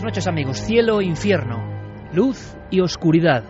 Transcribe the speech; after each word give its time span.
Buenas 0.00 0.16
noches 0.16 0.28
amigos, 0.28 0.56
cielo 0.60 1.02
e 1.02 1.04
infierno, 1.04 1.62
luz 2.14 2.56
y 2.70 2.80
oscuridad. 2.80 3.44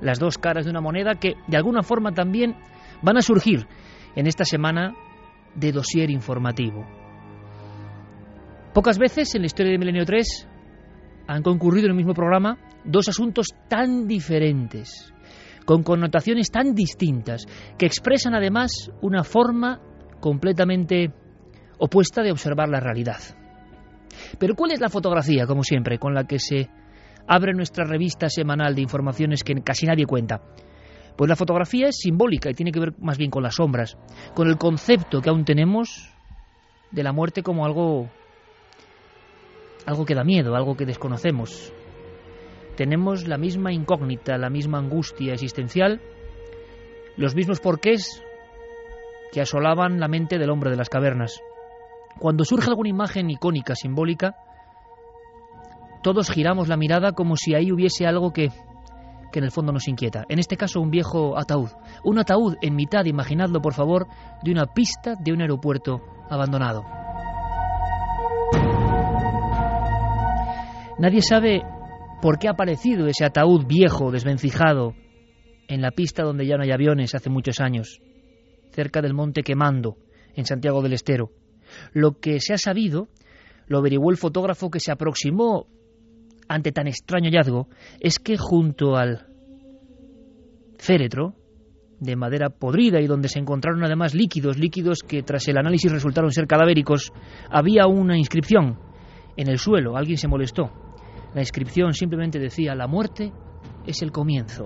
Las 0.00 0.20
dos 0.20 0.38
caras 0.38 0.64
de 0.64 0.70
una 0.70 0.80
moneda 0.80 1.16
que 1.16 1.34
de 1.48 1.56
alguna 1.56 1.82
forma 1.82 2.12
también 2.12 2.54
van 3.02 3.16
a 3.16 3.22
surgir 3.22 3.66
en 4.14 4.28
esta 4.28 4.44
semana 4.44 4.94
de 5.56 5.72
dossier 5.72 6.10
informativo. 6.10 6.86
Pocas 8.72 9.00
veces 9.00 9.34
en 9.34 9.42
la 9.42 9.46
historia 9.46 9.72
de 9.72 9.78
Milenio 9.78 10.04
3 10.04 10.48
han 11.26 11.42
concurrido 11.42 11.86
en 11.86 11.90
el 11.90 11.96
mismo 11.96 12.14
programa 12.14 12.56
dos 12.84 13.08
asuntos 13.08 13.48
tan 13.68 14.06
diferentes, 14.06 15.12
con 15.64 15.82
connotaciones 15.82 16.52
tan 16.52 16.72
distintas, 16.72 17.46
que 17.76 17.86
expresan 17.86 18.32
además 18.32 18.92
una 19.02 19.24
forma 19.24 19.80
completamente 20.20 21.12
opuesta 21.78 22.22
de 22.22 22.30
observar 22.30 22.68
la 22.68 22.78
realidad. 22.78 23.18
Pero 24.38 24.54
¿cuál 24.54 24.72
es 24.72 24.80
la 24.80 24.88
fotografía, 24.88 25.46
como 25.46 25.62
siempre, 25.62 25.98
con 25.98 26.14
la 26.14 26.24
que 26.24 26.38
se 26.38 26.68
abre 27.26 27.52
nuestra 27.52 27.84
revista 27.84 28.28
semanal 28.28 28.74
de 28.74 28.82
informaciones 28.82 29.44
que 29.44 29.54
casi 29.62 29.86
nadie 29.86 30.06
cuenta? 30.06 30.42
Pues 31.16 31.28
la 31.28 31.36
fotografía 31.36 31.88
es 31.88 31.96
simbólica 31.96 32.50
y 32.50 32.54
tiene 32.54 32.70
que 32.70 32.80
ver 32.80 32.94
más 33.00 33.18
bien 33.18 33.30
con 33.30 33.42
las 33.42 33.56
sombras, 33.56 33.98
con 34.34 34.48
el 34.48 34.56
concepto 34.56 35.20
que 35.20 35.30
aún 35.30 35.44
tenemos 35.44 36.14
de 36.90 37.02
la 37.02 37.12
muerte 37.12 37.42
como 37.42 37.66
algo 37.66 38.08
algo 39.84 40.04
que 40.04 40.14
da 40.14 40.22
miedo, 40.22 40.54
algo 40.54 40.76
que 40.76 40.86
desconocemos. 40.86 41.72
Tenemos 42.76 43.26
la 43.26 43.38
misma 43.38 43.72
incógnita, 43.72 44.38
la 44.38 44.50
misma 44.50 44.78
angustia 44.78 45.32
existencial, 45.32 46.00
los 47.16 47.34
mismos 47.34 47.58
porqués 47.58 48.22
que 49.32 49.40
asolaban 49.40 49.98
la 49.98 50.08
mente 50.08 50.38
del 50.38 50.50
hombre 50.50 50.70
de 50.70 50.76
las 50.76 50.88
cavernas. 50.88 51.40
Cuando 52.18 52.44
surge 52.44 52.68
alguna 52.68 52.88
imagen 52.88 53.30
icónica, 53.30 53.74
simbólica, 53.74 54.36
todos 56.02 56.30
giramos 56.30 56.68
la 56.68 56.76
mirada 56.76 57.12
como 57.12 57.36
si 57.36 57.54
ahí 57.54 57.70
hubiese 57.72 58.06
algo 58.06 58.32
que, 58.32 58.50
que 59.32 59.38
en 59.38 59.44
el 59.44 59.50
fondo 59.50 59.72
nos 59.72 59.88
inquieta. 59.88 60.24
En 60.28 60.38
este 60.38 60.56
caso, 60.56 60.80
un 60.80 60.90
viejo 60.90 61.38
ataúd. 61.38 61.70
Un 62.04 62.18
ataúd 62.18 62.56
en 62.60 62.74
mitad, 62.74 63.04
imaginadlo 63.04 63.60
por 63.60 63.74
favor, 63.74 64.06
de 64.42 64.50
una 64.50 64.66
pista 64.66 65.14
de 65.18 65.32
un 65.32 65.42
aeropuerto 65.42 66.00
abandonado. 66.28 66.84
Nadie 70.98 71.22
sabe 71.22 71.62
por 72.20 72.38
qué 72.38 72.48
ha 72.48 72.52
aparecido 72.52 73.06
ese 73.06 73.24
ataúd 73.24 73.66
viejo, 73.66 74.10
desvencijado, 74.10 74.94
en 75.68 75.80
la 75.80 75.92
pista 75.92 76.24
donde 76.24 76.46
ya 76.46 76.56
no 76.56 76.64
hay 76.64 76.72
aviones 76.72 77.14
hace 77.14 77.30
muchos 77.30 77.60
años, 77.60 78.00
cerca 78.72 79.00
del 79.00 79.14
monte 79.14 79.42
Quemando, 79.42 79.96
en 80.34 80.44
Santiago 80.44 80.82
del 80.82 80.94
Estero. 80.94 81.30
Lo 81.92 82.18
que 82.18 82.40
se 82.40 82.54
ha 82.54 82.58
sabido, 82.58 83.08
lo 83.66 83.78
averiguó 83.78 84.10
el 84.10 84.16
fotógrafo 84.16 84.70
que 84.70 84.80
se 84.80 84.92
aproximó 84.92 85.66
ante 86.48 86.72
tan 86.72 86.86
extraño 86.86 87.28
hallazgo, 87.28 87.68
es 88.00 88.18
que 88.18 88.36
junto 88.38 88.96
al 88.96 89.26
féretro 90.78 91.34
de 92.00 92.16
madera 92.16 92.50
podrida 92.50 93.00
y 93.00 93.06
donde 93.06 93.28
se 93.28 93.38
encontraron 93.38 93.84
además 93.84 94.14
líquidos, 94.14 94.56
líquidos 94.56 95.00
que 95.06 95.22
tras 95.22 95.46
el 95.48 95.58
análisis 95.58 95.90
resultaron 95.90 96.30
ser 96.30 96.46
cadavéricos, 96.46 97.12
había 97.50 97.86
una 97.86 98.16
inscripción 98.16 98.78
en 99.36 99.48
el 99.48 99.58
suelo. 99.58 99.96
Alguien 99.96 100.16
se 100.16 100.28
molestó. 100.28 100.70
La 101.34 101.40
inscripción 101.40 101.92
simplemente 101.92 102.38
decía, 102.38 102.74
la 102.74 102.86
muerte 102.86 103.32
es 103.86 104.02
el 104.02 104.12
comienzo. 104.12 104.64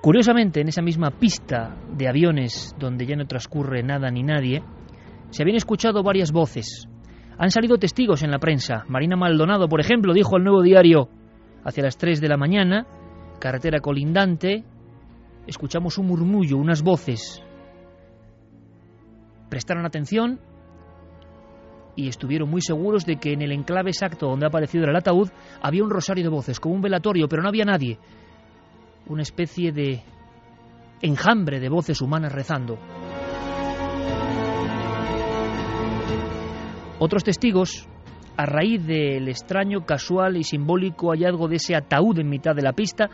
Curiosamente, 0.00 0.60
en 0.60 0.68
esa 0.68 0.80
misma 0.80 1.10
pista 1.10 1.76
de 1.90 2.08
aviones 2.08 2.74
donde 2.78 3.04
ya 3.04 3.16
no 3.16 3.26
transcurre 3.26 3.82
nada 3.82 4.10
ni 4.10 4.22
nadie, 4.22 4.62
se 5.30 5.42
habían 5.42 5.56
escuchado 5.56 6.04
varias 6.04 6.30
voces. 6.30 6.88
Han 7.36 7.50
salido 7.50 7.78
testigos 7.78 8.22
en 8.22 8.30
la 8.30 8.38
prensa. 8.38 8.84
Marina 8.88 9.16
Maldonado, 9.16 9.68
por 9.68 9.80
ejemplo, 9.80 10.14
dijo 10.14 10.36
al 10.36 10.44
nuevo 10.44 10.62
diario, 10.62 11.08
hacia 11.64 11.82
las 11.82 11.98
3 11.98 12.20
de 12.20 12.28
la 12.28 12.36
mañana, 12.36 12.86
carretera 13.40 13.80
colindante, 13.80 14.64
escuchamos 15.48 15.98
un 15.98 16.06
murmullo, 16.06 16.58
unas 16.58 16.82
voces. 16.82 17.42
Prestaron 19.50 19.84
atención 19.84 20.38
y 21.96 22.06
estuvieron 22.06 22.48
muy 22.48 22.60
seguros 22.60 23.04
de 23.04 23.16
que 23.16 23.32
en 23.32 23.42
el 23.42 23.50
enclave 23.50 23.90
exacto 23.90 24.28
donde 24.28 24.46
ha 24.46 24.48
aparecido 24.48 24.84
el 24.84 24.94
ataúd 24.94 25.30
había 25.60 25.82
un 25.82 25.90
rosario 25.90 26.22
de 26.22 26.30
voces, 26.30 26.60
como 26.60 26.76
un 26.76 26.82
velatorio, 26.82 27.28
pero 27.28 27.42
no 27.42 27.48
había 27.48 27.64
nadie 27.64 27.98
una 29.08 29.22
especie 29.22 29.72
de 29.72 30.02
enjambre 31.00 31.60
de 31.60 31.68
voces 31.68 32.00
humanas 32.00 32.32
rezando. 32.32 32.78
Otros 36.98 37.22
testigos, 37.22 37.88
a 38.36 38.44
raíz 38.44 38.84
del 38.84 39.28
extraño, 39.28 39.86
casual 39.86 40.36
y 40.36 40.42
simbólico 40.42 41.10
hallazgo 41.10 41.48
de 41.48 41.56
ese 41.56 41.76
ataúd 41.76 42.18
en 42.18 42.28
mitad 42.28 42.56
de 42.56 42.62
la 42.62 42.72
pista, 42.72 43.08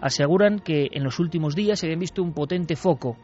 aseguran 0.00 0.58
que 0.58 0.88
en 0.92 1.04
los 1.04 1.18
últimos 1.18 1.54
días 1.54 1.78
se 1.78 1.86
habían 1.86 2.00
visto 2.00 2.22
un 2.22 2.34
potente 2.34 2.76
foco. 2.76 3.16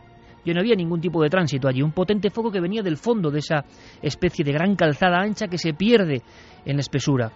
Y 0.44 0.54
no 0.54 0.60
había 0.60 0.76
ningún 0.76 1.00
tipo 1.00 1.22
de 1.22 1.28
tránsito 1.28 1.68
allí, 1.68 1.82
un 1.82 1.92
potente 1.92 2.30
foco 2.30 2.52
que 2.52 2.60
venía 2.60 2.82
del 2.82 2.96
fondo 2.96 3.30
de 3.30 3.40
esa 3.40 3.64
especie 4.00 4.44
de 4.44 4.52
gran 4.52 4.76
calzada 4.76 5.20
ancha 5.20 5.48
que 5.48 5.58
se 5.58 5.74
pierde 5.74 6.22
en 6.64 6.76
la 6.76 6.80
espesura. 6.80 7.32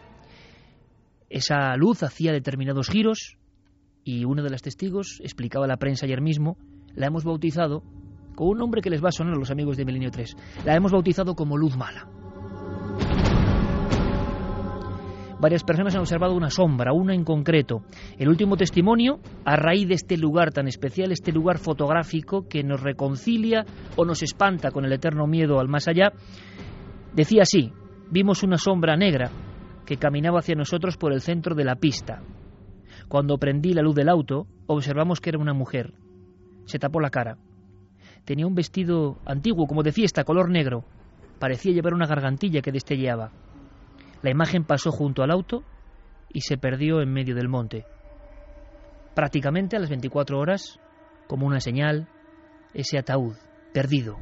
Esa 1.29 1.77
luz 1.77 2.03
hacía 2.03 2.33
determinados 2.33 2.89
giros, 2.89 3.37
y 4.05 4.25
uno 4.25 4.43
de 4.43 4.50
los 4.50 4.62
testigos 4.62 5.21
explicaba 5.22 5.65
a 5.65 5.69
la 5.69 5.77
prensa 5.77 6.06
ayer 6.06 6.21
mismo, 6.21 6.56
la 6.94 7.06
hemos 7.06 7.25
bautizado 7.25 7.83
con 8.34 8.49
un 8.49 8.59
nombre 8.59 8.81
que 8.81 8.91
les 8.91 9.02
va 9.02 9.08
a 9.08 9.12
sonar 9.12 9.35
a 9.35 9.38
los 9.38 9.50
amigos 9.50 9.76
de 9.76 9.85
Milenio 9.85 10.11
3. 10.11 10.37
La 10.64 10.75
hemos 10.75 10.93
bautizado 10.93 11.35
como 11.35 11.56
luz 11.56 11.76
mala. 11.76 12.08
Varias 15.41 15.64
personas 15.64 15.94
han 15.94 16.02
observado 16.02 16.35
una 16.35 16.50
sombra, 16.50 16.93
una 16.93 17.14
en 17.14 17.25
concreto. 17.25 17.82
El 18.19 18.29
último 18.29 18.58
testimonio, 18.58 19.20
a 19.47 19.56
raíz 19.56 19.88
de 19.88 19.94
este 19.94 20.19
lugar 20.19 20.52
tan 20.52 20.69
especial, 20.69 21.12
este 21.12 21.32
lugar 21.32 21.58
fotográfico 21.58 22.47
que 22.47 22.62
nos 22.62 22.82
reconcilia 22.82 23.64
o 23.97 24.05
nos 24.05 24.23
espanta 24.23 24.70
con 24.70 24.85
el 24.85 24.93
eterno 24.93 25.26
miedo 25.26 25.58
al 25.58 25.69
más 25.69 25.88
allá, 25.88 26.12
decía 27.14 27.43
así, 27.43 27.73
vimos 28.11 28.43
una 28.43 28.58
sombra 28.58 28.97
negra 28.97 29.31
que 29.87 29.97
caminaba 29.97 30.41
hacia 30.41 30.55
nosotros 30.55 30.99
por 30.99 31.14
el 31.14 31.23
centro 31.23 31.55
de 31.55 31.64
la 31.64 31.76
pista. 31.76 32.20
Cuando 33.11 33.39
prendí 33.39 33.75
la 33.75 33.83
luz 33.83 33.97
del 33.97 34.09
auto, 34.09 34.47
observamos 34.69 35.21
que 35.21 35.31
era 35.31 35.41
una 35.41 35.53
mujer. 35.53 35.95
Se 36.67 36.79
tapó 36.79 37.01
la 37.01 37.11
cara. 37.11 37.39
Tenía 38.25 38.47
un 38.47 38.55
vestido 38.55 39.19
antiguo, 39.27 39.67
como 39.67 39.83
de 39.83 39.91
fiesta, 39.91 40.23
color 40.23 40.49
negro. 40.49 40.85
Parecía 41.41 41.73
llevar 41.73 41.93
una 41.93 42.07
gargantilla 42.07 42.62
que 42.62 42.71
destelleaba. 42.71 43.33
La 44.23 44.31
imagen 44.31 44.62
pasó 44.62 44.93
junto 44.93 45.25
al 45.25 45.33
auto 45.33 45.65
y 46.33 46.43
se 46.43 46.57
perdió 46.57 47.03
en 47.03 47.12
medio 47.12 47.35
del 47.35 47.49
monte. 47.49 47.85
Prácticamente 49.17 49.75
a 49.75 49.81
las 49.81 49.91
24 49.91 50.39
horas, 50.39 50.79
como 51.27 51.49
una 51.49 51.59
señal, 51.59 52.07
ese 52.75 52.97
ataúd, 52.97 53.35
perdido. 53.75 54.19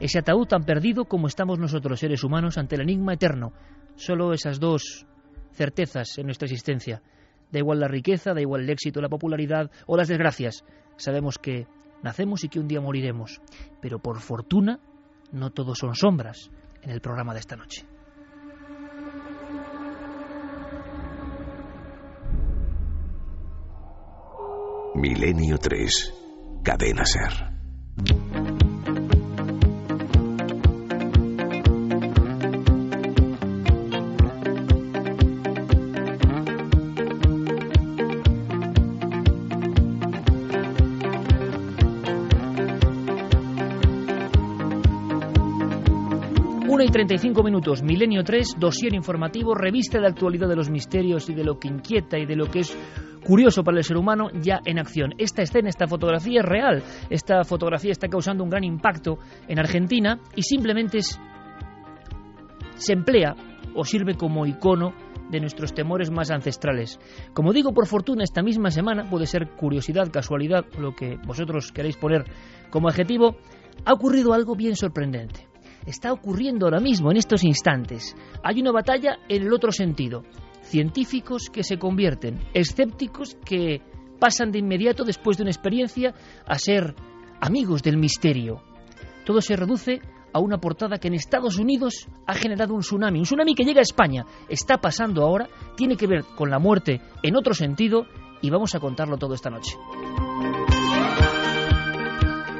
ese 0.00 0.20
ataúd 0.20 0.46
tan 0.46 0.62
perdido 0.62 1.04
como 1.04 1.26
estamos 1.26 1.58
nosotros, 1.58 2.00
seres 2.00 2.24
humanos, 2.24 2.56
ante 2.56 2.76
el 2.76 2.80
enigma 2.80 3.12
eterno. 3.12 3.52
Solo 3.96 4.32
esas 4.32 4.58
dos 4.58 5.06
certezas 5.50 6.16
en 6.16 6.24
nuestra 6.24 6.46
existencia. 6.46 7.02
Da 7.52 7.58
igual 7.58 7.80
la 7.80 7.88
riqueza, 7.88 8.34
da 8.34 8.40
igual 8.40 8.62
el 8.62 8.70
éxito, 8.70 9.00
la 9.00 9.08
popularidad 9.08 9.70
o 9.86 9.96
las 9.96 10.08
desgracias. 10.08 10.64
Sabemos 10.96 11.38
que 11.38 11.66
nacemos 12.02 12.44
y 12.44 12.48
que 12.48 12.58
un 12.58 12.68
día 12.68 12.80
moriremos. 12.80 13.40
Pero 13.80 13.98
por 13.98 14.20
fortuna, 14.20 14.80
no 15.30 15.50
todos 15.50 15.78
son 15.78 15.94
sombras 15.94 16.50
en 16.82 16.90
el 16.90 17.00
programa 17.00 17.34
de 17.34 17.40
esta 17.40 17.56
noche. 17.56 17.86
Milenio 24.94 25.58
3. 25.58 26.14
Cadena 26.62 27.04
Ser. 27.04 27.51
35 46.92 47.42
minutos, 47.42 47.82
Milenio 47.82 48.22
3, 48.22 48.56
dosier 48.58 48.92
informativo, 48.92 49.54
revista 49.54 49.98
de 49.98 50.06
actualidad 50.06 50.46
de 50.46 50.56
los 50.56 50.68
misterios 50.68 51.30
y 51.30 51.34
de 51.34 51.42
lo 51.42 51.58
que 51.58 51.68
inquieta 51.68 52.18
y 52.18 52.26
de 52.26 52.36
lo 52.36 52.50
que 52.50 52.58
es 52.60 52.76
curioso 53.24 53.64
para 53.64 53.78
el 53.78 53.84
ser 53.84 53.96
humano 53.96 54.28
ya 54.34 54.60
en 54.66 54.78
acción. 54.78 55.14
Esta 55.16 55.40
escena, 55.40 55.70
esta 55.70 55.86
fotografía 55.86 56.40
es 56.40 56.46
real. 56.46 56.82
Esta 57.08 57.44
fotografía 57.44 57.92
está 57.92 58.08
causando 58.08 58.44
un 58.44 58.50
gran 58.50 58.62
impacto 58.62 59.18
en 59.48 59.58
Argentina 59.58 60.20
y 60.36 60.42
simplemente 60.42 61.00
se 62.74 62.92
emplea 62.92 63.34
o 63.74 63.84
sirve 63.84 64.14
como 64.14 64.44
icono 64.44 64.92
de 65.30 65.40
nuestros 65.40 65.72
temores 65.72 66.10
más 66.10 66.30
ancestrales. 66.30 67.00
Como 67.32 67.54
digo, 67.54 67.72
por 67.72 67.86
fortuna, 67.86 68.22
esta 68.22 68.42
misma 68.42 68.70
semana, 68.70 69.08
puede 69.08 69.24
ser 69.24 69.48
curiosidad, 69.56 70.12
casualidad, 70.12 70.66
lo 70.78 70.94
que 70.94 71.16
vosotros 71.26 71.72
queréis 71.72 71.96
poner 71.96 72.26
como 72.68 72.88
adjetivo, 72.88 73.36
ha 73.86 73.94
ocurrido 73.94 74.34
algo 74.34 74.54
bien 74.56 74.76
sorprendente 74.76 75.51
está 75.86 76.12
ocurriendo 76.12 76.66
ahora 76.66 76.80
mismo, 76.80 77.10
en 77.10 77.16
estos 77.16 77.44
instantes. 77.44 78.16
Hay 78.42 78.60
una 78.60 78.72
batalla 78.72 79.18
en 79.28 79.42
el 79.42 79.52
otro 79.52 79.72
sentido. 79.72 80.22
Científicos 80.62 81.50
que 81.52 81.64
se 81.64 81.78
convierten, 81.78 82.40
escépticos 82.54 83.36
que 83.44 83.82
pasan 84.18 84.52
de 84.52 84.60
inmediato 84.60 85.04
después 85.04 85.36
de 85.36 85.42
una 85.42 85.50
experiencia 85.50 86.14
a 86.46 86.58
ser 86.58 86.94
amigos 87.40 87.82
del 87.82 87.96
misterio. 87.96 88.62
Todo 89.24 89.40
se 89.40 89.56
reduce 89.56 90.00
a 90.32 90.40
una 90.40 90.58
portada 90.58 90.98
que 90.98 91.08
en 91.08 91.14
Estados 91.14 91.58
Unidos 91.58 92.08
ha 92.26 92.34
generado 92.34 92.74
un 92.74 92.80
tsunami, 92.80 93.18
un 93.18 93.24
tsunami 93.24 93.54
que 93.54 93.64
llega 93.64 93.80
a 93.80 93.82
España. 93.82 94.24
Está 94.48 94.78
pasando 94.78 95.22
ahora, 95.22 95.48
tiene 95.76 95.96
que 95.96 96.06
ver 96.06 96.24
con 96.36 96.50
la 96.50 96.58
muerte 96.58 97.00
en 97.22 97.36
otro 97.36 97.54
sentido 97.54 98.06
y 98.40 98.50
vamos 98.50 98.74
a 98.74 98.80
contarlo 98.80 99.18
todo 99.18 99.34
esta 99.34 99.50
noche. 99.50 99.76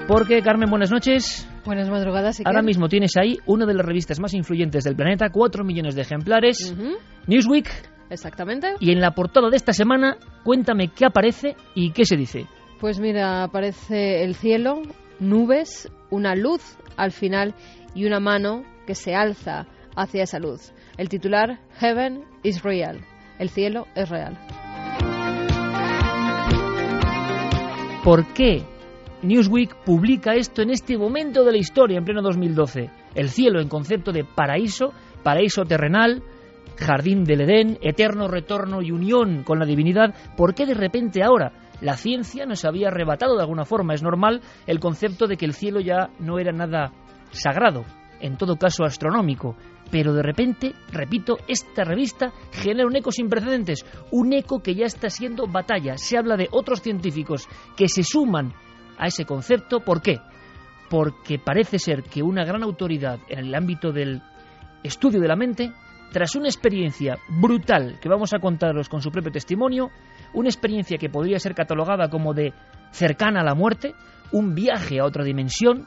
Porque, 0.06 0.42
Carmen, 0.42 0.68
buenas 0.68 0.90
noches. 0.90 1.48
Buenas 1.64 1.88
madrugadas. 1.88 2.42
Ahora 2.44 2.62
mismo 2.62 2.88
tienes 2.88 3.16
ahí 3.16 3.38
una 3.46 3.66
de 3.66 3.74
las 3.74 3.86
revistas 3.86 4.18
más 4.18 4.34
influyentes 4.34 4.82
del 4.82 4.96
planeta, 4.96 5.30
cuatro 5.30 5.64
millones 5.64 5.94
de 5.94 6.02
ejemplares, 6.02 6.74
Newsweek. 7.26 7.68
Exactamente. 8.10 8.74
Y 8.80 8.92
en 8.92 9.00
la 9.00 9.12
portada 9.12 9.48
de 9.48 9.56
esta 9.56 9.72
semana, 9.72 10.16
cuéntame 10.44 10.88
qué 10.88 11.06
aparece 11.06 11.56
y 11.74 11.92
qué 11.92 12.04
se 12.04 12.16
dice. 12.16 12.46
Pues 12.80 12.98
mira, 12.98 13.44
aparece 13.44 14.24
el 14.24 14.34
cielo, 14.34 14.82
nubes, 15.20 15.90
una 16.10 16.34
luz 16.34 16.76
al 16.96 17.12
final 17.12 17.54
y 17.94 18.06
una 18.06 18.18
mano 18.18 18.64
que 18.86 18.94
se 18.94 19.14
alza 19.14 19.66
hacia 19.96 20.24
esa 20.24 20.40
luz. 20.40 20.72
El 20.98 21.08
titular, 21.08 21.60
Heaven 21.78 22.24
is 22.42 22.62
real. 22.62 23.00
El 23.38 23.48
cielo 23.48 23.86
es 23.94 24.08
real. 24.08 24.36
¿Por 28.04 28.26
qué 28.34 28.64
Newsweek 29.22 29.84
publica 29.84 30.34
esto 30.34 30.62
en 30.62 30.70
este 30.70 30.98
momento 30.98 31.44
de 31.44 31.52
la 31.52 31.58
historia, 31.58 31.98
en 31.98 32.04
pleno 32.04 32.22
2012. 32.22 32.90
El 33.14 33.28
cielo 33.28 33.60
en 33.60 33.68
concepto 33.68 34.10
de 34.10 34.24
paraíso, 34.24 34.92
paraíso 35.22 35.62
terrenal, 35.62 36.24
jardín 36.76 37.22
del 37.22 37.42
Edén, 37.42 37.78
eterno 37.82 38.26
retorno 38.26 38.82
y 38.82 38.90
unión 38.90 39.44
con 39.44 39.60
la 39.60 39.66
divinidad. 39.66 40.12
¿Por 40.36 40.54
qué 40.54 40.66
de 40.66 40.74
repente 40.74 41.22
ahora 41.22 41.52
la 41.80 41.96
ciencia 41.96 42.46
nos 42.46 42.64
había 42.64 42.88
arrebatado 42.88 43.36
de 43.36 43.42
alguna 43.42 43.64
forma? 43.64 43.94
Es 43.94 44.02
normal 44.02 44.40
el 44.66 44.80
concepto 44.80 45.28
de 45.28 45.36
que 45.36 45.46
el 45.46 45.54
cielo 45.54 45.80
ya 45.80 46.10
no 46.18 46.40
era 46.40 46.50
nada 46.50 46.90
sagrado, 47.30 47.84
en 48.20 48.36
todo 48.36 48.56
caso 48.56 48.82
astronómico. 48.82 49.54
Pero 49.92 50.14
de 50.14 50.22
repente, 50.22 50.74
repito, 50.90 51.36
esta 51.46 51.84
revista 51.84 52.32
genera 52.50 52.88
un 52.88 52.96
eco 52.96 53.12
sin 53.12 53.28
precedentes, 53.28 53.84
un 54.10 54.32
eco 54.32 54.60
que 54.60 54.74
ya 54.74 54.86
está 54.86 55.10
siendo 55.10 55.46
batalla. 55.46 55.96
Se 55.96 56.18
habla 56.18 56.36
de 56.36 56.48
otros 56.50 56.80
científicos 56.80 57.46
que 57.76 57.88
se 57.88 58.02
suman 58.02 58.52
a 59.02 59.08
ese 59.08 59.24
concepto. 59.24 59.80
¿Por 59.80 60.00
qué? 60.00 60.20
Porque 60.88 61.38
parece 61.38 61.78
ser 61.78 62.04
que 62.04 62.22
una 62.22 62.44
gran 62.44 62.62
autoridad 62.62 63.18
en 63.28 63.40
el 63.40 63.54
ámbito 63.54 63.90
del 63.90 64.22
estudio 64.84 65.20
de 65.20 65.26
la 65.26 65.34
mente, 65.34 65.72
tras 66.12 66.36
una 66.36 66.46
experiencia 66.46 67.18
brutal 67.28 67.98
que 68.00 68.08
vamos 68.08 68.32
a 68.32 68.38
contaros 68.38 68.88
con 68.88 69.02
su 69.02 69.10
propio 69.10 69.32
testimonio, 69.32 69.90
una 70.34 70.48
experiencia 70.48 70.98
que 70.98 71.08
podría 71.08 71.40
ser 71.40 71.54
catalogada 71.54 72.08
como 72.08 72.32
de 72.32 72.52
cercana 72.92 73.40
a 73.40 73.44
la 73.44 73.54
muerte, 73.54 73.94
un 74.30 74.54
viaje 74.54 75.00
a 75.00 75.04
otra 75.04 75.24
dimensión, 75.24 75.86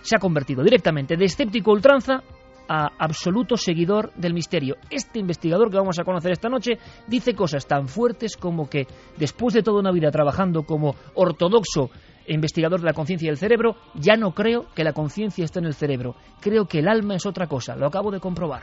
se 0.00 0.16
ha 0.16 0.20
convertido 0.20 0.62
directamente 0.62 1.16
de 1.16 1.26
escéptico 1.26 1.72
ultranza 1.72 2.22
a 2.68 2.90
absoluto 2.98 3.56
seguidor 3.56 4.12
del 4.14 4.34
misterio. 4.34 4.76
Este 4.90 5.18
investigador 5.18 5.70
que 5.70 5.78
vamos 5.78 5.98
a 5.98 6.04
conocer 6.04 6.32
esta 6.32 6.48
noche 6.48 6.78
dice 7.06 7.34
cosas 7.34 7.66
tan 7.66 7.88
fuertes 7.88 8.36
como 8.36 8.68
que 8.68 8.86
después 9.16 9.54
de 9.54 9.62
toda 9.62 9.80
una 9.80 9.90
vida 9.90 10.10
trabajando 10.10 10.62
como 10.64 10.94
ortodoxo 11.14 11.90
investigador 12.28 12.80
de 12.80 12.86
la 12.86 12.92
conciencia 12.92 13.26
y 13.26 13.30
el 13.30 13.36
cerebro, 13.36 13.76
ya 13.94 14.16
no 14.16 14.32
creo 14.32 14.66
que 14.74 14.84
la 14.84 14.92
conciencia 14.92 15.44
esté 15.44 15.58
en 15.58 15.66
el 15.66 15.74
cerebro. 15.74 16.14
Creo 16.40 16.66
que 16.66 16.80
el 16.80 16.88
alma 16.88 17.16
es 17.16 17.26
otra 17.26 17.46
cosa. 17.46 17.76
Lo 17.76 17.86
acabo 17.86 18.10
de 18.10 18.20
comprobar. 18.20 18.62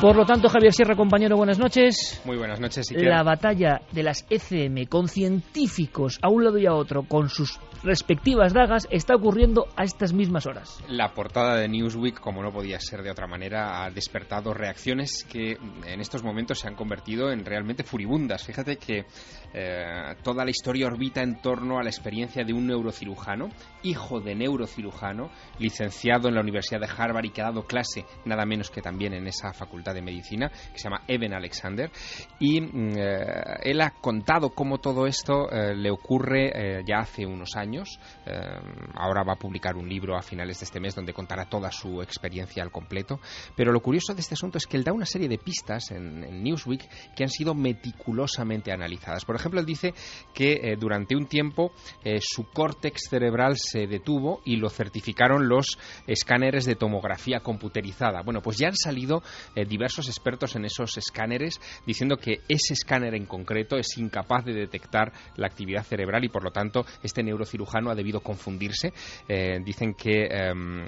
Por 0.00 0.14
lo 0.14 0.26
tanto, 0.26 0.50
Javier 0.50 0.74
Sierra, 0.74 0.94
compañero, 0.94 1.38
buenas 1.38 1.58
noches. 1.58 2.20
Muy 2.26 2.36
buenas 2.36 2.60
noches. 2.60 2.92
La 2.92 3.22
batalla 3.22 3.80
de 3.92 4.02
las 4.02 4.26
ECM 4.28 4.84
con 4.90 5.08
científicos 5.08 6.18
a 6.20 6.28
un 6.28 6.44
lado 6.44 6.58
y 6.58 6.66
a 6.66 6.74
otro, 6.74 7.04
con 7.04 7.30
sus 7.30 7.58
respectivas 7.86 8.52
dagas, 8.52 8.86
está 8.90 9.14
ocurriendo 9.14 9.68
a 9.76 9.84
estas 9.84 10.12
mismas 10.12 10.46
horas. 10.46 10.82
La 10.88 11.14
portada 11.14 11.56
de 11.56 11.68
Newsweek, 11.68 12.20
como 12.20 12.42
no 12.42 12.52
podía 12.52 12.80
ser 12.80 13.02
de 13.02 13.10
otra 13.10 13.26
manera, 13.26 13.84
ha 13.84 13.90
despertado 13.90 14.52
reacciones 14.52 15.24
que 15.24 15.52
en 15.86 16.00
estos 16.00 16.22
momentos 16.22 16.58
se 16.58 16.68
han 16.68 16.74
convertido 16.74 17.30
en 17.30 17.44
realmente 17.44 17.84
furibundas. 17.84 18.44
Fíjate 18.44 18.76
que 18.76 19.06
eh, 19.54 20.14
toda 20.22 20.44
la 20.44 20.50
historia 20.50 20.88
orbita 20.88 21.22
en 21.22 21.40
torno 21.40 21.78
a 21.78 21.82
la 21.82 21.88
experiencia 21.88 22.44
de 22.44 22.52
un 22.52 22.66
neurocirujano, 22.66 23.48
hijo 23.82 24.20
de 24.20 24.34
neurocirujano, 24.34 25.30
licenciado 25.58 26.28
en 26.28 26.34
la 26.34 26.40
Universidad 26.40 26.80
de 26.80 26.88
Harvard 26.88 27.24
y 27.24 27.30
que 27.30 27.40
ha 27.40 27.46
dado 27.46 27.66
clase 27.66 28.04
nada 28.24 28.44
menos 28.44 28.70
que 28.70 28.82
también 28.82 29.14
en 29.14 29.26
esa 29.28 29.52
facultad 29.52 29.94
de 29.94 30.02
medicina, 30.02 30.48
que 30.48 30.78
se 30.78 30.84
llama 30.84 31.02
Evan 31.06 31.34
Alexander. 31.34 31.90
Y 32.40 32.60
mm, 32.60 32.98
eh, 32.98 33.44
él 33.62 33.80
ha 33.80 33.90
contado 33.90 34.50
cómo 34.50 34.78
todo 34.78 35.06
esto 35.06 35.48
eh, 35.50 35.74
le 35.74 35.90
ocurre 35.90 36.82
ya 36.86 36.98
hace 36.98 37.24
unos 37.24 37.54
años. 37.56 37.75
Ahora 38.94 39.22
va 39.22 39.34
a 39.34 39.38
publicar 39.38 39.76
un 39.76 39.88
libro 39.88 40.16
a 40.16 40.22
finales 40.22 40.60
de 40.60 40.64
este 40.64 40.80
mes 40.80 40.94
donde 40.94 41.12
contará 41.12 41.46
toda 41.46 41.70
su 41.70 42.02
experiencia 42.02 42.62
al 42.62 42.70
completo. 42.70 43.20
Pero 43.54 43.72
lo 43.72 43.80
curioso 43.80 44.14
de 44.14 44.20
este 44.20 44.34
asunto 44.34 44.58
es 44.58 44.66
que 44.66 44.76
él 44.76 44.84
da 44.84 44.92
una 44.92 45.06
serie 45.06 45.28
de 45.28 45.38
pistas 45.38 45.90
en, 45.90 46.42
Newsweek 46.42 47.14
que 47.14 47.24
han 47.24 47.30
sido 47.30 47.54
meticulosamente 47.54 48.72
analizadas. 48.72 49.24
Por 49.24 49.36
ejemplo, 49.36 49.60
él 49.60 49.66
dice 49.66 49.94
que 50.34 50.52
eh, 50.52 50.76
durante 50.78 51.16
un 51.16 51.26
tiempo 51.26 51.72
eh, 52.04 52.18
su 52.20 52.44
córtex 52.50 53.08
cerebral 53.08 53.56
se 53.56 53.86
detuvo 53.86 54.40
y 54.44 54.56
lo 54.56 54.68
certificaron 54.70 55.48
los 55.48 55.78
escáneres 56.06 56.64
de 56.64 56.76
tomografía 56.76 57.40
computerizada. 57.40 58.22
Bueno, 58.22 58.42
pues 58.42 58.58
ya 58.58 58.68
han 58.68 58.76
salido 58.76 59.22
eh, 59.54 59.64
diversos 59.64 60.08
expertos 60.08 60.56
en 60.56 60.64
esos 60.64 60.96
escáneres 60.96 61.60
diciendo 61.86 62.16
que 62.16 62.40
ese 62.48 62.74
escáner 62.74 63.14
en 63.14 63.26
concreto 63.26 63.76
es 63.76 63.96
incapaz 63.98 64.44
de 64.44 64.54
detectar 64.54 65.12
la 65.36 65.46
actividad 65.46 65.84
cerebral 65.84 66.24
y 66.24 66.28
por 66.28 66.44
lo 66.44 66.50
tanto 66.50 66.84
este 67.02 67.22
neurocirujano 67.22 67.65
ha 67.90 67.94
debido 67.94 68.20
confundirse. 68.20 68.92
dicen 69.64 69.94
que 69.94 70.26
em, 70.26 70.86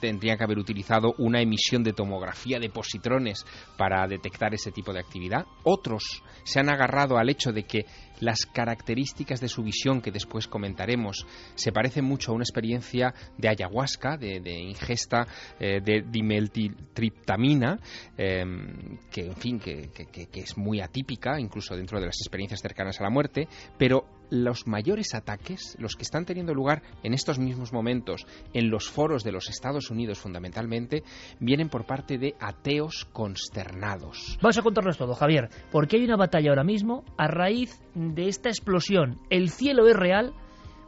tendría 0.00 0.36
que 0.36 0.44
haber 0.44 0.58
utilizado 0.58 1.14
una 1.18 1.40
emisión 1.40 1.82
de 1.82 1.92
tomografía 1.92 2.58
de 2.58 2.70
positrones 2.70 3.44
para 3.76 4.06
detectar 4.06 4.54
ese 4.54 4.72
tipo 4.72 4.92
de 4.92 5.00
actividad. 5.00 5.46
Otros 5.64 6.22
se 6.44 6.60
han 6.60 6.70
agarrado 6.70 7.18
al 7.18 7.28
hecho 7.28 7.52
de 7.52 7.64
que 7.64 7.86
las 8.20 8.46
características 8.46 9.40
de 9.40 9.48
su 9.48 9.62
visión, 9.62 10.00
que 10.00 10.12
después 10.12 10.46
comentaremos, 10.46 11.26
se 11.54 11.72
parecen 11.72 12.04
mucho 12.04 12.30
a 12.30 12.34
una 12.34 12.44
experiencia 12.44 13.12
de 13.36 13.48
ayahuasca, 13.48 14.16
de, 14.16 14.60
ingesta 14.60 15.26
eh, 15.58 15.80
de 15.80 16.04
dimeltriptamina, 16.08 17.78
em, 18.16 18.98
que 19.10 19.26
en 19.26 19.36
fin, 19.36 19.58
que, 19.58 19.90
es 20.34 20.56
muy 20.56 20.80
atípica, 20.80 21.38
incluso 21.38 21.74
dentro 21.74 22.00
de 22.00 22.06
las 22.06 22.16
experiencias 22.20 22.60
cercanas 22.60 23.00
a 23.00 23.04
la 23.04 23.10
muerte, 23.10 23.48
pero 23.76 24.21
los 24.32 24.66
mayores 24.66 25.14
ataques, 25.14 25.76
los 25.78 25.94
que 25.94 26.04
están 26.04 26.24
teniendo 26.24 26.54
lugar 26.54 26.82
en 27.02 27.12
estos 27.12 27.38
mismos 27.38 27.70
momentos 27.74 28.26
en 28.54 28.70
los 28.70 28.88
foros 28.88 29.24
de 29.24 29.32
los 29.32 29.50
Estados 29.50 29.90
Unidos 29.90 30.18
fundamentalmente, 30.18 31.02
vienen 31.38 31.68
por 31.68 31.84
parte 31.84 32.16
de 32.16 32.34
ateos 32.40 33.06
consternados. 33.12 34.38
Vamos 34.40 34.56
a 34.56 34.62
contarnos 34.62 34.96
todo, 34.96 35.14
Javier, 35.14 35.50
porque 35.70 35.98
hay 35.98 36.04
una 36.04 36.16
batalla 36.16 36.48
ahora 36.48 36.64
mismo 36.64 37.04
a 37.18 37.28
raíz 37.28 37.78
de 37.94 38.28
esta 38.28 38.48
explosión. 38.48 39.18
El 39.28 39.50
cielo 39.50 39.86
es 39.86 39.96
real 39.96 40.32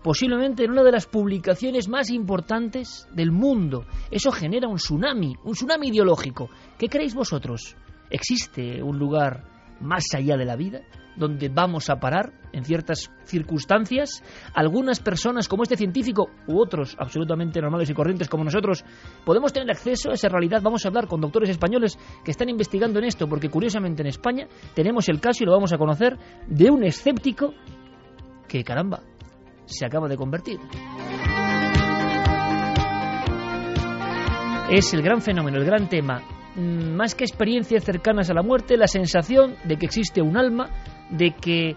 posiblemente 0.03 0.65
en 0.65 0.71
una 0.71 0.83
de 0.83 0.93
las 0.93 1.07
publicaciones 1.07 1.87
más 1.87 2.09
importantes 2.09 3.07
del 3.13 3.31
mundo. 3.31 3.85
Eso 4.11 4.33
genera 4.33 4.69
un 4.69 4.77
tsunami, 4.77 5.37
un 5.45 5.53
tsunami 5.53 5.89
ideológico. 5.89 6.49
¿Qué 6.79 6.89
creéis 6.89 7.15
vosotros? 7.15 7.77
¿Existe 8.09 8.83
un 8.83 8.99
lugar 8.99 9.54
más 9.85 10.05
allá 10.15 10.37
de 10.37 10.45
la 10.45 10.57
vida 10.57 10.81
donde 11.17 11.49
vamos 11.49 11.91
a 11.91 12.01
parar 12.01 12.33
en 12.53 12.65
ciertas 12.65 13.11
circunstancias? 13.25 14.23
Algunas 14.55 15.01
personas 15.01 15.49
como 15.49 15.63
este 15.63 15.77
científico 15.77 16.31
u 16.47 16.61
otros 16.61 16.97
absolutamente 16.99 17.61
normales 17.61 17.89
y 17.91 17.95
corrientes 17.95 18.29
como 18.29 18.45
nosotros 18.45 18.85
podemos 19.25 19.53
tener 19.53 19.71
acceso 19.71 20.11
a 20.11 20.15
esa 20.15 20.29
realidad. 20.29 20.61
Vamos 20.63 20.85
a 20.85 20.89
hablar 20.89 21.07
con 21.07 21.21
doctores 21.21 21.51
españoles 21.51 21.99
que 22.25 22.31
están 22.31 22.49
investigando 22.49 22.99
en 22.99 23.05
esto 23.05 23.29
porque 23.29 23.49
curiosamente 23.49 24.03
en 24.03 24.09
España 24.09 24.49
tenemos 24.75 25.09
el 25.09 25.21
caso 25.21 25.45
y 25.45 25.47
lo 25.47 25.53
vamos 25.53 25.73
a 25.73 25.79
conocer 25.79 26.19
de 26.49 26.71
un 26.71 26.83
escéptico 26.85 27.55
que 28.49 28.65
caramba 28.65 29.01
se 29.67 29.87
acaba 29.87 30.09
de 30.09 30.17
convertir. 30.17 30.59
Es 34.71 34.95
el 34.95 35.03
gran 35.03 35.21
fenómeno, 35.21 35.59
el 35.59 35.65
gran 35.65 35.89
tema. 35.89 36.23
Mm, 36.57 36.95
más 36.95 37.15
que 37.15 37.25
experiencias 37.25 37.85
cercanas 37.85 38.31
a 38.31 38.35
la 38.35 38.43
muerte, 38.43 38.77
la 38.77 38.87
sensación 38.87 39.57
de 39.65 39.77
que 39.77 39.87
existe 39.87 40.23
un 40.23 40.37
alma, 40.37 40.71
de 41.11 41.33
que 41.33 41.77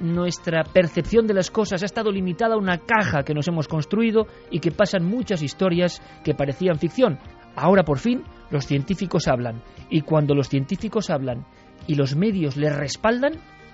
nuestra 0.00 0.64
percepción 0.64 1.26
de 1.26 1.34
las 1.34 1.50
cosas 1.50 1.82
ha 1.82 1.86
estado 1.86 2.12
limitada 2.12 2.54
a 2.54 2.58
una 2.58 2.78
caja 2.78 3.24
que 3.24 3.34
nos 3.34 3.48
hemos 3.48 3.66
construido 3.66 4.26
y 4.50 4.60
que 4.60 4.70
pasan 4.70 5.04
muchas 5.04 5.42
historias 5.42 6.00
que 6.22 6.34
parecían 6.34 6.78
ficción. 6.78 7.18
Ahora 7.56 7.82
por 7.82 7.98
fin 7.98 8.22
los 8.50 8.66
científicos 8.66 9.26
hablan 9.26 9.62
y 9.90 10.02
cuando 10.02 10.34
los 10.34 10.48
científicos 10.48 11.10
hablan 11.10 11.44
y 11.86 11.94
los 11.94 12.14
medios 12.14 12.56
les 12.56 12.76
respaldan, 12.76 13.32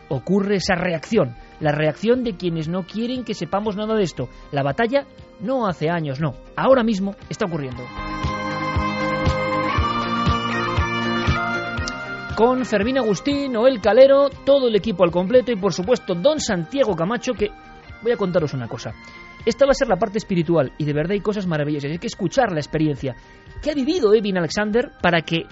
ocurre 0.08 0.56
esa 0.56 0.76
reacción, 0.76 1.34
la 1.60 1.72
reacción 1.72 2.22
de 2.22 2.36
quienes 2.36 2.68
no 2.68 2.84
quieren 2.84 3.24
que 3.24 3.34
sepamos 3.34 3.76
nada 3.76 3.94
de 3.94 4.04
esto. 4.04 4.28
La 4.52 4.62
batalla 4.62 5.04
no 5.40 5.66
hace 5.66 5.90
años, 5.90 6.20
no, 6.20 6.32
ahora 6.56 6.84
mismo 6.84 7.14
está 7.28 7.46
ocurriendo. 7.46 7.82
Con 12.36 12.64
Fermín 12.64 12.98
Agustín, 12.98 13.52
Noel 13.52 13.80
Calero, 13.80 14.28
todo 14.28 14.66
el 14.66 14.74
equipo 14.74 15.04
al 15.04 15.12
completo 15.12 15.52
y 15.52 15.56
por 15.56 15.72
supuesto 15.72 16.16
Don 16.16 16.40
Santiago 16.40 16.96
Camacho 16.96 17.32
que 17.32 17.50
voy 18.02 18.10
a 18.10 18.16
contaros 18.16 18.54
una 18.54 18.66
cosa. 18.66 18.92
Esta 19.46 19.66
va 19.66 19.70
a 19.70 19.74
ser 19.74 19.86
la 19.86 19.96
parte 19.96 20.18
espiritual 20.18 20.72
y 20.76 20.84
de 20.84 20.92
verdad 20.92 21.12
hay 21.12 21.20
cosas 21.20 21.46
maravillosas. 21.46 21.92
Hay 21.92 21.98
que 21.98 22.08
escuchar 22.08 22.50
la 22.50 22.58
experiencia 22.58 23.14
que 23.62 23.70
ha 23.70 23.74
vivido 23.74 24.12
Evin 24.12 24.36
Alexander 24.36 24.90
para 25.00 25.22
que 25.22 25.44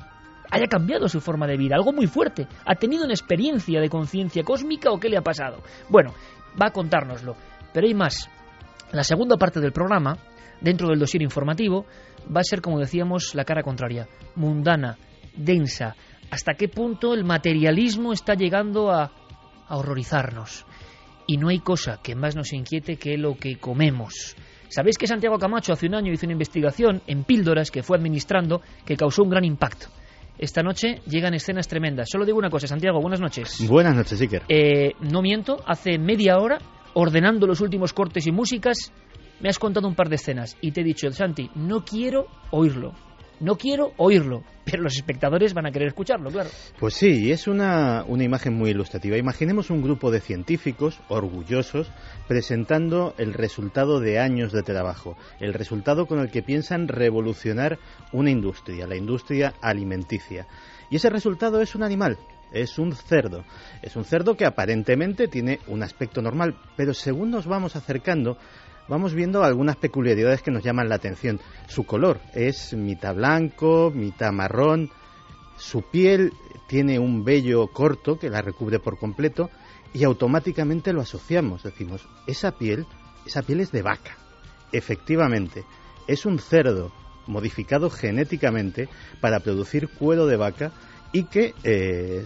haya 0.50 0.66
cambiado 0.66 1.08
su 1.08 1.20
forma 1.20 1.46
de 1.46 1.56
vida, 1.56 1.76
algo 1.76 1.92
muy 1.92 2.08
fuerte. 2.08 2.48
¿Ha 2.66 2.74
tenido 2.74 3.04
una 3.04 3.14
experiencia 3.14 3.80
de 3.80 3.88
conciencia 3.88 4.42
cósmica 4.42 4.90
o 4.90 4.98
qué 4.98 5.08
le 5.08 5.18
ha 5.18 5.22
pasado? 5.22 5.62
Bueno, 5.88 6.12
va 6.60 6.66
a 6.66 6.72
contárnoslo. 6.72 7.36
Pero 7.72 7.86
hay 7.86 7.94
más. 7.94 8.28
La 8.90 9.04
segunda 9.04 9.36
parte 9.36 9.60
del 9.60 9.72
programa, 9.72 10.18
dentro 10.60 10.88
del 10.88 10.98
dossier 10.98 11.22
informativo, 11.22 11.86
va 12.34 12.40
a 12.40 12.44
ser, 12.44 12.60
como 12.60 12.80
decíamos, 12.80 13.36
la 13.36 13.44
cara 13.44 13.62
contraria, 13.62 14.08
mundana, 14.34 14.98
densa. 15.36 15.94
¿Hasta 16.32 16.54
qué 16.54 16.66
punto 16.66 17.12
el 17.12 17.24
materialismo 17.24 18.14
está 18.14 18.32
llegando 18.32 18.90
a, 18.90 19.12
a 19.68 19.76
horrorizarnos? 19.76 20.64
Y 21.26 21.36
no 21.36 21.50
hay 21.50 21.58
cosa 21.58 22.00
que 22.02 22.14
más 22.14 22.34
nos 22.34 22.54
inquiete 22.54 22.96
que 22.96 23.18
lo 23.18 23.36
que 23.36 23.56
comemos. 23.56 24.34
Sabéis 24.70 24.96
que 24.96 25.06
Santiago 25.06 25.36
Camacho 25.36 25.74
hace 25.74 25.88
un 25.88 25.94
año 25.94 26.10
hizo 26.10 26.24
una 26.24 26.32
investigación 26.32 27.02
en 27.06 27.24
píldoras 27.24 27.70
que 27.70 27.82
fue 27.82 27.98
administrando 27.98 28.62
que 28.86 28.96
causó 28.96 29.24
un 29.24 29.28
gran 29.28 29.44
impacto. 29.44 29.88
Esta 30.38 30.62
noche 30.62 31.02
llegan 31.06 31.34
escenas 31.34 31.68
tremendas. 31.68 32.08
Solo 32.10 32.24
digo 32.24 32.38
una 32.38 32.48
cosa, 32.48 32.66
Santiago, 32.66 33.02
buenas 33.02 33.20
noches. 33.20 33.68
Buenas 33.68 33.94
noches, 33.94 34.18
Iker. 34.18 34.44
Eh, 34.48 34.92
no 35.00 35.20
miento, 35.20 35.58
hace 35.66 35.98
media 35.98 36.38
hora, 36.38 36.60
ordenando 36.94 37.46
los 37.46 37.60
últimos 37.60 37.92
cortes 37.92 38.26
y 38.26 38.32
músicas, 38.32 38.90
me 39.40 39.50
has 39.50 39.58
contado 39.58 39.86
un 39.86 39.94
par 39.94 40.08
de 40.08 40.14
escenas 40.14 40.56
y 40.62 40.72
te 40.72 40.80
he 40.80 40.84
dicho, 40.84 41.10
Santi, 41.10 41.50
no 41.54 41.84
quiero 41.84 42.24
oírlo. 42.52 42.94
No 43.42 43.56
quiero 43.56 43.92
oírlo, 43.96 44.44
pero 44.64 44.84
los 44.84 44.94
espectadores 44.94 45.52
van 45.52 45.66
a 45.66 45.72
querer 45.72 45.88
escucharlo, 45.88 46.30
claro. 46.30 46.48
Pues 46.78 46.94
sí, 46.94 47.32
es 47.32 47.48
una, 47.48 48.04
una 48.06 48.22
imagen 48.22 48.54
muy 48.54 48.70
ilustrativa. 48.70 49.16
Imaginemos 49.16 49.68
un 49.68 49.82
grupo 49.82 50.12
de 50.12 50.20
científicos 50.20 51.00
orgullosos 51.08 51.90
presentando 52.28 53.14
el 53.18 53.34
resultado 53.34 53.98
de 53.98 54.20
años 54.20 54.52
de 54.52 54.62
trabajo, 54.62 55.16
el 55.40 55.54
resultado 55.54 56.06
con 56.06 56.20
el 56.20 56.30
que 56.30 56.44
piensan 56.44 56.86
revolucionar 56.86 57.80
una 58.12 58.30
industria, 58.30 58.86
la 58.86 58.94
industria 58.94 59.54
alimenticia. 59.60 60.46
Y 60.88 60.96
ese 60.96 61.10
resultado 61.10 61.60
es 61.62 61.74
un 61.74 61.82
animal, 61.82 62.18
es 62.52 62.78
un 62.78 62.94
cerdo. 62.94 63.44
Es 63.82 63.96
un 63.96 64.04
cerdo 64.04 64.36
que 64.36 64.46
aparentemente 64.46 65.26
tiene 65.26 65.58
un 65.66 65.82
aspecto 65.82 66.22
normal, 66.22 66.56
pero 66.76 66.94
según 66.94 67.30
nos 67.30 67.46
vamos 67.46 67.76
acercando, 67.76 68.38
vamos 68.88 69.14
viendo 69.14 69.42
algunas 69.42 69.76
peculiaridades 69.76 70.42
que 70.42 70.50
nos 70.50 70.62
llaman 70.62 70.88
la 70.88 70.96
atención. 70.96 71.40
Su 71.68 71.84
color 71.84 72.20
es 72.34 72.74
mitad 72.74 73.14
blanco, 73.14 73.90
mitad 73.94 74.32
marrón, 74.32 74.90
su 75.56 75.82
piel 75.82 76.32
tiene 76.66 76.98
un 76.98 77.24
vello 77.24 77.68
corto 77.68 78.18
que 78.18 78.30
la 78.30 78.42
recubre 78.42 78.78
por 78.78 78.98
completo 78.98 79.50
y 79.92 80.04
automáticamente 80.04 80.92
lo 80.92 81.02
asociamos, 81.02 81.62
decimos, 81.62 82.08
esa 82.26 82.52
piel, 82.52 82.86
esa 83.26 83.42
piel 83.42 83.60
es 83.60 83.72
de 83.72 83.82
vaca. 83.82 84.16
Efectivamente, 84.72 85.64
es 86.06 86.24
un 86.24 86.38
cerdo 86.38 86.90
modificado 87.26 87.90
genéticamente 87.90 88.88
para 89.20 89.40
producir 89.40 89.88
cuero 89.88 90.26
de 90.26 90.36
vaca 90.36 90.72
y 91.12 91.24
que 91.24 91.54
eh, 91.62 92.24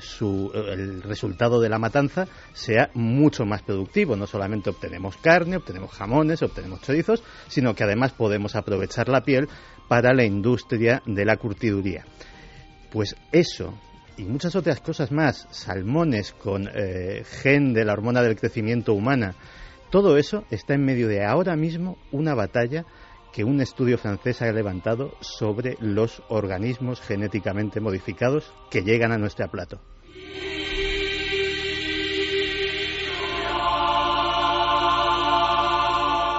el 0.54 1.02
resultado 1.02 1.60
de 1.60 1.68
la 1.68 1.78
matanza 1.78 2.26
sea 2.52 2.90
mucho 2.94 3.44
más 3.44 3.62
productivo. 3.62 4.16
No 4.16 4.26
solamente 4.26 4.70
obtenemos 4.70 5.16
carne, 5.16 5.56
obtenemos 5.56 5.90
jamones, 5.90 6.42
obtenemos 6.42 6.80
chorizos, 6.82 7.22
sino 7.48 7.74
que 7.74 7.84
además 7.84 8.12
podemos 8.12 8.54
aprovechar 8.54 9.08
la 9.08 9.22
piel 9.22 9.48
para 9.88 10.14
la 10.14 10.24
industria 10.24 11.02
de 11.04 11.24
la 11.24 11.36
curtiduría. 11.36 12.04
Pues 12.90 13.16
eso 13.32 13.74
y 14.16 14.24
muchas 14.24 14.56
otras 14.56 14.80
cosas 14.80 15.12
más, 15.12 15.46
salmones 15.50 16.32
con 16.32 16.68
eh, 16.74 17.22
gen 17.24 17.74
de 17.74 17.84
la 17.84 17.92
hormona 17.92 18.22
del 18.22 18.36
crecimiento 18.36 18.94
humana, 18.94 19.34
todo 19.90 20.16
eso 20.16 20.44
está 20.50 20.74
en 20.74 20.84
medio 20.84 21.08
de 21.08 21.24
ahora 21.24 21.54
mismo 21.54 21.96
una 22.12 22.34
batalla 22.34 22.84
que 23.36 23.44
un 23.44 23.60
estudio 23.60 23.98
francés 23.98 24.40
ha 24.40 24.50
levantado 24.50 25.12
sobre 25.20 25.76
los 25.78 26.22
organismos 26.30 27.02
genéticamente 27.02 27.80
modificados 27.80 28.50
que 28.70 28.80
llegan 28.80 29.12
a 29.12 29.18
nuestro 29.18 29.46
plato. 29.50 29.78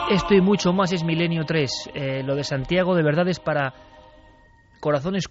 Esto 0.09 0.33
y 0.33 0.41
mucho 0.41 0.73
más 0.73 0.91
es 0.91 1.03
Milenio 1.03 1.43
3. 1.45 1.71
Eh, 1.93 2.23
lo 2.23 2.35
de 2.35 2.43
Santiago 2.43 2.95
de 2.95 3.03
verdad 3.03 3.27
es 3.27 3.39
para 3.39 3.75
corazones 4.79 5.25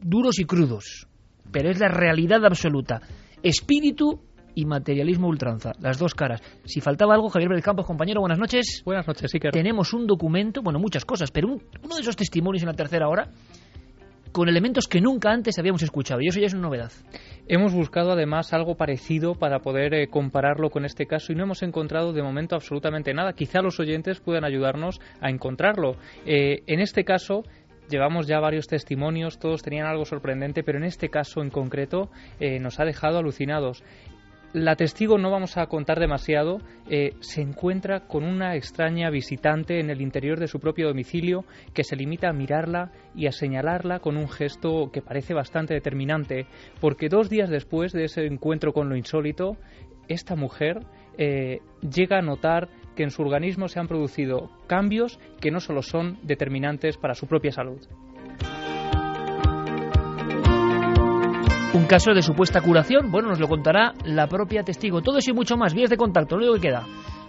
duros 0.00 0.40
y 0.40 0.46
crudos, 0.46 1.06
pero 1.52 1.70
es 1.70 1.78
la 1.78 1.86
realidad 1.86 2.44
absoluta. 2.44 3.02
Espíritu 3.44 4.20
y 4.58 4.64
materialismo 4.64 5.28
ultranza, 5.28 5.72
las 5.78 5.98
dos 5.98 6.14
caras. 6.14 6.42
Si 6.64 6.80
faltaba 6.80 7.14
algo, 7.14 7.28
Javier 7.28 7.48
Pérez 7.48 7.64
Campos, 7.64 7.86
compañero, 7.86 8.20
buenas 8.20 8.40
noches. 8.40 8.82
Buenas 8.84 9.06
noches, 9.06 9.32
Iker. 9.32 9.52
Tenemos 9.52 9.92
un 9.92 10.04
documento, 10.04 10.62
bueno, 10.62 10.80
muchas 10.80 11.04
cosas, 11.04 11.30
pero 11.30 11.46
uno 11.46 11.94
de 11.94 12.00
esos 12.00 12.16
testimonios 12.16 12.64
en 12.64 12.68
la 12.68 12.74
tercera 12.74 13.08
hora 13.08 13.30
con 14.32 14.48
elementos 14.48 14.88
que 14.88 15.00
nunca 15.00 15.30
antes 15.30 15.60
habíamos 15.60 15.82
escuchado, 15.82 16.20
y 16.20 16.26
eso 16.26 16.40
ya 16.40 16.46
es 16.46 16.54
una 16.54 16.62
novedad. 16.62 16.90
Hemos 17.46 17.72
buscado 17.72 18.10
además 18.10 18.52
algo 18.52 18.74
parecido 18.74 19.36
para 19.36 19.60
poder 19.60 19.94
eh, 19.94 20.08
compararlo 20.08 20.70
con 20.70 20.84
este 20.84 21.06
caso 21.06 21.32
y 21.32 21.36
no 21.36 21.44
hemos 21.44 21.62
encontrado 21.62 22.12
de 22.12 22.22
momento 22.22 22.56
absolutamente 22.56 23.14
nada. 23.14 23.34
Quizá 23.34 23.62
los 23.62 23.78
oyentes 23.78 24.18
puedan 24.18 24.44
ayudarnos 24.44 25.00
a 25.20 25.30
encontrarlo. 25.30 25.94
Eh, 26.26 26.62
en 26.66 26.80
este 26.80 27.04
caso, 27.04 27.44
llevamos 27.88 28.26
ya 28.26 28.40
varios 28.40 28.66
testimonios, 28.66 29.38
todos 29.38 29.62
tenían 29.62 29.86
algo 29.86 30.04
sorprendente, 30.04 30.62
pero 30.62 30.78
en 30.78 30.84
este 30.84 31.08
caso 31.08 31.40
en 31.42 31.50
concreto 31.50 32.10
eh, 32.40 32.58
nos 32.58 32.80
ha 32.80 32.84
dejado 32.84 33.18
alucinados 33.18 33.82
la 34.52 34.76
testigo, 34.76 35.18
no 35.18 35.30
vamos 35.30 35.56
a 35.58 35.66
contar 35.66 36.00
demasiado, 36.00 36.58
eh, 36.88 37.12
se 37.20 37.42
encuentra 37.42 38.06
con 38.06 38.24
una 38.24 38.56
extraña 38.56 39.10
visitante 39.10 39.78
en 39.78 39.90
el 39.90 40.00
interior 40.00 40.38
de 40.38 40.48
su 40.48 40.58
propio 40.58 40.88
domicilio 40.88 41.44
que 41.74 41.84
se 41.84 41.96
limita 41.96 42.30
a 42.30 42.32
mirarla 42.32 42.90
y 43.14 43.26
a 43.26 43.32
señalarla 43.32 44.00
con 44.00 44.16
un 44.16 44.28
gesto 44.28 44.90
que 44.90 45.02
parece 45.02 45.34
bastante 45.34 45.74
determinante, 45.74 46.46
porque 46.80 47.08
dos 47.08 47.28
días 47.28 47.50
después 47.50 47.92
de 47.92 48.04
ese 48.04 48.24
encuentro 48.24 48.72
con 48.72 48.88
lo 48.88 48.96
insólito, 48.96 49.56
esta 50.08 50.34
mujer 50.34 50.80
eh, 51.18 51.60
llega 51.82 52.18
a 52.18 52.22
notar 52.22 52.68
que 52.96 53.02
en 53.02 53.10
su 53.10 53.22
organismo 53.22 53.68
se 53.68 53.78
han 53.78 53.86
producido 53.86 54.50
cambios 54.66 55.20
que 55.40 55.50
no 55.50 55.60
solo 55.60 55.82
son 55.82 56.18
determinantes 56.22 56.96
para 56.96 57.14
su 57.14 57.26
propia 57.26 57.52
salud. 57.52 57.80
Un 61.78 61.86
caso 61.86 62.12
de 62.12 62.22
supuesta 62.22 62.60
curación, 62.60 63.12
bueno, 63.12 63.28
nos 63.28 63.38
lo 63.38 63.46
contará 63.46 63.94
la 64.04 64.26
propia 64.26 64.64
testigo. 64.64 65.00
Todo 65.00 65.18
eso 65.18 65.30
y 65.30 65.34
mucho 65.34 65.56
más, 65.56 65.74
vías 65.74 65.88
de 65.88 65.96
contacto, 65.96 66.36
lo 66.36 66.42
único 66.42 66.54
que 66.56 66.68
queda. 66.68 66.84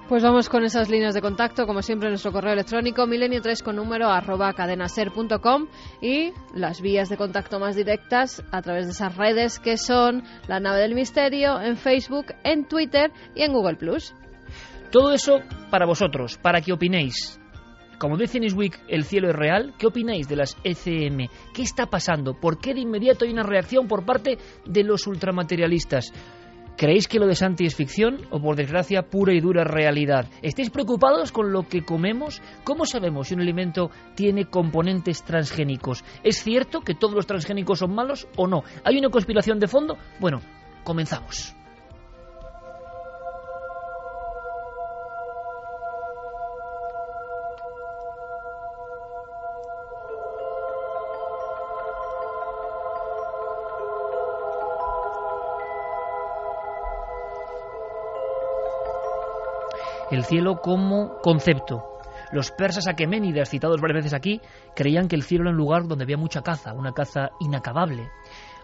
Pues 0.08 0.24
vamos 0.24 0.50
con 0.50 0.63
esas 0.63 0.89
líneas 0.89 1.13
de 1.13 1.22
contacto, 1.22 1.68
como 1.68 1.84
siempre, 1.84 2.10
nuestro 2.10 2.32
correo 2.32 2.53
electrónico 2.53 3.03
milenio3 3.03 3.62
con 3.62 3.75
número 3.75 4.10
arroba 4.10 4.51
cadenaser.com 4.53 5.68
y 6.01 6.34
las 6.56 6.82
vías 6.82 7.10
de 7.10 7.18
contacto 7.18 7.60
más 7.60 7.75
directas 7.75 8.44
a 8.51 8.63
través 8.63 8.88
de 8.88 8.94
esas 8.94 9.15
redes 9.15 9.60
que 9.60 9.77
son 9.77 10.24
la 10.48 10.60
nave 10.60 10.79
del 10.79 10.96
misterio 10.96 11.62
en 11.62 11.77
Facebook, 11.77 12.34
en 12.44 12.65
Twitter 12.65 13.12
y 13.36 13.44
en 13.44 13.53
Google 13.53 13.75
Plus. 13.75 14.15
Todo 14.89 15.13
eso 15.13 15.41
para 15.70 15.86
vosotros, 15.86 16.39
para 16.41 16.62
que 16.62 16.74
opinéis. 16.74 17.38
Como 18.00 18.15
dice 18.15 18.39
Newsweek, 18.39 18.79
el 18.88 19.03
cielo 19.03 19.29
es 19.29 19.36
real. 19.36 19.74
¿Qué 19.77 19.86
opináis 19.86 20.29
de 20.29 20.38
las 20.38 20.56
ECM? 20.63 21.27
¿Qué 21.53 21.62
está 21.62 21.88
pasando? 21.88 22.34
¿Por 22.34 22.58
qué 22.58 22.74
de 22.74 22.79
inmediato 22.79 23.25
hay 23.25 23.32
una 23.32 23.44
reacción 23.44 23.89
por 23.89 24.06
parte 24.06 24.38
de 24.65 24.84
los 24.86 25.06
ultramaterialistas? 25.06 26.13
¿Creéis 26.77 27.10
que 27.10 27.20
lo 27.20 27.27
de 27.27 27.36
Santi 27.36 27.65
es 27.65 27.75
ficción 27.75 28.22
o 28.32 28.39
por 28.39 28.56
desgracia 28.56 29.01
pura 29.01 29.34
y 29.34 29.41
dura 29.41 29.65
realidad? 29.65 30.29
¿Estáis 30.41 30.70
preocupados 30.70 31.34
con 31.34 31.51
lo 31.51 31.68
que 31.68 31.84
comemos? 31.84 32.41
¿Cómo 32.63 32.86
sabemos 32.86 33.27
si 33.27 33.34
un 33.34 33.41
alimento 33.41 33.91
tiene 34.15 34.46
componentes 34.46 35.22
transgénicos? 35.24 36.06
¿Es 36.24 36.41
cierto 36.41 36.79
que 36.79 36.96
todos 36.96 37.15
los 37.15 37.27
transgénicos 37.27 37.79
son 37.79 37.94
malos 37.94 38.29
o 38.38 38.48
no? 38.48 38.63
¿Hay 38.86 38.98
una 38.98 39.10
conspiración 39.10 39.60
de 39.60 39.68
fondo? 39.68 39.98
Bueno, 40.22 40.39
comenzamos. 40.86 41.59
El 60.12 60.24
cielo 60.24 60.62
como 60.62 61.18
concepto. 61.22 61.84
Los 62.32 62.51
persas 62.51 62.88
aqueménidas, 62.88 63.50
citados 63.50 63.82
varias 63.82 64.04
veces 64.04 64.13
aquí, 64.13 64.42
creían 64.75 65.08
que 65.08 65.16
el 65.16 65.24
cielo 65.24 65.44
era 65.44 65.51
un 65.51 65.58
lugar 65.58 65.88
donde 65.88 66.04
había 66.04 66.18
mucha 66.18 66.42
caza, 66.42 66.74
una 66.74 66.92
caza 66.92 67.30
inacabable. 67.39 68.10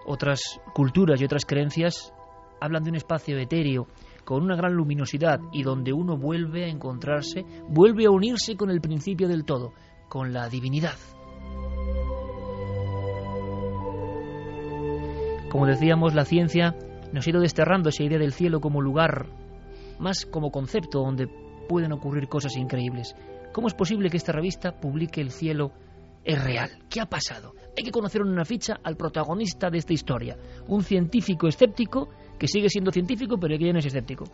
Otras 0.06 0.60
culturas 0.74 1.20
y 1.20 1.26
otras 1.26 1.46
creencias 1.46 2.14
hablan 2.60 2.84
de 2.84 2.92
un 2.92 2.96
espacio 2.96 3.38
etéreo 3.38 3.88
con 4.24 4.44
una 4.44 4.56
gran 4.56 4.74
luminosidad 4.74 5.40
y 5.52 5.64
donde 5.64 5.94
uno 5.94 6.18
vuelve 6.18 6.66
a 6.66 6.70
encontrarse, 6.70 7.46
vuelve 7.70 8.06
a 8.06 8.12
unirse 8.12 8.56
con 8.56 8.70
el 8.70 8.82
principio 8.82 9.28
del 9.28 9.46
todo, 9.46 9.74
con 10.10 10.34
la 10.34 10.50
divinidad. 10.50 10.96
Como 15.50 15.68
decíamos, 15.68 16.14
la 16.14 16.26
ciencia 16.26 16.76
nos 17.14 17.26
ha 17.26 17.30
ido 17.30 17.40
desterrando 17.40 17.90
esa 17.90 18.04
idea 18.04 18.20
del 18.20 18.34
cielo 18.34 18.60
como 18.60 18.82
lugar 18.82 19.28
más 20.00 20.26
como 20.26 20.52
concepto 20.52 21.00
donde 21.00 21.28
pueden 21.68 21.92
ocurrir 21.92 22.28
cosas 22.28 22.56
increíbles. 22.56 23.16
¿Cómo 23.54 23.68
es 23.68 23.74
posible 23.74 24.10
que 24.10 24.18
esta 24.18 24.32
revista 24.32 24.80
publique 24.80 25.22
El 25.22 25.32
cielo 25.32 25.72
es 26.24 26.44
real? 26.44 26.70
¿Qué 26.90 27.02
ha 27.02 27.06
pasado? 27.06 27.54
Hay 27.78 27.84
que 27.84 27.92
conocer 27.92 28.22
en 28.22 28.30
una 28.30 28.46
ficha 28.46 28.80
al 28.84 28.98
protagonista 28.98 29.70
de 29.70 29.78
esta 29.78 29.94
historia, 29.94 30.38
un 30.68 30.84
científico 30.84 31.48
escéptico 31.48 32.10
que 32.38 32.48
sigue 32.48 32.70
siendo 32.70 32.92
científico 32.92 33.38
pero 33.40 33.58
que 33.58 33.66
ya 33.66 33.74
no 33.74 33.80
es 33.80 33.86
escéptico. 33.86 34.26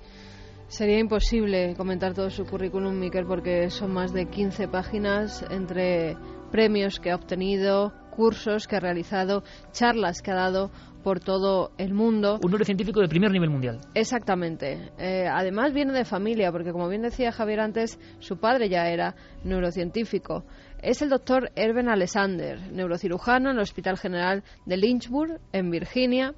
Sería 0.67 0.99
imposible 0.99 1.75
comentar 1.75 2.13
todo 2.13 2.29
su 2.29 2.45
currículum, 2.45 2.97
Miquel, 2.97 3.25
porque 3.25 3.69
son 3.69 3.91
más 3.91 4.13
de 4.13 4.27
15 4.27 4.69
páginas 4.69 5.45
entre 5.51 6.15
premios 6.49 7.01
que 7.01 7.11
ha 7.11 7.15
obtenido, 7.15 7.91
cursos 8.11 8.67
que 8.67 8.77
ha 8.77 8.79
realizado, 8.79 9.43
charlas 9.73 10.21
que 10.21 10.31
ha 10.31 10.35
dado 10.35 10.71
por 11.03 11.19
todo 11.19 11.71
el 11.77 11.93
mundo. 11.93 12.39
Un 12.41 12.65
científico 12.65 13.01
de 13.01 13.07
primer 13.07 13.31
nivel 13.31 13.49
mundial. 13.49 13.79
Exactamente. 13.93 14.91
Eh, 14.97 15.27
además 15.27 15.73
viene 15.73 15.93
de 15.93 16.05
familia, 16.05 16.51
porque 16.51 16.71
como 16.71 16.87
bien 16.87 17.01
decía 17.01 17.31
Javier 17.31 17.59
antes, 17.59 17.99
su 18.19 18.37
padre 18.37 18.69
ya 18.69 18.87
era 18.89 19.15
neurocientífico. 19.43 20.45
Es 20.81 21.01
el 21.01 21.09
doctor 21.09 21.51
Erben 21.55 21.89
Alexander, 21.89 22.59
neurocirujano 22.71 23.49
en 23.49 23.57
el 23.57 23.61
Hospital 23.61 23.97
General 23.97 24.43
de 24.65 24.77
Lynchburg, 24.77 25.39
en 25.51 25.69
Virginia. 25.69 26.33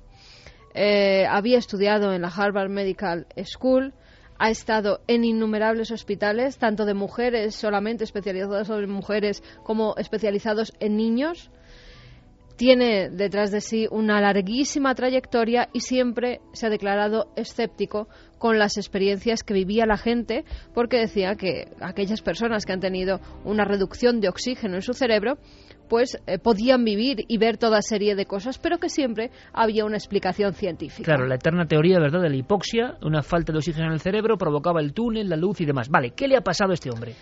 Eh, 0.73 1.25
había 1.29 1.57
estudiado 1.57 2.13
en 2.13 2.23
la 2.23 2.29
Harvard 2.29 2.69
Medical 2.69 3.27
School, 3.43 3.93
ha 4.39 4.49
estado 4.49 5.01
en 5.07 5.23
innumerables 5.23 5.91
hospitales, 5.91 6.57
tanto 6.57 6.85
de 6.85 6.93
mujeres 6.93 7.55
solamente 7.55 8.03
especializados 8.03 8.69
en 8.69 8.89
mujeres 8.89 9.43
como 9.63 9.95
especializados 9.97 10.73
en 10.79 10.97
niños 10.97 11.51
tiene 12.55 13.09
detrás 13.09 13.51
de 13.51 13.61
sí 13.61 13.87
una 13.89 14.21
larguísima 14.21 14.93
trayectoria 14.95 15.69
y 15.73 15.81
siempre 15.81 16.39
se 16.53 16.67
ha 16.67 16.69
declarado 16.69 17.31
escéptico 17.35 18.07
con 18.37 18.59
las 18.59 18.77
experiencias 18.77 19.43
que 19.43 19.53
vivía 19.53 19.85
la 19.85 19.97
gente 19.97 20.43
porque 20.73 20.99
decía 20.99 21.35
que 21.35 21.69
aquellas 21.81 22.21
personas 22.21 22.65
que 22.65 22.73
han 22.73 22.79
tenido 22.79 23.19
una 23.43 23.65
reducción 23.65 24.19
de 24.19 24.29
oxígeno 24.29 24.75
en 24.75 24.81
su 24.81 24.93
cerebro 24.93 25.37
pues 25.89 26.17
eh, 26.27 26.39
podían 26.39 26.83
vivir 26.83 27.25
y 27.27 27.37
ver 27.37 27.57
toda 27.57 27.81
serie 27.81 28.15
de 28.15 28.25
cosas, 28.25 28.57
pero 28.57 28.79
que 28.79 28.89
siempre 28.89 29.31
había 29.53 29.85
una 29.85 29.97
explicación 29.97 30.53
científica. 30.53 31.03
Claro, 31.03 31.27
la 31.27 31.35
eterna 31.35 31.65
teoría, 31.65 31.99
¿verdad?, 31.99 32.21
de 32.21 32.29
la 32.29 32.35
hipoxia, 32.35 32.97
una 33.03 33.21
falta 33.21 33.51
de 33.51 33.59
oxígeno 33.59 33.87
en 33.87 33.93
el 33.93 33.99
cerebro 33.99 34.37
provocaba 34.37 34.81
el 34.81 34.93
túnel, 34.93 35.29
la 35.29 35.35
luz 35.35 35.61
y 35.61 35.65
demás. 35.65 35.89
Vale, 35.89 36.11
¿qué 36.15 36.27
le 36.27 36.37
ha 36.37 36.41
pasado 36.41 36.71
a 36.71 36.73
este 36.73 36.89
hombre? 36.89 37.13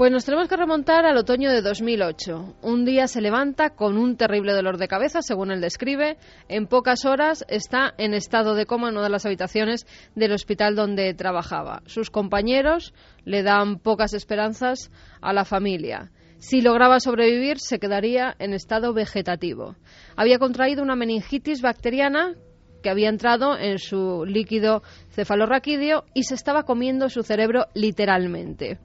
Pues 0.00 0.10
nos 0.10 0.24
tenemos 0.24 0.48
que 0.48 0.56
remontar 0.56 1.04
al 1.04 1.18
otoño 1.18 1.50
de 1.50 1.60
2008. 1.60 2.56
Un 2.62 2.86
día 2.86 3.06
se 3.06 3.20
levanta 3.20 3.74
con 3.76 3.98
un 3.98 4.16
terrible 4.16 4.54
dolor 4.54 4.78
de 4.78 4.88
cabeza, 4.88 5.20
según 5.20 5.50
él 5.50 5.60
describe. 5.60 6.16
En 6.48 6.68
pocas 6.68 7.04
horas 7.04 7.44
está 7.50 7.92
en 7.98 8.14
estado 8.14 8.54
de 8.54 8.64
coma 8.64 8.88
en 8.88 8.94
una 8.94 9.02
de 9.02 9.10
las 9.10 9.26
habitaciones 9.26 9.86
del 10.14 10.32
hospital 10.32 10.74
donde 10.74 11.12
trabajaba. 11.12 11.82
Sus 11.84 12.08
compañeros 12.08 12.94
le 13.26 13.42
dan 13.42 13.78
pocas 13.78 14.14
esperanzas 14.14 14.90
a 15.20 15.34
la 15.34 15.44
familia. 15.44 16.10
Si 16.38 16.62
lograba 16.62 16.98
sobrevivir, 16.98 17.58
se 17.58 17.78
quedaría 17.78 18.34
en 18.38 18.54
estado 18.54 18.94
vegetativo. 18.94 19.76
Había 20.16 20.38
contraído 20.38 20.82
una 20.82 20.96
meningitis 20.96 21.60
bacteriana 21.60 22.36
que 22.82 22.88
había 22.88 23.10
entrado 23.10 23.58
en 23.58 23.78
su 23.78 24.24
líquido 24.24 24.82
cefalorraquídeo 25.10 26.04
y 26.14 26.22
se 26.22 26.36
estaba 26.36 26.62
comiendo 26.62 27.10
su 27.10 27.22
cerebro 27.22 27.66
literalmente. 27.74 28.78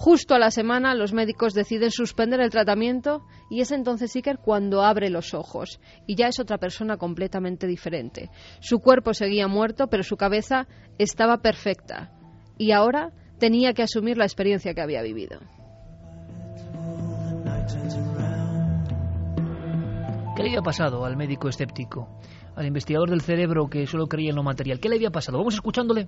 Justo 0.00 0.36
a 0.36 0.38
la 0.38 0.52
semana 0.52 0.94
los 0.94 1.12
médicos 1.12 1.54
deciden 1.54 1.90
suspender 1.90 2.38
el 2.38 2.50
tratamiento 2.50 3.24
y 3.50 3.62
es 3.62 3.72
entonces 3.72 4.14
Iker 4.14 4.38
cuando 4.38 4.82
abre 4.82 5.10
los 5.10 5.34
ojos 5.34 5.80
y 6.06 6.14
ya 6.14 6.28
es 6.28 6.38
otra 6.38 6.56
persona 6.56 6.96
completamente 6.96 7.66
diferente. 7.66 8.30
Su 8.60 8.78
cuerpo 8.78 9.12
seguía 9.12 9.48
muerto, 9.48 9.88
pero 9.88 10.04
su 10.04 10.16
cabeza 10.16 10.68
estaba 10.98 11.38
perfecta 11.38 12.12
y 12.56 12.70
ahora 12.70 13.10
tenía 13.40 13.72
que 13.72 13.82
asumir 13.82 14.18
la 14.18 14.24
experiencia 14.24 14.72
que 14.72 14.80
había 14.80 15.02
vivido. 15.02 15.40
¿Qué 20.36 20.44
le 20.44 20.50
había 20.50 20.62
pasado 20.62 21.04
al 21.04 21.16
médico 21.16 21.48
escéptico? 21.48 22.08
Al 22.54 22.66
investigador 22.66 23.10
del 23.10 23.20
cerebro 23.20 23.68
que 23.68 23.84
solo 23.88 24.06
creía 24.06 24.30
en 24.30 24.36
lo 24.36 24.44
material. 24.44 24.78
¿Qué 24.78 24.88
le 24.88 24.94
había 24.94 25.10
pasado? 25.10 25.38
Vamos 25.38 25.54
escuchándole. 25.54 26.06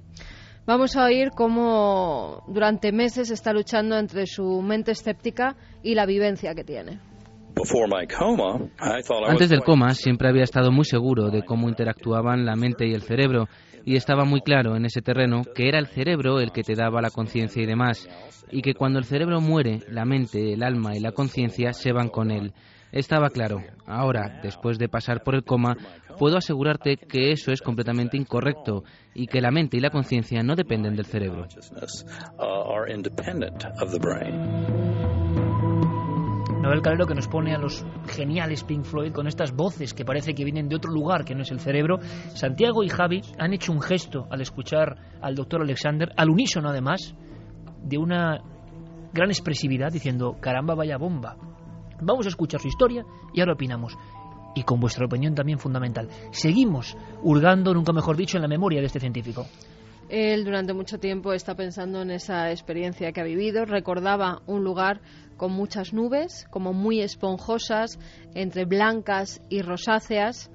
Vamos 0.70 0.94
a 0.94 1.06
oír 1.06 1.30
cómo 1.34 2.44
durante 2.46 2.92
meses 2.92 3.32
está 3.32 3.52
luchando 3.52 3.98
entre 3.98 4.24
su 4.28 4.62
mente 4.62 4.92
escéptica 4.92 5.56
y 5.82 5.96
la 5.96 6.06
vivencia 6.06 6.54
que 6.54 6.62
tiene. 6.62 7.00
Antes 9.26 9.48
del 9.48 9.64
coma 9.64 9.94
siempre 9.94 10.28
había 10.28 10.44
estado 10.44 10.70
muy 10.70 10.84
seguro 10.84 11.30
de 11.30 11.42
cómo 11.42 11.68
interactuaban 11.68 12.46
la 12.46 12.54
mente 12.54 12.86
y 12.86 12.94
el 12.94 13.02
cerebro 13.02 13.48
y 13.84 13.96
estaba 13.96 14.24
muy 14.24 14.42
claro 14.42 14.76
en 14.76 14.84
ese 14.84 15.02
terreno 15.02 15.42
que 15.56 15.66
era 15.66 15.80
el 15.80 15.88
cerebro 15.88 16.38
el 16.38 16.52
que 16.52 16.62
te 16.62 16.76
daba 16.76 17.02
la 17.02 17.10
conciencia 17.10 17.60
y 17.60 17.66
demás 17.66 18.08
y 18.52 18.62
que 18.62 18.74
cuando 18.74 19.00
el 19.00 19.06
cerebro 19.06 19.40
muere, 19.40 19.80
la 19.88 20.04
mente, 20.04 20.52
el 20.52 20.62
alma 20.62 20.96
y 20.96 21.00
la 21.00 21.10
conciencia 21.10 21.72
se 21.72 21.90
van 21.90 22.10
con 22.10 22.30
él. 22.30 22.52
Estaba 22.92 23.30
claro. 23.30 23.62
Ahora, 23.86 24.40
después 24.42 24.78
de 24.78 24.88
pasar 24.88 25.22
por 25.22 25.34
el 25.34 25.44
coma, 25.44 25.76
puedo 26.20 26.36
asegurarte 26.36 26.98
que 26.98 27.32
eso 27.32 27.50
es 27.50 27.62
completamente 27.62 28.18
incorrecto 28.18 28.84
y 29.14 29.26
que 29.26 29.40
la 29.40 29.50
mente 29.50 29.78
y 29.78 29.80
la 29.80 29.88
conciencia 29.88 30.42
no 30.42 30.54
dependen 30.54 30.94
del 30.94 31.06
cerebro. 31.06 31.46
Noel 36.60 36.82
Calero 36.82 37.06
que 37.06 37.14
nos 37.14 37.26
pone 37.26 37.54
a 37.54 37.58
los 37.58 37.86
geniales 38.06 38.64
Pink 38.64 38.84
Floyd 38.84 39.12
con 39.12 39.28
estas 39.28 39.56
voces 39.56 39.94
que 39.94 40.04
parece 40.04 40.34
que 40.34 40.44
vienen 40.44 40.68
de 40.68 40.76
otro 40.76 40.92
lugar 40.92 41.24
que 41.24 41.34
no 41.34 41.40
es 41.40 41.50
el 41.52 41.58
cerebro. 41.58 42.00
Santiago 42.34 42.82
y 42.82 42.90
Javi 42.90 43.22
han 43.38 43.54
hecho 43.54 43.72
un 43.72 43.80
gesto 43.80 44.26
al 44.30 44.42
escuchar 44.42 44.98
al 45.22 45.34
doctor 45.34 45.62
Alexander, 45.62 46.12
al 46.18 46.28
unísono 46.28 46.68
además, 46.68 47.14
de 47.82 47.96
una 47.96 48.42
gran 49.14 49.30
expresividad, 49.30 49.90
diciendo, 49.90 50.36
caramba, 50.38 50.74
vaya 50.74 50.98
bomba. 50.98 51.38
Vamos 52.02 52.26
a 52.26 52.28
escuchar 52.28 52.60
su 52.60 52.68
historia 52.68 53.06
y 53.32 53.40
ahora 53.40 53.54
opinamos. 53.54 53.96
Y 54.54 54.64
con 54.64 54.80
vuestra 54.80 55.06
opinión 55.06 55.34
también 55.34 55.58
fundamental. 55.58 56.08
Seguimos 56.32 56.96
hurgando, 57.22 57.72
nunca 57.72 57.92
mejor 57.92 58.16
dicho, 58.16 58.36
en 58.36 58.42
la 58.42 58.48
memoria 58.48 58.80
de 58.80 58.86
este 58.86 59.00
científico. 59.00 59.46
Él 60.10 60.44
durante 60.44 60.72
mucho 60.72 60.98
tiempo 60.98 61.32
está 61.32 61.54
pensando 61.54 62.02
en 62.02 62.10
esa 62.10 62.50
experiencia 62.50 63.12
que 63.12 63.20
ha 63.20 63.24
vivido. 63.24 63.64
Recordaba 63.64 64.42
un 64.46 64.64
lugar 64.64 65.00
con 65.36 65.52
muchas 65.52 65.92
nubes, 65.92 66.46
como 66.50 66.72
muy 66.72 67.00
esponjosas, 67.00 67.98
entre 68.34 68.64
blancas 68.64 69.40
y 69.48 69.62
rosáceas. 69.62 70.50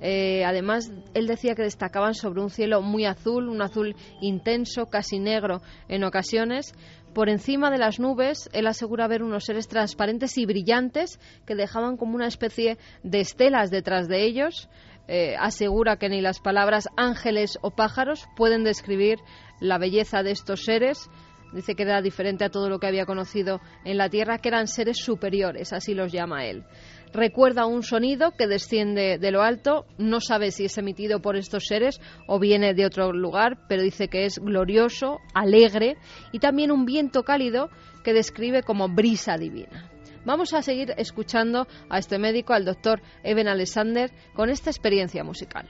Eh, 0.00 0.44
además, 0.44 0.92
él 1.12 1.26
decía 1.26 1.54
que 1.54 1.62
destacaban 1.62 2.14
sobre 2.14 2.40
un 2.40 2.50
cielo 2.50 2.82
muy 2.82 3.04
azul, 3.04 3.48
un 3.48 3.60
azul 3.60 3.96
intenso, 4.20 4.86
casi 4.86 5.18
negro 5.18 5.60
en 5.88 6.04
ocasiones. 6.04 6.72
Por 7.14 7.28
encima 7.28 7.70
de 7.70 7.78
las 7.78 7.98
nubes, 7.98 8.48
él 8.52 8.68
asegura 8.68 9.08
ver 9.08 9.22
unos 9.22 9.44
seres 9.44 9.66
transparentes 9.66 10.38
y 10.38 10.46
brillantes 10.46 11.18
que 11.44 11.56
dejaban 11.56 11.96
como 11.96 12.14
una 12.14 12.28
especie 12.28 12.78
de 13.02 13.20
estelas 13.20 13.70
detrás 13.70 14.06
de 14.06 14.24
ellos. 14.24 14.68
Eh, 15.08 15.34
asegura 15.36 15.96
que 15.96 16.08
ni 16.08 16.20
las 16.20 16.38
palabras 16.38 16.88
ángeles 16.96 17.58
o 17.62 17.72
pájaros 17.72 18.28
pueden 18.36 18.62
describir 18.62 19.18
la 19.58 19.78
belleza 19.78 20.22
de 20.22 20.30
estos 20.30 20.64
seres. 20.64 21.10
Dice 21.52 21.74
que 21.74 21.82
era 21.82 22.00
diferente 22.00 22.44
a 22.44 22.50
todo 22.50 22.68
lo 22.68 22.78
que 22.78 22.86
había 22.86 23.06
conocido 23.06 23.60
en 23.84 23.98
la 23.98 24.08
Tierra, 24.08 24.38
que 24.38 24.48
eran 24.48 24.68
seres 24.68 24.98
superiores, 24.98 25.72
así 25.72 25.94
los 25.94 26.12
llama 26.12 26.46
él 26.46 26.64
recuerda 27.12 27.66
un 27.66 27.82
sonido 27.82 28.32
que 28.32 28.46
desciende 28.46 29.18
de 29.18 29.30
lo 29.30 29.42
alto, 29.42 29.86
no 29.98 30.20
sabe 30.20 30.50
si 30.50 30.64
es 30.64 30.78
emitido 30.78 31.20
por 31.20 31.36
estos 31.36 31.64
seres 31.66 32.00
o 32.26 32.38
viene 32.38 32.74
de 32.74 32.86
otro 32.86 33.12
lugar, 33.12 33.58
pero 33.68 33.82
dice 33.82 34.08
que 34.08 34.24
es 34.24 34.38
glorioso, 34.38 35.18
alegre 35.34 35.96
y 36.32 36.38
también 36.38 36.70
un 36.70 36.84
viento 36.84 37.22
cálido 37.22 37.70
que 38.04 38.12
describe 38.12 38.62
como 38.62 38.88
brisa 38.88 39.36
divina. 39.36 39.90
Vamos 40.24 40.52
a 40.52 40.62
seguir 40.62 40.92
escuchando 40.98 41.66
a 41.88 41.98
este 41.98 42.18
médico, 42.18 42.52
al 42.52 42.64
doctor 42.64 43.00
Eben 43.24 43.48
Alexander, 43.48 44.10
con 44.34 44.50
esta 44.50 44.70
experiencia 44.70 45.24
musical. 45.24 45.66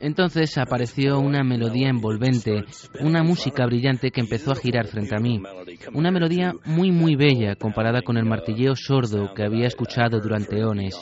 Entonces 0.00 0.58
apareció 0.58 1.18
una 1.18 1.42
melodía 1.42 1.88
envolvente, 1.88 2.64
una 3.00 3.22
música 3.22 3.66
brillante 3.66 4.10
que 4.10 4.20
empezó 4.20 4.52
a 4.52 4.56
girar 4.56 4.86
frente 4.86 5.14
a 5.16 5.20
mí. 5.20 5.40
Una 5.92 6.10
melodía 6.10 6.52
muy 6.64 6.90
muy 6.90 7.16
bella 7.16 7.56
comparada 7.56 8.02
con 8.02 8.16
el 8.16 8.24
martilleo 8.24 8.74
sordo 8.76 9.32
que 9.34 9.44
había 9.44 9.66
escuchado 9.66 10.20
durante 10.20 10.58
eones. 10.58 10.94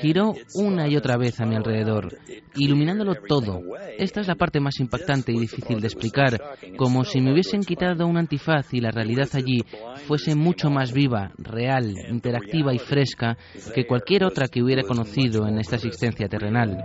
Giró 0.00 0.34
una 0.54 0.88
y 0.88 0.96
otra 0.96 1.16
vez 1.16 1.40
a 1.40 1.46
mi 1.46 1.56
alrededor, 1.56 2.16
iluminándolo 2.56 3.14
todo. 3.26 3.60
Esta 3.98 4.20
es 4.20 4.28
la 4.28 4.36
parte 4.36 4.60
más 4.60 4.78
impactante 4.80 5.32
y 5.32 5.38
difícil 5.38 5.80
de 5.80 5.86
explicar, 5.86 6.40
como 6.76 7.04
si 7.04 7.20
me 7.20 7.32
hubiesen 7.32 7.62
quitado 7.62 8.06
un 8.06 8.16
antifaz 8.16 8.72
y 8.72 8.80
la 8.80 8.90
realidad 8.90 9.28
allí 9.34 9.64
fuese 10.06 10.34
mucho 10.34 10.70
más 10.70 10.92
viva, 10.92 11.32
real, 11.38 11.94
interactiva 12.10 12.74
y 12.74 12.78
fresca 12.78 13.36
que 13.74 13.86
cualquier 13.86 14.24
otra 14.24 14.48
que 14.48 14.62
hubiera 14.62 14.82
conocido 14.82 15.46
en 15.46 15.58
esta 15.58 15.76
existencia 15.76 16.28
terrenal. 16.28 16.78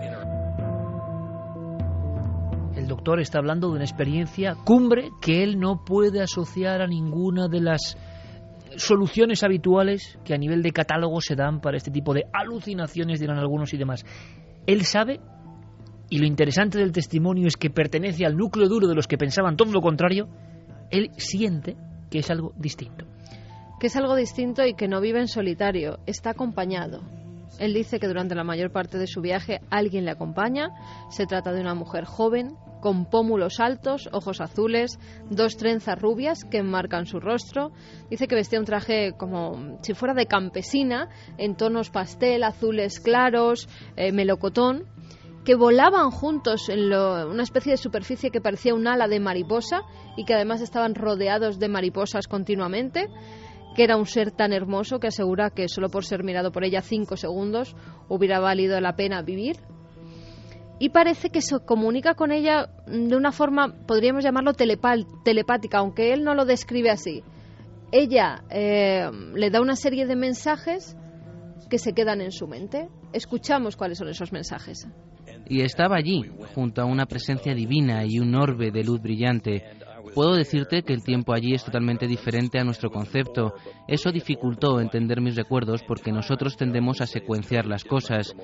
El 2.75 2.87
doctor 2.87 3.19
está 3.19 3.37
hablando 3.37 3.69
de 3.69 3.75
una 3.75 3.85
experiencia 3.85 4.55
cumbre 4.65 5.11
que 5.21 5.43
él 5.43 5.59
no 5.59 5.85
puede 5.85 6.21
asociar 6.21 6.81
a 6.81 6.87
ninguna 6.87 7.47
de 7.47 7.61
las 7.61 7.95
soluciones 8.77 9.43
habituales 9.43 10.17
que 10.23 10.33
a 10.33 10.37
nivel 10.37 10.61
de 10.61 10.71
catálogo 10.71 11.21
se 11.21 11.35
dan 11.35 11.61
para 11.61 11.77
este 11.77 11.91
tipo 11.91 12.13
de 12.13 12.25
alucinaciones, 12.33 13.19
dirán 13.19 13.37
algunos 13.37 13.73
y 13.73 13.77
demás. 13.77 14.05
Él 14.67 14.83
sabe, 14.83 15.19
y 16.09 16.19
lo 16.19 16.25
interesante 16.25 16.77
del 16.77 16.91
testimonio 16.91 17.47
es 17.47 17.57
que 17.57 17.69
pertenece 17.69 18.25
al 18.25 18.37
núcleo 18.37 18.67
duro 18.67 18.87
de 18.87 18.95
los 18.95 19.07
que 19.07 19.17
pensaban 19.17 19.57
todo 19.57 19.71
lo 19.71 19.81
contrario, 19.81 20.27
él 20.89 21.11
siente 21.17 21.75
que 22.09 22.19
es 22.19 22.29
algo 22.29 22.53
distinto. 22.57 23.05
Que 23.79 23.87
es 23.87 23.95
algo 23.95 24.15
distinto 24.15 24.65
y 24.65 24.75
que 24.75 24.87
no 24.87 25.01
vive 25.01 25.19
en 25.19 25.27
solitario, 25.27 25.99
está 26.05 26.31
acompañado. 26.31 27.01
Él 27.59 27.73
dice 27.73 27.99
que 27.99 28.07
durante 28.07 28.35
la 28.35 28.43
mayor 28.43 28.71
parte 28.71 28.97
de 28.97 29.07
su 29.07 29.21
viaje 29.21 29.61
alguien 29.69 30.05
le 30.05 30.11
acompaña. 30.11 30.69
Se 31.09 31.25
trata 31.25 31.51
de 31.51 31.61
una 31.61 31.75
mujer 31.75 32.05
joven, 32.05 32.55
con 32.81 33.05
pómulos 33.05 33.59
altos, 33.59 34.09
ojos 34.11 34.41
azules, 34.41 34.99
dos 35.29 35.55
trenzas 35.55 35.97
rubias 35.97 36.43
que 36.43 36.57
enmarcan 36.57 37.05
su 37.05 37.19
rostro. 37.19 37.71
Dice 38.09 38.27
que 38.27 38.35
vestía 38.35 38.59
un 38.59 38.65
traje 38.65 39.13
como 39.17 39.79
si 39.81 39.93
fuera 39.93 40.13
de 40.13 40.25
campesina, 40.25 41.09
en 41.37 41.55
tonos 41.55 41.89
pastel, 41.91 42.43
azules 42.43 42.99
claros, 42.99 43.69
eh, 43.95 44.11
melocotón 44.11 44.85
que 45.43 45.55
volaban 45.55 46.09
juntos 46.09 46.69
en 46.69 46.93
una 46.93 47.43
especie 47.43 47.73
de 47.73 47.77
superficie 47.77 48.31
que 48.31 48.41
parecía 48.41 48.73
un 48.73 48.87
ala 48.87 49.07
de 49.07 49.19
mariposa 49.19 49.81
y 50.15 50.25
que 50.25 50.33
además 50.33 50.61
estaban 50.61 50.95
rodeados 50.95 51.59
de 51.59 51.67
mariposas 51.67 52.27
continuamente, 52.27 53.09
que 53.75 53.83
era 53.83 53.97
un 53.97 54.05
ser 54.05 54.31
tan 54.31 54.53
hermoso 54.53 54.99
que 54.99 55.07
asegura 55.07 55.49
que 55.49 55.67
solo 55.67 55.89
por 55.89 56.05
ser 56.05 56.23
mirado 56.23 56.51
por 56.51 56.63
ella 56.63 56.81
cinco 56.81 57.17
segundos 57.17 57.75
hubiera 58.09 58.39
valido 58.39 58.79
la 58.79 58.95
pena 58.95 59.21
vivir 59.21 59.57
y 60.83 60.89
parece 60.89 61.29
que 61.29 61.41
se 61.41 61.59
comunica 61.59 62.13
con 62.13 62.31
ella 62.33 62.67
de 62.87 63.15
una 63.15 63.31
forma, 63.31 63.73
podríamos 63.87 64.23
llamarlo 64.23 64.53
telepática, 64.53 65.77
aunque 65.77 66.11
él 66.11 66.25
no 66.25 66.33
lo 66.33 66.43
describe 66.43 66.89
así. 66.89 67.23
Ella 67.91 68.43
eh, 68.49 69.09
le 69.33 69.49
da 69.49 69.61
una 69.61 69.77
serie 69.77 70.05
de 70.05 70.15
mensajes 70.17 70.97
que 71.69 71.77
se 71.77 71.93
quedan 71.93 72.21
en 72.21 72.31
su 72.33 72.47
mente. 72.47 72.89
Escuchamos 73.13 73.77
cuáles 73.77 73.99
son 73.99 74.09
esos 74.09 74.33
mensajes. 74.33 74.87
Y 75.47 75.61
estaba 75.61 75.95
allí, 75.95 76.23
junto 76.53 76.81
a 76.81 76.85
una 76.85 77.05
presencia 77.05 77.53
divina 77.53 78.03
y 78.05 78.19
un 78.19 78.35
orbe 78.35 78.71
de 78.71 78.83
luz 78.83 79.01
brillante, 79.01 79.63
Puedo 80.13 80.35
decirte 80.35 80.83
que 80.83 80.93
el 80.93 81.03
tiempo 81.03 81.33
allí 81.33 81.53
es 81.53 81.63
totalmente 81.63 82.07
diferente 82.07 82.59
a 82.59 82.63
nuestro 82.63 82.91
concepto. 82.91 83.53
Eso 83.87 84.11
dificultó 84.11 84.79
entender 84.79 85.21
mis 85.21 85.35
recuerdos 85.35 85.83
porque 85.83 86.11
nosotros 86.11 86.55
tendemos 86.57 87.01
a 87.01 87.07
secuenciar 87.07 87.65
las 87.65 87.83
cosas. 87.83 88.35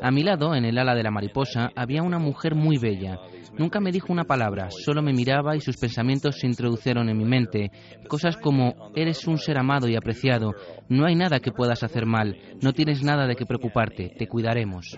A 0.00 0.10
mi 0.10 0.22
lado, 0.22 0.54
en 0.54 0.64
el 0.64 0.78
ala 0.78 0.94
de 0.94 1.02
la 1.02 1.10
mariposa, 1.10 1.70
había 1.76 2.02
una 2.02 2.18
mujer 2.18 2.54
muy 2.54 2.78
bella. 2.78 3.18
Nunca 3.58 3.80
me 3.80 3.92
dijo 3.92 4.12
una 4.12 4.24
palabra, 4.24 4.70
solo 4.70 5.02
me 5.02 5.12
miraba 5.12 5.56
y 5.56 5.60
sus 5.60 5.76
pensamientos 5.76 6.38
se 6.38 6.46
introdujeron 6.46 7.08
en 7.08 7.18
mi 7.18 7.24
mente. 7.24 7.70
Cosas 8.08 8.36
como, 8.36 8.92
eres 8.94 9.26
un 9.26 9.38
ser 9.38 9.58
amado 9.58 9.88
y 9.88 9.96
apreciado, 9.96 10.54
no 10.88 11.06
hay 11.06 11.16
nada 11.16 11.40
que 11.40 11.52
puedas 11.52 11.82
hacer 11.82 12.06
mal, 12.06 12.38
no 12.62 12.72
tienes 12.72 13.02
nada 13.02 13.26
de 13.26 13.36
qué 13.36 13.44
preocuparte, 13.46 14.14
te 14.16 14.28
cuidaremos. 14.28 14.96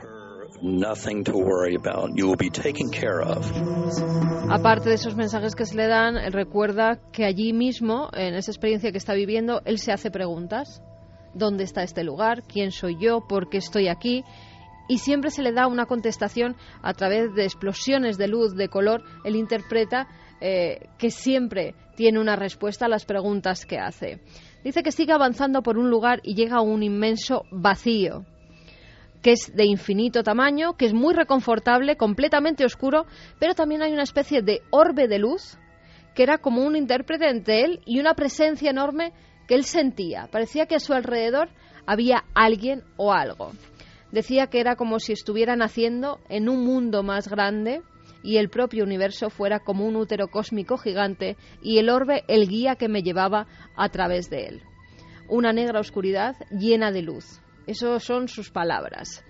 Aparte 4.51 4.91
de 4.91 4.97
esos 4.97 5.17
mensajes 5.17 5.55
que 5.55 5.65
se 5.65 5.77
le 5.77 5.87
dan, 5.87 6.17
recuerda 6.33 7.01
que 7.13 7.25
allí 7.25 7.53
mismo, 7.53 8.11
en 8.13 8.35
esa 8.35 8.51
experiencia 8.51 8.93
que 8.93 8.99
está 8.99 9.15
viviendo, 9.15 9.63
él 9.65 9.79
se 9.79 9.93
hace 9.93 10.11
preguntas. 10.11 10.83
¿Dónde 11.33 11.65
está 11.65 11.83
este 11.83 12.05
lugar? 12.05 12.43
¿Quién 12.43 12.73
soy 12.73 12.97
yo? 13.01 13.27
¿Por 13.27 13.49
qué 13.49 13.59
estoy 13.59 13.89
aquí? 13.89 14.25
Y 14.89 14.99
siempre 14.99 15.31
se 15.31 15.43
le 15.43 15.53
da 15.53 15.67
una 15.67 15.87
contestación 15.87 16.57
a 16.83 16.93
través 16.93 17.33
de 17.35 17.45
explosiones 17.45 18.19
de 18.19 18.29
luz, 18.29 18.55
de 18.57 18.69
color. 18.69 19.03
Él 19.25 19.37
interpreta 19.37 20.09
eh, 20.41 20.89
que 20.99 21.11
siempre 21.11 21.75
tiene 21.97 22.21
una 22.21 22.37
respuesta 22.37 22.87
a 22.87 22.89
las 22.89 23.05
preguntas 23.05 23.65
que 23.65 23.79
hace. 23.79 24.21
Dice 24.65 24.83
que 24.83 24.93
sigue 24.93 25.13
avanzando 25.13 25.63
por 25.63 25.79
un 25.79 25.89
lugar 25.89 26.21
y 26.23 26.35
llega 26.35 26.57
a 26.57 26.63
un 26.63 26.83
inmenso 26.83 27.45
vacío 27.51 28.27
que 29.23 29.33
es 29.33 29.55
de 29.55 29.65
infinito 29.65 30.23
tamaño, 30.23 30.77
que 30.77 30.87
es 30.87 30.95
muy 30.95 31.15
reconfortable, 31.15 31.97
completamente 31.97 32.65
oscuro, 32.65 33.07
pero 33.39 33.55
también 33.55 33.83
hay 33.83 33.93
una 33.93 34.03
especie 34.03 34.43
de 34.43 34.63
orbe 34.71 35.09
de 35.09 35.19
luz 35.19 35.59
que 36.15 36.23
era 36.23 36.39
como 36.39 36.65
un 36.65 36.77
intérprete 36.77 37.29
entre 37.29 37.65
él 37.65 37.81
y 37.87 38.01
una 38.01 38.15
presencia 38.15 38.71
enorme 38.71 39.13
que 39.47 39.55
él 39.55 39.65
sentía. 39.65 40.29
Parecía 40.31 40.67
que 40.67 40.75
a 40.75 40.81
su 40.81 40.93
alrededor 40.93 41.49
había 41.87 42.25
alguien 42.35 42.83
o 42.97 43.13
algo. 43.13 43.53
Decía 44.13 44.49
que 44.49 44.61
era 44.61 44.77
como 44.77 44.99
si 44.99 45.13
estuviera 45.13 45.55
naciendo 45.57 46.19
en 46.29 46.49
un 46.49 46.65
mundo 46.65 47.03
más 47.03 47.29
grande 47.29 47.83
y 48.23 48.39
el 48.39 48.51
propio 48.51 48.85
universo 48.85 49.31
fuera 49.31 49.61
como 49.61 49.87
un 49.87 49.97
útero 49.97 50.29
cósmico 50.29 50.77
gigante 50.77 51.37
y 51.63 51.79
el 51.79 51.89
orbe 51.89 52.25
el 52.29 52.49
guía 52.49 52.75
que 52.77 52.89
me 52.89 53.03
llevaba 53.03 53.47
a 53.77 53.89
través 53.89 54.29
de 54.31 54.47
él. 54.47 54.63
Una 55.29 55.53
negra 55.53 55.81
oscuridad 55.81 56.35
llena 56.51 56.91
de 56.91 57.03
luz. 57.03 57.41
Esas 57.71 58.03
son 58.03 58.27
sus 58.27 58.51
palabras. 58.51 59.25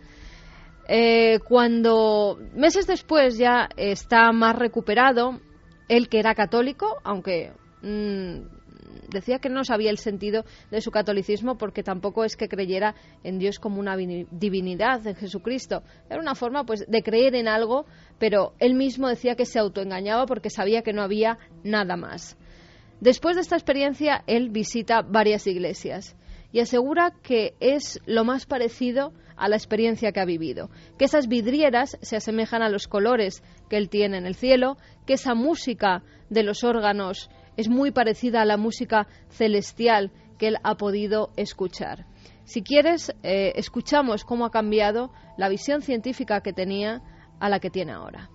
Eh, 0.88 1.40
cuando 1.46 2.38
meses 2.55 2.87
después 2.87 3.37
ya 3.37 3.68
está 3.76 4.33
más 4.33 4.57
recuperado, 4.57 5.40
él 5.88 6.09
que 6.09 6.20
era 6.20 6.35
católico, 6.35 6.87
aunque 7.05 7.53
mm, 7.83 8.38
decía 9.11 9.40
que 9.40 9.50
no 9.50 9.62
sabía 9.62 9.90
el 9.90 9.98
sentido 9.98 10.46
de 10.70 10.81
su 10.81 10.90
catolicismo 10.90 11.59
porque 11.59 11.83
tampoco 11.83 12.24
es 12.24 12.35
que 12.35 12.48
creyera 12.48 12.94
en 13.24 13.38
Dios 13.38 13.59
como 13.59 13.79
una 13.79 13.94
divinidad, 13.96 15.07
en 15.07 15.16
Jesucristo. 15.16 15.83
Era 16.09 16.18
una 16.18 16.35
forma 16.35 16.64
pues 16.64 16.87
de 16.88 17.03
creer 17.03 17.35
en 17.35 17.46
algo, 17.46 17.85
pero 18.18 18.55
él 18.59 18.72
mismo 18.72 19.07
decía 19.09 19.35
que 19.35 19.44
se 19.44 19.59
autoengañaba 19.59 20.24
porque 20.24 20.48
sabía 20.48 20.81
que 20.81 20.94
no 20.94 21.03
había 21.03 21.37
nada 21.62 21.96
más. 21.96 22.38
Después 23.03 23.37
de 23.37 23.42
esta 23.42 23.57
experiencia, 23.57 24.24
él 24.26 24.48
visita 24.48 25.03
varias 25.03 25.46
iglesias 25.46 26.16
y 26.53 26.61
asegura 26.61 27.13
que 27.23 27.55
es 27.61 28.01
lo 28.07 28.25
más 28.25 28.47
parecido 28.47 29.13
a 29.37 29.49
la 29.49 29.57
experiencia 29.57 30.13
que 30.13 30.21
ha 30.21 30.25
vivido, 30.25 30.71
que 30.99 31.07
esas 31.07 31.29
vidrieras 31.29 31.97
se 32.03 32.17
asemejan 32.17 32.63
a 32.63 32.69
los 32.69 32.89
colores 32.89 33.43
que 33.69 33.77
él 33.77 33.89
tiene 33.89 34.19
en 34.19 34.27
el 34.27 34.35
cielo, 34.35 34.77
que 35.07 35.15
esa 35.15 35.35
música 35.35 36.03
de 36.29 36.43
los 36.43 36.63
órganos 36.65 37.31
es 37.57 37.69
muy 37.69 37.91
parecida 37.91 38.43
a 38.43 38.45
la 38.45 38.57
música 38.57 39.07
celestial 39.29 40.13
que 40.39 40.49
él 40.49 40.57
ha 40.63 40.77
podido 40.77 41.31
escuchar. 41.37 42.07
Si 42.45 42.63
quieres, 42.63 43.15
eh, 43.23 43.53
escuchamos 43.57 44.25
cómo 44.25 44.45
ha 44.45 44.51
cambiado 44.51 45.13
la 45.37 45.49
visión 45.49 45.83
científica 45.83 46.41
que 46.41 46.53
tenía 46.53 47.03
a 47.39 47.49
la 47.49 47.61
que 47.61 47.71
tiene 47.71 47.93
ahora. 47.93 48.31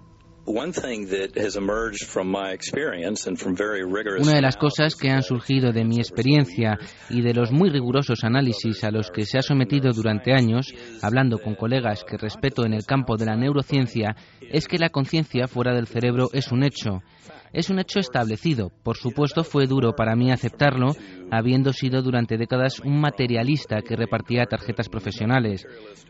Una 4.21 4.35
de 4.35 4.41
las 4.41 4.57
cosas 4.57 4.95
que 4.95 5.09
han 5.09 5.23
surgido 5.23 5.71
de 5.71 5.83
mi 5.83 5.97
experiencia 5.97 6.77
y 7.09 7.21
de 7.21 7.33
los 7.33 7.51
muy 7.51 7.69
rigurosos 7.69 8.23
análisis 8.23 8.83
a 8.83 8.91
los 8.91 9.09
que 9.09 9.25
se 9.25 9.39
ha 9.39 9.41
sometido 9.41 9.91
durante 9.91 10.33
años, 10.33 10.71
hablando 11.01 11.39
con 11.39 11.55
colegas 11.55 12.03
que 12.03 12.17
respeto 12.17 12.63
en 12.63 12.73
el 12.73 12.85
campo 12.85 13.17
de 13.17 13.25
la 13.25 13.35
neurociencia, 13.35 14.15
es 14.41 14.67
que 14.67 14.77
la 14.77 14.89
conciencia 14.89 15.47
fuera 15.47 15.73
del 15.73 15.87
cerebro 15.87 16.29
es 16.31 16.51
un 16.51 16.63
hecho. 16.63 17.01
Es 17.55 17.69
un 17.69 17.79
hecho 17.79 18.01
establecido. 18.01 18.69
Por 18.83 18.97
supuesto, 18.97 19.45
fue 19.45 19.65
duro 19.65 19.93
para 19.95 20.17
mí 20.17 20.29
aceptarlo, 20.29 20.91
habiendo 21.31 21.71
sido 21.71 22.01
durante 22.01 22.37
décadas 22.37 22.81
un 22.81 22.99
materialista 22.99 23.81
que 23.81 23.95
repartía 23.95 24.45
tarjetas 24.45 24.89
profesionales. 24.89 25.65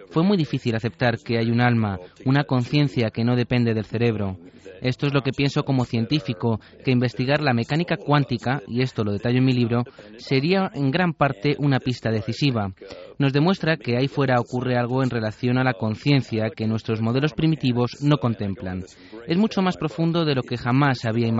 Fue 0.09 0.23
muy 0.23 0.37
difícil 0.37 0.75
aceptar 0.75 1.19
que 1.19 1.37
hay 1.37 1.51
un 1.51 1.61
alma, 1.61 1.99
una 2.25 2.45
conciencia 2.45 3.11
que 3.11 3.23
no 3.23 3.35
depende 3.35 3.75
del 3.75 3.85
cerebro. 3.85 4.39
Esto 4.81 5.07
es 5.07 5.13
lo 5.13 5.21
que 5.21 5.31
pienso 5.31 5.63
como 5.63 5.85
científico, 5.85 6.59
que 6.83 6.91
investigar 6.91 7.41
la 7.41 7.53
mecánica 7.53 7.95
cuántica, 7.97 8.61
y 8.67 8.81
esto 8.81 9.03
lo 9.03 9.13
detallo 9.13 9.37
en 9.37 9.45
mi 9.45 9.53
libro, 9.53 9.83
sería 10.17 10.71
en 10.73 10.91
gran 10.91 11.13
parte 11.13 11.55
una 11.59 11.79
pista 11.79 12.11
decisiva. 12.11 12.73
Nos 13.17 13.33
demuestra 13.33 13.77
que 13.77 13.97
ahí 13.97 14.07
fuera 14.07 14.39
ocurre 14.39 14.77
algo 14.77 15.03
en 15.03 15.09
relación 15.09 15.57
a 15.57 15.63
la 15.63 15.73
conciencia 15.73 16.49
que 16.55 16.67
nuestros 16.67 17.01
modelos 17.01 17.33
primitivos 17.33 17.97
no 18.01 18.17
contemplan. 18.17 18.83
Es 19.27 19.37
mucho 19.37 19.61
más 19.61 19.77
profundo 19.77 20.25
de 20.25 20.35
lo 20.35 20.43
que 20.43 20.57
jamás 20.57 21.05
había 21.05 21.27
imaginado. 21.27 21.34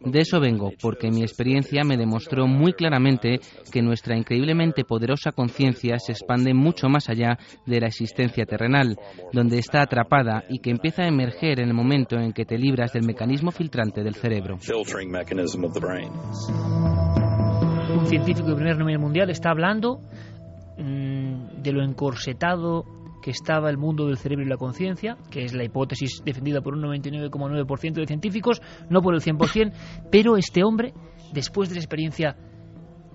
De 0.00 0.20
eso 0.20 0.40
vengo, 0.40 0.70
porque 0.80 1.10
mi 1.10 1.22
experiencia 1.22 1.84
me 1.84 1.96
demostró 1.96 2.46
muy 2.46 2.72
claramente 2.72 3.40
que 3.72 3.82
nuestra 3.82 4.16
increíblemente 4.16 4.84
poderosa 4.84 5.32
conciencia 5.32 5.98
se 5.98 6.12
expande 6.12 6.54
mucho 6.54 6.88
más 6.88 7.08
allá 7.08 7.38
de 7.66 7.80
la 7.80 7.86
existencia 7.86 8.44
terrenal, 8.44 8.96
donde 9.32 9.58
está 9.58 9.82
atrapada 9.82 10.44
y 10.48 10.58
que 10.58 10.70
empieza 10.70 11.02
a 11.02 11.08
emerger 11.08 11.60
en 11.60 11.68
el 11.68 11.74
momento 11.74 12.16
en 12.16 12.32
que 12.32 12.44
te 12.44 12.58
libras 12.58 12.92
del 12.92 13.04
mecanismo 13.04 13.50
filtrante 13.50 14.02
del 14.02 14.14
cerebro. 14.14 14.58
Un 17.96 18.06
científico 18.06 18.48
de 18.48 18.54
primer 18.54 18.78
nivel 18.78 18.98
mundial 18.98 19.30
está 19.30 19.50
hablando 19.50 20.00
mm, 20.78 21.62
de 21.62 21.72
lo 21.72 21.84
encorsetado 21.84 22.84
que 23.24 23.30
estaba 23.30 23.70
el 23.70 23.78
mundo 23.78 24.06
del 24.06 24.18
cerebro 24.18 24.44
y 24.44 24.48
la 24.50 24.58
conciencia, 24.58 25.16
que 25.30 25.44
es 25.44 25.54
la 25.54 25.64
hipótesis 25.64 26.20
defendida 26.26 26.60
por 26.60 26.74
un 26.74 26.82
99,9% 26.82 27.94
de 27.94 28.06
científicos, 28.06 28.60
no 28.90 29.00
por 29.00 29.14
el 29.14 29.22
100%, 29.22 29.72
pero 30.10 30.36
este 30.36 30.62
hombre, 30.62 30.92
después 31.32 31.70
de 31.70 31.76
la 31.76 31.80
experiencia 31.80 32.36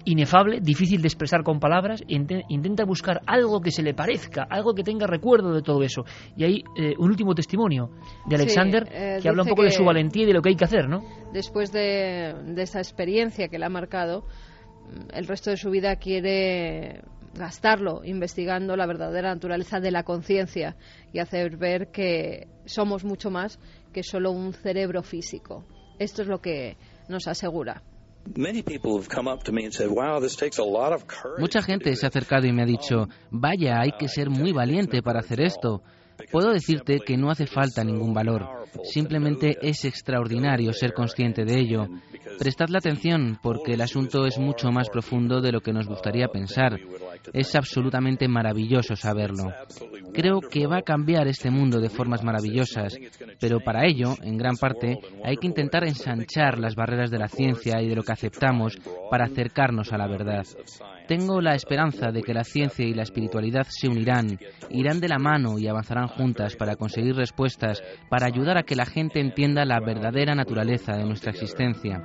inefable, 0.06 0.62
difícil 0.62 1.04
de 1.04 1.10
expresar 1.10 1.44
con 1.44 1.60
palabras, 1.60 2.02
intenta 2.08 2.86
buscar 2.86 3.22
algo 3.28 3.62
que 3.62 3.70
se 3.70 3.84
le 3.84 3.94
parezca, 3.94 4.48
algo 4.50 4.74
que 4.74 4.82
tenga 4.82 5.06
recuerdo 5.06 5.54
de 5.54 5.62
todo 5.62 5.84
eso. 5.84 6.06
Y 6.36 6.44
hay 6.44 6.64
eh, 6.76 6.96
un 6.98 7.12
último 7.12 7.36
testimonio 7.36 7.92
de 8.26 8.36
Alexander 8.36 8.88
eh, 8.92 9.20
que 9.22 9.30
habla 9.30 9.44
un 9.44 9.50
poco 9.50 9.62
de 9.62 9.70
su 9.70 9.84
valentía 9.84 10.24
y 10.24 10.26
de 10.26 10.34
lo 10.34 10.42
que 10.42 10.50
hay 10.50 10.56
que 10.56 10.66
hacer, 10.66 10.90
¿no? 10.90 11.04
Después 11.34 11.72
de, 11.72 12.34
de 12.48 12.62
esa 12.64 12.80
experiencia 12.80 13.48
que 13.48 13.60
le 13.60 13.66
ha 13.66 13.70
marcado, 13.70 14.26
el 15.14 15.28
resto 15.28 15.52
de 15.52 15.58
su 15.58 15.70
vida 15.70 15.98
quiere 15.98 17.04
gastarlo 17.34 18.02
investigando 18.04 18.76
la 18.76 18.86
verdadera 18.86 19.34
naturaleza 19.34 19.80
de 19.80 19.92
la 19.92 20.04
conciencia 20.04 20.76
y 21.14 21.20
hacer 21.20 21.58
ver 21.58 21.92
que 21.92 22.48
somos 22.66 23.04
mucho 23.04 23.30
más 23.30 23.60
que 23.94 24.04
solo 24.04 24.32
un 24.32 24.54
cerebro 24.54 25.04
físico. 25.04 25.66
Esto 25.98 26.22
es 26.22 26.28
lo 26.28 26.40
que 26.40 26.78
nos 27.08 27.28
asegura. 27.28 27.84
Mucha 31.38 31.62
gente 31.62 31.96
se 31.96 32.06
ha 32.06 32.10
acercado 32.10 32.48
y 32.48 32.54
me 32.54 32.64
ha 32.64 32.66
dicho, 32.66 33.08
vaya, 33.32 33.80
hay 33.80 33.92
que 33.98 34.08
ser 34.08 34.30
muy 34.30 34.52
valiente 34.52 35.02
para 35.02 35.20
hacer 35.20 35.42
esto. 35.42 35.82
Puedo 36.32 36.52
decirte 36.52 37.00
que 37.00 37.18
no 37.18 37.32
hace 37.32 37.48
falta 37.48 37.84
ningún 37.84 38.14
valor, 38.14 38.46
simplemente 38.84 39.58
es 39.62 39.86
extraordinario 39.86 40.74
ser 40.74 40.94
consciente 40.94 41.46
de 41.46 41.60
ello. 41.60 41.88
Prestadle 42.40 42.78
atención 42.78 43.38
porque 43.42 43.74
el 43.74 43.82
asunto 43.82 44.26
es 44.26 44.38
mucho 44.38 44.72
más 44.72 44.90
profundo 44.90 45.42
de 45.42 45.52
lo 45.52 45.62
que 45.62 45.74
nos 45.74 45.88
gustaría 45.88 46.30
pensar. 46.30 46.80
Es 47.34 47.54
absolutamente 47.56 48.28
maravilloso 48.28 48.96
saberlo. 48.96 49.54
Creo 50.20 50.42
que 50.42 50.68
va 50.68 50.80
a 50.80 50.82
cambiar 50.82 51.30
este 51.30 51.50
mundo 51.50 51.80
de 51.80 51.88
formas 51.88 52.26
maravillosas, 52.26 52.94
pero 53.40 53.62
para 53.62 53.88
ello, 53.88 54.16
en 54.22 54.38
gran 54.38 54.58
parte, 54.58 54.98
hay 55.24 55.38
que 55.38 55.48
intentar 55.48 55.86
ensanchar 55.86 56.60
las 56.60 56.76
barreras 56.76 57.10
de 57.10 57.20
la 57.20 57.30
ciencia 57.30 57.82
y 57.82 57.88
de 57.88 57.96
lo 57.96 58.04
que 58.04 58.12
aceptamos 58.12 58.78
para 59.10 59.28
acercarnos 59.28 59.94
a 59.94 59.98
la 59.98 60.08
verdad. 60.08 60.46
Tengo 61.08 61.40
la 61.40 61.56
esperanza 61.56 62.12
de 62.12 62.22
que 62.22 62.34
la 62.34 62.44
ciencia 62.44 62.86
y 62.86 62.94
la 62.94 63.04
espiritualidad 63.04 63.66
se 63.70 63.88
unirán, 63.88 64.38
irán 64.70 65.00
de 65.00 65.08
la 65.08 65.20
mano 65.20 65.58
y 65.58 65.70
avanzarán 65.70 66.10
juntas 66.10 66.58
para 66.58 66.76
conseguir 66.76 67.16
respuestas, 67.16 67.82
para 68.10 68.26
ayudar 68.28 68.58
a 68.58 68.64
que 68.64 68.76
la 68.76 68.86
gente 68.86 69.22
entienda 69.22 69.64
la 69.64 69.80
verdadera 69.80 70.36
naturaleza 70.36 70.98
de 70.98 71.06
nuestra 71.06 71.32
existencia. 71.32 72.04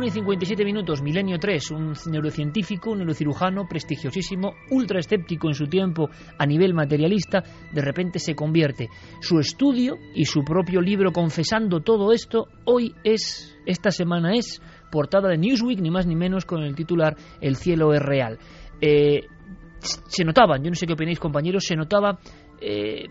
1 0.00 0.06
y 0.06 0.10
57 0.12 0.64
minutos, 0.64 1.02
Milenio 1.02 1.38
3, 1.38 1.72
un 1.72 1.92
neurocientífico, 2.10 2.92
un 2.92 3.00
neurocirujano 3.00 3.68
prestigiosísimo, 3.68 4.54
ultra 4.70 4.98
escéptico 4.98 5.48
en 5.48 5.54
su 5.54 5.66
tiempo 5.66 6.08
a 6.38 6.46
nivel 6.46 6.72
materialista, 6.72 7.42
de 7.70 7.82
repente 7.82 8.18
se 8.18 8.34
convierte. 8.34 8.88
Su 9.20 9.38
estudio 9.38 9.98
y 10.14 10.24
su 10.24 10.42
propio 10.42 10.80
libro 10.80 11.12
confesando 11.12 11.80
todo 11.80 12.14
esto, 12.14 12.48
hoy 12.64 12.94
es, 13.04 13.54
esta 13.66 13.90
semana 13.90 14.32
es, 14.32 14.62
portada 14.90 15.28
de 15.28 15.36
Newsweek, 15.36 15.80
ni 15.80 15.90
más 15.90 16.06
ni 16.06 16.16
menos, 16.16 16.46
con 16.46 16.62
el 16.62 16.74
titular 16.74 17.14
El 17.42 17.56
cielo 17.56 17.92
es 17.92 18.00
real. 18.00 18.38
Eh, 18.80 19.26
se 19.80 20.24
notaban, 20.24 20.64
yo 20.64 20.70
no 20.70 20.76
sé 20.76 20.86
qué 20.86 20.94
opináis 20.94 21.20
compañeros, 21.20 21.64
se 21.66 21.76
notaba 21.76 22.18
eh, 22.58 23.04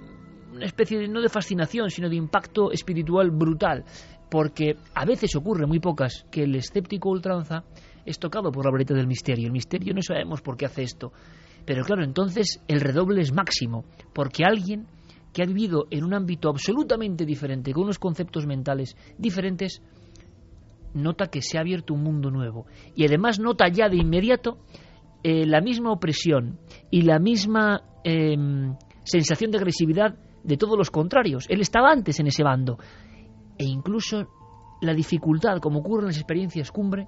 una 0.52 0.65
especie 0.65 0.97
de, 0.97 1.08
no 1.08 1.21
de 1.21 1.30
fascinación, 1.30 1.91
sino 1.91 2.10
de 2.10 2.15
impacto 2.15 2.71
espiritual 2.71 3.30
brutal 3.30 3.86
porque 4.30 4.76
a 4.94 5.06
veces 5.06 5.36
ocurre, 5.36 5.65
muy 5.65 5.80
pocas, 5.80 6.26
que 6.32 6.44
el 6.44 6.56
escéptico 6.56 7.10
ultranza 7.10 7.63
es 8.06 8.20
tocado 8.20 8.52
por 8.52 8.65
la 8.65 8.72
varita 8.72 8.94
del 8.94 9.08
misterio. 9.08 9.48
El 9.48 9.52
misterio 9.52 9.94
no 9.94 10.02
sabemos 10.02 10.42
por 10.42 10.56
qué 10.56 10.65
hace 10.65 10.84
esto. 10.84 11.12
Pero 11.65 11.84
claro, 11.84 12.04
entonces 12.04 12.62
el 12.68 12.80
redoble 12.82 13.22
es 13.22 13.34
máximo, 13.34 13.86
porque 14.13 14.44
alguien 14.46 14.88
que 15.34 15.44
ha 15.44 15.46
vivido 15.46 15.86
en 15.92 16.04
un 16.04 16.13
ámbito 16.13 16.50
absolutamente 16.50 17.26
diferente, 17.26 17.72
con 17.74 17.84
unos 17.84 18.00
conceptos 18.00 18.46
mentales 18.46 18.96
diferentes, 19.18 19.82
nota 20.94 21.28
que 21.28 21.42
se 21.42 21.58
ha 21.58 21.62
abierto 21.62 21.94
un 21.94 22.04
mundo 22.04 22.32
nuevo. 22.32 22.65
Y 22.96 23.06
además 23.06 23.39
nota 23.39 23.68
ya 23.68 23.89
de 23.89 23.98
inmediato 23.98 24.58
eh, 25.24 25.46
la 25.46 25.62
misma 25.62 25.92
opresión 25.92 26.60
y 26.89 27.04
la 27.04 27.20
misma 27.20 27.84
em, 28.04 28.76
sensación 29.04 29.52
de 29.52 29.58
agresividad 29.58 30.15
de 30.44 30.58
todos 30.58 30.78
los 30.78 30.89
contrarios. 30.89 31.46
Él 31.50 31.62
estaba 31.62 31.92
antes 31.92 32.20
en 32.20 32.28
ese 32.28 32.44
bando 32.44 32.80
e 33.60 33.65
incluso 33.65 34.28
la 34.82 34.93
dificultad, 34.93 35.60
como 35.60 35.80
ocurre 35.80 36.04
en 36.04 36.08
las 36.08 36.17
experiencias 36.17 36.72
cumbre, 36.72 37.08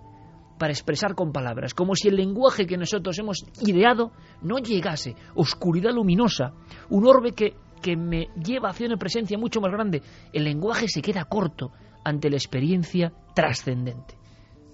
para 0.59 0.73
expresar 0.73 1.15
con 1.15 1.31
palabras, 1.31 1.73
como 1.73 1.95
si 1.95 2.09
el 2.09 2.17
lenguaje 2.17 2.67
que 2.67 2.77
nosotros 2.77 3.17
hemos 3.17 3.43
ideado 3.61 4.11
no 4.43 4.59
llegase, 4.59 5.15
oscuridad 5.33 5.91
luminosa, 5.91 6.53
un 6.89 7.07
orbe 7.07 7.31
que, 7.31 7.55
que 7.81 7.97
me 7.97 8.27
lleva 8.35 8.69
hacia 8.69 8.85
una 8.85 8.97
presencia 8.97 9.39
mucho 9.39 9.59
más 9.59 9.71
grande. 9.71 10.03
El 10.31 10.43
lenguaje 10.43 10.87
se 10.87 11.01
queda 11.01 11.25
corto 11.25 11.71
ante 12.03 12.29
la 12.29 12.35
experiencia 12.35 13.11
trascendente. 13.33 14.20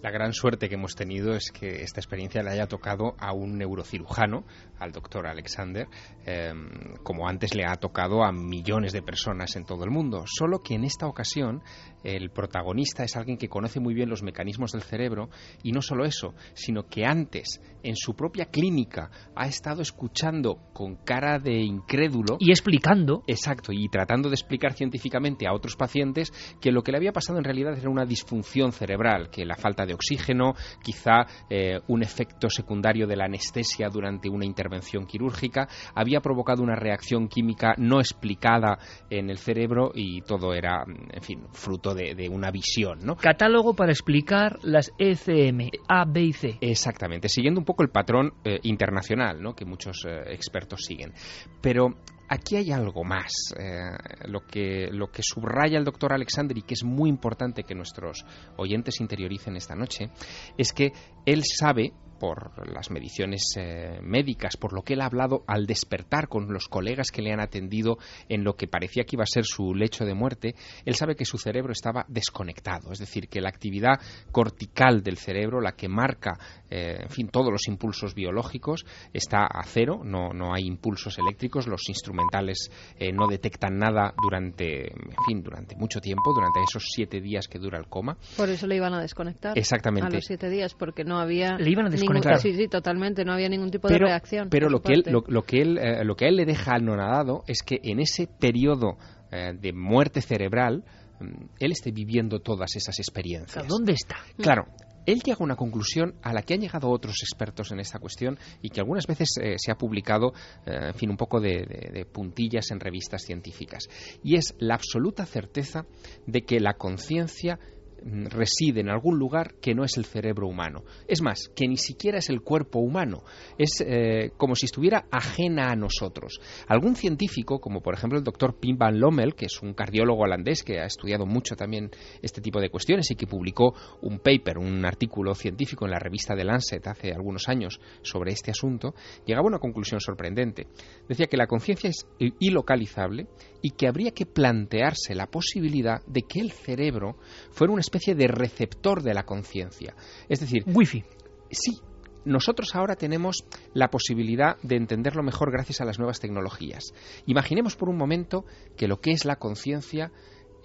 La 0.08 0.14
gran 0.14 0.32
suerte 0.32 0.70
que 0.70 0.76
hemos 0.76 0.96
tenido 0.96 1.36
es 1.36 1.52
que 1.52 1.84
esta 1.84 2.00
experiencia 2.00 2.42
le 2.42 2.50
haya 2.50 2.66
tocado 2.66 3.18
a 3.20 3.34
un 3.34 3.58
neurocirujano, 3.58 4.46
al 4.80 4.94
doctor 4.94 5.28
Alexander, 5.28 5.86
em, 6.26 6.96
como 7.04 7.28
antes 7.28 7.54
le 7.54 7.66
ha 7.66 7.76
tocado 7.76 8.24
a 8.24 8.32
millones 8.32 8.94
de 8.94 9.02
personas 9.02 9.58
en 9.58 9.66
todo 9.66 9.84
el 9.84 9.90
mundo. 9.90 10.24
Solo 10.26 10.60
que 10.64 10.76
en 10.76 10.86
esta 10.86 11.08
ocasión 11.08 11.62
el 12.08 12.30
protagonista 12.30 13.04
es 13.04 13.18
alguien 13.18 13.38
que 13.38 13.50
conoce 13.50 13.82
muy 13.82 13.94
bien 13.94 14.10
los 14.10 14.24
mecanismos 14.24 14.72
del 14.72 14.84
cerebro 14.84 15.30
y 15.62 15.74
no 15.74 15.82
solo 15.82 16.06
eso, 16.06 16.34
sino 16.54 16.88
que 16.88 17.06
antes 17.06 17.62
en 17.84 17.98
su 17.98 18.16
propia 18.16 18.46
clínica 18.46 19.12
ha 19.36 19.48
estado 19.48 19.82
escuchando 19.82 20.58
con 20.74 20.96
cara 20.96 21.38
de 21.38 21.60
incrédulo 21.60 22.38
y 22.40 22.52
explicando. 22.52 23.24
Exacto, 23.28 23.74
y 23.74 23.90
tratando 23.90 24.30
de 24.30 24.36
explicar 24.36 24.74
científicamente 24.74 25.48
a 25.48 25.54
otros 25.54 25.76
pacientes 25.76 26.32
que 26.62 26.72
lo 26.72 26.82
que 26.82 26.92
le 26.92 26.98
había 26.98 27.12
pasado 27.12 27.40
en 27.40 27.44
realidad 27.44 27.78
era 27.78 27.90
una 27.90 28.06
disfunción 28.06 28.72
cerebral, 28.72 29.30
que 29.30 29.46
la 29.46 29.56
falta 29.56 29.86
de 29.86 29.94
oxígeno, 29.94 30.54
quizá 30.82 31.26
eh, 31.50 31.80
un 31.88 32.04
efecto 32.04 32.50
secundario 32.50 33.06
de 33.06 33.18
la 33.18 33.26
anestesia 33.26 33.90
durante 33.90 34.30
una 34.30 34.46
intervención 34.46 35.06
quirúrgica, 35.06 35.68
había 35.94 36.22
provocado 36.22 36.64
una 36.64 36.76
reacción 36.76 37.28
química 37.28 37.74
no 37.78 38.00
explicada 38.00 38.78
en 39.10 39.30
el 39.30 39.38
cerebro 39.38 39.92
y 39.94 40.22
todo 40.22 40.54
era, 40.54 40.86
en 40.86 41.22
fin, 41.22 41.48
fruto 41.52 41.97
de, 41.98 42.30
una 42.30 42.52
visión. 42.52 43.00
¿no? 43.04 43.16
Catálogo 43.16 43.76
para 43.76 43.92
explicar 43.92 44.60
las 44.64 44.92
ECM, 44.98 45.70
A, 45.88 46.06
B 46.06 46.22
y 46.22 46.34
C. 46.34 46.58
Exactamente, 46.62 47.30
siguiendo 47.30 47.60
un 47.60 47.66
poco 47.66 47.84
el 47.84 47.90
patrón 47.90 48.34
eh, 48.44 48.60
internacional 48.64 49.42
¿no? 49.42 49.56
que 49.56 49.66
muchos 49.66 50.06
eh, 50.06 50.34
expertos 50.34 50.82
siguen. 50.86 51.14
Pero 51.62 51.96
aquí 52.30 52.58
hay 52.58 52.72
algo 52.72 53.04
más. 53.04 53.32
Eh, 53.60 53.90
lo, 54.28 54.42
que, 54.42 54.90
lo 54.92 55.08
que 55.08 55.22
subraya 55.24 55.78
el 55.78 55.86
doctor 55.86 56.14
Alexander 56.14 56.58
y 56.58 56.62
que 56.62 56.76
es 56.76 56.84
muy 56.84 57.10
importante 57.10 57.64
que 57.64 57.76
nuestros 57.76 58.26
oyentes 58.58 59.00
interioricen 59.02 59.56
esta 59.56 59.76
noche 59.76 60.10
es 60.58 60.74
que 60.74 60.92
él 61.26 61.44
sabe 61.44 61.94
por 62.18 62.72
las 62.72 62.92
mediciones 62.92 63.44
eh, 63.58 64.00
médicas, 64.02 64.58
por 64.58 64.74
lo 64.74 64.82
que 64.82 64.94
él 64.94 65.02
ha 65.02 65.06
hablado 65.06 65.44
al 65.48 65.66
despertar 65.66 66.28
con 66.28 66.52
los 66.52 66.68
colegas 66.68 67.12
que 67.12 67.22
le 67.22 67.32
han 67.32 67.40
atendido 67.40 67.98
en 68.30 68.44
lo 68.44 68.56
que 68.56 68.68
parecía 68.68 69.04
que 69.04 69.16
iba 69.16 69.24
a 69.24 69.28
ser 69.28 69.46
su 69.46 69.74
lecho 69.74 70.06
de 70.06 70.14
muerte, 70.14 70.56
él 70.86 70.96
sabe 70.96 71.16
que 71.16 71.26
su 71.26 71.38
cerebro 71.38 71.72
estaba 71.72 72.06
desconectado, 72.08 72.92
es 72.92 73.00
decir, 73.00 73.28
que 73.28 73.42
la 73.42 73.50
actividad 73.50 74.00
cortical 74.32 75.02
del 75.04 75.18
cerebro, 75.18 75.62
la 75.62 75.74
que 75.74 75.88
marca, 75.88 76.38
eh, 76.70 77.00
en 77.04 77.10
fin, 77.10 77.30
todos 77.30 77.52
los 77.52 77.68
impulsos 77.68 78.14
biológicos, 78.14 78.86
está 79.14 79.46
a 79.46 79.64
cero, 79.64 80.02
no, 80.04 80.30
no 80.34 80.54
hay 80.54 80.66
impulsos 80.66 81.18
eléctricos, 81.18 81.68
los 81.68 81.88
instrumentales 81.90 82.70
eh, 82.98 83.12
no 83.12 83.28
detectan 83.28 83.78
nada 83.78 84.14
durante, 84.22 84.88
en 84.92 85.16
fin, 85.28 85.42
durante 85.44 85.76
mucho 85.76 86.00
tiempo, 86.02 86.34
durante 86.34 86.60
esos 86.68 86.84
siete 86.94 87.22
días 87.22 87.48
que 87.48 87.60
dura 87.60 87.78
el 87.78 87.88
coma. 87.88 88.18
Por 88.36 88.50
eso 88.50 88.68
le 88.68 88.76
iban 88.76 88.94
a 88.94 89.02
desconectar. 89.02 89.58
Exactamente. 89.58 90.08
A 90.08 90.10
los 90.10 90.26
siete 90.26 90.50
días, 90.50 90.74
porque 90.74 91.04
no 91.04 91.20
había. 91.20 91.58
Le 91.58 91.70
iban 91.70 91.86
a 91.86 91.90
ningún- 91.90 92.00
desconectar. 92.00 92.38
sí, 92.40 92.54
sí, 92.54 92.68
totalmente. 92.68 93.24
No 93.26 93.34
había 93.34 93.50
ningún 93.50 93.72
tipo 93.72 93.88
de 93.88 93.96
pero, 93.96 94.08
reacción. 94.08 94.50
pero 94.50 94.70
lo 94.70 94.82
que 94.82 94.94
él 94.94 95.04
lo, 95.08 95.24
lo 95.28 95.44
que 95.44 95.62
él 95.62 95.78
eh, 95.78 96.04
lo 96.04 96.16
que 96.16 96.26
a 96.26 96.28
él 96.30 96.36
le 96.36 96.46
deja 96.46 96.74
al 96.74 96.86
nonadado 96.86 97.44
es 97.48 97.62
que 97.64 97.80
en 97.84 98.00
ese 98.00 98.28
periodo 98.28 98.98
eh, 99.32 99.54
de 99.60 99.74
muerte 99.74 100.22
cerebral 100.22 100.84
mm, 101.20 101.26
él 101.60 101.72
esté 101.72 101.92
viviendo 101.92 102.40
todas 102.40 102.76
esas 102.76 102.98
experiencias. 103.00 103.68
¿Dónde 103.68 103.94
está? 103.94 104.18
Claro, 104.38 104.66
él 105.08 105.22
llega 105.24 105.38
a 105.40 105.44
una 105.44 105.56
conclusión 105.56 106.16
a 106.22 106.34
la 106.34 106.44
que 106.44 106.54
han 106.54 106.60
llegado 106.60 106.90
otros 106.90 107.16
expertos 107.24 107.72
en 107.72 107.80
esta 107.80 107.98
cuestión 107.98 108.38
y 108.62 108.70
que 108.70 108.82
algunas 108.82 109.08
veces 109.08 109.30
eh, 109.42 109.56
se 109.58 109.72
ha 109.72 109.78
publicado, 109.78 110.34
eh, 110.66 110.90
en 110.90 110.94
fin, 110.94 111.10
un 111.10 111.18
poco 111.18 111.40
de, 111.40 112.06
puntillas 112.12 112.70
en 112.72 112.80
revistas 112.80 113.24
científicas. 113.24 113.88
Y 114.22 114.36
es 114.36 114.54
la 114.60 114.76
absoluta 114.76 115.26
certeza 115.26 115.86
de 116.26 116.44
que 116.44 116.60
la 116.60 116.74
conciencia 116.74 117.58
reside 118.04 118.82
en 118.82 118.90
algún 118.90 119.18
lugar 119.18 119.56
que 119.62 119.74
no 119.74 119.84
es 119.84 119.98
el 119.98 120.06
cerebro 120.06 120.48
humano. 120.48 120.84
Es 121.08 121.22
más, 121.22 121.50
que 121.56 121.68
ni 121.68 121.78
siquiera 121.78 122.20
es 122.20 122.30
el 122.30 122.42
cuerpo 122.42 122.80
humano. 122.80 123.24
Es 123.58 123.82
eh, 123.86 124.32
como 124.38 124.56
si 124.56 124.66
estuviera 124.66 125.06
ajena 125.12 125.72
a 125.72 125.76
nosotros. 125.76 126.40
Algún 126.68 126.96
científico, 126.96 127.60
como 127.60 127.82
por 127.82 127.94
ejemplo 127.94 128.18
el 128.18 128.24
doctor 128.24 128.60
Pim 128.60 128.78
van 128.78 129.00
Lommel, 129.00 129.36
que 129.36 129.46
es 129.46 129.62
un 129.62 129.74
cardiólogo 129.74 130.24
holandés 130.24 130.64
que 130.64 130.80
ha 130.80 130.86
estudiado 130.86 131.26
mucho 131.26 131.56
también 131.56 131.90
este 132.22 132.42
tipo 132.42 132.60
de 132.60 132.70
cuestiones 132.70 133.10
y 133.12 133.16
que 133.16 133.28
publicó 133.28 133.74
un 134.02 134.20
paper, 134.20 134.58
un 134.58 134.86
artículo 134.86 135.34
científico 135.36 135.86
en 135.86 135.92
la 135.92 136.00
revista 136.00 136.36
The 136.36 136.44
Lancet 136.44 136.88
hace 136.88 137.12
algunos 137.12 137.48
años 137.48 137.80
sobre 138.02 138.32
este 138.32 138.52
asunto, 138.52 138.94
llegaba 139.26 139.46
a 139.46 139.50
una 139.50 139.60
conclusión 139.60 140.00
sorprendente. 140.00 140.68
Decía 141.08 141.28
que 141.28 141.38
la 141.38 141.48
conciencia 141.48 141.90
es 141.90 142.06
ilocalizable 142.40 143.28
y 143.62 143.72
que 143.72 143.88
habría 143.88 144.12
que 144.12 144.26
plantearse 144.26 145.16
la 145.16 145.28
posibilidad 145.28 146.02
de 146.06 146.22
que 146.22 146.40
el 146.40 146.52
cerebro 146.52 147.18
fuera 147.52 147.74
una 147.74 147.82
especie 147.82 148.16
de 148.16 148.28
receptor 148.28 149.02
de 149.02 149.14
la 149.14 149.24
conciencia. 149.24 149.96
Es 150.30 150.40
decir, 150.40 150.64
Wifi. 150.68 151.04
sí, 151.50 151.80
nosotros 152.28 152.76
ahora 152.76 152.96
tenemos 152.96 153.46
la 153.74 153.90
posibilidad 153.90 154.58
de 154.62 154.76
entenderlo 154.76 155.24
mejor 155.24 155.52
gracias 155.52 155.82
a 155.82 155.86
las 155.86 155.98
nuevas 155.98 156.20
tecnologías. 156.20 156.94
Imaginemos 157.26 157.76
por 157.76 157.90
un 157.90 157.98
momento 157.98 158.46
que 158.76 158.88
lo 158.88 158.98
que 158.98 159.12
es 159.12 159.26
la 159.26 159.38
conciencia 159.38 160.12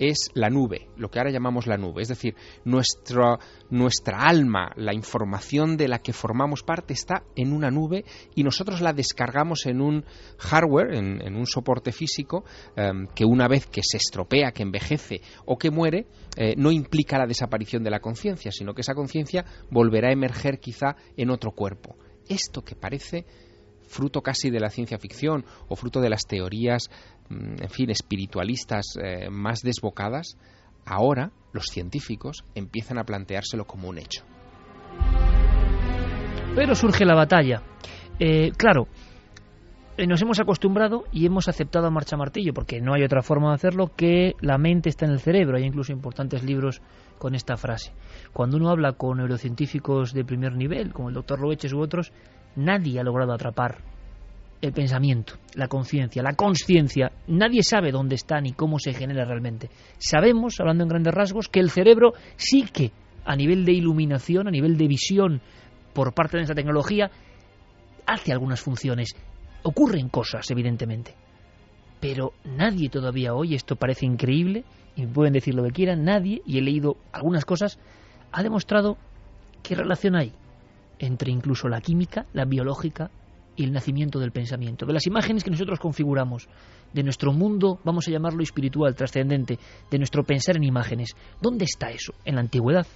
es 0.08 0.30
la 0.34 0.50
nube, 0.50 0.88
lo 0.96 1.10
que 1.10 1.18
ahora 1.18 1.30
llamamos 1.30 1.66
la 1.66 1.76
nube, 1.76 2.02
es 2.02 2.08
decir, 2.08 2.34
nuestra, 2.64 3.38
nuestra 3.70 4.18
alma, 4.26 4.72
la 4.76 4.94
información 4.94 5.76
de 5.76 5.88
la 5.88 5.98
que 5.98 6.12
formamos 6.12 6.62
parte 6.62 6.94
está 6.94 7.22
en 7.36 7.52
una 7.52 7.70
nube 7.70 8.04
y 8.34 8.42
nosotros 8.42 8.80
la 8.80 8.92
descargamos 8.92 9.66
en 9.66 9.80
un 9.80 10.04
hardware, 10.38 10.94
en, 10.94 11.36
un 11.36 11.46
soporte 11.46 11.92
físico, 11.92 12.44
em, 12.76 13.06
que 13.14 13.24
una 13.24 13.48
vez 13.48 13.66
que 13.66 13.82
se 13.82 13.96
estropea, 13.96 14.52
que 14.52 14.62
envejece 14.62 15.20
o 15.46 15.56
que 15.56 15.70
muere, 15.70 16.06
eh, 16.36 16.54
no 16.56 16.70
implica 16.70 17.18
la 17.18 17.26
desaparición 17.26 17.82
de 17.82 17.90
la 17.90 18.00
conciencia, 18.00 18.50
sino 18.52 18.74
que 18.74 18.82
esa 18.82 18.94
conciencia 18.94 19.44
volverá 19.70 20.08
a 20.08 20.12
emerger 20.12 20.58
quizá 20.58 20.96
en 21.16 21.30
otro 21.30 21.52
cuerpo. 21.52 21.96
Esto 22.28 22.62
que 22.62 22.76
parece 22.76 23.26
fruto 23.92 24.22
casi 24.22 24.50
de 24.50 24.60
la 24.60 24.70
ciencia 24.70 24.98
ficción 24.98 25.44
o 25.68 25.76
fruto 25.76 26.00
de 26.00 26.08
las 26.08 26.26
teorías, 26.26 26.88
en 27.60 27.68
fin, 27.68 27.90
espiritualistas 27.90 28.96
eh, 29.02 29.30
más 29.30 29.60
desbocadas, 29.62 30.36
ahora 30.84 31.30
los 31.52 31.66
científicos 31.66 32.44
empiezan 32.54 32.98
a 32.98 33.04
planteárselo 33.04 33.66
como 33.66 33.88
un 33.88 33.98
hecho. 33.98 34.24
Pero 36.54 36.74
surge 36.74 37.04
la 37.04 37.14
batalla. 37.14 37.62
Eh, 38.18 38.52
claro, 38.56 38.88
eh, 39.96 40.06
nos 40.06 40.20
hemos 40.22 40.40
acostumbrado 40.40 41.04
y 41.12 41.26
hemos 41.26 41.48
aceptado 41.48 41.86
a 41.86 41.90
marcha 41.90 42.16
martillo, 42.16 42.52
porque 42.52 42.80
no 42.80 42.94
hay 42.94 43.02
otra 43.04 43.22
forma 43.22 43.48
de 43.48 43.54
hacerlo, 43.54 43.92
que 43.96 44.34
la 44.40 44.58
mente 44.58 44.88
está 44.88 45.06
en 45.06 45.12
el 45.12 45.20
cerebro. 45.20 45.56
Hay 45.56 45.64
incluso 45.64 45.92
importantes 45.92 46.42
libros 46.42 46.82
con 47.18 47.34
esta 47.34 47.56
frase. 47.56 47.92
Cuando 48.32 48.56
uno 48.56 48.70
habla 48.70 48.92
con 48.92 49.18
neurocientíficos 49.18 50.12
de 50.12 50.24
primer 50.24 50.54
nivel, 50.56 50.92
como 50.92 51.08
el 51.08 51.14
doctor 51.14 51.40
Loeches 51.40 51.72
u 51.72 51.80
otros, 51.80 52.12
nadie 52.56 53.00
ha 53.00 53.04
logrado 53.04 53.32
atrapar 53.32 53.91
el 54.62 54.72
pensamiento, 54.72 55.34
la 55.54 55.66
conciencia, 55.66 56.22
la 56.22 56.34
consciencia. 56.34 57.10
Nadie 57.26 57.64
sabe 57.64 57.90
dónde 57.90 58.14
está 58.14 58.40
ni 58.40 58.52
cómo 58.52 58.78
se 58.78 58.94
genera 58.94 59.24
realmente. 59.24 59.68
Sabemos, 59.98 60.60
hablando 60.60 60.84
en 60.84 60.88
grandes 60.88 61.12
rasgos, 61.12 61.48
que 61.48 61.58
el 61.58 61.70
cerebro 61.70 62.12
sí 62.36 62.62
que, 62.72 62.92
a 63.24 63.34
nivel 63.34 63.64
de 63.64 63.72
iluminación, 63.72 64.46
a 64.46 64.52
nivel 64.52 64.76
de 64.76 64.86
visión 64.86 65.40
por 65.92 66.14
parte 66.14 66.36
de 66.36 66.44
esta 66.44 66.54
tecnología, 66.54 67.10
hace 68.06 68.32
algunas 68.32 68.60
funciones. 68.60 69.16
Ocurren 69.64 70.08
cosas, 70.08 70.48
evidentemente. 70.50 71.16
Pero 72.00 72.32
nadie 72.44 72.88
todavía 72.88 73.34
hoy, 73.34 73.56
esto 73.56 73.74
parece 73.74 74.06
increíble, 74.06 74.64
y 74.94 75.06
pueden 75.06 75.32
decir 75.32 75.54
lo 75.54 75.64
que 75.64 75.72
quieran, 75.72 76.04
nadie, 76.04 76.40
y 76.46 76.58
he 76.58 76.62
leído 76.62 76.96
algunas 77.12 77.44
cosas, 77.44 77.80
ha 78.30 78.42
demostrado 78.44 78.96
qué 79.64 79.74
relación 79.74 80.14
hay 80.14 80.32
entre 81.00 81.32
incluso 81.32 81.68
la 81.68 81.80
química, 81.80 82.26
la 82.32 82.44
biológica 82.44 83.10
y 83.56 83.64
el 83.64 83.72
nacimiento 83.72 84.18
del 84.18 84.32
pensamiento, 84.32 84.86
de 84.86 84.92
las 84.92 85.06
imágenes 85.06 85.44
que 85.44 85.50
nosotros 85.50 85.78
configuramos, 85.78 86.48
de 86.92 87.02
nuestro 87.02 87.32
mundo, 87.32 87.80
vamos 87.84 88.08
a 88.08 88.10
llamarlo 88.10 88.42
espiritual, 88.42 88.94
trascendente, 88.94 89.58
de 89.90 89.98
nuestro 89.98 90.24
pensar 90.24 90.56
en 90.56 90.64
imágenes. 90.64 91.14
¿Dónde 91.40 91.64
está 91.64 91.90
eso? 91.90 92.12
En 92.24 92.36
la 92.36 92.40
antigüedad 92.40 92.86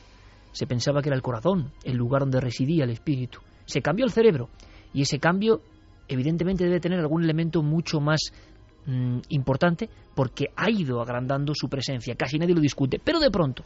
se 0.52 0.66
pensaba 0.66 1.02
que 1.02 1.08
era 1.10 1.16
el 1.16 1.22
corazón, 1.22 1.72
el 1.84 1.96
lugar 1.96 2.20
donde 2.20 2.40
residía 2.40 2.84
el 2.84 2.90
espíritu. 2.90 3.40
Se 3.66 3.82
cambió 3.82 4.04
el 4.04 4.12
cerebro 4.12 4.48
y 4.92 5.02
ese 5.02 5.18
cambio 5.18 5.60
evidentemente 6.08 6.64
debe 6.64 6.80
tener 6.80 7.00
algún 7.00 7.22
elemento 7.22 7.62
mucho 7.62 8.00
más 8.00 8.32
mm, 8.86 9.18
importante 9.30 9.90
porque 10.14 10.46
ha 10.56 10.70
ido 10.70 11.00
agrandando 11.00 11.52
su 11.54 11.68
presencia, 11.68 12.14
casi 12.14 12.38
nadie 12.38 12.54
lo 12.54 12.60
discute, 12.60 12.98
pero 13.02 13.20
de 13.20 13.30
pronto, 13.30 13.64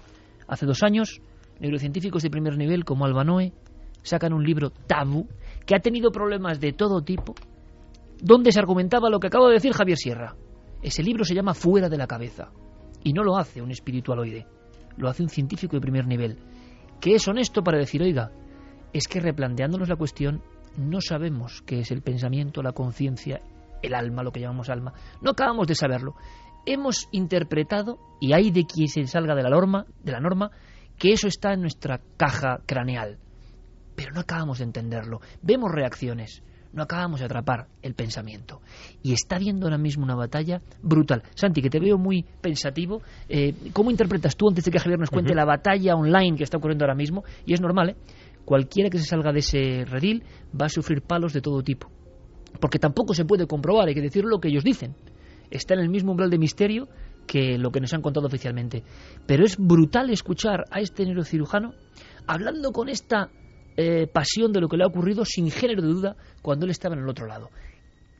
hace 0.49 0.67
dos 0.67 0.83
años, 0.83 1.21
neurocientíficos 1.61 2.23
de 2.23 2.31
primer 2.31 2.57
nivel 2.57 2.85
como 2.85 3.05
Albanoe 3.05 3.53
sacan 4.03 4.33
un 4.33 4.45
libro 4.45 4.71
tabú 4.71 5.29
que 5.71 5.77
ha 5.77 5.79
tenido 5.79 6.11
problemas 6.11 6.59
de 6.59 6.73
todo 6.73 7.01
tipo, 7.01 7.33
donde 8.21 8.51
se 8.51 8.59
argumentaba 8.59 9.09
lo 9.09 9.21
que 9.21 9.29
acaba 9.29 9.47
de 9.47 9.55
decir 9.55 9.73
Javier 9.73 9.97
Sierra. 9.97 10.35
Ese 10.83 11.01
libro 11.01 11.23
se 11.23 11.33
llama 11.33 11.55
Fuera 11.55 11.89
de 11.89 11.97
la 11.97 12.09
cabeza 12.09 12.51
y 13.05 13.13
no 13.13 13.23
lo 13.23 13.37
hace 13.37 13.63
un 13.63 13.71
espiritualoide, 13.71 14.49
lo 14.97 15.09
hace 15.09 15.23
un 15.23 15.29
científico 15.29 15.77
de 15.77 15.81
primer 15.81 16.09
nivel, 16.09 16.39
que 17.01 17.15
es 17.15 17.29
honesto 17.29 17.63
para 17.63 17.79
decir, 17.79 18.03
oiga, 18.03 18.33
es 18.93 19.07
que 19.07 19.21
replanteándonos 19.21 19.89
la 19.89 19.95
cuestión 19.95 20.43
no 20.77 21.01
sabemos 21.01 21.63
qué 21.63 21.79
es 21.79 21.93
el 21.93 22.03
pensamiento, 22.03 22.65
la 22.65 22.73
conciencia, 22.73 23.41
el 23.81 23.95
alma, 23.95 24.25
lo 24.25 24.33
que 24.33 24.41
llamamos 24.41 24.71
alma. 24.71 24.95
No 25.23 25.31
acabamos 25.31 25.69
de 25.69 25.77
saberlo. 25.77 26.17
Hemos 26.67 27.09
interpretado, 27.13 28.01
y 28.21 28.33
hay 28.33 28.51
de 28.51 28.67
quien 28.67 28.89
se 28.89 29.07
salga 29.07 29.37
de 29.37 29.45
la 29.45 29.51
norma, 29.51 29.87
de 30.03 30.11
la 30.11 30.19
norma, 30.19 30.51
que 30.99 31.13
eso 31.13 31.29
está 31.29 31.53
en 31.53 31.61
nuestra 31.61 32.01
caja 32.17 32.59
craneal. 32.67 33.21
Pero 34.01 34.15
no 34.15 34.21
acabamos 34.21 34.57
de 34.57 34.65
entenderlo. 34.65 35.21
Vemos 35.43 35.71
reacciones, 35.71 36.43
no 36.73 36.85
acabamos 36.85 37.21
de 37.21 37.27
atrapar 37.27 37.67
el 37.83 37.93
pensamiento. 37.93 38.63
Y 39.03 39.13
está 39.13 39.37
habiendo 39.37 39.67
ahora 39.67 39.77
mismo 39.77 40.05
una 40.05 40.15
batalla 40.15 40.63
brutal. 40.83 41.23
Santi, 41.35 41.61
que 41.61 41.69
te 41.69 41.79
veo 41.79 41.99
muy 41.99 42.25
pensativo, 42.41 43.03
eh, 43.29 43.53
¿cómo 43.75 43.91
interpretas 43.91 44.37
tú, 44.37 44.49
antes 44.49 44.65
de 44.65 44.71
que 44.71 44.79
Javier 44.79 44.99
nos 44.99 45.11
cuente, 45.11 45.35
la 45.35 45.45
batalla 45.45 45.97
online 45.97 46.39
que 46.39 46.45
está 46.45 46.57
ocurriendo 46.57 46.87
ahora 46.87 46.95
mismo? 46.95 47.25
Y 47.45 47.53
es 47.53 47.61
normal, 47.61 47.91
¿eh? 47.91 47.97
Cualquiera 48.47 48.89
que 48.89 48.97
se 48.97 49.05
salga 49.05 49.33
de 49.33 49.41
ese 49.41 49.85
redil 49.85 50.25
va 50.59 50.65
a 50.65 50.71
sufrir 50.71 51.03
palos 51.03 51.35
de 51.35 51.43
todo 51.43 51.63
tipo. 51.63 51.91
Porque 52.59 52.79
tampoco 52.79 53.13
se 53.13 53.27
puede 53.27 53.47
comprobar, 53.47 53.87
hay 53.87 53.95
que 53.95 54.01
decir 54.01 54.25
lo 54.25 54.41
que 54.41 54.49
ellos 54.49 54.65
dicen. 54.65 54.95
Está 55.51 55.75
en 55.75 55.81
el 55.81 55.91
mismo 55.91 56.13
umbral 56.13 56.31
de 56.31 56.39
misterio 56.39 56.89
que 57.27 57.59
lo 57.59 57.71
que 57.71 57.81
nos 57.81 57.93
han 57.93 58.01
contado 58.01 58.29
oficialmente. 58.29 58.83
Pero 59.27 59.45
es 59.45 59.59
brutal 59.59 60.09
escuchar 60.09 60.65
a 60.71 60.81
este 60.81 61.05
neurocirujano 61.05 61.75
hablando 62.27 62.73
con 62.73 62.89
esta 62.89 63.29
eh, 63.83 64.07
pasión 64.07 64.53
de 64.53 64.61
lo 64.61 64.69
que 64.69 64.77
le 64.77 64.85
ha 64.85 64.89
ocurrido 64.89 65.25
sin 65.25 65.51
género 65.51 65.81
de 65.81 65.89
duda 65.89 66.17
cuando 66.43 66.67
él 66.67 66.71
estaba 66.71 66.95
en 66.95 67.01
el 67.01 67.09
otro 67.09 67.27
lado. 67.27 67.49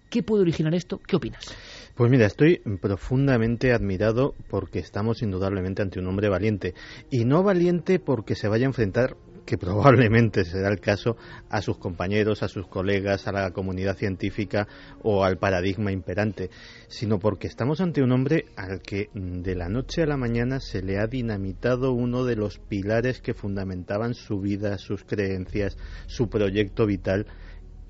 ¿Qué 0.09 0.23
puede 0.23 0.41
originar 0.41 0.75
esto? 0.75 0.99
¿Qué 1.07 1.17
opinas? 1.17 1.55
Pues 1.95 2.11
mira, 2.11 2.25
estoy 2.25 2.63
profundamente 2.81 3.75
admirado 3.75 4.35
porque 4.49 4.79
estamos 4.79 5.21
indudablemente 5.21 5.83
ante 5.83 6.01
un 6.01 6.07
hombre 6.07 6.31
valiente. 6.31 6.73
Y 7.11 7.27
no 7.27 7.43
valiente 7.43 7.99
porque 7.99 8.37
se 8.37 8.49
vaya 8.49 8.65
a 8.65 8.69
enfrentar 8.69 9.19
que 9.51 9.59
probablemente 9.59 10.45
será 10.45 10.69
el 10.69 10.79
caso, 10.79 11.17
a 11.49 11.61
sus 11.61 11.77
compañeros, 11.77 12.45
a 12.45 12.49
sus 12.49 12.69
colegas, 12.69 13.27
a 13.27 13.33
la 13.33 13.51
comunidad 13.51 13.97
científica 13.97 14.69
o 15.03 15.25
al 15.25 15.39
paradigma 15.39 15.91
imperante, 15.91 16.51
sino 16.87 17.19
porque 17.19 17.49
estamos 17.49 17.81
ante 17.81 18.01
un 18.01 18.13
hombre 18.13 18.45
al 18.55 18.81
que 18.81 19.11
de 19.13 19.57
la 19.57 19.69
noche 19.69 20.03
a 20.03 20.07
la 20.07 20.17
mañana 20.17 20.61
se 20.61 20.83
le 20.83 21.01
ha 21.01 21.09
dinamitado 21.09 21.91
uno 21.91 22.25
de 22.25 22.37
los 22.37 22.61
pilares 22.61 23.21
que 23.21 23.35
fundamentaban 23.35 24.15
su 24.15 24.39
vida, 24.39 24.79
sus 24.79 25.03
creencias, 25.03 25.77
su 26.07 26.29
proyecto 26.29 26.87
vital 26.87 27.27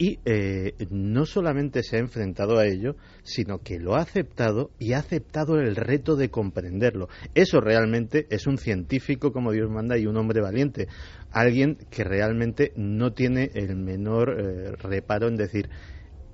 y 0.00 0.18
eh, 0.24 0.72
no 0.88 1.26
solamente 1.26 1.82
se 1.82 1.96
ha 1.96 1.98
enfrentado 1.98 2.58
a 2.58 2.66
ello, 2.66 2.96
sino 3.22 3.58
que 3.58 3.78
lo 3.78 3.96
ha 3.96 4.00
aceptado 4.00 4.70
y 4.78 4.94
ha 4.94 4.98
aceptado 5.00 5.60
el 5.60 5.76
reto 5.76 6.16
de 6.16 6.30
comprenderlo. 6.30 7.10
Eso 7.34 7.60
realmente 7.60 8.26
es 8.30 8.46
un 8.46 8.56
científico 8.56 9.30
como 9.30 9.52
Dios 9.52 9.70
manda 9.70 9.98
y 9.98 10.06
un 10.06 10.16
hombre 10.16 10.40
valiente. 10.40 10.88
Alguien 11.32 11.76
que 11.90 12.02
realmente 12.02 12.72
no 12.76 13.12
tiene 13.12 13.50
el 13.52 13.76
menor 13.76 14.40
eh, 14.40 14.72
reparo 14.76 15.28
en 15.28 15.36
decir, 15.36 15.68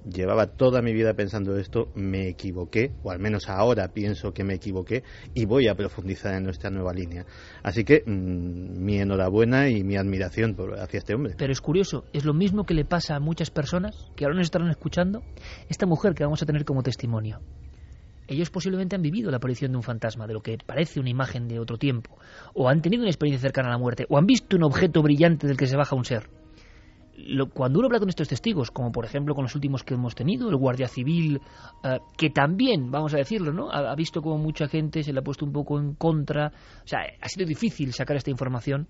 llevaba 0.06 0.46
toda 0.46 0.82
mi 0.82 0.92
vida 0.92 1.14
pensando 1.14 1.56
esto, 1.56 1.88
me 1.94 2.28
equivoqué, 2.28 2.92
o 3.02 3.10
al 3.10 3.18
menos 3.18 3.48
ahora 3.48 3.88
pienso 3.88 4.32
que 4.32 4.44
me 4.44 4.54
equivoqué, 4.54 5.02
y 5.34 5.44
voy 5.44 5.68
a 5.68 5.74
profundizar 5.74 6.34
en 6.34 6.44
nuestra 6.44 6.70
nueva 6.70 6.92
línea. 6.92 7.26
Así 7.62 7.84
que 7.84 8.02
mm, 8.06 8.84
mi 8.84 8.98
enhorabuena 8.98 9.68
y 9.68 9.82
mi 9.84 9.96
admiración 9.96 10.54
por, 10.54 10.78
hacia 10.78 10.98
este 10.98 11.14
hombre. 11.14 11.34
Pero 11.36 11.52
es 11.52 11.60
curioso, 11.60 12.04
es 12.12 12.24
lo 12.24 12.34
mismo 12.34 12.64
que 12.64 12.74
le 12.74 12.84
pasa 12.84 13.16
a 13.16 13.20
muchas 13.20 13.50
personas 13.50 13.94
que 14.16 14.24
ahora 14.24 14.36
nos 14.36 14.46
estarán 14.46 14.70
escuchando, 14.70 15.22
esta 15.68 15.86
mujer 15.86 16.14
que 16.14 16.24
vamos 16.24 16.42
a 16.42 16.46
tener 16.46 16.64
como 16.64 16.82
testimonio. 16.82 17.40
Ellos 18.28 18.50
posiblemente 18.50 18.96
han 18.96 19.02
vivido 19.02 19.30
la 19.30 19.36
aparición 19.36 19.70
de 19.70 19.76
un 19.76 19.84
fantasma, 19.84 20.26
de 20.26 20.34
lo 20.34 20.40
que 20.40 20.58
parece 20.58 20.98
una 20.98 21.10
imagen 21.10 21.46
de 21.46 21.60
otro 21.60 21.76
tiempo, 21.76 22.18
o 22.54 22.68
han 22.68 22.82
tenido 22.82 23.02
una 23.02 23.10
experiencia 23.10 23.40
cercana 23.40 23.68
a 23.68 23.72
la 23.72 23.78
muerte, 23.78 24.04
o 24.08 24.18
han 24.18 24.26
visto 24.26 24.56
un 24.56 24.64
objeto 24.64 25.00
brillante 25.02 25.46
del 25.46 25.56
que 25.56 25.66
se 25.66 25.76
baja 25.76 25.94
un 25.94 26.04
ser 26.04 26.28
cuando 27.52 27.78
uno 27.78 27.86
habla 27.86 27.98
con 27.98 28.08
estos 28.08 28.28
testigos, 28.28 28.70
como 28.70 28.92
por 28.92 29.04
ejemplo 29.04 29.34
con 29.34 29.44
los 29.44 29.54
últimos 29.54 29.82
que 29.82 29.94
hemos 29.94 30.14
tenido, 30.14 30.48
el 30.50 30.56
guardia 30.56 30.86
civil, 30.86 31.40
eh, 31.82 31.98
que 32.16 32.30
también, 32.30 32.90
vamos 32.90 33.14
a 33.14 33.18
decirlo, 33.18 33.52
¿no? 33.52 33.70
Ha, 33.70 33.94
visto 33.94 34.20
como 34.20 34.38
mucha 34.38 34.68
gente 34.68 35.02
se 35.02 35.12
le 35.12 35.20
ha 35.20 35.22
puesto 35.22 35.44
un 35.44 35.52
poco 35.52 35.78
en 35.78 35.94
contra, 35.94 36.48
o 36.48 36.88
sea, 36.88 37.00
ha 37.20 37.28
sido 37.28 37.46
difícil 37.46 37.92
sacar 37.92 38.16
esta 38.16 38.30
información, 38.30 38.88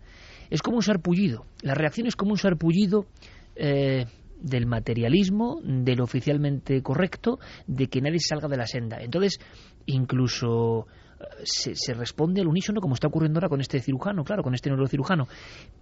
es 0.50 0.60
como 0.60 0.76
un 0.76 0.82
sarpullido. 0.82 1.46
La 1.62 1.74
reacción 1.74 2.06
es 2.06 2.16
como 2.16 2.32
un 2.32 2.38
sarpullido 2.38 3.06
eh, 3.54 4.06
del 4.40 4.66
materialismo, 4.66 5.60
del 5.62 6.00
oficialmente 6.00 6.82
correcto, 6.82 7.38
de 7.66 7.86
que 7.86 8.00
nadie 8.00 8.18
salga 8.18 8.48
de 8.48 8.56
la 8.56 8.66
senda. 8.66 8.98
Entonces, 9.00 9.38
incluso 9.86 10.86
eh, 11.20 11.24
se, 11.44 11.74
se, 11.76 11.94
responde 11.94 12.40
al 12.40 12.48
unísono 12.48 12.80
como 12.80 12.94
está 12.94 13.06
ocurriendo 13.06 13.38
ahora 13.38 13.48
con 13.48 13.60
este 13.60 13.80
cirujano, 13.80 14.24
claro, 14.24 14.42
con 14.42 14.54
este 14.54 14.68
neurocirujano. 14.68 15.26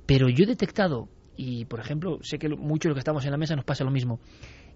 Pero 0.07 0.28
yo 0.28 0.45
he 0.45 0.47
detectado 0.47 1.09
y 1.37 1.64
por 1.64 1.80
ejemplo, 1.80 2.18
sé 2.22 2.39
que 2.39 2.49
muchos 2.49 2.85
de 2.85 2.89
los 2.91 2.97
que 2.97 3.01
estamos 3.01 3.24
en 3.24 3.30
la 3.30 3.37
mesa 3.37 3.57
nos 3.57 3.64
pasa 3.64 3.85
lo 3.85 3.91
mismo. 3.91 4.20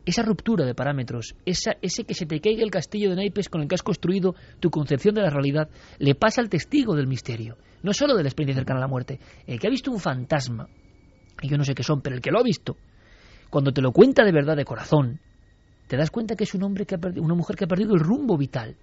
Esa 0.05 0.23
ruptura 0.23 0.65
de 0.65 0.75
parámetros, 0.75 1.35
esa, 1.45 1.77
ese 1.83 2.05
que 2.05 2.15
se 2.15 2.27
te 2.27 2.41
caiga 2.41 2.63
el 2.63 2.71
castillo 2.71 3.11
de 3.11 3.17
naipes 3.17 3.49
con 3.49 3.61
el 3.61 3.69
que 3.69 3.75
has 3.75 3.83
construido 3.83 4.35
tu 4.61 4.71
concepción 4.71 5.15
de 5.15 5.23
la 5.23 5.31
realidad, 5.31 5.69
le 5.99 6.15
pasa 6.15 6.41
al 6.41 6.49
testigo 6.49 6.95
del 6.95 7.07
misterio, 7.07 7.59
no 7.83 7.93
solo 7.93 8.17
de 8.17 8.23
la 8.23 8.29
experiencia 8.29 8.61
cercana 8.61 8.79
a 8.79 8.83
la 8.83 8.89
muerte, 8.89 9.21
el 9.47 9.59
que 9.59 9.67
ha 9.67 9.71
visto 9.71 9.91
un 9.91 10.01
fantasma, 10.01 10.69
y 11.43 11.49
yo 11.49 11.57
no 11.57 11.65
sé 11.65 11.75
qué 11.75 11.83
son, 11.83 12.01
pero 12.01 12.17
el 12.17 12.23
que 12.23 12.31
lo 12.31 12.39
ha 12.41 12.43
visto, 12.43 12.77
cuando 13.51 13.73
te 13.73 13.83
lo 13.83 13.93
cuenta 13.93 14.25
de 14.25 14.33
verdad 14.33 14.57
de 14.57 14.65
corazón, 14.65 15.21
te 15.89 15.97
das 15.97 16.11
cuenta 16.11 16.37
que 16.37 16.45
es 16.45 16.55
un 16.55 16.63
hombre 16.63 16.87
que 16.87 16.95
ha 16.95 16.99
perdido, 16.99 17.25
una 17.25 17.35
mujer 17.35 17.57
que 17.57 17.65
ha 17.65 17.69
perdido 17.69 17.95
el 17.95 18.01
rumbo 18.01 18.37
vital 18.37 18.77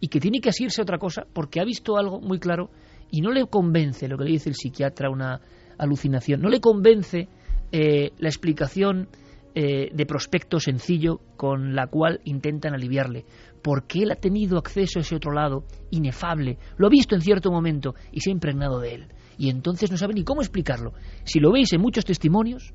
y 0.00 0.08
que 0.08 0.20
tiene 0.20 0.40
que 0.40 0.48
asirse 0.48 0.80
a 0.80 0.84
otra 0.84 0.98
cosa 0.98 1.26
porque 1.32 1.60
ha 1.60 1.64
visto 1.64 1.96
algo 1.96 2.20
muy 2.20 2.38
claro 2.38 2.70
y 3.10 3.20
no 3.20 3.30
le 3.30 3.46
convence 3.46 4.08
lo 4.08 4.16
que 4.16 4.24
le 4.24 4.30
dice 4.30 4.48
el 4.48 4.54
psiquiatra, 4.54 5.10
una 5.10 5.40
alucinación. 5.78 6.40
No 6.40 6.48
le 6.48 6.60
convence 6.60 7.28
eh, 7.70 8.10
la 8.18 8.28
explicación 8.28 9.08
eh, 9.54 9.90
de 9.92 10.06
prospecto 10.06 10.58
sencillo 10.58 11.20
con 11.36 11.74
la 11.74 11.86
cual 11.86 12.20
intentan 12.24 12.72
aliviarle, 12.72 13.26
porque 13.62 14.02
él 14.02 14.10
ha 14.10 14.16
tenido 14.16 14.56
acceso 14.56 14.98
a 14.98 15.02
ese 15.02 15.14
otro 15.14 15.32
lado 15.32 15.64
inefable, 15.90 16.56
lo 16.78 16.86
ha 16.86 16.90
visto 16.90 17.14
en 17.14 17.20
cierto 17.20 17.50
momento 17.50 17.94
y 18.12 18.20
se 18.20 18.30
ha 18.30 18.32
impregnado 18.32 18.80
de 18.80 18.94
él. 18.94 19.08
Y 19.36 19.50
entonces 19.50 19.90
no 19.90 19.98
sabe 19.98 20.14
ni 20.14 20.24
cómo 20.24 20.40
explicarlo. 20.40 20.94
Si 21.24 21.38
lo 21.38 21.52
veis 21.52 21.70
en 21.74 21.82
muchos 21.82 22.06
testimonios, 22.06 22.72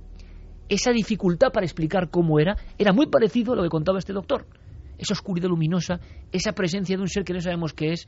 esa 0.70 0.92
dificultad 0.92 1.52
para 1.52 1.66
explicar 1.66 2.10
cómo 2.10 2.40
era 2.40 2.56
era 2.78 2.94
muy 2.94 3.08
parecido 3.08 3.54
a 3.54 3.56
lo 3.56 3.64
que 3.64 3.70
contaba 3.70 4.00
este 4.00 4.14
doctor. 4.14 4.46
Esa 5.00 5.14
oscuridad 5.14 5.50
luminosa, 5.50 6.00
esa 6.32 6.52
presencia 6.52 6.96
de 6.96 7.02
un 7.02 7.08
ser 7.08 7.24
que 7.24 7.34
no 7.34 7.42
sabemos 7.42 7.74
qué 7.74 7.94
es, 7.94 8.08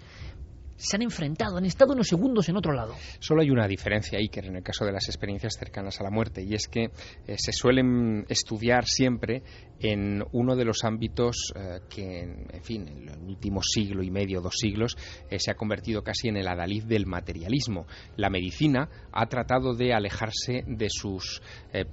se 0.79 0.95
han 0.95 1.01
enfrentado, 1.01 1.57
han 1.57 1.65
estado 1.65 1.93
unos 1.93 2.07
segundos 2.07 2.47
en 2.47 2.55
otro 2.55 2.71
lado. 2.71 2.95
Solo 3.19 3.41
hay 3.41 3.49
una 3.51 3.67
diferencia, 3.67 4.17
Iker, 4.17 4.45
en 4.45 4.55
el 4.55 4.63
caso 4.63 4.85
de 4.85 4.93
las 4.93 5.07
experiencias 5.09 5.55
cercanas 5.59 5.99
a 5.99 6.03
la 6.03 6.09
muerte, 6.09 6.41
y 6.41 6.53
es 6.53 6.67
que 6.67 6.85
eh, 7.27 7.35
se 7.37 7.51
suelen 7.51 8.25
estudiar 8.29 8.85
siempre 8.87 9.43
en 9.81 10.23
uno 10.31 10.55
de 10.55 10.65
los 10.65 10.83
ámbitos 10.85 11.53
eh, 11.55 11.79
que, 11.89 12.21
en 12.21 12.63
fin, 12.63 12.87
en 12.87 13.09
el 13.09 13.19
último 13.19 13.61
siglo 13.61 14.03
y 14.03 14.09
medio, 14.09 14.41
dos 14.41 14.55
siglos, 14.57 14.97
eh, 15.29 15.37
se 15.39 15.51
ha 15.51 15.55
convertido 15.55 16.01
casi 16.01 16.29
en 16.29 16.37
el 16.37 16.47
adalid 16.47 16.85
del 16.85 17.05
materialismo. 17.05 17.85
La 18.15 18.29
medicina 18.29 18.89
ha 19.11 19.25
tratado 19.27 19.75
de 19.75 19.93
alejarse 19.93 20.63
de 20.65 20.89
sus 20.89 21.41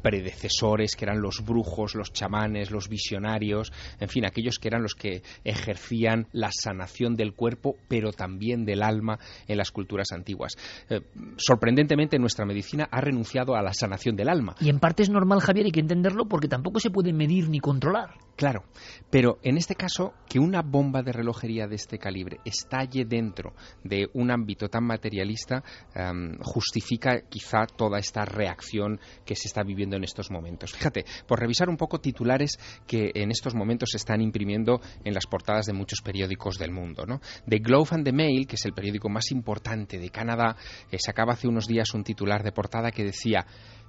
predecesores, 0.02 0.96
que 0.96 1.04
eran 1.04 1.20
los 1.20 1.44
brujos, 1.44 1.94
los 1.94 2.12
chamanes, 2.12 2.70
los 2.70 2.88
visionarios, 2.88 3.72
en 4.00 4.08
fin, 4.08 4.24
aquellos 4.24 4.58
que 4.58 4.68
eran 4.68 4.82
los 4.82 4.94
que 4.94 5.22
ejercían 5.44 6.28
la 6.32 6.50
sanación 6.52 7.14
del 7.14 7.34
cuerpo, 7.34 7.76
pero 7.88 8.12
también 8.12 8.64
de 8.64 8.75
el 8.76 8.82
alma 8.82 9.18
en 9.48 9.58
las 9.58 9.72
culturas 9.72 10.12
antiguas. 10.12 10.56
Eh, 10.88 11.00
sorprendentemente, 11.36 12.18
nuestra 12.18 12.46
medicina 12.46 12.88
ha 12.90 13.00
renunciado 13.00 13.56
a 13.56 13.62
la 13.62 13.72
sanación 13.72 14.16
del 14.16 14.28
alma. 14.28 14.54
Y 14.60 14.68
en 14.68 14.78
parte 14.78 15.02
es 15.02 15.10
normal, 15.10 15.40
Javier, 15.40 15.66
hay 15.66 15.72
que 15.72 15.80
entenderlo 15.80 16.26
porque 16.26 16.48
tampoco 16.48 16.80
se 16.80 16.90
puede 16.90 17.12
medir 17.12 17.48
ni 17.48 17.60
controlar. 17.60 18.10
Claro, 18.36 18.64
pero 19.10 19.38
en 19.42 19.56
este 19.56 19.74
caso, 19.74 20.12
que 20.28 20.38
una 20.38 20.60
bomba 20.60 21.02
de 21.02 21.10
relojería 21.10 21.66
de 21.66 21.76
este 21.76 21.98
calibre 21.98 22.38
estalle 22.44 23.06
dentro 23.06 23.54
de 23.82 24.10
un 24.12 24.30
ámbito 24.30 24.68
tan 24.68 24.84
materialista 24.84 25.64
em, 25.94 26.36
justifica 26.42 27.22
quizá 27.30 27.66
toda 27.66 27.98
esta 27.98 28.26
reacción 28.26 29.00
que 29.24 29.36
se 29.36 29.48
está 29.48 29.62
viviendo 29.62 29.96
en 29.96 30.04
estos 30.04 30.30
momentos. 30.30 30.72
Fíjate, 30.72 31.06
por 31.26 31.40
revisar 31.40 31.70
un 31.70 31.78
poco 31.78 31.98
titulares 31.98 32.58
que 32.86 33.10
en 33.14 33.30
estos 33.30 33.54
momentos 33.54 33.88
se 33.92 33.96
están 33.96 34.20
imprimiendo 34.20 34.82
en 35.02 35.14
las 35.14 35.26
portadas 35.26 35.64
de 35.64 35.72
muchos 35.72 36.02
periódicos 36.02 36.58
del 36.58 36.72
mundo. 36.72 37.06
¿no? 37.06 37.20
The 37.48 37.58
Globe 37.58 37.88
and 37.92 38.04
the 38.04 38.12
Mail, 38.12 38.46
que 38.46 38.56
es 38.56 38.66
el 38.66 38.74
periódico 38.74 39.08
más 39.08 39.30
importante 39.30 39.98
de 39.98 40.10
Canadá, 40.10 40.56
eh, 40.90 40.98
sacaba 40.98 41.32
hace 41.32 41.48
unos 41.48 41.66
días 41.66 41.94
un 41.94 42.04
titular 42.04 42.42
de 42.42 42.52
portada 42.52 42.90
que 42.90 43.04
decía 43.04 43.46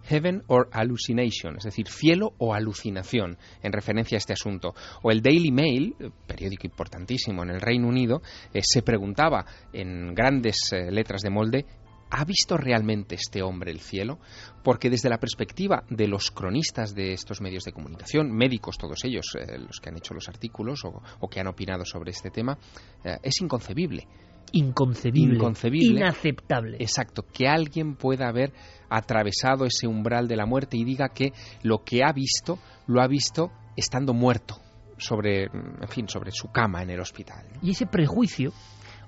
Heaven 0.07 0.43
or 0.47 0.69
Hallucination, 0.71 1.57
es 1.57 1.65
decir, 1.65 1.87
cielo 1.87 2.33
o 2.37 2.53
alucinación, 2.53 3.37
en 3.61 3.71
referencia 3.71 4.17
a 4.17 4.19
este 4.19 4.33
asunto. 4.33 4.73
O 5.03 5.11
el 5.11 5.21
Daily 5.21 5.51
Mail, 5.51 5.95
eh, 5.99 6.09
periódico 6.25 6.67
importantísimo 6.67 7.43
en 7.43 7.51
el 7.51 7.61
Reino 7.61 7.87
Unido, 7.87 8.21
eh, 8.53 8.61
se 8.63 8.81
preguntaba 8.81 9.45
en 9.73 10.13
grandes 10.13 10.71
letras 10.91 11.21
de 11.21 11.29
molde 11.29 11.65
¿Ha 12.09 12.23
visto 12.23 12.55
realmente 12.55 13.15
este 13.15 13.41
hombre 13.41 13.69
el 13.69 13.81
cielo? 13.81 14.19
Porque 14.63 14.89
desde 14.89 15.09
la 15.09 15.17
perspectiva 15.17 15.83
de 15.89 16.07
los 16.07 16.31
cronistas 16.31 16.95
de 16.95 17.11
estos 17.11 17.41
medios 17.41 17.65
de 17.65 17.73
comunicación, 17.73 18.31
médicos 18.31 18.77
todos 18.77 19.03
ellos, 19.03 19.37
los 19.59 19.81
que 19.81 19.89
han 19.89 19.97
hecho 19.97 20.13
los 20.13 20.29
artículos 20.29 20.85
o, 20.85 21.27
que 21.27 21.41
han 21.41 21.47
opinado 21.47 21.83
sobre 21.83 22.11
este 22.11 22.29
tema, 22.31 22.57
es 23.03 23.41
inconcebible 23.41 24.07
inconcebible, 24.53 25.39
inaceptable. 25.69 26.77
Exacto, 26.79 27.23
que 27.31 27.47
alguien 27.47 27.95
pueda 27.95 28.27
haber 28.27 28.53
atravesado 28.89 29.65
ese 29.65 29.87
umbral 29.87 30.27
de 30.27 30.35
la 30.35 30.45
muerte 30.45 30.77
y 30.77 30.83
diga 30.83 31.09
que 31.09 31.33
lo 31.63 31.83
que 31.83 32.03
ha 32.03 32.11
visto 32.13 32.59
lo 32.87 33.01
ha 33.01 33.07
visto 33.07 33.51
estando 33.75 34.13
muerto 34.13 34.55
sobre, 34.97 35.43
en 35.45 35.87
fin, 35.87 36.07
sobre 36.07 36.31
su 36.31 36.51
cama 36.51 36.81
en 36.81 36.89
el 36.89 36.99
hospital. 36.99 37.45
Y 37.61 37.71
ese 37.71 37.85
prejuicio 37.85 38.51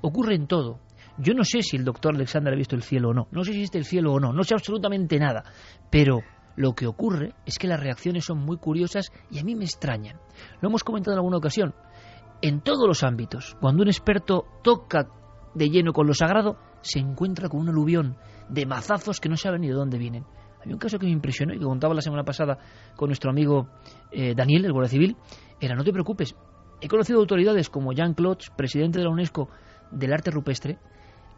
ocurre 0.01 0.35
en 0.35 0.47
todo. 0.47 0.79
Yo 1.17 1.33
no 1.33 1.43
sé 1.43 1.61
si 1.61 1.75
el 1.75 1.83
doctor 1.83 2.15
Alexander 2.15 2.53
ha 2.53 2.57
visto 2.57 2.75
el 2.75 2.83
cielo 2.83 3.09
o 3.09 3.13
no, 3.13 3.27
no 3.31 3.43
sé 3.43 3.51
si 3.51 3.59
existe 3.59 3.77
el 3.77 3.85
cielo 3.85 4.13
o 4.13 4.19
no, 4.19 4.31
no 4.31 4.43
sé 4.43 4.53
absolutamente 4.53 5.19
nada, 5.19 5.43
pero 5.89 6.21
lo 6.55 6.73
que 6.73 6.87
ocurre 6.87 7.33
es 7.45 7.57
que 7.57 7.67
las 7.67 7.79
reacciones 7.79 8.25
son 8.25 8.39
muy 8.39 8.57
curiosas 8.57 9.11
y 9.29 9.39
a 9.39 9.43
mí 9.43 9.55
me 9.55 9.65
extrañan. 9.65 10.17
Lo 10.61 10.69
hemos 10.69 10.83
comentado 10.83 11.15
en 11.15 11.19
alguna 11.19 11.37
ocasión. 11.37 11.73
En 12.41 12.61
todos 12.61 12.87
los 12.87 13.03
ámbitos, 13.03 13.57
cuando 13.59 13.81
un 13.81 13.89
experto 13.89 14.45
toca 14.63 15.09
de 15.59 15.69
lleno 15.69 15.91
con 15.91 16.07
lo 16.07 16.13
sagrado, 16.13 16.57
se 16.81 16.99
encuentra 16.99 17.49
con 17.49 17.59
un 17.59 17.69
aluvión 17.69 18.15
de 18.47 18.65
mazazos 18.65 19.19
que 19.19 19.27
no 19.27 19.35
saben 19.35 19.61
ni 19.61 19.67
de 19.67 19.73
dónde 19.73 19.97
vienen. 19.97 20.23
Hay 20.63 20.71
un 20.71 20.79
caso 20.79 20.97
que 20.97 21.05
me 21.05 21.11
impresionó 21.11 21.53
y 21.53 21.59
que 21.59 21.65
contaba 21.65 21.93
la 21.93 22.01
semana 22.01 22.23
pasada 22.23 22.57
con 22.95 23.09
nuestro 23.09 23.29
amigo 23.29 23.67
eh, 24.11 24.33
Daniel, 24.35 24.65
el 24.65 24.71
Guardia 24.71 24.89
Civil, 24.89 25.17
era, 25.59 25.75
no 25.75 25.83
te 25.83 25.91
preocupes, 25.91 26.33
he 26.79 26.87
conocido 26.87 27.19
autoridades 27.19 27.69
como 27.69 27.91
Jean 27.91 28.13
Claude, 28.13 28.45
presidente 28.55 28.99
de 28.99 29.03
la 29.03 29.11
UNESCO 29.11 29.49
del 29.91 30.13
arte 30.13 30.31
rupestre, 30.31 30.79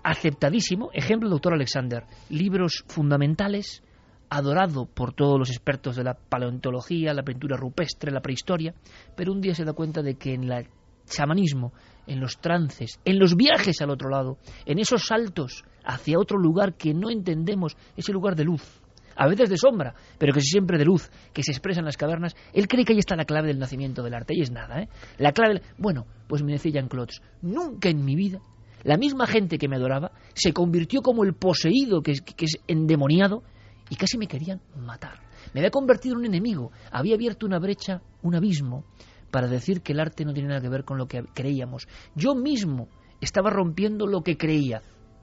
aceptadísimo, 0.04 0.92
ejemplo 0.94 1.28
doctor 1.28 1.54
Alexander, 1.54 2.06
libros 2.30 2.84
fundamentales, 2.88 3.84
adorado 4.30 4.86
por 4.86 5.14
todos 5.14 5.40
los 5.40 5.50
expertos 5.50 5.96
de 5.96 6.04
la 6.04 6.14
paleontología, 6.14 7.14
la 7.14 7.24
pintura 7.24 7.58
rupestre, 7.58 8.12
la 8.12 8.22
prehistoria, 8.22 8.76
pero 9.16 9.32
un 9.34 9.42
día 9.42 9.56
se 9.56 9.66
da 9.66 9.74
cuenta 9.74 10.04
de 10.04 10.16
que 10.16 10.36
en 10.36 10.44
el 10.44 10.68
chamanismo 11.06 11.74
en 12.12 12.20
los 12.20 12.38
trances, 12.40 13.00
en 13.06 13.20
los 13.20 13.36
viajes 13.36 13.82
al 13.82 13.90
otro 13.90 14.10
lado, 14.10 14.38
en 14.66 14.80
esos 14.80 15.06
saltos 15.06 15.64
hacia 15.84 16.20
otro 16.20 16.38
lugar 16.38 16.76
que 16.76 16.94
no 16.94 17.10
entendemos, 17.10 17.76
ese 17.96 18.12
lugar 18.12 18.36
de 18.36 18.44
luz, 18.44 18.82
a 19.16 19.28
veces 19.28 19.50
de 19.50 19.58
sombra, 19.58 19.96
pero 20.18 20.34
que 20.34 20.42
siempre 20.42 20.78
de 20.78 20.86
luz, 20.86 21.10
que 21.34 21.44
se 21.44 21.52
expresa 21.52 21.80
en 21.80 21.86
las 21.86 21.98
cavernas, 21.98 22.36
él 22.54 22.68
cree 22.68 22.86
que 22.86 22.94
ahí 22.94 23.00
está 23.00 23.16
la 23.16 23.26
clave 23.26 23.48
del 23.48 23.60
nacimiento 23.60 24.04
del 24.04 24.14
arte, 24.14 24.34
y 24.36 24.42
es 24.42 24.52
nada, 24.52 24.82
¿eh? 24.82 24.90
La 25.18 25.32
clave... 25.32 25.62
Bueno, 25.78 26.06
pues 26.28 26.44
me 26.44 26.54
decía 26.54 26.72
Jean-Claude, 26.72 27.14
nunca 27.42 27.90
en 27.90 28.04
mi 28.04 28.16
vida 28.16 28.42
la 28.84 28.98
misma 28.98 29.28
gente 29.28 29.58
que 29.58 29.68
me 29.68 29.76
adoraba 29.76 30.12
se 30.34 30.54
convirtió 30.54 31.02
como 31.02 31.24
el 31.24 31.34
poseído 31.34 32.02
que 32.02 32.12
es, 32.12 32.22
que 32.22 32.46
es 32.46 32.58
endemoniado 32.68 33.44
y 33.90 33.96
casi 33.96 34.18
me 34.18 34.28
querían 34.28 34.62
matar. 34.76 35.20
Me 35.54 35.60
había 35.60 35.72
convertido 35.72 36.14
en 36.14 36.20
un 36.20 36.26
enemigo, 36.26 36.72
había 36.92 37.16
abierto 37.16 37.46
una 37.46 37.60
brecha, 37.60 38.02
un 38.24 38.36
abismo, 38.36 38.86
para 39.32 39.48
decir 39.48 39.82
que 39.82 39.94
el 39.94 40.00
arte 40.00 40.26
no 40.26 40.34
tiene 40.34 40.50
nada 40.50 40.62
que 40.62 40.70
ver 40.70 40.84
con 40.84 40.98
lo 40.98 41.08
que 41.08 41.24
creíamos. 41.34 41.88
Yo 42.16 42.36
mismo 42.36 42.90
estaba 43.22 43.50
rompiendo 43.50 44.06
lo 44.08 44.22
que 44.22 44.38
creía, 44.38 44.82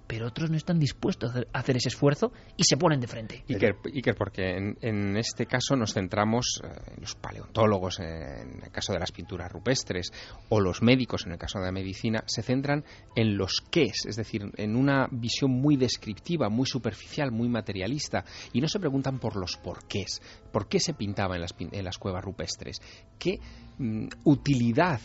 pero 0.08 0.26
otros 0.26 0.50
no 0.50 0.56
están 0.56 0.80
dispuestos 0.80 1.36
a 1.36 1.58
hacer 1.58 1.76
ese 1.76 1.90
esfuerzo 1.90 2.32
y 2.56 2.64
se 2.64 2.78
ponen 2.78 2.98
de 2.98 3.06
frente. 3.06 3.44
Iker, 3.46 4.14
porque 4.16 4.56
en, 4.56 5.16
este 5.18 5.44
caso 5.46 5.76
nos 5.76 5.92
centramos 5.92 6.62
en 6.64 6.70
eh, 6.70 7.00
los 7.00 7.14
paleontólogos, 7.14 8.00
en 8.00 8.62
el 8.64 8.70
caso 8.72 8.94
de 8.94 8.98
las 8.98 9.12
pinturas 9.12 9.52
rupestres, 9.52 10.10
o 10.48 10.60
los 10.60 10.82
médicos, 10.82 11.26
en 11.26 11.32
el 11.32 11.38
caso 11.38 11.58
de 11.58 11.66
la 11.66 11.72
medicina, 11.72 12.24
se 12.26 12.42
centran 12.42 12.84
en 13.14 13.36
los 13.36 13.60
qués, 13.70 14.06
es 14.06 14.16
decir, 14.16 14.50
en 14.56 14.76
una 14.76 15.08
visión 15.10 15.50
muy 15.50 15.76
descriptiva, 15.76 16.48
muy 16.48 16.66
superficial, 16.66 17.30
muy 17.30 17.48
materialista, 17.48 18.24
y 18.54 18.62
no 18.62 18.68
se 18.68 18.80
preguntan 18.80 19.18
por 19.18 19.36
los 19.36 19.58
porqués. 19.58 20.22
¿Por 20.50 20.68
qué 20.68 20.80
se 20.80 20.94
pintaba 20.94 21.34
en 21.34 21.42
las, 21.42 21.54
en 21.58 21.84
las 21.84 21.98
cuevas 21.98 22.24
rupestres? 22.24 22.78
¿Qué 23.18 23.40
mm, 23.76 24.08
utilidad 24.24 25.00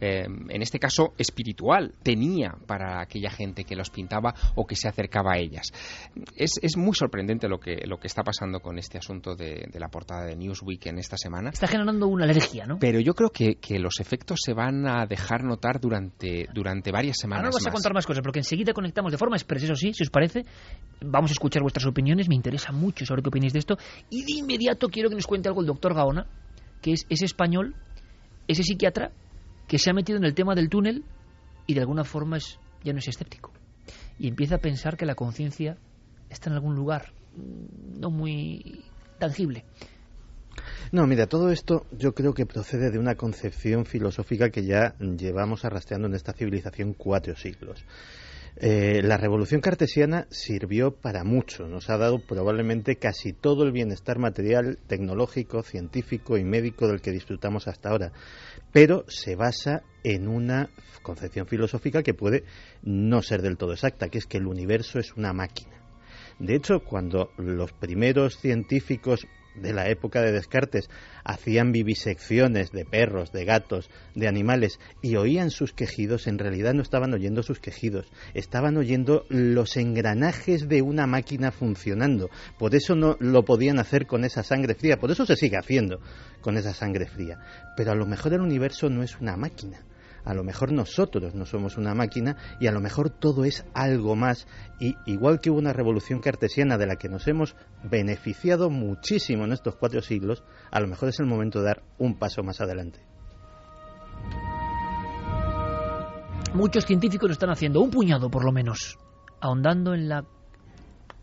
eh, 0.00 0.24
en 0.24 0.62
este 0.62 0.78
caso 0.78 1.14
espiritual, 1.18 1.94
tenía 2.02 2.54
para 2.66 3.00
aquella 3.00 3.30
gente 3.30 3.64
que 3.64 3.76
los 3.76 3.90
pintaba 3.90 4.34
o 4.54 4.66
que 4.66 4.76
se 4.76 4.88
acercaba 4.88 5.34
a 5.34 5.38
ellas. 5.38 5.72
Es, 6.36 6.76
muy 6.76 6.94
sorprendente 6.94 7.48
lo 7.48 7.58
que, 7.58 7.82
lo 7.86 7.98
que 7.98 8.08
está 8.08 8.22
pasando 8.22 8.60
con 8.60 8.78
este 8.78 8.98
asunto 8.98 9.34
de, 9.34 9.68
la 9.74 9.88
portada 9.88 10.24
de 10.24 10.36
Newsweek 10.36 10.86
en 10.86 10.98
esta 10.98 11.16
semana. 11.16 11.50
Está 11.50 11.66
generando 11.66 12.06
una 12.08 12.24
alergia, 12.24 12.66
¿no? 12.66 12.78
Pero 12.78 13.00
yo 13.00 13.14
creo 13.14 13.30
que, 13.30 13.56
los 13.78 14.00
efectos 14.00 14.40
se 14.44 14.52
van 14.52 14.86
a 14.86 15.04
dejar 15.06 15.42
notar 15.42 15.80
durante, 15.80 16.46
durante 16.54 16.92
varias 16.92 17.18
semanas. 17.18 17.46
Ahora 17.46 17.54
vas 17.54 17.66
a 17.66 17.72
contar 17.72 17.92
más 17.92 18.06
cosas, 18.06 18.22
porque 18.22 18.38
enseguida 18.38 18.72
conectamos 18.72 19.12
de 19.12 19.18
forma 19.18 19.36
expresa, 19.36 19.66
eso 19.66 19.74
sí, 19.74 19.92
si 19.92 20.02
os 20.02 20.10
parece. 20.10 20.44
Vamos 21.00 21.30
a 21.30 21.32
escuchar 21.32 21.62
vuestras 21.62 21.86
opiniones, 21.86 22.28
me 22.28 22.34
interesa 22.34 22.72
mucho 22.72 23.04
saber 23.04 23.22
qué 23.22 23.28
opináis 23.28 23.52
de 23.52 23.58
esto. 23.58 23.76
Y 24.10 24.24
de 24.24 24.38
inmediato 24.38 24.88
quiero 24.88 25.08
que 25.08 25.16
nos 25.16 25.26
cuente 25.26 25.48
algo 25.48 25.60
el 25.60 25.66
doctor 25.66 25.94
Gaona, 25.94 26.26
que 26.80 26.92
es 26.92 27.06
ese 27.08 27.24
español, 27.24 27.74
ese 28.48 28.62
psiquiatra 28.62 29.10
que 29.66 29.78
se 29.78 29.90
ha 29.90 29.94
metido 29.94 30.18
en 30.18 30.24
el 30.24 30.34
tema 30.34 30.54
del 30.54 30.68
túnel 30.68 31.04
y 31.66 31.74
de 31.74 31.80
alguna 31.80 32.04
forma 32.04 32.36
es, 32.36 32.58
ya 32.82 32.92
no 32.92 32.98
es 32.98 33.08
escéptico. 33.08 33.52
Y 34.18 34.28
empieza 34.28 34.56
a 34.56 34.58
pensar 34.58 34.96
que 34.96 35.06
la 35.06 35.14
conciencia 35.14 35.76
está 36.30 36.50
en 36.50 36.56
algún 36.56 36.74
lugar 36.74 37.12
mm, 37.36 38.00
no 38.00 38.10
muy 38.10 38.84
tangible. 39.18 39.64
No, 40.92 41.06
mira, 41.06 41.26
todo 41.26 41.50
esto 41.50 41.86
yo 41.90 42.14
creo 42.14 42.34
que 42.34 42.46
procede 42.46 42.90
de 42.90 42.98
una 42.98 43.16
concepción 43.16 43.84
filosófica 43.84 44.50
que 44.50 44.64
ya 44.64 44.94
llevamos 44.98 45.64
arrastrando 45.64 46.06
en 46.06 46.14
esta 46.14 46.32
civilización 46.32 46.94
cuatro 46.94 47.34
siglos. 47.34 47.84
Eh, 48.56 49.02
la 49.02 49.16
revolución 49.16 49.60
cartesiana 49.60 50.28
sirvió 50.30 50.92
para 50.92 51.24
mucho, 51.24 51.66
nos 51.66 51.90
ha 51.90 51.98
dado 51.98 52.20
probablemente 52.20 52.96
casi 52.96 53.32
todo 53.32 53.64
el 53.64 53.72
bienestar 53.72 54.20
material, 54.20 54.78
tecnológico, 54.86 55.64
científico 55.64 56.38
y 56.38 56.44
médico 56.44 56.86
del 56.86 57.00
que 57.00 57.10
disfrutamos 57.10 57.66
hasta 57.66 57.90
ahora, 57.90 58.12
pero 58.72 59.04
se 59.08 59.34
basa 59.34 59.82
en 60.04 60.28
una 60.28 60.70
concepción 61.02 61.48
filosófica 61.48 62.04
que 62.04 62.14
puede 62.14 62.44
no 62.82 63.22
ser 63.22 63.42
del 63.42 63.56
todo 63.56 63.72
exacta, 63.72 64.08
que 64.08 64.18
es 64.18 64.26
que 64.26 64.38
el 64.38 64.46
universo 64.46 65.00
es 65.00 65.16
una 65.16 65.32
máquina. 65.32 65.74
De 66.38 66.54
hecho, 66.54 66.80
cuando 66.80 67.30
los 67.36 67.72
primeros 67.72 68.38
científicos 68.38 69.26
de 69.54 69.72
la 69.72 69.88
época 69.88 70.22
de 70.22 70.32
Descartes 70.32 70.88
hacían 71.24 71.72
vivisecciones 71.72 72.70
de 72.72 72.84
perros, 72.84 73.32
de 73.32 73.44
gatos, 73.44 73.90
de 74.14 74.28
animales 74.28 74.78
y 75.02 75.16
oían 75.16 75.50
sus 75.50 75.72
quejidos, 75.72 76.26
en 76.26 76.38
realidad 76.38 76.74
no 76.74 76.82
estaban 76.82 77.14
oyendo 77.14 77.42
sus 77.42 77.60
quejidos, 77.60 78.06
estaban 78.34 78.76
oyendo 78.76 79.24
los 79.28 79.76
engranajes 79.76 80.68
de 80.68 80.82
una 80.82 81.06
máquina 81.06 81.50
funcionando. 81.50 82.30
Por 82.58 82.74
eso 82.74 82.94
no 82.94 83.16
lo 83.20 83.44
podían 83.44 83.78
hacer 83.78 84.06
con 84.06 84.24
esa 84.24 84.42
sangre 84.42 84.74
fría, 84.74 84.98
por 84.98 85.10
eso 85.10 85.26
se 85.26 85.36
sigue 85.36 85.56
haciendo 85.56 86.00
con 86.40 86.56
esa 86.56 86.74
sangre 86.74 87.06
fría. 87.06 87.38
Pero 87.76 87.92
a 87.92 87.96
lo 87.96 88.06
mejor 88.06 88.34
el 88.34 88.40
universo 88.40 88.88
no 88.88 89.02
es 89.02 89.16
una 89.20 89.36
máquina 89.36 89.80
a 90.24 90.34
lo 90.34 90.42
mejor 90.42 90.72
nosotros 90.72 91.34
no 91.34 91.44
somos 91.46 91.76
una 91.76 91.94
máquina 91.94 92.36
y 92.58 92.66
a 92.66 92.72
lo 92.72 92.80
mejor 92.80 93.10
todo 93.10 93.44
es 93.44 93.64
algo 93.74 94.16
más. 94.16 94.46
Y 94.80 94.96
igual 95.06 95.40
que 95.40 95.50
hubo 95.50 95.58
una 95.58 95.72
revolución 95.72 96.20
cartesiana 96.20 96.78
de 96.78 96.86
la 96.86 96.96
que 96.96 97.08
nos 97.08 97.28
hemos 97.28 97.56
beneficiado 97.82 98.70
muchísimo 98.70 99.44
en 99.44 99.52
estos 99.52 99.76
cuatro 99.76 100.00
siglos, 100.00 100.42
a 100.70 100.80
lo 100.80 100.88
mejor 100.88 101.10
es 101.10 101.20
el 101.20 101.26
momento 101.26 101.60
de 101.60 101.66
dar 101.66 101.82
un 101.98 102.18
paso 102.18 102.42
más 102.42 102.60
adelante. 102.60 103.00
Muchos 106.54 106.86
científicos 106.86 107.28
lo 107.28 107.32
están 107.32 107.50
haciendo, 107.50 107.80
un 107.80 107.90
puñado 107.90 108.30
por 108.30 108.44
lo 108.44 108.52
menos, 108.52 108.96
ahondando 109.40 109.92
en 109.92 110.08
la 110.08 110.24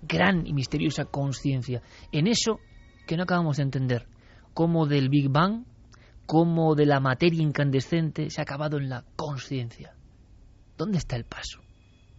gran 0.01 0.45
y 0.45 0.53
misteriosa 0.53 1.05
conciencia, 1.05 1.81
en 2.11 2.27
eso 2.27 2.59
que 3.07 3.15
no 3.15 3.23
acabamos 3.23 3.57
de 3.57 3.63
entender, 3.63 4.07
como 4.53 4.87
del 4.87 5.09
Big 5.09 5.29
Bang 5.29 5.63
cómo 6.25 6.75
de 6.75 6.85
la 6.85 6.99
materia 6.99 7.41
incandescente 7.41 8.29
se 8.29 8.41
ha 8.41 8.43
acabado 8.43 8.77
en 8.77 8.89
la 8.89 9.03
conciencia. 9.15 9.95
¿Dónde 10.77 10.97
está 10.97 11.15
el 11.15 11.25
paso? 11.25 11.59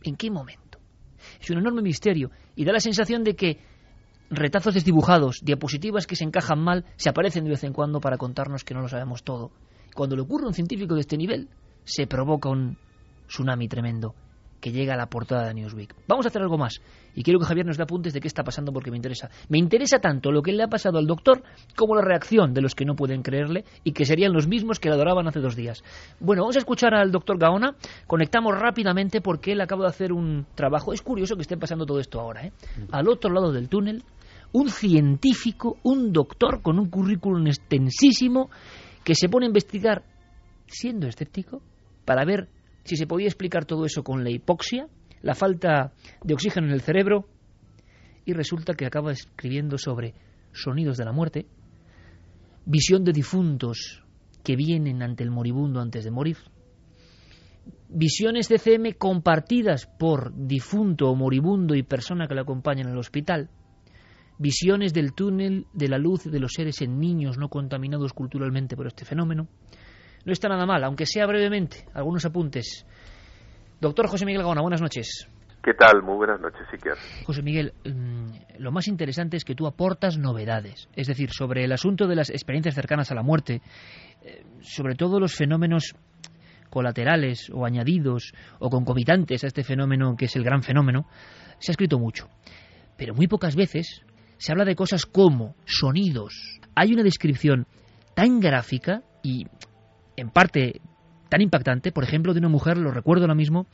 ¿En 0.03 0.17
qué 0.17 0.31
momento? 0.31 0.79
Es 1.41 1.51
un 1.51 1.59
enorme 1.59 1.83
misterio 1.83 2.31
y 2.57 2.65
da 2.65 2.73
la 2.73 2.81
sensación 2.81 3.25
de 3.25 3.35
que 3.35 3.61
retazos 4.31 4.75
desdibujados, 4.75 5.41
diapositivas 5.43 6.07
que 6.07 6.17
se 6.17 6.25
encajan 6.25 6.59
mal, 6.59 6.85
se 6.97 7.09
aparecen 7.09 7.45
de 7.45 7.51
vez 7.51 7.65
en 7.65 7.73
cuando 7.73 8.01
para 8.01 8.19
contarnos 8.19 8.65
que 8.65 8.75
no 8.75 8.81
lo 8.81 8.89
sabemos 8.89 9.23
todo. 9.23 9.53
Cuando 9.95 10.17
le 10.17 10.23
ocurre 10.23 10.45
a 10.45 10.49
un 10.49 10.55
científico 10.55 10.95
de 10.95 11.01
este 11.01 11.17
nivel, 11.17 11.49
se 11.85 12.07
provoca 12.07 12.49
un 12.49 12.79
tsunami 13.27 13.69
tremendo 13.69 14.15
que 14.63 14.71
llega 14.71 14.95
a 14.95 14.97
la 14.97 15.07
portada 15.07 15.49
de 15.49 15.55
Newsweek. 15.55 15.93
Vamos 16.07 16.25
a 16.25 16.29
hacer 16.29 16.41
algo 16.41 16.57
más. 16.57 16.81
Y 17.17 17.25
quiero 17.25 17.41
que 17.41 17.47
Javier 17.47 17.67
nos 17.67 17.77
dé 17.77 17.83
apuntes 17.83 18.15
de 18.15 18.21
qué 18.21 18.29
está 18.29 18.45
pasando 18.45 18.73
porque 18.73 18.93
me 18.93 18.97
interesa. 18.97 19.29
Me 19.49 19.59
interesa 19.59 19.99
tanto 19.99 20.31
lo 20.31 20.41
que 20.41 20.53
le 20.53 20.63
ha 20.63 20.69
pasado 20.69 20.99
al 20.99 21.07
doctor 21.07 21.43
como 21.77 21.97
la 21.97 22.03
reacción 22.03 22.55
de 22.55 22.63
los 22.63 22.77
que 22.77 22.85
no 22.85 22.95
pueden 22.95 23.23
creerle 23.23 23.65
y 23.83 23.93
que 23.93 24.05
serían 24.05 24.33
los 24.33 24.47
mismos 24.47 24.79
que 24.79 24.89
le 24.89 24.95
adoraban 24.95 25.27
hace 25.27 25.41
dos 25.41 25.57
días. 25.57 25.83
Bueno, 26.21 26.43
vamos 26.43 26.55
a 26.55 26.61
escuchar 26.61 26.95
al 26.95 27.11
doctor 27.11 27.39
Gaona. 27.39 27.75
Conectamos 28.07 28.57
rápidamente 28.57 29.21
porque 29.21 29.51
él 29.51 29.61
acaba 29.61 29.83
de 29.83 29.89
hacer 29.89 30.13
un 30.13 30.47
trabajo. 30.55 30.93
Es 30.93 31.03
curioso 31.03 31.35
que 31.35 31.43
esté 31.43 31.57
pasando 31.57 31.85
todo 31.85 31.99
esto 31.99 32.21
ahora. 32.21 32.47
¿eh? 32.47 32.53
Al 32.93 33.09
otro 33.09 33.33
lado 33.33 33.51
del 33.51 33.69
túnel, 33.69 34.05
un 34.53 34.71
científico, 34.71 35.79
un 35.83 36.13
doctor 36.13 36.63
con 36.63 36.79
un 36.79 36.89
currículum 36.89 37.49
extensísimo 37.49 38.49
que 39.03 39.17
se 39.17 39.29
pone 39.29 39.47
a 39.47 39.49
investigar 39.49 40.05
siendo 40.69 41.09
escéptico 41.09 41.61
para 42.05 42.25
ver 42.25 42.49
si 42.85 42.97
se 42.97 43.07
podía 43.07 43.27
explicar 43.27 43.65
todo 43.65 43.85
eso 43.85 44.03
con 44.03 44.25
la 44.25 44.31
hipoxia, 44.31 44.89
la 45.23 45.35
falta 45.35 45.93
de 46.23 46.35
oxígeno 46.35 46.67
en 46.67 46.73
el 46.73 46.81
cerebro, 46.81 47.29
y 48.25 48.33
resulta 48.33 48.75
que 48.75 48.87
acaba 48.87 49.13
escribiendo 49.13 49.79
sobre 49.79 50.15
sonidos 50.53 50.97
de 50.97 51.05
la 51.05 51.13
muerte, 51.13 51.47
visión 52.65 53.05
de 53.05 53.13
difuntos 53.13 54.05
que 54.45 54.57
vienen 54.57 55.03
ante 55.03 55.25
el 55.25 55.31
moribundo 55.31 55.81
antes 55.81 56.05
de 56.05 56.11
morir, 56.11 56.37
visiones 57.89 58.49
de 58.49 58.59
CM 58.59 58.95
compartidas 58.95 59.87
por 59.87 60.33
difunto 60.35 61.11
o 61.11 61.15
moribundo 61.15 61.75
y 61.75 61.83
persona 61.83 62.27
que 62.27 62.35
lo 62.35 62.43
acompañan 62.43 62.87
en 62.87 62.93
el 62.93 62.99
hospital, 62.99 63.51
visiones 64.39 64.93
del 64.93 65.13
túnel 65.13 65.67
de 65.73 65.89
la 65.89 65.99
luz 65.99 66.25
de 66.25 66.41
los 66.41 66.53
seres 66.53 66.81
en 66.81 66.99
niños 66.99 67.39
no 67.39 67.49
contaminados 67.49 68.13
culturalmente 68.13 68.77
por 68.77 68.87
este 68.87 69.05
fenómeno, 69.05 69.49
no 70.25 70.33
está 70.33 70.49
nada 70.49 70.67
mal, 70.67 70.83
aunque 70.85 71.07
sea 71.07 71.27
brevemente, 71.27 71.85
algunos 71.95 72.25
apuntes. 72.25 72.87
Doctor 73.81 74.09
José 74.09 74.25
Miguel 74.25 74.43
Gaona, 74.43 74.63
buenas 74.63 74.81
noches. 74.81 75.29
¿Qué 75.63 75.75
tal? 75.75 76.03
Muy 76.03 76.17
buenas 76.17 76.41
noches, 76.41 76.63
Iker. 76.73 76.97
José 77.25 77.41
Miguel, 77.43 77.73
mm, 77.85 78.59
lo 78.59 78.73
más 78.73 78.89
interesante 78.89 79.37
es 79.37 79.45
que 79.45 79.55
tú 79.55 79.67
aportas 79.67 80.19
novedades, 80.19 80.89
es 80.97 81.07
decir, 81.07 81.31
sobre 81.31 81.65
el 81.65 81.73
asunto 81.73 82.09
de 82.09 82.17
las 82.17 82.31
experiencias 82.31 82.75
cercanas 82.75 83.13
a 83.13 83.15
la 83.15 83.23
muerte, 83.23 83.63
eh, 84.23 84.45
sobre 84.61 84.97
todo 84.97 85.21
los 85.21 85.35
fenómenos 85.35 85.95
colaterales 86.69 87.49
o 87.53 87.65
añadidos 87.65 88.33
o 88.59 88.71
concomitantes 88.71 89.45
a 89.45 89.47
este 89.47 89.63
fenómeno 89.63 90.17
que 90.17 90.25
es 90.25 90.35
el 90.35 90.43
gran 90.43 90.63
fenómeno, 90.63 91.07
se 91.59 91.71
ha 91.71 91.75
escrito 91.75 91.99
mucho. 91.99 92.29
Pero 92.97 93.15
muy 93.15 93.29
pocas 93.29 93.55
veces 93.55 94.03
se 94.39 94.53
habla 94.53 94.65
de 94.65 94.75
cosas 94.75 95.07
como 95.07 95.55
sonidos. 95.65 96.61
Hay 96.75 96.93
una 96.93 97.05
descripción 97.05 97.67
tan 98.15 98.41
gráfica 98.41 99.03
y 99.23 99.47
en 100.17 100.31
parte 100.31 100.81
tan 101.29 101.41
impactante, 101.41 101.93
por 101.93 102.05
ejemplo, 102.05 102.35
de 102.35 102.41
una 102.41 102.49
mujer, 102.49 102.77
lo 102.77 102.91
recuerdo 102.91 103.25
ahora 103.25 103.35
mismo, 103.35 103.67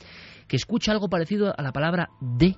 que 0.46 0.56
escucha 0.56 0.92
algo 0.92 1.08
parecido 1.08 1.52
a 1.56 1.62
la 1.62 1.72
palabra 1.72 2.08
de 2.20 2.54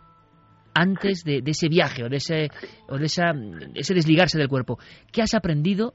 antes 0.74 1.24
de, 1.24 1.42
ese 1.46 1.68
viaje 1.68 2.04
o 2.04 2.08
de 2.08 2.16
ese, 2.16 2.48
o 2.88 2.98
de 2.98 3.06
esa, 3.06 3.32
ese 3.74 3.94
desligarse 3.94 4.38
del 4.38 4.48
cuerpo. 4.48 4.78
¿Qué 5.12 5.22
has 5.22 5.34
aprendido 5.34 5.94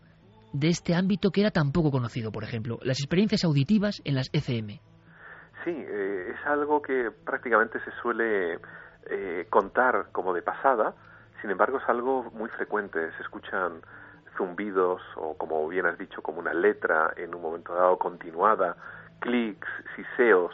de 0.54 0.70
este 0.70 0.96
ámbito 0.96 1.32
que 1.32 1.42
era 1.42 1.52
tan 1.52 1.72
poco 1.72 1.92
conocido, 1.92 2.32
por 2.32 2.44
ejemplo? 2.44 2.80
Las 2.82 3.00
experiencias 3.00 3.44
auditivas 3.44 4.02
en 4.06 4.16
las 4.16 4.30
ECM. 4.34 4.80
Sí, 5.64 5.72
eh, 5.72 6.34
es 6.34 6.48
algo 6.48 6.82
que 6.82 7.12
prácticamente 7.26 7.80
se 7.84 7.92
suele 8.02 8.60
eh, 9.10 9.46
contar 9.50 10.08
como 10.12 10.34
de 10.34 10.42
pasada 10.42 10.94
Sin 11.42 11.52
embargo, 11.52 11.78
es 11.78 11.88
algo 11.88 12.32
muy 12.32 12.50
frecuente. 12.50 13.00
Se 13.18 13.24
escuchan 13.24 13.82
zumbidos 14.38 15.02
o, 15.16 15.36
como 15.38 15.68
bien 15.68 15.86
has 15.86 15.98
dicho, 15.98 16.22
como 16.22 16.40
una 16.40 16.54
letra 16.54 17.14
en 17.18 17.34
un 17.34 17.42
momento 17.42 17.74
dado 17.74 17.98
continuada, 17.98 18.76
clics, 19.20 19.68
siseos. 19.96 20.54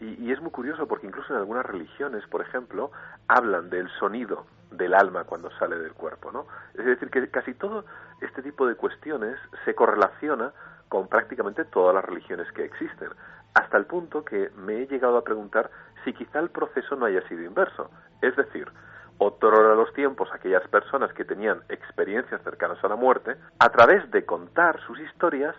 Y, 0.00 0.32
es 0.32 0.40
muy 0.40 0.50
curioso 0.50 0.86
porque 0.86 1.06
incluso 1.06 1.32
en 1.32 1.38
algunas 1.38 1.64
religiones, 1.64 2.26
por 2.26 2.40
ejemplo, 2.40 2.90
hablan 3.28 3.70
del 3.70 3.88
sonido 3.98 4.46
del 4.70 4.94
alma 4.94 5.24
cuando 5.24 5.50
sale 5.58 5.78
del 5.78 5.92
cuerpo, 5.92 6.32
¿no? 6.32 6.46
Es 6.74 6.84
decir, 6.84 7.10
que 7.10 7.28
casi 7.28 7.54
todo 7.54 7.84
este 8.20 8.42
tipo 8.42 8.66
de 8.66 8.74
cuestiones 8.74 9.38
se 9.64 9.74
correlaciona 9.74 10.52
con 10.88 11.08
prácticamente 11.08 11.64
todas 11.64 11.94
las 11.94 12.04
religiones 12.04 12.50
que 12.52 12.64
existen, 12.64 13.10
hasta 13.54 13.76
el 13.76 13.86
punto 13.86 14.24
que 14.24 14.50
me 14.56 14.82
he 14.82 14.86
llegado 14.86 15.18
a 15.18 15.24
preguntar 15.24 15.70
si 16.04 16.12
quizá 16.12 16.40
el 16.40 16.50
proceso 16.50 16.96
no 16.96 17.06
haya 17.06 17.26
sido 17.28 17.42
inverso. 17.42 17.90
Es 18.22 18.34
decir, 18.36 18.68
otorgar 19.18 19.72
a 19.72 19.74
los 19.74 19.92
tiempos 19.92 20.28
aquellas 20.32 20.66
personas 20.68 21.12
que 21.12 21.24
tenían 21.24 21.62
experiencias 21.68 22.42
cercanas 22.42 22.82
a 22.82 22.88
la 22.88 22.96
muerte, 22.96 23.36
a 23.58 23.68
través 23.70 24.10
de 24.10 24.24
contar 24.24 24.80
sus 24.86 24.98
historias 25.00 25.54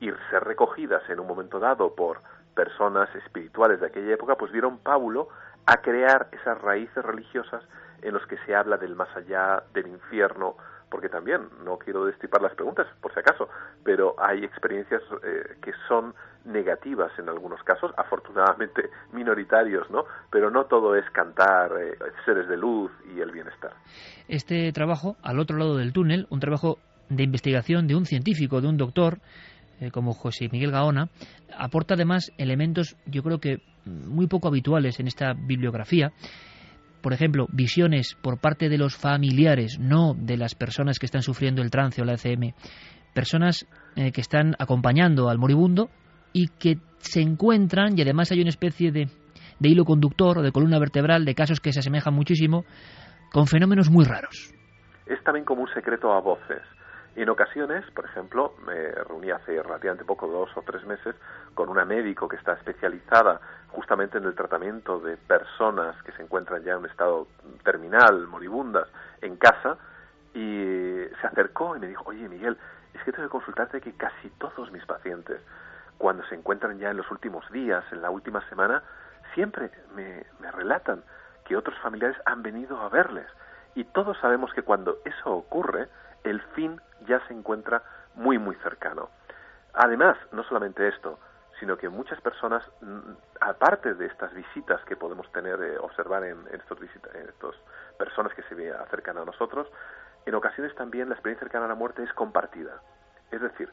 y 0.00 0.10
ser 0.30 0.44
recogidas 0.44 1.02
en 1.08 1.20
un 1.20 1.26
momento 1.26 1.58
dado 1.58 1.94
por 1.94 2.20
personas 2.54 3.08
espirituales 3.14 3.80
de 3.80 3.86
aquella 3.86 4.14
época, 4.14 4.36
pues 4.36 4.52
dieron 4.52 4.78
pábulo 4.78 5.28
a 5.66 5.78
crear 5.78 6.28
esas 6.32 6.60
raíces 6.60 7.04
religiosas 7.04 7.62
en 8.02 8.14
los 8.14 8.26
que 8.26 8.38
se 8.46 8.54
habla 8.54 8.76
del 8.76 8.94
más 8.94 9.14
allá, 9.16 9.62
del 9.72 9.88
infierno, 9.88 10.56
porque 10.90 11.08
también, 11.08 11.48
no 11.64 11.78
quiero 11.78 12.04
destripar 12.04 12.42
las 12.42 12.54
preguntas, 12.54 12.86
por 13.00 13.12
si 13.12 13.20
acaso, 13.20 13.48
pero 13.84 14.14
hay 14.18 14.44
experiencias 14.44 15.02
eh, 15.22 15.56
que 15.62 15.72
son 15.86 16.14
negativas 16.44 17.10
en 17.18 17.28
algunos 17.28 17.62
casos, 17.62 17.92
afortunadamente 17.96 18.90
minoritarios, 19.12 19.90
¿no? 19.90 20.04
Pero 20.30 20.50
no 20.50 20.64
todo 20.64 20.96
es 20.96 21.08
cantar 21.10 21.72
eh, 21.80 21.98
seres 22.24 22.48
de 22.48 22.56
luz 22.56 22.90
y 23.14 23.20
el 23.20 23.30
bienestar. 23.30 23.72
Este 24.28 24.72
trabajo, 24.72 25.16
al 25.22 25.38
otro 25.38 25.56
lado 25.56 25.76
del 25.76 25.92
túnel, 25.92 26.26
un 26.30 26.40
trabajo 26.40 26.78
de 27.08 27.22
investigación 27.22 27.86
de 27.86 27.96
un 27.96 28.04
científico, 28.04 28.60
de 28.60 28.68
un 28.68 28.76
doctor, 28.76 29.18
eh, 29.80 29.90
como 29.90 30.12
José 30.12 30.48
Miguel 30.50 30.72
Gaona, 30.72 31.08
aporta 31.56 31.94
además 31.94 32.32
elementos, 32.38 32.96
yo 33.06 33.22
creo 33.22 33.38
que 33.38 33.62
muy 33.84 34.26
poco 34.26 34.48
habituales 34.48 35.00
en 35.00 35.06
esta 35.06 35.32
bibliografía, 35.34 36.12
por 37.00 37.12
ejemplo, 37.12 37.46
visiones 37.52 38.16
por 38.20 38.38
parte 38.38 38.68
de 38.68 38.78
los 38.78 38.96
familiares, 38.96 39.78
no 39.78 40.14
de 40.14 40.36
las 40.36 40.54
personas 40.54 40.98
que 40.98 41.06
están 41.06 41.22
sufriendo 41.22 41.62
el 41.62 41.70
trance 41.70 42.02
o 42.02 42.04
la 42.04 42.14
ECM, 42.14 42.54
personas 43.14 43.66
eh, 43.96 44.12
que 44.12 44.20
están 44.20 44.54
acompañando 44.58 45.28
al 45.28 45.38
moribundo 45.38 45.88
y 46.32 46.48
que 46.48 46.78
se 46.98 47.20
encuentran, 47.20 47.98
y 47.98 48.02
además 48.02 48.30
hay 48.32 48.40
una 48.40 48.50
especie 48.50 48.92
de, 48.92 49.08
de 49.58 49.68
hilo 49.68 49.84
conductor 49.84 50.38
o 50.38 50.42
de 50.42 50.52
columna 50.52 50.78
vertebral 50.78 51.24
de 51.24 51.34
casos 51.34 51.60
que 51.60 51.72
se 51.72 51.80
asemejan 51.80 52.14
muchísimo, 52.14 52.64
con 53.32 53.46
fenómenos 53.46 53.90
muy 53.90 54.04
raros. 54.04 54.52
Es 55.06 55.22
también 55.24 55.44
como 55.44 55.62
un 55.62 55.72
secreto 55.72 56.12
a 56.12 56.20
voces. 56.20 56.62
En 57.16 57.28
ocasiones, 57.30 57.84
por 57.96 58.04
ejemplo, 58.04 58.54
me 58.64 58.92
reuní 59.08 59.30
hace 59.30 59.60
relativamente 59.60 60.04
poco, 60.04 60.28
dos 60.28 60.50
o 60.56 60.62
tres 60.62 60.84
meses, 60.86 61.16
con 61.54 61.68
una 61.68 61.84
médico 61.84 62.28
que 62.28 62.36
está 62.36 62.52
especializada 62.52 63.40
justamente 63.70 64.18
en 64.18 64.24
el 64.24 64.34
tratamiento 64.34 65.00
de 65.00 65.16
personas 65.16 66.00
que 66.02 66.12
se 66.12 66.22
encuentran 66.22 66.62
ya 66.62 66.72
en 66.72 66.78
un 66.78 66.86
estado 66.86 67.28
terminal, 67.64 68.26
moribundas, 68.26 68.88
en 69.20 69.36
casa, 69.36 69.76
y 70.34 71.04
se 71.20 71.26
acercó 71.26 71.76
y 71.76 71.80
me 71.80 71.88
dijo, 71.88 72.04
oye 72.06 72.28
Miguel, 72.28 72.56
es 72.94 73.02
que 73.02 73.12
tengo 73.12 73.28
que 73.28 73.32
consultarte 73.32 73.80
que 73.80 73.92
casi 73.94 74.30
todos 74.38 74.70
mis 74.72 74.84
pacientes, 74.86 75.40
cuando 75.98 76.24
se 76.26 76.34
encuentran 76.34 76.78
ya 76.78 76.90
en 76.90 76.96
los 76.96 77.10
últimos 77.10 77.50
días, 77.50 77.84
en 77.92 78.02
la 78.02 78.10
última 78.10 78.46
semana, 78.48 78.82
siempre 79.34 79.70
me, 79.94 80.24
me 80.40 80.50
relatan 80.50 81.02
que 81.44 81.56
otros 81.56 81.76
familiares 81.78 82.16
han 82.24 82.42
venido 82.42 82.80
a 82.80 82.88
verles. 82.88 83.26
Y 83.74 83.84
todos 83.84 84.16
sabemos 84.18 84.52
que 84.52 84.62
cuando 84.62 84.98
eso 85.04 85.32
ocurre, 85.32 85.88
el 86.24 86.40
fin 86.54 86.80
ya 87.06 87.20
se 87.26 87.34
encuentra 87.34 87.82
muy, 88.14 88.38
muy 88.38 88.56
cercano. 88.56 89.10
Además, 89.74 90.16
no 90.32 90.42
solamente 90.44 90.88
esto, 90.88 91.18
sino 91.60 91.76
que 91.76 91.88
muchas 91.88 92.20
personas, 92.20 92.62
mm, 92.80 93.12
aparte 93.40 93.94
de 93.94 94.06
estas 94.06 94.32
visitas 94.34 94.80
que 94.84 94.96
podemos 94.96 95.30
tener, 95.32 95.60
eh, 95.62 95.78
observar 95.78 96.24
en, 96.24 96.38
estos 96.52 96.78
en 96.80 97.28
estas 97.28 97.54
personas 97.98 98.32
que 98.34 98.42
se 98.42 98.70
acercan 98.72 99.18
a 99.18 99.24
nosotros, 99.24 99.68
en 100.26 100.34
ocasiones 100.34 100.74
también 100.74 101.08
la 101.08 101.14
experiencia 101.14 101.46
cercana 101.46 101.66
a 101.66 101.68
la 101.68 101.74
muerte 101.74 102.02
es 102.02 102.12
compartida. 102.12 102.80
Es 103.30 103.40
decir, 103.40 103.68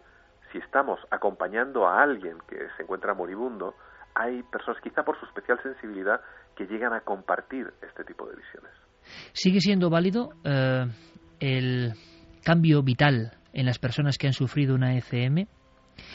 si 0.51 0.57
estamos 0.59 0.99
acompañando 1.11 1.87
a 1.87 2.01
alguien 2.01 2.37
que 2.47 2.67
se 2.77 2.83
encuentra 2.83 3.13
moribundo, 3.13 3.75
hay 4.13 4.41
personas, 4.43 4.81
quizá 4.81 5.03
por 5.03 5.19
su 5.19 5.25
especial 5.25 5.61
sensibilidad, 5.61 6.21
que 6.55 6.65
llegan 6.65 6.93
a 6.93 7.01
compartir 7.01 7.73
este 7.81 8.03
tipo 8.05 8.25
de 8.27 8.37
visiones. 8.37 8.71
¿Sigue 9.33 9.59
siendo 9.59 9.89
válido 9.89 10.29
eh, 10.43 10.85
el 11.39 11.93
cambio 12.43 12.81
vital 12.81 13.33
en 13.53 13.65
las 13.65 13.77
personas 13.77 14.17
que 14.17 14.27
han 14.27 14.33
sufrido 14.33 14.73
una 14.73 14.95
ECM? 14.95 15.47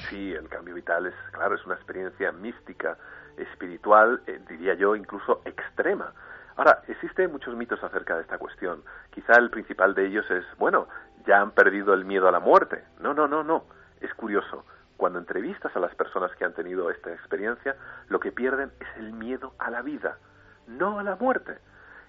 Sí, 0.08 0.32
el 0.32 0.48
cambio 0.48 0.74
vital 0.74 1.06
es, 1.06 1.14
claro, 1.32 1.54
es 1.54 1.64
una 1.64 1.74
experiencia 1.74 2.32
mística, 2.32 2.96
espiritual, 3.36 4.22
eh, 4.26 4.40
diría 4.48 4.74
yo, 4.74 4.94
incluso 4.96 5.40
extrema. 5.44 6.12
Ahora, 6.56 6.82
existen 6.88 7.32
muchos 7.32 7.54
mitos 7.56 7.82
acerca 7.82 8.16
de 8.16 8.22
esta 8.22 8.38
cuestión. 8.38 8.82
Quizá 9.10 9.34
el 9.38 9.50
principal 9.50 9.94
de 9.94 10.06
ellos 10.06 10.30
es, 10.30 10.44
bueno, 10.58 10.88
ya 11.26 11.40
han 11.40 11.52
perdido 11.52 11.94
el 11.94 12.04
miedo 12.04 12.28
a 12.28 12.32
la 12.32 12.40
muerte. 12.40 12.84
No, 13.00 13.14
no, 13.14 13.26
no, 13.28 13.42
no. 13.42 13.64
Es 14.00 14.12
curioso. 14.14 14.64
Cuando 14.96 15.18
entrevistas 15.18 15.74
a 15.74 15.80
las 15.80 15.94
personas 15.94 16.30
que 16.36 16.44
han 16.44 16.52
tenido 16.52 16.90
esta 16.90 17.12
experiencia, 17.12 17.76
lo 18.08 18.20
que 18.20 18.32
pierden 18.32 18.70
es 18.80 18.88
el 18.98 19.12
miedo 19.12 19.54
a 19.58 19.70
la 19.70 19.80
vida, 19.80 20.18
no 20.66 20.98
a 20.98 21.02
la 21.02 21.16
muerte. 21.16 21.58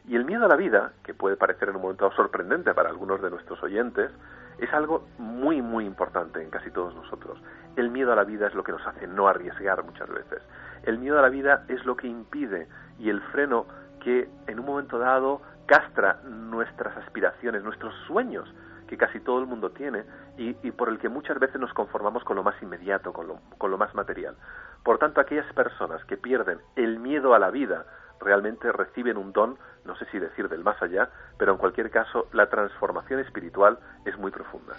Y 0.07 0.15
el 0.15 0.25
miedo 0.25 0.45
a 0.45 0.47
la 0.47 0.55
vida, 0.55 0.93
que 1.03 1.13
puede 1.13 1.37
parecer 1.37 1.69
en 1.69 1.75
un 1.75 1.83
momento 1.83 2.11
sorprendente 2.11 2.73
para 2.73 2.89
algunos 2.89 3.21
de 3.21 3.29
nuestros 3.29 3.61
oyentes, 3.63 4.11
es 4.57 4.73
algo 4.73 5.07
muy, 5.17 5.61
muy 5.61 5.85
importante 5.85 6.41
en 6.41 6.49
casi 6.49 6.71
todos 6.71 6.93
nosotros. 6.95 7.41
El 7.75 7.89
miedo 7.89 8.11
a 8.11 8.15
la 8.15 8.23
vida 8.23 8.47
es 8.47 8.53
lo 8.53 8.63
que 8.63 8.71
nos 8.71 8.85
hace 8.85 9.07
no 9.07 9.27
arriesgar 9.27 9.83
muchas 9.83 10.09
veces. 10.09 10.41
El 10.83 10.97
miedo 10.97 11.19
a 11.19 11.21
la 11.21 11.29
vida 11.29 11.65
es 11.67 11.85
lo 11.85 11.95
que 11.95 12.07
impide 12.07 12.67
y 12.99 13.09
el 13.09 13.21
freno 13.31 13.65
que 13.99 14.29
en 14.47 14.59
un 14.59 14.65
momento 14.65 14.97
dado 14.97 15.41
castra 15.65 16.19
nuestras 16.25 16.97
aspiraciones, 16.97 17.63
nuestros 17.63 17.93
sueños 18.07 18.53
que 18.87 18.97
casi 18.97 19.21
todo 19.21 19.39
el 19.39 19.45
mundo 19.45 19.71
tiene 19.71 20.03
y, 20.37 20.53
por 20.71 20.89
el 20.89 20.99
que 20.99 21.07
muchas 21.07 21.39
veces 21.39 21.61
nos 21.61 21.73
conformamos 21.73 22.25
con 22.25 22.35
lo 22.35 22.43
más 22.43 22.61
inmediato, 22.61 23.13
con 23.13 23.25
lo, 23.27 23.39
con 23.57 23.71
lo 23.71 23.77
más 23.77 23.95
material. 23.95 24.35
Por 24.83 24.97
tanto, 24.97 25.21
aquellas 25.21 25.51
personas 25.53 26.03
que 26.05 26.17
pierden 26.17 26.59
el 26.75 26.99
miedo 26.99 27.33
a 27.33 27.39
la 27.39 27.51
vida 27.51 27.85
realmente 28.19 28.69
reciben 28.71 29.15
un 29.15 29.31
don, 29.31 29.57
no 29.85 29.95
sé 29.95 30.05
si 30.11 30.19
decir 30.19 30.47
del 30.47 30.63
más 30.63 30.81
allá, 30.81 31.09
pero 31.37 31.53
en 31.53 31.57
cualquier 31.57 31.89
caso 31.89 32.27
la 32.33 32.47
transformación 32.49 33.19
espiritual 33.19 33.77
es 34.05 34.17
muy 34.17 34.31
profunda. 34.31 34.75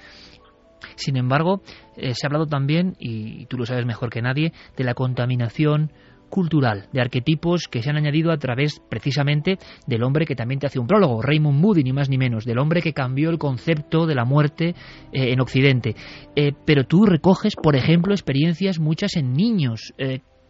Sin 0.97 1.17
embargo, 1.17 1.63
eh, 1.97 2.15
se 2.15 2.27
ha 2.27 2.29
hablado 2.29 2.47
también, 2.47 2.95
y 2.99 3.47
tú 3.47 3.57
lo 3.57 3.67
sabes 3.67 3.87
mejor 3.87 4.11
que 4.11 4.23
nadie, 4.23 4.53
de 4.77 4.85
la 4.85 4.95
contaminación 4.95 5.93
cultural, 6.29 6.89
de 6.93 7.01
arquetipos 7.01 7.69
que 7.71 7.83
se 7.83 7.91
han 7.91 7.97
añadido 7.97 8.33
a 8.33 8.39
través 8.39 8.81
precisamente 8.89 9.59
del 9.87 10.03
hombre 10.03 10.25
que 10.25 10.35
también 10.35 10.61
te 10.61 10.67
hace 10.67 10.79
un 10.79 10.87
prólogo, 10.87 11.21
Raymond 11.21 11.61
Moody, 11.61 11.83
ni 11.83 11.93
más 11.93 12.09
ni 12.09 12.17
menos, 12.17 12.47
del 12.47 12.59
hombre 12.59 12.81
que 12.81 12.95
cambió 12.95 13.29
el 13.29 13.39
concepto 13.39 14.07
de 14.07 14.15
la 14.15 14.25
muerte 14.25 14.75
eh, 15.13 15.33
en 15.33 15.41
Occidente. 15.41 15.95
Eh, 16.35 16.53
pero 16.65 16.85
tú 16.85 17.05
recoges, 17.05 17.55
por 17.55 17.77
ejemplo, 17.77 18.15
experiencias 18.15 18.79
muchas 18.79 19.17
en 19.17 19.35
niños 19.35 19.93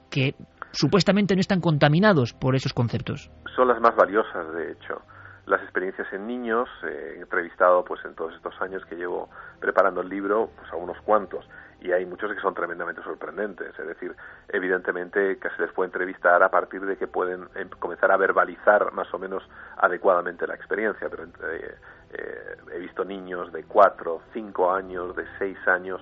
que 0.08 0.34
supuestamente 0.72 1.34
no 1.34 1.40
están 1.40 1.60
contaminados 1.60 2.32
por 2.32 2.54
esos 2.54 2.72
conceptos. 2.72 3.30
Son 3.54 3.68
las 3.68 3.80
más 3.80 3.94
valiosas, 3.96 4.52
de 4.54 4.72
hecho. 4.72 5.02
Las 5.46 5.60
experiencias 5.62 6.06
en 6.12 6.26
niños, 6.26 6.68
eh, 6.84 7.14
he 7.16 7.20
entrevistado 7.20 7.84
pues 7.84 8.04
en 8.04 8.14
todos 8.14 8.32
estos 8.34 8.54
años 8.60 8.84
que 8.86 8.94
llevo 8.94 9.28
preparando 9.58 10.00
el 10.00 10.08
libro, 10.08 10.50
pues 10.56 10.72
a 10.72 10.76
unos 10.76 11.00
cuantos, 11.02 11.44
y 11.80 11.90
hay 11.90 12.06
muchos 12.06 12.32
que 12.32 12.40
son 12.40 12.54
tremendamente 12.54 13.02
sorprendentes. 13.02 13.76
Es 13.76 13.86
decir, 13.86 14.14
evidentemente 14.48 15.38
que 15.38 15.50
se 15.50 15.62
les 15.62 15.72
puede 15.72 15.88
entrevistar 15.88 16.42
a 16.42 16.48
partir 16.48 16.80
de 16.82 16.96
que 16.96 17.08
pueden 17.08 17.48
em, 17.56 17.68
comenzar 17.70 18.12
a 18.12 18.16
verbalizar 18.16 18.92
más 18.92 19.12
o 19.12 19.18
menos 19.18 19.42
adecuadamente 19.78 20.46
la 20.46 20.54
experiencia, 20.54 21.08
pero 21.10 21.24
eh, 21.24 21.76
eh, 22.12 22.56
he 22.72 22.78
visto 22.78 23.04
niños 23.04 23.52
de 23.52 23.64
cuatro, 23.64 24.22
cinco 24.32 24.70
años, 24.70 25.16
de 25.16 25.26
seis 25.38 25.58
años, 25.66 26.00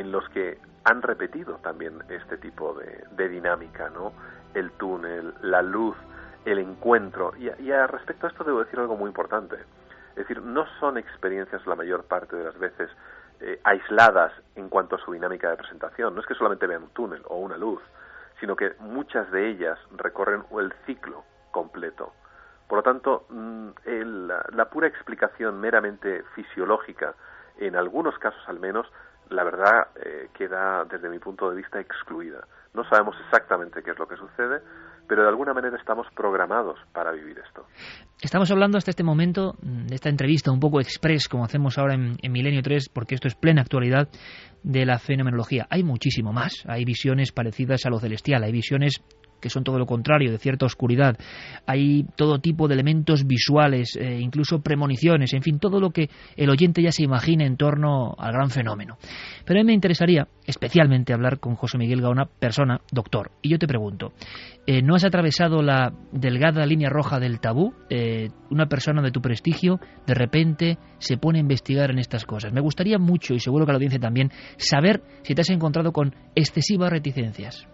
en 0.00 0.12
los 0.12 0.28
que 0.28 0.58
han 0.84 1.02
repetido 1.02 1.56
también 1.62 2.02
este 2.08 2.36
tipo 2.36 2.74
de, 2.74 3.28
dinámica, 3.28 3.88
¿no? 3.90 4.12
El 4.54 4.70
túnel, 4.72 5.34
la 5.42 5.62
luz, 5.62 5.96
el 6.44 6.58
encuentro. 6.58 7.32
Y, 7.38 7.50
y 7.62 7.72
a 7.72 7.86
respecto 7.86 8.26
a 8.26 8.30
esto 8.30 8.44
debo 8.44 8.62
decir 8.62 8.78
algo 8.78 8.96
muy 8.96 9.08
importante. 9.08 9.56
Es 10.10 10.16
decir, 10.16 10.42
no 10.42 10.66
son 10.78 10.98
experiencias 10.98 11.66
la 11.66 11.74
mayor 11.74 12.04
parte 12.04 12.36
de 12.36 12.44
las 12.44 12.58
veces 12.58 12.90
eh, 13.40 13.60
aisladas 13.64 14.32
en 14.54 14.68
cuanto 14.68 14.96
a 14.96 14.98
su 14.98 15.12
dinámica 15.12 15.50
de 15.50 15.56
presentación. 15.56 16.14
No 16.14 16.20
es 16.20 16.26
que 16.26 16.34
solamente 16.34 16.66
vean 16.66 16.84
un 16.84 16.90
túnel 16.90 17.22
o 17.26 17.38
una 17.38 17.56
luz, 17.56 17.82
sino 18.40 18.54
que 18.54 18.74
muchas 18.78 19.30
de 19.30 19.48
ellas 19.48 19.78
recorren 19.96 20.44
el 20.58 20.72
ciclo 20.84 21.24
completo. 21.50 22.12
Por 22.68 22.78
lo 22.78 22.82
tanto, 22.82 23.26
mm, 23.30 23.68
la 24.52 24.70
pura 24.70 24.88
explicación 24.88 25.60
meramente 25.60 26.22
fisiológica, 26.34 27.14
en 27.58 27.76
algunos 27.76 28.18
casos 28.18 28.42
al 28.48 28.58
menos, 28.58 28.86
la 29.30 29.44
verdad 29.44 29.88
eh, 29.96 30.28
queda 30.36 30.84
desde 30.84 31.08
mi 31.08 31.18
punto 31.18 31.50
de 31.50 31.56
vista 31.56 31.80
excluida. 31.80 32.46
No 32.74 32.84
sabemos 32.84 33.16
exactamente 33.24 33.82
qué 33.82 33.92
es 33.92 33.98
lo 33.98 34.06
que 34.06 34.16
sucede, 34.16 34.60
pero 35.08 35.22
de 35.22 35.28
alguna 35.28 35.54
manera 35.54 35.76
estamos 35.76 36.06
programados 36.14 36.78
para 36.92 37.12
vivir 37.12 37.38
esto. 37.38 37.66
Estamos 38.20 38.50
hablando 38.50 38.76
hasta 38.76 38.90
este 38.90 39.04
momento 39.04 39.54
de 39.60 39.94
esta 39.94 40.08
entrevista 40.08 40.50
un 40.50 40.60
poco 40.60 40.80
express, 40.80 41.28
como 41.28 41.44
hacemos 41.44 41.78
ahora 41.78 41.94
en, 41.94 42.16
en, 42.20 42.32
Milenio 42.32 42.62
3, 42.62 42.90
porque 42.90 43.14
esto 43.14 43.28
es 43.28 43.34
plena 43.34 43.62
actualidad 43.62 44.08
de 44.62 44.84
la 44.84 44.98
fenomenología. 44.98 45.66
Hay 45.70 45.84
muchísimo 45.84 46.32
más. 46.32 46.64
Hay 46.66 46.84
visiones 46.84 47.32
parecidas 47.32 47.86
a 47.86 47.90
lo 47.90 47.98
celestial, 47.98 48.42
hay 48.42 48.52
visiones 48.52 49.02
que 49.40 49.50
son 49.50 49.64
todo 49.64 49.78
lo 49.78 49.86
contrario, 49.86 50.30
de 50.30 50.38
cierta 50.38 50.66
oscuridad. 50.66 51.16
Hay 51.66 52.04
todo 52.16 52.38
tipo 52.38 52.68
de 52.68 52.74
elementos 52.74 53.26
visuales, 53.26 53.96
eh, 53.96 54.18
incluso 54.20 54.60
premoniciones, 54.60 55.32
en 55.34 55.42
fin, 55.42 55.58
todo 55.58 55.80
lo 55.80 55.90
que 55.90 56.08
el 56.36 56.50
oyente 56.50 56.82
ya 56.82 56.92
se 56.92 57.02
imagina 57.02 57.44
en 57.44 57.56
torno 57.56 58.14
al 58.18 58.32
gran 58.32 58.50
fenómeno. 58.50 58.98
Pero 59.44 59.60
a 59.60 59.62
mí 59.62 59.66
me 59.66 59.74
interesaría 59.74 60.28
especialmente 60.46 61.12
hablar 61.12 61.38
con 61.40 61.54
José 61.54 61.78
Miguel 61.78 62.00
Gaona, 62.00 62.26
persona, 62.26 62.80
doctor. 62.90 63.32
Y 63.42 63.50
yo 63.50 63.58
te 63.58 63.66
pregunto, 63.66 64.12
eh, 64.66 64.82
¿no 64.82 64.94
has 64.94 65.04
atravesado 65.04 65.62
la 65.62 65.92
delgada 66.12 66.66
línea 66.66 66.88
roja 66.88 67.20
del 67.20 67.40
tabú? 67.40 67.74
Eh, 67.90 68.30
una 68.50 68.66
persona 68.66 69.02
de 69.02 69.10
tu 69.10 69.20
prestigio 69.20 69.80
de 70.06 70.14
repente 70.14 70.78
se 70.98 71.16
pone 71.16 71.38
a 71.38 71.42
investigar 71.42 71.90
en 71.90 71.98
estas 71.98 72.24
cosas. 72.24 72.52
Me 72.52 72.60
gustaría 72.60 72.98
mucho, 72.98 73.34
y 73.34 73.40
seguro 73.40 73.66
que 73.66 73.72
la 73.72 73.76
audiencia 73.76 74.00
también, 74.00 74.30
saber 74.56 75.02
si 75.22 75.34
te 75.34 75.42
has 75.42 75.50
encontrado 75.50 75.92
con 75.92 76.14
excesivas 76.34 76.90
reticencias. 76.90 77.68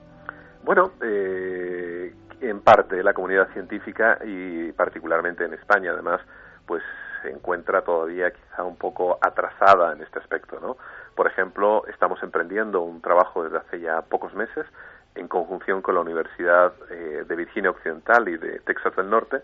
Bueno, 0.64 0.92
eh, 1.02 2.14
en 2.40 2.60
parte 2.60 3.02
la 3.02 3.14
comunidad 3.14 3.48
científica 3.52 4.18
y 4.24 4.72
particularmente 4.72 5.44
en 5.44 5.54
España, 5.54 5.90
además, 5.92 6.20
pues 6.66 6.82
se 7.22 7.30
encuentra 7.30 7.82
todavía 7.82 8.30
quizá 8.30 8.62
un 8.64 8.76
poco 8.76 9.18
atrasada 9.20 9.92
en 9.92 10.02
este 10.02 10.18
aspecto, 10.18 10.58
¿no? 10.60 10.76
Por 11.14 11.26
ejemplo, 11.26 11.84
estamos 11.88 12.22
emprendiendo 12.22 12.80
un 12.82 13.00
trabajo 13.00 13.44
desde 13.44 13.58
hace 13.58 13.80
ya 13.80 14.02
pocos 14.02 14.34
meses 14.34 14.66
en 15.14 15.28
conjunción 15.28 15.82
con 15.82 15.94
la 15.94 16.00
Universidad 16.00 16.72
eh, 16.90 17.24
de 17.26 17.36
Virginia 17.36 17.70
Occidental 17.70 18.28
y 18.28 18.36
de 18.36 18.60
Texas 18.60 18.94
del 18.96 19.10
Norte 19.10 19.42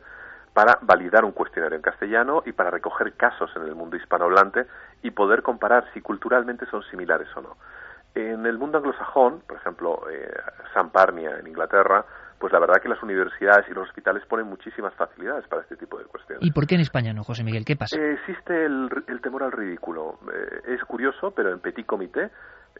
para 0.54 0.78
validar 0.82 1.24
un 1.24 1.32
cuestionario 1.32 1.76
en 1.76 1.82
castellano 1.82 2.42
y 2.46 2.52
para 2.52 2.70
recoger 2.70 3.12
casos 3.14 3.50
en 3.54 3.62
el 3.62 3.74
mundo 3.74 3.96
hispanohablante 3.96 4.66
y 5.02 5.10
poder 5.10 5.42
comparar 5.42 5.84
si 5.92 6.00
culturalmente 6.00 6.66
son 6.66 6.82
similares 6.84 7.28
o 7.36 7.42
no. 7.42 7.56
En 8.14 8.46
el 8.46 8.58
mundo 8.58 8.78
anglosajón, 8.78 9.42
por 9.46 9.56
ejemplo, 9.58 10.02
eh, 10.10 10.30
San 10.74 10.90
Parnia 10.90 11.38
en 11.38 11.46
Inglaterra, 11.46 12.04
pues 12.38 12.52
la 12.52 12.60
verdad 12.60 12.80
que 12.80 12.88
las 12.88 13.02
universidades 13.02 13.66
y 13.68 13.74
los 13.74 13.88
hospitales 13.88 14.24
ponen 14.26 14.46
muchísimas 14.46 14.94
facilidades 14.94 15.46
para 15.48 15.62
este 15.62 15.76
tipo 15.76 15.98
de 15.98 16.04
cuestiones. 16.04 16.44
¿Y 16.44 16.52
por 16.52 16.66
qué 16.66 16.76
en 16.76 16.82
España 16.82 17.12
no, 17.12 17.24
José 17.24 17.42
Miguel? 17.42 17.64
¿Qué 17.64 17.76
pasa? 17.76 17.96
Eh, 17.96 18.12
existe 18.14 18.64
el, 18.64 18.90
temor 19.22 19.42
al 19.42 19.52
ridículo. 19.52 20.18
Eh, 20.32 20.74
es 20.74 20.84
curioso, 20.84 21.32
pero 21.32 21.52
en 21.52 21.58
Petit 21.60 21.84
Comité 21.84 22.30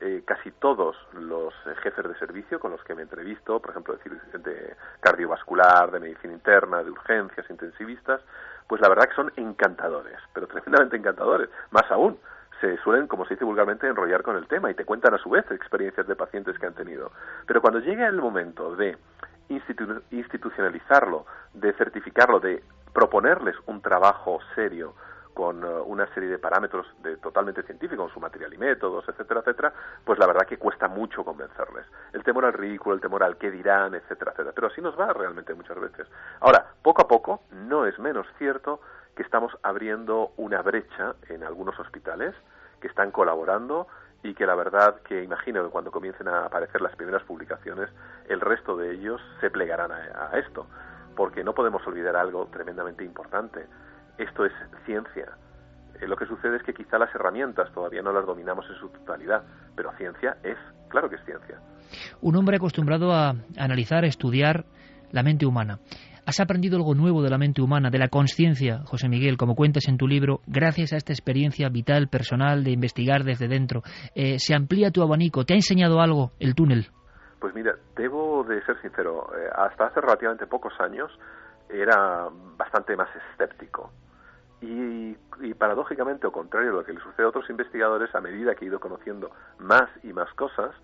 eh, 0.01 0.23
casi 0.25 0.53
todos 0.53 0.97
los 1.13 1.53
jefes 1.83 2.07
de 2.07 2.19
servicio 2.19 2.61
con 2.61 2.71
los 2.71 2.83
que 2.85 2.95
me 2.95 3.03
entrevisto, 3.03 3.61
por 3.61 3.71
ejemplo, 3.71 3.97
de, 3.97 4.39
de 4.39 4.77
cardiovascular, 5.01 5.91
de 5.91 5.99
medicina 5.99 6.35
interna, 6.35 6.85
de 6.85 6.91
urgencias, 6.91 7.51
intensivistas, 7.51 8.21
pues 8.69 8.81
la 8.81 8.89
verdad 8.89 9.09
que 9.09 9.17
son 9.17 9.33
encantadores, 9.35 10.19
pero 10.33 10.47
tremendamente 10.47 10.97
encantadores. 10.97 11.49
Más 11.73 11.91
aún, 11.91 12.17
se 12.61 12.77
suelen, 12.79 13.07
como 13.07 13.25
se 13.25 13.35
dice 13.35 13.45
vulgarmente, 13.45 13.87
enrollar 13.87 14.23
con 14.23 14.37
el 14.37 14.47
tema 14.47 14.71
y 14.71 14.75
te 14.75 14.85
cuentan 14.85 15.15
a 15.15 15.19
su 15.19 15.31
vez 15.31 15.45
experiencias 15.51 16.07
de 16.07 16.17
pacientes 16.17 16.59
que 16.59 16.67
han 16.67 16.75
tenido. 16.75 17.13
Pero 17.47 17.61
cuando 17.61 17.81
llega 17.81 18.07
el 18.07 18.21
momento 18.21 18.75
de 18.77 18.97
institucionalizarlo, 19.49 21.27
de 21.55 21.73
certificarlo, 21.75 22.41
de 22.41 22.63
proponerles 22.93 23.57
un 23.67 23.81
trabajo 23.81 24.39
serio 24.55 24.95
con 25.39 25.63
uh, 25.63 25.85
una 25.85 26.13
serie 26.15 26.31
de 26.31 26.39
parámetros 26.39 26.85
de, 27.01 27.17
totalmente 27.19 27.63
científicos, 27.63 28.07
con 28.07 28.13
su 28.13 28.19
material 28.19 28.53
y 28.53 28.59
métodos, 28.59 29.09
etcétera, 29.09 29.39
etcétera, 29.39 29.73
pues 30.05 30.19
la 30.19 30.27
verdad 30.27 30.45
que 30.49 30.59
cuesta 30.59 30.89
mucho 30.89 31.25
convencerles. 31.25 31.87
El 32.13 32.25
temor 32.25 32.45
al 32.45 32.55
ridículo, 32.55 32.97
el 32.97 33.01
temor 33.01 33.23
al 33.23 33.37
qué 33.37 33.49
dirán, 33.49 33.95
etcétera, 33.95 34.33
etcétera. 34.33 34.53
Pero 34.53 34.67
así 34.67 34.81
nos 34.81 34.99
va 34.99 35.13
realmente 35.13 35.55
muchas 35.55 35.79
veces. 35.79 36.09
Ahora, 36.41 36.67
poco 36.83 37.03
a 37.03 37.07
poco, 37.07 37.43
no 37.53 37.87
es 37.87 37.97
menos 38.01 38.27
cierto 38.37 38.81
que 39.19 39.25
estamos 39.25 39.51
abriendo 39.65 40.31
una 40.37 40.63
brecha 40.63 41.17
en 41.29 41.43
algunos 41.43 41.77
hospitales 41.81 42.37
que 42.81 42.87
están 42.87 43.11
colaborando 43.11 43.89
y 44.23 44.33
que 44.33 44.47
la 44.47 44.55
verdad 44.55 45.01
que 45.03 45.25
imagino 45.25 45.65
que 45.65 45.71
cuando 45.71 45.91
comiencen 45.91 46.29
a 46.29 46.45
aparecer 46.45 46.81
las 46.81 46.95
primeras 46.95 47.25
publicaciones, 47.25 47.91
el 48.29 48.41
resto 48.41 48.77
de 48.77 48.93
ellos 48.95 49.21
se 49.41 49.51
plegarán 49.51 49.91
a, 49.91 50.39
esto, 50.39 50.69
porque 51.17 51.43
no 51.43 51.53
podemos 51.53 51.85
olvidar 51.89 52.15
algo 52.15 52.47
tremendamente 52.47 53.03
importante. 53.03 53.67
Esto 54.19 54.47
es 54.47 54.53
ciencia. 54.87 55.33
Eh, 56.01 56.07
lo 56.07 56.17
que 56.17 56.27
sucede 56.27 56.59
es 56.59 56.63
que 56.63 56.73
quizá 56.73 56.97
las 56.97 57.13
herramientas 57.13 57.73
todavía 57.73 58.03
no 58.03 58.13
las 58.13 58.25
dominamos 58.25 58.67
en 58.71 58.77
su 58.77 58.89
totalidad, 58.89 59.43
pero 59.75 59.91
ciencia 59.97 60.37
es, 60.45 60.59
claro 60.91 61.11
que 61.11 61.17
es 61.17 61.25
ciencia. 61.25 61.59
Un 62.21 62.37
hombre 62.37 62.59
acostumbrado 62.59 63.13
a 63.13 63.35
analizar, 63.57 64.05
a 64.05 64.07
estudiar 64.07 64.65
la 65.11 65.25
mente 65.25 65.45
humana. 65.45 65.81
¿Has 66.29 66.41
aprendido 66.41 66.77
algo 66.77 66.95
nuevo 66.95 67.23
de 67.23 67.31
la 67.31 67.39
mente 67.39 67.63
humana, 67.63 67.89
de 67.89 67.97
la 67.97 68.09
conciencia, 68.09 68.83
José 68.85 69.09
Miguel, 69.09 69.39
como 69.39 69.55
cuentas 69.55 69.89
en 69.89 69.97
tu 69.97 70.07
libro, 70.07 70.41
gracias 70.47 70.93
a 70.93 70.99
esta 70.99 71.15
experiencia 71.15 71.71
vital, 71.71 72.09
personal, 72.09 72.65
de 72.65 72.71
investigar 72.71 73.25
desde 73.25 73.49
dentro? 73.49 73.81
Eh, 74.15 74.39
¿Se 74.39 74.55
amplía 74.55 74.91
tu 74.91 75.01
abanico? 75.01 75.47
¿Te 75.47 75.55
ha 75.55 75.57
enseñado 75.57 76.03
algo 76.03 76.33
el 76.39 76.55
túnel? 76.55 76.89
Pues 77.41 77.55
mira, 77.55 77.77
debo 77.97 78.45
de 78.45 78.63
ser 78.67 78.79
sincero, 78.83 79.31
eh, 79.39 79.49
hasta 79.57 79.87
hace 79.87 80.03
relativamente 80.03 80.47
pocos 80.47 80.75
años 80.81 81.11
era 81.71 82.29
bastante 82.59 82.95
más 82.95 83.09
escéptico. 83.33 83.91
Y, 84.61 85.17
y, 85.41 85.55
paradójicamente, 85.55 86.27
o 86.27 86.31
contrario 86.31 86.73
a 86.73 86.75
lo 86.75 86.85
que 86.85 86.93
le 86.93 87.01
sucede 87.01 87.25
a 87.25 87.31
otros 87.31 87.49
investigadores, 87.49 88.15
a 88.15 88.21
medida 88.21 88.55
que 88.55 88.67
he 88.67 88.69
ido 88.69 88.81
conociendo 88.81 89.31
más 89.61 89.89
y 90.03 90.13
más 90.13 90.31
cosas, 90.35 90.75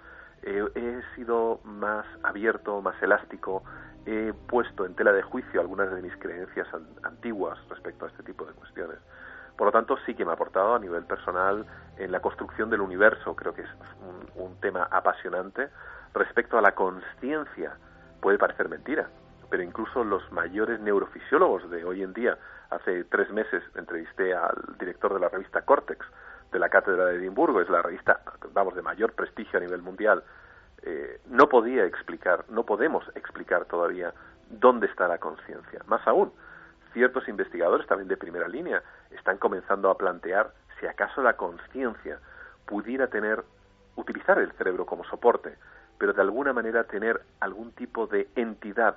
eh, 0.43 0.65
he 0.75 1.17
sido 1.17 1.61
más 1.65 2.07
abierto, 2.23 2.81
más 2.81 3.03
elástico, 3.03 3.63
he 4.07 4.33
puesto 4.49 4.85
en 4.85 4.95
tela 4.95 5.13
de 5.13 5.23
juicio 5.23 5.61
algunas 5.61 5.91
de 5.91 6.03
mis 6.03 6.17
creencias 6.17 6.69
antiguas 7.03 7.59
respecto 7.69 8.05
a 8.05 8.09
este 8.09 8.23
tipo 8.23 8.45
de 8.45 8.53
cuestiones. 8.53 8.99
Por 9.57 9.67
lo 9.67 9.73
tanto, 9.73 9.97
sí 10.05 10.15
que 10.15 10.25
me 10.25 10.33
ha 10.33 10.35
aportado 10.35 10.75
a 10.75 10.79
nivel 10.79 11.05
personal 11.05 11.65
en 11.97 12.11
la 12.11 12.21
construcción 12.21 12.71
del 12.71 12.81
universo, 12.81 13.37
creo 13.37 13.55
que 13.55 13.63
es 13.63 13.69
un, 14.37 14.55
tema 14.61 14.89
apasionante. 14.91 15.69
Respecto 16.15 16.57
a 16.57 16.63
la 16.63 16.75
conciencia, 16.75 17.77
puede 18.23 18.39
parecer 18.39 18.71
mentira, 18.71 19.11
pero 19.51 19.63
incluso 19.63 20.03
los 20.05 20.33
mayores 20.33 20.81
neurofisiólogos 20.81 21.69
de 21.71 21.85
hoy 21.85 22.03
en 22.03 22.15
día, 22.15 22.39
hace 22.71 23.05
tres 23.05 23.31
meses 23.31 23.63
entrevisté 23.75 24.35
al 24.35 24.57
director 24.79 25.13
de 25.13 25.21
la 25.21 25.29
revista 25.29 25.63
Cortex, 25.63 26.07
de 26.51 26.59
la 26.59 26.71
Cátedra 26.71 27.07
de 27.07 27.17
Edimburgo, 27.17 27.61
es 27.61 27.69
la 27.69 27.83
revista, 27.83 28.21
vamos, 28.55 28.75
de 28.75 28.81
mayor 28.81 29.13
prestigio 29.13 29.59
a 29.59 29.63
nivel 29.63 29.83
mundial 29.83 30.25
eh, 30.87 31.21
no 31.27 31.49
podía 31.49 31.85
explicar, 31.87 32.45
no 32.51 32.65
podemos 32.65 33.05
explicar 33.15 33.65
todavía 33.65 34.13
dónde 34.51 34.87
está 34.87 35.09
la 35.09 35.19
conciencia. 35.19 35.81
Más 35.87 36.07
aún, 36.07 36.31
ciertos 36.93 37.27
investigadores 37.29 37.87
también 37.87 38.09
de 38.09 38.17
primera 38.17 38.49
línea 38.49 38.83
están 39.11 39.39
comenzando 39.39 39.91
a 39.91 39.97
plantear 39.97 40.53
si 40.79 40.87
acaso 40.87 41.23
la 41.23 41.37
conciencia 41.37 42.19
pudiera 42.67 43.07
tener, 43.07 43.45
utilizar 43.97 44.39
el 44.39 44.53
cerebro 44.53 44.85
como 44.85 45.05
soporte, 45.05 45.57
pero 45.99 46.13
de 46.13 46.21
alguna 46.21 46.53
manera 46.53 46.85
tener 46.85 47.23
algún 47.41 47.73
tipo 47.73 48.07
de 48.07 48.29
entidad 48.37 48.97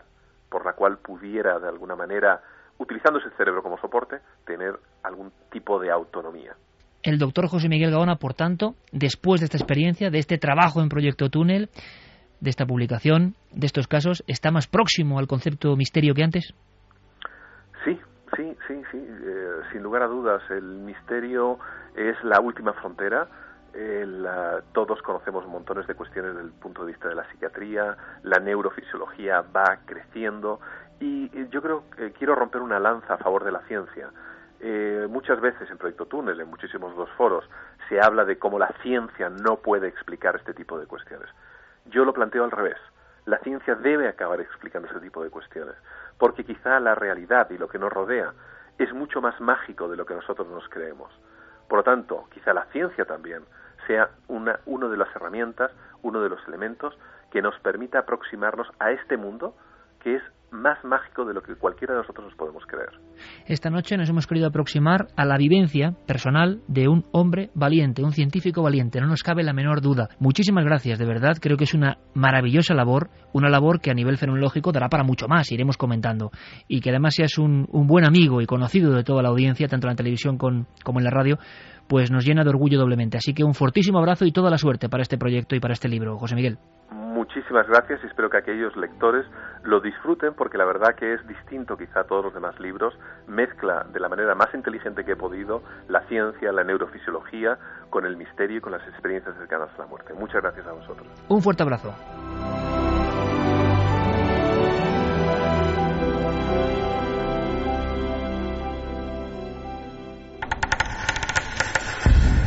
por 0.49 0.65
la 0.65 0.73
cual 0.73 0.97
pudiera 0.97 1.59
de 1.59 1.67
alguna 1.67 1.95
manera, 1.95 2.41
utilizando 2.77 3.19
ese 3.19 3.29
cerebro 3.31 3.63
como 3.63 3.77
soporte, 3.77 4.19
tener 4.45 4.79
algún 5.03 5.31
tipo 5.51 5.79
de 5.79 5.91
autonomía. 5.91 6.55
El 7.03 7.19
doctor 7.19 7.47
José 7.47 7.69
Miguel 7.69 7.91
Gaona, 7.91 8.15
por 8.15 8.33
tanto, 8.33 8.75
después 8.91 9.39
de 9.39 9.45
esta 9.45 9.57
experiencia, 9.57 10.09
de 10.09 10.19
este 10.19 10.37
trabajo 10.37 10.81
en 10.81 10.89
Proyecto 10.89 11.29
Túnel, 11.29 11.69
de 12.39 12.49
esta 12.49 12.65
publicación, 12.65 13.35
de 13.51 13.65
estos 13.65 13.87
casos, 13.87 14.23
¿está 14.27 14.51
más 14.51 14.67
próximo 14.67 15.19
al 15.19 15.27
concepto 15.27 15.75
misterio 15.75 16.13
que 16.13 16.23
antes? 16.23 16.53
Sí, 17.85 17.99
sí, 18.35 18.55
sí, 18.67 18.81
sí, 18.91 18.97
eh, 18.97 19.47
sin 19.71 19.83
lugar 19.83 20.03
a 20.03 20.07
dudas. 20.07 20.41
El 20.49 20.63
misterio 20.63 21.59
es 21.95 22.15
la 22.23 22.39
última 22.39 22.73
frontera. 22.73 23.27
todos 24.73 25.01
conocemos 25.03 25.47
montones 25.47 25.85
de 25.87 25.93
cuestiones 25.93 26.33
desde 26.33 26.47
el 26.47 26.53
punto 26.53 26.83
de 26.83 26.91
vista 26.91 27.09
de 27.09 27.15
la 27.15 27.29
psiquiatría, 27.29 27.95
la 28.23 28.39
neurofisiología 28.39 29.41
va 29.55 29.79
creciendo 29.85 30.59
y 30.99 31.29
yo 31.49 31.61
creo 31.61 31.83
que 31.95 32.11
quiero 32.13 32.33
romper 32.33 32.61
una 32.61 32.79
lanza 32.79 33.13
a 33.13 33.17
favor 33.17 33.43
de 33.43 33.51
la 33.51 33.61
ciencia. 33.67 34.09
Eh, 34.59 35.07
muchas 35.09 35.39
veces 35.39 35.69
en 35.69 35.77
Proyecto 35.77 36.05
Túnel, 36.05 36.39
en 36.39 36.49
muchísimos 36.49 36.95
dos 36.95 37.09
foros, 37.11 37.47
se 37.89 38.01
habla 38.01 38.25
de 38.25 38.39
cómo 38.39 38.57
la 38.57 38.73
ciencia 38.81 39.29
no 39.29 39.57
puede 39.57 39.87
explicar 39.87 40.35
este 40.35 40.53
tipo 40.53 40.79
de 40.79 40.87
cuestiones. 40.87 41.29
Yo 41.85 42.05
lo 42.05 42.13
planteo 42.13 42.43
al 42.43 42.51
revés. 42.51 42.77
La 43.25 43.39
ciencia 43.39 43.75
debe 43.75 44.07
acabar 44.07 44.39
explicando 44.41 44.87
ese 44.87 44.99
tipo 44.99 45.23
de 45.23 45.29
cuestiones, 45.29 45.75
porque 46.17 46.43
quizá 46.43 46.79
la 46.79 46.95
realidad 46.95 47.49
y 47.51 47.57
lo 47.57 47.67
que 47.67 47.77
nos 47.77 47.91
rodea 47.91 48.33
es 48.77 48.93
mucho 48.93 49.21
más 49.21 49.39
mágico 49.41 49.87
de 49.89 49.97
lo 49.97 50.05
que 50.05 50.13
nosotros 50.13 50.47
nos 50.47 50.67
creemos. 50.69 51.11
Por 51.67 51.79
lo 51.79 51.83
tanto, 51.83 52.27
quizá 52.31 52.53
la 52.53 52.65
ciencia 52.71 53.05
también 53.05 53.43
sea 53.85 54.09
una, 54.27 54.59
una 54.65 54.87
de 54.87 54.97
las 54.97 55.13
herramientas, 55.15 55.71
uno 56.01 56.21
de 56.21 56.29
los 56.29 56.45
elementos 56.47 56.97
que 57.31 57.41
nos 57.41 57.59
permita 57.59 57.99
aproximarnos 57.99 58.67
a 58.79 58.91
este 58.91 59.17
mundo 59.17 59.55
que 59.99 60.15
es 60.15 60.23
más 60.51 60.83
mágico 60.83 61.25
de 61.25 61.33
lo 61.33 61.41
que 61.41 61.55
cualquiera 61.55 61.93
de 61.93 62.01
nosotros 62.01 62.25
nos 62.25 62.35
podemos 62.35 62.63
creer. 62.65 62.89
Esta 63.45 63.69
noche 63.69 63.97
nos 63.97 64.09
hemos 64.09 64.27
querido 64.27 64.47
aproximar 64.47 65.07
a 65.15 65.25
la 65.25 65.37
vivencia 65.37 65.93
personal 66.05 66.61
de 66.67 66.87
un 66.87 67.05
hombre 67.11 67.49
valiente, 67.53 68.03
un 68.03 68.11
científico 68.11 68.61
valiente, 68.63 69.01
no 69.01 69.07
nos 69.07 69.23
cabe 69.23 69.43
la 69.43 69.53
menor 69.53 69.81
duda. 69.81 70.09
Muchísimas 70.19 70.63
gracias, 70.65 70.99
de 70.99 71.05
verdad, 71.05 71.37
creo 71.41 71.57
que 71.57 71.65
es 71.65 71.73
una 71.73 71.97
maravillosa 72.13 72.73
labor, 72.73 73.09
una 73.33 73.49
labor 73.49 73.81
que 73.81 73.91
a 73.91 73.93
nivel 73.93 74.17
fenomenológico 74.17 74.71
dará 74.71 74.89
para 74.89 75.03
mucho 75.03 75.27
más, 75.27 75.51
iremos 75.51 75.77
comentando, 75.77 76.31
y 76.67 76.81
que 76.81 76.89
además 76.89 77.15
seas 77.15 77.37
un, 77.37 77.67
un 77.71 77.87
buen 77.87 78.05
amigo 78.05 78.41
y 78.41 78.45
conocido 78.45 78.93
de 78.93 79.03
toda 79.03 79.21
la 79.21 79.29
audiencia, 79.29 79.67
tanto 79.67 79.87
en 79.87 79.91
la 79.93 79.97
televisión 79.97 80.37
como 80.37 80.99
en 80.99 81.03
la 81.03 81.11
radio, 81.11 81.37
pues 81.87 82.11
nos 82.11 82.25
llena 82.25 82.43
de 82.43 82.49
orgullo 82.49 82.77
doblemente. 82.77 83.17
Así 83.17 83.33
que 83.33 83.43
un 83.43 83.53
fortísimo 83.53 83.99
abrazo 83.99 84.25
y 84.25 84.31
toda 84.31 84.49
la 84.49 84.57
suerte 84.57 84.89
para 84.89 85.03
este 85.03 85.17
proyecto 85.17 85.55
y 85.55 85.59
para 85.59 85.73
este 85.73 85.87
libro, 85.87 86.17
José 86.17 86.35
Miguel. 86.35 86.57
Muchísimas 87.27 87.67
gracias 87.67 87.99
y 88.03 88.07
espero 88.07 88.29
que 88.29 88.37
aquellos 88.37 88.73
lectores 88.77 89.25
lo 89.63 89.81
disfruten 89.81 90.33
porque 90.33 90.57
la 90.57 90.63
verdad 90.63 90.95
que 90.95 91.13
es 91.13 91.27
distinto 91.27 91.75
quizá 91.75 91.99
a 91.99 92.03
todos 92.05 92.23
los 92.23 92.33
demás 92.33 92.57
libros, 92.57 92.97
mezcla 93.27 93.85
de 93.91 93.99
la 93.99 94.07
manera 94.07 94.33
más 94.33 94.47
inteligente 94.53 95.03
que 95.03 95.11
he 95.11 95.15
podido 95.17 95.61
la 95.89 96.07
ciencia, 96.07 96.53
la 96.53 96.63
neurofisiología 96.63 97.59
con 97.89 98.05
el 98.05 98.15
misterio 98.15 98.59
y 98.59 98.61
con 98.61 98.71
las 98.71 98.87
experiencias 98.87 99.35
cercanas 99.35 99.67
a 99.75 99.79
la 99.79 99.87
muerte. 99.87 100.13
Muchas 100.13 100.41
gracias 100.41 100.65
a 100.67 100.71
vosotros. 100.71 101.05
Un 101.27 101.41
fuerte 101.41 101.63
abrazo. 101.63 101.93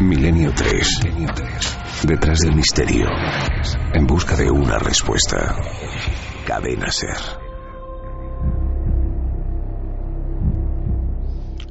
Milenio 0.01 0.51
3. 0.57 1.01
Detrás 2.09 2.38
del 2.40 2.55
misterio. 2.55 3.05
En 3.92 4.07
busca 4.07 4.34
de 4.34 4.51
una 4.51 4.78
respuesta. 4.78 5.61
Cadena 6.46 6.90
Ser. 6.90 7.18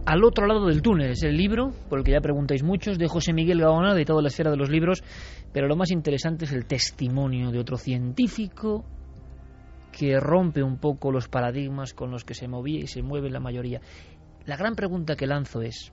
Al 0.05 0.23
otro 0.23 0.45
lado 0.45 0.67
del 0.67 0.83
túnel 0.83 1.09
es 1.09 1.23
el 1.23 1.35
libro, 1.35 1.71
por 1.89 1.97
el 1.97 2.05
que 2.05 2.11
ya 2.11 2.21
preguntáis 2.21 2.61
muchos, 2.61 2.99
de 2.99 3.07
José 3.07 3.33
Miguel 3.33 3.61
Gaona, 3.61 3.95
de 3.95 4.05
toda 4.05 4.21
la 4.21 4.27
esfera 4.27 4.51
de 4.51 4.57
los 4.57 4.69
libros, 4.69 5.03
pero 5.51 5.67
lo 5.67 5.75
más 5.75 5.89
interesante 5.89 6.45
es 6.45 6.51
el 6.51 6.67
testimonio 6.67 7.49
de 7.49 7.57
otro 7.57 7.77
científico 7.77 8.85
que 9.91 10.19
rompe 10.19 10.61
un 10.61 10.77
poco 10.77 11.11
los 11.11 11.27
paradigmas 11.27 11.95
con 11.95 12.11
los 12.11 12.25
que 12.25 12.35
se 12.35 12.47
movía 12.47 12.81
y 12.81 12.87
se 12.87 13.01
mueve 13.01 13.31
la 13.31 13.39
mayoría. 13.39 13.81
La 14.45 14.55
gran 14.55 14.75
pregunta 14.75 15.15
que 15.15 15.25
lanzo 15.25 15.63
es, 15.63 15.91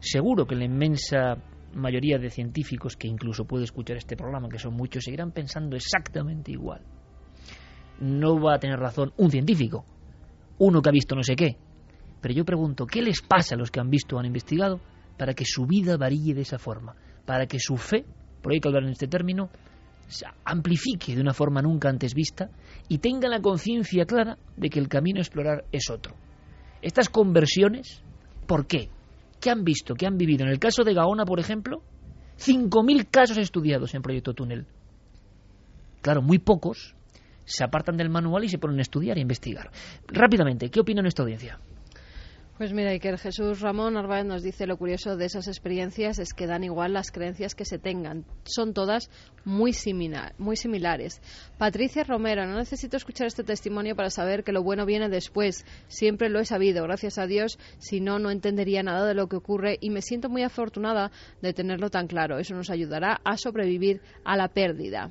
seguro 0.00 0.46
que 0.46 0.56
la 0.56 0.64
inmensa 0.64 1.36
mayoría 1.74 2.18
de 2.18 2.30
científicos 2.30 2.96
que 2.96 3.08
incluso 3.08 3.44
puede 3.44 3.64
escuchar 3.64 3.96
este 3.96 4.16
programa, 4.16 4.48
que 4.48 4.58
son 4.58 4.74
muchos, 4.74 5.04
seguirán 5.04 5.32
pensando 5.32 5.76
exactamente 5.76 6.52
igual. 6.52 6.82
No 8.00 8.40
va 8.40 8.54
a 8.54 8.58
tener 8.58 8.78
razón 8.78 9.12
un 9.16 9.30
científico, 9.30 9.84
uno 10.58 10.82
que 10.82 10.88
ha 10.88 10.92
visto 10.92 11.14
no 11.14 11.22
sé 11.22 11.36
qué. 11.36 11.56
Pero 12.20 12.34
yo 12.34 12.44
pregunto, 12.44 12.86
¿qué 12.86 13.02
les 13.02 13.20
pasa 13.20 13.54
a 13.54 13.58
los 13.58 13.70
que 13.70 13.80
han 13.80 13.90
visto 13.90 14.16
o 14.16 14.18
han 14.18 14.26
investigado 14.26 14.80
para 15.18 15.34
que 15.34 15.44
su 15.44 15.66
vida 15.66 15.96
varíe 15.96 16.34
de 16.34 16.42
esa 16.42 16.58
forma? 16.58 16.94
Para 17.26 17.46
que 17.46 17.58
su 17.58 17.76
fe, 17.76 18.04
por 18.40 18.52
ahí 18.52 18.60
que 18.60 18.68
hablar 18.68 18.84
en 18.84 18.90
este 18.90 19.08
término, 19.08 19.50
se 20.06 20.26
amplifique 20.44 21.14
de 21.14 21.20
una 21.20 21.32
forma 21.32 21.62
nunca 21.62 21.88
antes 21.88 22.14
vista 22.14 22.50
y 22.88 22.98
tenga 22.98 23.28
la 23.28 23.40
conciencia 23.40 24.04
clara 24.04 24.38
de 24.56 24.68
que 24.68 24.78
el 24.78 24.88
camino 24.88 25.18
a 25.18 25.22
explorar 25.22 25.64
es 25.72 25.90
otro. 25.90 26.14
Estas 26.80 27.08
conversiones, 27.08 28.02
¿por 28.46 28.66
qué? 28.66 28.90
¿Qué 29.42 29.50
han 29.50 29.64
visto? 29.64 29.96
¿Qué 29.96 30.06
han 30.06 30.16
vivido? 30.16 30.44
En 30.44 30.52
el 30.52 30.60
caso 30.60 30.84
de 30.84 30.94
Gaona, 30.94 31.24
por 31.24 31.40
ejemplo, 31.40 31.82
5.000 32.38 33.08
casos 33.10 33.38
estudiados 33.38 33.92
en 33.92 34.00
Proyecto 34.00 34.34
Túnel. 34.34 34.66
Claro, 36.00 36.22
muy 36.22 36.38
pocos 36.38 36.94
se 37.44 37.64
apartan 37.64 37.96
del 37.96 38.08
manual 38.08 38.44
y 38.44 38.48
se 38.48 38.58
ponen 38.58 38.78
a 38.78 38.82
estudiar 38.82 39.18
e 39.18 39.20
investigar. 39.20 39.72
Rápidamente, 40.06 40.70
¿qué 40.70 40.78
opina 40.78 41.02
nuestra 41.02 41.24
audiencia? 41.24 41.58
Pues 42.62 42.74
mira, 42.74 42.90
Iker 42.90 43.18
Jesús 43.18 43.60
Ramón 43.60 43.94
Narváez 43.94 44.24
nos 44.24 44.44
dice 44.44 44.68
lo 44.68 44.76
curioso 44.76 45.16
de 45.16 45.24
esas 45.24 45.48
experiencias 45.48 46.20
es 46.20 46.32
que 46.32 46.46
dan 46.46 46.62
igual 46.62 46.92
las 46.92 47.10
creencias 47.10 47.56
que 47.56 47.64
se 47.64 47.80
tengan. 47.80 48.24
Son 48.44 48.72
todas 48.72 49.10
muy, 49.44 49.72
similar, 49.72 50.36
muy 50.38 50.54
similares. 50.54 51.20
Patricia 51.58 52.04
Romero, 52.04 52.46
no 52.46 52.56
necesito 52.56 52.96
escuchar 52.96 53.26
este 53.26 53.42
testimonio 53.42 53.96
para 53.96 54.10
saber 54.10 54.44
que 54.44 54.52
lo 54.52 54.62
bueno 54.62 54.86
viene 54.86 55.08
después. 55.08 55.66
Siempre 55.88 56.28
lo 56.28 56.38
he 56.38 56.44
sabido, 56.44 56.84
gracias 56.84 57.18
a 57.18 57.26
Dios. 57.26 57.58
Si 57.78 57.98
no, 57.98 58.20
no 58.20 58.30
entendería 58.30 58.84
nada 58.84 59.08
de 59.08 59.14
lo 59.14 59.26
que 59.26 59.34
ocurre 59.34 59.78
y 59.80 59.90
me 59.90 60.00
siento 60.00 60.28
muy 60.28 60.44
afortunada 60.44 61.10
de 61.40 61.52
tenerlo 61.52 61.90
tan 61.90 62.06
claro. 62.06 62.38
Eso 62.38 62.54
nos 62.54 62.70
ayudará 62.70 63.20
a 63.24 63.38
sobrevivir 63.38 64.02
a 64.24 64.36
la 64.36 64.46
pérdida. 64.46 65.10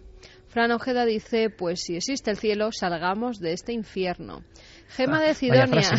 Fran 0.51 0.71
Ojeda 0.71 1.05
dice, 1.05 1.49
pues 1.49 1.81
si 1.81 1.95
existe 1.95 2.29
el 2.29 2.35
cielo, 2.37 2.71
salgamos 2.73 3.39
de 3.39 3.53
este 3.53 3.71
infierno. 3.71 4.43
Gema 4.95 5.19
Ah, 5.19 5.21
de 5.21 5.33
Cidonia. 5.35 5.89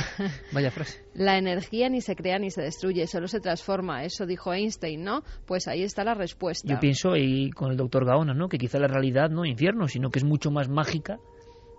Vaya 0.53 0.71
frase. 0.71 1.03
La 1.15 1.39
energía 1.39 1.89
ni 1.89 2.01
se 2.01 2.15
crea 2.15 2.39
ni 2.39 2.51
se 2.51 2.63
destruye, 2.63 3.07
solo 3.07 3.29
se 3.29 3.41
transforma. 3.41 4.05
Eso 4.05 4.27
dijo 4.27 4.53
Einstein, 4.53 5.03
¿no? 5.03 5.23
Pues 5.47 5.69
ahí 5.69 5.83
está 5.83 6.05
la 6.05 6.15
respuesta. 6.15 6.69
Yo 6.69 6.81
pienso, 6.81 7.17
y 7.17 7.51
con 7.51 7.71
el 7.71 7.77
doctor 7.77 8.05
Gaona, 8.05 8.35
¿no? 8.35 8.49
que 8.49 8.59
quizá 8.59 8.79
la 8.79 8.89
realidad 8.89 9.31
no 9.31 9.45
es 9.45 9.51
infierno, 9.51 9.89
sino 9.89 10.11
que 10.11 10.19
es 10.19 10.25
mucho 10.25 10.51
más 10.51 10.69
mágica 10.69 11.19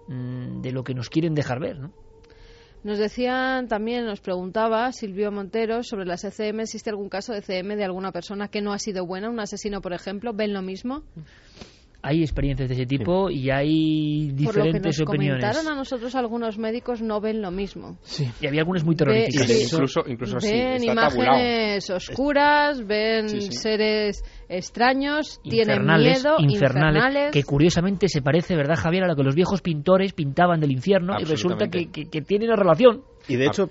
mm, 0.07 0.61
de 0.61 0.71
lo 0.71 0.83
que 0.83 0.93
nos 0.93 1.09
quieren 1.09 1.33
dejar 1.35 1.59
ver. 1.59 1.79
¿no? 1.79 1.91
Nos 2.83 2.97
decían 2.97 3.67
también, 3.67 4.05
nos 4.05 4.19
preguntaba 4.19 4.91
Silvio 4.91 5.31
Montero 5.31 5.83
sobre 5.83 6.05
las 6.05 6.23
ECM, 6.25 6.61
¿existe 6.61 6.89
algún 6.89 7.09
caso 7.09 7.31
de 7.31 7.39
ECM 7.39 7.75
de 7.77 7.85
alguna 7.85 8.11
persona 8.11 8.49
que 8.49 8.61
no 8.61 8.73
ha 8.73 8.79
sido 8.79 9.05
buena? 9.05 9.29
Un 9.29 9.39
asesino, 9.39 9.81
por 9.81 9.93
ejemplo, 9.93 10.33
¿ven 10.33 10.53
lo 10.53 10.61
mismo? 10.61 11.03
Hay 12.05 12.21
experiencias 12.21 12.67
de 12.67 12.75
ese 12.75 12.85
tipo 12.85 13.29
y 13.29 13.49
hay 13.49 14.27
Por 14.27 14.57
lo 14.57 14.63
que 14.63 14.71
diferentes 14.73 14.99
nos 14.99 15.07
opiniones. 15.07 15.41
comentaron 15.45 15.71
a 15.71 15.75
nosotros 15.77 16.13
algunos 16.15 16.57
médicos 16.57 17.01
no 17.01 17.21
ven 17.21 17.41
lo 17.41 17.49
mismo. 17.49 17.97
Sí. 18.01 18.29
Y 18.41 18.47
había 18.47 18.59
algunas 18.59 18.83
muy 18.83 18.93
Ve- 18.93 18.97
terroríficas. 18.97 19.47
sí. 19.47 19.63
Incluso, 19.73 20.03
incluso 20.07 20.35
así, 20.37 20.51
ven 20.51 20.83
tabulado. 20.95 21.15
imágenes 21.37 21.89
oscuras, 21.89 22.85
ven 22.85 23.29
Sí, 23.29 23.41
sí. 23.43 23.51
seres 23.53 24.21
extraños, 24.49 25.39
tienen 25.43 25.69
infernales, 25.77 26.23
miedo, 26.23 26.35
infernales, 26.39 26.95
infernales. 27.03 27.31
que 27.31 27.43
curiosamente 27.43 28.07
se 28.09 28.21
parece, 28.21 28.55
¿verdad, 28.55 28.75
Javier, 28.75 29.05
a 29.05 29.07
lo 29.07 29.15
que 29.15 29.23
los 29.23 29.35
viejos 29.35 29.61
pintores 29.61 30.13
pintaban 30.13 30.59
del 30.59 30.71
infierno 30.73 31.15
y 31.19 31.23
resulta 31.23 31.69
que, 31.69 31.89
que, 31.89 32.09
que 32.09 32.21
tiene 32.21 32.45
una 32.45 32.55
relación. 32.57 33.01
Y 33.27 33.37
de 33.37 33.45
hecho, 33.45 33.69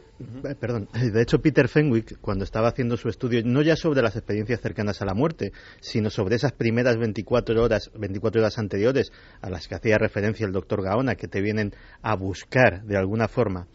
eh, 0.48 0.54
perdón, 0.58 0.88
de 0.92 1.22
hecho 1.22 1.40
Peter 1.40 1.68
Fenwick, 1.68 2.18
cuando 2.20 2.44
estaba 2.44 2.68
haciendo 2.68 2.96
su 2.96 3.08
estudio, 3.08 3.42
no 3.44 3.62
ya 3.62 3.76
sobre 3.76 4.02
las 4.02 4.16
experiencias 4.16 4.60
cercanas 4.60 5.02
a 5.02 5.04
la 5.04 5.14
muerte, 5.14 5.52
sino 5.80 6.10
sobre 6.10 6.36
esas 6.36 6.52
primeras 6.52 6.96
24 6.96 7.62
horas, 7.62 7.90
24 7.94 8.40
horas 8.40 8.58
anteriores 8.58 9.12
a 9.40 9.50
las 9.50 9.68
que 9.68 9.74
hacía 9.74 9.98
referencia 9.98 10.46
el 10.46 10.52
doctor 10.52 10.82
Gaona, 10.82 11.16
que 11.16 11.28
te 11.28 11.40
vienen 11.40 11.74
a 12.02 12.16
buscar 12.16 12.82
de 12.84 12.96
alguna 12.96 13.28
forma, 13.28 13.66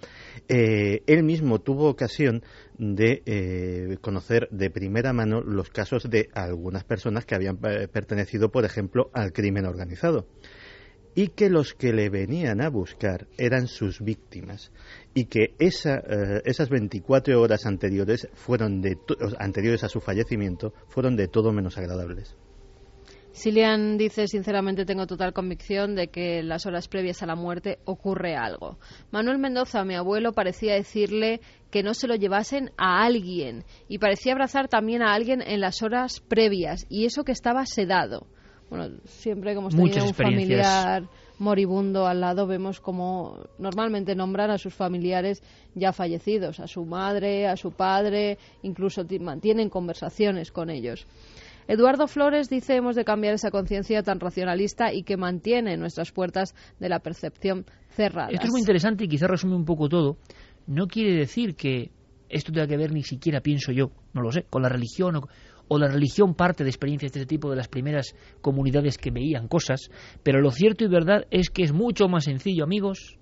eh, 0.48 1.04
él 1.06 1.24
mismo 1.24 1.60
tuvo 1.60 1.90
ocasión 1.90 2.44
de 2.78 3.22
eh, 3.26 3.98
conocer 4.02 4.48
de 4.52 4.70
primera 4.70 5.14
mano 5.14 5.42
los 5.42 5.70
casos 5.70 6.10
de 6.10 6.30
algunas 6.34 6.84
personas 6.84 7.26
que 7.26 7.36
habían 7.36 7.58
pertenecido, 7.58 8.50
por 8.50 8.66
ejemplo, 8.66 9.10
al 9.14 9.32
crimen 9.32 9.66
organizado 9.66 10.28
y 11.18 11.30
que 11.30 11.50
los 11.50 11.74
que 11.74 11.94
le 11.94 12.12
venían 12.12 12.62
a 12.62 12.70
buscar 12.70 13.26
eran 13.40 13.68
sus 13.68 14.02
víctimas 14.02 14.72
y 15.18 15.26
que 15.26 15.56
esa, 15.58 15.96
eh, 15.98 16.44
esas 16.46 16.70
24 16.70 17.42
horas 17.42 17.66
anteriores 17.66 18.30
fueron 18.36 18.82
de 18.82 19.00
anteriores 19.40 19.84
a 19.84 19.90
su 19.90 20.00
fallecimiento 20.00 20.74
fueron 20.90 21.16
de 21.16 21.28
todo 21.28 21.52
menos 21.52 21.76
agradables. 21.80 22.38
Silian 23.32 23.98
dice, 23.98 24.28
sinceramente 24.28 24.86
tengo 24.86 25.08
total 25.08 25.34
convicción 25.34 25.96
de 25.96 26.10
que 26.10 26.38
en 26.38 26.50
las 26.50 26.68
horas 26.68 26.88
previas 26.88 27.24
a 27.24 27.26
la 27.26 27.36
muerte 27.36 27.80
ocurre 27.86 28.36
algo. 28.36 28.78
Manuel 29.10 29.40
Mendoza, 29.40 29.84
mi 29.86 29.96
abuelo, 29.96 30.34
parecía 30.34 30.76
decirle 30.76 31.42
que 31.72 31.82
no 31.82 31.96
se 31.96 32.08
lo 32.08 32.14
llevasen 32.14 32.70
a 32.78 33.04
alguien 33.04 33.64
y 33.88 33.98
parecía 33.98 34.34
abrazar 34.34 34.68
también 34.68 35.02
a 35.02 35.16
alguien 35.16 35.42
en 35.42 35.62
las 35.62 35.82
horas 35.82 36.20
previas 36.20 36.86
y 36.90 37.06
eso 37.06 37.24
que 37.24 37.32
estaba 37.32 37.66
sedado. 37.66 38.28
Bueno, 38.70 39.00
siempre 39.06 39.56
como 39.56 39.70
hemos 39.70 39.76
tenido 39.76 39.88
Muchas 39.88 40.04
un 40.04 40.10
experiencias. 40.10 40.68
familiar 40.68 41.27
moribundo 41.40 42.08
al 42.08 42.22
lado, 42.22 42.48
vemos 42.48 42.80
como 42.80 43.38
normalmente 43.60 44.16
nombran 44.16 44.50
a 44.52 44.58
sus 44.58 44.74
familiares 44.74 45.44
ya 45.76 45.94
fallecidos, 45.94 46.60
a 46.60 46.68
su 46.68 46.86
madre, 46.86 47.48
a 47.48 47.56
su 47.58 47.72
padre, 47.72 48.38
incluso 48.64 49.06
ti- 49.06 49.20
mantienen 49.20 49.70
conversaciones 49.70 50.52
con 50.52 50.70
ellos. 50.70 51.06
Eduardo 51.68 52.08
Flores 52.08 52.50
dice 52.50 52.76
hemos 52.76 52.96
de 52.96 53.04
cambiar 53.04 53.34
esa 53.34 53.52
conciencia 53.52 54.02
tan 54.02 54.20
racionalista 54.20 54.94
y 54.94 55.04
que 55.04 55.18
mantiene 55.18 55.76
nuestras 55.78 56.12
puertas 56.12 56.56
de 56.80 56.88
la 56.90 57.00
percepción 57.00 57.66
cerradas. 57.90 58.34
Esto 58.34 58.46
es 58.48 58.52
muy 58.52 58.62
interesante 58.62 59.04
y 59.04 59.08
quizá 59.10 59.28
resume 59.28 59.56
un 59.56 59.66
poco 59.66 59.90
todo. 59.90 60.18
No 60.66 60.88
quiere 60.88 61.14
decir 61.14 61.56
que 61.56 61.92
esto 62.30 62.52
tenga 62.52 62.68
que 62.68 62.78
ver 62.78 62.92
ni 62.94 63.04
siquiera, 63.04 63.42
pienso 63.42 63.72
yo, 63.72 63.92
no 64.14 64.22
lo 64.22 64.32
sé, 64.32 64.44
con 64.50 64.62
la 64.62 64.70
religión 64.70 65.16
o, 65.18 65.28
o 65.68 65.78
la 65.78 65.88
religión 65.88 66.34
parte 66.34 66.64
de 66.64 66.70
experiencias 66.70 67.12
de 67.12 67.22
este 67.22 67.30
tipo 67.30 67.50
de 67.50 67.56
las 67.56 67.68
primeras 67.68 68.16
comunidades 68.42 68.98
que 68.98 69.12
veían 69.12 69.48
cosas, 69.48 69.90
pero 70.24 70.42
lo 70.42 70.52
cierto 70.52 70.84
y 70.84 70.88
verdad 70.88 71.26
es 71.32 71.50
que 71.50 71.64
es 71.64 71.74
mucho 71.74 72.08
más 72.08 72.26
sencillo, 72.26 72.64
amigos, 72.64 73.18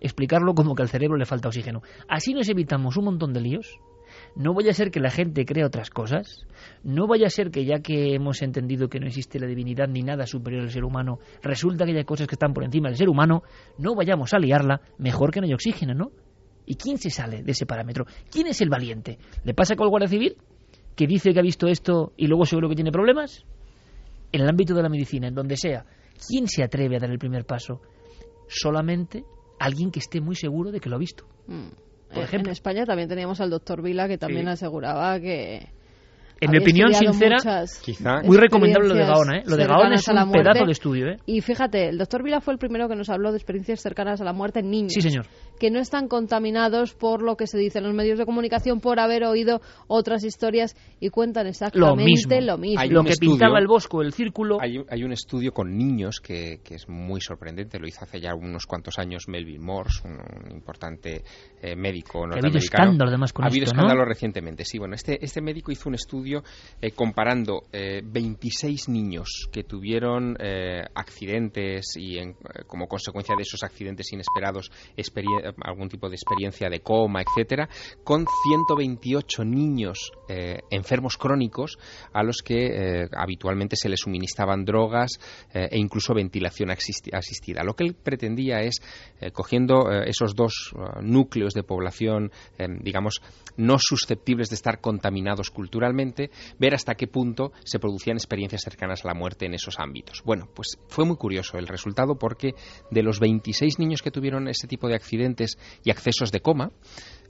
explicarlo 0.00 0.54
como 0.54 0.74
que 0.74 0.82
al 0.82 0.88
cerebro 0.88 1.16
le 1.16 1.26
falta 1.26 1.48
oxígeno. 1.48 1.82
Así 2.08 2.34
nos 2.34 2.48
evitamos 2.48 2.96
un 2.96 3.04
montón 3.06 3.32
de 3.32 3.40
líos, 3.40 3.78
No 4.34 4.54
vaya 4.54 4.70
a 4.70 4.74
ser 4.74 4.90
que 4.90 5.00
la 5.00 5.10
gente 5.10 5.44
crea 5.44 5.66
otras 5.66 5.90
cosas. 5.90 6.46
No 6.82 7.06
vaya 7.06 7.26
a 7.26 7.30
ser 7.30 7.50
que 7.50 7.64
ya 7.64 7.80
que 7.80 8.14
hemos 8.14 8.40
entendido 8.40 8.88
que 8.88 9.00
no 9.00 9.06
existe 9.06 9.38
la 9.38 9.46
divinidad 9.46 9.88
ni 9.88 10.02
nada 10.02 10.26
superior 10.26 10.62
al 10.62 10.70
ser 10.70 10.84
humano, 10.84 11.18
resulta 11.42 11.84
que 11.84 11.96
hay 11.96 12.04
cosas 12.04 12.26
que 12.26 12.34
están 12.34 12.54
por 12.54 12.64
encima 12.64 12.88
del 12.88 12.96
ser 12.96 13.08
humano. 13.08 13.42
No 13.78 13.94
vayamos 13.94 14.32
a 14.32 14.38
liarla. 14.38 14.80
Mejor 14.98 15.32
que 15.32 15.40
no 15.40 15.46
haya 15.46 15.54
oxígeno, 15.54 15.94
¿no? 15.94 16.10
¿Y 16.66 16.76
quién 16.76 16.98
se 16.98 17.10
sale 17.10 17.42
de 17.42 17.52
ese 17.52 17.66
parámetro? 17.66 18.06
¿Quién 18.30 18.48
es 18.48 18.60
el 18.60 18.68
valiente? 18.68 19.18
¿Le 19.44 19.54
pasa 19.54 19.76
con 19.76 19.86
el 19.86 19.90
Guardia 19.90 20.08
Civil? 20.08 20.36
¿Que 20.96 21.06
dice 21.06 21.32
que 21.32 21.38
ha 21.38 21.42
visto 21.42 21.66
esto 21.68 22.12
y 22.16 22.26
luego 22.26 22.46
seguro 22.46 22.68
que 22.68 22.74
tiene 22.74 22.90
problemas? 22.90 23.44
En 24.32 24.40
el 24.40 24.48
ámbito 24.48 24.74
de 24.74 24.82
la 24.82 24.88
medicina, 24.88 25.28
en 25.28 25.34
donde 25.34 25.56
sea, 25.56 25.84
¿quién 26.26 26.48
se 26.48 26.64
atreve 26.64 26.96
a 26.96 27.00
dar 27.00 27.10
el 27.10 27.18
primer 27.18 27.44
paso? 27.44 27.82
Solamente 28.48 29.24
alguien 29.58 29.90
que 29.90 29.98
esté 29.98 30.20
muy 30.20 30.34
seguro 30.34 30.72
de 30.72 30.80
que 30.80 30.88
lo 30.88 30.96
ha 30.96 30.98
visto. 30.98 31.26
Mm. 31.46 31.68
Por 32.14 32.22
ejemplo, 32.22 32.48
en 32.48 32.52
España 32.52 32.86
también 32.86 33.08
teníamos 33.08 33.40
al 33.40 33.50
doctor 33.50 33.82
Vila 33.82 34.08
que 34.08 34.16
también 34.16 34.48
aseguraba 34.48 35.20
que 35.20 35.68
en 36.40 36.50
mi 36.50 36.58
opinión 36.58 36.92
sincera, 36.92 37.36
muy 38.24 38.36
recomendable 38.36 38.88
lo 38.88 38.94
de 38.94 39.06
Gaona. 39.06 39.38
¿eh? 39.38 39.42
Lo 39.46 39.56
de 39.56 39.66
Gaona 39.66 39.94
es 39.94 40.06
un 40.06 40.32
pedazo 40.32 40.66
de 40.66 40.72
estudio. 40.72 41.08
¿eh? 41.08 41.16
Y 41.24 41.40
fíjate, 41.40 41.88
el 41.88 41.98
doctor 41.98 42.22
Vila 42.22 42.40
fue 42.40 42.52
el 42.52 42.58
primero 42.58 42.88
que 42.88 42.94
nos 42.94 43.08
habló 43.08 43.30
de 43.30 43.38
experiencias 43.38 43.80
cercanas 43.80 44.20
a 44.20 44.24
la 44.24 44.32
muerte 44.32 44.60
en 44.60 44.70
niños. 44.70 44.92
Sí, 44.92 45.00
señor. 45.00 45.26
Que 45.58 45.70
no 45.70 45.78
están 45.78 46.08
contaminados 46.08 46.92
por 46.92 47.22
lo 47.22 47.36
que 47.36 47.46
se 47.46 47.56
dice 47.56 47.78
en 47.78 47.84
los 47.84 47.94
medios 47.94 48.18
de 48.18 48.26
comunicación, 48.26 48.80
por 48.80 49.00
haber 49.00 49.24
oído 49.24 49.62
otras 49.86 50.24
historias 50.24 50.76
y 51.00 51.08
cuentan 51.08 51.46
exactamente 51.46 52.40
lo 52.42 52.58
mismo. 52.58 52.84
Lo, 52.90 53.04
que 53.04 53.14
pintaba 53.18 53.58
el 53.58 53.66
bosco, 53.66 54.02
el 54.02 54.12
círculo. 54.12 54.58
Hay, 54.60 54.76
hay 54.90 55.04
un 55.04 55.12
estudio 55.12 55.52
con 55.52 55.76
niños 55.76 56.20
que, 56.20 56.60
que, 56.62 56.74
es 56.74 56.88
muy 56.88 57.20
sorprendente. 57.22 57.78
Lo 57.78 57.86
hizo 57.86 58.04
hace 58.04 58.20
ya 58.20 58.34
unos 58.34 58.66
cuantos 58.66 58.98
años 58.98 59.28
Melvin 59.28 59.64
Morse, 59.64 60.06
un, 60.06 60.50
importante 60.50 61.22
eh, 61.62 61.74
médico 61.76 62.26
norteamericano. 62.26 62.36
Ha 62.36 62.48
habido 62.48 62.58
escándalo 62.58 63.08
además 63.08 63.32
con 63.32 63.44
Ha 63.44 63.48
habido 63.48 63.64
escándalo 63.64 64.00
¿no? 64.00 64.04
recientemente. 64.04 64.64
Sí, 64.64 64.78
bueno, 64.78 64.94
este, 64.94 65.24
este 65.24 65.40
médico 65.40 65.72
hizo 65.72 65.88
un 65.88 65.94
estudio 65.94 66.25
eh, 66.34 66.90
comparando 66.92 67.64
eh, 67.72 68.02
26 68.04 68.88
niños 68.88 69.48
que 69.52 69.64
tuvieron 69.64 70.36
eh, 70.40 70.84
accidentes 70.94 71.96
y 71.96 72.18
en, 72.18 72.30
eh, 72.30 72.64
como 72.66 72.88
consecuencia 72.88 73.34
de 73.36 73.42
esos 73.42 73.62
accidentes 73.62 74.12
inesperados 74.12 74.70
algún 75.62 75.88
tipo 75.88 76.08
de 76.08 76.16
experiencia 76.16 76.68
de 76.68 76.80
coma, 76.80 77.22
etcétera, 77.22 77.68
con 78.04 78.26
128 78.44 79.44
niños 79.44 80.12
eh, 80.28 80.60
enfermos 80.70 81.16
crónicos 81.16 81.78
a 82.12 82.22
los 82.22 82.42
que 82.42 83.06
habitualmente 83.16 83.76
se 83.76 83.88
les 83.88 84.00
suministraban 84.00 84.64
drogas 84.64 85.12
e 85.52 85.78
incluso 85.78 86.14
ventilación 86.14 86.70
asistida. 86.70 87.62
Lo 87.64 87.74
que 87.74 87.84
él 87.84 87.94
pretendía 87.94 88.60
es, 88.60 88.80
cogiendo 89.32 89.90
esos 89.90 90.34
dos 90.34 90.74
núcleos 91.02 91.54
de 91.54 91.62
población, 91.62 92.30
digamos, 92.80 93.20
no 93.56 93.76
susceptibles 93.78 94.48
de 94.48 94.56
estar 94.56 94.80
contaminados 94.80 95.50
culturalmente, 95.50 96.15
ver 96.58 96.74
hasta 96.74 96.94
qué 96.94 97.06
punto 97.06 97.52
se 97.64 97.78
producían 97.78 98.16
experiencias 98.16 98.62
cercanas 98.62 99.04
a 99.04 99.08
la 99.08 99.14
muerte 99.14 99.46
en 99.46 99.54
esos 99.54 99.78
ámbitos. 99.78 100.22
Bueno, 100.24 100.48
pues 100.54 100.78
fue 100.88 101.04
muy 101.04 101.16
curioso 101.16 101.58
el 101.58 101.66
resultado 101.66 102.18
porque 102.18 102.54
de 102.90 103.02
los 103.02 103.20
26 103.20 103.78
niños 103.78 104.02
que 104.02 104.10
tuvieron 104.10 104.48
ese 104.48 104.66
tipo 104.66 104.88
de 104.88 104.94
accidentes 104.94 105.58
y 105.84 105.90
accesos 105.90 106.32
de 106.32 106.40
coma, 106.40 106.72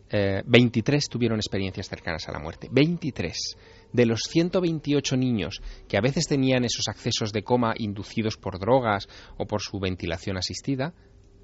eh, 0.09 0.43
23 0.47 1.09
tuvieron 1.09 1.39
experiencias 1.39 1.89
cercanas 1.89 2.29
a 2.29 2.33
la 2.33 2.39
muerte. 2.39 2.69
23. 2.71 3.57
De 3.93 4.07
los 4.07 4.23
128 4.29 5.17
niños 5.17 5.61
que 5.89 5.97
a 5.97 6.01
veces 6.01 6.27
tenían 6.27 6.65
esos 6.65 6.89
accesos 6.89 7.33
de 7.33 7.43
coma 7.43 7.75
inducidos 7.77 8.37
por 8.37 8.59
drogas 8.59 9.09
o 9.37 9.47
por 9.47 9.63
su 9.63 9.79
ventilación 9.81 10.37
asistida, 10.37 10.95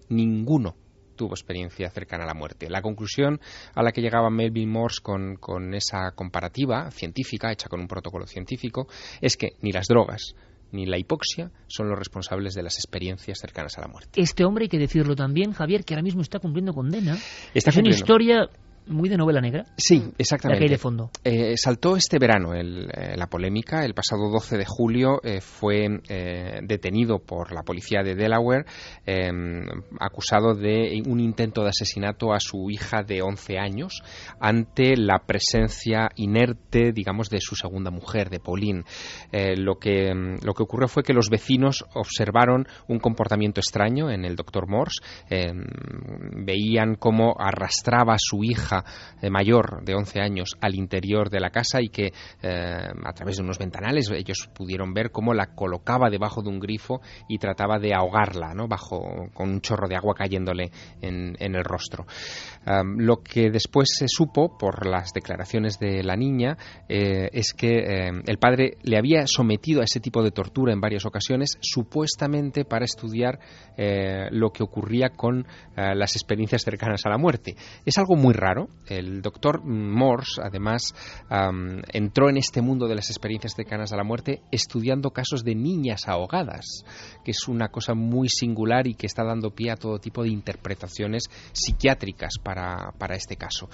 ninguno 0.08 0.76
tuvo 1.14 1.34
experiencia 1.34 1.90
cercana 1.90 2.24
a 2.24 2.26
la 2.26 2.34
muerte. 2.34 2.68
La 2.68 2.82
conclusión 2.82 3.40
a 3.74 3.82
la 3.82 3.92
que 3.92 4.00
llegaba 4.00 4.30
Melvin 4.30 4.70
Morse 4.70 5.00
con, 5.02 5.36
con 5.36 5.74
esa 5.74 6.12
comparativa 6.12 6.90
científica, 6.90 7.52
hecha 7.52 7.68
con 7.68 7.80
un 7.80 7.88
protocolo 7.88 8.26
científico, 8.26 8.88
es 9.20 9.36
que 9.36 9.50
ni 9.60 9.72
las 9.72 9.86
drogas, 9.86 10.34
ni 10.72 10.86
la 10.86 10.98
hipoxia 10.98 11.50
son 11.66 11.88
los 11.88 11.98
responsables 11.98 12.54
de 12.54 12.62
las 12.62 12.76
experiencias 12.76 13.38
cercanas 13.38 13.78
a 13.78 13.82
la 13.82 13.88
muerte. 13.88 14.20
Este 14.20 14.44
hombre, 14.44 14.64
hay 14.64 14.68
que 14.68 14.78
decirlo 14.78 15.14
también, 15.14 15.52
Javier, 15.52 15.84
que 15.84 15.94
ahora 15.94 16.02
mismo 16.02 16.22
está 16.22 16.38
cumpliendo 16.38 16.72
condena. 16.72 17.14
Está 17.54 17.70
es 17.70 17.76
cumpliendo. 17.76 17.88
una 17.88 17.94
historia 17.94 18.50
muy 18.86 19.08
de 19.08 19.16
novela 19.16 19.40
negra. 19.40 19.64
Sí, 19.76 20.12
exactamente. 20.18 20.68
De 20.68 20.78
fondo. 20.78 21.10
Eh, 21.24 21.56
saltó 21.56 21.96
este 21.96 22.18
verano 22.18 22.54
el, 22.54 22.88
eh, 22.92 23.14
la 23.16 23.26
polémica. 23.26 23.84
El 23.84 23.94
pasado 23.94 24.30
12 24.30 24.58
de 24.58 24.64
julio 24.66 25.20
eh, 25.22 25.40
fue 25.40 25.88
detenido 26.62 27.18
por 27.18 27.52
la 27.52 27.62
policía 27.62 28.02
de 28.02 28.14
Delaware, 28.14 28.64
acusado 30.00 30.54
de 30.54 31.02
un 31.06 31.20
intento 31.20 31.62
de 31.62 31.70
asesinato 31.70 32.32
a 32.32 32.40
su 32.40 32.70
hija 32.70 33.02
de 33.02 33.22
11 33.22 33.58
años 33.58 34.02
ante 34.40 34.96
la 34.96 35.20
presencia 35.26 36.10
inerte, 36.16 36.92
digamos, 36.92 37.28
de 37.28 37.40
su 37.40 37.56
segunda 37.56 37.90
mujer, 37.90 38.30
de 38.30 38.40
Pauline. 38.40 38.84
Lo, 39.56 39.76
que, 39.76 40.08
em, 40.08 40.38
lo 40.42 40.54
que 40.54 40.62
ocurrió 40.62 40.88
fue 40.88 41.02
que 41.02 41.12
los 41.12 41.28
vecinos 41.28 41.84
observaron 41.94 42.66
un 42.88 42.98
comportamiento 42.98 43.60
extraño 43.60 44.10
en 44.10 44.24
el 44.24 44.36
doctor 44.36 44.68
Morse. 44.68 45.00
Em, 45.28 45.64
veían 46.44 46.94
cómo 46.96 47.34
arrastraba 47.38 48.14
a 48.14 48.18
su 48.18 48.44
hija 48.44 48.71
eh, 49.20 49.30
mayor 49.30 49.84
de 49.84 49.94
11 49.94 50.20
años 50.20 50.56
al 50.60 50.74
interior 50.74 51.30
de 51.30 51.40
la 51.40 51.50
casa 51.50 51.80
y 51.80 51.88
que 51.88 52.12
eh, 52.42 52.88
a 53.04 53.12
través 53.12 53.36
de 53.36 53.42
unos 53.42 53.58
ventanales 53.58 54.10
ellos 54.10 54.48
pudieron 54.54 54.92
ver 54.94 55.10
cómo 55.10 55.34
la 55.34 55.54
colocaba 55.54 56.10
debajo 56.10 56.42
de 56.42 56.48
un 56.48 56.60
grifo 56.60 57.00
y 57.28 57.38
trataba 57.38 57.78
de 57.78 57.94
ahogarla 57.94 58.54
¿no? 58.54 58.68
bajo 58.68 59.28
con 59.34 59.50
un 59.50 59.60
chorro 59.60 59.88
de 59.88 59.96
agua 59.96 60.14
cayéndole 60.14 60.70
en, 61.00 61.36
el 61.38 61.64
rostro. 61.64 62.06
Lo 62.96 63.22
que 63.22 63.50
después 63.50 63.88
se 63.92 64.06
supo 64.08 64.56
por 64.56 64.86
las 64.86 65.12
declaraciones 65.12 65.78
de 65.78 66.02
la 66.02 66.16
niña 66.16 66.56
eh, 66.88 67.28
es 67.32 67.52
que 67.52 68.10
el 68.26 68.38
padre 68.38 68.78
le 68.82 68.98
había 68.98 69.26
sometido 69.26 69.80
a 69.80 69.84
ese 69.84 70.00
tipo 70.00 70.22
de 70.22 70.30
tortura 70.30 70.72
en 70.72 70.80
varias 70.80 71.04
ocasiones 71.04 71.58
supuestamente 71.60 72.64
para 72.64 72.84
estudiar 72.84 73.38
lo 74.30 74.50
que 74.50 74.62
ocurría 74.62 75.10
con 75.10 75.46
las 75.76 76.16
experiencias 76.16 76.62
cercanas 76.62 77.04
a 77.06 77.10
la 77.10 77.18
muerte. 77.18 77.56
Es 77.84 77.98
algo 77.98 78.16
muy 78.16 78.32
raro. 78.32 78.61
El 78.86 79.22
doctor 79.22 79.62
Morse, 79.64 80.40
además, 80.42 80.94
entró 81.92 82.28
en 82.28 82.36
este 82.36 82.62
mundo 82.62 82.88
de 82.88 82.94
las 82.94 83.10
experiencias 83.10 83.54
cercanas 83.54 83.92
a 83.92 83.96
la 83.96 84.04
muerte 84.04 84.42
estudiando 84.50 85.10
casos 85.10 85.44
de 85.44 85.54
niñas 85.54 86.08
ahogadas, 86.08 86.84
que 87.24 87.30
es 87.30 87.48
una 87.48 87.68
cosa 87.68 87.94
muy 87.94 88.28
singular 88.28 88.86
y 88.86 88.94
que 88.94 89.06
está 89.06 89.24
dando 89.24 89.50
pie 89.50 89.70
a 89.70 89.76
todo 89.76 89.98
tipo 89.98 90.22
de 90.22 90.30
interpretaciones 90.30 91.24
psiquiátricas 91.52 92.34
para, 92.42 92.92
para 92.98 93.16
este 93.16 93.36
caso. 93.36 93.68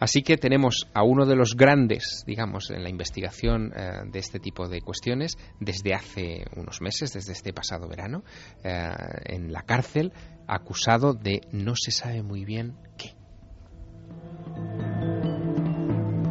Así 0.00 0.22
que 0.22 0.36
tenemos 0.36 0.88
a 0.94 1.02
uno 1.02 1.26
de 1.26 1.34
los 1.34 1.56
grandes, 1.56 2.22
digamos, 2.26 2.70
en 2.70 2.84
la 2.84 2.88
investigación 2.88 3.72
eh, 3.74 4.02
de 4.10 4.18
este 4.18 4.38
tipo 4.38 4.68
de 4.68 4.80
cuestiones 4.80 5.36
desde 5.58 5.94
hace 5.94 6.44
unos 6.56 6.80
meses, 6.80 7.12
desde 7.12 7.32
este 7.32 7.52
pasado 7.52 7.88
verano, 7.88 8.22
eh, 8.62 8.90
en 9.24 9.52
la 9.52 9.62
cárcel, 9.62 10.12
acusado 10.46 11.14
de 11.14 11.40
no 11.50 11.74
se 11.74 11.90
sabe 11.90 12.22
muy 12.22 12.44
bien 12.44 12.76
qué. 12.96 13.17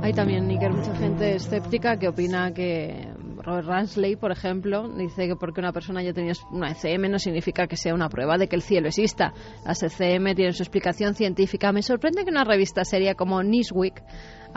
Hay 0.02 0.14
también, 0.14 0.48
Níker, 0.48 0.72
mucha 0.72 0.96
gente 0.96 1.36
escéptica 1.36 1.98
que 1.98 2.08
opina 2.08 2.54
que 2.54 3.10
Robert 3.48 3.68
Ransley, 3.68 4.16
por 4.16 4.32
ejemplo, 4.32 4.90
dice 4.90 5.28
que 5.28 5.36
porque 5.36 5.62
una 5.62 5.72
persona 5.72 6.02
haya 6.02 6.14
tenido 6.14 6.34
una 6.52 6.72
ECM 6.72 7.10
no 7.10 7.18
significa 7.18 7.68
que 7.68 7.78
sea 7.78 7.94
una 7.94 8.10
prueba 8.10 8.38
de 8.38 8.48
que 8.48 8.56
el 8.56 8.62
cielo 8.62 8.88
exista. 8.88 9.34
Las 9.66 9.84
ECM 9.84 10.36
tienen 10.36 10.54
su 10.54 10.64
explicación 10.64 11.16
científica. 11.16 11.72
Me 11.72 11.82
sorprende 11.82 12.26
que 12.26 12.32
una 12.32 12.44
revista 12.44 12.84
seria 12.84 13.16
como 13.16 13.42
Newsweek 13.44 14.04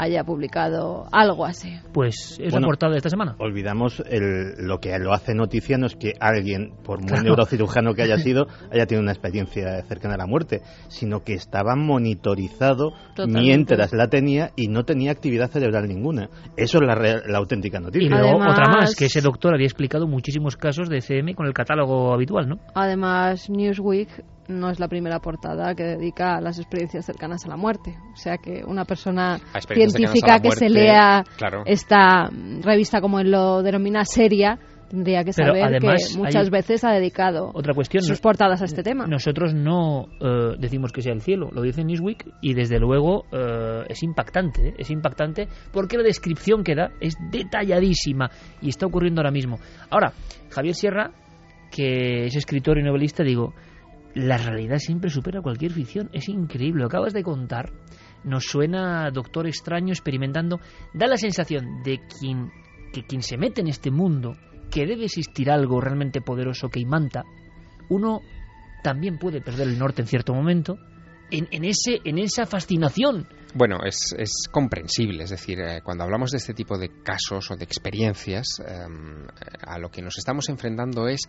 haya 0.02 0.24
publicado 0.24 1.04
algo 1.12 1.44
así. 1.44 1.74
Pues 1.92 2.38
es 2.40 2.52
Bueno, 2.52 2.66
la 2.66 2.68
portada 2.68 2.92
de 2.92 2.98
esta 2.98 3.10
semana. 3.10 3.36
Olvidamos 3.38 4.02
el- 4.08 4.54
lo 4.66 4.78
que 4.78 4.98
lo 4.98 5.12
hace 5.12 5.34
noticia 5.34 5.76
no 5.76 5.86
es 5.86 5.94
que 5.96 6.12
alguien, 6.20 6.72
por 6.84 6.98
muy 7.00 7.08
Claro. 7.08 7.22
neurocirujano 7.24 7.94
que 7.94 8.02
haya 8.02 8.16
sido, 8.18 8.46
haya 8.72 8.86
tenido 8.86 9.02
una 9.02 9.12
experiencia 9.12 9.82
cercana 9.88 10.14
a 10.14 10.18
la 10.18 10.26
muerte, 10.26 10.60
sino 10.88 11.20
que 11.22 11.34
estaba 11.34 11.76
monitorizado 11.76 12.92
Totalmente. 13.14 13.40
mientras 13.40 13.92
la 13.92 14.08
tenía 14.08 14.50
y 14.56 14.68
no 14.68 14.84
tenía 14.84 15.10
actividad 15.12 15.50
cerebral 15.50 15.86
ninguna. 15.88 16.28
Eso 16.56 16.78
es 16.78 16.86
la, 16.86 16.94
real- 16.94 17.22
la 17.26 17.38
auténtica 17.38 17.78
Y 17.78 17.82
noticia. 17.82 18.08
luego 18.08 18.28
Además- 18.40 18.52
otra 18.52 18.72
más, 18.72 18.96
que 18.96 19.06
ese 19.06 19.20
doctor 19.20 19.54
había 19.54 19.66
explicado 19.66 20.06
muchísimos 20.06 20.56
casos 20.56 20.88
de 20.88 21.00
CM 21.00 21.34
con 21.34 21.46
el 21.46 21.52
catálogo 21.52 22.12
habitual, 22.14 22.48
¿no? 22.48 22.56
Además, 22.74 23.48
Newsweek 23.50 24.08
no 24.50 24.70
es 24.70 24.80
la 24.80 24.88
primera 24.88 25.20
portada 25.20 25.74
que 25.74 25.84
dedica 25.84 26.36
a 26.36 26.40
las 26.40 26.58
experiencias 26.58 27.04
cercanas 27.06 27.44
a 27.46 27.48
la 27.48 27.56
muerte. 27.56 27.96
O 28.12 28.16
sea 28.16 28.38
que 28.38 28.62
una 28.66 28.84
persona 28.84 29.38
científica 29.66 30.38
que 30.40 30.50
se 30.52 30.68
lea 30.68 31.24
claro. 31.36 31.62
esta 31.66 32.30
mm, 32.30 32.62
revista 32.62 33.00
como 33.00 33.20
él 33.20 33.30
lo 33.30 33.62
denomina 33.62 34.04
seria 34.04 34.58
tendría 34.90 35.22
que 35.22 35.30
Pero 35.34 35.52
saber 35.52 35.64
además 35.64 36.12
que 36.12 36.18
muchas 36.18 36.50
veces 36.50 36.84
ha 36.84 36.90
dedicado 36.90 37.50
Otra 37.54 37.74
cuestión. 37.74 38.02
sus 38.02 38.20
portadas 38.20 38.60
a 38.60 38.64
este 38.64 38.82
tema. 38.82 39.06
Nosotros 39.06 39.54
no 39.54 40.08
eh, 40.20 40.56
decimos 40.58 40.92
que 40.92 41.00
sea 41.00 41.12
el 41.12 41.22
cielo, 41.22 41.48
lo 41.52 41.62
dice 41.62 41.84
Newsweek 41.84 42.26
y 42.42 42.54
desde 42.54 42.78
luego 42.80 43.24
eh, 43.32 43.84
es 43.88 44.02
impactante, 44.02 44.68
¿eh? 44.68 44.74
es 44.76 44.90
impactante 44.90 45.48
porque 45.72 45.96
la 45.96 46.02
descripción 46.02 46.64
que 46.64 46.74
da 46.74 46.90
es 47.00 47.14
detalladísima 47.30 48.30
y 48.60 48.68
está 48.68 48.86
ocurriendo 48.86 49.20
ahora 49.20 49.30
mismo. 49.30 49.58
Ahora, 49.90 50.12
Javier 50.50 50.74
Sierra, 50.74 51.12
que 51.70 52.24
es 52.26 52.34
escritor 52.34 52.78
y 52.78 52.82
novelista, 52.82 53.22
digo, 53.22 53.54
la 54.14 54.36
realidad 54.36 54.78
siempre 54.78 55.10
supera 55.10 55.40
cualquier 55.40 55.72
ficción, 55.72 56.10
es 56.12 56.28
increíble, 56.28 56.84
acabas 56.84 57.12
de 57.12 57.22
contar. 57.22 57.72
nos 58.22 58.44
suena 58.44 59.10
Doctor 59.10 59.46
Extraño 59.46 59.92
experimentando. 59.92 60.60
Da 60.92 61.06
la 61.06 61.16
sensación 61.16 61.82
de 61.82 62.00
quien, 62.06 62.50
que 62.92 63.04
quien 63.04 63.22
se 63.22 63.38
mete 63.38 63.60
en 63.60 63.68
este 63.68 63.90
mundo, 63.90 64.36
que 64.70 64.86
debe 64.86 65.04
existir 65.04 65.50
algo 65.50 65.80
realmente 65.80 66.20
poderoso 66.20 66.68
que 66.68 66.80
imanta, 66.80 67.24
uno 67.88 68.20
también 68.82 69.18
puede 69.18 69.40
perder 69.40 69.68
el 69.68 69.78
norte 69.78 70.02
en 70.02 70.08
cierto 70.08 70.34
momento, 70.34 70.78
en, 71.30 71.64
ese, 71.64 72.00
en 72.04 72.18
esa 72.18 72.46
fascinación. 72.46 73.26
Bueno, 73.54 73.78
es, 73.84 74.14
es 74.16 74.48
comprensible, 74.50 75.24
es 75.24 75.30
decir, 75.30 75.60
eh, 75.60 75.80
cuando 75.82 76.04
hablamos 76.04 76.30
de 76.30 76.38
este 76.38 76.54
tipo 76.54 76.78
de 76.78 77.02
casos 77.02 77.50
o 77.50 77.56
de 77.56 77.64
experiencias, 77.64 78.60
eh, 78.64 78.86
a 79.62 79.78
lo 79.78 79.90
que 79.90 80.02
nos 80.02 80.18
estamos 80.18 80.48
enfrentando 80.48 81.08
es 81.08 81.22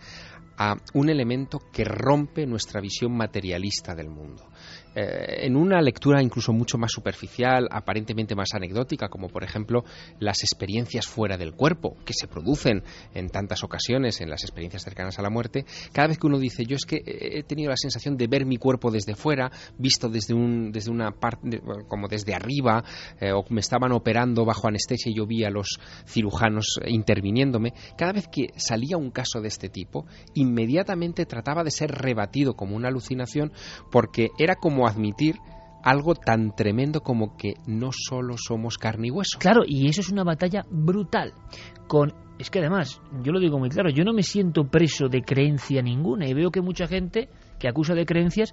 a 0.56 0.76
un 0.94 1.10
elemento 1.10 1.58
que 1.72 1.84
rompe 1.84 2.46
nuestra 2.46 2.80
visión 2.80 3.16
materialista 3.16 3.94
del 3.94 4.08
mundo. 4.08 4.51
Eh, 4.94 5.46
en 5.46 5.56
una 5.56 5.80
lectura 5.80 6.22
incluso 6.22 6.52
mucho 6.52 6.76
más 6.76 6.92
superficial, 6.92 7.68
aparentemente 7.70 8.34
más 8.34 8.54
anecdótica, 8.54 9.08
como 9.08 9.28
por 9.28 9.42
ejemplo 9.42 9.84
las 10.18 10.42
experiencias 10.42 11.06
fuera 11.06 11.38
del 11.38 11.54
cuerpo, 11.54 11.96
que 12.04 12.12
se 12.12 12.28
producen 12.28 12.82
en 13.14 13.28
tantas 13.28 13.64
ocasiones 13.64 14.20
en 14.20 14.28
las 14.28 14.42
experiencias 14.42 14.82
cercanas 14.82 15.18
a 15.18 15.22
la 15.22 15.30
muerte, 15.30 15.64
cada 15.92 16.08
vez 16.08 16.18
que 16.18 16.26
uno 16.26 16.38
dice 16.38 16.64
yo 16.66 16.76
es 16.76 16.84
que 16.84 17.00
he 17.04 17.42
tenido 17.42 17.70
la 17.70 17.76
sensación 17.76 18.16
de 18.16 18.26
ver 18.26 18.44
mi 18.44 18.58
cuerpo 18.58 18.90
desde 18.90 19.14
fuera, 19.14 19.50
visto 19.78 20.08
desde, 20.08 20.34
un, 20.34 20.72
desde 20.72 20.90
una 20.90 21.12
parte, 21.12 21.62
como 21.88 22.08
desde 22.08 22.34
arriba, 22.34 22.84
eh, 23.20 23.32
o 23.32 23.44
me 23.48 23.60
estaban 23.60 23.92
operando 23.92 24.44
bajo 24.44 24.68
anestesia 24.68 25.10
y 25.10 25.16
yo 25.16 25.26
vi 25.26 25.44
a 25.44 25.50
los 25.50 25.78
cirujanos 26.06 26.78
interviniéndome, 26.86 27.72
cada 27.96 28.12
vez 28.12 28.28
que 28.28 28.48
salía 28.56 28.96
un 28.96 29.10
caso 29.10 29.40
de 29.40 29.48
este 29.48 29.68
tipo, 29.68 30.06
inmediatamente 30.34 31.24
trataba 31.24 31.64
de 31.64 31.70
ser 31.70 31.90
rebatido 31.90 32.54
como 32.54 32.76
una 32.76 32.88
alucinación 32.88 33.52
porque 33.90 34.30
era 34.38 34.56
como 34.56 34.81
admitir 34.86 35.36
algo 35.82 36.14
tan 36.14 36.54
tremendo 36.54 37.00
como 37.00 37.36
que 37.36 37.54
no 37.66 37.90
solo 37.92 38.36
somos 38.38 38.78
carne 38.78 39.08
y 39.08 39.10
hueso. 39.10 39.38
Claro, 39.38 39.62
y 39.66 39.88
eso 39.88 40.00
es 40.00 40.10
una 40.10 40.24
batalla 40.24 40.64
brutal. 40.70 41.32
Con 41.88 42.12
es 42.38 42.50
que 42.50 42.58
además, 42.58 43.00
yo 43.22 43.32
lo 43.32 43.40
digo 43.40 43.58
muy 43.58 43.68
claro, 43.68 43.90
yo 43.90 44.04
no 44.04 44.12
me 44.12 44.22
siento 44.22 44.64
preso 44.64 45.08
de 45.08 45.22
creencia 45.22 45.82
ninguna 45.82 46.26
y 46.26 46.34
veo 46.34 46.50
que 46.50 46.60
mucha 46.60 46.86
gente 46.86 47.28
que 47.58 47.68
acusa 47.68 47.94
de 47.94 48.06
creencias 48.06 48.52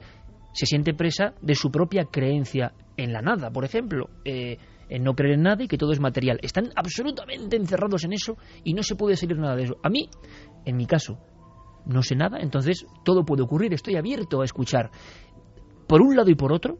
se 0.54 0.66
siente 0.66 0.94
presa 0.94 1.34
de 1.42 1.56
su 1.56 1.72
propia 1.72 2.06
creencia 2.06 2.74
en 2.98 3.14
la 3.14 3.22
nada, 3.22 3.50
por 3.50 3.66
ejemplo, 3.66 4.10
eh, 4.26 4.58
en 4.90 5.04
no 5.04 5.14
creer 5.14 5.36
en 5.36 5.44
nada 5.44 5.64
y 5.64 5.68
que 5.68 5.78
todo 5.78 5.92
es 5.92 6.00
material. 6.00 6.40
Están 6.42 6.70
absolutamente 6.76 7.56
encerrados 7.56 8.04
en 8.04 8.14
eso 8.14 8.38
y 8.64 8.74
no 8.74 8.84
se 8.84 8.96
puede 8.96 9.16
salir 9.16 9.38
nada 9.38 9.56
de 9.56 9.64
eso. 9.64 9.78
A 9.82 9.90
mí, 9.90 10.10
en 10.66 10.76
mi 10.76 10.86
caso, 10.86 11.18
no 11.86 12.04
sé 12.04 12.16
nada, 12.16 12.40
entonces 12.40 12.86
todo 13.04 13.26
puede 13.26 13.44
ocurrir, 13.44 13.74
estoy 13.74 13.96
abierto 13.96 14.42
a 14.42 14.46
escuchar. 14.46 14.92
Por 15.90 16.04
un 16.04 16.16
lado 16.16 16.30
y 16.30 16.36
por 16.36 16.54
otro, 16.54 16.78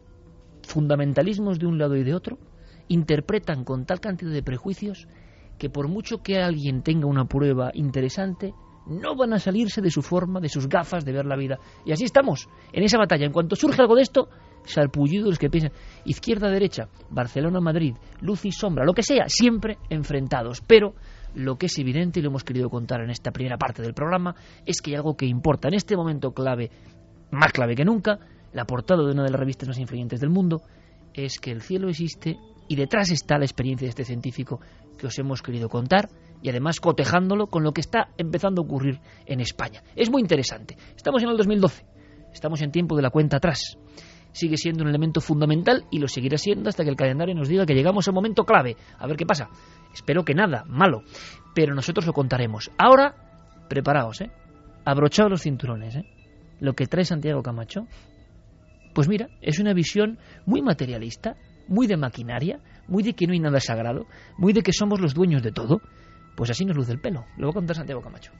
fundamentalismos 0.62 1.58
de 1.58 1.66
un 1.66 1.78
lado 1.78 1.96
y 1.96 2.04
de 2.04 2.14
otro, 2.14 2.38
interpretan 2.86 3.64
con 3.64 3.84
tal 3.84 3.98
cantidad 3.98 4.30
de 4.30 4.44
prejuicios 4.44 5.08
que 5.58 5.68
por 5.68 5.88
mucho 5.88 6.18
que 6.22 6.38
alguien 6.38 6.82
tenga 6.84 7.08
una 7.08 7.24
prueba 7.24 7.72
interesante, 7.74 8.54
no 8.86 9.16
van 9.16 9.32
a 9.32 9.40
salirse 9.40 9.82
de 9.82 9.90
su 9.90 10.00
forma, 10.00 10.38
de 10.38 10.48
sus 10.48 10.68
gafas 10.68 11.04
de 11.04 11.10
ver 11.10 11.26
la 11.26 11.34
vida. 11.34 11.58
Y 11.84 11.90
así 11.90 12.04
estamos, 12.04 12.48
en 12.72 12.84
esa 12.84 12.98
batalla. 12.98 13.26
En 13.26 13.32
cuanto 13.32 13.56
surge 13.56 13.82
algo 13.82 13.96
de 13.96 14.02
esto, 14.02 14.28
salpullido 14.62 15.26
los 15.26 15.40
que 15.40 15.50
piensan 15.50 15.72
izquierda, 16.04 16.48
derecha, 16.48 16.88
Barcelona, 17.10 17.58
Madrid, 17.58 17.96
luz 18.20 18.44
y 18.44 18.52
sombra, 18.52 18.84
lo 18.84 18.94
que 18.94 19.02
sea, 19.02 19.24
siempre 19.26 19.78
enfrentados. 19.88 20.60
Pero 20.60 20.94
lo 21.34 21.56
que 21.56 21.66
es 21.66 21.76
evidente, 21.80 22.20
y 22.20 22.22
lo 22.22 22.28
hemos 22.28 22.44
querido 22.44 22.70
contar 22.70 23.00
en 23.00 23.10
esta 23.10 23.32
primera 23.32 23.58
parte 23.58 23.82
del 23.82 23.92
programa, 23.92 24.36
es 24.64 24.80
que 24.80 24.92
hay 24.92 24.98
algo 24.98 25.16
que 25.16 25.26
importa 25.26 25.66
en 25.66 25.74
este 25.74 25.96
momento 25.96 26.30
clave, 26.30 26.70
más 27.32 27.52
clave 27.52 27.74
que 27.74 27.84
nunca, 27.84 28.20
la 28.52 28.64
portada 28.64 29.04
de 29.04 29.12
una 29.12 29.24
de 29.24 29.30
las 29.30 29.40
revistas 29.40 29.68
más 29.68 29.78
influyentes 29.78 30.20
del 30.20 30.30
mundo, 30.30 30.62
es 31.14 31.38
que 31.38 31.50
el 31.50 31.62
cielo 31.62 31.88
existe 31.88 32.38
y 32.68 32.76
detrás 32.76 33.10
está 33.10 33.38
la 33.38 33.44
experiencia 33.44 33.86
de 33.86 33.90
este 33.90 34.04
científico 34.04 34.60
que 34.96 35.06
os 35.06 35.18
hemos 35.18 35.42
querido 35.42 35.68
contar 35.68 36.08
y 36.42 36.48
además 36.50 36.80
cotejándolo 36.80 37.48
con 37.48 37.62
lo 37.62 37.72
que 37.72 37.80
está 37.80 38.10
empezando 38.16 38.62
a 38.62 38.64
ocurrir 38.64 39.00
en 39.26 39.40
España. 39.40 39.82
Es 39.96 40.10
muy 40.10 40.22
interesante. 40.22 40.76
Estamos 40.96 41.22
en 41.22 41.30
el 41.30 41.36
2012, 41.36 41.84
estamos 42.32 42.62
en 42.62 42.70
tiempo 42.70 42.96
de 42.96 43.02
la 43.02 43.10
cuenta 43.10 43.38
atrás. 43.38 43.76
Sigue 44.32 44.56
siendo 44.56 44.84
un 44.84 44.88
elemento 44.88 45.20
fundamental 45.20 45.86
y 45.90 45.98
lo 45.98 46.06
seguirá 46.06 46.38
siendo 46.38 46.68
hasta 46.68 46.84
que 46.84 46.90
el 46.90 46.96
calendario 46.96 47.34
nos 47.34 47.48
diga 47.48 47.66
que 47.66 47.74
llegamos 47.74 48.06
al 48.06 48.14
momento 48.14 48.44
clave. 48.44 48.76
A 48.98 49.06
ver 49.08 49.16
qué 49.16 49.26
pasa. 49.26 49.48
Espero 49.92 50.24
que 50.24 50.34
nada, 50.34 50.64
malo. 50.68 51.02
Pero 51.52 51.74
nosotros 51.74 52.06
lo 52.06 52.12
contaremos. 52.12 52.70
Ahora, 52.78 53.16
preparaos, 53.68 54.20
¿eh? 54.20 54.30
Abrochaos 54.84 55.30
los 55.30 55.42
cinturones, 55.42 55.96
¿eh? 55.96 56.04
Lo 56.60 56.74
que 56.74 56.86
trae 56.86 57.04
Santiago 57.04 57.42
Camacho 57.42 57.88
pues 58.94 59.08
mira, 59.08 59.28
es 59.40 59.58
una 59.58 59.72
visión 59.72 60.18
muy 60.46 60.62
materialista, 60.62 61.36
muy 61.68 61.86
de 61.86 61.96
maquinaria, 61.96 62.60
muy 62.88 63.02
de 63.02 63.14
que 63.14 63.26
no 63.26 63.32
hay 63.32 63.40
nada 63.40 63.60
sagrado, 63.60 64.06
muy 64.36 64.52
de 64.52 64.62
que 64.62 64.72
somos 64.72 65.00
los 65.00 65.14
dueños 65.14 65.42
de 65.42 65.52
todo. 65.52 65.80
Pues 66.36 66.50
así 66.50 66.64
nos 66.64 66.76
luce 66.76 66.92
el 66.92 67.00
pelo. 67.00 67.24
Lo 67.36 67.48
va 67.48 67.50
a 67.50 67.54
contar 67.54 67.76
Santiago 67.76 68.00
Camacho. 68.00 68.32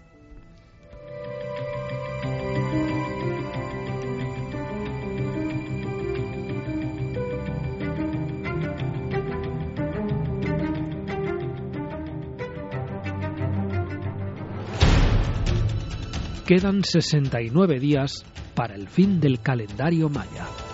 Quedan 16.51 16.83
69 16.83 17.79
días 17.79 18.25
para 18.57 18.75
el 18.75 18.89
fin 18.89 19.21
del 19.21 19.41
calendario 19.41 20.09
maya. 20.09 20.70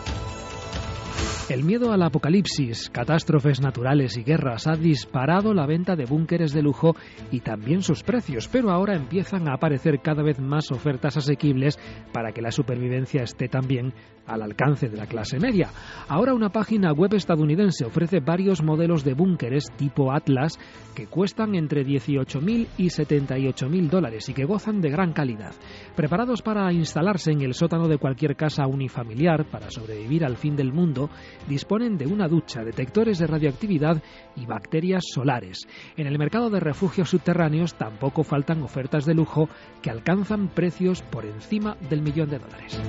El 1.49 1.63
miedo 1.63 1.93
al 1.93 2.03
apocalipsis, 2.03 2.91
catástrofes 2.91 3.61
naturales 3.61 4.17
y 4.17 4.25
guerras 4.25 4.67
ha 4.67 4.75
disparado 4.75 5.55
la 5.55 5.65
venta 5.65 5.95
de 5.95 6.05
búnkeres 6.05 6.53
de 6.53 6.61
lujo 6.61 6.97
y 7.31 7.39
también 7.39 7.83
sus 7.83 8.03
precios, 8.03 8.49
pero 8.49 8.73
ahora 8.73 8.97
empiezan 8.97 9.49
a 9.49 9.55
aparecer 9.55 10.01
cada 10.01 10.25
vez 10.25 10.41
más 10.41 10.73
ofertas 10.73 11.17
asequibles 11.17 11.79
para 12.13 12.33
que 12.33 12.43
la 12.43 12.51
supervivencia 12.51 13.23
esté 13.23 13.47
también 13.47 13.95
al 14.27 14.43
alcance 14.43 14.89
de 14.89 14.97
la 14.97 15.07
clase 15.07 15.39
media. 15.39 15.71
Ahora 16.09 16.35
una 16.35 16.51
página 16.51 16.93
web 16.93 17.15
estadounidense 17.15 17.85
ofrece 17.85 18.21
varios 18.21 18.63
modelos 18.63 19.05
de 19.05 19.15
búnkeres 19.15 19.67
tipo 19.77 20.13
Atlas 20.13 20.59
que 20.95 21.07
cuestan 21.07 21.55
entre 21.55 21.85
18.000 21.85 22.67
y 22.77 22.87
78.000 22.87 23.89
dólares 23.89 24.29
y 24.29 24.35
que 24.35 24.45
gozan 24.45 24.81
de 24.81 24.91
gran 24.91 25.13
calidad. 25.13 25.55
Preparados 25.95 26.43
para 26.43 26.73
instalarse 26.73 27.31
en 27.31 27.43
el 27.43 27.55
sótano 27.55 27.87
de 27.87 27.99
cualquier 27.99 28.35
casa 28.35 28.67
unifamiliar 28.67 29.45
para 29.45 29.71
sobrevivir 29.71 30.25
al 30.25 30.37
fin 30.37 30.57
del 30.57 30.73
mundo, 30.73 31.09
disponen 31.49 31.99
de 31.99 32.07
una 32.07 32.29
ducha, 32.29 32.65
detectores 32.65 33.19
de 33.19 33.27
radioactividad 33.27 34.03
y 34.37 34.47
bacterias 34.47 35.05
solares. 35.13 35.67
En 35.97 36.07
el 36.07 36.19
mercado 36.19 36.51
de 36.51 36.61
refugios 36.61 37.11
subterráneos 37.11 37.75
tampoco 37.75 38.25
faltan 38.25 38.63
ofertas 38.63 39.05
de 39.05 39.15
lujo 39.15 39.49
que 39.83 39.91
alcanzan 39.91 40.49
precios 40.49 41.03
por 41.03 41.25
encima 41.25 41.77
del 41.89 42.03
millón 42.03 42.31
de 42.31 42.39
dólares. 42.39 42.81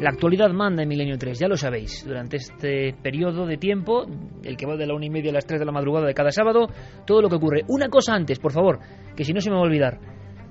La 0.00 0.10
actualidad 0.10 0.50
manda 0.50 0.82
en 0.82 0.88
Milenio 0.88 1.16
3, 1.16 1.38
ya 1.38 1.48
lo 1.48 1.56
sabéis. 1.56 2.04
Durante 2.06 2.36
este 2.36 2.94
periodo 3.00 3.46
de 3.46 3.56
tiempo, 3.56 4.04
el 4.42 4.56
que 4.56 4.66
va 4.66 4.76
de 4.76 4.86
la 4.86 4.94
una 4.94 5.06
y 5.06 5.10
media 5.10 5.30
a 5.30 5.34
las 5.34 5.46
3 5.46 5.60
de 5.60 5.64
la 5.64 5.72
madrugada 5.72 6.06
de 6.06 6.14
cada 6.14 6.30
sábado, 6.30 6.66
todo 7.06 7.22
lo 7.22 7.28
que 7.28 7.36
ocurre. 7.36 7.62
Una 7.68 7.88
cosa 7.88 8.12
antes, 8.12 8.40
por 8.40 8.52
favor, 8.52 8.80
que 9.16 9.24
si 9.24 9.32
no 9.32 9.40
se 9.40 9.50
me 9.50 9.56
va 9.56 9.62
a 9.62 9.66
olvidar. 9.66 10.00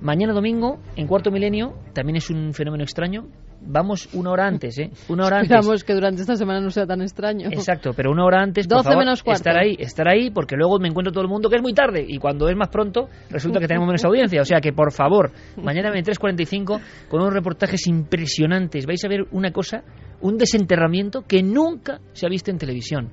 Mañana 0.00 0.32
domingo, 0.32 0.80
en 0.96 1.06
cuarto 1.06 1.30
milenio, 1.30 1.74
también 1.92 2.16
es 2.16 2.30
un 2.30 2.54
fenómeno 2.54 2.84
extraño, 2.84 3.28
vamos 3.66 4.08
una 4.14 4.30
hora 4.30 4.46
antes, 4.46 4.78
¿eh? 4.78 4.90
Una 5.08 5.26
hora 5.26 5.40
Esperamos 5.40 5.68
antes. 5.68 5.84
que 5.84 5.94
durante 5.94 6.20
esta 6.22 6.36
semana 6.36 6.60
no 6.60 6.70
sea 6.70 6.86
tan 6.86 7.00
extraño. 7.02 7.48
Exacto, 7.50 7.92
pero 7.94 8.10
una 8.10 8.24
hora 8.24 8.42
antes, 8.42 8.66
por 8.66 8.78
12 8.78 8.88
favor, 8.88 9.04
menos 9.04 9.22
cuarto. 9.22 9.38
estar 9.38 9.56
ahí, 9.56 9.76
estar 9.78 10.08
ahí, 10.08 10.30
porque 10.30 10.56
luego 10.56 10.78
me 10.78 10.88
encuentro 10.88 11.12
todo 11.12 11.22
el 11.22 11.28
mundo 11.28 11.48
que 11.48 11.56
es 11.56 11.62
muy 11.62 11.72
tarde 11.72 12.04
y 12.06 12.18
cuando 12.18 12.48
es 12.48 12.56
más 12.56 12.68
pronto 12.68 13.08
resulta 13.30 13.60
que 13.60 13.66
tenemos 13.66 13.86
menos 13.86 14.04
audiencia. 14.04 14.40
O 14.42 14.44
sea 14.44 14.60
que, 14.60 14.72
por 14.72 14.92
favor, 14.92 15.32
mañana 15.62 15.90
23.45 15.90 16.80
con 17.08 17.20
unos 17.20 17.32
reportajes 17.32 17.86
impresionantes. 17.86 18.86
Vais 18.86 19.04
a 19.04 19.08
ver 19.08 19.26
una 19.32 19.50
cosa, 19.52 19.82
un 20.20 20.36
desenterramiento 20.36 21.22
que 21.22 21.42
nunca 21.42 22.00
se 22.12 22.26
ha 22.26 22.28
visto 22.28 22.50
en 22.50 22.58
televisión. 22.58 23.10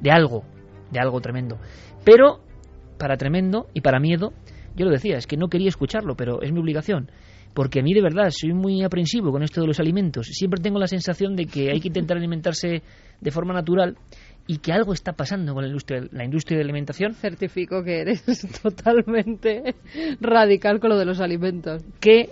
De 0.00 0.10
algo, 0.10 0.44
de 0.90 1.00
algo 1.00 1.20
tremendo. 1.20 1.58
Pero, 2.04 2.40
para 2.98 3.16
tremendo 3.16 3.68
y 3.72 3.80
para 3.80 4.00
miedo, 4.00 4.32
yo 4.76 4.84
lo 4.84 4.90
decía, 4.90 5.16
es 5.16 5.26
que 5.26 5.36
no 5.36 5.48
quería 5.48 5.68
escucharlo, 5.68 6.14
pero 6.16 6.42
es 6.42 6.52
mi 6.52 6.60
obligación 6.60 7.10
porque 7.54 7.80
a 7.80 7.82
mí 7.82 7.94
de 7.94 8.02
verdad 8.02 8.30
soy 8.30 8.52
muy 8.52 8.82
aprensivo 8.82 9.30
con 9.30 9.42
esto 9.42 9.60
de 9.60 9.68
los 9.68 9.80
alimentos. 9.80 10.26
Siempre 10.26 10.60
tengo 10.60 10.78
la 10.78 10.88
sensación 10.88 11.36
de 11.36 11.46
que 11.46 11.70
hay 11.70 11.80
que 11.80 11.88
intentar 11.88 12.16
alimentarse 12.16 12.82
de 13.20 13.30
forma 13.30 13.54
natural 13.54 13.96
y 14.46 14.58
que 14.58 14.72
algo 14.72 14.92
está 14.92 15.12
pasando 15.12 15.54
con 15.54 15.62
la 15.62 15.68
industria, 15.68 16.02
la 16.10 16.24
industria 16.24 16.58
de 16.58 16.64
alimentación. 16.64 17.14
Certifico 17.14 17.82
que 17.82 18.00
eres 18.00 18.24
totalmente 18.62 19.76
radical 20.20 20.80
con 20.80 20.90
lo 20.90 20.98
de 20.98 21.06
los 21.06 21.20
alimentos. 21.20 21.82
Que 22.00 22.28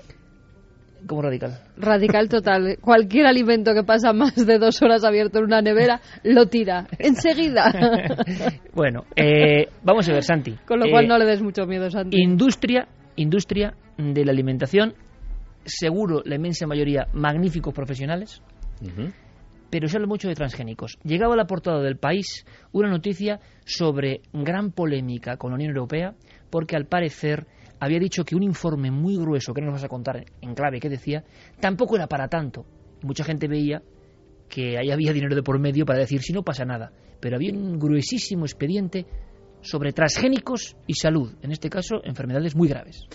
como 1.06 1.22
radical. 1.22 1.58
Radical 1.76 2.28
total. 2.28 2.78
Cualquier 2.80 3.26
alimento 3.26 3.74
que 3.74 3.82
pasa 3.82 4.12
más 4.12 4.46
de 4.46 4.58
dos 4.58 4.80
horas 4.82 5.04
abierto 5.04 5.38
en 5.38 5.46
una 5.46 5.60
nevera, 5.60 6.00
lo 6.22 6.46
tira. 6.46 6.86
Enseguida. 6.98 7.72
bueno, 8.72 9.04
eh, 9.16 9.66
vamos 9.82 10.08
a 10.08 10.12
ver, 10.12 10.22
Santi. 10.22 10.54
Con 10.66 10.78
lo 10.78 10.88
cual 10.90 11.08
no 11.08 11.18
le 11.18 11.26
des 11.26 11.42
mucho 11.42 11.66
miedo, 11.66 11.90
Santi. 11.90 12.20
Industria, 12.20 12.86
industria 13.16 13.74
de 13.98 14.24
la 14.24 14.30
alimentación, 14.30 14.94
seguro 15.64 16.22
la 16.24 16.36
inmensa 16.36 16.66
mayoría 16.66 17.08
magníficos 17.12 17.74
profesionales, 17.74 18.42
pero 19.70 19.88
se 19.88 19.96
habla 19.96 20.06
mucho 20.06 20.28
de 20.28 20.34
transgénicos. 20.34 20.98
Llegaba 21.02 21.34
a 21.34 21.36
la 21.36 21.46
portada 21.46 21.80
del 21.80 21.96
país 21.96 22.44
una 22.72 22.88
noticia 22.88 23.40
sobre 23.64 24.20
gran 24.32 24.72
polémica 24.72 25.36
con 25.36 25.50
la 25.50 25.54
Unión 25.56 25.70
Europea 25.70 26.14
porque 26.50 26.76
al 26.76 26.86
parecer 26.86 27.46
había 27.80 27.98
dicho 27.98 28.24
que 28.24 28.36
un 28.36 28.42
informe 28.42 28.90
muy 28.90 29.16
grueso, 29.16 29.52
que 29.52 29.60
no 29.60 29.68
nos 29.68 29.76
vas 29.76 29.84
a 29.84 29.88
contar 29.88 30.24
en 30.40 30.54
clave, 30.54 30.78
que 30.78 30.88
decía, 30.88 31.24
tampoco 31.58 31.96
era 31.96 32.06
para 32.06 32.28
tanto. 32.28 32.64
mucha 33.02 33.24
gente 33.24 33.48
veía 33.48 33.82
que 34.48 34.78
ahí 34.78 34.90
había 34.90 35.12
dinero 35.12 35.34
de 35.34 35.42
por 35.42 35.58
medio 35.58 35.86
para 35.86 36.00
decir 36.00 36.20
si 36.20 36.32
no 36.32 36.42
pasa 36.42 36.64
nada. 36.64 36.92
Pero 37.18 37.36
había 37.36 37.52
un 37.52 37.78
gruesísimo 37.78 38.44
expediente 38.44 39.06
sobre 39.62 39.92
transgénicos 39.92 40.76
y 40.86 40.94
salud, 40.94 41.32
en 41.40 41.52
este 41.52 41.70
caso 41.70 42.02
enfermedades 42.04 42.54
muy 42.54 42.68
graves. 42.68 43.06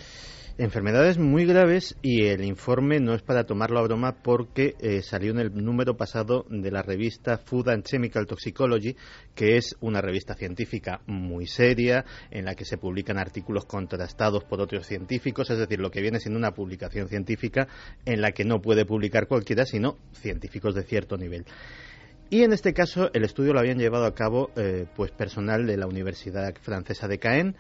Enfermedades 0.59 1.19
muy 1.19 1.45
graves 1.45 1.95
y 2.01 2.25
el 2.25 2.43
informe 2.43 2.99
no 2.99 3.13
es 3.13 3.21
para 3.21 3.43
tomarlo 3.43 3.77
a 3.77 3.83
broma 3.83 4.23
porque 4.23 4.73
eh, 4.79 5.03
salió 5.03 5.29
en 5.29 5.37
el 5.37 5.53
número 5.53 5.97
pasado 5.97 6.47
de 6.49 6.71
la 6.71 6.81
revista 6.81 7.37
Food 7.37 7.69
and 7.69 7.83
Chemical 7.83 8.25
Toxicology, 8.25 8.95
que 9.35 9.57
es 9.57 9.75
una 9.81 10.01
revista 10.01 10.33
científica 10.33 11.01
muy 11.05 11.45
seria 11.45 12.05
en 12.31 12.45
la 12.45 12.55
que 12.55 12.65
se 12.65 12.79
publican 12.79 13.19
artículos 13.19 13.65
contrastados 13.65 14.45
por 14.45 14.59
otros 14.59 14.87
científicos, 14.87 15.47
es 15.51 15.59
decir, 15.59 15.79
lo 15.79 15.91
que 15.91 16.01
viene 16.01 16.19
siendo 16.19 16.39
una 16.39 16.55
publicación 16.55 17.07
científica 17.07 17.67
en 18.03 18.21
la 18.21 18.31
que 18.31 18.43
no 18.43 18.59
puede 18.59 18.83
publicar 18.83 19.27
cualquiera, 19.27 19.63
sino 19.63 19.99
científicos 20.13 20.73
de 20.73 20.81
cierto 20.81 21.17
nivel. 21.17 21.45
Y 22.31 22.41
en 22.41 22.51
este 22.51 22.73
caso 22.73 23.11
el 23.13 23.25
estudio 23.25 23.53
lo 23.53 23.59
habían 23.59 23.77
llevado 23.77 24.05
a 24.05 24.15
cabo 24.15 24.49
eh, 24.55 24.87
pues 24.95 25.11
personal 25.11 25.67
de 25.67 25.77
la 25.77 25.85
Universidad 25.85 26.55
Francesa 26.63 27.07
de 27.07 27.19
Caen 27.19 27.55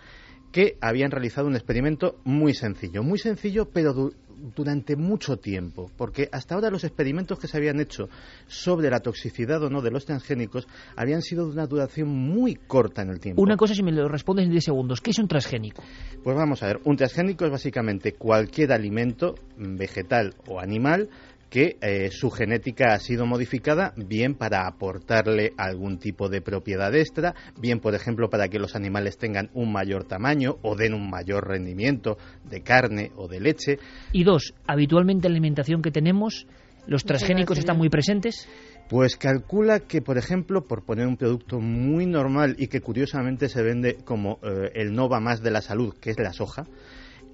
que 0.51 0.77
habían 0.81 1.11
realizado 1.11 1.47
un 1.47 1.55
experimento 1.55 2.19
muy 2.23 2.53
sencillo, 2.53 3.03
muy 3.03 3.19
sencillo, 3.19 3.69
pero 3.69 4.11
durante 4.55 4.95
mucho 4.95 5.37
tiempo, 5.37 5.89
porque 5.97 6.29
hasta 6.31 6.55
ahora 6.55 6.69
los 6.69 6.83
experimentos 6.83 7.39
que 7.39 7.47
se 7.47 7.57
habían 7.57 7.79
hecho 7.79 8.09
sobre 8.47 8.89
la 8.89 8.99
toxicidad 8.99 9.63
o 9.63 9.69
no 9.69 9.81
de 9.81 9.91
los 9.91 10.05
transgénicos 10.05 10.67
habían 10.95 11.21
sido 11.21 11.45
de 11.47 11.53
una 11.53 11.65
duración 11.65 12.09
muy 12.09 12.55
corta 12.55 13.01
en 13.01 13.09
el 13.09 13.19
tiempo. 13.19 13.41
Una 13.41 13.57
cosa, 13.57 13.73
si 13.73 13.83
me 13.83 13.91
lo 13.91 14.07
respondes 14.07 14.45
en 14.45 14.51
10 14.51 14.63
segundos, 14.63 15.01
¿qué 15.01 15.11
es 15.11 15.19
un 15.19 15.27
transgénico? 15.27 15.83
Pues 16.23 16.35
vamos 16.35 16.61
a 16.63 16.67
ver, 16.67 16.79
un 16.85 16.95
transgénico 16.95 17.45
es 17.45 17.51
básicamente 17.51 18.13
cualquier 18.13 18.71
alimento, 18.71 19.35
vegetal 19.57 20.35
o 20.47 20.59
animal, 20.59 21.09
que 21.49 21.77
eh, 21.81 22.09
su 22.11 22.29
genética 22.29 22.93
ha 22.93 22.99
sido 22.99 23.25
modificada 23.25 23.93
bien 23.95 24.35
para 24.35 24.67
aportarle 24.67 25.53
algún 25.57 25.97
tipo 25.97 26.29
de 26.29 26.41
propiedad 26.41 26.93
extra, 26.95 27.33
bien 27.59 27.79
por 27.79 27.95
ejemplo 27.95 28.29
para 28.29 28.47
que 28.49 28.59
los 28.59 28.75
animales 28.75 29.17
tengan 29.17 29.49
un 29.53 29.71
mayor 29.71 30.05
tamaño 30.05 30.57
o 30.61 30.75
den 30.75 30.93
un 30.93 31.09
mayor 31.09 31.47
rendimiento 31.47 32.17
de 32.49 32.61
carne 32.61 33.11
o 33.15 33.27
de 33.27 33.39
leche. 33.39 33.79
Y 34.11 34.23
dos, 34.23 34.53
habitualmente 34.67 35.27
en 35.27 35.33
la 35.33 35.37
alimentación 35.37 35.81
que 35.81 35.91
tenemos, 35.91 36.47
los 36.87 37.03
transgénicos 37.03 37.57
están 37.57 37.77
muy 37.77 37.89
presentes. 37.89 38.47
Pues 38.89 39.17
calcula 39.17 39.81
que, 39.81 40.01
por 40.01 40.17
ejemplo, 40.17 40.65
por 40.65 40.85
poner 40.85 41.07
un 41.07 41.17
producto 41.17 41.59
muy 41.59 42.05
normal 42.05 42.55
y 42.57 42.67
que 42.67 42.79
curiosamente 42.79 43.49
se 43.49 43.61
vende 43.61 43.97
como 44.05 44.39
eh, 44.41 44.71
el 44.75 44.93
Nova 44.93 45.19
más 45.19 45.41
de 45.41 45.51
la 45.51 45.61
salud, 45.61 45.93
que 45.99 46.11
es 46.11 46.19
la 46.19 46.31
soja, 46.31 46.65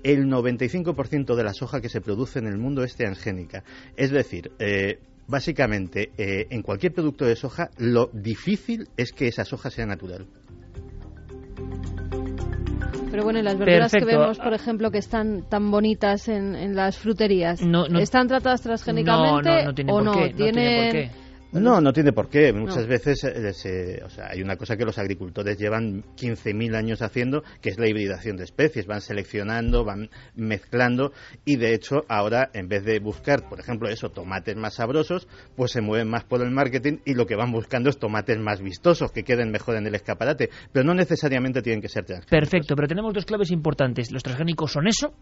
el 0.03 0.27
95% 0.27 1.35
de 1.35 1.43
la 1.43 1.53
soja 1.53 1.81
que 1.81 1.89
se 1.89 2.01
produce 2.01 2.39
en 2.39 2.47
el 2.47 2.57
mundo 2.57 2.83
es 2.83 2.95
transgénica. 2.95 3.63
Es 3.95 4.11
decir, 4.11 4.51
eh, 4.59 4.99
básicamente, 5.27 6.11
eh, 6.17 6.47
en 6.49 6.61
cualquier 6.61 6.93
producto 6.93 7.25
de 7.25 7.35
soja, 7.35 7.69
lo 7.77 8.09
difícil 8.13 8.87
es 8.97 9.11
que 9.11 9.27
esa 9.27 9.45
soja 9.45 9.69
sea 9.69 9.85
natural. 9.85 10.27
Pero 13.11 13.25
bueno, 13.25 13.43
las 13.43 13.57
verduras 13.57 13.91
que 13.91 14.05
vemos, 14.05 14.39
por 14.39 14.55
ejemplo, 14.55 14.89
que 14.89 14.97
están 14.97 15.47
tan 15.47 15.69
bonitas 15.69 16.27
en, 16.29 16.75
las 16.75 16.97
fruterías, 16.97 17.61
¿están 17.99 18.27
tratadas 18.27 18.61
transgénicamente 18.61 19.49
no, 19.49 19.65
no, 19.65 19.73
tiene 19.75 19.93
o 19.93 20.01
no? 20.01 20.13
¿Tienen... 20.35 21.11
No, 21.11 21.23
no 21.59 21.93
tiene 21.93 22.11
por 22.13 22.29
qué. 22.29 22.51
Muchas 22.53 22.87
veces 22.87 23.23
eh, 23.23 24.01
o 24.03 24.09
sea, 24.09 24.29
hay 24.31 24.41
una 24.41 24.55
cosa 24.55 24.75
que 24.75 24.85
los 24.85 24.97
agricultores 24.97 25.57
llevan 25.57 26.03
15.000 26.15 26.75
años 26.75 27.01
haciendo, 27.01 27.43
que 27.61 27.69
es 27.69 27.77
la 27.77 27.87
hibridación 27.87 28.37
de 28.37 28.43
especies. 28.43 28.87
Van 28.87 29.01
seleccionando, 29.01 29.83
van 29.83 30.09
mezclando 30.35 31.11
y 31.45 31.57
de 31.57 31.73
hecho 31.73 32.03
ahora 32.09 32.49
en 32.53 32.67
vez 32.67 32.83
de 32.83 32.99
buscar, 32.99 33.47
por 33.49 33.59
ejemplo, 33.59 33.89
eso, 33.89 34.09
tomates 34.09 34.55
más 34.55 34.75
sabrosos, 34.75 35.27
pues 35.55 35.71
se 35.71 35.81
mueven 35.81 36.09
más 36.09 36.23
por 36.23 36.41
el 36.41 36.51
marketing 36.51 36.99
y 37.05 37.13
lo 37.13 37.25
que 37.25 37.35
van 37.35 37.51
buscando 37.51 37.89
es 37.89 37.97
tomates 37.97 38.39
más 38.39 38.61
vistosos, 38.61 39.11
que 39.11 39.23
queden 39.23 39.51
mejor 39.51 39.75
en 39.75 39.87
el 39.87 39.95
escaparate. 39.95 40.49
Pero 40.71 40.85
no 40.85 40.93
necesariamente 40.93 41.61
tienen 41.61 41.81
que 41.81 41.89
ser 41.89 42.05
transgénicos. 42.05 42.31
Perfecto, 42.31 42.75
pero 42.75 42.87
tenemos 42.87 43.13
dos 43.13 43.25
claves 43.25 43.51
importantes. 43.51 44.11
Los 44.11 44.23
transgénicos 44.23 44.71
son 44.71 44.87
eso, 44.87 45.13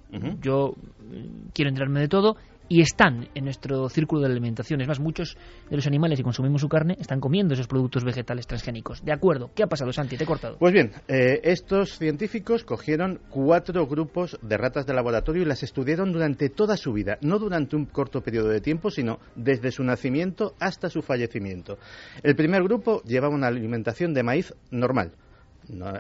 yo 0.41 0.76
mm, 0.99 1.49
quiero 1.53 1.70
enterarme 1.70 2.02
de 2.02 2.08
todo, 2.08 2.36
y 2.72 2.80
están 2.80 3.27
en 3.35 3.43
nuestro 3.43 3.89
círculo 3.89 4.22
de 4.22 4.27
alimentación. 4.27 4.80
Es 4.80 4.88
más, 4.88 5.02
muchos 5.02 5.35
de 5.69 5.76
los 5.76 5.85
animales 5.88 6.18
que 6.18 6.23
consumimos 6.23 6.61
su 6.61 6.69
carne 6.69 6.95
están 7.02 7.19
comiendo 7.19 7.53
esos 7.53 7.68
productos 7.68 8.06
vegetales 8.06 8.48
transgénicos. 8.48 9.03
De 9.03 9.11
acuerdo. 9.11 9.52
¿Qué 9.53 9.64
ha 9.64 9.68
pasado, 9.68 9.91
Santi? 9.91 10.15
Te 10.15 10.23
he 10.23 10.27
cortado. 10.27 10.56
Pues 10.57 10.72
bien, 10.72 10.93
eh, 11.10 11.41
estos 11.43 11.98
científicos 11.98 12.64
cogieron 12.64 13.19
cuatro 13.30 13.88
grupos 13.88 14.39
de 14.41 14.56
ratas 14.56 14.85
de 14.85 14.93
laboratorio 14.93 15.41
y 15.41 15.45
las 15.45 15.64
estudiaron 15.64 16.14
durante 16.14 16.48
toda 16.48 16.77
su 16.77 16.93
vida, 16.93 17.18
no 17.19 17.39
durante 17.39 17.76
un 17.76 17.88
corto 17.88 18.22
periodo 18.22 18.48
de 18.48 18.61
tiempo, 18.61 18.89
sino 18.89 19.19
desde 19.35 19.73
su 19.73 19.84
nacimiento 19.84 20.56
hasta 20.57 20.89
su 20.89 21.02
fallecimiento. 21.02 21.77
El 22.23 22.38
primer 22.38 22.64
grupo 22.64 23.03
llevaba 23.03 23.35
una 23.35 23.48
alimentación 23.48 24.14
de 24.14 24.23
maíz 24.23 24.53
normal 24.69 25.11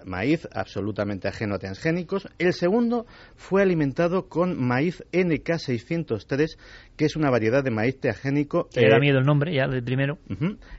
maíz 0.05 0.47
absolutamente 0.53 1.27
ajeno 1.27 1.55
a 1.55 1.59
transgénicos. 1.59 2.27
El 2.37 2.53
segundo 2.53 3.05
fue 3.35 3.61
alimentado 3.61 4.27
con 4.27 4.59
maíz 4.59 5.03
NK603, 5.11 6.57
que 6.95 7.05
es 7.05 7.15
una 7.15 7.29
variedad 7.29 7.63
de 7.63 7.71
maíz 7.71 7.99
transgénico. 7.99 8.67
Que 8.69 8.89
da 8.89 8.99
miedo 8.99 9.19
el 9.19 9.25
nombre 9.25 9.53
ya 9.53 9.67
del 9.67 9.83
primero. 9.83 10.19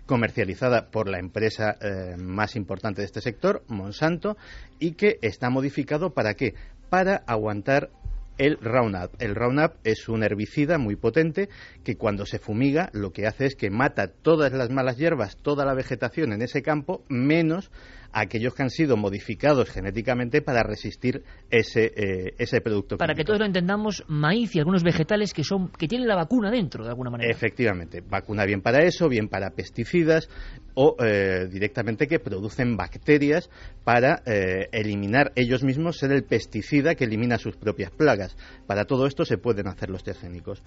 comercializada 0.07 0.91
por 0.91 1.09
la 1.09 1.19
empresa 1.19 1.77
eh, 1.81 2.17
más 2.19 2.57
importante 2.57 3.03
de 3.03 3.07
este 3.07 3.21
sector, 3.21 3.65
Monsanto, 3.69 4.37
y 4.79 4.93
que 4.93 5.19
está 5.23 5.51
modificado 5.51 6.11
para 6.11 6.35
qué? 6.35 6.55
Para 6.89 7.17
aguantar 7.27 7.91
el 8.39 8.59
Roundup. 8.61 9.21
El 9.21 9.35
Roundup 9.35 9.75
es 9.85 10.09
un 10.09 10.23
herbicida 10.23 10.79
muy 10.79 10.97
potente 10.97 11.49
que 11.85 11.97
cuando 11.97 12.27
se 12.27 12.39
fumiga 12.39 12.91
lo 12.93 13.13
que 13.13 13.27
hace 13.27 13.47
es 13.47 13.55
que 13.55 13.71
mata 13.71 14.09
todas 14.09 14.53
las 14.53 14.71
malas 14.71 14.97
hierbas, 14.97 15.37
toda 15.37 15.65
la 15.65 15.75
vegetación 15.75 16.33
en 16.33 16.43
ese 16.43 16.63
campo, 16.63 17.05
menos 17.09 17.71
aquellos 18.13 18.55
que 18.55 18.63
han 18.63 18.71
sido 18.71 18.97
modificados 18.97 19.71
genéticamente 19.71 20.43
para 20.43 20.63
resistir 20.63 21.23
ese, 21.51 21.93
eh, 21.97 22.35
ese 22.39 22.61
producto. 22.61 22.99
Para 22.99 23.15
que 23.15 23.25
todos 23.25 23.41
lo 23.41 23.47
entendamos, 23.47 24.05
maíz 24.07 24.55
y 24.55 24.59
algunos 24.59 24.83
vegetales 24.83 25.33
que, 25.33 25.45
son, 25.45 25.69
que 25.71 25.89
tienen 25.89 26.07
la 26.07 26.17
vacuna 26.17 26.51
dentro, 26.51 26.85
de 26.85 26.91
alguna 26.91 27.11
manera. 27.11 27.31
Efectivamente, 27.31 28.03
vacuna 28.03 28.45
bien 28.45 28.61
para 28.61 28.85
eso, 28.85 29.09
bien 29.09 29.29
para 29.29 29.51
pesticidas 29.51 30.29
o 30.75 30.97
eh, 31.03 31.49
directamente 31.51 32.07
que 32.07 32.19
producen 32.19 32.77
bacterias 32.77 33.51
para 33.85 34.23
eh, 34.27 34.69
eliminar 34.73 35.33
ellos 35.35 35.65
mismos, 35.65 35.99
ser 35.99 36.13
el 36.13 36.25
pesticida 36.25 36.95
que 36.95 37.05
elimina 37.05 37.39
sus 37.39 37.57
propias 37.57 37.91
plagas. 37.91 38.37
Para 38.67 38.85
todo 38.85 39.07
esto 39.07 39.25
se 39.25 39.39
pueden 39.39 39.69
hacer 39.69 39.91
los 39.91 40.05
transgénicos. 40.05 40.63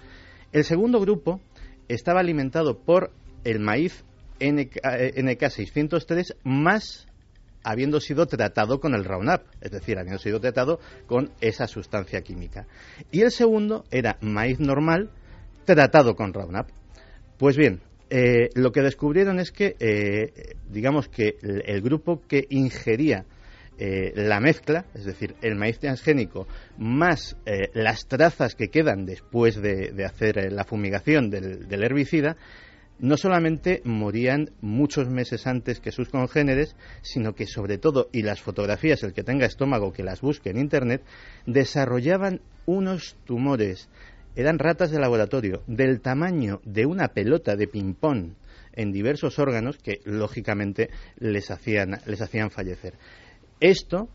El 0.52 0.64
segundo 0.64 1.00
grupo 1.00 1.40
estaba 1.88 2.20
alimentado 2.20 2.78
por 2.78 3.12
el 3.44 3.60
maíz 3.60 4.04
NK, 4.40 4.76
NK603 4.82 6.36
más 6.44 7.06
habiendo 7.62 8.00
sido 8.00 8.26
tratado 8.26 8.80
con 8.80 8.94
el 8.94 9.04
Roundup, 9.04 9.42
es 9.60 9.70
decir, 9.70 9.98
habiendo 9.98 10.18
sido 10.18 10.40
tratado 10.40 10.80
con 11.06 11.30
esa 11.40 11.66
sustancia 11.66 12.22
química. 12.22 12.66
Y 13.10 13.22
el 13.22 13.30
segundo 13.30 13.84
era 13.90 14.18
maíz 14.20 14.60
normal 14.60 15.10
tratado 15.64 16.14
con 16.14 16.32
Roundup. 16.32 16.68
Pues 17.38 17.56
bien, 17.56 17.80
eh, 18.08 18.50
lo 18.54 18.70
que 18.70 18.82
descubrieron 18.82 19.40
es 19.40 19.50
que, 19.50 19.74
eh, 19.80 20.54
digamos 20.70 21.08
que 21.08 21.36
el, 21.42 21.82
grupo 21.82 22.22
que 22.26 22.46
ingería 22.50 23.24
eh, 23.78 24.12
la 24.14 24.38
mezcla, 24.38 24.86
es 24.94 25.04
decir, 25.04 25.34
el 25.42 25.56
maíz 25.56 25.80
transgénico, 25.80 26.46
más 26.78 27.36
las 27.74 28.06
trazas 28.06 28.54
que 28.54 28.68
quedan 28.68 29.04
después 29.04 29.60
de, 29.60 29.92
hacer 30.04 30.52
la 30.52 30.64
fumigación 30.64 31.30
del 31.30 31.84
herbicida, 31.84 32.36
no 32.98 33.16
solamente 33.16 33.82
morían 33.84 34.50
muchos 34.60 35.08
meses 35.08 35.46
antes 35.46 35.80
que 35.80 35.92
sus 35.92 36.08
congéneres, 36.08 36.76
sino 37.02 37.34
que 37.34 37.46
sobre 37.46 37.78
todo, 37.78 38.08
y 38.12 38.22
las 38.22 38.40
fotografías, 38.40 39.02
el 39.02 39.12
que 39.12 39.22
tenga 39.22 39.46
estómago 39.46 39.92
que 39.92 40.02
las 40.02 40.20
busque 40.20 40.50
en 40.50 40.58
Internet, 40.58 41.02
desarrollaban 41.46 42.40
unos 42.64 43.16
tumores, 43.24 43.88
eran 44.34 44.58
ratas 44.58 44.90
de 44.90 44.98
laboratorio, 44.98 45.62
del 45.66 46.00
tamaño 46.00 46.60
de 46.64 46.86
una 46.86 47.08
pelota 47.08 47.56
de 47.56 47.68
ping-pong 47.68 48.32
en 48.72 48.92
diversos 48.92 49.38
órganos 49.38 49.78
que, 49.78 50.00
lógicamente, 50.04 50.90
les 51.18 51.50
hacían, 51.50 51.98
les 52.06 52.20
hacían 52.20 52.50
fallecer. 52.50 52.94
Esto 53.60 54.08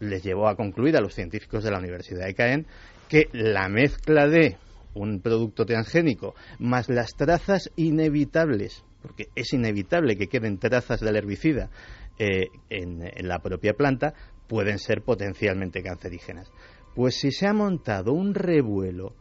les 0.00 0.22
llevó 0.22 0.48
a 0.48 0.56
concluir 0.56 0.96
a 0.96 1.00
los 1.00 1.14
científicos 1.14 1.64
de 1.64 1.70
la 1.70 1.78
Universidad 1.78 2.26
de 2.26 2.34
Caen 2.34 2.66
que 3.08 3.28
la 3.32 3.68
mezcla 3.68 4.28
de 4.28 4.56
un 4.94 5.20
producto 5.20 5.66
transgénico, 5.66 6.34
más 6.58 6.88
las 6.88 7.14
trazas 7.14 7.70
inevitables, 7.76 8.84
porque 9.02 9.28
es 9.34 9.52
inevitable 9.52 10.16
que 10.16 10.28
queden 10.28 10.58
trazas 10.58 11.00
del 11.00 11.16
herbicida 11.16 11.70
eh, 12.18 12.48
en, 12.70 13.02
en 13.02 13.28
la 13.28 13.40
propia 13.40 13.74
planta, 13.74 14.14
pueden 14.46 14.78
ser 14.78 15.02
potencialmente 15.02 15.82
cancerígenas. 15.82 16.50
Pues 16.94 17.16
si 17.16 17.32
se 17.32 17.46
ha 17.46 17.52
montado 17.52 18.12
un 18.12 18.34
revuelo 18.34 19.14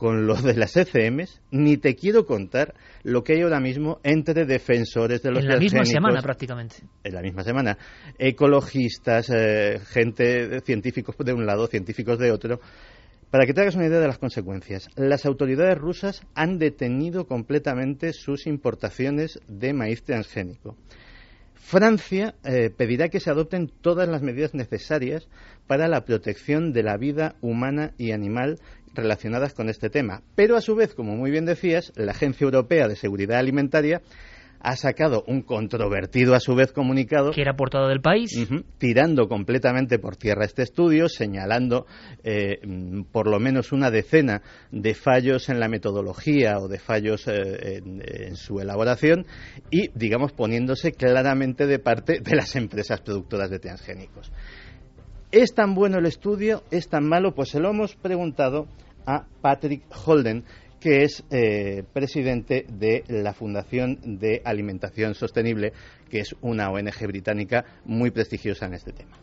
con 0.00 0.26
lo 0.26 0.34
de 0.34 0.54
las 0.54 0.78
ECMs, 0.78 1.42
ni 1.50 1.76
te 1.76 1.94
quiero 1.94 2.24
contar 2.24 2.74
lo 3.02 3.22
que 3.22 3.34
hay 3.34 3.42
ahora 3.42 3.60
mismo 3.60 4.00
entre 4.02 4.46
defensores 4.46 5.22
de 5.22 5.30
los 5.30 5.44
En 5.44 5.50
la 5.50 5.58
misma 5.58 5.84
semana 5.84 6.22
prácticamente. 6.22 6.76
En 7.04 7.14
la 7.14 7.20
misma 7.20 7.44
semana. 7.44 7.76
Ecologistas, 8.18 9.28
eh, 9.28 9.78
gente, 9.90 10.60
científicos 10.62 11.14
de 11.18 11.34
un 11.34 11.44
lado, 11.44 11.66
científicos 11.66 12.18
de 12.18 12.32
otro. 12.32 12.60
Para 13.30 13.46
que 13.46 13.54
te 13.54 13.60
hagas 13.60 13.76
una 13.76 13.86
idea 13.86 14.00
de 14.00 14.08
las 14.08 14.18
consecuencias, 14.18 14.88
las 14.96 15.24
autoridades 15.24 15.78
rusas 15.78 16.22
han 16.34 16.58
detenido 16.58 17.26
completamente 17.28 18.12
sus 18.12 18.48
importaciones 18.48 19.38
de 19.46 19.72
maíz 19.72 20.02
transgénico. 20.02 20.76
Francia 21.54 22.34
eh, 22.42 22.70
pedirá 22.76 23.08
que 23.08 23.20
se 23.20 23.30
adopten 23.30 23.70
todas 23.80 24.08
las 24.08 24.22
medidas 24.22 24.52
necesarias 24.54 25.28
para 25.68 25.86
la 25.86 26.04
protección 26.04 26.72
de 26.72 26.82
la 26.82 26.96
vida 26.96 27.36
humana 27.40 27.92
y 27.96 28.10
animal 28.10 28.58
relacionadas 28.94 29.54
con 29.54 29.68
este 29.68 29.90
tema. 29.90 30.22
Pero 30.34 30.56
a 30.56 30.60
su 30.60 30.74
vez, 30.74 30.94
como 30.94 31.14
muy 31.14 31.30
bien 31.30 31.44
decías, 31.44 31.92
la 31.94 32.10
Agencia 32.10 32.44
Europea 32.44 32.88
de 32.88 32.96
Seguridad 32.96 33.38
Alimentaria 33.38 34.02
ha 34.60 34.76
sacado 34.76 35.24
un 35.26 35.42
controvertido 35.42 36.34
a 36.34 36.40
su 36.40 36.54
vez 36.54 36.72
comunicado 36.72 37.32
Que 37.32 37.40
era 37.40 37.54
portada 37.54 37.88
del 37.88 38.00
país. 38.00 38.30
Tirando 38.78 39.26
completamente 39.28 39.98
por 39.98 40.16
tierra 40.16 40.44
este 40.44 40.62
estudio, 40.62 41.08
señalando 41.08 41.86
eh, 42.22 42.58
mm, 42.62 43.04
por 43.10 43.28
lo 43.28 43.40
menos 43.40 43.72
una 43.72 43.90
decena 43.90 44.42
de 44.70 44.94
fallos 44.94 45.48
en 45.48 45.60
la 45.60 45.68
metodología 45.68 46.58
o 46.58 46.68
de 46.68 46.78
fallos 46.78 47.26
eh, 47.26 47.78
en, 47.78 48.02
en 48.04 48.36
su 48.36 48.60
elaboración 48.60 49.26
y, 49.70 49.88
digamos, 49.94 50.32
poniéndose 50.32 50.92
claramente 50.92 51.66
de 51.66 51.78
parte 51.78 52.20
de 52.20 52.36
las 52.36 52.54
empresas 52.56 53.00
productoras 53.00 53.50
de 53.50 53.58
transgénicos. 53.58 54.30
¿Es 55.32 55.54
tan 55.54 55.74
bueno 55.74 55.98
el 55.98 56.06
estudio? 56.06 56.64
¿Es 56.70 56.88
tan 56.88 57.06
malo? 57.08 57.34
Pues 57.34 57.50
se 57.50 57.60
lo 57.60 57.70
hemos 57.70 57.94
preguntado 57.94 58.66
a 59.06 59.26
Patrick 59.40 59.84
Holden, 60.04 60.44
que 60.80 61.02
es 61.02 61.24
eh, 61.30 61.84
presidente 61.92 62.64
de 62.68 63.04
la 63.08 63.34
Fundación 63.34 64.18
de 64.18 64.40
Alimentación 64.44 65.14
Sostenible, 65.14 65.72
que 66.08 66.20
es 66.20 66.34
una 66.40 66.70
ONG 66.70 67.06
británica 67.06 67.64
muy 67.84 68.10
prestigiosa 68.10 68.66
en 68.66 68.74
este 68.74 68.92
tema. 68.92 69.16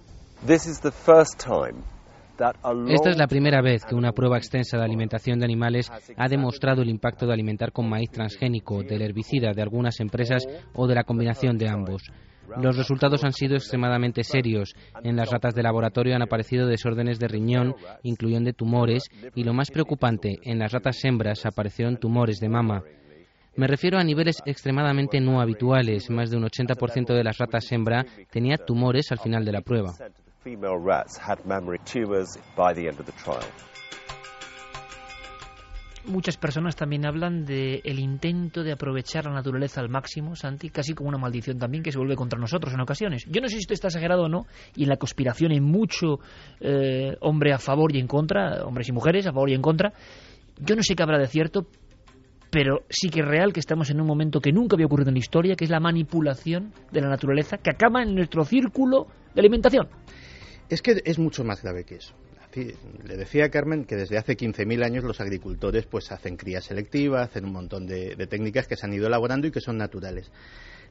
Esta 2.88 3.10
es 3.10 3.18
la 3.18 3.26
primera 3.26 3.62
vez 3.64 3.84
que 3.84 3.96
una 3.96 4.12
prueba 4.12 4.38
extensa 4.38 4.78
de 4.78 4.84
alimentación 4.84 5.40
de 5.40 5.46
animales 5.46 5.92
ha 6.16 6.28
demostrado 6.28 6.84
el 6.84 6.90
impacto 6.90 7.26
de 7.26 7.34
alimentar 7.34 7.72
con 7.72 7.90
maíz 7.90 8.12
transgénico, 8.12 8.84
del 8.84 9.02
herbicida 9.02 9.54
de 9.54 9.62
algunas 9.64 10.00
empresas 10.00 10.46
o 10.74 10.86
de 10.86 10.94
la 10.94 11.04
combinación 11.04 11.58
de 11.58 11.68
ambos. 11.68 12.04
Los 12.56 12.78
resultados 12.78 13.24
han 13.24 13.34
sido 13.34 13.56
extremadamente 13.56 14.24
serios. 14.24 14.74
En 15.04 15.16
las 15.16 15.30
ratas 15.30 15.54
de 15.54 15.64
laboratorio 15.64 16.16
han 16.16 16.22
aparecido 16.22 16.68
desórdenes 16.68 17.20
de 17.20 17.28
riñón, 17.28 17.76
incluyendo 18.04 18.54
tumores, 18.54 19.04
y 19.36 19.44
lo 19.44 19.54
más 19.54 19.72
preocupante, 19.72 20.38
en 20.44 20.60
las 20.60 20.72
ratas 20.72 21.04
hembras 21.04 21.46
aparecieron 21.46 21.98
tumores 21.98 22.40
de 22.40 22.50
mama. 22.50 22.84
Me 23.56 23.68
refiero 23.68 23.98
a 23.98 24.04
niveles 24.04 24.38
extremadamente 24.46 25.20
no 25.20 25.42
habituales. 25.42 26.10
Más 26.12 26.30
de 26.30 26.38
un 26.38 26.44
80% 26.44 27.08
de 27.08 27.24
las 27.24 27.40
ratas 27.40 27.72
hembra 27.72 28.06
tenía 28.30 28.58
tumores 28.58 29.12
al 29.12 29.18
final 29.18 29.44
de 29.44 29.52
la 29.52 29.62
prueba. 29.62 29.94
Muchas 36.08 36.38
personas 36.38 36.78
también 36.78 37.06
hablan 37.06 37.44
del 37.44 37.82
el 37.84 38.00
intento 38.00 38.64
de 38.64 38.72
aprovechar 38.72 39.26
la 39.26 39.34
naturaleza 39.34 39.82
al 39.82 39.90
máximo, 39.90 40.38
Santi, 40.38 40.70
casi 40.70 40.94
como 40.94 41.10
una 41.10 41.18
maldición 41.18 41.60
también 41.60 41.84
que 41.84 41.92
se 41.92 41.98
vuelve 41.98 42.16
contra 42.16 42.40
nosotros 42.40 42.74
en 42.74 42.80
ocasiones. 42.80 43.26
Yo 43.30 43.42
no 43.42 43.50
sé 43.50 43.56
si 43.56 43.60
esto 43.62 43.74
está 43.74 43.88
exagerado 43.88 44.24
o 44.24 44.30
no, 44.30 44.46
y 44.74 44.84
en 44.84 44.90
la 44.90 44.96
conspiración 44.96 45.52
hay 45.52 45.60
mucho 45.60 46.20
eh, 46.62 47.18
hombre 47.20 47.52
a 47.52 47.58
favor 47.58 47.94
y 47.94 48.00
en 48.00 48.08
contra, 48.08 48.64
hombres 48.66 48.88
y 48.88 48.94
mujeres 48.94 49.28
a 49.28 49.34
favor 49.34 49.50
y 49.50 49.54
en 49.54 49.62
contra. 49.62 49.92
Yo 50.60 50.78
no 50.78 50.82
sé 50.82 50.96
qué 50.96 51.04
habrá 51.04 51.18
de 51.18 51.28
cierto, 51.28 51.68
pero 52.50 52.84
sí 52.90 53.10
que 53.10 53.20
es 53.20 53.28
real 53.28 53.52
que 53.52 53.60
estamos 53.60 53.90
en 53.90 54.00
un 54.00 54.08
momento 54.08 54.40
que 54.40 54.54
nunca 54.54 54.78
había 54.78 54.86
ocurrido 54.86 55.10
en 55.10 55.16
la 55.16 55.20
historia, 55.20 55.56
que 55.56 55.66
es 55.66 55.70
la 55.70 55.82
manipulación 55.82 56.72
de 56.90 57.02
la 57.02 57.10
naturaleza 57.10 57.58
que 57.58 57.70
acaba 57.70 58.02
en 58.02 58.16
nuestro 58.16 58.46
círculo 58.46 59.08
de 59.36 59.42
alimentación. 59.42 59.90
Es 60.70 60.82
que 60.82 61.02
es 61.04 61.20
mucho 61.20 61.44
más 61.44 61.62
grave 61.62 61.84
que 61.84 61.96
eso. 61.96 62.14
Le 62.56 63.18
decía 63.18 63.46
a 63.46 63.50
Carmen 63.50 63.86
que 63.86 63.96
desde 63.96 64.18
hace 64.18 64.36
15.000 64.36 64.84
años 64.84 65.04
los 65.04 65.22
agricultores 65.22 65.86
pues 65.86 66.12
hacen 66.12 66.38
cría 66.38 66.62
selectiva, 66.62 67.22
hacen 67.22 67.46
un 67.46 67.54
montón 67.54 67.86
de, 67.86 68.16
de 68.16 68.28
técnicas 68.28 68.68
que 68.68 68.76
se 68.76 68.86
han 68.86 68.94
ido 68.94 69.08
elaborando 69.08 69.48
y 69.48 69.52
que 69.52 69.62
son 69.62 69.78
naturales. 69.78 70.32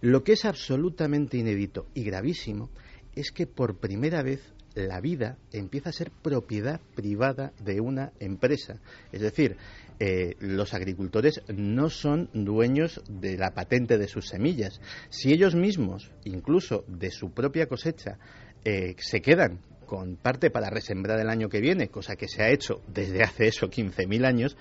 Lo 0.00 0.22
que 0.22 0.32
es 0.32 0.44
absolutamente 0.44 1.38
inédito 1.38 1.86
y 1.94 2.04
gravísimo 2.04 2.70
es 3.14 3.32
que 3.32 3.46
por 3.46 3.78
primera 3.78 4.22
vez 4.22 4.40
la 4.76 5.00
vida 5.00 5.38
empieza 5.52 5.88
a 5.88 5.92
ser 5.92 6.10
propiedad 6.10 6.80
privada 6.94 7.52
de 7.64 7.80
una 7.80 8.12
empresa. 8.20 8.78
Es 9.10 9.22
decir, 9.22 9.56
eh, 9.98 10.36
los 10.38 10.74
agricultores 10.74 11.40
no 11.48 11.88
son 11.88 12.28
dueños 12.34 13.02
de 13.08 13.38
la 13.38 13.54
patente 13.54 13.96
de 13.96 14.06
sus 14.06 14.28
semillas. 14.28 14.80
Si 15.08 15.32
ellos 15.32 15.54
mismos, 15.54 16.12
incluso 16.24 16.84
de 16.88 17.10
su 17.10 17.32
propia 17.32 17.66
cosecha, 17.66 18.18
eh, 18.64 18.94
se 18.98 19.22
quedan 19.22 19.60
con 19.86 20.16
parte 20.16 20.50
para 20.50 20.68
resembrar 20.70 21.18
el 21.20 21.28
año 21.30 21.48
que 21.48 21.60
viene, 21.60 21.88
cosa 21.88 22.16
que 22.16 22.28
se 22.28 22.42
ha 22.42 22.50
hecho 22.50 22.82
desde 22.88 23.22
hace 23.22 23.48
eso 23.48 23.68
15.000 23.68 24.26
años, 24.26 24.56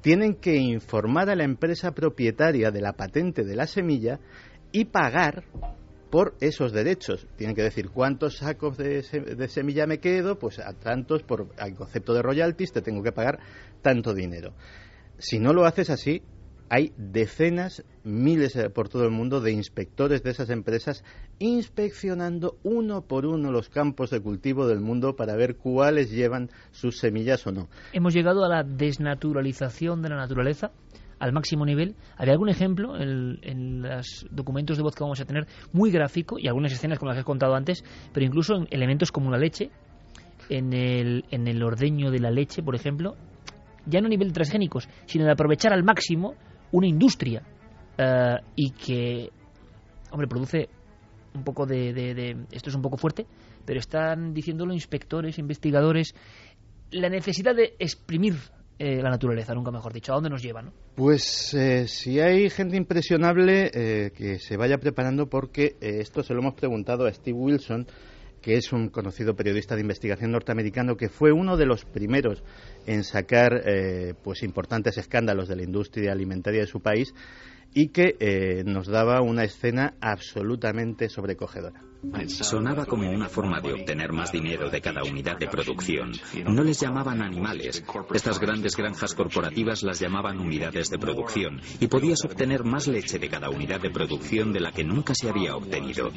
tienen 0.00 0.34
que 0.34 0.56
informar 0.56 1.28
a 1.28 1.36
la 1.36 1.44
empresa 1.44 1.90
propietaria 1.92 2.70
de 2.70 2.80
la 2.80 2.92
patente 2.94 3.44
de 3.44 3.56
la 3.56 3.66
semilla 3.66 4.20
y 4.72 4.84
pagar 4.86 5.44
por 6.10 6.34
esos 6.40 6.72
derechos. 6.72 7.26
Tienen 7.36 7.54
que 7.56 7.62
decir 7.62 7.90
cuántos 7.90 8.38
sacos 8.38 8.78
de, 8.78 9.02
se- 9.02 9.20
de 9.20 9.48
semilla 9.48 9.86
me 9.86 9.98
quedo, 9.98 10.38
pues 10.38 10.58
a 10.58 10.72
tantos 10.72 11.22
por 11.22 11.48
al 11.58 11.74
concepto 11.74 12.14
de 12.14 12.22
royalties 12.22 12.72
te 12.72 12.80
tengo 12.80 13.02
que 13.02 13.12
pagar 13.12 13.40
tanto 13.82 14.14
dinero. 14.14 14.54
Si 15.18 15.38
no 15.38 15.52
lo 15.52 15.66
haces 15.66 15.90
así, 15.90 16.22
hay 16.70 16.92
decenas, 16.96 17.82
miles 18.08 18.56
eh, 18.56 18.70
por 18.70 18.88
todo 18.88 19.04
el 19.04 19.10
mundo 19.10 19.40
de 19.40 19.52
inspectores 19.52 20.22
de 20.22 20.30
esas 20.30 20.50
empresas 20.50 21.04
inspeccionando 21.38 22.56
uno 22.62 23.02
por 23.02 23.26
uno 23.26 23.52
los 23.52 23.68
campos 23.68 24.10
de 24.10 24.20
cultivo 24.20 24.66
del 24.66 24.80
mundo 24.80 25.14
para 25.14 25.36
ver 25.36 25.56
cuáles 25.56 26.10
llevan 26.10 26.50
sus 26.70 26.98
semillas 26.98 27.46
o 27.46 27.52
no. 27.52 27.68
Hemos 27.92 28.14
llegado 28.14 28.44
a 28.44 28.48
la 28.48 28.62
desnaturalización 28.64 30.02
de 30.02 30.08
la 30.08 30.16
naturaleza 30.16 30.72
al 31.18 31.32
máximo 31.32 31.66
nivel. 31.66 31.94
¿Había 32.16 32.32
algún 32.32 32.48
ejemplo 32.48 32.96
en, 32.96 33.38
en 33.42 33.82
los 33.82 34.26
documentos 34.30 34.76
de 34.76 34.82
voz 34.82 34.94
que 34.94 35.02
vamos 35.02 35.20
a 35.20 35.24
tener 35.24 35.46
muy 35.72 35.90
gráfico 35.90 36.38
y 36.38 36.48
algunas 36.48 36.72
escenas 36.72 36.98
como 36.98 37.10
las 37.10 37.16
que 37.16 37.22
he 37.22 37.24
contado 37.24 37.54
antes, 37.54 37.84
pero 38.12 38.24
incluso 38.24 38.54
en 38.54 38.68
elementos 38.70 39.12
como 39.12 39.30
la 39.30 39.38
leche, 39.38 39.70
en 40.48 40.72
el, 40.72 41.24
en 41.30 41.46
el 41.46 41.62
ordeño 41.62 42.10
de 42.10 42.20
la 42.20 42.30
leche, 42.30 42.62
por 42.62 42.74
ejemplo, 42.74 43.16
ya 43.86 44.00
no 44.00 44.06
a 44.06 44.10
nivel 44.10 44.32
transgénicos, 44.32 44.88
sino 45.06 45.24
de 45.24 45.32
aprovechar 45.32 45.72
al 45.72 45.82
máximo 45.82 46.34
una 46.72 46.86
industria 46.86 47.42
eh, 47.98 48.36
y 48.56 48.70
que, 48.70 49.30
hombre, 50.10 50.26
produce 50.28 50.68
un 51.34 51.44
poco 51.44 51.66
de, 51.66 51.92
de- 51.92 52.14
de- 52.14 52.36
Esto 52.52 52.70
es 52.70 52.76
un 52.76 52.82
poco 52.82 52.96
fuerte, 52.96 53.26
pero 53.64 53.78
están 53.80 54.32
diciéndolo 54.32 54.72
inspectores, 54.72 55.38
investigadores, 55.38 56.14
la 56.90 57.08
necesidad 57.10 57.54
de 57.54 57.74
exprimir 57.78 58.34
eh, 58.78 59.02
la 59.02 59.10
naturaleza, 59.10 59.54
nunca 59.54 59.70
mejor 59.70 59.92
dicho. 59.92 60.12
¿A 60.12 60.14
dónde 60.14 60.30
nos 60.30 60.42
lleva, 60.42 60.62
no? 60.62 60.72
Pues 60.94 61.52
eh, 61.54 61.86
si 61.88 62.20
hay 62.20 62.48
gente 62.48 62.76
impresionable, 62.76 63.70
eh, 63.74 64.10
que 64.16 64.38
se 64.38 64.56
vaya 64.56 64.78
preparando 64.78 65.26
porque 65.26 65.76
esto 65.80 66.22
se 66.22 66.32
lo 66.32 66.40
hemos 66.40 66.54
preguntado 66.54 67.06
a 67.06 67.12
Steve 67.12 67.36
Wilson, 67.36 67.86
que 68.40 68.54
es 68.54 68.72
un 68.72 68.88
conocido 68.88 69.34
periodista 69.34 69.74
de 69.74 69.80
investigación 69.82 70.30
norteamericano 70.30 70.96
que 70.96 71.08
fue 71.08 71.32
uno 71.32 71.56
de 71.56 71.66
los 71.66 71.84
primeros 71.84 72.44
en 72.86 73.02
sacar 73.02 73.50
pues 74.22 74.44
importantes 74.44 74.96
escándalos 74.96 75.48
de 75.48 75.56
la 75.56 75.64
industria 75.64 76.12
alimentaria 76.12 76.60
de 76.60 76.68
su 76.68 76.80
país 76.80 77.12
y 77.74 77.88
que 77.88 78.16
eh, 78.20 78.62
nos 78.64 78.86
daba 78.86 79.20
una 79.20 79.44
escena 79.44 79.94
absolutamente 80.00 81.08
sobrecogedora. 81.08 81.88
Sonaba 82.28 82.86
como 82.86 83.10
una 83.10 83.28
forma 83.28 83.60
de 83.60 83.72
obtener 83.72 84.12
más 84.12 84.30
dinero 84.30 84.70
de 84.70 84.80
cada 84.80 85.02
unidad 85.02 85.36
de 85.36 85.48
producción. 85.48 86.12
No 86.46 86.62
les 86.62 86.80
llamaban 86.80 87.20
animales. 87.22 87.84
Estas 88.14 88.38
grandes 88.38 88.76
granjas 88.76 89.14
corporativas 89.14 89.82
las 89.82 89.98
llamaban 89.98 90.38
unidades 90.38 90.90
de 90.90 90.98
producción 90.98 91.60
y 91.80 91.88
podías 91.88 92.24
obtener 92.24 92.62
más 92.64 92.86
leche 92.86 93.18
de 93.18 93.28
cada 93.28 93.50
unidad 93.50 93.80
de 93.80 93.90
producción 93.90 94.52
de 94.52 94.60
la 94.60 94.70
que 94.70 94.84
nunca 94.84 95.12
se 95.14 95.28
había 95.28 95.56
obtenido. 95.56 96.10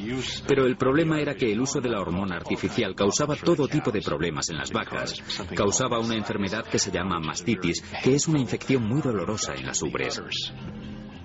Pero 0.46 0.66
el 0.66 0.76
problema 0.76 1.20
era 1.20 1.34
que 1.34 1.50
el 1.50 1.60
uso 1.60 1.80
de 1.80 1.90
la 1.90 2.00
hormona 2.00 2.36
artificial 2.36 2.94
causaba 2.94 3.34
todo 3.34 3.66
tipo 3.66 3.90
de 3.90 4.02
problemas 4.02 4.50
en 4.50 4.58
las 4.58 4.70
vacas. 4.70 5.20
Causaba 5.56 5.98
una 5.98 6.14
enfermedad 6.14 6.64
que 6.64 6.78
se 6.78 6.92
llama 6.92 7.18
mastitis, 7.18 7.82
que 8.04 8.14
es 8.14 8.28
una 8.28 8.38
infección 8.38 8.84
muy 8.84 9.00
dolorosa 9.00 9.54
en 9.54 9.66
las 9.66 9.82
ubres. 9.82 10.22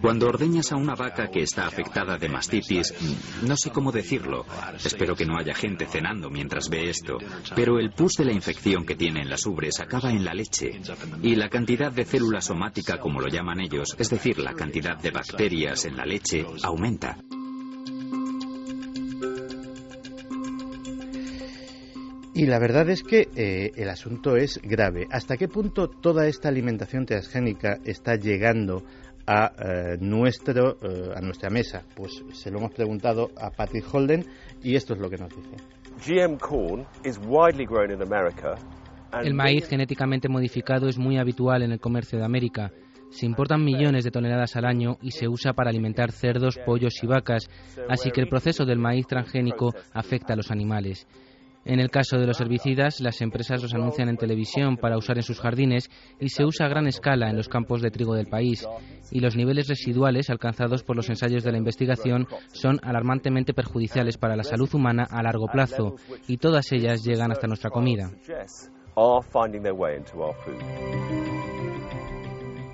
Cuando 0.02 0.28
ordeñas 0.28 0.72
a 0.72 0.76
una 0.76 0.95
vaca 0.95 1.30
que 1.30 1.41
está 1.41 1.65
afectada 1.65 2.18
de 2.18 2.30
mastitis, 2.30 2.94
no 3.45 3.57
sé 3.57 3.72
cómo 3.72 3.91
decirlo, 3.91 4.45
espero 4.84 5.15
que 5.15 5.26
no 5.26 5.38
haya 5.38 5.53
gente 5.53 5.86
cenando 5.86 6.30
mientras 6.30 6.69
ve 6.69 6.90
esto, 6.90 7.18
pero 7.56 7.80
el 7.80 7.91
pus 7.91 8.14
de 8.14 8.26
la 8.26 8.34
infección 8.34 8.86
que 8.86 8.95
tiene 8.95 9.22
en 9.22 9.30
las 9.30 9.45
ubres 9.45 9.80
acaba 9.80 10.11
en 10.11 10.24
la 10.24 10.34
leche 10.34 10.80
y 11.22 11.36
la 11.36 11.49
cantidad 11.49 11.91
de 11.91 12.06
célula 12.06 12.41
somática, 12.41 12.99
como 12.99 13.19
lo 13.19 13.28
llaman 13.28 13.60
ellos, 13.60 13.95
es 13.98 14.10
decir, 14.10 14.40
la 14.40 14.53
cantidad 14.53 14.98
de 14.98 15.11
bacterias 15.11 15.86
en 15.86 15.98
la 15.98 16.06
leche, 16.06 16.45
aumenta. 16.64 17.18
Y 22.38 22.45
la 22.45 22.60
verdad 22.60 22.88
es 22.91 23.02
que 23.02 23.30
eh, 23.36 23.72
el 23.78 23.90
asunto 23.90 24.36
es 24.36 24.60
grave. 24.61 25.07
¿Hasta 25.10 25.38
qué 25.38 25.48
punto 25.48 25.90
toda 25.90 26.28
esta 26.28 26.49
alimentación 26.49 27.07
transgénica 27.07 27.80
está 27.84 28.15
llegando 28.15 28.84
a, 29.27 29.51
eh, 29.59 29.97
nuestro, 29.99 30.77
eh, 30.81 31.11
a 31.15 31.21
nuestra 31.21 31.49
mesa? 31.49 31.83
Pues 31.95 32.23
se 32.31 32.49
lo 32.49 32.59
hemos 32.59 32.71
preguntado 32.71 33.29
a 33.37 33.51
Patrick 33.51 33.85
Holden 33.93 34.25
y 34.63 34.75
esto 34.75 34.93
es 34.93 34.99
lo 34.99 35.09
que 35.09 35.17
nos 35.17 35.29
dice. 35.35 35.57
El 39.23 39.33
maíz 39.33 39.67
genéticamente 39.67 40.29
modificado 40.29 40.87
es 40.87 40.97
muy 40.97 41.17
habitual 41.17 41.63
en 41.63 41.71
el 41.71 41.79
comercio 41.79 42.19
de 42.19 42.25
América. 42.25 42.71
Se 43.09 43.25
importan 43.25 43.63
millones 43.63 44.03
de 44.03 44.11
toneladas 44.11 44.55
al 44.57 44.65
año 44.65 44.97
y 45.01 45.11
se 45.11 45.27
usa 45.27 45.53
para 45.53 45.69
alimentar 45.69 46.11
cerdos, 46.11 46.59
pollos 46.65 47.01
y 47.01 47.07
vacas, 47.07 47.49
así 47.89 48.11
que 48.11 48.19
el 48.19 48.27
proceso 48.27 48.65
del 48.65 48.79
maíz 48.79 49.07
transgénico 49.07 49.73
afecta 49.93 50.33
a 50.33 50.35
los 50.35 50.51
animales. 50.51 51.07
En 51.68 51.81
el 51.81 51.89
caso 51.89 52.18
de 52.18 52.26
los 52.26 52.39
herbicidas, 52.39 53.02
las 53.02 53.22
empresas 53.22 53.61
los 53.61 53.73
anuncian 53.73 54.07
en 54.07 54.15
televisión 54.15 54.77
para 54.77 54.98
usar 54.98 55.18
en 55.18 55.23
sus 55.23 55.41
jardines 55.41 55.89
y 56.18 56.30
se 56.30 56.45
usa 56.45 56.65
a 56.65 56.69
gran 56.69 56.88
escala 56.88 57.30
en 57.30 57.35
los 57.35 57.49
campos 57.49 57.81
de 57.81 57.91
trigo 57.91 58.15
del 58.15 58.27
país. 58.27 58.65
Y 59.11 59.19
los 59.19 59.35
niveles 59.35 59.68
residuales 59.68 60.30
alcanzados 60.30 60.84
por 60.84 60.95
los 60.95 61.10
ensayos 61.10 61.44
de 61.44 61.52
la 61.52 61.57
investigación 61.57 62.26
son 62.53 62.80
alarmantemente 62.84 63.53
perjudiciales 63.53 64.18
para 64.18 64.38
la 64.38 64.44
salud 64.44 64.73
humana 64.73 65.06
a 65.10 65.22
largo 65.22 65.48
plazo 65.48 65.95
y 66.26 66.38
todas 66.38 66.72
ellas 66.72 67.03
llegan 67.03 67.34
hasta 67.34 67.48
nuestra 67.48 67.69
comida. 67.69 68.11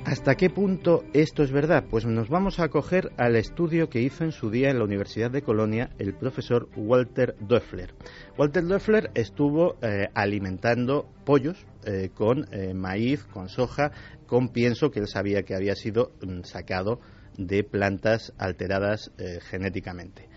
¿Hasta 0.06 0.36
qué 0.36 0.50
punto 0.50 1.06
esto 1.14 1.44
es 1.44 1.52
verdad? 1.52 1.86
Pues 1.90 2.06
nos 2.06 2.28
vamos 2.28 2.60
a 2.60 2.66
acoger 2.66 3.14
al 3.18 3.38
estudio 3.38 3.90
que 3.90 4.02
hizo 4.02 4.26
en 4.26 4.34
su 4.34 4.50
día 4.50 4.70
en 4.70 4.78
la 4.78 4.84
Universidad 4.84 5.32
de 5.32 5.44
Colonia 5.44 5.92
el 5.98 6.14
profesor 6.14 6.68
Walter 6.76 7.38
Doeffler. 7.40 7.94
Walter 8.38 8.66
Doeffler 8.66 9.12
estuvo 9.16 9.78
eh, 9.82 10.10
alimentando 10.14 11.10
pollos 11.26 11.66
eh, 11.86 12.10
con 12.14 12.46
eh, 12.52 12.74
maíz, 12.74 13.24
con 13.24 13.48
soja, 13.48 13.92
con 14.28 14.50
pienso 14.50 14.92
que 14.92 15.00
él 15.00 15.08
sabía 15.08 15.44
que 15.44 15.56
había 15.56 15.76
sido 15.76 16.12
mm, 16.22 16.42
sacado 16.44 17.00
de 17.38 17.64
plantas 17.64 18.34
alteradas 18.38 19.12
genéticamente. 19.50 20.30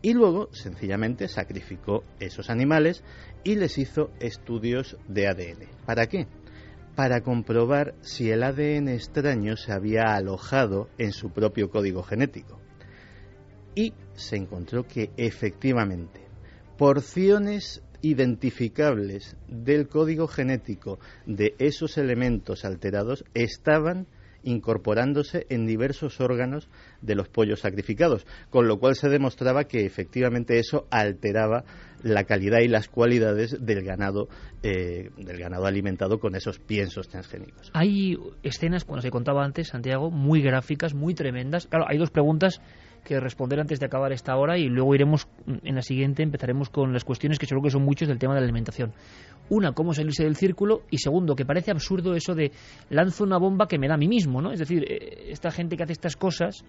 Y 0.00 0.14
luego, 0.14 0.48
sencillamente, 0.52 1.28
sacrificó 1.28 2.02
esos 2.18 2.48
animales 2.48 3.04
y 3.44 3.56
les 3.56 3.76
hizo 3.76 4.10
estudios 4.20 4.96
de 5.06 5.28
ADN. 5.28 5.68
¿Para 5.84 6.06
qué? 6.06 6.26
Para 6.94 7.22
comprobar 7.22 7.94
si 8.00 8.30
el 8.30 8.42
ADN 8.42 8.88
extraño 8.88 9.56
se 9.56 9.72
había 9.72 10.14
alojado 10.14 10.88
en 10.98 11.12
su 11.12 11.30
propio 11.30 11.70
código 11.70 12.02
genético. 12.02 12.60
Y 13.74 13.94
se 14.14 14.36
encontró 14.36 14.86
que 14.86 15.10
efectivamente 15.16 16.20
porciones 16.76 17.82
identificables 18.02 19.36
del 19.48 19.88
código 19.88 20.26
genético 20.26 20.98
de 21.26 21.54
esos 21.58 21.98
elementos 21.98 22.64
alterados 22.64 23.24
estaban 23.34 24.06
incorporándose 24.42 25.46
en 25.50 25.66
diversos 25.66 26.20
órganos 26.20 26.68
de 27.02 27.14
los 27.14 27.28
pollos 27.28 27.60
sacrificados, 27.60 28.26
con 28.50 28.68
lo 28.68 28.78
cual 28.78 28.94
se 28.94 29.08
demostraba 29.08 29.64
que 29.64 29.84
efectivamente 29.84 30.58
eso 30.58 30.86
alteraba 30.90 31.64
la 32.02 32.24
calidad 32.24 32.60
y 32.60 32.68
las 32.68 32.88
cualidades 32.88 33.56
del 33.64 33.82
ganado 33.82 34.28
eh, 34.62 35.10
del 35.16 35.38
ganado 35.38 35.66
alimentado 35.66 36.18
con 36.18 36.34
esos 36.34 36.58
piensos 36.58 37.08
transgénicos. 37.08 37.70
Hay 37.74 38.18
escenas, 38.42 38.84
cuando 38.84 39.02
se 39.02 39.10
contaba 39.10 39.44
antes, 39.44 39.68
Santiago, 39.68 40.10
muy 40.10 40.42
gráficas, 40.42 40.94
muy 40.94 41.14
tremendas. 41.14 41.66
Claro, 41.66 41.86
hay 41.88 41.98
dos 41.98 42.10
preguntas 42.10 42.60
que 43.04 43.18
responder 43.18 43.60
antes 43.60 43.80
de 43.80 43.86
acabar 43.86 44.12
esta 44.12 44.36
hora 44.36 44.58
y 44.58 44.68
luego 44.68 44.94
iremos 44.94 45.26
en 45.46 45.74
la 45.74 45.82
siguiente, 45.82 46.22
empezaremos 46.22 46.68
con 46.68 46.92
las 46.92 47.04
cuestiones 47.04 47.38
que 47.38 47.46
seguro 47.46 47.64
que 47.64 47.70
son 47.70 47.82
muchos 47.82 48.08
del 48.08 48.18
tema 48.18 48.34
de 48.34 48.40
la 48.40 48.44
alimentación. 48.44 48.92
Una, 49.48 49.72
cómo 49.72 49.94
salirse 49.94 50.22
del 50.22 50.36
círculo 50.36 50.82
y 50.90 50.98
segundo, 50.98 51.34
que 51.34 51.44
parece 51.44 51.70
absurdo 51.70 52.14
eso 52.14 52.34
de 52.34 52.52
lanzo 52.88 53.24
una 53.24 53.38
bomba 53.38 53.66
que 53.66 53.78
me 53.78 53.88
da 53.88 53.94
a 53.94 53.98
mí 53.98 54.06
mismo, 54.06 54.40
¿no? 54.40 54.52
Es 54.52 54.60
decir, 54.60 54.84
eh, 54.88 55.30
esta 55.30 55.50
gente 55.50 55.76
que 55.76 55.82
hace 55.82 55.92
estas 55.92 56.16
cosas, 56.16 56.64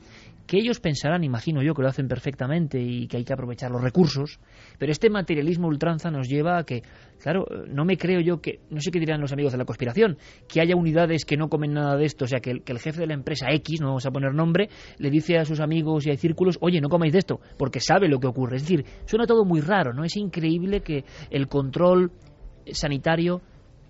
que 0.52 0.58
ellos 0.58 0.82
pensarán, 0.82 1.24
imagino 1.24 1.64
yo, 1.64 1.74
que 1.74 1.82
lo 1.82 1.88
hacen 1.88 2.10
perfectamente 2.10 2.78
y 2.78 3.08
que 3.08 3.16
hay 3.16 3.24
que 3.24 3.32
aprovechar 3.32 3.72
los 3.72 3.82
recursos, 3.82 4.40
pero 4.78 4.92
este 4.92 5.10
materialismo 5.10 5.68
ultranza 5.68 6.12
nos 6.12 6.28
lleva 6.28 6.58
a 6.58 6.66
que, 6.66 6.84
claro, 7.22 7.46
no 7.70 7.86
me 7.86 7.96
creo 7.96 8.20
yo 8.20 8.42
que, 8.42 8.60
no 8.70 8.82
sé 8.82 8.92
qué 8.92 9.00
dirán 9.00 9.22
los 9.22 9.32
amigos 9.32 9.54
de 9.54 9.60
la 9.60 9.64
conspiración, 9.64 10.18
que 10.50 10.60
haya 10.60 10.76
unidades 10.76 11.24
que 11.24 11.38
no 11.38 11.48
comen 11.48 11.72
nada 11.74 11.96
de 11.96 12.04
esto, 12.04 12.26
o 12.26 12.28
sea, 12.28 12.42
que 12.42 12.52
el, 12.52 12.64
que 12.64 12.74
el 12.74 12.80
jefe 12.80 13.00
de 13.00 13.08
la 13.08 13.14
empresa 13.14 13.48
X, 13.50 13.80
no 13.80 13.88
vamos 13.88 14.06
a 14.06 14.12
poner 14.12 14.34
nombre, 14.34 14.70
le 14.98 15.10
dice 15.10 15.38
a 15.38 15.46
sus 15.46 15.62
amigos 15.62 16.06
y 16.06 16.12
a 16.12 16.18
círculos, 16.18 16.58
oye, 16.60 16.82
no 16.82 16.90
comáis 16.90 17.14
de 17.14 17.20
esto, 17.20 17.40
porque 17.58 17.80
sabe 17.80 18.10
lo 18.10 18.20
que 18.20 18.28
ocurre. 18.28 18.58
Es 18.58 18.64
decir, 18.64 18.84
suena 19.06 19.26
todo 19.26 19.46
muy 19.46 19.62
raro, 19.62 19.94
¿no? 19.94 20.04
Es 20.04 20.18
increíble 20.18 20.82
que 20.82 21.06
el 21.30 21.48
control 21.48 22.12
sanitario 22.66 23.42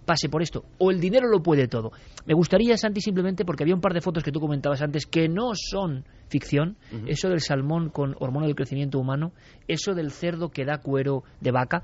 pase 0.05 0.29
por 0.29 0.41
esto. 0.41 0.65
O 0.77 0.91
el 0.91 0.99
dinero 0.99 1.27
lo 1.27 1.41
puede 1.41 1.67
todo. 1.67 1.91
Me 2.25 2.33
gustaría, 2.33 2.77
Santi, 2.77 3.01
simplemente 3.01 3.45
porque 3.45 3.63
había 3.63 3.75
un 3.75 3.81
par 3.81 3.93
de 3.93 4.01
fotos 4.01 4.23
que 4.23 4.31
tú 4.31 4.39
comentabas 4.39 4.81
antes 4.81 5.05
que 5.05 5.27
no 5.27 5.51
son 5.55 6.05
ficción. 6.27 6.77
Eso 7.07 7.29
del 7.29 7.41
salmón 7.41 7.89
con 7.89 8.15
hormona 8.19 8.45
del 8.45 8.55
crecimiento 8.55 8.99
humano, 8.99 9.33
eso 9.67 9.93
del 9.93 10.11
cerdo 10.11 10.49
que 10.49 10.65
da 10.65 10.79
cuero 10.79 11.23
de 11.39 11.51
vaca. 11.51 11.83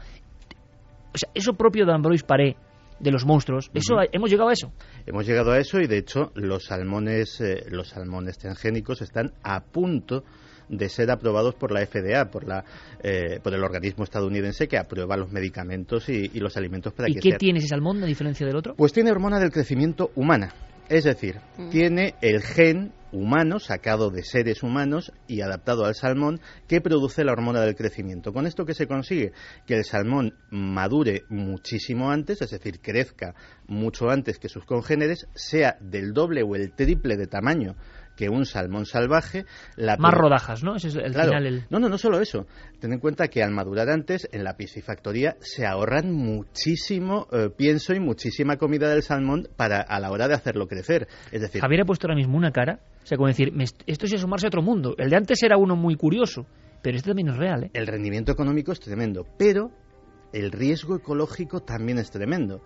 O 1.14 1.18
sea, 1.18 1.30
eso 1.34 1.54
propio 1.54 1.86
de 1.86 1.94
Ambroise 1.94 2.26
Paré, 2.26 2.56
de 3.00 3.12
los 3.12 3.26
monstruos. 3.26 3.70
Eso 3.74 3.96
hemos 4.12 4.30
llegado 4.30 4.50
a 4.50 4.54
eso. 4.54 4.72
Hemos 5.06 5.26
llegado 5.26 5.52
a 5.52 5.60
eso 5.60 5.80
y 5.80 5.88
de 5.88 5.98
hecho 5.98 6.32
los 6.36 6.66
salmones 6.66 7.42
eh, 7.42 7.66
los 7.70 7.90
salmones 7.90 8.38
transgénicos 8.38 9.02
están 9.02 9.34
a 9.44 9.62
punto 9.62 10.24
de 10.70 10.90
ser 10.90 11.12
aprobados 11.12 11.56
por 11.56 11.72
la 11.72 11.86
FDA, 11.86 12.30
por, 12.30 12.48
la, 12.48 12.64
eh, 13.02 13.40
por 13.42 13.54
el 13.54 13.64
organismo 13.64 14.04
estadounidense 14.04 14.68
que 14.68 14.78
aprueba 14.78 15.18
los 15.18 15.32
medicamentos 15.32 16.10
y, 16.10 16.28
los 16.40 16.56
alimentos 16.58 16.94
para 16.94 17.10
¿Y 17.10 17.16
qué 17.16 17.34
tiene 17.38 17.60
ese 17.60 17.70
salmón 17.70 18.04
a 18.04 18.06
diferencia 18.06 18.46
del 18.46 18.56
otro? 18.56 18.76
Pues 18.76 18.94
tiene 18.94 19.12
hormona 19.12 19.40
del 19.40 19.52
crecimiento 19.52 20.12
humana. 20.16 20.54
Es 20.90 21.04
decir, 21.04 21.40
mm. 21.58 21.70
tiene 21.70 22.16
el 22.22 22.42
gen 22.42 22.94
humano 23.12 23.60
sacado 23.60 24.10
de 24.10 24.24
seres 24.24 24.64
humanos 24.64 25.12
y 25.28 25.42
adaptado 25.42 25.86
al 25.86 25.96
salmón 25.96 26.40
que 26.68 26.82
produce 26.82 27.24
la 27.24 27.32
hormona 27.32 27.62
del 27.62 27.76
crecimiento. 27.76 28.34
¿Con 28.34 28.48
esto 28.48 28.66
qué 28.66 28.74
se 28.74 28.88
consigue? 28.88 29.32
Que 29.66 29.76
el 29.76 29.86
salmón 29.86 30.34
madure 30.50 31.24
muchísimo 31.30 32.12
antes, 32.12 32.42
es 32.42 32.52
decir, 32.52 32.80
crezca 32.82 33.34
mucho 33.68 34.10
antes 34.10 34.40
que 34.40 34.50
sus 34.50 34.66
congéneres, 34.66 35.28
sea 35.34 35.78
del 35.80 36.14
doble 36.14 36.44
o 36.44 36.56
el 36.56 36.74
triple 36.74 37.18
de 37.18 37.28
tamaño 37.28 37.76
que 38.18 38.28
un 38.28 38.46
salmón 38.46 38.86
salvaje. 38.86 39.46
La 39.78 39.96
Más 39.96 40.14
rodajas, 40.14 40.64
¿no? 40.64 40.76
Ese 40.76 40.90
es 40.90 40.96
el 40.96 41.14
final. 41.14 41.66
No, 41.70 41.80
no, 41.80 41.88
no 41.88 41.98
solo 41.98 42.20
eso. 42.20 42.46
Ten 42.82 42.92
en 42.92 43.00
cuenta 43.00 43.30
que 43.30 43.42
al 43.42 43.52
madurar 43.52 43.90
antes, 43.90 44.28
en 44.34 44.44
la 44.44 44.58
piscifactoría 44.58 45.38
se 45.40 45.66
ahorran 45.66 46.12
muchísimo 46.12 47.28
eh, 47.32 47.50
pienso 47.56 47.94
y 47.94 48.00
muchísima 48.00 48.58
comida 48.58 48.90
del 48.90 49.04
salmón 49.04 49.48
para 49.56 49.82
a 49.82 50.00
la 50.00 50.12
hora 50.12 50.28
de 50.28 50.34
hacerlo 50.34 50.68
crecer. 50.68 51.08
Es 51.32 51.42
decir, 51.42 51.62
Javier 51.62 51.82
ha 51.82 51.86
puesto 51.86 52.08
ahora 52.08 52.16
mismo 52.16 52.36
una 52.36 52.52
cara, 52.52 52.80
o 53.04 53.06
sea, 53.06 53.18
como 53.18 53.28
decir, 53.28 53.54
esto 53.86 54.06
es 54.06 54.14
asomarse 54.14 54.48
a 54.48 54.50
otro 54.50 54.62
mundo. 54.62 54.96
El 54.98 55.10
de 55.10 55.16
antes 55.16 55.42
era 55.44 55.58
uno 55.58 55.76
muy 55.76 55.96
curioso, 55.96 56.46
pero 56.82 56.98
este 56.98 57.12
también 57.12 57.30
es 57.30 57.38
real. 57.38 57.66
¿eh? 57.66 57.72
El 57.74 57.88
rendimiento 57.88 58.32
económico 58.32 58.72
es 58.72 58.80
tremendo, 58.80 59.26
pero 59.38 59.72
el 60.34 60.52
riesgo 60.52 60.96
ecológico 60.96 61.62
también 61.62 62.00
es 62.00 62.12
tremendo 62.12 62.62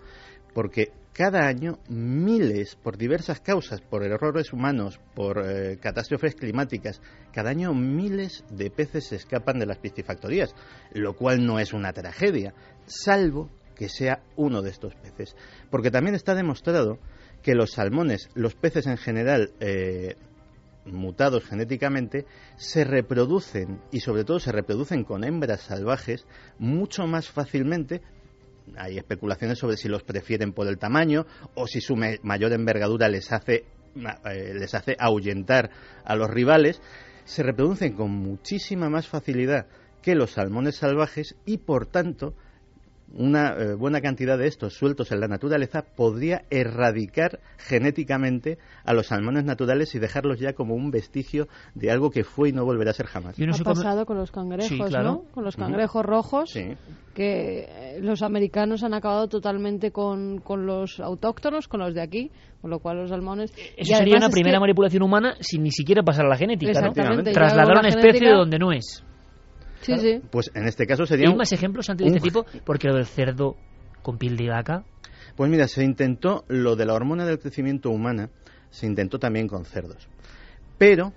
porque 0.54 0.92
cada 1.12 1.46
año 1.46 1.78
miles, 1.88 2.76
por 2.76 2.96
diversas 2.96 3.40
causas, 3.40 3.80
por 3.82 4.02
errores 4.02 4.52
humanos, 4.52 4.98
por 5.14 5.44
eh, 5.44 5.78
catástrofes 5.78 6.34
climáticas, 6.34 7.02
cada 7.32 7.50
año 7.50 7.74
miles 7.74 8.44
de 8.50 8.70
peces 8.70 9.08
se 9.08 9.16
escapan 9.16 9.58
de 9.58 9.66
las 9.66 9.78
piscifactorías, 9.78 10.54
lo 10.94 11.14
cual 11.14 11.44
no 11.44 11.58
es 11.58 11.72
una 11.72 11.92
tragedia, 11.92 12.54
salvo 12.86 13.50
que 13.74 13.88
sea 13.88 14.22
uno 14.36 14.62
de 14.62 14.70
estos 14.70 14.94
peces. 14.94 15.36
Porque 15.70 15.90
también 15.90 16.14
está 16.14 16.34
demostrado 16.34 16.98
que 17.42 17.54
los 17.54 17.72
salmones, 17.72 18.30
los 18.34 18.54
peces 18.54 18.86
en 18.86 18.96
general, 18.96 19.52
eh, 19.60 20.16
mutados 20.86 21.44
genéticamente, 21.44 22.24
se 22.56 22.84
reproducen 22.84 23.80
y 23.90 24.00
sobre 24.00 24.24
todo 24.24 24.40
se 24.40 24.52
reproducen 24.52 25.04
con 25.04 25.24
hembras 25.24 25.60
salvajes 25.62 26.26
mucho 26.58 27.06
más 27.06 27.28
fácilmente 27.28 28.00
hay 28.78 28.98
especulaciones 28.98 29.58
sobre 29.58 29.76
si 29.76 29.88
los 29.88 30.02
prefieren 30.02 30.52
por 30.52 30.66
el 30.66 30.78
tamaño 30.78 31.26
o 31.54 31.66
si 31.66 31.80
su 31.80 31.96
mayor 31.96 32.52
envergadura 32.52 33.08
les 33.08 33.32
hace, 33.32 33.64
eh, 33.94 34.54
les 34.54 34.74
hace 34.74 34.96
ahuyentar 34.98 35.70
a 36.04 36.14
los 36.16 36.30
rivales, 36.30 36.80
se 37.24 37.42
reproducen 37.42 37.94
con 37.94 38.10
muchísima 38.10 38.88
más 38.88 39.08
facilidad 39.08 39.66
que 40.02 40.14
los 40.14 40.32
salmones 40.32 40.76
salvajes 40.76 41.36
y 41.46 41.58
por 41.58 41.86
tanto 41.86 42.34
una 43.14 43.50
eh, 43.50 43.74
buena 43.74 44.00
cantidad 44.00 44.38
de 44.38 44.46
estos 44.46 44.74
sueltos 44.74 45.12
en 45.12 45.20
la 45.20 45.28
naturaleza 45.28 45.82
podría 45.82 46.42
erradicar 46.50 47.40
genéticamente 47.58 48.58
a 48.84 48.94
los 48.94 49.08
salmones 49.08 49.44
naturales 49.44 49.94
y 49.94 49.98
dejarlos 49.98 50.40
ya 50.40 50.54
como 50.54 50.74
un 50.74 50.90
vestigio 50.90 51.48
de 51.74 51.90
algo 51.90 52.10
que 52.10 52.24
fue 52.24 52.48
y 52.48 52.52
no 52.52 52.64
volverá 52.64 52.90
a 52.90 52.94
ser 52.94 53.06
jamás. 53.06 53.36
ha 53.38 53.64
pasado 53.64 54.06
con 54.06 54.16
los 54.16 54.30
cangrejos, 54.30 54.90
¿no? 54.90 55.24
Con 55.32 55.44
los 55.44 55.56
cangrejos 55.56 56.04
rojos, 56.04 56.54
que 57.14 57.66
eh, 57.68 57.98
los 58.00 58.22
americanos 58.22 58.82
han 58.82 58.94
acabado 58.94 59.28
totalmente 59.28 59.90
con, 59.90 60.38
con, 60.38 60.66
los 60.66 60.98
autóctonos, 60.98 61.68
con 61.68 61.80
los 61.80 61.94
de 61.94 62.00
aquí, 62.00 62.30
con 62.62 62.70
lo 62.70 62.78
cual 62.78 62.98
los 62.98 63.10
salmones... 63.10 63.52
Eso 63.76 63.96
sería 63.96 64.16
una 64.16 64.30
primera 64.30 64.58
manipulación 64.58 65.02
humana 65.02 65.34
sin 65.40 65.62
ni 65.62 65.70
siquiera 65.70 66.02
pasar 66.02 66.24
a 66.24 66.28
la 66.28 66.36
genética, 66.36 66.80
¿no? 66.80 66.92
Trasladar 66.92 67.78
una 67.78 67.88
especie 67.88 68.28
de 68.28 68.34
donde 68.34 68.58
no 68.58 68.72
es. 68.72 69.04
Sí, 69.82 69.98
sí. 69.98 70.20
Pues 70.30 70.50
en 70.54 70.66
este 70.66 70.86
caso 70.86 71.06
sería... 71.06 71.28
¿Hay 71.28 71.36
más 71.36 71.52
ejemplos 71.52 71.90
antes 71.90 72.06
de 72.06 72.16
este 72.16 72.20
tipo? 72.20 72.46
Porque 72.64 72.88
lo 72.88 72.94
del 72.94 73.06
cerdo 73.06 73.56
con 74.02 74.18
piel 74.18 74.36
de 74.36 74.48
vaca... 74.48 74.84
Pues 75.36 75.50
mira, 75.50 75.66
se 75.66 75.82
intentó 75.84 76.44
lo 76.48 76.76
de 76.76 76.84
la 76.84 76.94
hormona 76.94 77.24
del 77.24 77.38
crecimiento 77.38 77.90
humana, 77.90 78.30
se 78.70 78.86
intentó 78.86 79.18
también 79.18 79.48
con 79.48 79.64
cerdos. 79.64 80.08
Pero, 80.78 81.12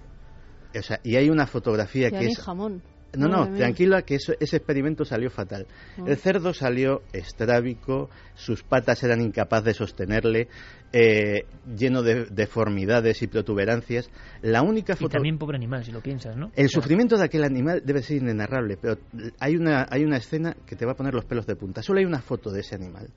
o 0.77 0.81
sea, 0.81 0.99
y 1.03 1.15
hay 1.17 1.29
una 1.29 1.47
fotografía 1.47 2.09
que 2.09 2.27
es... 2.27 2.39
jamón. 2.39 2.81
No, 3.17 3.27
no, 3.27 3.55
tranquila 3.55 4.01
que 4.01 4.15
ese 4.15 4.35
experimento 4.39 5.05
salió 5.05 5.29
fatal. 5.29 5.67
Ah. 5.97 6.03
El 6.07 6.17
cerdo 6.17 6.53
salió 6.53 7.01
estrábico, 7.13 8.09
sus 8.33 8.63
patas 8.63 9.03
eran 9.03 9.21
incapaces 9.21 9.65
de 9.65 9.73
sostenerle, 9.73 10.47
eh, 10.93 11.45
lleno 11.77 12.03
de 12.03 12.25
deformidades 12.25 13.21
y 13.21 13.27
protuberancias. 13.27 14.09
La 14.41 14.61
única 14.61 14.95
foto... 14.95 15.07
Y 15.07 15.09
también 15.09 15.37
pobre 15.37 15.57
animal, 15.57 15.83
si 15.83 15.91
lo 15.91 16.01
piensas, 16.01 16.35
¿no? 16.35 16.51
El 16.55 16.69
sufrimiento 16.69 17.17
de 17.17 17.25
aquel 17.25 17.43
animal 17.43 17.81
debe 17.83 18.01
ser 18.01 18.17
inenarrable, 18.17 18.77
pero 18.77 18.97
hay 19.39 19.55
una, 19.55 19.87
hay 19.89 20.03
una 20.03 20.17
escena 20.17 20.55
que 20.65 20.75
te 20.75 20.85
va 20.85 20.93
a 20.93 20.95
poner 20.95 21.13
los 21.13 21.25
pelos 21.25 21.45
de 21.45 21.55
punta. 21.55 21.81
Solo 21.81 21.99
hay 21.99 22.05
una 22.05 22.21
foto 22.21 22.51
de 22.51 22.61
ese 22.61 22.75
animal. 22.75 23.09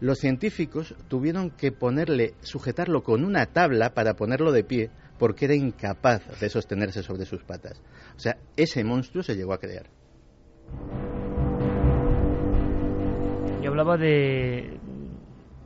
Los 0.00 0.18
científicos 0.18 0.94
tuvieron 1.08 1.50
que 1.50 1.72
ponerle, 1.72 2.32
sujetarlo 2.40 3.02
con 3.02 3.22
una 3.22 3.44
tabla 3.46 3.92
para 3.92 4.14
ponerlo 4.14 4.50
de 4.50 4.64
pie, 4.64 4.90
porque 5.18 5.44
era 5.44 5.54
incapaz 5.54 6.40
de 6.40 6.48
sostenerse 6.48 7.02
sobre 7.02 7.26
sus 7.26 7.44
patas. 7.44 7.82
O 8.16 8.18
sea, 8.18 8.38
ese 8.56 8.82
monstruo 8.82 9.22
se 9.22 9.36
llegó 9.36 9.52
a 9.52 9.58
crear. 9.58 9.90
Yo 13.62 13.68
hablaba 13.68 13.98
de 13.98 14.80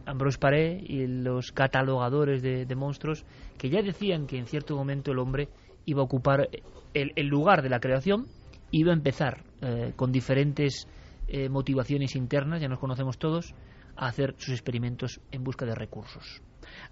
Ambrose 0.05 0.39
Paré 0.39 0.83
y 0.85 1.07
los 1.07 1.53
catalogadores 1.53 2.43
de, 2.43 2.75
monstruos 2.75 3.25
que 3.57 3.71
ya 3.71 3.83
decían 3.83 4.27
que 4.27 4.37
en 4.37 4.47
cierto 4.47 4.77
momento 4.77 5.13
el 5.13 5.21
hombre 5.21 5.49
iba 5.85 6.01
a 6.01 6.05
ocupar 6.05 6.49
el, 6.93 7.29
lugar 7.29 7.63
de 7.63 7.69
la 7.69 7.79
creación, 7.79 8.27
iba 8.73 8.91
a 8.91 8.97
empezar 8.97 9.45
eh, 9.63 9.93
con 9.95 10.11
diferentes 10.11 10.89
eh, 11.29 11.49
motivaciones 11.49 12.17
internas, 12.17 12.61
ya 12.61 12.69
nos 12.69 12.81
conocemos 12.81 13.17
todos, 13.17 13.55
a 13.97 14.09
hacer 14.09 14.35
sus 14.39 14.55
experimentos 14.55 15.21
en 15.31 15.45
busca 15.45 15.65
de 15.65 15.75
recursos. 15.75 16.43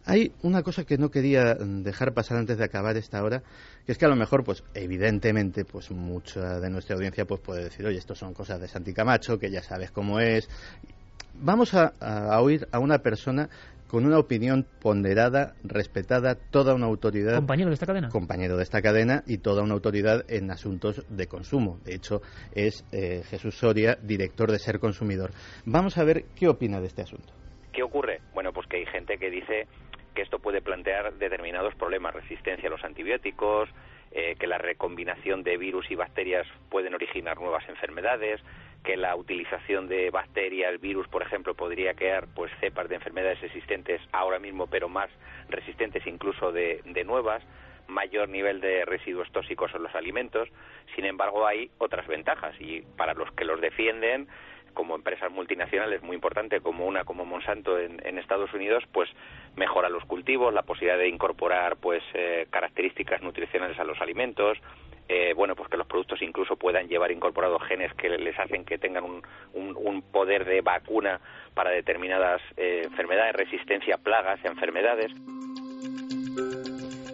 Hay 0.05 0.33
una 0.43 0.63
cosa 0.63 0.85
que 0.85 0.99
no 0.99 1.11
quería 1.11 1.55
dejar 1.55 2.13
pasar 2.13 2.39
antes 2.39 2.59
de 2.59 2.65
acabar 2.65 2.97
esta 2.97 3.23
hora, 3.23 3.43
que 3.87 3.93
es 3.93 3.99
que 3.99 4.05
a 4.05 4.09
lo 4.09 4.17
mejor, 4.17 4.45
pues 4.45 4.65
evidentemente, 4.75 5.65
pues 5.65 5.91
mucha 5.91 6.61
de 6.61 6.71
nuestra 6.71 6.97
audiencia 6.97 7.25
pues 7.25 7.41
puede 7.41 7.65
decir, 7.65 7.87
oye, 7.87 7.99
esto 7.99 8.15
son 8.15 8.35
cosas 8.35 8.61
de 8.61 8.69
Santi 8.69 8.93
Camacho, 8.93 9.39
que 9.39 9.51
ya 9.51 9.63
sabes 9.63 9.91
cómo 9.91 10.21
es. 10.21 10.49
Vamos 11.35 11.75
a, 11.75 11.95
a 12.01 12.41
oír 12.41 12.69
a 12.73 12.79
una 12.79 12.99
persona 12.99 13.49
con 13.93 14.07
una 14.07 14.19
opinión 14.19 14.65
ponderada, 14.81 15.53
respetada, 15.63 16.35
toda 16.51 16.75
una 16.75 16.87
autoridad. 16.87 17.37
Compañero 17.37 17.69
de 17.69 17.75
esta 17.75 17.85
cadena. 17.85 18.09
Compañero 18.09 18.57
de 18.57 18.63
esta 18.63 18.81
cadena 18.81 19.23
y 19.27 19.37
toda 19.37 19.63
una 19.63 19.75
autoridad 19.75 20.25
en 20.31 20.51
asuntos 20.51 21.05
de 21.15 21.27
consumo. 21.27 21.79
De 21.85 21.95
hecho, 21.95 22.23
es 22.55 22.89
eh, 22.91 23.21
Jesús 23.29 23.55
Soria, 23.55 23.99
director 24.03 24.51
de 24.51 24.59
Ser 24.59 24.79
Consumidor. 24.79 25.33
Vamos 25.67 25.99
a 25.99 26.05
ver 26.05 26.25
qué 26.35 26.49
opina 26.49 26.81
de 26.81 26.87
este 26.87 27.03
asunto. 27.03 27.35
¿Qué 27.71 27.83
ocurre? 27.83 28.23
Bueno, 28.33 28.51
pues 28.55 28.67
que 28.67 28.79
hay 28.79 28.87
gente 28.87 29.19
que 29.19 29.29
dice 29.29 29.67
que 30.15 30.23
esto 30.23 30.39
puede 30.39 30.63
plantear 30.63 31.13
determinados 31.19 31.75
problemas, 31.75 32.15
resistencia 32.15 32.71
a 32.71 32.73
los 32.73 32.83
antibióticos, 32.85 33.69
eh, 34.15 34.37
que 34.39 34.47
la 34.47 34.59
recombinación 34.59 35.43
de 35.43 35.57
virus 35.57 35.91
y 35.91 35.95
bacterias 35.95 36.47
pueden 36.71 36.95
originar 36.95 37.41
nuevas 37.41 37.69
enfermedades, 37.69 38.41
que 38.85 38.97
la 38.97 39.15
utilización 39.17 39.89
de 39.89 40.11
bacterias, 40.11 40.81
virus, 40.81 41.09
por 41.09 41.23
ejemplo, 41.23 41.55
podría 41.55 41.95
crear 41.95 42.27
pues 42.35 42.53
cepas 42.61 42.89
de 42.89 42.97
enfermedades 42.97 43.43
existentes 43.43 44.01
ahora 44.13 44.39
mismo, 44.39 44.67
pero 44.67 44.89
más 44.89 45.09
resistentes 45.49 46.07
incluso 46.07 46.53
de, 46.53 46.83
de 46.85 47.05
nuevas, 47.05 47.43
mayor 47.87 48.29
nivel 48.29 48.61
de 48.61 48.85
residuos 48.85 49.31
tóxicos 49.33 49.73
en 49.75 49.83
los 49.83 49.95
alimentos. 49.95 50.49
Sin 50.95 51.05
embargo, 51.05 51.47
hay 51.47 51.71
otras 51.79 52.07
ventajas 52.07 52.55
y 52.61 52.83
para 52.97 53.15
los 53.15 53.31
que 53.33 53.45
los 53.45 53.61
defienden 53.61 54.29
como 54.73 54.95
empresas 54.95 55.31
multinacionales 55.31 56.03
muy 56.03 56.15
importante 56.15 56.61
como 56.61 56.87
una 56.87 57.05
como 57.05 57.25
Monsanto 57.25 57.79
en, 57.79 58.19
Estados 58.19 58.53
Unidos 58.55 58.85
pues 58.93 59.11
mejora 59.57 59.89
los 59.89 60.05
cultivos 60.05 60.55
la 60.55 60.63
posibilidad 60.63 60.99
de 60.99 61.09
incorporar 61.09 61.77
pues 61.77 62.03
eh, 62.15 62.47
características 62.51 63.23
nutricionales 63.23 63.79
a 63.79 63.85
los 63.85 64.01
alimentos 64.01 64.59
eh, 65.09 65.33
bueno 65.35 65.57
pues 65.57 65.69
que 65.69 65.77
los 65.77 65.87
productos 65.87 66.23
incluso 66.23 66.57
puedan 66.57 66.89
llevar 66.89 67.11
incorporados 67.11 67.63
genes 67.65 67.93
que 67.95 68.09
les 68.09 68.39
hacen 68.39 68.65
que 68.65 68.79
tengan 68.79 69.05
un, 69.05 69.23
un, 69.55 70.03
poder 70.03 70.45
de 70.45 70.61
vacuna 70.61 71.21
para 71.55 71.71
determinadas 71.71 72.41
eh, 72.57 72.83
enfermedades 72.85 73.35
resistencia 73.35 73.97
a 73.97 73.99
plagas 73.99 74.39
enfermedades. 74.45 75.11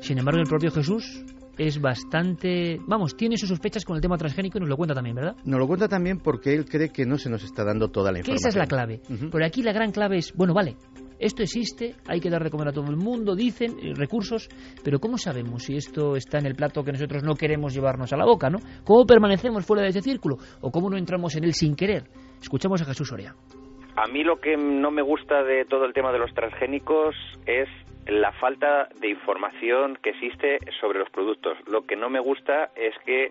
Sin 0.03 0.19
embargo 0.19 0.41
el 0.41 0.49
propio 0.49 0.71
Jesús 0.71 1.25
es 1.59 1.81
bastante... 1.81 2.81
Vamos, 2.87 3.17
tiene 3.17 3.37
sus 3.37 3.49
sospechas 3.49 3.85
con 3.85 3.97
el 3.97 4.03
tema 4.03 4.17
transgénico 4.17 4.59
y 4.59 4.61
nos 4.61 4.71
lo 4.71 4.77
cuenta 4.77 4.95
también, 4.95 5.17
¿verdad? 5.17 5.37
Nos 5.45 5.59
lo 5.59 5.67
cuenta 5.67 5.89
también 5.89 6.19
porque 6.19 6.55
él 6.55 6.65
cree 6.65 6.91
que 6.91 7.05
no 7.05 7.19
se 7.19 7.29
nos 7.29 7.43
está 7.43 7.65
dando 7.65 7.89
toda 7.89 8.13
la 8.13 8.19
información. 8.19 8.49
esa 8.49 8.49
es 8.49 8.57
la 8.57 8.67
clave. 8.67 9.01
Pero 9.31 9.45
aquí 9.45 9.63
la 9.63 9.73
gran 9.73 9.91
clave 9.91 10.19
es, 10.19 10.33
bueno, 10.35 10.55
vale, 10.55 10.77
esto 11.19 11.43
existe, 11.43 11.97
hay 12.07 12.21
que 12.21 12.31
dar 12.31 12.45
de 12.45 12.51
comer 12.51 12.69
a 12.69 12.73
todo 12.73 12.89
el 12.91 12.97
mundo, 12.97 13.35
dicen, 13.35 13.73
eh, 13.83 13.93
recursos, 13.95 14.49
pero 14.85 15.01
¿cómo 15.01 15.19
sabemos 15.19 15.65
si 15.65 15.77
esto 15.77 16.15
está 16.15 16.39
en 16.39 16.47
el 16.47 16.55
plato 16.55 16.85
que 16.85 16.93
nosotros 16.93 17.25
no 17.25 17.35
queremos 17.35 17.75
llevarnos 17.75 18.13
a 18.13 18.17
la 18.17 18.25
boca, 18.25 18.49
¿no? 18.49 18.59
¿Cómo 18.85 19.05
permanecemos 19.05 19.67
fuera 19.67 19.83
de 19.83 19.89
ese 19.89 20.01
círculo? 20.01 20.37
¿O 20.61 20.71
cómo 20.71 20.89
no 20.89 20.97
entramos 20.97 21.35
en 21.35 21.45
él 21.45 21.55
sin 21.55 21.75
querer? 21.75 22.05
Escuchamos 22.41 22.81
a 22.83 22.85
Jesús 22.85 23.09
Soria. 23.09 23.35
A 23.97 24.07
mí 24.07 24.23
lo 24.23 24.37
que 24.37 24.57
no 24.57 24.93
me 24.93 25.03
gusta 25.03 25.43
de 25.43 25.65
todo 25.65 25.85
el 25.85 25.93
tema 25.93 26.13
de 26.13 26.21
los 26.21 26.33
transgénicos 26.33 27.17
es 27.47 27.69
la 28.09 28.33
falta 28.33 28.89
de 29.01 29.09
información 29.09 29.99
que 30.03 30.11
existe 30.11 30.59
sobre 30.81 30.99
los 30.99 31.11
productos. 31.11 31.59
Lo 31.67 31.87
que 31.87 31.95
no 31.95 32.09
me 32.09 32.21
gusta 32.21 32.71
es 32.75 32.95
que 33.05 33.31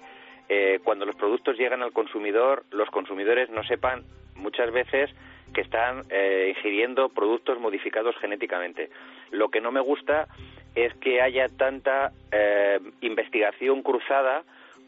eh, 0.49 0.79
cuando 0.83 1.05
los 1.05 1.15
productos 1.15 1.57
llegan 1.57 1.81
al 1.81 1.91
consumidor, 1.91 2.63
los 2.71 2.89
consumidores 2.89 3.49
no 3.49 3.63
sepan 3.63 4.03
muchas 4.35 4.71
veces 4.71 5.09
que 5.53 5.61
están 5.61 6.03
eh, 6.09 6.53
ingiriendo 6.55 7.09
productos 7.09 7.59
modificados 7.59 8.15
genéticamente. 8.17 8.89
Lo 9.31 9.49
que 9.49 9.61
no 9.61 9.71
me 9.71 9.81
gusta 9.81 10.27
es 10.75 10.93
que 10.95 11.21
haya 11.21 11.49
tanta 11.49 12.11
eh, 12.31 12.79
investigación 13.01 13.81
cruzada 13.81 14.43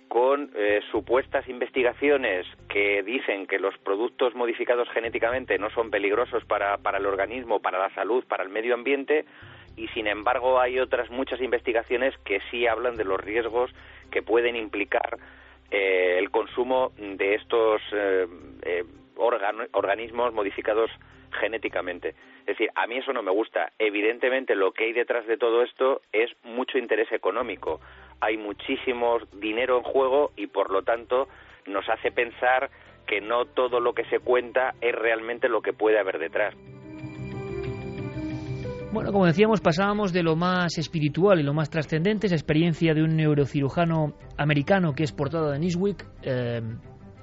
con 0.07 0.49
supuestas 0.91 1.47
investigaciones 1.47 2.47
que 2.67 3.03
dicen 3.03 3.45
que 3.45 3.59
los 3.59 3.77
productos 3.77 4.33
modificados 4.33 4.89
genéticamente 4.89 5.59
no 5.59 5.69
son 5.69 5.91
peligrosos 5.91 6.43
para, 6.45 6.79
para 6.79 6.97
el 6.97 7.05
organismo, 7.05 7.59
para 7.59 7.77
la 7.77 7.93
salud, 7.93 8.23
para 8.27 8.41
el 8.41 8.49
medio 8.49 8.73
ambiente, 8.73 9.25
y 9.79 9.87
sin 9.89 10.07
embargo 10.07 10.59
hay 10.59 10.77
otras 10.77 11.09
muchas 11.09 11.39
investigaciones 11.39 12.13
que 12.25 12.41
sí 12.51 12.67
hablan 12.67 12.97
de 12.97 13.05
los 13.05 13.19
riesgos 13.19 13.71
que 14.11 14.21
pueden 14.21 14.57
implicar 14.57 15.17
eh, 15.71 16.17
el 16.19 16.29
consumo 16.31 16.91
de 16.97 17.35
estos 17.35 17.81
eh, 17.93 18.27
eh, 18.63 18.83
organismos 19.15 20.33
modificados 20.33 20.91
genéticamente. 21.39 22.09
Es 22.39 22.57
decir, 22.57 22.69
a 22.75 22.87
mí 22.87 22.97
eso 22.97 23.13
no 23.13 23.23
me 23.23 23.31
gusta. 23.31 23.71
Evidentemente 23.79 24.55
lo 24.55 24.73
que 24.73 24.85
hay 24.85 24.93
detrás 24.93 25.25
de 25.27 25.37
todo 25.37 25.63
esto 25.63 26.01
es 26.11 26.29
mucho 26.43 26.77
interés 26.77 27.09
económico. 27.13 27.79
Hay 28.19 28.35
muchísimo 28.37 29.19
dinero 29.33 29.77
en 29.77 29.83
juego 29.83 30.31
y 30.35 30.47
por 30.47 30.71
lo 30.71 30.81
tanto 30.81 31.29
nos 31.67 31.87
hace 31.87 32.11
pensar 32.11 32.69
que 33.07 33.21
no 33.21 33.45
todo 33.45 33.79
lo 33.79 33.93
que 33.93 34.05
se 34.05 34.19
cuenta 34.19 34.75
es 34.81 34.93
realmente 34.93 35.47
lo 35.47 35.61
que 35.61 35.71
puede 35.71 35.99
haber 35.99 36.19
detrás. 36.19 36.55
Bueno, 38.91 39.11
como 39.11 39.27
decíamos, 39.27 39.61
pasábamos 39.61 40.11
de 40.13 40.23
lo 40.23 40.35
más 40.35 40.79
espiritual 40.79 41.39
y 41.39 41.43
lo 41.43 41.53
más 41.53 41.69
trascendente, 41.69 42.25
esa 42.25 42.35
experiencia 42.35 42.95
de 42.95 43.03
un 43.03 43.15
neurocirujano 43.15 44.15
americano 44.35 44.93
que 44.93 45.03
es 45.03 45.11
portado 45.11 45.51
de 45.51 45.59
Newsweek 45.59 46.07
eh, 46.23 46.61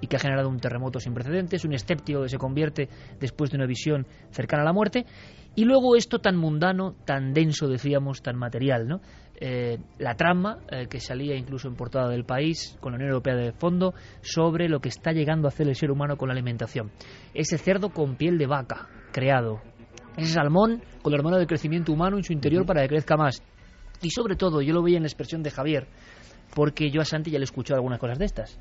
y 0.00 0.06
que 0.06 0.14
ha 0.14 0.20
generado 0.20 0.48
un 0.48 0.60
terremoto 0.60 1.00
sin 1.00 1.12
precedentes, 1.12 1.64
un 1.64 1.72
escéptico 1.72 2.22
que 2.22 2.28
se 2.28 2.38
convierte 2.38 2.88
después 3.18 3.50
de 3.50 3.56
una 3.56 3.66
visión 3.66 4.06
cercana 4.30 4.62
a 4.62 4.66
la 4.66 4.72
muerte, 4.72 5.06
y 5.56 5.64
luego 5.64 5.96
esto 5.96 6.20
tan 6.20 6.36
mundano, 6.36 6.94
tan 7.04 7.32
denso, 7.32 7.66
decíamos, 7.66 8.22
tan 8.22 8.36
material, 8.36 8.86
¿no? 8.86 9.00
Eh, 9.40 9.78
la 9.98 10.14
trama 10.14 10.58
eh, 10.70 10.86
que 10.88 11.00
salía 11.00 11.34
incluso 11.34 11.66
en 11.66 11.74
portada 11.74 12.08
del 12.08 12.24
país 12.24 12.78
con 12.80 12.92
la 12.92 12.96
Unión 12.96 13.10
Europea 13.10 13.34
de 13.34 13.52
fondo 13.52 13.92
sobre 14.20 14.68
lo 14.68 14.78
que 14.80 14.88
está 14.88 15.10
llegando 15.10 15.48
a 15.48 15.50
hacer 15.50 15.66
el 15.66 15.74
ser 15.74 15.90
humano 15.90 16.16
con 16.16 16.28
la 16.28 16.34
alimentación. 16.34 16.92
Ese 17.34 17.58
cerdo 17.58 17.90
con 17.90 18.16
piel 18.16 18.38
de 18.38 18.46
vaca 18.46 18.88
creado 19.12 19.60
ese 20.16 20.32
salmón 20.32 20.82
con 21.02 21.12
la 21.12 21.18
hormona 21.18 21.38
del 21.38 21.46
crecimiento 21.46 21.92
humano 21.92 22.16
en 22.16 22.24
su 22.24 22.32
interior 22.32 22.64
para 22.66 22.82
que 22.82 22.88
crezca 22.88 23.16
más. 23.16 23.42
Y 24.02 24.10
sobre 24.10 24.36
todo, 24.36 24.60
yo 24.62 24.74
lo 24.74 24.82
veía 24.82 24.96
en 24.96 25.02
la 25.02 25.08
expresión 25.08 25.42
de 25.42 25.50
Javier, 25.50 25.86
porque 26.54 26.90
yo 26.90 27.00
a 27.00 27.04
Santi 27.04 27.30
ya 27.30 27.38
le 27.38 27.44
he 27.44 27.44
escuchado 27.44 27.76
algunas 27.76 27.98
cosas 27.98 28.18
de 28.18 28.24
estas. 28.24 28.58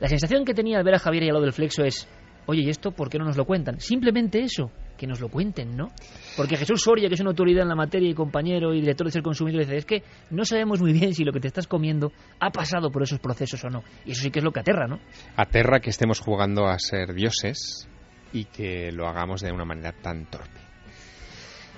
La 0.00 0.08
sensación 0.08 0.44
que 0.44 0.54
tenía 0.54 0.78
al 0.78 0.84
ver 0.84 0.94
a 0.94 0.98
Javier 0.98 1.24
y 1.24 1.28
al 1.28 1.34
lado 1.34 1.44
del 1.44 1.52
flexo 1.52 1.84
es, 1.84 2.08
oye, 2.46 2.62
¿y 2.62 2.70
esto 2.70 2.90
por 2.90 3.08
qué 3.08 3.18
no 3.18 3.24
nos 3.24 3.36
lo 3.36 3.44
cuentan? 3.44 3.78
Simplemente 3.80 4.40
eso, 4.40 4.70
que 4.96 5.06
nos 5.06 5.20
lo 5.20 5.28
cuenten, 5.28 5.76
¿no? 5.76 5.88
Porque 6.36 6.56
Jesús 6.56 6.82
Soria, 6.82 7.08
que 7.08 7.14
es 7.14 7.20
una 7.20 7.30
autoridad 7.30 7.62
en 7.62 7.68
la 7.68 7.74
materia 7.74 8.10
y 8.10 8.14
compañero 8.14 8.74
y 8.74 8.80
director 8.80 9.06
de 9.06 9.12
Ser 9.12 9.22
Consumidor, 9.22 9.60
dice, 9.60 9.76
es 9.76 9.86
que 9.86 10.02
no 10.30 10.44
sabemos 10.44 10.80
muy 10.80 10.92
bien 10.92 11.14
si 11.14 11.24
lo 11.24 11.32
que 11.32 11.40
te 11.40 11.48
estás 11.48 11.66
comiendo 11.66 12.12
ha 12.40 12.50
pasado 12.50 12.90
por 12.90 13.02
esos 13.02 13.20
procesos 13.20 13.64
o 13.64 13.68
no. 13.68 13.82
Y 14.04 14.12
eso 14.12 14.22
sí 14.22 14.30
que 14.30 14.40
es 14.40 14.44
lo 14.44 14.52
que 14.52 14.60
aterra, 14.60 14.86
¿no? 14.86 14.98
Aterra 15.36 15.80
que 15.80 15.90
estemos 15.90 16.20
jugando 16.20 16.66
a 16.66 16.78
ser 16.78 17.14
dioses 17.14 17.88
y 18.32 18.44
que 18.46 18.90
lo 18.92 19.06
hagamos 19.06 19.40
de 19.40 19.52
una 19.52 19.64
manera 19.64 19.92
tan 19.92 20.26
torpe. 20.26 20.61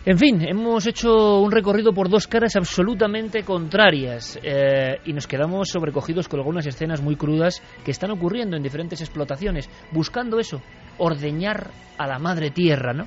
En 0.06 0.18
fin, 0.18 0.46
hemos 0.46 0.86
hecho 0.86 1.40
un 1.40 1.50
recorrido 1.50 1.94
por 1.94 2.10
dos 2.10 2.26
caras 2.26 2.56
absolutamente 2.56 3.42
contrarias 3.42 4.38
eh, 4.42 4.98
y 5.06 5.14
nos 5.14 5.26
quedamos 5.26 5.70
sobrecogidos 5.70 6.28
con 6.28 6.40
algunas 6.40 6.66
escenas 6.66 7.00
muy 7.00 7.16
crudas 7.16 7.62
que 7.86 7.90
están 7.90 8.10
ocurriendo 8.10 8.54
en 8.54 8.62
diferentes 8.62 9.00
explotaciones, 9.00 9.70
buscando 9.92 10.38
eso, 10.38 10.60
ordeñar 10.98 11.70
a 11.96 12.06
la 12.06 12.18
madre 12.18 12.50
tierra, 12.50 12.92
¿no? 12.92 13.06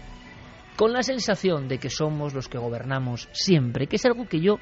Con 0.76 0.91
la 0.91 1.03
sensación 1.03 1.68
de 1.68 1.78
que 1.78 1.91
somos 1.91 2.34
los 2.34 2.48
que 2.48 2.57
gobernamos 2.57 3.30
siempre, 3.32 3.86
que 3.86 3.98
es 3.98 4.06
algo 4.07 4.28
que 4.28 4.40
yo 4.40 4.57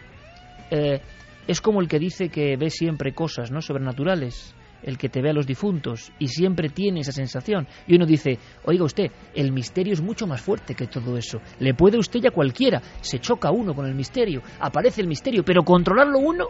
eh, 0.71 0.99
es 1.47 1.61
como 1.61 1.79
el 1.79 1.87
que 1.87 1.99
dice 1.99 2.27
que 2.27 2.57
ve 2.57 2.69
siempre 2.69 3.13
cosas, 3.13 3.49
¿no? 3.49 3.61
Sobrenaturales 3.61 4.54
el 4.85 4.97
que 4.97 5.09
te 5.09 5.21
ve 5.21 5.31
a 5.31 5.33
los 5.33 5.45
difuntos 5.45 6.11
y 6.19 6.27
siempre 6.27 6.69
tiene 6.69 7.01
esa 7.01 7.11
sensación. 7.11 7.67
Y 7.87 7.95
uno 7.95 8.05
dice, 8.05 8.39
oiga 8.63 8.85
usted, 8.85 9.11
el 9.33 9.51
misterio 9.51 9.93
es 9.93 10.01
mucho 10.01 10.27
más 10.27 10.41
fuerte 10.41 10.75
que 10.75 10.87
todo 10.87 11.17
eso. 11.17 11.41
Le 11.59 11.73
puede 11.73 11.97
usted 11.97 12.21
ya 12.21 12.31
cualquiera, 12.31 12.81
se 13.01 13.19
choca 13.19 13.51
uno 13.51 13.73
con 13.73 13.85
el 13.85 13.95
misterio, 13.95 14.41
aparece 14.59 15.01
el 15.01 15.07
misterio, 15.07 15.43
pero 15.43 15.63
controlarlo 15.63 16.19
uno, 16.19 16.45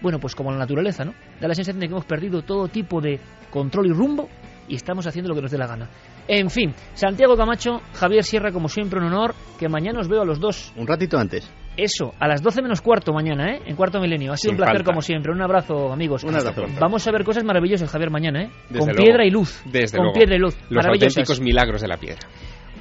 bueno, 0.00 0.18
pues 0.18 0.34
como 0.34 0.50
la 0.50 0.58
naturaleza, 0.58 1.04
¿no? 1.04 1.14
Da 1.40 1.48
la 1.48 1.54
sensación 1.54 1.80
de 1.80 1.86
que 1.86 1.92
hemos 1.92 2.06
perdido 2.06 2.42
todo 2.42 2.68
tipo 2.68 3.00
de 3.00 3.20
control 3.50 3.86
y 3.86 3.92
rumbo 3.92 4.28
y 4.68 4.76
estamos 4.76 5.06
haciendo 5.06 5.28
lo 5.28 5.34
que 5.34 5.42
nos 5.42 5.50
dé 5.50 5.58
la 5.58 5.66
gana. 5.66 5.88
En 6.28 6.50
fin, 6.50 6.74
Santiago 6.94 7.36
Camacho, 7.36 7.80
Javier 7.94 8.24
Sierra, 8.24 8.52
como 8.52 8.68
siempre, 8.68 9.00
un 9.00 9.06
honor. 9.06 9.34
Que 9.58 9.68
mañana 9.68 10.00
os 10.00 10.08
veo 10.08 10.22
a 10.22 10.24
los 10.24 10.40
dos. 10.40 10.72
Un 10.76 10.86
ratito 10.86 11.18
antes. 11.18 11.48
Eso, 11.76 12.12
a 12.20 12.28
las 12.28 12.42
12 12.42 12.60
menos 12.62 12.80
cuarto 12.82 13.12
mañana, 13.12 13.54
¿eh? 13.54 13.62
En 13.66 13.76
cuarto 13.76 13.98
milenio. 14.00 14.32
Ha 14.32 14.36
sido 14.36 14.50
Sin 14.50 14.54
un 14.54 14.56
placer 14.58 14.76
falta. 14.76 14.90
como 14.90 15.00
siempre. 15.00 15.32
Un 15.32 15.40
abrazo, 15.40 15.92
amigos. 15.92 16.22
Un 16.24 16.34
abrazo. 16.36 16.64
Vamos 16.78 17.06
a 17.08 17.12
ver 17.12 17.24
cosas 17.24 17.44
maravillosas, 17.44 17.90
Javier, 17.90 18.10
mañana, 18.10 18.42
¿eh? 18.42 18.50
Desde 18.68 18.78
Con 18.80 18.88
luego. 18.88 19.02
piedra 19.04 19.24
y 19.24 19.30
luz. 19.30 19.62
Desde 19.64 19.96
Con 19.96 20.04
luego. 20.06 20.18
piedra 20.18 20.36
y 20.36 20.38
luz. 20.38 20.56
Los 20.68 20.84
auténticos 20.84 21.40
milagros 21.40 21.80
de 21.80 21.88
la 21.88 21.96
piedra. 21.96 22.28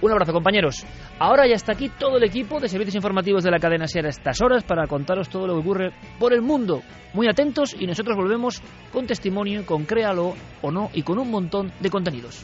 Un 0.02 0.12
abrazo, 0.12 0.34
compañeros. 0.34 0.84
Ahora 1.20 1.46
ya 1.48 1.54
está 1.54 1.74
aquí 1.74 1.88
todo 1.90 2.18
el 2.18 2.24
equipo 2.24 2.60
de 2.60 2.68
servicios 2.68 2.96
informativos 2.96 3.44
de 3.44 3.52
la 3.52 3.60
cadena 3.60 3.86
SER 3.88 4.08
a 4.08 4.10
estas 4.10 4.42
horas 4.42 4.64
para 4.64 4.88
contaros 4.88 5.30
todo 5.30 5.46
lo 5.46 5.54
que 5.54 5.60
ocurre 5.60 5.92
por 6.20 6.34
el 6.34 6.42
mundo. 6.42 6.82
Muy 7.14 7.28
atentos 7.28 7.76
y 7.80 7.86
nosotros 7.86 8.18
volvemos 8.18 8.62
con 8.92 9.06
testimonio, 9.06 9.64
con 9.64 9.86
créalo 9.86 10.34
o 10.64 10.72
no 10.72 10.90
y 10.94 11.04
con 11.04 11.20
un 11.20 11.30
montón 11.30 11.72
de 11.80 11.90
contenidos. 11.92 12.44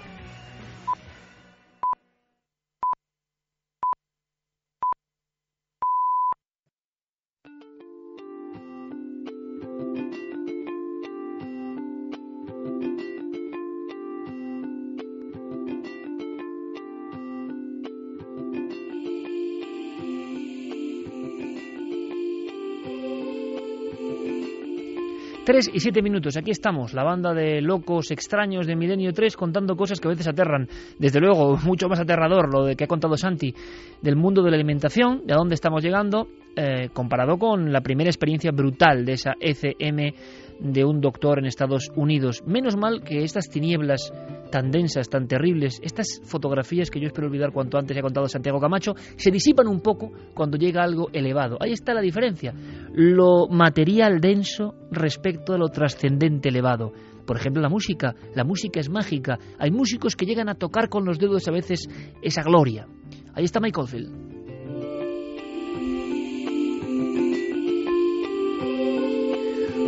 Tres 25.51 25.69
y 25.73 25.81
siete 25.81 26.01
minutos, 26.01 26.37
aquí 26.37 26.51
estamos, 26.51 26.93
la 26.93 27.03
banda 27.03 27.33
de 27.33 27.59
locos 27.59 28.09
extraños 28.11 28.65
de 28.65 28.77
Milenio 28.77 29.11
3 29.11 29.35
contando 29.35 29.75
cosas 29.75 29.99
que 29.99 30.07
a 30.07 30.11
veces 30.11 30.29
aterran. 30.29 30.69
Desde 30.97 31.19
luego, 31.19 31.57
mucho 31.65 31.89
más 31.89 31.99
aterrador 31.99 32.49
lo 32.49 32.63
de 32.63 32.77
que 32.77 32.85
ha 32.85 32.87
contado 32.87 33.17
Santi 33.17 33.53
del 34.01 34.15
mundo 34.15 34.43
de 34.43 34.49
la 34.49 34.55
alimentación, 34.55 35.23
de 35.25 35.33
a 35.33 35.35
dónde 35.35 35.55
estamos 35.55 35.83
llegando, 35.83 36.29
eh, 36.55 36.89
comparado 36.93 37.37
con 37.37 37.71
la 37.71 37.81
primera 37.81 38.09
experiencia 38.09 38.51
brutal 38.51 39.05
de 39.05 39.13
esa 39.13 39.33
ECM 39.39 40.13
de 40.61 40.85
un 40.85 41.01
doctor 41.01 41.39
en 41.39 41.45
Estados 41.45 41.91
Unidos. 41.95 42.43
Menos 42.45 42.77
mal 42.77 43.03
que 43.03 43.23
estas 43.23 43.49
tinieblas 43.49 44.13
tan 44.51 44.69
densas, 44.69 45.09
tan 45.09 45.27
terribles, 45.27 45.79
estas 45.81 46.21
fotografías 46.23 46.89
que 46.91 46.99
yo 46.99 47.07
espero 47.07 47.27
olvidar 47.27 47.51
cuanto 47.51 47.77
antes 47.77 47.97
ha 47.97 48.01
contado 48.01 48.27
Santiago 48.27 48.59
Camacho, 48.59 48.93
se 49.15 49.31
disipan 49.31 49.67
un 49.67 49.79
poco 49.79 50.11
cuando 50.33 50.57
llega 50.57 50.83
algo 50.83 51.09
elevado. 51.13 51.57
Ahí 51.59 51.71
está 51.71 51.93
la 51.93 52.01
diferencia. 52.01 52.53
Lo 52.93 53.47
material 53.47 54.19
denso 54.19 54.75
respecto 54.91 55.53
a 55.53 55.57
lo 55.57 55.69
trascendente 55.69 56.49
elevado. 56.49 56.91
Por 57.25 57.37
ejemplo, 57.37 57.61
la 57.61 57.69
música. 57.69 58.13
La 58.35 58.43
música 58.43 58.79
es 58.79 58.89
mágica. 58.89 59.39
Hay 59.57 59.71
músicos 59.71 60.15
que 60.15 60.25
llegan 60.25 60.49
a 60.49 60.55
tocar 60.55 60.89
con 60.89 61.05
los 61.05 61.17
dedos 61.17 61.47
a 61.47 61.51
veces 61.51 61.87
esa 62.21 62.43
gloria. 62.43 62.87
Ahí 63.33 63.45
está 63.45 63.59
Michael 63.59 63.87
Field. 63.87 64.40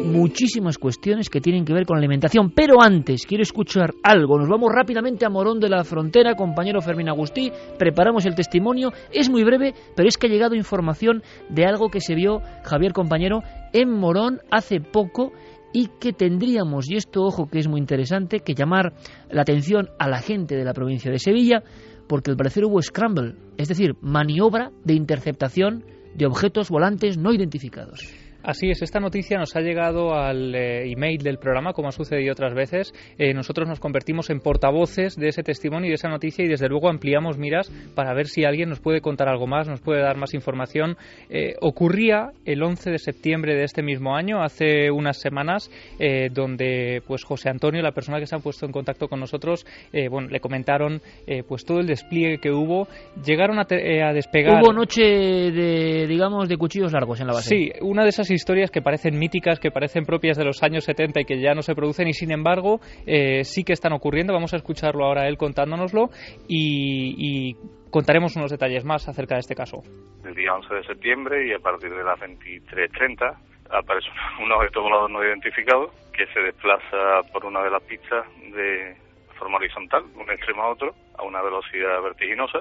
Muchísimas 0.04 0.78
cuestiones 0.78 1.30
que 1.30 1.42
tienen 1.42 1.66
que 1.66 1.74
ver 1.74 1.86
con 1.86 1.98
alimentación. 1.98 2.52
Pero 2.52 2.82
antes, 2.82 3.26
quiero 3.26 3.42
escuchar 3.42 3.94
algo. 4.04 4.38
Nos 4.38 4.50
vamos 4.50 4.72
rápidamente 4.74 5.26
a 5.26 5.30
Morón 5.30 5.60
de 5.60 5.70
la 5.70 5.84
Frontera, 5.84 6.36
compañero 6.36 6.82
Fermín 6.82 7.10
Agustí. 7.10 7.52
Preparamos 7.78 8.26
el 8.26 8.36
testimonio. 8.36 8.92
Es 9.12 9.30
muy 9.30 9.44
breve, 9.44 9.74
pero 9.96 10.08
es 10.08 10.18
que 10.18 10.28
ha 10.28 10.30
llegado 10.30 10.56
información 10.56 11.24
de 11.50 11.66
algo 11.66 11.90
que 11.90 12.02
se 12.02 12.16
vio, 12.16 12.42
Javier, 12.64 12.94
compañero, 12.94 13.42
en 13.72 13.90
Morón 13.90 14.42
hace 14.52 14.80
poco 14.80 15.32
y 15.74 15.88
que 16.00 16.14
tendríamos, 16.14 16.90
y 16.90 16.98
esto 16.98 17.24
ojo 17.24 17.48
que 17.48 17.58
es 17.58 17.68
muy 17.68 17.80
interesante, 17.80 18.42
que 18.42 18.54
llamar 18.54 18.94
la 19.32 19.42
atención 19.42 19.90
a 19.98 20.08
la 20.08 20.20
gente 20.20 20.56
de 20.56 20.64
la 20.64 20.74
provincia 20.74 21.12
de 21.12 21.18
Sevilla, 21.18 21.64
porque 22.08 22.30
al 22.30 22.38
parecer 22.38 22.64
hubo 22.66 22.80
scramble, 22.80 23.34
es 23.58 23.70
decir, 23.70 23.96
maniobra 24.02 24.72
de 24.84 24.94
interceptación 24.94 25.84
de 26.14 26.28
objetos 26.28 26.70
volantes 26.70 27.18
no 27.18 27.34
identificados. 27.34 28.23
Así 28.44 28.70
es, 28.70 28.82
esta 28.82 29.00
noticia 29.00 29.38
nos 29.38 29.56
ha 29.56 29.62
llegado 29.62 30.14
al 30.14 30.54
eh, 30.54 30.92
email 30.92 31.20
del 31.24 31.38
programa, 31.38 31.72
como 31.72 31.88
ha 31.88 31.92
sucedido 31.94 32.34
otras 32.34 32.54
veces. 32.54 32.94
Eh, 33.18 33.34
nosotros 33.34 33.70
nos 33.70 33.80
convertimos 33.80 34.30
en 34.30 34.40
portavoces 34.42 35.16
de 35.16 35.30
ese 35.30 35.44
testimonio 35.44 35.88
y 35.88 35.90
de 35.92 35.96
esa 35.96 36.10
noticia 36.10 36.44
y 36.44 36.50
desde 36.50 36.68
luego 36.68 36.90
ampliamos 36.90 37.38
miras 37.38 37.70
para 37.96 38.14
ver 38.14 38.28
si 38.28 38.44
alguien 38.44 38.68
nos 38.68 38.82
puede 38.82 39.00
contar 39.00 39.30
algo 39.30 39.48
más, 39.48 39.70
nos 39.70 39.80
puede 39.80 40.02
dar 40.02 40.18
más 40.18 40.34
información. 40.34 40.98
Eh, 41.30 41.56
ocurría 41.62 42.32
el 42.46 42.62
11 42.62 42.92
de 42.92 43.00
septiembre 43.00 43.56
de 43.56 43.64
este 43.64 43.82
mismo 43.82 44.14
año, 44.16 44.44
hace 44.44 44.92
unas 44.92 45.18
semanas, 45.22 45.72
eh, 46.00 46.28
donde 46.34 47.02
pues 47.08 47.24
José 47.24 47.50
Antonio, 47.50 47.82
la 47.82 47.94
persona 47.94 48.20
que 48.20 48.28
se 48.28 48.36
ha 48.36 48.40
puesto 48.40 48.66
en 48.66 48.74
contacto 48.74 49.08
con 49.08 49.22
nosotros, 49.22 49.66
eh, 49.94 50.10
bueno, 50.10 50.28
le 50.28 50.42
comentaron 50.42 51.02
eh, 51.28 51.44
pues 51.48 51.64
todo 51.64 51.80
el 51.80 51.88
despliegue 51.88 52.40
que 52.40 52.52
hubo. 52.52 52.88
Llegaron 53.26 53.58
a, 53.60 53.64
te- 53.66 54.04
a 54.04 54.12
despegar. 54.12 54.62
Hubo 54.62 54.74
noche 54.74 55.02
de, 55.02 56.08
digamos, 56.08 56.50
de 56.50 56.58
cuchillos 56.58 56.92
largos 56.92 57.22
en 57.22 57.28
la 57.28 57.34
base. 57.34 57.50
Sí, 57.50 57.72
una 57.82 58.04
de 58.04 58.10
esas 58.10 58.33
historias 58.34 58.72
que 58.72 58.82
parecen 58.82 59.18
míticas, 59.18 59.60
que 59.60 59.72
parecen 59.72 60.06
propias 60.06 60.38
de 60.38 60.46
los 60.46 60.62
años 60.64 60.84
70 60.84 61.22
y 61.22 61.26
que 61.26 61.40
ya 61.40 61.54
no 61.54 61.62
se 61.62 61.76
producen 61.76 62.08
y 62.08 62.14
sin 62.14 62.32
embargo 62.32 62.80
eh, 63.06 63.44
sí 63.44 63.64
que 63.64 63.74
están 63.74 63.94
ocurriendo. 63.94 64.34
Vamos 64.34 64.54
a 64.54 64.58
escucharlo 64.58 65.06
ahora 65.06 65.28
él 65.28 65.38
contándonoslo 65.38 66.10
y, 66.48 67.16
y 67.18 67.56
contaremos 67.90 68.36
unos 68.36 68.52
detalles 68.52 68.84
más 68.84 69.08
acerca 69.08 69.36
de 69.36 69.42
este 69.42 69.56
caso. 69.56 69.82
el 70.26 70.34
día 70.34 70.54
11 70.54 70.74
de 70.74 70.84
septiembre 70.84 71.48
y 71.48 71.54
a 71.54 71.60
partir 71.60 71.94
de 71.94 72.04
las 72.04 72.20
23.30 72.20 73.38
aparece 73.70 74.10
un 74.44 74.52
objeto 74.52 74.82
volador 74.82 75.12
no 75.12 75.24
identificado 75.24 75.92
que 76.12 76.26
se 76.28 76.40
desplaza 76.40 77.22
por 77.32 77.46
una 77.46 77.64
de 77.64 77.72
las 77.72 77.82
pistas 77.84 78.26
de 78.54 78.96
forma 79.38 79.58
horizontal, 79.58 80.04
un 80.16 80.30
extremo 80.30 80.64
a 80.64 80.72
otro, 80.72 80.94
a 81.18 81.24
una 81.24 81.42
velocidad 81.42 82.02
vertiginosa 82.02 82.60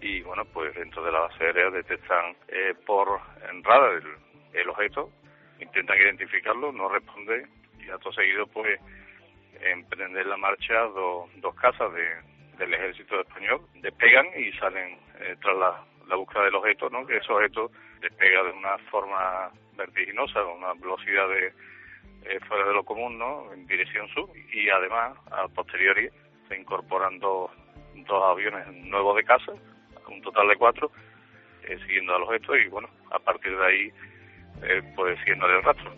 y 0.00 0.20
bueno, 0.22 0.42
pues 0.52 0.74
dentro 0.74 1.02
de 1.02 1.10
la 1.10 1.20
base 1.20 1.44
aérea 1.44 1.70
detectan 1.70 2.36
eh, 2.48 2.74
por 2.86 3.20
en 3.50 3.64
radar 3.64 4.02
el 4.54 4.68
objeto, 4.68 5.10
intentan 5.60 5.98
identificarlo, 5.98 6.72
no 6.72 6.88
responde 6.88 7.46
y 7.80 7.88
acto 7.90 8.12
seguido 8.12 8.46
pues 8.46 8.80
emprenden 9.60 10.28
la 10.28 10.36
marcha 10.36 10.74
do- 10.94 11.28
dos 11.36 11.54
casas 11.56 11.92
de- 11.92 12.34
del 12.58 12.72
ejército 12.74 13.20
español, 13.20 13.62
despegan 13.76 14.26
y 14.36 14.52
salen 14.52 14.98
eh, 15.20 15.36
tras 15.40 15.56
la, 15.56 15.84
la 16.08 16.16
búsqueda 16.16 16.44
del 16.44 16.54
objeto, 16.54 16.88
¿no? 16.90 17.06
que 17.06 17.16
ese 17.16 17.32
objeto 17.32 17.70
despega 18.00 18.42
de 18.44 18.50
una 18.52 18.78
forma 18.90 19.50
vertiginosa, 19.76 20.42
con 20.42 20.58
una 20.58 20.74
velocidad 20.74 21.28
de 21.28 21.52
eh, 22.26 22.40
fuera 22.48 22.64
de 22.66 22.72
lo 22.74 22.84
común, 22.84 23.18
¿no? 23.18 23.52
en 23.52 23.66
dirección 23.66 24.08
sur, 24.08 24.28
y 24.52 24.68
además, 24.70 25.16
a 25.30 25.48
posteriori, 25.48 26.08
se 26.48 26.56
incorporan 26.56 27.18
dos, 27.18 27.50
dos 27.94 28.22
aviones 28.24 28.66
nuevos 28.72 29.16
de 29.16 29.24
casa, 29.24 29.52
un 30.08 30.22
total 30.22 30.48
de 30.48 30.56
cuatro, 30.56 30.90
eh, 31.64 31.78
siguiendo 31.86 32.14
al 32.14 32.22
objeto 32.22 32.54
y 32.56 32.68
bueno, 32.68 32.88
a 33.10 33.18
partir 33.18 33.56
de 33.56 33.66
ahí, 33.66 33.92
eh, 34.64 34.82
pues 34.96 35.18
siguiéndole 35.20 35.56
el 35.58 35.62
rastro. 35.62 35.92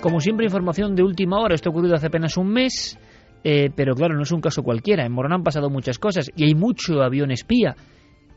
Como 0.00 0.20
siempre, 0.20 0.46
información 0.46 0.94
de 0.94 1.02
última 1.02 1.40
hora. 1.40 1.54
Esto 1.54 1.70
ha 1.70 1.72
ocurrido 1.72 1.96
hace 1.96 2.06
apenas 2.06 2.36
un 2.36 2.48
mes. 2.52 2.98
Eh, 3.42 3.70
pero 3.74 3.94
claro, 3.94 4.14
no 4.14 4.22
es 4.22 4.32
un 4.32 4.40
caso 4.40 4.62
cualquiera. 4.62 5.04
En 5.04 5.12
Morón 5.12 5.32
han 5.32 5.42
pasado 5.42 5.70
muchas 5.70 5.98
cosas 5.98 6.30
y 6.34 6.44
hay 6.44 6.54
mucho 6.54 7.02
avión 7.02 7.30
espía. 7.30 7.76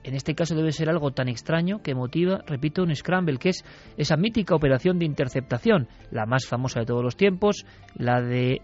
En 0.04 0.16
este 0.16 0.34
caso 0.34 0.56
debe 0.56 0.72
ser 0.72 0.90
algo 0.90 1.12
tan 1.12 1.28
extraño 1.28 1.82
que 1.82 1.94
motiva, 1.94 2.42
repito, 2.48 2.84
un 2.84 2.96
scramble, 2.96 3.38
que 3.38 3.50
es 3.50 3.66
esa 3.98 4.18
mítica 4.18 4.56
operación 4.56 4.98
de 4.98 5.06
interceptación, 5.06 5.88
la 6.10 6.26
más 6.26 6.48
famosa 6.48 6.80
de 6.80 6.86
todos 6.86 7.04
los 7.04 7.18
tiempos, 7.18 7.66
la 7.96 8.22
de 8.22 8.62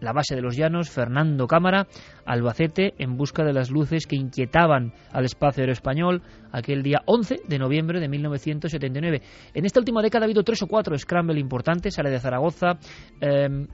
la 0.00 0.12
base 0.12 0.34
de 0.34 0.42
los 0.42 0.56
llanos, 0.56 0.90
Fernando 0.90 1.46
Cámara, 1.46 1.86
Albacete, 2.24 2.94
en 2.98 3.16
busca 3.16 3.44
de 3.44 3.52
las 3.52 3.70
luces 3.70 4.06
que 4.06 4.16
inquietaban 4.16 4.92
al 5.12 5.24
espacio 5.24 5.62
aéreo 5.62 5.72
español 5.72 6.22
aquel 6.52 6.82
día 6.82 7.02
11 7.06 7.42
de 7.46 7.58
noviembre 7.58 8.00
de 8.00 8.08
1979. 8.08 9.22
En 9.54 9.64
esta 9.64 9.80
última 9.80 10.02
década 10.02 10.24
ha 10.24 10.26
habido 10.26 10.42
tres 10.42 10.62
o 10.62 10.66
cuatro 10.66 10.96
scramble 10.96 11.40
importantes, 11.40 11.94
sale 11.94 12.10
de 12.10 12.20
Zaragoza, 12.20 12.78
eh, 13.20 13.66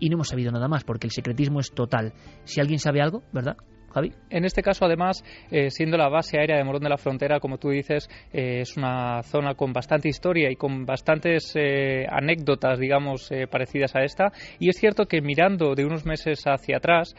y 0.00 0.08
no 0.08 0.14
hemos 0.14 0.28
sabido 0.28 0.52
nada 0.52 0.68
más, 0.68 0.84
porque 0.84 1.06
el 1.06 1.12
secretismo 1.12 1.60
es 1.60 1.72
total. 1.72 2.12
Si 2.44 2.60
alguien 2.60 2.78
sabe 2.78 3.00
algo, 3.00 3.22
¿verdad? 3.32 3.56
Javi. 3.92 4.12
En 4.30 4.44
este 4.44 4.62
caso, 4.62 4.84
además, 4.84 5.24
eh, 5.50 5.70
siendo 5.70 5.96
la 5.96 6.08
base 6.08 6.38
aérea 6.38 6.56
de 6.56 6.64
Morón 6.64 6.82
de 6.82 6.90
la 6.90 6.98
Frontera, 6.98 7.40
como 7.40 7.58
tú 7.58 7.70
dices, 7.70 8.08
eh, 8.32 8.60
es 8.60 8.76
una 8.76 9.22
zona 9.22 9.54
con 9.54 9.72
bastante 9.72 10.08
historia 10.08 10.50
y 10.50 10.56
con 10.56 10.84
bastantes 10.84 11.52
eh, 11.54 12.06
anécdotas, 12.10 12.78
digamos, 12.78 13.30
parecidas 13.50 13.96
a 13.96 14.02
esta. 14.04 14.32
Y 14.58 14.68
es 14.68 14.76
cierto 14.76 15.06
que 15.06 15.20
mirando 15.20 15.74
de 15.74 15.84
unos 15.84 16.04
meses 16.04 16.44
hacia 16.44 16.78
atrás, 16.78 17.14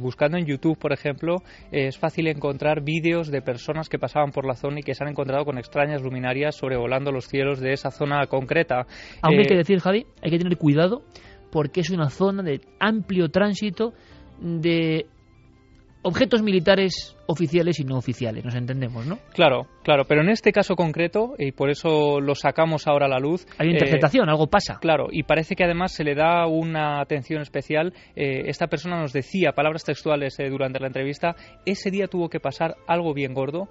buscando 0.00 0.38
en 0.38 0.46
YouTube, 0.46 0.78
por 0.78 0.92
ejemplo, 0.92 1.36
es 1.70 1.98
fácil 1.98 2.28
encontrar 2.28 2.82
vídeos 2.82 3.30
de 3.30 3.42
personas 3.42 3.88
que 3.88 3.98
pasaban 3.98 4.30
por 4.30 4.46
la 4.46 4.54
zona 4.54 4.80
y 4.80 4.82
que 4.82 4.94
se 4.94 5.04
han 5.04 5.10
encontrado 5.10 5.44
con 5.44 5.58
extrañas 5.58 6.02
luminarias 6.02 6.56
sobrevolando 6.56 7.12
los 7.12 7.26
cielos 7.26 7.60
de 7.60 7.72
esa 7.72 7.90
zona 7.90 8.26
concreta. 8.26 8.86
Aunque 9.22 9.42
hay 9.42 9.46
que 9.46 9.56
decir, 9.56 9.80
Javi, 9.80 10.06
hay 10.22 10.30
que 10.30 10.38
tener 10.38 10.56
cuidado 10.56 11.02
porque 11.50 11.80
es 11.80 11.90
una 11.90 12.10
zona 12.10 12.42
de 12.42 12.60
amplio 12.78 13.28
tránsito 13.28 13.92
de 14.40 15.06
objetos 16.06 16.40
militares 16.40 17.15
oficiales 17.26 17.80
y 17.80 17.84
no 17.84 17.96
oficiales, 17.96 18.44
nos 18.44 18.54
entendemos, 18.54 19.06
¿no? 19.06 19.18
Claro, 19.32 19.66
claro, 19.82 20.04
pero 20.06 20.22
en 20.22 20.30
este 20.30 20.52
caso 20.52 20.76
concreto, 20.76 21.34
y 21.38 21.52
por 21.52 21.70
eso 21.70 22.20
lo 22.20 22.34
sacamos 22.34 22.86
ahora 22.86 23.06
a 23.06 23.08
la 23.08 23.18
luz... 23.18 23.46
Hay 23.58 23.70
interpretación, 23.70 24.28
eh, 24.28 24.32
algo 24.32 24.46
pasa. 24.46 24.78
Claro, 24.80 25.08
y 25.10 25.22
parece 25.22 25.56
que 25.56 25.64
además 25.64 25.92
se 25.92 26.04
le 26.04 26.14
da 26.14 26.46
una 26.46 27.00
atención 27.00 27.42
especial. 27.42 27.92
Eh, 28.14 28.44
esta 28.46 28.66
persona 28.68 29.00
nos 29.00 29.12
decía, 29.12 29.52
palabras 29.52 29.84
textuales 29.84 30.38
eh, 30.38 30.48
durante 30.48 30.80
la 30.80 30.86
entrevista, 30.86 31.36
ese 31.64 31.90
día 31.90 32.06
tuvo 32.06 32.28
que 32.28 32.40
pasar 32.40 32.76
algo 32.86 33.14
bien 33.14 33.34
gordo, 33.34 33.68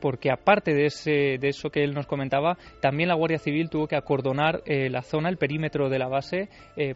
porque 0.00 0.30
aparte 0.30 0.74
de, 0.74 0.86
ese, 0.86 1.38
de 1.38 1.48
eso 1.48 1.70
que 1.70 1.82
él 1.82 1.94
nos 1.94 2.06
comentaba, 2.06 2.56
también 2.80 3.08
la 3.08 3.14
Guardia 3.14 3.38
Civil 3.38 3.70
tuvo 3.70 3.86
que 3.86 3.96
acordonar 3.96 4.62
la 4.66 5.02
zona, 5.02 5.28
el 5.28 5.36
perímetro 5.36 5.88
de 5.88 5.98
la 5.98 6.08
base, 6.08 6.48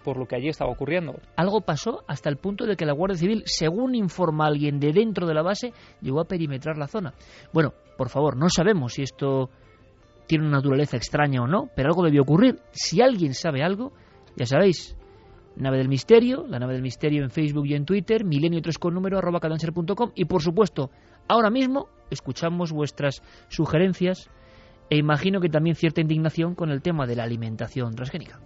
por 0.05 0.17
lo 0.19 0.27
que 0.27 0.37
allí 0.37 0.49
estaba 0.49 0.71
ocurriendo. 0.71 1.15
Algo 1.37 1.61
pasó 1.63 2.05
hasta 2.07 2.29
el 2.29 2.37
punto 2.37 2.67
de 2.67 2.77
que 2.77 2.87
la 2.87 2.93
Guardia 2.93 3.19
Civil, 3.19 3.43
según 3.47 3.95
informa 3.95 4.47
alguien 4.47 4.79
de 4.81 4.93
dentro 4.93 5.27
de 5.27 5.35
la 5.35 5.43
base, 5.43 5.73
llegó 6.01 6.21
a 6.21 6.25
perimetrar 6.25 6.77
la 6.79 6.87
zona. 6.87 7.15
Bueno, 7.53 7.73
por 7.97 8.09
favor, 8.09 8.37
no 8.37 8.49
sabemos 8.49 8.95
si 8.95 9.03
esto 9.03 9.51
tiene 10.27 10.47
una 10.47 10.59
naturaleza 10.59 10.97
extraña 10.97 11.43
o 11.43 11.47
no, 11.47 11.69
pero 11.75 11.89
algo 11.89 12.05
debió 12.05 12.23
ocurrir. 12.23 12.61
Si 12.71 13.01
alguien 13.01 13.35
sabe 13.35 13.63
algo, 13.63 13.93
ya 14.37 14.47
sabéis, 14.47 14.97
Nave 15.57 15.79
del 15.79 15.89
Misterio, 15.89 16.47
la 16.47 16.61
Nave 16.61 16.75
del 16.75 16.83
Misterio 16.83 17.25
en 17.25 17.31
Facebook 17.31 17.67
y 17.67 17.75
en 17.75 17.85
Twitter, 17.85 18.25
milenio 18.25 18.63
3 18.63 18.79
con 18.79 18.95
número 18.95 19.19
arroba 19.19 19.41
y 20.15 20.25
por 20.27 20.43
supuesto, 20.43 20.91
ahora 21.27 21.51
mismo 21.51 21.89
escuchamos 22.11 22.73
vuestras 22.73 23.23
sugerencias 23.49 24.31
e 24.89 24.97
imagino 24.97 25.41
que 25.41 25.49
también 25.49 25.75
cierta 25.75 26.01
indignación 26.01 26.55
con 26.55 26.71
el 26.71 26.81
tema 26.81 27.07
de 27.07 27.17
la 27.17 27.25
alimentación 27.25 27.95
transgénica. 27.95 28.41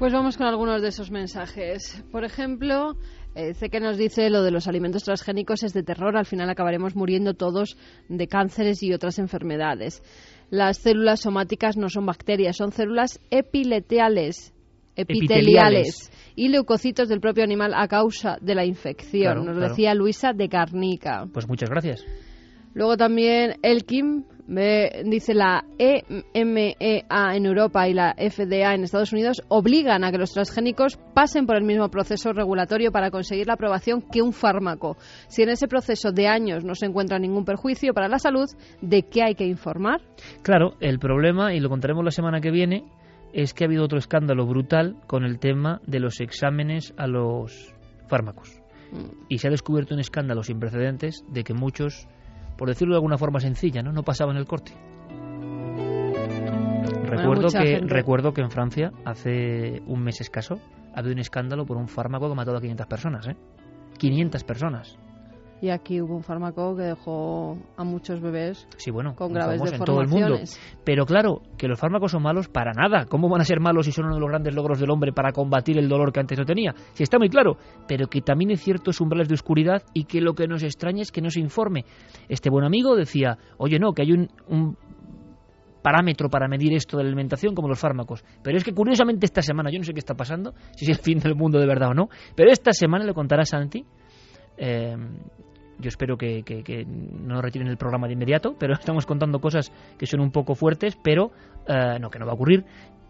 Pues 0.00 0.14
vamos 0.14 0.38
con 0.38 0.46
algunos 0.46 0.80
de 0.80 0.88
esos 0.88 1.10
mensajes. 1.10 2.02
Por 2.10 2.24
ejemplo, 2.24 2.96
eh, 3.34 3.52
sé 3.52 3.68
que 3.68 3.80
nos 3.80 3.98
dice 3.98 4.30
lo 4.30 4.42
de 4.42 4.50
los 4.50 4.66
alimentos 4.66 5.04
transgénicos 5.04 5.62
es 5.62 5.74
de 5.74 5.82
terror, 5.82 6.16
al 6.16 6.24
final 6.24 6.48
acabaremos 6.48 6.96
muriendo 6.96 7.34
todos 7.34 7.76
de 8.08 8.26
cánceres 8.26 8.82
y 8.82 8.94
otras 8.94 9.18
enfermedades. 9.18 10.02
Las 10.48 10.78
células 10.78 11.20
somáticas 11.20 11.76
no 11.76 11.90
son 11.90 12.06
bacterias, 12.06 12.56
son 12.56 12.72
células 12.72 13.20
epileteales, 13.30 14.54
epiteliales, 14.96 16.10
y 16.34 16.48
leucocitos 16.48 17.10
del 17.10 17.20
propio 17.20 17.44
animal 17.44 17.74
a 17.76 17.86
causa 17.86 18.38
de 18.40 18.54
la 18.54 18.64
infección. 18.64 19.44
nos 19.44 19.58
decía 19.58 19.92
Luisa 19.92 20.32
de 20.32 20.48
Carnica. 20.48 21.26
Pues 21.30 21.46
muchas 21.46 21.68
gracias. 21.68 22.06
Luego 22.72 22.96
también 22.96 23.56
Elkim 24.50 25.10
dice 25.10 25.34
la 25.34 25.64
EMEA 25.78 27.34
en 27.34 27.46
Europa 27.46 27.88
y 27.88 27.94
la 27.94 28.14
FDA 28.14 28.74
en 28.74 28.84
Estados 28.84 29.12
Unidos 29.12 29.42
obligan 29.48 30.04
a 30.04 30.10
que 30.10 30.18
los 30.18 30.32
transgénicos 30.32 30.98
pasen 31.14 31.46
por 31.46 31.56
el 31.56 31.64
mismo 31.64 31.88
proceso 31.88 32.32
regulatorio 32.32 32.90
para 32.90 33.10
conseguir 33.10 33.46
la 33.46 33.54
aprobación 33.54 34.02
que 34.02 34.22
un 34.22 34.32
fármaco. 34.32 34.96
Si 35.28 35.42
en 35.42 35.50
ese 35.50 35.68
proceso 35.68 36.12
de 36.12 36.26
años 36.26 36.64
no 36.64 36.74
se 36.74 36.86
encuentra 36.86 37.18
ningún 37.18 37.44
perjuicio 37.44 37.94
para 37.94 38.08
la 38.08 38.18
salud, 38.18 38.46
¿de 38.80 39.02
qué 39.02 39.22
hay 39.22 39.34
que 39.34 39.46
informar? 39.46 40.00
Claro, 40.42 40.74
el 40.80 40.98
problema, 40.98 41.54
y 41.54 41.60
lo 41.60 41.68
contaremos 41.68 42.04
la 42.04 42.10
semana 42.10 42.40
que 42.40 42.50
viene, 42.50 42.84
es 43.32 43.54
que 43.54 43.64
ha 43.64 43.66
habido 43.68 43.84
otro 43.84 43.98
escándalo 43.98 44.46
brutal 44.46 44.96
con 45.06 45.24
el 45.24 45.38
tema 45.38 45.80
de 45.86 46.00
los 46.00 46.20
exámenes 46.20 46.92
a 46.96 47.06
los 47.06 47.72
fármacos. 48.08 48.60
Mm. 48.90 49.26
Y 49.28 49.38
se 49.38 49.46
ha 49.46 49.50
descubierto 49.50 49.94
un 49.94 50.00
escándalo 50.00 50.42
sin 50.42 50.58
precedentes 50.58 51.24
de 51.28 51.44
que 51.44 51.54
muchos 51.54 52.08
por 52.60 52.68
decirlo 52.68 52.92
de 52.92 52.98
alguna 52.98 53.16
forma 53.16 53.40
sencilla, 53.40 53.82
¿no? 53.82 53.90
No 53.90 54.02
pasaban 54.02 54.36
el 54.36 54.44
corte. 54.44 54.74
Recuerdo 57.04 57.48
que, 57.48 57.80
recuerdo 57.86 58.34
que 58.34 58.42
en 58.42 58.50
Francia, 58.50 58.92
hace 59.06 59.80
un 59.86 60.02
mes 60.02 60.20
escaso, 60.20 60.60
había 60.94 61.10
un 61.12 61.20
escándalo 61.20 61.64
por 61.64 61.78
un 61.78 61.88
fármaco 61.88 62.28
que 62.28 62.34
mató 62.34 62.54
a 62.54 62.60
500 62.60 62.86
personas, 62.86 63.28
¿eh? 63.28 63.36
500 63.96 64.44
personas. 64.44 64.98
Y 65.62 65.68
aquí 65.68 66.00
hubo 66.00 66.16
un 66.16 66.22
fármaco 66.22 66.74
que 66.74 66.82
dejó 66.82 67.58
a 67.76 67.84
muchos 67.84 68.20
bebés 68.20 68.66
sí, 68.78 68.90
bueno, 68.90 69.14
con 69.14 69.32
graves 69.32 69.60
en 69.72 69.84
todo 69.84 70.00
el 70.00 70.08
mundo. 70.08 70.38
Pero 70.84 71.04
claro, 71.04 71.42
que 71.58 71.68
los 71.68 71.78
fármacos 71.78 72.12
son 72.12 72.22
malos 72.22 72.48
para 72.48 72.72
nada. 72.72 73.04
¿Cómo 73.04 73.28
van 73.28 73.42
a 73.42 73.44
ser 73.44 73.60
malos 73.60 73.84
si 73.84 73.92
son 73.92 74.06
uno 74.06 74.14
de 74.14 74.20
los 74.20 74.30
grandes 74.30 74.54
logros 74.54 74.80
del 74.80 74.90
hombre 74.90 75.12
para 75.12 75.32
combatir 75.32 75.78
el 75.78 75.88
dolor 75.88 76.12
que 76.12 76.20
antes 76.20 76.38
no 76.38 76.46
tenía? 76.46 76.74
Si 76.94 77.02
está 77.02 77.18
muy 77.18 77.28
claro. 77.28 77.58
Pero 77.86 78.06
que 78.06 78.22
también 78.22 78.50
hay 78.50 78.56
ciertos 78.56 79.00
umbrales 79.00 79.28
de 79.28 79.34
oscuridad 79.34 79.82
y 79.92 80.04
que 80.04 80.20
lo 80.20 80.34
que 80.34 80.48
nos 80.48 80.62
extraña 80.62 81.02
es 81.02 81.12
que 81.12 81.20
no 81.20 81.28
se 81.28 81.40
informe. 81.40 81.84
Este 82.28 82.48
buen 82.48 82.64
amigo 82.64 82.96
decía, 82.96 83.36
oye 83.58 83.78
no, 83.78 83.92
que 83.92 84.02
hay 84.02 84.12
un, 84.12 84.28
un 84.48 84.76
parámetro 85.82 86.28
para 86.28 86.48
medir 86.48 86.72
esto 86.72 86.96
de 86.96 87.04
la 87.04 87.08
alimentación 87.08 87.54
como 87.54 87.68
los 87.68 87.78
fármacos. 87.78 88.24
Pero 88.42 88.56
es 88.56 88.64
que 88.64 88.72
curiosamente 88.72 89.26
esta 89.26 89.42
semana, 89.42 89.70
yo 89.70 89.78
no 89.78 89.84
sé 89.84 89.92
qué 89.92 89.98
está 89.98 90.14
pasando, 90.14 90.54
si 90.76 90.84
es 90.84 90.90
el 90.90 91.02
fin 91.02 91.18
del 91.18 91.34
mundo 91.34 91.58
de 91.58 91.66
verdad 91.66 91.90
o 91.90 91.94
no, 91.94 92.08
pero 92.34 92.50
esta 92.50 92.72
semana 92.72 93.04
le 93.04 93.14
contará 93.14 93.44
Santi, 93.44 93.84
eh, 94.56 94.96
yo 95.80 95.88
espero 95.88 96.16
que, 96.16 96.42
no 96.86 97.40
retiren 97.40 97.68
el 97.68 97.76
programa 97.76 98.06
de 98.06 98.14
inmediato, 98.14 98.54
pero 98.58 98.74
estamos 98.74 99.06
contando 99.06 99.40
cosas 99.40 99.72
que 99.98 100.06
son 100.06 100.20
un 100.20 100.30
poco 100.30 100.54
fuertes, 100.54 100.96
pero 101.02 101.30
eh, 101.66 101.98
no, 102.00 102.10
que 102.10 102.18
no 102.18 102.26
va 102.26 102.32
a 102.32 102.34
ocurrir, 102.34 102.64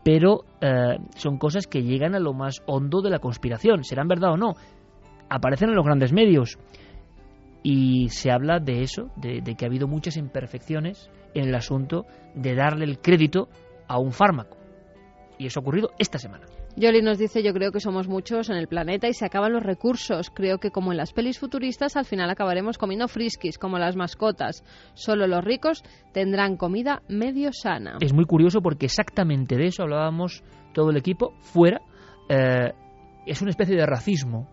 pero 0.05 0.45
eh, 0.61 0.99
son 1.17 1.39
cosas 1.39 1.67
que 1.67 1.83
llegan 1.83 2.15
a 2.15 2.21
lo 2.21 2.33
más 2.33 2.63
hondo 2.67 3.03
de 3.03 3.11
la 3.11 3.19
conspiración. 3.19 3.85
¿Serán 3.85 4.09
verdad 4.09 4.33
o 4.33 4.37
no? 4.37 4.55
Aparecen 5.29 5.71
en 5.71 5.77
los 5.77 5.85
grandes 5.85 6.13
medios 6.13 6.59
y 7.63 8.09
se 8.09 8.31
habla 8.31 8.59
de 8.59 8.83
eso, 8.83 9.11
de, 9.17 9.43
de 9.43 9.55
que 9.55 9.65
ha 9.65 9.69
habido 9.69 9.87
muchas 9.87 10.17
imperfecciones 10.17 11.11
en 11.35 11.49
el 11.49 11.55
asunto 11.55 12.07
de 12.35 12.55
darle 12.55 12.85
el 12.85 12.99
crédito 12.99 13.49
a 13.87 13.99
un 13.99 14.13
fármaco. 14.13 14.57
Y 15.39 15.47
eso 15.47 15.61
ha 15.61 15.63
ocurrido 15.63 15.91
esta 15.99 16.19
semana. 16.19 16.47
Yoli 16.81 17.03
nos 17.03 17.19
dice, 17.19 17.43
yo 17.43 17.53
creo 17.53 17.73
que 17.73 17.81
somos 17.81 18.09
muchos 18.09 18.49
en 18.49 18.57
el 18.57 18.67
planeta 18.67 19.07
y 19.07 19.13
se 19.13 19.27
acaban 19.27 19.53
los 19.53 19.63
recursos. 19.63 20.31
Creo 20.31 20.57
que 20.57 20.71
como 20.71 20.93
en 20.93 20.97
las 20.97 21.13
pelis 21.13 21.39
futuristas, 21.39 21.95
al 21.95 22.07
final 22.07 22.31
acabaremos 22.31 22.79
comiendo 22.79 23.07
friskis, 23.07 23.59
como 23.59 23.79
las 23.79 23.97
mascotas. 23.97 24.65
Solo 24.95 25.27
los 25.27 25.45
ricos 25.45 25.85
tendrán 26.15 26.57
comida 26.57 27.03
medio 27.07 27.53
sana. 27.53 27.99
Es 28.01 28.15
muy 28.15 28.25
curioso 28.25 28.63
porque 28.63 28.87
exactamente 28.87 29.59
de 29.59 29.67
eso 29.67 29.83
hablábamos 29.83 30.43
todo 30.73 30.89
el 30.89 30.97
equipo 30.97 31.35
fuera. 31.41 31.83
Eh, 32.31 32.73
es 33.27 33.43
una 33.43 33.51
especie 33.51 33.77
de 33.77 33.85
racismo 33.85 34.49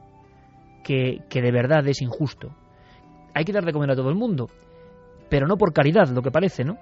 que, 0.84 1.20
que 1.30 1.42
de 1.42 1.52
verdad 1.54 1.88
es 1.88 2.02
injusto. 2.02 2.54
Hay 3.34 3.46
que 3.46 3.54
dar 3.54 3.64
de 3.64 3.72
comer 3.72 3.92
a 3.92 3.96
todo 3.96 4.10
el 4.10 4.16
mundo, 4.16 4.50
pero 5.30 5.48
no 5.48 5.56
por 5.56 5.72
caridad, 5.72 6.10
lo 6.10 6.22
que 6.22 6.32
parece, 6.32 6.66
¿no? 6.66 6.78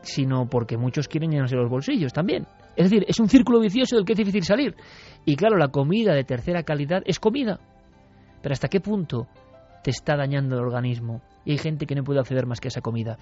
Sino 0.00 0.48
porque 0.50 0.76
muchos 0.76 1.06
quieren 1.06 1.30
llenarse 1.30 1.54
los 1.54 1.70
bolsillos 1.70 2.12
también. 2.12 2.48
Es 2.76 2.90
decir, 2.90 3.04
es 3.06 3.20
un 3.20 3.28
círculo 3.28 3.60
vicioso 3.60 3.96
del 3.96 4.04
que 4.04 4.12
es 4.12 4.18
difícil 4.18 4.44
salir. 4.44 4.74
Y 5.24 5.36
claro, 5.36 5.56
la 5.56 5.68
comida 5.68 6.14
de 6.14 6.24
tercera 6.24 6.62
calidad 6.62 7.02
es 7.04 7.18
comida. 7.18 7.60
Pero 8.42 8.52
¿hasta 8.52 8.68
qué 8.68 8.80
punto 8.80 9.26
te 9.84 9.90
está 9.90 10.16
dañando 10.16 10.56
el 10.56 10.62
organismo? 10.62 11.22
Y 11.44 11.52
hay 11.52 11.58
gente 11.58 11.86
que 11.86 11.94
no 11.94 12.02
puede 12.04 12.20
acceder 12.20 12.46
más 12.46 12.60
que 12.60 12.68
a 12.68 12.70
esa 12.70 12.80
comida. 12.80 13.18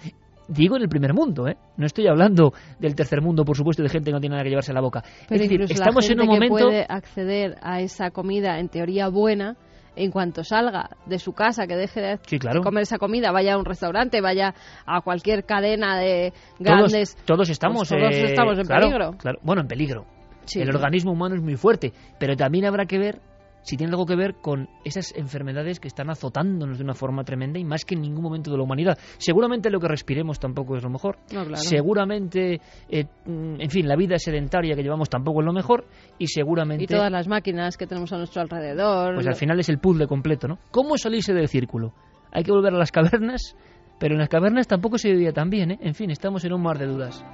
Digo 0.49 0.77
en 0.77 0.83
el 0.83 0.89
primer 0.89 1.15
mundo, 1.15 1.47
¿eh? 1.47 1.57
No 1.77 1.87
estoy 1.87 2.09
hablando 2.09 2.53
del 2.79 2.95
tercer 2.95 3.21
mundo, 3.21 3.45
por 3.45 3.57
supuesto, 3.57 3.83
de 3.83 3.89
gente 3.89 4.11
que 4.11 4.15
no 4.15 4.21
tiene 4.21 4.35
nada 4.35 4.43
que 4.43 4.51
llevarse 4.51 4.73
a 4.73 4.75
la 4.75 4.81
boca. 4.81 5.03
es 5.29 5.41
decir, 5.41 5.61
estamos 5.63 6.09
en 6.11 6.21
un 6.21 6.27
momento. 6.27 6.57
Que 6.57 6.65
puede 6.65 6.87
acceder 6.89 7.57
a 7.63 7.81
esa 7.81 8.11
comida 8.11 8.59
en 8.59 8.69
teoría 8.69 9.09
buena 9.09 9.57
en 10.05 10.11
cuanto 10.11 10.45
salga 10.45 10.91
de 11.07 11.19
su 11.19 11.33
casa, 11.33 11.67
que 11.67 11.77
deje 11.77 12.01
de 12.01 12.19
comer 12.63 12.83
esa 12.83 12.99
comida, 12.99 13.33
vaya 13.33 13.55
a 13.55 13.59
un 13.59 13.65
restaurante, 13.65 14.21
vaya 14.21 14.55
a 14.87 15.03
cualquier 15.03 15.45
cadena 15.45 15.99
de 15.99 16.33
grandes... 16.59 17.17
Todos, 17.27 17.51
estamos, 17.51 17.89
pues 17.89 18.01
todos 18.01 18.15
eh, 18.15 18.25
estamos 18.25 18.59
en 18.59 18.67
peligro. 18.67 19.13
Claro. 19.19 19.39
Bueno, 19.43 19.63
en 19.63 19.69
peligro. 19.69 20.07
Sí. 20.47 20.61
El 20.61 20.75
organismo 20.75 21.13
humano 21.13 21.35
es 21.37 21.43
muy 21.43 21.57
fuerte, 21.57 21.93
pero 22.19 22.35
también 22.35 22.65
habrá 22.65 22.87
que 22.87 22.99
ver 22.99 23.21
si 23.63 23.77
tiene 23.77 23.93
algo 23.93 24.07
que 24.07 24.17
ver 24.17 24.35
con 24.37 24.69
esas 24.85 25.15
enfermedades 25.17 25.81
que 25.81 25.89
están 25.89 26.11
azotándonos 26.11 26.79
de 26.79 26.85
una 26.85 26.95
forma 26.95 27.25
tremenda 27.25 27.59
y 27.59 27.65
más 27.65 27.85
que 27.85 27.95
en 27.95 28.03
ningún 28.03 28.23
momento 28.23 28.51
de 28.51 28.57
la 28.57 28.63
humanidad. 28.63 28.99
Seguramente 29.19 29.71
lo 29.71 29.81
que 29.81 29.89
respiremos 29.89 30.39
tampoco 30.39 30.77
es 30.77 30.83
lo 30.83 30.91
mejor. 30.91 31.19
No, 31.33 31.45
claro. 31.45 31.57
Seguramente, 31.57 32.61
eh, 32.89 33.05
mm, 33.27 33.61
en 33.61 33.71
fin, 33.71 33.87
la 33.87 33.97
vida 33.97 34.19
sedentaria 34.19 34.75
que 34.75 34.83
llevamos 34.83 35.09
tampoco 35.09 35.41
es 35.41 35.47
lo 35.47 35.53
mejor 35.53 35.87
y 36.19 36.27
seguramente... 36.27 36.85
Y 36.85 36.87
todas 36.87 37.11
las 37.11 37.29
máquinas 37.29 37.77
que 37.77 37.87
tenemos 37.87 38.13
a 38.13 38.19
nuestro 38.19 38.43
alrededor. 38.43 39.15
Pues 39.15 39.27
al 39.27 39.37
final 39.37 39.59
es 39.61 39.69
el 39.69 39.79
puzzle 39.79 40.07
completo, 40.07 40.49
¿no? 40.49 40.59
¿Cómo 40.71 40.97
salirse 40.97 41.33
del 41.33 41.49
círculo? 41.49 41.93
Hay 42.33 42.45
que 42.45 42.53
volver 42.53 42.73
a 42.75 42.79
las 42.79 42.93
cavernas, 42.93 43.57
pero 43.99 44.15
en 44.15 44.21
las 44.21 44.29
cavernas 44.29 44.67
tampoco 44.67 44.99
se 44.99 45.11
vivía 45.11 45.33
tan 45.33 45.51
bien, 45.51 45.73
¿eh? 45.73 45.79
En 45.83 45.95
fin, 45.95 46.11
estamos 46.11 46.45
en 46.45 46.53
un 46.53 46.63
mar 46.63 46.79
de 46.79 46.87
dudas. 46.87 47.25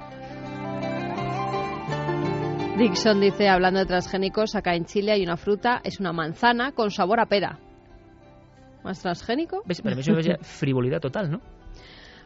Dixon 2.77 3.19
dice, 3.19 3.49
hablando 3.49 3.79
de 3.79 3.87
transgénicos, 3.87 4.53
acá 4.53 4.75
en 4.75 4.85
Chile 4.85 5.11
hay 5.11 5.23
una 5.23 5.35
fruta, 5.35 5.81
es 5.83 5.99
una 5.99 6.13
manzana 6.13 6.73
con 6.73 6.91
sabor 6.91 7.19
a 7.19 7.25
pera. 7.25 7.57
¿Más 8.83 9.01
transgénico? 9.01 9.63
¿Ves? 9.65 9.81
Para 9.81 9.95
mí 9.95 10.01
eso 10.01 10.15
es 10.15 10.37
frivolidad 10.41 10.99
total, 10.99 11.31
¿no? 11.31 11.41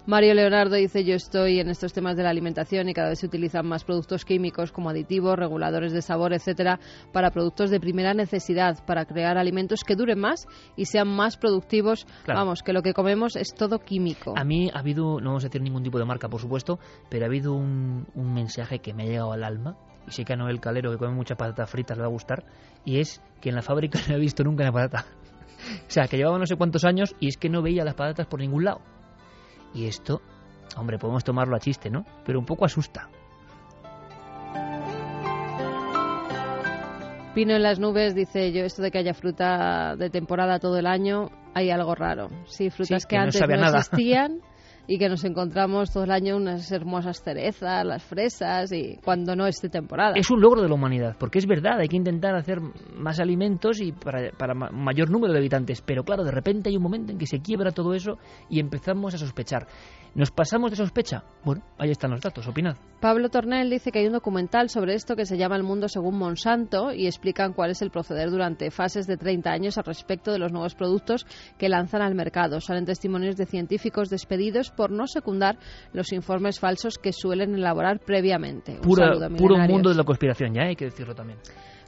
Mario 0.05 0.33
Leonardo 0.33 0.75
dice, 0.75 1.05
yo 1.05 1.15
estoy 1.15 1.61
en 1.61 1.69
estos 1.69 1.93
temas 1.93 2.17
de 2.17 2.23
la 2.23 2.31
alimentación 2.31 2.89
y 2.89 2.93
cada 2.93 3.09
vez 3.09 3.19
se 3.19 3.27
utilizan 3.27 3.65
más 3.65 3.85
productos 3.85 4.25
químicos 4.25 4.73
como 4.73 4.89
aditivos, 4.89 5.37
reguladores 5.37 5.93
de 5.93 6.01
sabor, 6.01 6.33
etcétera, 6.33 6.81
para 7.13 7.31
productos 7.31 7.69
de 7.69 7.79
primera 7.79 8.13
necesidad, 8.13 8.83
para 8.85 9.05
crear 9.05 9.37
alimentos 9.37 9.85
que 9.85 9.95
duren 9.95 10.19
más 10.19 10.47
y 10.75 10.83
sean 10.83 11.07
más 11.07 11.37
productivos. 11.37 12.05
Claro. 12.25 12.41
Vamos, 12.41 12.61
que 12.61 12.73
lo 12.73 12.81
que 12.81 12.93
comemos 12.93 13.37
es 13.37 13.53
todo 13.53 13.79
químico. 13.79 14.33
A 14.35 14.43
mí 14.43 14.69
ha 14.73 14.79
habido, 14.79 15.21
no 15.21 15.29
vamos 15.29 15.45
a 15.45 15.47
decir 15.47 15.61
ningún 15.61 15.83
tipo 15.83 15.97
de 15.97 16.03
marca, 16.03 16.27
por 16.27 16.41
supuesto, 16.41 16.77
pero 17.09 17.23
ha 17.23 17.27
habido 17.27 17.53
un, 17.53 18.05
un 18.15 18.33
mensaje 18.33 18.79
que 18.79 18.93
me 18.93 19.03
ha 19.03 19.05
llegado 19.05 19.31
al 19.31 19.45
alma, 19.45 19.77
y 20.07 20.11
sé 20.11 20.25
que 20.25 20.33
a 20.33 20.35
Noel 20.35 20.59
Calero, 20.59 20.91
que 20.91 20.97
come 20.97 21.13
muchas 21.13 21.37
patatas 21.37 21.69
fritas, 21.69 21.97
le 21.97 22.01
va 22.01 22.07
a 22.07 22.11
gustar, 22.11 22.43
y 22.85 22.99
es 22.99 23.21
que 23.39 23.49
en 23.49 23.55
la 23.55 23.61
fábrica 23.61 23.99
no 24.09 24.15
he 24.15 24.19
visto 24.19 24.43
nunca 24.43 24.63
una 24.63 24.71
patata. 24.71 25.05
o 25.87 25.91
sea, 25.91 26.07
que 26.07 26.17
llevaba 26.17 26.37
no 26.37 26.45
sé 26.45 26.55
cuántos 26.55 26.83
años 26.85 27.15
y 27.19 27.27
es 27.27 27.37
que 27.37 27.49
no 27.49 27.61
veía 27.61 27.83
las 27.83 27.95
patatas 27.95 28.27
por 28.27 28.39
ningún 28.39 28.65
lado. 28.65 28.81
Y 29.73 29.85
esto, 29.85 30.21
hombre, 30.77 30.97
podemos 30.97 31.23
tomarlo 31.23 31.55
a 31.55 31.59
chiste, 31.59 31.89
¿no? 31.89 32.05
Pero 32.25 32.39
un 32.39 32.45
poco 32.45 32.65
asusta. 32.65 33.09
Pino 37.33 37.55
en 37.55 37.63
las 37.63 37.79
nubes 37.79 38.13
dice 38.13 38.51
yo 38.51 38.65
esto 38.65 38.81
de 38.81 38.91
que 38.91 38.97
haya 38.97 39.13
fruta 39.13 39.95
de 39.95 40.09
temporada 40.09 40.59
todo 40.59 40.77
el 40.77 40.85
año, 40.85 41.29
hay 41.53 41.69
algo 41.69 41.95
raro. 41.95 42.29
Sí, 42.45 42.69
frutas 42.69 43.03
Sí, 43.03 43.07
que, 43.07 43.15
antes 43.15 43.41
no 43.47 43.77
existían 43.77 44.41
y 44.91 44.97
que 44.97 45.07
nos 45.07 45.23
encontramos 45.23 45.89
todo 45.93 46.03
el 46.03 46.11
año 46.11 46.35
unas 46.35 46.69
hermosas 46.69 47.23
cerezas, 47.23 47.85
las 47.85 48.03
fresas 48.03 48.73
y 48.73 48.97
cuando 49.01 49.37
no 49.37 49.47
es 49.47 49.61
de 49.61 49.69
temporada. 49.69 50.15
Es 50.17 50.29
un 50.29 50.41
logro 50.41 50.61
de 50.61 50.67
la 50.67 50.73
humanidad, 50.75 51.15
porque 51.17 51.39
es 51.39 51.45
verdad, 51.47 51.79
hay 51.79 51.87
que 51.87 51.95
intentar 51.95 52.35
hacer 52.35 52.59
más 52.97 53.21
alimentos 53.21 53.79
y 53.79 53.93
para, 53.93 54.31
para 54.31 54.53
ma- 54.53 54.69
mayor 54.69 55.09
número 55.09 55.31
de 55.31 55.39
habitantes, 55.39 55.81
pero 55.81 56.03
claro, 56.03 56.25
de 56.25 56.31
repente 56.31 56.67
hay 56.69 56.75
un 56.75 56.83
momento 56.83 57.13
en 57.13 57.17
que 57.17 57.25
se 57.25 57.39
quiebra 57.39 57.71
todo 57.71 57.93
eso 57.93 58.17
y 58.49 58.59
empezamos 58.59 59.13
a 59.13 59.17
sospechar. 59.17 59.65
¿Nos 60.13 60.29
pasamos 60.29 60.71
de 60.71 60.75
sospecha? 60.77 61.23
Bueno, 61.45 61.63
ahí 61.77 61.89
están 61.89 62.11
los 62.11 62.19
datos, 62.19 62.45
opinad. 62.45 62.75
Pablo 62.99 63.29
Tornel 63.29 63.69
dice 63.69 63.91
que 63.93 63.99
hay 63.99 64.07
un 64.07 64.11
documental 64.13 64.69
sobre 64.69 64.93
esto 64.93 65.15
que 65.15 65.25
se 65.25 65.37
llama 65.37 65.55
El 65.55 65.63
mundo 65.63 65.87
según 65.87 66.17
Monsanto 66.17 66.91
y 66.91 67.07
explican 67.07 67.53
cuál 67.53 67.71
es 67.71 67.81
el 67.81 67.91
proceder 67.91 68.29
durante 68.29 68.71
fases 68.71 69.07
de 69.07 69.15
30 69.15 69.49
años 69.49 69.77
al 69.77 69.85
respecto 69.85 70.33
de 70.33 70.39
los 70.39 70.51
nuevos 70.51 70.75
productos 70.75 71.25
que 71.57 71.69
lanzan 71.69 72.01
al 72.01 72.13
mercado. 72.13 72.59
Salen 72.59 72.85
testimonios 72.85 73.37
de 73.37 73.45
científicos 73.45 74.09
despedidos 74.09 74.69
por 74.69 74.91
no 74.91 75.07
secundar 75.07 75.57
los 75.93 76.11
informes 76.11 76.59
falsos 76.59 76.97
que 76.97 77.13
suelen 77.13 77.55
elaborar 77.55 77.99
previamente. 77.99 78.73
Un 78.73 78.81
Pura- 78.81 79.05
saludo, 79.07 79.29
puro 79.37 79.57
mundo 79.59 79.89
de 79.91 79.95
la 79.95 80.03
conspiración, 80.03 80.53
ya 80.53 80.63
hay 80.63 80.75
que 80.75 80.85
decirlo 80.85 81.15
también. 81.15 81.39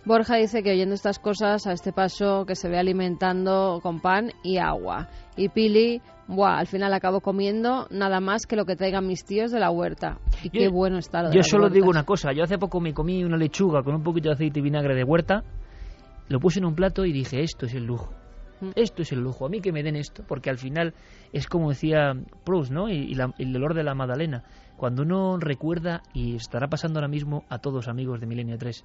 Borja 0.06 0.36
dice 0.36 0.64
que 0.64 0.72
oyendo 0.72 0.96
estas 0.96 1.18
cosas, 1.18 1.66
a 1.66 1.72
este 1.72 1.94
paso 1.94 2.46
que 2.46 2.56
se 2.56 2.68
ve 2.68 2.78
alimentando 2.78 3.80
con 3.82 4.02
pan 4.02 4.32
y 4.44 4.58
agua. 4.58 5.08
Y 5.38 5.48
Pili, 5.48 6.02
buah, 6.28 6.58
al 6.60 6.68
final 6.68 6.94
acabo 6.94 7.20
comiendo 7.22 7.88
nada 7.92 8.20
más 8.20 8.46
que 8.46 8.56
lo 8.56 8.66
que 8.66 8.76
traigan 8.76 9.06
mis 9.08 9.26
tíos 9.26 9.52
de 9.52 9.60
la 9.60 9.70
huerta. 9.72 10.20
Y 10.44 10.50
qué 10.50 10.68
bueno 10.70 10.98
está 10.98 11.22
lo 11.22 11.30
de 11.30 11.36
Yo 11.36 11.40
las 11.40 11.50
solo 11.50 11.70
digo 11.70 11.90
una 11.90 12.04
cosa, 12.06 12.32
yo 12.34 12.44
hace 12.44 12.58
poco 12.58 12.80
me 12.80 12.94
comí 12.94 13.24
una 13.24 13.38
lechuga 13.38 13.84
con 13.84 13.96
un 13.96 14.04
poquito 14.04 14.30
de 14.30 14.36
aceite 14.36 14.60
y 14.60 14.64
vinagre 14.64 14.96
de 14.96 15.04
huerta, 15.04 15.44
lo 16.30 16.40
puse 16.40 16.60
en 16.60 16.66
un 16.66 16.76
plato 16.76 17.06
y 17.06 17.12
dije, 17.12 17.42
esto 17.42 17.66
es 17.66 17.74
el 17.74 17.86
lujo. 17.86 18.14
Mm. 18.62 18.70
Esto 18.76 19.02
es 19.02 19.12
el 19.12 19.20
lujo, 19.20 19.46
a 19.46 19.50
mí 19.50 19.60
que 19.62 19.72
me 19.74 19.84
den 19.84 19.96
esto, 19.98 20.24
porque 20.28 20.50
al 20.50 20.58
final 20.58 20.94
es 21.34 21.48
como 21.48 21.70
decía 21.70 22.14
Proust, 22.46 22.72
¿no? 22.72 22.90
Y, 22.90 22.94
y 22.94 23.16
la- 23.16 23.34
el 23.38 23.52
dolor 23.52 23.74
de 23.74 23.84
la 23.84 23.94
Madalena. 23.94 24.44
Cuando 24.78 25.04
uno 25.04 25.38
recuerda, 25.38 26.02
y 26.14 26.36
estará 26.36 26.68
pasando 26.68 27.00
ahora 27.00 27.08
mismo 27.10 27.44
a 27.50 27.60
todos 27.60 27.88
amigos 27.88 28.20
de 28.22 28.26
Milenio 28.28 28.58
3, 28.58 28.84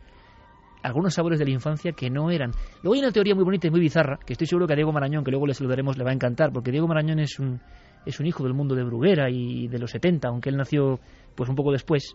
algunos 0.82 1.14
sabores 1.14 1.38
de 1.38 1.44
la 1.44 1.50
infancia 1.50 1.92
que 1.92 2.10
no 2.10 2.30
eran. 2.30 2.52
Luego 2.82 2.94
hay 2.94 3.00
una 3.00 3.12
teoría 3.12 3.34
muy 3.34 3.44
bonita 3.44 3.66
y 3.66 3.70
muy 3.70 3.80
bizarra, 3.80 4.18
que 4.24 4.32
estoy 4.34 4.46
seguro 4.46 4.66
que 4.66 4.74
a 4.74 4.76
Diego 4.76 4.92
Marañón, 4.92 5.24
que 5.24 5.30
luego 5.30 5.46
le 5.46 5.54
saludaremos, 5.54 5.96
le 5.96 6.04
va 6.04 6.10
a 6.10 6.14
encantar, 6.14 6.52
porque 6.52 6.70
Diego 6.70 6.86
Marañón 6.86 7.18
es 7.18 7.38
un, 7.38 7.60
es 8.06 8.20
un 8.20 8.26
hijo 8.26 8.42
del 8.44 8.54
mundo 8.54 8.74
de 8.74 8.84
Bruguera 8.84 9.30
y 9.30 9.68
de 9.68 9.78
los 9.78 9.90
70, 9.90 10.28
aunque 10.28 10.50
él 10.50 10.56
nació 10.56 11.00
pues 11.34 11.48
un 11.48 11.56
poco 11.56 11.72
después. 11.72 12.14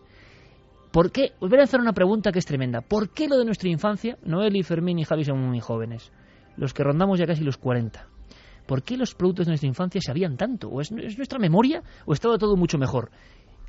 ¿Por 0.92 1.12
qué? 1.12 1.32
Os 1.40 1.50
voy 1.50 1.60
a 1.60 1.64
hacer 1.64 1.80
una 1.80 1.94
pregunta 1.94 2.32
que 2.32 2.40
es 2.40 2.46
tremenda. 2.46 2.82
¿Por 2.82 3.10
qué 3.10 3.28
lo 3.28 3.38
de 3.38 3.46
nuestra 3.46 3.70
infancia, 3.70 4.18
Noel 4.24 4.56
y 4.56 4.64
Fermín 4.64 5.00
y 5.00 5.06
Javi 5.06 5.24
son 5.24 5.40
muy 5.40 5.60
jóvenes? 5.60 6.12
Los 6.56 6.74
que 6.74 6.84
rondamos 6.84 7.18
ya 7.18 7.26
casi 7.26 7.44
los 7.44 7.58
40. 7.58 8.08
¿Por 8.68 8.84
qué 8.84 8.96
los 8.96 9.16
productos 9.16 9.46
de 9.46 9.52
nuestra 9.52 9.68
infancia 9.68 10.00
sabían 10.02 10.38
tanto? 10.38 10.70
¿O 10.70 10.82
es, 10.82 10.92
es 10.92 11.18
nuestra 11.18 11.40
memoria 11.40 11.82
o 12.06 12.14
estaba 12.14 12.38
todo 12.38 12.56
mucho 12.56 12.78
mejor? 12.78 13.10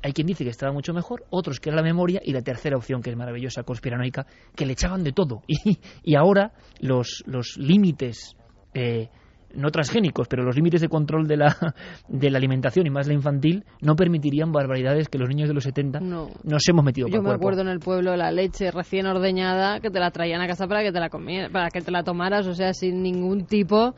Hay 0.05 0.13
quien 0.13 0.27
dice 0.27 0.43
que 0.43 0.51
estaba 0.51 0.71
mucho 0.71 0.93
mejor, 0.93 1.25
otros 1.31 1.59
que 1.59 1.69
era 1.69 1.77
la 1.77 1.81
memoria 1.81 2.21
y 2.23 2.31
la 2.31 2.43
tercera 2.43 2.77
opción, 2.77 3.01
que 3.01 3.09
es 3.09 3.15
maravillosa, 3.15 3.63
conspiranoica, 3.63 4.27
que 4.55 4.67
le 4.67 4.73
echaban 4.73 5.03
de 5.03 5.13
todo. 5.13 5.41
Y, 5.47 5.79
y 6.03 6.15
ahora 6.15 6.53
los, 6.79 7.23
los 7.25 7.57
límites, 7.57 8.35
eh, 8.75 9.09
no 9.55 9.69
transgénicos, 9.71 10.27
pero 10.27 10.43
los 10.43 10.55
límites 10.55 10.81
de 10.81 10.89
control 10.89 11.27
de 11.27 11.37
la, 11.37 11.55
de 12.07 12.29
la 12.29 12.37
alimentación 12.37 12.85
y 12.87 12.89
más 12.89 13.07
la 13.07 13.13
infantil 13.13 13.63
no 13.81 13.95
permitirían 13.95 14.51
barbaridades 14.51 15.07
que 15.09 15.17
los 15.17 15.29
niños 15.29 15.47
de 15.47 15.53
los 15.53 15.63
70 15.63 15.99
No. 15.99 16.27
nos 16.43 16.67
hemos 16.69 16.83
metido 16.85 17.07
Yo 17.07 17.13
por 17.15 17.21
me 17.21 17.27
cuerpo. 17.29 17.41
acuerdo 17.41 17.61
en 17.61 17.67
el 17.69 17.79
pueblo 17.79 18.15
la 18.15 18.31
leche 18.31 18.71
recién 18.71 19.05
ordeñada 19.07 19.79
que 19.79 19.89
te 19.89 19.99
la 19.99 20.11
traían 20.11 20.41
a 20.41 20.47
casa 20.47 20.67
para 20.67 20.83
que 20.83 20.91
te 20.91 20.99
la 20.99 21.09
comieras, 21.09 21.51
para 21.51 21.69
que 21.69 21.81
te 21.81 21.91
la 21.91 22.03
tomaras, 22.03 22.47
o 22.47 22.53
sea, 22.53 22.73
sin 22.73 23.01
ningún 23.01 23.45
tipo 23.45 23.95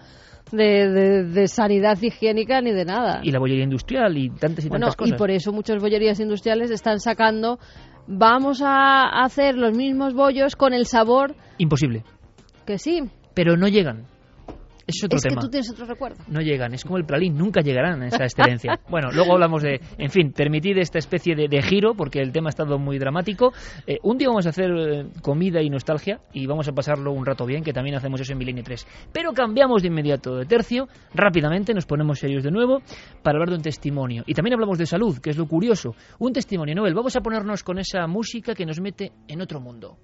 de, 0.51 0.89
de- 0.89 1.23
de 1.25 1.47
sanidad 1.47 1.97
higiénica 2.01 2.61
ni 2.61 2.71
de 2.71 2.85
nada. 2.85 3.19
Y 3.23 3.31
la 3.31 3.39
bollería 3.39 3.63
industrial 3.65 4.17
y 4.17 4.29
tantas 4.29 4.63
y 4.65 4.69
bueno, 4.69 4.85
tantas 4.85 4.95
cosas. 4.95 5.15
y 5.15 5.17
por 5.17 5.29
eso 5.31 5.51
muchas 5.51 5.81
bollerías 5.81 6.19
industriales 6.19 6.71
están 6.71 6.99
sacando, 6.99 7.59
vamos 8.07 8.61
a 8.63 9.23
hacer 9.23 9.55
los 9.57 9.75
mismos 9.75 10.13
bollos 10.13 10.55
con 10.55 10.73
el 10.73 10.85
sabor 10.85 11.35
Imposible. 11.57 12.03
que 12.65 12.77
sí. 12.77 13.01
Pero 13.33 13.57
no 13.57 13.67
llegan. 13.67 14.05
Es 14.87 15.03
otro 15.03 15.17
es 15.17 15.23
tema. 15.23 15.35
que 15.35 15.41
tú 15.41 15.49
tienes 15.51 15.69
otro 15.69 15.85
recuerdo. 15.85 16.23
No 16.29 16.39
llegan, 16.39 16.73
es 16.73 16.83
como 16.83 16.97
el 16.97 17.05
pralín, 17.05 17.37
nunca 17.37 17.59
llegarán 17.61 18.01
a 18.01 18.07
esa 18.07 18.23
excelencia. 18.23 18.79
bueno, 18.89 19.09
luego 19.11 19.33
hablamos 19.33 19.61
de, 19.61 19.81
en 19.97 20.09
fin, 20.09 20.31
permitid 20.31 20.77
esta 20.77 20.97
especie 20.97 21.35
de, 21.35 21.49
de 21.49 21.61
giro, 21.61 21.93
porque 21.93 22.21
el 22.21 22.31
tema 22.31 22.47
ha 22.47 22.51
estado 22.51 22.79
muy 22.79 22.97
dramático. 22.97 23.51
Eh, 23.85 23.99
un 24.03 24.17
día 24.17 24.29
vamos 24.29 24.45
a 24.45 24.49
hacer 24.49 24.71
eh, 24.71 25.05
comida 25.21 25.61
y 25.61 25.69
nostalgia 25.69 26.21
y 26.31 26.47
vamos 26.47 26.69
a 26.69 26.71
pasarlo 26.71 27.11
un 27.11 27.25
rato 27.25 27.45
bien, 27.45 27.63
que 27.63 27.73
también 27.73 27.97
hacemos 27.97 28.21
eso 28.21 28.31
en 28.31 28.37
Milenio 28.37 28.63
3. 28.63 28.87
Pero 29.11 29.33
cambiamos 29.33 29.81
de 29.81 29.89
inmediato 29.89 30.37
de 30.37 30.45
tercio, 30.45 30.87
rápidamente 31.13 31.73
nos 31.73 31.85
ponemos 31.85 32.19
serios 32.19 32.43
de 32.43 32.51
nuevo 32.51 32.81
para 33.21 33.37
hablar 33.37 33.49
de 33.49 33.55
un 33.55 33.61
testimonio. 33.61 34.23
Y 34.25 34.33
también 34.33 34.53
hablamos 34.53 34.77
de 34.77 34.85
salud, 34.85 35.17
que 35.19 35.31
es 35.31 35.37
lo 35.37 35.47
curioso. 35.47 35.95
Un 36.19 36.31
testimonio, 36.31 36.75
Noel. 36.75 36.93
Vamos 36.93 37.15
a 37.15 37.21
ponernos 37.21 37.63
con 37.63 37.77
esa 37.77 38.07
música 38.07 38.55
que 38.55 38.65
nos 38.65 38.79
mete 38.79 39.11
en 39.27 39.41
otro 39.41 39.59
mundo. 39.59 39.97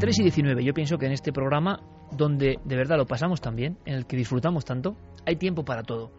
Tres 0.00 0.18
y 0.18 0.22
19. 0.22 0.64
Yo 0.64 0.72
pienso 0.72 0.96
que 0.96 1.04
en 1.04 1.12
este 1.12 1.30
programa, 1.30 1.78
donde 2.10 2.58
de 2.64 2.76
verdad 2.76 2.96
lo 2.96 3.04
pasamos 3.04 3.42
tan 3.42 3.54
bien, 3.54 3.76
en 3.84 3.96
el 3.96 4.06
que 4.06 4.16
disfrutamos 4.16 4.64
tanto, 4.64 4.96
hay 5.26 5.36
tiempo 5.36 5.62
para 5.62 5.82
todo. 5.82 6.10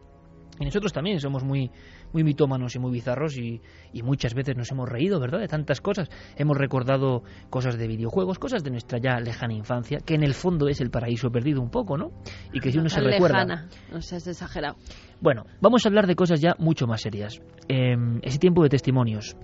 Y 0.60 0.66
nosotros 0.66 0.94
también 0.94 1.20
somos 1.20 1.44
muy, 1.44 1.72
muy 2.14 2.24
mitómanos 2.24 2.76
y 2.76 2.80
muy 2.80 2.92
bizarros 2.92 3.36
y, 3.40 3.60
y 3.92 4.04
muchas 4.04 4.36
veces 4.36 4.56
nos 4.56 4.70
hemos 4.70 4.88
reído, 4.88 5.20
¿verdad? 5.20 5.40
De 5.40 5.48
tantas 5.48 5.82
cosas. 5.82 6.10
Hemos 6.38 6.58
recordado 6.58 7.24
cosas 7.50 7.76
de 7.80 7.88
videojuegos, 7.88 8.38
cosas 8.38 8.64
de 8.64 8.70
nuestra 8.70 9.00
ya 9.00 9.20
lejana 9.20 9.56
infancia, 9.56 9.98
que 10.06 10.14
en 10.14 10.22
el 10.22 10.36
fondo 10.36 10.68
es 10.68 10.80
el 10.80 10.92
paraíso 10.92 11.32
perdido 11.32 11.60
un 11.60 11.72
poco, 11.72 11.98
¿no? 11.98 12.12
Y 12.54 12.60
que 12.60 12.72
si 12.72 12.78
uno 12.78 12.88
se 12.88 13.02
recuerda... 13.02 13.46
lejana, 13.46 13.70
no 13.92 14.00
seas 14.04 14.28
exagerado. 14.28 14.76
Bueno, 15.22 15.48
vamos 15.60 15.84
a 15.84 15.90
hablar 15.90 16.06
de 16.06 16.16
cosas 16.16 16.40
ya 16.40 16.54
mucho 16.60 16.86
más 16.86 17.02
serias. 17.02 17.42
Eh, 17.68 17.96
ese 18.22 18.38
tiempo 18.38 18.62
de 18.62 18.70
testimonios. 18.70 19.36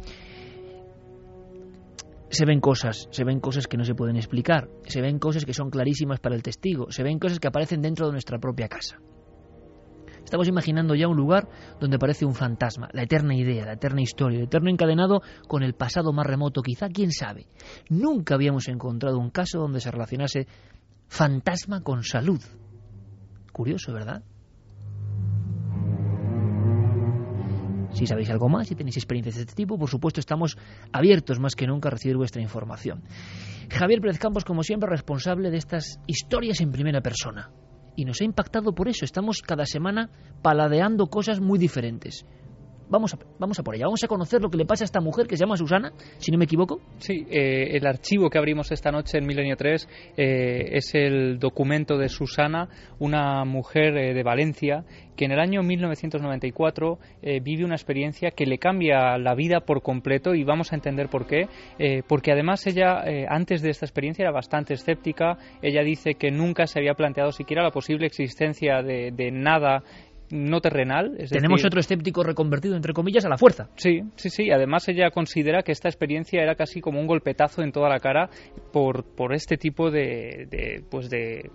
Se 2.29 2.45
ven 2.45 2.59
cosas, 2.59 3.07
se 3.11 3.23
ven 3.23 3.39
cosas 3.39 3.67
que 3.67 3.77
no 3.77 3.85
se 3.85 3.95
pueden 3.95 4.17
explicar, 4.17 4.69
se 4.85 5.01
ven 5.01 5.17
cosas 5.17 5.45
que 5.45 5.53
son 5.53 5.69
clarísimas 5.69 6.19
para 6.19 6.35
el 6.35 6.43
testigo, 6.43 6.91
se 6.91 7.03
ven 7.03 7.19
cosas 7.19 7.39
que 7.39 7.47
aparecen 7.47 7.81
dentro 7.81 8.05
de 8.05 8.11
nuestra 8.11 8.37
propia 8.37 8.67
casa. 8.67 8.97
Estamos 10.27 10.49
imaginando 10.49 10.93
ya 10.93 11.07
un 11.07 11.15
lugar 11.15 11.47
donde 11.79 11.97
parece 11.97 12.25
un 12.25 12.35
fantasma, 12.35 12.89
la 12.91 13.03
eterna 13.03 13.33
idea, 13.33 13.65
la 13.65 13.73
eterna 13.73 14.01
historia, 14.01 14.39
el 14.39 14.43
eterno 14.43 14.69
encadenado 14.69 15.21
con 15.47 15.63
el 15.63 15.73
pasado 15.73 16.11
más 16.11 16.27
remoto, 16.27 16.61
quizá, 16.61 16.89
quién 16.89 17.13
sabe. 17.13 17.47
Nunca 17.89 18.35
habíamos 18.35 18.67
encontrado 18.67 19.19
un 19.19 19.29
caso 19.29 19.59
donde 19.59 19.79
se 19.79 19.89
relacionase 19.89 20.47
fantasma 21.07 21.81
con 21.81 22.03
salud. 22.03 22.41
Curioso, 23.53 23.93
¿verdad? 23.93 24.21
Si 27.97 28.05
sabéis 28.05 28.29
algo 28.29 28.47
más, 28.47 28.67
si 28.67 28.75
tenéis 28.75 28.95
experiencias 28.97 29.37
de 29.37 29.41
este 29.41 29.55
tipo, 29.55 29.75
por 29.75 29.89
supuesto 29.89 30.19
estamos 30.19 30.55
abiertos 30.93 31.39
más 31.39 31.55
que 31.55 31.65
nunca 31.65 31.89
a 31.89 31.93
recibir 31.93 32.15
vuestra 32.15 32.43
información. 32.43 33.01
Javier 33.71 34.01
Pérez 34.01 34.19
Campos, 34.19 34.45
como 34.45 34.61
siempre, 34.61 34.87
responsable 34.87 35.49
de 35.49 35.57
estas 35.57 35.99
historias 36.05 36.61
en 36.61 36.71
primera 36.71 37.01
persona. 37.01 37.49
Y 37.95 38.05
nos 38.05 38.21
ha 38.21 38.23
impactado 38.23 38.75
por 38.75 38.87
eso. 38.87 39.03
Estamos 39.03 39.41
cada 39.41 39.65
semana 39.65 40.11
paladeando 40.43 41.07
cosas 41.07 41.39
muy 41.39 41.57
diferentes. 41.57 42.23
Vamos 42.89 43.13
a, 43.13 43.17
vamos 43.37 43.59
a 43.59 43.63
por 43.63 43.75
ella. 43.75 43.85
Vamos 43.85 44.03
a 44.03 44.07
conocer 44.07 44.41
lo 44.41 44.49
que 44.49 44.57
le 44.57 44.65
pasa 44.65 44.83
a 44.83 44.85
esta 44.85 45.01
mujer 45.01 45.27
que 45.27 45.35
se 45.35 45.43
llama 45.43 45.57
Susana, 45.57 45.91
si 46.19 46.31
no 46.31 46.37
me 46.37 46.45
equivoco. 46.45 46.79
Sí, 46.99 47.25
eh, 47.29 47.75
el 47.75 47.85
archivo 47.85 48.29
que 48.29 48.37
abrimos 48.37 48.71
esta 48.71 48.91
noche 48.91 49.17
en 49.17 49.25
Milenio 49.25 49.57
3 49.57 49.89
eh, 50.15 50.69
es 50.71 50.95
el 50.95 51.37
documento 51.37 51.97
de 51.97 52.07
Susana, 52.07 52.69
una 52.99 53.43
mujer 53.43 53.97
eh, 53.97 54.13
de 54.13 54.23
Valencia 54.23 54.85
que 55.17 55.25
en 55.25 55.31
el 55.31 55.39
año 55.39 55.63
1994 55.63 56.99
vive 57.41 57.65
una 57.65 57.73
experiencia 57.73 58.29
que 58.29 58.45
le 58.45 58.59
cambia 58.59 59.17
la 59.17 59.33
vida 59.33 59.61
por 59.61 59.81
completo 59.81 60.35
y 60.35 60.43
vamos 60.43 60.71
a 60.71 60.75
entender 60.75 61.09
por 61.09 61.25
qué. 61.25 61.47
porque 62.07 62.31
además 62.31 62.67
ella, 62.67 63.03
antes 63.27 63.63
de 63.63 63.71
esta 63.71 63.87
experiencia, 63.87 64.21
era 64.21 64.31
bastante 64.31 64.75
escéptica. 64.75 65.39
Ella 65.63 65.81
dice 65.81 66.13
que 66.13 66.29
nunca 66.29 66.67
se 66.67 66.77
había 66.77 66.93
planteado 66.93 67.31
siquiera 67.31 67.63
la 67.63 67.71
posible 67.71 68.05
existencia 68.05 68.83
de, 68.83 69.09
de 69.11 69.31
nada 69.31 69.81
no 70.31 70.61
terrenal. 70.61 71.17
Tenemos 71.29 71.63
otro 71.65 71.79
escéptico 71.79 72.23
reconvertido, 72.23 72.75
entre 72.75 72.93
comillas, 72.93 73.25
a 73.25 73.29
la 73.29 73.37
fuerza. 73.37 73.69
Sí, 73.75 74.01
sí, 74.15 74.29
sí. 74.29 74.51
Además, 74.51 74.87
ella 74.89 75.11
considera 75.11 75.61
que 75.63 75.71
esta 75.71 75.89
experiencia 75.89 76.41
era 76.41 76.55
casi 76.55 76.81
como 76.81 76.99
un 76.99 77.07
golpetazo 77.07 77.61
en 77.61 77.71
toda 77.71 77.89
la 77.89 77.99
cara 77.99 78.29
por, 78.71 79.03
por 79.15 79.33
este 79.33 79.57
tipo 79.57 79.91
de, 79.91 80.47
de 80.49 80.83
pues 80.89 81.09
de, 81.09 81.49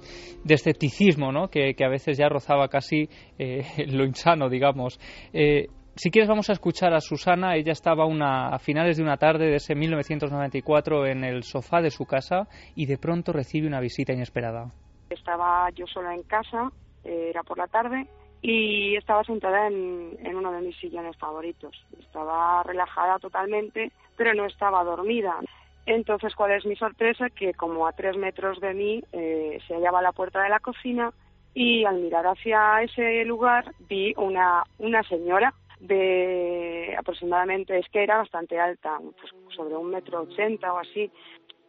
escepticismo, 0.48 1.32
¿no? 1.32 1.48
Que, 1.48 1.74
a 1.82 1.88
veces 1.88 2.16
ya 2.16 2.28
rozaba 2.28 2.68
casi 2.68 3.08
eh, 3.38 3.62
lo 3.88 4.04
insano, 4.04 4.48
digamos. 4.48 4.98
Eh, 5.32 5.66
si 5.94 6.10
quieres 6.10 6.28
vamos 6.28 6.48
a 6.48 6.54
escuchar 6.54 6.94
a 6.94 7.00
Susana, 7.00 7.56
ella 7.56 7.72
estaba 7.72 8.06
una, 8.06 8.48
a 8.48 8.58
finales 8.58 8.96
de 8.96 9.02
una 9.02 9.18
tarde 9.18 9.46
de 9.46 9.56
ese 9.56 9.74
1994 9.74 11.06
en 11.06 11.24
el 11.24 11.42
sofá 11.42 11.82
de 11.82 11.90
su 11.90 12.06
casa 12.06 12.48
y 12.74 12.86
de 12.86 12.96
pronto 12.96 13.32
recibe 13.32 13.66
una 13.66 13.80
visita 13.80 14.12
inesperada. 14.12 14.72
Estaba 15.10 15.68
yo 15.74 15.86
sola 15.86 16.14
en 16.14 16.22
casa, 16.22 16.70
eh, 17.04 17.28
era 17.28 17.42
por 17.42 17.58
la 17.58 17.66
tarde, 17.66 18.06
y 18.42 18.96
estaba 18.96 19.22
sentada 19.22 19.68
en, 19.68 20.36
uno 20.36 20.50
de 20.50 20.60
mis 20.62 20.76
sillones 20.76 21.16
favoritos. 21.16 21.72
Estaba 22.00 22.64
relajada 22.64 23.20
totalmente, 23.20 23.92
pero 24.16 24.34
no 24.34 24.44
estaba 24.46 24.82
dormida. 24.82 25.38
Entonces, 25.86 26.34
¿cuál 26.34 26.52
es 26.52 26.66
mi 26.66 26.74
sorpresa? 26.74 27.30
Que 27.30 27.54
como 27.54 27.86
a 27.86 27.92
tres 27.92 28.16
metros 28.16 28.60
de 28.60 28.74
mí 28.74 29.02
eh, 29.12 29.60
se 29.66 29.74
hallaba 29.74 30.02
la 30.02 30.12
puerta 30.12 30.42
de 30.42 30.48
la 30.48 30.58
cocina 30.58 31.12
y 31.54 31.84
al 31.84 32.00
mirar 32.00 32.26
hacia 32.26 32.82
ese 32.82 33.24
lugar 33.24 33.72
vi 33.88 34.12
una, 34.16 34.64
una 34.78 35.02
señora 35.04 35.54
de 35.78 36.94
aproximadamente, 36.98 37.78
es 37.78 37.88
que 37.88 38.02
era 38.02 38.18
bastante 38.18 38.58
alta, 38.58 38.98
pues 39.00 39.32
sobre 39.54 39.76
un 39.76 39.90
metro 39.90 40.22
ochenta 40.22 40.72
o 40.72 40.78
así. 40.78 41.10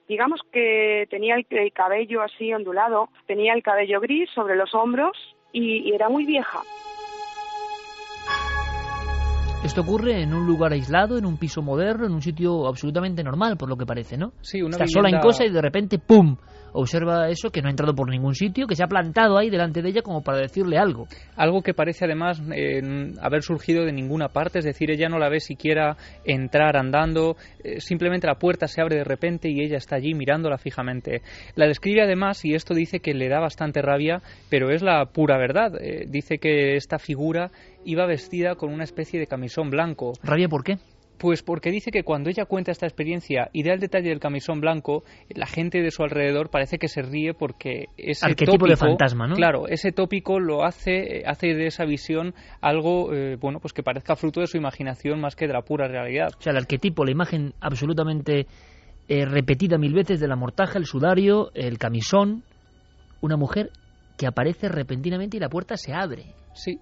Digamos 0.07 0.41
que 0.51 1.07
tenía 1.09 1.35
el 1.35 1.73
cabello 1.73 2.21
así 2.21 2.53
ondulado, 2.53 3.09
tenía 3.25 3.53
el 3.53 3.63
cabello 3.63 3.99
gris 3.99 4.29
sobre 4.31 4.55
los 4.55 4.73
hombros 4.75 5.17
y, 5.53 5.93
era 5.93 6.09
muy 6.09 6.25
vieja. 6.25 6.61
Esto 9.63 9.81
ocurre 9.81 10.21
en 10.21 10.34
un 10.34 10.45
lugar 10.45 10.73
aislado, 10.73 11.17
en 11.17 11.25
un 11.25 11.38
piso 11.38 11.61
moderno, 11.61 12.05
en 12.05 12.11
un 12.11 12.21
sitio 12.21 12.67
absolutamente 12.67 13.23
normal, 13.23 13.55
por 13.55 13.69
lo 13.69 13.77
que 13.77 13.85
parece, 13.85 14.17
¿no? 14.17 14.34
Sí, 14.41 14.61
una 14.61 14.71
Está 14.71 14.88
sola 14.88 15.09
en 15.09 15.21
cosa 15.21 15.45
y 15.45 15.51
de 15.51 15.61
repente, 15.61 15.99
¡pum! 15.99 16.35
Observa 16.73 17.29
eso, 17.29 17.49
que 17.49 17.61
no 17.61 17.67
ha 17.67 17.71
entrado 17.71 17.95
por 17.95 18.09
ningún 18.09 18.35
sitio, 18.35 18.67
que 18.67 18.75
se 18.75 18.83
ha 18.83 18.87
plantado 18.87 19.37
ahí 19.37 19.49
delante 19.49 19.81
de 19.81 19.89
ella 19.89 20.01
como 20.01 20.23
para 20.23 20.39
decirle 20.39 20.77
algo. 20.77 21.07
Algo 21.35 21.61
que 21.61 21.73
parece 21.73 22.05
además 22.05 22.41
haber 23.21 23.43
surgido 23.43 23.85
de 23.85 23.91
ninguna 23.91 24.29
parte, 24.29 24.59
es 24.59 24.65
decir, 24.65 24.91
ella 24.91 25.09
no 25.09 25.19
la 25.19 25.29
ve 25.29 25.39
siquiera 25.39 25.95
entrar 26.25 26.77
andando, 26.77 27.35
eh, 27.63 27.79
simplemente 27.79 28.27
la 28.27 28.35
puerta 28.35 28.67
se 28.67 28.81
abre 28.81 28.97
de 28.97 29.03
repente 29.03 29.49
y 29.49 29.61
ella 29.61 29.77
está 29.77 29.95
allí 29.95 30.13
mirándola 30.13 30.57
fijamente. 30.57 31.21
La 31.55 31.67
describe 31.67 32.01
además, 32.01 32.43
y 32.45 32.53
esto 32.53 32.73
dice 32.73 32.99
que 32.99 33.13
le 33.13 33.29
da 33.29 33.39
bastante 33.39 33.81
rabia, 33.81 34.21
pero 34.49 34.71
es 34.71 34.81
la 34.81 35.05
pura 35.05 35.37
verdad. 35.37 35.73
Eh, 35.79 36.05
dice 36.07 36.37
que 36.37 36.75
esta 36.75 36.99
figura 36.99 37.51
iba 37.85 38.05
vestida 38.05 38.55
con 38.55 38.71
una 38.71 38.83
especie 38.83 39.19
de 39.19 39.27
camisón 39.27 39.69
blanco. 39.69 40.13
¿Rabia 40.23 40.47
por 40.47 40.63
qué? 40.63 40.77
Pues 41.18 41.44
porque 41.44 41.72
dice 41.72 41.91
que 41.91 42.03
cuando 42.03 42.30
ella 42.30 42.45
cuenta 42.45 42.72
esta 42.72 42.85
experiencia 42.85 43.49
y 43.53 43.64
da 43.64 43.73
el 43.73 43.80
detalle 43.80 44.10
del 44.10 44.19
camisón 44.19 44.60
blanco, 44.60 45.03
la 45.30 45.45
gente 45.45 45.81
de 45.81 45.91
su 45.91 46.03
alrededor 46.03 46.49
parece 46.49 46.77
que 46.77 46.88
se 46.88 47.02
ríe 47.02 47.34
porque 47.34 47.85
ese 47.98 48.34
tópico, 48.35 48.68
de 48.68 48.76
fantasma, 48.76 49.27
¿no? 49.27 49.35
Claro, 49.35 49.68
ese 49.68 49.91
tópico 49.91 50.40
lo 50.40 50.65
hace 50.65 51.23
hace 51.26 51.53
de 51.53 51.68
esa 51.68 51.85
visión 51.85 52.34
algo 52.61 53.14
eh, 53.14 53.38
bueno, 53.40 53.60
pues 53.60 53.73
que 53.73 53.84
parezca 53.84 54.15
fruto 54.15 54.41
de 54.41 54.48
su 54.48 54.57
imaginación 54.57 55.22
más 55.22 55.35
que 55.35 55.48
de 55.48 55.53
la 55.53 55.61
pura 55.61 55.88
realidad. 55.88 56.30
O 56.38 56.41
sea, 56.41 56.52
el 56.52 56.57
arquetipo, 56.57 57.06
la 57.06 57.11
imagen 57.11 57.53
absolutamente 57.61 58.48
eh, 59.07 59.26
repetida 59.26 59.77
mil 59.77 59.94
veces 59.94 60.19
de 60.19 60.27
la 60.27 60.35
mortaja, 60.35 60.77
el 60.77 60.85
sudario, 60.85 61.52
el 61.53 61.77
camisón, 61.77 62.44
una 63.22 63.38
mujer 63.38 63.69
que 64.18 64.27
aparece 64.27 64.68
repentinamente 64.68 65.38
y 65.38 65.40
la 65.40 65.49
puerta 65.49 65.77
se 65.77 65.94
abre. 65.94 66.34
Sí 66.53 66.80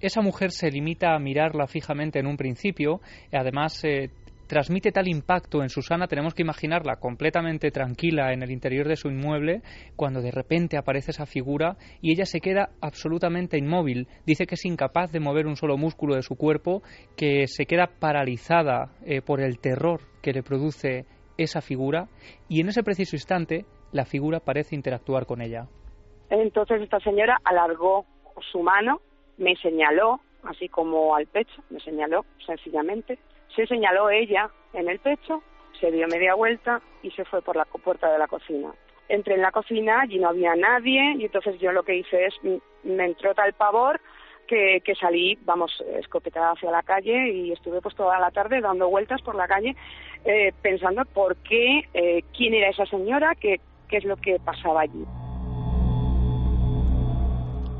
esa 0.00 0.22
mujer 0.22 0.50
se 0.50 0.70
limita 0.70 1.14
a 1.14 1.18
mirarla 1.18 1.66
fijamente 1.66 2.18
en 2.18 2.26
un 2.26 2.36
principio, 2.36 3.00
además 3.32 3.84
eh, 3.84 4.10
transmite 4.50 4.90
tal 4.90 5.06
impacto 5.06 5.62
en 5.62 5.68
Susana, 5.68 6.08
tenemos 6.08 6.34
que 6.34 6.42
imaginarla 6.42 6.96
completamente 6.96 7.70
tranquila 7.70 8.32
en 8.32 8.42
el 8.42 8.50
interior 8.50 8.88
de 8.88 8.96
su 8.96 9.08
inmueble, 9.08 9.62
cuando 9.94 10.20
de 10.20 10.32
repente 10.32 10.76
aparece 10.76 11.12
esa 11.12 11.24
figura 11.24 11.76
y 12.00 12.12
ella 12.12 12.24
se 12.24 12.40
queda 12.40 12.70
absolutamente 12.80 13.58
inmóvil. 13.58 14.08
Dice 14.26 14.46
que 14.46 14.56
es 14.56 14.64
incapaz 14.64 15.12
de 15.12 15.20
mover 15.20 15.46
un 15.46 15.54
solo 15.54 15.76
músculo 15.76 16.16
de 16.16 16.22
su 16.22 16.34
cuerpo, 16.34 16.82
que 17.16 17.46
se 17.46 17.64
queda 17.64 17.90
paralizada 18.00 18.90
eh, 19.04 19.22
por 19.22 19.40
el 19.40 19.60
terror 19.60 20.00
que 20.20 20.32
le 20.32 20.42
produce 20.42 21.04
esa 21.38 21.60
figura 21.60 22.08
y 22.48 22.60
en 22.60 22.70
ese 22.70 22.82
preciso 22.82 23.14
instante 23.14 23.66
la 23.92 24.04
figura 24.04 24.40
parece 24.40 24.74
interactuar 24.74 25.26
con 25.26 25.42
ella. 25.42 25.68
Entonces 26.28 26.82
esta 26.82 26.98
señora 26.98 27.38
alargó 27.44 28.04
su 28.50 28.62
mano 28.64 29.00
me 29.40 29.56
señaló, 29.56 30.20
así 30.44 30.68
como 30.68 31.16
al 31.16 31.26
pecho, 31.26 31.62
me 31.70 31.80
señaló 31.80 32.24
sencillamente. 32.46 33.18
Se 33.56 33.66
señaló 33.66 34.10
ella 34.10 34.50
en 34.74 34.88
el 34.88 35.00
pecho, 35.00 35.42
se 35.80 35.90
dio 35.90 36.06
media 36.06 36.34
vuelta 36.34 36.80
y 37.02 37.10
se 37.10 37.24
fue 37.24 37.42
por 37.42 37.56
la 37.56 37.64
puerta 37.64 38.12
de 38.12 38.18
la 38.18 38.28
cocina. 38.28 38.72
Entré 39.08 39.34
en 39.34 39.42
la 39.42 39.50
cocina, 39.50 40.02
allí 40.02 40.18
no 40.18 40.28
había 40.28 40.54
nadie 40.54 41.16
y 41.18 41.24
entonces 41.24 41.58
yo 41.58 41.72
lo 41.72 41.82
que 41.82 41.96
hice 41.96 42.26
es, 42.26 42.34
me 42.84 43.04
entró 43.04 43.34
tal 43.34 43.54
pavor 43.54 44.00
que, 44.46 44.82
que, 44.84 44.94
salí, 44.94 45.36
vamos, 45.42 45.82
escopetada 45.96 46.52
hacia 46.52 46.70
la 46.70 46.82
calle 46.82 47.32
y 47.32 47.52
estuve 47.52 47.80
pues 47.80 47.96
toda 47.96 48.20
la 48.20 48.30
tarde 48.30 48.60
dando 48.60 48.88
vueltas 48.88 49.22
por 49.22 49.34
la 49.34 49.48
calle 49.48 49.74
eh, 50.24 50.52
pensando 50.60 51.04
por 51.06 51.36
qué, 51.36 51.88
eh, 51.94 52.22
quién 52.36 52.54
era 52.54 52.68
esa 52.68 52.86
señora, 52.86 53.34
qué, 53.34 53.60
qué 53.88 53.96
es 53.96 54.04
lo 54.04 54.16
que 54.16 54.38
pasaba 54.38 54.82
allí 54.82 55.04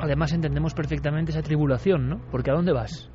además 0.01 0.33
entendemos 0.33 0.75
perfectamente 0.75 1.33
esa 1.33 1.43
tribulación, 1.43 2.09
¿no? 2.09 2.21
Porque 2.31 2.51
¿a 2.51 2.55
dónde 2.55 2.73
vas? 2.73 3.11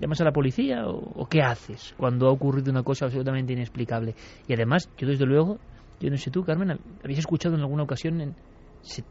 ¿Llamas 0.00 0.20
a 0.20 0.24
la 0.24 0.32
policía 0.32 0.86
o, 0.86 1.26
qué 1.26 1.42
haces 1.42 1.94
cuando 1.96 2.26
ha 2.26 2.32
ocurrido 2.32 2.72
una 2.72 2.82
cosa 2.82 3.04
absolutamente 3.04 3.52
inexplicable? 3.52 4.14
Y 4.48 4.54
además, 4.54 4.90
yo 4.96 5.06
desde 5.06 5.26
luego, 5.26 5.58
yo 6.00 6.10
no 6.10 6.16
sé 6.16 6.30
tú, 6.30 6.42
Carmen, 6.42 6.78
habéis 7.04 7.20
escuchado 7.20 7.54
en 7.54 7.60
alguna 7.60 7.84
ocasión, 7.84 8.20
en, 8.20 8.34
se 8.80 9.04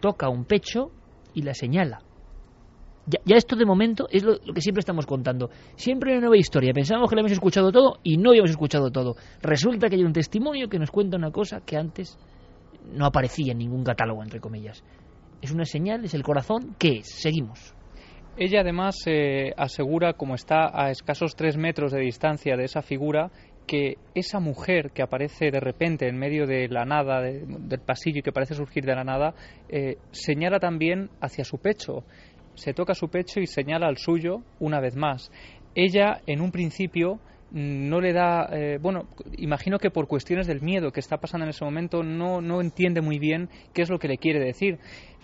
toca 0.00 0.28
un 0.28 0.44
pecho 0.44 0.92
y 1.34 1.42
la 1.42 1.54
señala. 1.54 2.02
Ya, 3.06 3.36
esto 3.36 3.56
de 3.56 3.64
momento 3.64 4.06
es 4.10 4.22
lo, 4.22 4.38
que 4.38 4.60
siempre 4.60 4.80
estamos 4.80 5.06
contando. 5.06 5.50
Siempre 5.76 6.12
una 6.12 6.20
nueva 6.20 6.36
historia. 6.36 6.72
Pensábamos 6.74 7.08
que 7.08 7.16
lo 7.16 7.20
habíamos 7.20 7.32
escuchado 7.32 7.72
todo 7.72 7.98
y 8.02 8.18
no 8.18 8.30
habíamos 8.30 8.50
escuchado 8.50 8.90
todo. 8.90 9.16
Resulta 9.40 9.88
que 9.88 9.96
hay 9.96 10.04
un 10.04 10.12
testimonio 10.12 10.68
que 10.68 10.78
nos 10.78 10.90
cuenta 10.90 11.16
una 11.16 11.30
cosa 11.30 11.62
que 11.62 11.76
antes 11.76 12.18
no 12.92 13.06
aparecía 13.06 13.52
en 13.52 13.58
ningún 13.58 13.82
catálogo, 13.82 14.22
entre 14.22 14.40
comillas 14.40 14.84
es 15.42 15.50
una 15.52 15.64
señal, 15.64 16.04
es 16.04 16.14
el 16.14 16.22
corazón, 16.22 16.74
¿qué 16.78 16.98
es? 16.98 17.08
Seguimos. 17.08 17.74
Ella 18.36 18.60
además 18.60 18.96
eh, 19.06 19.52
asegura, 19.56 20.12
como 20.12 20.34
está 20.34 20.70
a 20.72 20.90
escasos 20.90 21.34
tres 21.34 21.56
metros 21.56 21.90
de 21.90 22.00
distancia 22.00 22.56
de 22.56 22.64
esa 22.64 22.82
figura, 22.82 23.30
que 23.66 23.98
esa 24.14 24.40
mujer 24.40 24.92
que 24.92 25.02
aparece 25.02 25.50
de 25.50 25.60
repente 25.60 26.08
en 26.08 26.16
medio 26.16 26.46
de 26.46 26.68
la 26.68 26.84
nada, 26.84 27.20
del 27.20 27.80
pasillo 27.80 28.20
y 28.20 28.22
que 28.22 28.32
parece 28.32 28.54
surgir 28.54 28.84
de 28.84 28.94
la 28.94 29.04
nada, 29.04 29.34
eh, 29.68 29.98
señala 30.10 30.58
también 30.58 31.10
hacia 31.20 31.44
su 31.44 31.58
pecho. 31.58 32.04
Se 32.54 32.72
toca 32.74 32.94
su 32.94 33.08
pecho 33.08 33.40
y 33.40 33.46
señala 33.46 33.86
al 33.86 33.98
suyo 33.98 34.42
una 34.58 34.80
vez 34.80 34.96
más. 34.96 35.30
Ella, 35.74 36.22
en 36.26 36.40
un 36.40 36.50
principio, 36.50 37.20
no 37.50 38.00
le 38.00 38.12
da, 38.12 38.48
eh, 38.52 38.78
bueno, 38.80 39.08
imagino 39.36 39.78
que 39.78 39.90
por 39.90 40.06
cuestiones 40.06 40.46
del 40.46 40.60
miedo 40.60 40.92
que 40.92 41.00
está 41.00 41.18
pasando 41.18 41.44
en 41.44 41.50
ese 41.50 41.64
momento 41.64 42.02
no, 42.02 42.40
no 42.40 42.60
entiende 42.60 43.00
muy 43.00 43.18
bien 43.18 43.48
qué 43.72 43.82
es 43.82 43.90
lo 43.90 43.98
que 43.98 44.08
le 44.08 44.18
quiere 44.18 44.38
decir. 44.38 44.78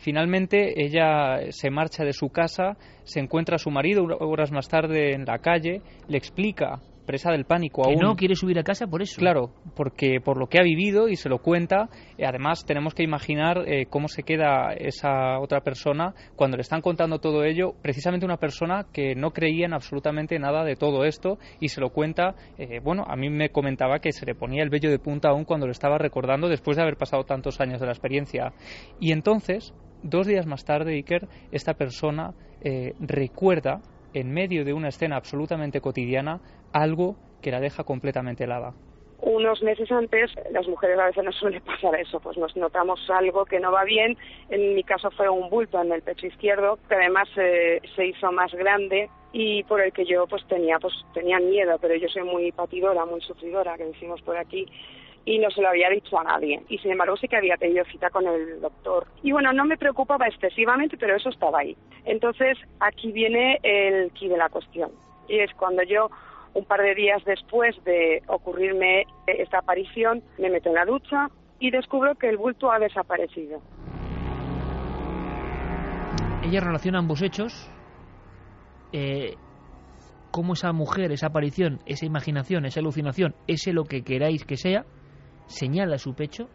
Finalmente 0.04 0.84
ella 0.84 1.50
se 1.50 1.70
marcha 1.70 2.04
de 2.04 2.12
su 2.12 2.28
casa, 2.28 2.76
se 3.04 3.20
encuentra 3.20 3.56
a 3.56 3.58
su 3.58 3.70
marido 3.70 4.04
horas 4.04 4.52
más 4.52 4.68
tarde 4.68 5.14
en 5.14 5.24
la 5.24 5.38
calle, 5.38 5.80
le 6.08 6.18
explica 6.18 6.82
presa 7.06 7.30
del 7.30 7.44
pánico 7.44 7.82
que 7.82 7.90
aún. 7.90 8.00
no 8.00 8.16
quiere 8.16 8.34
subir 8.34 8.58
a 8.58 8.62
casa 8.62 8.86
por 8.86 9.02
eso. 9.02 9.18
Claro, 9.18 9.50
porque 9.74 10.20
por 10.22 10.38
lo 10.38 10.46
que 10.48 10.58
ha 10.58 10.62
vivido 10.62 11.08
y 11.08 11.16
se 11.16 11.28
lo 11.28 11.38
cuenta, 11.38 11.88
eh, 12.18 12.26
además 12.26 12.64
tenemos 12.66 12.94
que 12.94 13.02
imaginar 13.02 13.64
eh, 13.66 13.86
cómo 13.88 14.08
se 14.08 14.22
queda 14.22 14.74
esa 14.74 15.38
otra 15.38 15.60
persona 15.60 16.14
cuando 16.36 16.56
le 16.56 16.62
están 16.62 16.80
contando 16.80 17.18
todo 17.18 17.44
ello, 17.44 17.74
precisamente 17.82 18.26
una 18.26 18.36
persona 18.36 18.86
que 18.92 19.14
no 19.14 19.30
creía 19.32 19.66
en 19.66 19.74
absolutamente 19.74 20.38
nada 20.38 20.64
de 20.64 20.76
todo 20.76 21.04
esto 21.04 21.38
y 21.60 21.68
se 21.68 21.80
lo 21.80 21.90
cuenta, 21.90 22.34
eh, 22.58 22.80
bueno, 22.82 23.04
a 23.06 23.16
mí 23.16 23.30
me 23.30 23.50
comentaba 23.50 24.00
que 24.00 24.12
se 24.12 24.26
le 24.26 24.34
ponía 24.34 24.62
el 24.62 24.70
vello 24.70 24.90
de 24.90 24.98
punta 24.98 25.28
aún 25.28 25.44
cuando 25.44 25.66
lo 25.66 25.72
estaba 25.72 25.98
recordando 25.98 26.48
después 26.48 26.76
de 26.76 26.82
haber 26.82 26.96
pasado 26.96 27.24
tantos 27.24 27.60
años 27.60 27.80
de 27.80 27.86
la 27.86 27.92
experiencia. 27.92 28.52
Y 29.00 29.12
entonces, 29.12 29.74
dos 30.04 30.26
días 30.26 30.46
más 30.46 30.64
tarde, 30.64 30.94
Iker, 30.94 31.26
esta 31.50 31.74
persona 31.74 32.34
eh, 32.62 32.92
recuerda 33.00 33.80
en 34.12 34.32
medio 34.32 34.64
de 34.64 34.72
una 34.72 34.88
escena 34.88 35.16
absolutamente 35.16 35.80
cotidiana 35.80 36.40
algo 36.72 37.16
que 37.42 37.50
la 37.50 37.60
deja 37.60 37.82
completamente 37.82 38.44
helada. 38.44 38.74
Unos 39.20 39.62
meses 39.62 39.90
antes, 39.90 40.30
las 40.50 40.68
mujeres 40.68 40.98
a 40.98 41.06
veces 41.06 41.24
nos 41.24 41.34
suele 41.36 41.60
pasar 41.60 41.98
eso, 41.98 42.20
pues 42.20 42.36
nos 42.36 42.54
notamos 42.56 43.00
algo 43.08 43.46
que 43.46 43.58
no 43.58 43.72
va 43.72 43.84
bien. 43.84 44.16
En 44.50 44.74
mi 44.74 44.84
caso 44.84 45.10
fue 45.10 45.28
un 45.28 45.48
bulto 45.48 45.80
en 45.80 45.92
el 45.92 46.02
pecho 46.02 46.26
izquierdo, 46.26 46.78
que 46.88 46.94
además 46.94 47.28
eh, 47.36 47.80
se 47.96 48.06
hizo 48.06 48.30
más 48.32 48.52
grande 48.52 49.08
y 49.32 49.62
por 49.64 49.80
el 49.80 49.92
que 49.92 50.04
yo 50.04 50.26
pues 50.26 50.46
tenía 50.46 50.78
pues 50.78 50.94
tenía 51.14 51.38
miedo, 51.40 51.76
pero 51.80 51.96
yo 51.96 52.08
soy 52.08 52.22
muy 52.22 52.52
patidora, 52.52 53.06
muy 53.06 53.20
sufridora, 53.22 53.76
que 53.76 53.86
decimos 53.86 54.20
por 54.22 54.36
aquí 54.36 54.66
y 55.24 55.38
no 55.38 55.50
se 55.50 55.62
lo 55.62 55.68
había 55.68 55.88
dicho 55.88 56.18
a 56.18 56.24
nadie. 56.24 56.62
Y 56.68 56.78
sin 56.78 56.92
embargo 56.92 57.16
sí 57.16 57.28
que 57.28 57.36
había 57.36 57.56
tenido 57.56 57.84
cita 57.86 58.10
con 58.10 58.26
el 58.26 58.60
doctor. 58.60 59.06
Y 59.22 59.32
bueno, 59.32 59.52
no 59.52 59.64
me 59.64 59.76
preocupaba 59.76 60.26
excesivamente, 60.26 60.96
pero 60.96 61.16
eso 61.16 61.30
estaba 61.30 61.60
ahí. 61.60 61.76
Entonces 62.04 62.58
aquí 62.80 63.12
viene 63.12 63.58
el 63.62 64.10
quid 64.12 64.30
de 64.30 64.36
la 64.36 64.48
cuestión. 64.48 64.90
Y 65.28 65.38
es 65.38 65.52
cuando 65.54 65.82
yo, 65.82 66.10
un 66.52 66.64
par 66.64 66.82
de 66.82 66.94
días 66.94 67.24
después 67.24 67.74
de 67.84 68.22
ocurrirme 68.26 69.04
esta 69.26 69.58
aparición, 69.58 70.22
me 70.38 70.50
meto 70.50 70.68
en 70.68 70.74
la 70.74 70.84
ducha 70.84 71.28
y 71.58 71.70
descubro 71.70 72.14
que 72.16 72.28
el 72.28 72.36
bulto 72.36 72.70
ha 72.70 72.78
desaparecido. 72.78 73.62
Ella 76.42 76.60
relaciona 76.60 76.98
ambos 76.98 77.22
hechos. 77.22 77.70
Eh, 78.92 79.34
esa 80.52 80.72
mujer, 80.72 81.12
esa 81.12 81.28
aparición, 81.28 81.80
esa 81.86 82.06
imaginación, 82.06 82.66
esa 82.66 82.80
alucinación, 82.80 83.34
ese 83.46 83.72
lo 83.72 83.84
que 83.84 84.02
queráis 84.02 84.44
que 84.44 84.56
sea, 84.56 84.84
señala 85.46 85.98
su 85.98 86.14
pecho 86.14 86.48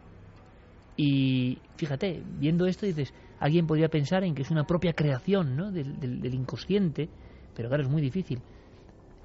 y 0.96 1.58
fíjate, 1.76 2.22
viendo 2.38 2.66
esto 2.66 2.84
dices, 2.84 3.14
alguien 3.38 3.66
podría 3.66 3.88
pensar 3.88 4.22
en 4.24 4.34
que 4.34 4.42
es 4.42 4.50
una 4.50 4.64
propia 4.64 4.92
creación 4.92 5.56
¿no? 5.56 5.70
del, 5.70 5.98
del, 5.98 6.20
del 6.20 6.34
inconsciente, 6.34 7.08
pero 7.54 7.68
claro, 7.68 7.84
es 7.84 7.88
muy 7.88 8.02
difícil. 8.02 8.40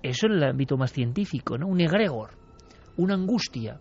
Eso 0.01 0.27
en 0.27 0.33
el 0.33 0.43
ámbito 0.43 0.77
más 0.77 0.93
científico, 0.93 1.57
¿no? 1.57 1.67
Un 1.67 1.81
egregor, 1.81 2.31
una 2.97 3.15
angustia, 3.15 3.79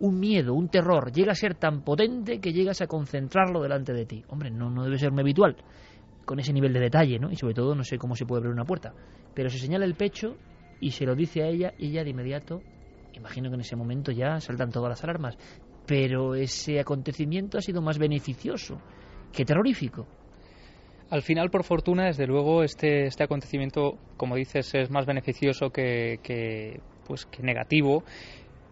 un 0.00 0.18
miedo, 0.18 0.54
un 0.54 0.68
terror, 0.68 1.12
llega 1.12 1.32
a 1.32 1.34
ser 1.34 1.54
tan 1.54 1.82
potente 1.82 2.40
que 2.40 2.52
llegas 2.52 2.80
a 2.80 2.86
concentrarlo 2.86 3.62
delante 3.62 3.92
de 3.92 4.04
ti. 4.04 4.24
Hombre, 4.28 4.50
no, 4.50 4.68
no 4.68 4.84
debe 4.84 4.98
ser 4.98 5.12
muy 5.12 5.20
habitual, 5.20 5.56
con 6.24 6.40
ese 6.40 6.52
nivel 6.52 6.72
de 6.72 6.80
detalle, 6.80 7.18
¿no? 7.18 7.30
Y 7.30 7.36
sobre 7.36 7.54
todo 7.54 7.74
no 7.74 7.84
sé 7.84 7.98
cómo 7.98 8.16
se 8.16 8.26
puede 8.26 8.40
abrir 8.40 8.52
una 8.52 8.64
puerta. 8.64 8.92
Pero 9.34 9.48
se 9.48 9.58
señala 9.58 9.84
el 9.84 9.94
pecho 9.94 10.36
y 10.80 10.90
se 10.90 11.06
lo 11.06 11.14
dice 11.14 11.42
a 11.42 11.46
ella, 11.46 11.72
y 11.78 11.88
ella 11.88 12.04
de 12.04 12.10
inmediato 12.10 12.62
imagino 13.20 13.48
que 13.48 13.54
en 13.54 13.60
ese 13.60 13.76
momento 13.76 14.12
ya 14.12 14.40
saltan 14.40 14.70
todas 14.70 14.90
las 14.90 15.04
alarmas, 15.04 15.38
pero 15.86 16.34
ese 16.34 16.80
acontecimiento 16.80 17.58
ha 17.58 17.62
sido 17.62 17.80
más 17.82 17.98
beneficioso 17.98 18.80
que 19.32 19.44
terrorífico. 19.44 20.06
Al 21.10 21.22
final, 21.22 21.50
por 21.50 21.64
fortuna, 21.64 22.06
desde 22.06 22.26
luego, 22.26 22.62
este, 22.62 23.06
este 23.06 23.24
acontecimiento, 23.24 23.98
como 24.16 24.36
dices, 24.36 24.72
es 24.74 24.90
más 24.90 25.06
beneficioso 25.06 25.70
que, 25.70 26.20
que 26.22 26.80
pues, 27.04 27.26
que 27.26 27.42
negativo. 27.42 28.04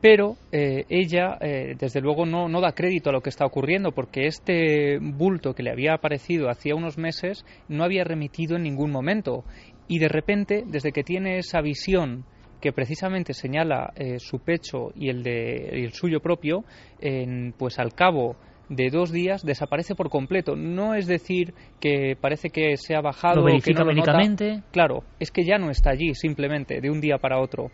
Pero 0.01 0.37
eh, 0.53 0.85
ella, 0.89 1.37
eh, 1.41 1.75
desde 1.77 2.01
luego, 2.01 2.25
no, 2.25 2.49
no 2.49 2.61
da 2.61 2.70
crédito 2.70 3.11
a 3.11 3.12
lo 3.12 3.20
que 3.20 3.31
está 3.31 3.45
ocurriendo, 3.45 3.91
porque 3.91 4.27
este 4.27 4.99
bulto 5.01 5.55
que 5.55 5.65
le 5.65 5.73
había 5.73 5.95
aparecido 5.95 6.49
hacía 6.49 6.77
unos 6.77 6.97
meses 6.97 7.45
no 7.66 7.83
había 7.83 8.05
remitido 8.05 8.55
en 8.55 8.62
ningún 8.62 8.93
momento. 8.93 9.43
Y 9.89 9.99
de 9.99 10.09
repente, 10.09 10.62
desde 10.65 10.93
que 10.93 11.03
tiene 11.03 11.39
esa 11.39 11.61
visión 11.61 12.25
que 12.60 12.72
precisamente 12.72 13.35
señala 13.35 13.93
eh, 13.94 14.18
su 14.18 14.40
pecho 14.40 14.90
y 14.94 15.09
el 15.09 15.22
de 15.22 15.85
el 15.85 15.93
suyo 15.93 16.20
propio, 16.20 16.64
en, 17.01 17.55
pues 17.56 17.78
al 17.78 17.94
cabo 17.94 18.36
de 18.68 18.90
dos 18.90 19.12
días 19.12 19.43
desaparece 19.44 19.94
por 19.94 20.10
completo. 20.10 20.56
No 20.56 20.94
es 20.94 21.06
decir 21.06 21.55
que 21.80 22.16
parece 22.20 22.51
que 22.51 22.76
se 22.76 22.94
ha 22.94 23.01
bajado, 23.01 23.36
lo 23.36 23.44
verifica 23.44 23.78
que 23.78 23.85
no 23.85 23.90
lo 23.90 23.97
nota. 23.97 24.12
médicamente. 24.12 24.62
Claro, 24.72 25.05
es 25.18 25.30
que 25.30 25.44
ya 25.44 25.59
no 25.59 25.70
está 25.70 25.90
allí 25.90 26.14
simplemente 26.14 26.80
de 26.80 26.90
un 26.90 27.01
día 27.01 27.18
para 27.18 27.40
otro. 27.40 27.70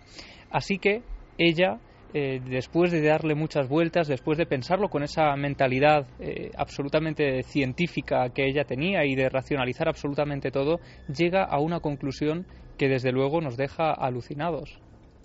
Así 0.50 0.78
que 0.78 1.02
ella 1.38 1.80
eh, 2.16 2.40
después 2.48 2.92
de 2.92 3.02
darle 3.02 3.34
muchas 3.34 3.68
vueltas, 3.68 4.06
después 4.06 4.38
de 4.38 4.46
pensarlo 4.46 4.88
con 4.88 5.02
esa 5.02 5.34
mentalidad 5.34 6.06
eh, 6.20 6.52
absolutamente 6.56 7.42
científica 7.42 8.28
que 8.32 8.46
ella 8.46 8.62
tenía 8.62 9.04
y 9.04 9.16
de 9.16 9.28
racionalizar 9.28 9.88
absolutamente 9.88 10.52
todo, 10.52 10.78
llega 11.08 11.42
a 11.42 11.58
una 11.58 11.80
conclusión 11.80 12.46
que 12.78 12.88
desde 12.88 13.12
luego 13.12 13.40
nos 13.40 13.56
deja 13.56 13.92
alucinados. 13.92 14.78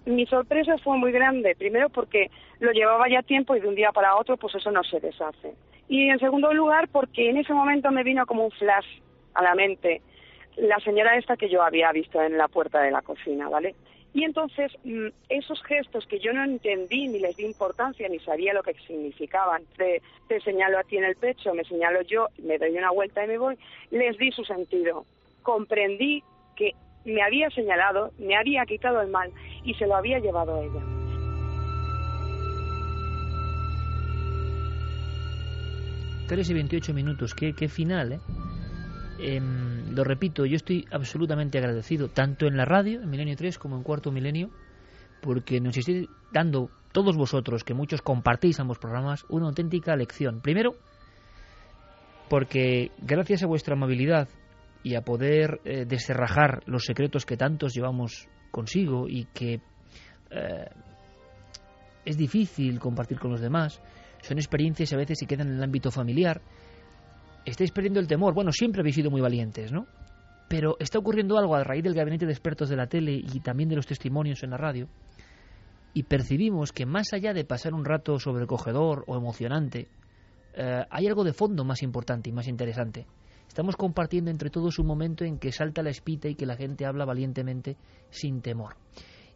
Mi 0.06 0.26
sorpresa 0.26 0.78
fue 0.78 0.98
muy 0.98 1.12
grande, 1.12 1.56
primero 1.56 1.90
porque 1.90 2.32
lo 2.60 2.72
llevaba 2.72 3.10
ya 3.10 3.22
tiempo 3.22 3.56
y 3.56 3.60
de 3.60 3.68
un 3.68 3.76
día 3.76 3.92
para 3.92 4.16
otro 4.16 4.38
pues 4.38 4.56
eso 4.56 4.72
no 4.72 4.84
se 4.84 5.00
deshace. 5.00 5.54
Y 5.88 6.10
en 6.10 6.20
segundo 6.20 6.54
lugar 6.54 6.88
porque 6.90 7.30
en 7.30 7.38
ese 7.38 7.54
momento 7.54 7.92
me 7.92 8.04
vino 8.04 8.26
como 8.26 8.46
un 8.46 8.52
flash 8.52 8.88
a 9.34 9.44
la 9.44 9.56
mente 9.56 10.02
la 10.60 10.80
señora 10.80 11.18
esta 11.18 11.38
que 11.38 11.50
yo 11.50 11.64
había 11.64 11.92
visto 11.92 12.22
en 12.22 12.38
la 12.38 12.48
puerta 12.48 12.82
de 12.82 12.92
la 12.92 13.02
cocina, 13.02 13.50
¿vale? 13.50 13.76
Y 14.14 14.24
entonces 14.24 14.72
mm, 14.84 15.08
esos 15.30 15.62
gestos 15.64 16.06
que 16.08 16.20
yo 16.20 16.34
no 16.34 16.44
entendí 16.44 17.08
ni 17.08 17.20
les 17.20 17.38
di 17.38 17.46
importancia 17.46 18.10
ni 18.10 18.20
sabía 18.20 18.54
lo 18.54 18.64
que 18.64 18.74
significaban, 18.74 19.64
de 19.78 20.02
te 20.28 20.42
señalo 20.42 20.80
a 20.80 20.84
ti 20.84 20.98
en 20.98 21.04
el 21.04 21.16
pecho, 21.16 21.54
me 21.54 21.64
señalo 21.64 22.02
yo, 22.02 22.28
me 22.40 22.58
doy 22.58 22.72
una 22.72 22.92
vuelta 22.92 23.24
y 23.24 23.28
me 23.28 23.38
voy, 23.38 23.58
les 23.92 24.18
di 24.18 24.32
su 24.32 24.44
sentido. 24.44 25.06
Comprendí 25.44 26.24
que 26.56 26.74
me 27.06 27.22
había 27.22 27.50
señalado, 27.50 28.12
me 28.20 28.36
había 28.36 28.66
quitado 28.66 29.02
el 29.02 29.10
mal 29.10 29.32
y 29.64 29.74
se 29.76 29.88
lo 29.88 29.96
había 29.96 30.20
llevado 30.20 30.56
a 30.56 30.64
ella. 30.64 30.82
Tres 36.28 36.50
y 36.50 36.54
28 36.54 36.94
minutos, 36.94 37.34
qué, 37.34 37.54
qué 37.54 37.68
final, 37.68 38.14
¿eh? 38.14 38.20
Eh, 39.22 39.42
lo 39.92 40.04
repito, 40.04 40.46
yo 40.46 40.56
estoy 40.56 40.86
absolutamente 40.92 41.58
agradecido, 41.58 42.08
tanto 42.08 42.46
en 42.46 42.56
la 42.56 42.66
radio, 42.66 43.02
en 43.02 43.10
Milenio 43.10 43.36
3, 43.36 43.58
como 43.58 43.76
en 43.76 43.84
Cuarto 43.84 44.12
Milenio, 44.12 44.50
porque 45.22 45.60
nos 45.60 45.76
estáis 45.76 46.08
dando, 46.32 46.70
todos 46.94 47.18
vosotros, 47.18 47.64
que 47.64 47.74
muchos 47.74 48.02
compartís 48.02 48.60
ambos 48.60 48.80
programas, 48.80 49.26
una 49.28 49.48
auténtica 49.48 49.96
lección. 49.98 50.40
Primero, 50.42 50.76
porque 52.30 52.92
gracias 53.00 53.44
a 53.44 53.48
vuestra 53.48 53.74
amabilidad 53.74 54.30
y 54.84 54.96
a 54.96 55.02
poder 55.02 55.62
eh, 55.66 55.86
descerrajar 55.86 56.62
los 56.66 56.86
secretos 56.86 57.26
que 57.26 57.38
tantos 57.38 57.74
llevamos 57.74 58.28
consigo 58.52 59.08
y 59.08 59.26
que 59.26 59.62
eh, 60.32 60.70
es 62.06 62.18
difícil 62.18 62.80
compartir 62.80 63.20
con 63.20 63.32
los 63.32 63.42
demás, 63.42 63.82
son 64.22 64.38
experiencias 64.38 64.92
a 64.94 64.98
veces 64.98 65.18
que 65.20 65.28
quedan 65.28 65.50
en 65.50 65.56
el 65.56 65.64
ámbito 65.64 65.92
familiar, 65.92 66.42
estáis 67.46 67.72
perdiendo 67.72 68.00
el 68.00 68.08
temor. 68.08 68.34
Bueno, 68.34 68.52
siempre 68.52 68.82
habéis 68.82 68.96
sido 68.96 69.12
muy 69.12 69.22
valientes, 69.22 69.72
¿no? 69.72 69.88
Pero 70.48 70.78
está 70.80 70.98
ocurriendo 70.98 71.38
algo 71.38 71.56
a 71.56 71.64
raíz 71.64 71.84
del 71.84 71.94
gabinete 71.94 72.26
de 72.26 72.32
expertos 72.32 72.70
de 72.70 72.76
la 72.76 72.88
tele 72.88 73.14
y 73.14 73.40
también 73.40 73.70
de 73.70 73.76
los 73.76 73.86
testimonios 73.86 74.44
en 74.44 74.50
la 74.52 74.58
radio. 74.58 74.88
Y 75.94 76.04
percibimos 76.04 76.72
que 76.72 76.86
más 76.86 77.14
allá 77.14 77.34
de 77.34 77.46
pasar 77.46 77.74
un 77.74 77.86
rato 77.86 78.20
sobrecogedor 78.20 79.04
o 79.08 79.18
emocionante, 79.18 79.88
eh, 80.56 80.84
hay 80.90 81.08
algo 81.08 81.24
de 81.24 81.34
fondo 81.34 81.64
más 81.64 81.84
importante 81.84 82.30
y 82.30 82.34
más 82.34 82.48
interesante. 82.48 83.06
Estamos 83.50 83.76
compartiendo 83.76 84.30
entre 84.30 84.52
todos 84.52 84.78
un 84.78 84.86
momento 84.86 85.26
en 85.26 85.40
que 85.40 85.52
salta 85.52 85.82
la 85.82 85.90
espita 85.90 86.30
y 86.30 86.36
que 86.36 86.46
la 86.46 86.56
gente 86.56 86.86
habla 86.86 87.04
valientemente 87.04 87.76
sin 88.12 88.42
temor. 88.42 88.76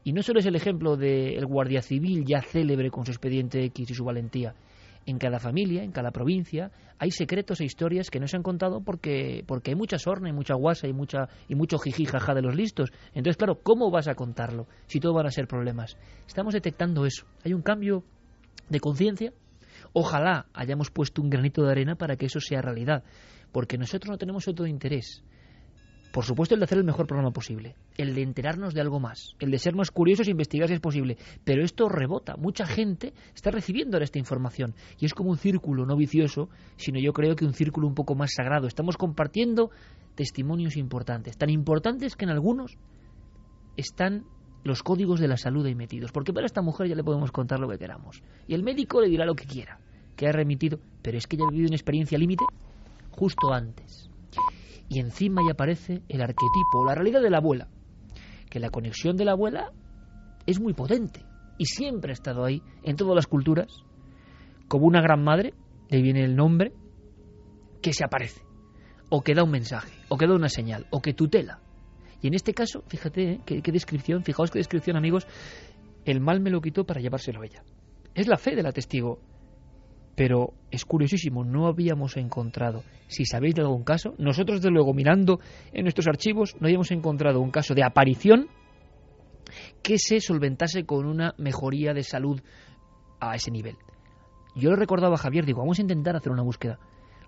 Y 0.04 0.14
no 0.14 0.22
solo 0.22 0.40
es 0.40 0.46
el 0.46 0.56
ejemplo 0.56 0.96
del 0.96 1.46
guardia 1.48 1.82
civil 1.82 2.24
ya 2.24 2.42
célebre 2.42 2.92
con 2.92 3.06
su 3.06 3.12
expediente 3.12 3.64
X 3.66 3.90
y 3.90 3.94
su 3.96 4.06
valentía, 4.06 4.54
en 5.06 5.18
cada 5.18 5.40
familia, 5.40 5.84
en 5.84 5.92
cada 5.92 6.12
provincia, 6.12 6.72
hay 7.00 7.10
secretos 7.12 7.60
e 7.60 7.66
historias 7.66 8.10
que 8.10 8.20
no 8.20 8.28
se 8.28 8.38
han 8.38 8.44
contado 8.44 8.82
porque, 8.82 9.44
porque 9.48 9.72
hay 9.72 9.76
mucha 9.76 9.98
sorna, 9.98 10.30
y 10.30 10.32
mucha 10.32 10.54
guasa 10.54 10.88
y, 10.88 10.94
mucha, 10.94 11.28
y 11.50 11.56
mucho 11.56 11.80
jiji 11.80 12.06
jaja 12.06 12.34
de 12.36 12.44
los 12.44 12.56
listos. 12.56 12.92
Entonces, 13.14 13.36
claro, 13.36 13.60
¿cómo 13.64 13.92
vas 13.92 14.08
a 14.08 14.16
contarlo 14.16 14.68
si 14.86 15.00
todo 15.00 15.14
van 15.14 15.26
a 15.26 15.32
ser 15.32 15.48
problemas? 15.48 15.98
Estamos 16.28 16.54
detectando 16.54 17.06
eso. 17.06 17.26
Hay 17.44 17.54
un 17.54 17.64
cambio 17.64 18.04
de 18.70 18.80
conciencia. 18.80 19.34
Ojalá 19.92 20.46
hayamos 20.54 20.92
puesto 20.92 21.22
un 21.22 21.30
granito 21.30 21.64
de 21.64 21.72
arena 21.72 21.96
para 21.96 22.16
que 22.16 22.28
eso 22.28 22.40
sea 22.40 22.62
realidad, 22.62 23.04
porque 23.54 23.78
nosotros 23.78 24.12
no 24.12 24.18
tenemos 24.18 24.48
otro 24.50 24.68
interés. 24.68 25.24
Por 26.12 26.26
supuesto, 26.26 26.54
el 26.54 26.60
de 26.60 26.66
hacer 26.66 26.78
el 26.78 26.84
mejor 26.84 27.08
programa 27.08 27.32
posible, 27.32 27.76
el 27.98 28.14
de 28.14 28.22
enterarnos 28.22 28.76
de 28.76 28.82
algo 28.82 29.00
más, 29.00 29.36
el 29.40 29.50
de 29.50 29.58
ser 29.58 29.74
más 29.74 29.90
curiosos 29.90 30.28
e 30.28 30.32
investigar 30.32 30.68
si 30.68 30.76
es 30.76 30.80
posible. 30.80 31.18
Pero 31.44 31.64
esto 31.64 31.90
rebota. 31.90 32.36
Mucha 32.38 32.68
gente 32.68 33.14
está 33.34 33.50
recibiendo 33.50 33.98
ahora 33.98 34.04
esta 34.04 34.20
información 34.20 34.76
y 35.00 35.06
es 35.06 35.16
como 35.16 35.32
un 35.32 35.38
círculo 35.38 35.88
no 35.88 35.96
vicioso, 35.96 36.50
sino 36.76 37.00
yo 37.00 37.14
creo 37.14 37.36
que 37.36 37.46
un 37.46 37.54
círculo 37.54 37.88
un 37.88 37.96
poco 37.96 38.14
más 38.14 38.32
sagrado. 38.36 38.68
Estamos 38.68 38.96
compartiendo 38.96 39.72
testimonios 40.14 40.78
importantes, 40.78 41.36
tan 41.36 41.50
importantes 41.50 42.16
que 42.16 42.26
en 42.26 42.32
algunos 42.32 42.78
están 43.76 44.24
los 44.64 44.84
códigos 44.84 45.20
de 45.20 45.28
la 45.28 45.38
salud 45.38 45.66
ahí 45.66 45.74
metidos. 45.74 46.12
Porque 46.12 46.32
para 46.32 46.46
esta 46.46 46.62
mujer 46.62 46.90
ya 46.90 46.96
le 46.96 47.04
podemos 47.04 47.32
contar 47.32 47.60
lo 47.60 47.68
que 47.68 47.80
queramos. 47.80 48.22
Y 48.48 48.54
el 48.54 48.62
médico 48.62 49.02
le 49.02 49.10
dirá 49.10 49.26
lo 49.26 49.34
que 49.34 49.46
quiera, 49.46 49.80
que 50.16 50.28
ha 50.28 50.32
remitido, 50.32 50.78
pero 51.02 51.18
es 51.18 51.26
que 51.26 51.38
ella 51.38 51.46
ha 51.48 51.52
vivido 51.52 51.70
una 51.70 51.76
experiencia 51.76 52.20
límite 52.20 52.46
justo 53.16 53.54
antes. 53.54 54.10
Y 54.90 55.00
encima 55.00 55.42
ya 55.46 55.54
aparece 55.54 56.04
el 56.10 56.22
arquetipo, 56.22 56.86
la 56.86 56.96
realidad 56.96 57.22
de 57.22 57.30
la 57.30 57.38
abuela. 57.38 57.68
Que 58.50 58.60
la 58.60 58.70
conexión 58.70 59.18
de 59.18 59.26
la 59.26 59.32
abuela 59.32 59.72
es 60.46 60.60
muy 60.60 60.74
potente 60.74 61.26
y 61.58 61.66
siempre 61.66 62.12
ha 62.12 62.14
estado 62.14 62.44
ahí 62.44 62.62
en 62.84 62.96
todas 62.96 63.16
las 63.16 63.28
culturas, 63.28 63.68
como 64.68 64.88
una 64.88 65.02
gran 65.02 65.24
madre, 65.24 65.54
de 65.90 65.98
ahí 65.98 66.04
viene 66.04 66.24
el 66.24 66.36
nombre, 66.36 66.74
que 67.82 67.94
se 67.94 68.04
aparece, 68.04 68.42
o 69.10 69.22
que 69.22 69.34
da 69.34 69.44
un 69.44 69.52
mensaje, 69.52 69.94
o 70.10 70.18
que 70.18 70.28
da 70.28 70.34
una 70.34 70.50
señal, 70.50 70.88
o 70.90 71.02
que 71.02 71.14
tutela. 71.14 71.60
Y 72.22 72.28
en 72.28 72.34
este 72.34 72.54
caso, 72.54 72.84
fíjate, 72.88 73.32
¿eh? 73.34 73.42
¿Qué, 73.46 73.72
descripción, 73.72 74.24
fijaos 74.24 74.50
qué 74.50 74.60
descripción, 74.60 74.96
amigos, 74.96 75.28
el 76.06 76.22
mal 76.22 76.40
me 76.40 76.50
lo 76.50 76.62
quitó 76.62 76.86
para 76.86 77.02
llevárselo 77.02 77.42
a 77.42 77.46
ella. 77.46 77.64
Es 78.16 78.28
la 78.28 78.38
fe 78.38 78.56
de 78.56 78.64
la 78.64 78.72
testigo. 78.72 79.20
Pero 80.16 80.54
es 80.70 80.86
curiosísimo, 80.86 81.44
no 81.44 81.68
habíamos 81.68 82.18
encontrado, 82.18 82.84
si 83.08 83.26
sabéis 83.26 83.56
de 83.56 83.62
algún 83.62 83.84
caso, 83.84 84.14
nosotros 84.18 84.60
desde 84.60 84.72
luego 84.72 84.94
mirando 84.94 85.40
en 85.72 85.84
nuestros 85.84 86.08
archivos 86.08 86.56
no 86.60 86.68
habíamos 86.68 86.92
encontrado 86.92 87.42
un 87.42 87.52
caso 87.52 87.74
de 87.74 87.84
aparición 87.84 88.48
que 89.82 89.98
se 89.98 90.20
solventase 90.20 90.86
con 90.86 91.06
una 91.06 91.34
mejoría 91.38 91.94
de 91.94 92.04
salud 92.04 92.42
a 93.20 93.36
ese 93.36 93.52
nivel. 93.52 93.78
Yo 94.56 94.70
lo 94.70 94.76
recordaba 94.76 95.16
a 95.16 95.18
Javier, 95.18 95.46
digo, 95.46 95.60
vamos 95.60 95.80
a 95.80 95.82
intentar 95.82 96.16
hacer 96.16 96.32
una 96.32 96.44
búsqueda. 96.44 96.80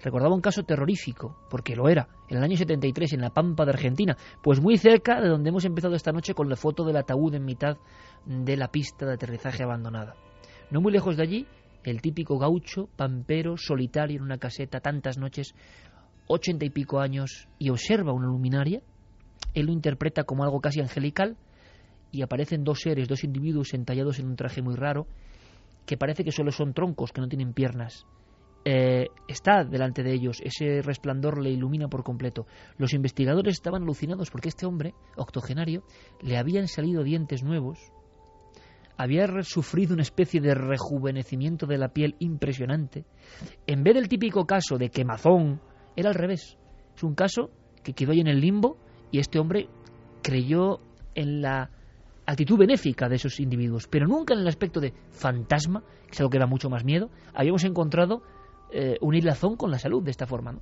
Recordaba 0.03 0.36
un 0.36 0.41
caso 0.41 0.64
terrorífico, 0.64 1.36
porque 1.49 1.76
lo 1.76 1.90
era, 1.90 2.07
en 2.30 2.38
el 2.38 2.44
año 2.44 2.57
73 2.57 3.14
en 3.14 3.22
la 3.22 3.32
Pampa 3.32 3.66
de 3.66 3.72
Argentina, 3.72 4.16
pues 4.44 4.62
muy 4.62 4.78
cerca 4.78 5.20
de 5.20 5.30
donde 5.30 5.49
hemos 5.49 5.66
empezado 5.66 5.95
esta 5.95 6.12
noche 6.12 6.36
con 6.36 6.49
la 6.49 6.56
foto 6.56 6.84
del 6.84 6.98
ataúd 6.98 7.34
en 7.34 7.45
mitad 7.45 7.78
de 8.26 8.57
la 8.57 8.68
pista 8.68 9.06
de 9.06 9.14
aterrizaje 9.14 9.64
abandonada. 9.64 10.16
No 10.70 10.82
muy 10.82 10.91
lejos 10.91 11.18
de 11.18 11.24
allí, 11.24 11.48
el 11.91 12.02
típico 12.02 12.38
gaucho, 12.38 12.90
pampero, 12.95 13.57
solitario 13.57 14.18
en 14.18 14.24
una 14.24 14.38
caseta 14.38 14.80
tantas 14.80 15.18
noches, 15.18 15.53
ochenta 16.28 16.66
y 16.66 16.70
pico 16.70 16.99
años, 16.99 17.48
y 17.60 17.70
observa 17.70 18.14
una 18.14 18.28
luminaria. 18.28 18.82
Él 19.53 19.68
lo 19.68 19.72
interpreta 19.72 20.24
como 20.24 20.44
algo 20.44 20.62
casi 20.62 20.82
angelical, 20.82 21.38
y 22.12 22.22
aparecen 22.22 22.64
dos 22.64 22.80
seres, 22.82 23.07
dos 23.07 23.24
individuos 23.24 23.74
entallados 23.74 24.20
en 24.20 24.28
un 24.28 24.36
traje 24.36 24.62
muy 24.62 24.76
raro, 24.76 25.06
que 25.86 25.98
parece 25.98 26.24
que 26.24 26.32
solo 26.32 26.52
son 26.52 26.74
troncos, 26.74 27.12
que 27.12 27.22
no 27.22 27.28
tienen 27.28 27.53
piernas. 27.53 28.06
Eh, 28.68 29.10
está 29.28 29.64
delante 29.64 30.02
de 30.02 30.14
ellos, 30.14 30.41
ese 30.44 30.82
resplandor 30.82 31.40
le 31.40 31.52
ilumina 31.52 31.88
por 31.88 32.03
completo. 32.03 32.48
Los 32.78 32.94
investigadores 32.94 33.53
estaban 33.53 33.84
alucinados 33.84 34.32
porque 34.32 34.49
este 34.49 34.66
hombre, 34.66 34.95
octogenario, 35.18 35.84
le 36.22 36.38
habían 36.38 36.68
salido 36.68 37.03
dientes 37.03 37.44
nuevos, 37.44 37.78
había 38.97 39.27
sufrido 39.43 39.93
una 39.93 40.03
especie 40.03 40.41
de 40.41 40.55
rejuvenecimiento 40.55 41.65
de 41.65 41.77
la 41.77 41.89
piel 41.89 42.15
impresionante. 42.19 43.05
En 43.67 43.84
vez 43.84 43.95
del 43.95 44.07
típico 44.07 44.45
caso 44.45 44.77
de 44.77 44.89
quemazón, 44.89 45.61
era 45.95 46.09
al 46.09 46.15
revés. 46.15 46.57
Es 46.95 47.03
un 47.03 47.15
caso 47.15 47.51
que 47.84 47.93
quedó 47.93 48.11
ahí 48.11 48.19
en 48.19 48.27
el 48.27 48.39
limbo 48.39 48.77
y 49.11 49.19
este 49.19 49.39
hombre 49.39 49.67
creyó 50.22 50.80
en 51.13 51.41
la 51.41 51.69
actitud 52.26 52.57
benéfica 52.57 53.07
de 53.07 53.15
esos 53.15 53.39
individuos, 53.39 53.88
pero 53.88 54.07
nunca 54.07 54.34
en 54.34 54.39
el 54.39 54.47
aspecto 54.47 54.80
de 54.80 54.93
fantasma, 55.11 55.84
que 56.07 56.13
es 56.13 56.19
algo 56.19 56.31
que 56.31 56.39
da 56.39 56.47
mucho 56.47 56.69
más 56.69 56.84
miedo, 56.84 57.09
habíamos 57.34 57.63
encontrado 57.63 58.23
eh, 58.72 58.97
un 59.01 59.13
hilazón 59.13 59.55
con 59.55 59.69
la 59.69 59.77
salud 59.77 60.03
de 60.03 60.11
esta 60.11 60.26
forma. 60.26 60.53
¿no? 60.53 60.61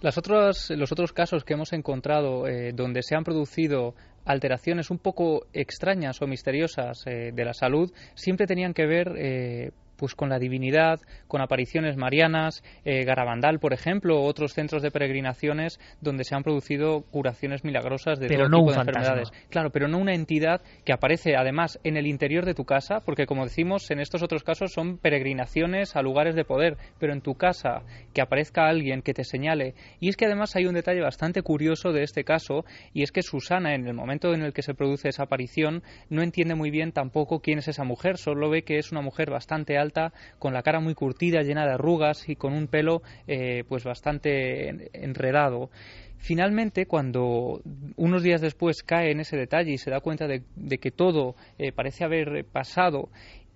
Las 0.00 0.18
otras, 0.18 0.70
los 0.70 0.90
otros 0.92 1.12
casos 1.12 1.44
que 1.44 1.54
hemos 1.54 1.72
encontrado 1.72 2.46
eh, 2.46 2.72
donde 2.72 3.02
se 3.02 3.14
han 3.14 3.24
producido 3.24 3.94
alteraciones 4.24 4.90
un 4.90 4.98
poco 4.98 5.46
extrañas 5.52 6.22
o 6.22 6.26
misteriosas 6.26 7.02
eh, 7.06 7.32
de 7.32 7.44
la 7.44 7.54
salud 7.54 7.92
siempre 8.14 8.46
tenían 8.46 8.74
que 8.74 8.86
ver 8.86 9.14
eh, 9.16 9.70
pues 9.96 10.14
con 10.14 10.28
la 10.28 10.38
divinidad, 10.38 11.00
con 11.28 11.40
apariciones 11.40 11.96
marianas, 11.96 12.62
eh, 12.84 13.04
Garabandal, 13.04 13.58
por 13.58 13.72
ejemplo, 13.72 14.20
o 14.20 14.26
otros 14.26 14.52
centros 14.52 14.82
de 14.82 14.90
peregrinaciones 14.90 15.78
donde 16.00 16.24
se 16.24 16.34
han 16.34 16.42
producido 16.42 17.02
curaciones 17.10 17.64
milagrosas 17.64 18.18
de 18.18 18.28
Pero 18.28 18.44
todo 18.44 18.50
no 18.50 18.58
tipo 18.58 18.72
de 18.72 18.78
enfermedades. 18.78 19.30
Claro, 19.50 19.70
pero 19.70 19.88
no 19.88 19.98
una 19.98 20.14
entidad 20.14 20.62
que 20.84 20.92
aparece 20.92 21.36
además 21.36 21.78
en 21.84 21.96
el 21.96 22.06
interior 22.06 22.44
de 22.44 22.54
tu 22.54 22.64
casa, 22.64 23.00
porque 23.04 23.26
como 23.26 23.44
decimos, 23.44 23.90
en 23.90 24.00
estos 24.00 24.22
otros 24.22 24.42
casos 24.42 24.72
son 24.72 24.98
peregrinaciones 24.98 25.96
a 25.96 26.02
lugares 26.02 26.34
de 26.34 26.44
poder, 26.44 26.76
pero 26.98 27.12
en 27.12 27.20
tu 27.20 27.34
casa 27.34 27.82
que 28.12 28.22
aparezca 28.22 28.68
alguien 28.68 29.02
que 29.02 29.14
te 29.14 29.24
señale. 29.24 29.74
Y 30.00 30.08
es 30.08 30.16
que 30.16 30.26
además 30.26 30.56
hay 30.56 30.66
un 30.66 30.74
detalle 30.74 31.00
bastante 31.00 31.42
curioso 31.42 31.92
de 31.92 32.02
este 32.02 32.24
caso, 32.24 32.64
y 32.92 33.02
es 33.02 33.12
que 33.12 33.22
Susana, 33.22 33.74
en 33.74 33.86
el 33.86 33.94
momento 33.94 34.34
en 34.34 34.42
el 34.42 34.52
que 34.52 34.62
se 34.62 34.74
produce 34.74 35.08
esa 35.08 35.24
aparición, 35.24 35.82
no 36.08 36.22
entiende 36.22 36.54
muy 36.54 36.70
bien 36.70 36.92
tampoco 36.92 37.40
quién 37.40 37.58
es 37.58 37.68
esa 37.68 37.84
mujer, 37.84 38.16
solo 38.18 38.50
ve 38.50 38.62
que 38.62 38.78
es 38.78 38.92
una 38.92 39.00
mujer 39.00 39.30
bastante 39.30 39.78
alta, 39.78 39.91
con 40.38 40.52
la 40.52 40.62
cara 40.62 40.80
muy 40.80 40.94
curtida, 40.94 41.42
llena 41.42 41.66
de 41.66 41.72
arrugas 41.72 42.28
y 42.28 42.36
con 42.36 42.52
un 42.52 42.66
pelo 42.66 43.02
eh, 43.26 43.64
pues 43.68 43.84
bastante 43.84 44.68
en- 44.68 44.88
enredado. 44.92 45.70
Finalmente, 46.18 46.86
cuando 46.86 47.60
unos 47.96 48.22
días 48.22 48.40
después 48.40 48.82
cae 48.82 49.10
en 49.10 49.20
ese 49.20 49.36
detalle 49.36 49.72
y 49.72 49.78
se 49.78 49.90
da 49.90 50.00
cuenta 50.00 50.28
de, 50.28 50.42
de 50.54 50.78
que 50.78 50.92
todo 50.92 51.34
eh, 51.58 51.72
parece 51.72 52.04
haber 52.04 52.44
pasado 52.44 53.08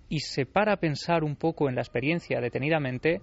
y 0.09 0.19
se 0.19 0.45
para 0.45 0.73
a 0.73 0.77
pensar 0.77 1.23
un 1.23 1.35
poco 1.35 1.69
en 1.69 1.75
la 1.75 1.81
experiencia 1.81 2.41
detenidamente, 2.41 3.21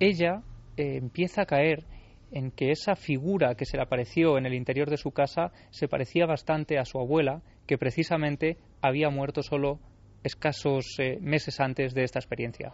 ella 0.00 0.42
eh, 0.76 0.96
empieza 0.96 1.42
a 1.42 1.46
caer 1.46 1.84
en 2.32 2.50
que 2.50 2.70
esa 2.70 2.94
figura 2.96 3.54
que 3.54 3.64
se 3.64 3.76
le 3.76 3.82
apareció 3.82 4.38
en 4.38 4.46
el 4.46 4.54
interior 4.54 4.88
de 4.88 4.96
su 4.96 5.10
casa 5.10 5.52
se 5.70 5.88
parecía 5.88 6.26
bastante 6.26 6.78
a 6.78 6.84
su 6.84 6.98
abuela, 6.98 7.42
que 7.66 7.78
precisamente 7.78 8.56
había 8.80 9.10
muerto 9.10 9.42
solo 9.42 9.78
escasos 10.22 10.98
eh, 10.98 11.18
meses 11.20 11.60
antes 11.60 11.94
de 11.94 12.04
esta 12.04 12.18
experiencia. 12.18 12.72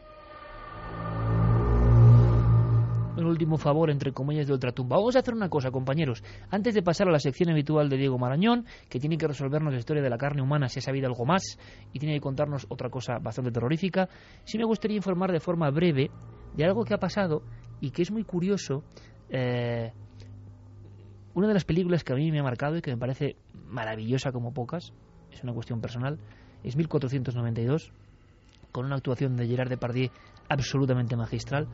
un 3.27 3.27
último 3.32 3.56
favor, 3.59 3.90
entre 3.90 4.12
comillas, 4.12 4.47
de 4.47 4.52
ultratumba. 4.52 4.97
Vamos 4.97 5.16
a 5.16 5.20
hacer 5.20 5.35
una 5.35 5.48
cosa, 5.48 5.70
compañeros. 5.70 6.23
Antes 6.51 6.74
de 6.74 6.82
pasar 6.82 7.09
a 7.09 7.10
la 7.10 7.18
sección 7.18 7.51
habitual 7.51 7.89
de 7.89 7.97
Diego 7.97 8.18
Marañón, 8.18 8.66
que 8.89 9.01
tiene 9.01 9.18
que 9.18 9.27
resolvernos 9.27 9.73
la 9.73 9.78
historia 9.78 10.02
de 10.02 10.10
la 10.10 10.18
carne 10.18 10.43
humana, 10.43 10.68
si 10.68 10.78
ha 10.78 10.82
sabido 10.82 11.06
algo 11.06 11.24
más, 11.24 11.59
y 11.93 11.98
tiene 11.98 12.14
que 12.14 12.20
contarnos 12.20 12.66
otra 12.68 12.89
cosa 12.89 13.18
bastante 13.18 13.51
terrorífica, 13.51 14.09
sí 14.44 14.59
me 14.59 14.64
gustaría 14.64 14.97
informar 14.97 15.32
de 15.32 15.40
forma 15.40 15.70
breve 15.70 16.10
de 16.55 16.64
algo 16.64 16.85
que 16.85 16.94
ha 16.94 16.98
pasado 16.98 17.43
y 17.81 17.90
que 17.90 18.02
es 18.02 18.10
muy 18.10 18.24
curioso. 18.24 18.85
Eh, 19.28 19.93
una 21.35 21.48
de 21.48 21.55
las 21.55 21.64
películas 21.64 22.02
que 22.02 22.12
a 22.12 22.16
mí 22.16 22.31
me 22.31 22.40
ha 22.40 22.43
marcado 22.43 22.77
y 22.77 22.82
que 22.82 22.90
me 22.90 22.97
parece 22.97 23.36
maravillosa 23.66 24.32
como 24.32 24.55
pocas, 24.55 24.93
es 25.31 25.43
una 25.43 25.52
cuestión 25.52 25.81
personal, 25.81 26.18
es 26.65 26.77
1492, 26.77 27.93
con 28.73 28.87
una 28.87 28.97
actuación 28.97 29.37
de 29.37 29.47
Gerard 29.47 29.69
Depardieu 29.69 30.11
absolutamente 30.49 31.16
magistral, 31.16 31.69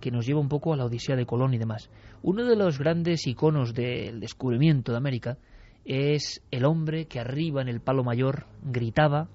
que 0.00 0.10
nos 0.10 0.26
lleva 0.26 0.40
un 0.40 0.48
poco 0.48 0.72
a 0.72 0.76
la 0.76 0.84
Odisea 0.84 1.16
de 1.16 1.26
Colón 1.26 1.54
y 1.54 1.58
demás. 1.58 1.90
Uno 2.22 2.44
de 2.44 2.56
los 2.56 2.78
grandes 2.78 3.26
iconos 3.26 3.74
del 3.74 4.20
descubrimiento 4.20 4.92
de 4.92 4.98
América 4.98 5.38
es 5.84 6.42
el 6.50 6.64
hombre 6.64 7.06
que 7.06 7.20
arriba 7.20 7.62
en 7.62 7.68
el 7.68 7.80
palo 7.80 8.04
mayor 8.04 8.46
gritaba 8.62 9.28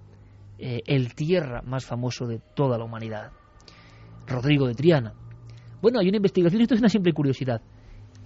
eh, 0.59 0.81
el 0.85 1.15
tierra 1.15 1.61
más 1.63 1.85
famoso 1.85 2.27
de 2.27 2.39
toda 2.55 2.77
la 2.77 2.85
humanidad, 2.85 3.31
Rodrigo 4.27 4.67
de 4.67 4.75
Triana. 4.75 5.13
Bueno, 5.81 5.99
hay 5.99 6.07
una 6.07 6.17
investigación, 6.17 6.61
esto 6.61 6.75
es 6.75 6.79
una 6.79 6.89
simple 6.89 7.11
curiosidad. 7.11 7.61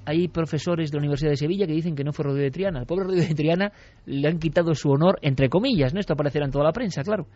Hay 0.07 0.29
profesores 0.29 0.89
de 0.89 0.95
la 0.95 1.01
Universidad 1.01 1.31
de 1.31 1.35
Sevilla 1.35 1.67
que 1.67 1.73
dicen 1.73 1.93
que 1.93 2.05
no 2.05 2.13
fue 2.13 2.23
Rodrigo 2.23 2.45
de 2.45 2.51
Triana. 2.51 2.79
Al 2.79 2.85
pobre 2.85 3.03
Rodrigo 3.03 3.27
de 3.27 3.35
Triana 3.35 3.73
le 4.05 4.25
han 4.29 4.39
quitado 4.39 4.73
su 4.73 4.89
honor, 4.89 5.19
entre 5.21 5.49
comillas, 5.49 5.93
¿no? 5.93 5.99
Esto 5.99 6.13
aparecerá 6.13 6.45
en 6.45 6.51
toda 6.51 6.63
la 6.63 6.71
prensa, 6.71 7.03
claro. 7.03 7.27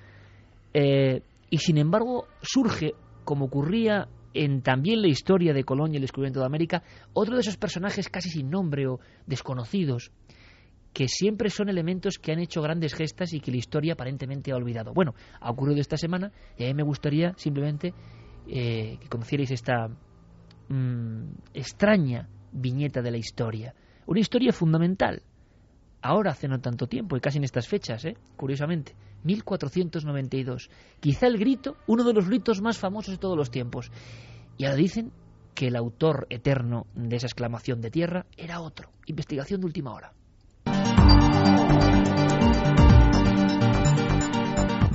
Eh, 0.73 1.22
y 1.49 1.57
sin 1.57 1.77
embargo 1.77 2.27
surge, 2.41 2.93
como 3.26 3.48
ocurría 3.48 4.07
en 4.34 4.61
también 4.61 5.02
la 5.02 5.10
historia 5.10 5.53
de 5.53 5.65
Colón 5.65 5.91
y 5.91 5.98
el 5.98 6.03
descubrimiento 6.03 6.39
de 6.39 6.45
América, 6.45 6.81
otro 7.11 7.35
de 7.35 7.41
esos 7.41 7.57
personajes 7.57 8.07
casi 8.07 8.30
sin 8.30 8.49
nombre 8.49 8.88
o 8.88 9.02
desconocidos, 9.27 10.14
que 10.93 11.10
siempre 11.10 11.49
son 11.49 11.68
elementos 11.68 12.19
que 12.19 12.31
han 12.31 12.39
hecho 12.39 12.61
grandes 12.61 12.93
gestas 12.93 13.34
y 13.34 13.41
que 13.41 13.52
la 13.52 13.57
historia 13.57 13.93
aparentemente 13.95 14.53
ha 14.53 14.56
olvidado. 14.56 14.93
Bueno, 14.93 15.14
ha 15.41 15.52
ocurrido 15.52 15.81
esta 15.81 15.98
semana 15.98 16.31
y 16.57 16.64
a 16.64 16.68
mí 16.68 16.73
me 16.73 16.84
gustaría 16.84 17.34
simplemente 17.35 17.93
eh, 18.48 18.98
que 18.98 19.10
conocierais 19.10 19.52
esta 19.52 19.89
mm, 20.69 21.34
extraña 21.53 22.30
viñeta 22.51 23.01
de 23.01 23.11
la 23.11 23.17
historia. 23.17 23.73
Una 24.05 24.19
historia 24.19 24.51
fundamental. 24.51 25.21
Ahora 26.01 26.31
hace 26.31 26.47
no 26.47 26.59
tanto 26.59 26.87
tiempo, 26.87 27.15
y 27.15 27.19
casi 27.19 27.37
en 27.37 27.43
estas 27.43 27.67
fechas, 27.67 28.05
¿eh? 28.05 28.17
curiosamente, 28.35 28.95
1492. 29.23 30.69
Quizá 30.99 31.27
el 31.27 31.37
grito, 31.37 31.77
uno 31.87 32.03
de 32.03 32.13
los 32.13 32.27
gritos 32.27 32.61
más 32.61 32.77
famosos 32.77 33.15
de 33.15 33.19
todos 33.19 33.37
los 33.37 33.51
tiempos. 33.51 33.91
Y 34.57 34.65
ahora 34.65 34.77
dicen 34.77 35.11
que 35.53 35.67
el 35.67 35.75
autor 35.75 36.27
eterno 36.29 36.87
de 36.95 37.17
esa 37.17 37.27
exclamación 37.27 37.81
de 37.81 37.91
tierra 37.91 38.25
era 38.35 38.61
otro. 38.61 38.89
Investigación 39.05 39.61
de 39.61 39.67
última 39.67 39.93
hora. 39.93 40.13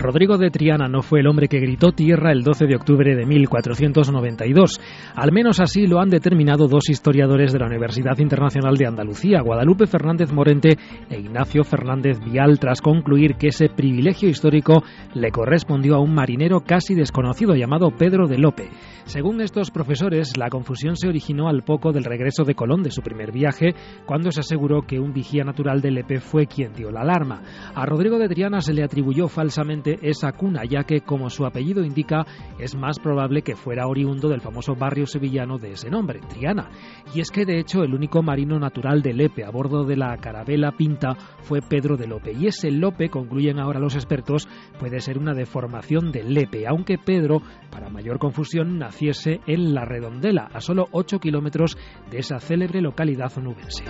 Rodrigo 0.07 0.39
de 0.39 0.51
Triana 0.51 0.87
no 0.87 1.03
fue 1.03 1.19
el 1.19 1.27
hombre 1.27 1.49
que 1.49 1.59
gritó 1.59 1.91
tierra 1.91 2.31
el 2.31 2.45
12 2.45 2.67
de 2.67 2.77
octubre 2.77 3.17
de 3.17 3.27
1492. 3.27 4.81
Al 5.17 5.33
menos 5.33 5.59
así 5.59 5.89
lo 5.89 5.99
han 5.99 6.11
determinado 6.11 6.69
dos 6.69 6.89
historiadores 6.89 7.53
de 7.53 7.59
la 7.59 7.67
Universidad 7.67 8.17
Internacional 8.19 8.77
de 8.77 8.87
Andalucía, 8.87 9.41
Guadalupe 9.41 9.89
Fernández 9.89 10.33
Morente 10.33 10.79
e 11.11 11.19
Ignacio 11.19 11.65
Fernández 11.65 12.21
Vial, 12.21 12.61
tras 12.61 12.81
concluir 12.81 13.35
que 13.35 13.49
ese 13.49 13.69
privilegio 13.69 14.29
histórico 14.29 14.85
le 15.13 15.33
correspondió 15.33 15.97
a 15.97 16.01
un 16.01 16.15
marinero 16.15 16.61
casi 16.61 16.95
desconocido 16.95 17.57
llamado 17.57 17.91
Pedro 17.91 18.29
de 18.29 18.39
Lope. 18.39 18.71
Según 19.07 19.41
estos 19.41 19.73
profesores, 19.73 20.37
la 20.37 20.51
confusión 20.51 20.97
se 20.97 21.09
originó 21.09 21.49
al 21.49 21.63
poco 21.63 21.93
del 21.93 22.05
regreso 22.05 22.45
de 22.45 22.55
Colón 22.55 22.85
de 22.85 22.93
su 22.93 23.03
primer 23.03 23.33
viaje, 23.33 23.75
cuando 24.05 24.31
se 24.31 24.41
aseguró 24.41 24.83
que 24.83 25.01
un 25.01 25.13
vigía 25.13 25.43
natural 25.43 25.81
de 25.81 25.91
Lepe 25.91 26.21
fue 26.21 26.47
quien 26.47 26.75
dio 26.75 26.93
la 26.93 27.01
alarma. 27.01 27.43
A 27.75 27.85
Rodrigo 27.87 28.19
de 28.19 28.29
Triana 28.29 28.61
se 28.61 28.73
le 28.73 28.85
atribuyó 28.85 29.27
falsamente 29.27 29.96
esa 30.03 30.33
cuna, 30.33 30.65
ya 30.65 30.85
que, 30.85 31.01
como 31.01 31.31
su 31.31 31.47
apellido 31.47 31.85
indica, 31.85 32.27
es 32.59 32.77
más 32.77 32.99
probable 32.99 33.43
que 33.43 33.57
fuera 33.57 33.87
oriundo 33.87 34.29
del 34.29 34.41
famoso 34.41 34.75
barrio 34.75 35.07
sevillano 35.07 35.59
de 35.59 35.73
ese 35.73 35.91
nombre, 35.91 36.21
Triana. 36.21 36.71
Y 37.15 37.21
es 37.21 37.31
que, 37.31 37.45
de 37.45 37.59
hecho, 37.59 37.83
el 37.83 37.95
único 37.95 38.23
marino 38.23 38.59
natural 38.59 39.03
de 39.03 39.13
Lepe 39.13 39.45
a 39.45 39.51
bordo 39.51 39.85
de 39.85 39.97
la 39.97 40.17
carabela 40.17 40.73
Pinta 40.73 41.15
fue 41.43 41.61
Pedro 41.61 41.97
de 41.97 42.07
Lope. 42.07 42.33
Y 42.33 42.47
ese 42.47 42.71
Lope, 42.71 43.09
concluyen 43.09 43.59
ahora 43.59 43.81
los 43.81 43.95
expertos, 43.95 44.49
puede 44.79 45.01
ser 45.01 45.19
una 45.19 45.35
deformación 45.35 46.13
de 46.13 46.25
Lepe, 46.25 46.67
aunque 46.67 46.99
Pedro, 46.99 47.43
para 47.71 47.89
mayor 47.89 48.19
confusión, 48.19 48.79
naciese 48.79 49.41
en 49.47 49.75
La 49.75 49.85
Redondela, 49.85 50.49
a 50.53 50.61
solo 50.61 50.87
8 50.93 51.19
kilómetros 51.19 51.77
de 52.11 52.19
esa 52.19 52.39
célebre 52.41 52.81
localidad 52.81 53.33
onubense. 53.37 53.85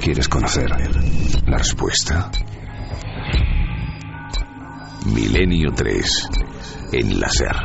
¿Quieres 0.00 0.28
conocer 0.28 0.70
la 1.46 1.58
respuesta? 1.58 2.30
Milenio 5.14 5.72
3 5.76 6.28
en 6.92 7.20
la 7.20 7.28
SER. 7.28 7.56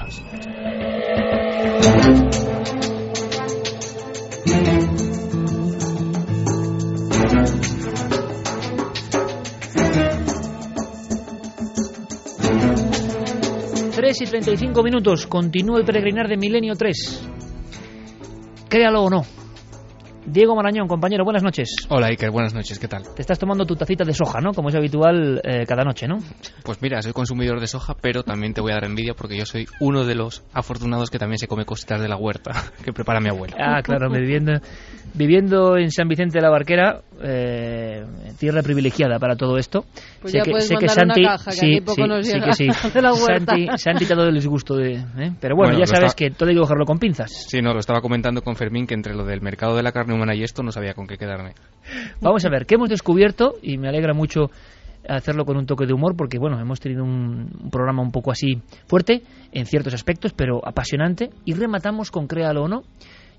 Tres 13.96 14.22
y 14.22 14.26
35 14.26 14.84
minutos. 14.84 15.26
Continúa 15.28 15.80
el 15.80 15.86
peregrinar 15.86 16.28
de 16.28 16.36
Milenio 16.36 16.76
3. 16.76 17.30
Créalo 18.68 19.04
o 19.04 19.10
no. 19.10 19.45
Diego 20.26 20.56
Marañón, 20.56 20.88
compañero, 20.88 21.24
buenas 21.24 21.44
noches. 21.44 21.70
Hola 21.88 22.08
Iker, 22.08 22.32
buenas 22.32 22.54
noches, 22.54 22.80
¿qué 22.80 22.88
tal? 22.88 23.04
Te 23.14 23.22
estás 23.22 23.38
tomando 23.38 23.64
tu 23.64 23.76
tacita 23.76 24.04
de 24.04 24.14
soja, 24.14 24.42
¿no? 24.42 24.54
Como 24.54 24.70
es 24.70 24.76
habitual 24.76 25.40
eh, 25.44 25.66
cada 25.68 25.84
noche, 25.84 26.08
¿no? 26.08 26.18
Pues 26.64 26.82
mira, 26.82 27.00
soy 27.04 27.14
consumidor 27.14 27.60
de 27.60 27.68
soja, 27.68 27.94
pero 27.94 28.24
también 28.24 28.54
te 28.54 28.60
voy 28.60 28.72
a 28.72 28.76
dar 28.76 28.86
envidia 28.86 29.14
porque 29.14 29.38
yo 29.38 29.46
soy 29.46 29.68
uno 29.80 30.04
de 30.04 30.16
los 30.16 30.44
afortunados 30.52 31.12
que 31.12 31.20
también 31.20 31.38
se 31.38 31.48
come 31.48 31.64
cositas 31.64 32.02
de 32.02 32.08
la 32.08 32.18
huerta 32.18 32.52
que 32.84 32.92
prepara 32.92 33.20
mi 33.20 33.30
abuela. 33.30 33.56
Ah, 33.60 33.82
claro, 33.84 34.10
viviendo, 34.10 34.54
viviendo 35.14 35.78
en 35.78 35.92
San 35.92 36.08
Vicente 36.08 36.38
de 36.40 36.42
la 36.42 36.50
Barquera, 36.50 37.02
eh, 37.22 38.04
tierra 38.40 38.62
privilegiada 38.62 39.20
para 39.20 39.36
todo 39.36 39.58
esto. 39.58 39.86
Pues 40.22 40.32
sé 40.32 40.40
ya 40.40 40.44
que, 40.44 40.52
puedes 40.52 40.68
sé 40.68 40.74
mandar 40.74 40.90
que 40.90 40.94
Santi, 41.00 41.20
una 41.22 41.30
caja, 41.38 41.52
que 41.52 41.58
sí, 41.58 41.82
poco 41.82 41.96
sí, 41.96 42.08
nos 42.08 42.26
sí 42.28 42.34
llega 42.34 42.46
que 42.48 42.54
sí. 42.54 42.68
de 42.94 43.02
la 43.02 43.14
huerta. 43.14 43.52
Santi, 43.56 43.68
Santi 43.78 44.06
te 44.06 44.14
ha 44.14 44.18
dado 44.18 44.30
el 44.30 44.36
disgusto 44.36 44.76
de... 44.76 44.94
¿eh? 44.96 45.32
Pero 45.40 45.56
bueno, 45.56 45.72
Bueno, 45.74 45.80
ya 45.80 45.86
sabes 45.86 46.12
está- 46.12 46.16
que 46.18 46.32
todo 46.32 46.50
hay 46.50 46.56
que 46.56 46.62
cogerlo 46.62 46.86
con 46.86 47.00
pinzas. 47.00 47.32
Sí, 47.48 47.62
no, 47.62 47.74
lo 47.74 47.80
estaba 47.80 48.02
comentando 48.02 48.42
con 48.42 48.56
Fermín 48.56 48.88
que 48.88 48.94
entre 48.94 49.14
lo 49.16 49.24
del 49.26 49.42
mercado 49.42 49.76
de 49.76 49.84
la 49.84 49.92
carne 49.92 50.14
humana 50.14 50.36
y 50.36 50.44
esto 50.44 50.64
no 50.64 50.72
sabía 50.72 50.94
con 50.94 51.08
qué 51.08 51.18
quedarme. 51.18 51.54
Vamos 52.22 52.44
a 52.46 52.50
ver, 52.50 52.66
¿qué 52.66 52.76
hemos 52.76 52.90
descubierto? 52.90 53.54
Y 53.62 53.78
me 53.78 53.88
alegra 53.88 54.14
mucho 54.14 54.50
hacerlo 55.08 55.46
con 55.46 55.56
un 55.56 55.68
toque 55.68 55.86
de 55.86 55.94
humor 55.94 56.16
porque, 56.18 56.40
bueno, 56.40 56.60
hemos 56.60 56.80
tenido 56.80 57.04
un, 57.04 57.48
un 57.64 57.70
programa 57.70 58.02
un 58.02 58.12
poco 58.12 58.32
así 58.32 58.60
fuerte 58.88 59.22
en 59.52 59.66
ciertos 59.68 59.94
aspectos, 59.94 60.34
pero 60.34 60.68
apasionante. 60.68 61.30
Y 61.46 61.54
rematamos 61.54 62.10
con 62.12 62.28
Créalo 62.28 62.64
o 62.64 62.68
no. 62.68 62.82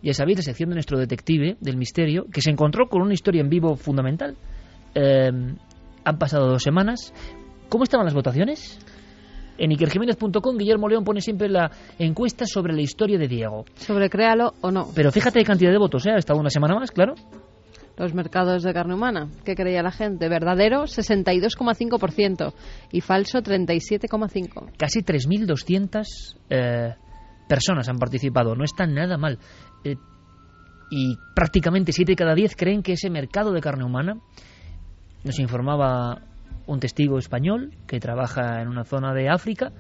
Ya 0.03 0.15
sabéis, 0.15 0.39
la 0.39 0.43
sección 0.43 0.69
de 0.71 0.75
nuestro 0.75 0.99
detective 0.99 1.57
del 1.61 1.77
misterio, 1.77 2.27
que 2.33 2.41
se 2.41 2.51
encontró 2.51 2.89
con 2.89 3.03
una 3.03 3.15
historia 3.15 3.41
en 3.41 3.49
vivo 3.49 3.77
fundamental. 3.77 4.37
Eh, 4.95 5.31
han 6.05 6.19
pasado 6.19 6.49
dos 6.49 6.63
semanas. 6.63 7.13
¿Cómo 7.69 7.85
estaban 7.85 8.07
las 8.07 8.15
votaciones? 8.15 8.79
En 9.59 9.73
ikerjiménez.com 9.73 10.57
Guillermo 10.57 10.89
León 10.89 11.05
pone 11.05 11.21
siempre 11.21 11.49
la 11.49 11.71
encuesta 11.99 12.47
sobre 12.47 12.75
la 12.75 12.83
historia 12.83 13.19
de 13.19 13.27
Diego. 13.27 13.65
Sobre 13.75 14.09
créalo 14.11 14.55
o 14.61 14.71
no. 14.71 14.89
Pero 14.95 15.11
fíjate 15.11 15.41
qué 15.41 15.45
cantidad 15.45 15.73
de 15.73 15.79
votos, 15.79 16.07
¿eh? 16.07 16.11
Ha 16.11 16.19
estado 16.19 16.39
una 16.39 16.51
semana 16.51 16.75
más, 16.75 16.91
claro. 16.91 17.15
Los 17.97 18.13
mercados 18.13 18.63
de 18.63 18.75
carne 18.75 18.95
humana. 18.95 19.29
¿Qué 19.45 19.55
creía 19.55 19.83
la 19.83 19.91
gente? 19.91 20.29
Verdadero 20.29 20.83
62,5% 20.83 22.53
y 22.93 23.01
falso 23.01 23.39
37,5%. 23.39 24.73
Casi 24.77 25.01
3.200 25.01 26.05
eh, 26.51 26.95
personas 27.49 27.89
han 27.89 27.97
participado. 27.97 28.55
No 28.55 28.65
está 28.65 28.87
nada 28.87 29.17
mal. 29.17 29.39
Eh, 29.87 29.97
y 30.91 31.19
prácticamente 31.35 31.93
7 31.93 32.13
de 32.13 32.17
cada 32.17 32.35
10 32.35 32.55
creen 32.57 32.83
que 32.83 32.93
ese 32.93 33.11
mercado 33.11 33.53
de 33.53 33.61
carne 33.61 33.85
humana, 33.85 34.21
nos 35.25 35.39
informaba 35.41 36.23
un 36.67 36.79
testigo 36.79 37.19
español 37.19 37.73
que 37.87 37.99
trabaja 37.99 38.63
en 38.63 38.69
una 38.69 38.85
zona 38.85 39.13
de 39.13 39.29
África 39.29 39.73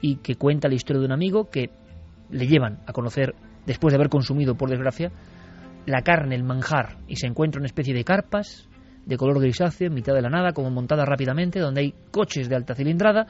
y 0.00 0.16
que 0.16 0.36
cuenta 0.36 0.68
la 0.68 0.74
historia 0.74 1.00
de 1.00 1.06
un 1.06 1.12
amigo 1.12 1.50
que 1.50 1.70
le 2.30 2.46
llevan 2.46 2.80
a 2.86 2.92
conocer, 2.92 3.34
después 3.66 3.92
de 3.92 3.96
haber 3.96 4.08
consumido, 4.08 4.54
por 4.54 4.70
desgracia, 4.70 5.12
la 5.86 6.00
carne, 6.02 6.34
el 6.34 6.44
manjar, 6.44 6.96
y 7.06 7.16
se 7.16 7.26
encuentra 7.26 7.58
una 7.58 7.66
especie 7.66 7.94
de 7.94 8.04
carpas 8.04 8.68
de 9.04 9.16
color 9.18 9.40
grisáceo 9.40 9.88
en 9.88 9.94
mitad 9.94 10.14
de 10.14 10.22
la 10.22 10.30
nada, 10.30 10.52
como 10.52 10.70
montada 10.70 11.04
rápidamente, 11.04 11.60
donde 11.60 11.82
hay 11.82 11.94
coches 12.10 12.48
de 12.48 12.56
alta 12.56 12.74
cilindrada 12.74 13.26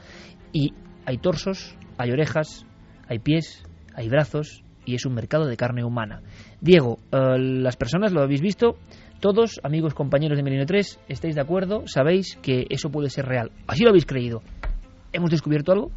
y 0.52 0.72
hay 1.04 1.18
torsos, 1.18 1.76
hay 1.98 2.12
orejas, 2.12 2.64
hay 3.08 3.18
pies, 3.18 3.64
hay 3.94 4.08
brazos 4.08 4.63
y 4.84 4.94
es 4.94 5.06
un 5.06 5.14
mercado 5.14 5.46
de 5.46 5.56
carne 5.56 5.84
humana. 5.84 6.22
Diego, 6.60 6.98
eh, 7.12 7.38
las 7.38 7.76
personas 7.76 8.12
lo 8.12 8.22
habéis 8.22 8.40
visto, 8.40 8.76
todos, 9.20 9.60
amigos, 9.62 9.94
compañeros 9.94 10.36
de 10.36 10.42
Milenio 10.42 10.66
3, 10.66 11.00
estáis 11.08 11.34
de 11.34 11.40
acuerdo, 11.40 11.84
sabéis 11.86 12.36
que 12.42 12.66
eso 12.68 12.90
puede 12.90 13.10
ser 13.10 13.26
real. 13.26 13.50
Así 13.66 13.82
lo 13.82 13.90
habéis 13.90 14.06
creído. 14.06 14.42
¿Hemos 15.12 15.30
descubierto 15.30 15.72
algo? 15.72 15.90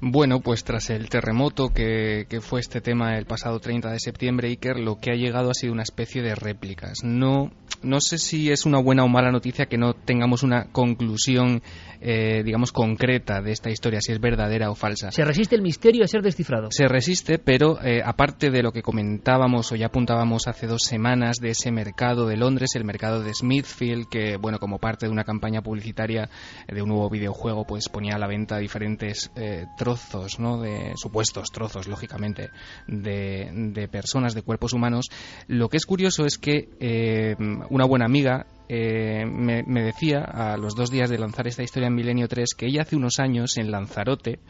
Bueno, 0.00 0.40
pues 0.40 0.64
tras 0.64 0.90
el 0.90 1.08
terremoto 1.08 1.70
que, 1.70 2.26
que 2.28 2.40
fue 2.40 2.60
este 2.60 2.80
tema 2.80 3.16
el 3.16 3.26
pasado 3.26 3.60
30 3.60 3.90
de 3.90 4.00
septiembre, 4.00 4.48
Iker, 4.48 4.78
lo 4.78 4.98
que 4.98 5.10
ha 5.10 5.14
llegado 5.14 5.50
ha 5.50 5.54
sido 5.54 5.72
una 5.72 5.82
especie 5.82 6.22
de 6.22 6.34
réplicas. 6.34 6.98
No, 7.02 7.50
no 7.82 8.00
sé 8.00 8.18
si 8.18 8.50
es 8.50 8.66
una 8.66 8.80
buena 8.80 9.04
o 9.04 9.08
mala 9.08 9.30
noticia 9.30 9.66
que 9.66 9.78
no 9.78 9.94
tengamos 9.94 10.42
una 10.42 10.66
conclusión, 10.72 11.62
eh, 12.00 12.42
digamos, 12.44 12.72
concreta 12.72 13.40
de 13.40 13.52
esta 13.52 13.70
historia, 13.70 14.00
si 14.00 14.12
es 14.12 14.20
verdadera 14.20 14.70
o 14.70 14.74
falsa. 14.74 15.10
Se 15.10 15.24
resiste 15.24 15.56
el 15.56 15.62
misterio 15.62 16.04
a 16.04 16.08
ser 16.08 16.22
descifrado. 16.22 16.68
Se 16.70 16.88
resiste, 16.88 17.38
pero 17.38 17.82
eh, 17.82 18.02
aparte 18.04 18.50
de 18.50 18.62
lo 18.62 18.72
que 18.72 18.82
comentábamos 18.82 19.72
o 19.72 19.76
ya 19.76 19.86
apuntábamos 19.86 20.46
hace 20.46 20.66
dos 20.66 20.82
semanas 20.82 21.36
de 21.38 21.50
ese 21.50 21.70
mercado 21.70 22.26
de 22.26 22.36
Londres, 22.36 22.74
el 22.74 22.84
mercado 22.84 23.22
de 23.22 23.34
Smithfield, 23.34 24.08
que 24.08 24.36
bueno, 24.36 24.58
como 24.58 24.78
parte 24.78 25.06
de 25.06 25.12
una 25.12 25.24
campaña 25.24 25.62
publicitaria 25.62 26.28
de 26.66 26.82
un 26.82 26.88
nuevo 26.88 27.08
videojuego, 27.08 27.64
pues 27.66 27.88
ponía 27.88 28.16
a 28.16 28.18
la 28.18 28.26
venta 28.26 28.58
diferentes 28.58 29.30
eh, 29.36 29.66
trozos, 29.86 30.40
¿no? 30.40 30.60
De 30.60 30.94
supuestos 30.96 31.52
trozos, 31.52 31.86
lógicamente, 31.86 32.50
de, 32.88 33.48
de 33.52 33.86
personas, 33.86 34.34
de 34.34 34.42
cuerpos 34.42 34.72
humanos. 34.72 35.06
Lo 35.46 35.68
que 35.68 35.76
es 35.76 35.86
curioso 35.86 36.24
es 36.24 36.38
que 36.38 36.70
eh, 36.80 37.36
una 37.70 37.84
buena 37.84 38.06
amiga 38.06 38.46
eh, 38.68 39.24
me, 39.24 39.62
me 39.62 39.84
decía 39.84 40.22
a 40.22 40.56
los 40.56 40.74
dos 40.74 40.90
días 40.90 41.08
de 41.08 41.18
lanzar 41.18 41.46
esta 41.46 41.62
historia 41.62 41.86
en 41.86 41.94
Milenio 41.94 42.26
3 42.26 42.54
que 42.58 42.66
ella 42.66 42.82
hace 42.82 42.96
unos 42.96 43.20
años 43.20 43.58
en 43.58 43.70
Lanzarote, 43.70 44.40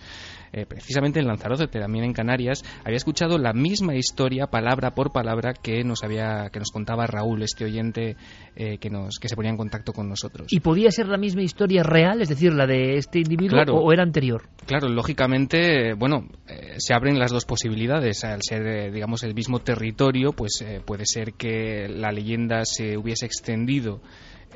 eh, 0.53 0.67
precisamente 0.67 1.21
en 1.21 1.27
Lanzarote, 1.27 1.67
también 1.69 2.05
en 2.05 2.13
Canarias, 2.13 2.63
había 2.85 2.97
escuchado 2.97 3.39
la 3.39 3.53
misma 3.53 3.95
historia 3.95 4.47
palabra 4.47 4.95
por 4.95 5.13
palabra 5.13 5.53
que 5.55 5.85
nos 5.85 6.03
había 6.03 6.49
que 6.53 6.59
nos 6.59 6.71
contaba 6.71 7.07
Raúl, 7.07 7.43
este 7.43 7.65
oyente 7.65 8.17
eh, 8.55 8.79
que 8.79 8.91
nos 8.91 9.19
que 9.19 9.29
se 9.29 9.37
ponía 9.37 9.51
en 9.51 9.57
contacto 9.57 9.93
con 9.93 10.09
nosotros. 10.09 10.49
¿Y 10.51 10.61
podía 10.61 10.91
ser 10.91 11.09
la 11.09 11.19
misma 11.19 11.43
historia 11.43 11.83
real, 11.83 12.21
es 12.23 12.29
decir, 12.29 12.53
la 12.53 12.67
de 12.67 12.97
este 12.97 13.19
individuo, 13.19 13.57
Claro. 13.57 13.77
o, 13.77 13.85
o 13.85 13.93
era 13.93 14.03
anterior? 14.03 14.43
Claro, 14.67 14.89
lógicamente, 14.89 15.95
bueno, 15.95 16.27
eh, 16.49 16.75
se 16.79 16.95
abren 16.95 17.19
las 17.19 17.31
dos 17.33 17.45
posibilidades. 17.45 18.25
Al 18.25 18.41
ser, 18.43 18.67
eh, 18.67 18.91
digamos, 18.91 19.23
el 19.23 19.35
mismo 19.35 19.61
territorio, 19.61 20.33
pues 20.33 20.61
eh, 20.63 20.81
puede 20.85 21.05
ser 21.07 21.35
que 21.35 21.89
la 21.89 22.11
leyenda 22.13 22.65
se 22.65 22.97
hubiese 22.97 23.27
extendido 23.27 24.01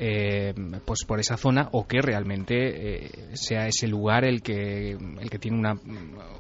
eh, 0.03 0.55
pues 0.87 1.01
por 1.07 1.21
esa 1.21 1.37
zona 1.37 1.69
o 1.73 1.87
que 1.87 2.01
realmente 2.01 2.55
eh, 3.05 3.11
sea 3.35 3.67
ese 3.67 3.87
lugar 3.87 4.25
el 4.25 4.41
que 4.41 4.93
el 4.93 5.29
que 5.31 5.39
tiene 5.39 5.59
una, 5.59 5.75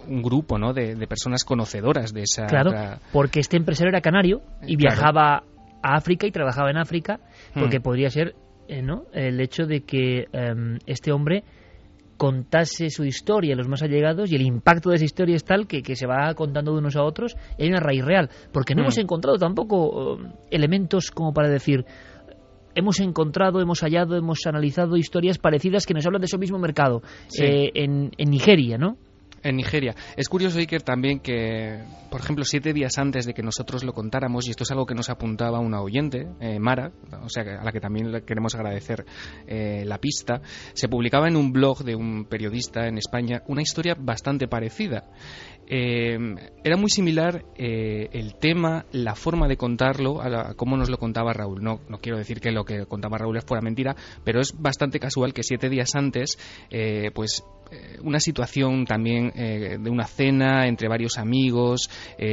un 0.08 0.22
grupo 0.22 0.56
¿no? 0.58 0.72
de, 0.72 0.94
de 0.94 1.06
personas 1.06 1.44
conocedoras 1.44 2.14
de 2.14 2.22
esa 2.22 2.46
Claro, 2.46 2.70
otra- 2.70 2.98
porque 3.12 3.40
este 3.40 3.58
empresario 3.58 3.90
era 3.90 4.00
canario 4.00 4.40
y 4.66 4.76
Claro. 4.76 4.96
viajaba 4.96 5.44
a 5.82 5.96
África 5.96 6.26
y 6.26 6.30
trabajaba 6.30 6.70
en 6.70 6.78
África, 6.78 7.20
porque 7.54 7.80
Hmm. 7.80 7.82
podría 7.82 8.08
ser 8.10 8.34
eh, 8.68 8.80
¿no? 8.82 9.04
el 9.12 9.38
hecho 9.40 9.66
de 9.66 9.82
que 9.82 10.26
em, 10.32 10.78
este 10.86 11.12
hombre 11.12 11.44
contase 12.16 12.90
su 12.90 13.04
historia 13.04 13.54
a 13.54 13.56
los 13.56 13.66
más 13.66 13.82
allegados 13.82 14.30
y 14.30 14.36
el 14.36 14.42
impacto 14.42 14.90
de 14.90 14.96
esa 14.96 15.04
historia 15.06 15.36
es 15.36 15.44
tal 15.44 15.66
que, 15.66 15.82
que 15.82 15.96
se 15.96 16.06
va 16.06 16.34
contando 16.34 16.72
de 16.72 16.78
unos 16.78 16.94
a 16.96 17.02
otros 17.02 17.34
y 17.56 17.62
hay 17.62 17.68
una 17.70 17.80
raíz 17.80 18.04
real. 18.04 18.28
Porque 18.52 18.74
no 18.74 18.82
Mm. 18.82 18.84
hemos 18.84 18.98
encontrado 18.98 19.38
tampoco 19.38 20.18
eh, 20.20 20.26
elementos 20.50 21.10
como 21.10 21.32
para 21.32 21.48
decir 21.48 21.84
hemos 22.74 23.00
encontrado, 23.00 23.60
hemos 23.60 23.80
hallado, 23.80 24.16
hemos 24.16 24.46
analizado 24.46 24.96
historias 24.96 25.38
parecidas 25.38 25.86
que 25.86 25.94
nos 25.94 26.06
hablan 26.06 26.20
de 26.20 26.26
ese 26.26 26.38
mismo 26.38 26.58
mercado 26.58 27.02
Sí. 27.28 27.44
eh, 27.44 27.70
en, 27.74 28.10
en 28.16 28.30
Nigeria, 28.30 28.78
¿no? 28.78 28.96
En 29.42 29.56
Nigeria. 29.56 29.94
Es 30.18 30.28
curioso, 30.28 30.58
Iker, 30.58 30.82
también 30.82 31.18
que, 31.20 31.82
por 32.10 32.20
ejemplo, 32.20 32.44
siete 32.44 32.74
días 32.74 32.98
antes 32.98 33.24
de 33.24 33.32
que 33.32 33.42
nosotros 33.42 33.84
lo 33.84 33.94
contáramos, 33.94 34.46
y 34.46 34.50
esto 34.50 34.64
es 34.64 34.70
algo 34.70 34.84
que 34.84 34.94
nos 34.94 35.08
apuntaba 35.08 35.60
una 35.60 35.80
oyente, 35.80 36.26
eh, 36.40 36.58
Mara, 36.58 36.92
o 37.24 37.28
sea, 37.30 37.44
a 37.58 37.64
la 37.64 37.72
que 37.72 37.80
también 37.80 38.12
le 38.12 38.22
queremos 38.22 38.54
agradecer 38.54 39.06
eh, 39.46 39.84
la 39.86 39.96
pista, 39.96 40.42
se 40.74 40.88
publicaba 40.88 41.26
en 41.26 41.36
un 41.36 41.52
blog 41.52 41.84
de 41.84 41.94
un 41.96 42.26
periodista 42.26 42.86
en 42.86 42.98
España 42.98 43.40
una 43.46 43.62
historia 43.62 43.96
bastante 43.98 44.46
parecida. 44.46 45.04
Eh, 45.72 46.18
era 46.64 46.76
muy 46.76 46.90
similar 46.90 47.44
eh, 47.56 48.08
el 48.12 48.34
tema, 48.34 48.84
la 48.90 49.14
forma 49.14 49.46
de 49.46 49.56
contarlo, 49.56 50.20
a, 50.20 50.28
la- 50.28 50.48
a 50.50 50.54
cómo 50.54 50.76
nos 50.76 50.90
lo 50.90 50.98
contaba 50.98 51.32
Raúl. 51.32 51.62
No, 51.62 51.80
no 51.88 51.98
quiero 51.98 52.18
decir 52.18 52.40
que 52.40 52.50
lo 52.50 52.64
que 52.64 52.86
contaba 52.86 53.18
Raúl 53.18 53.40
fuera 53.42 53.62
mentira, 53.62 53.94
pero 54.24 54.40
es 54.40 54.52
bastante 54.60 54.98
casual 54.98 55.32
que 55.32 55.44
siete 55.44 55.68
días 55.68 55.94
antes, 55.94 56.36
eh, 56.70 57.12
pues 57.14 57.44
eh, 57.70 57.98
una 58.02 58.18
situación 58.18 58.84
también 58.84 59.32
eh, 59.36 59.78
de 59.80 59.90
una 59.90 60.06
cena 60.06 60.66
entre 60.66 60.88
varios 60.88 61.18
amigos, 61.18 61.88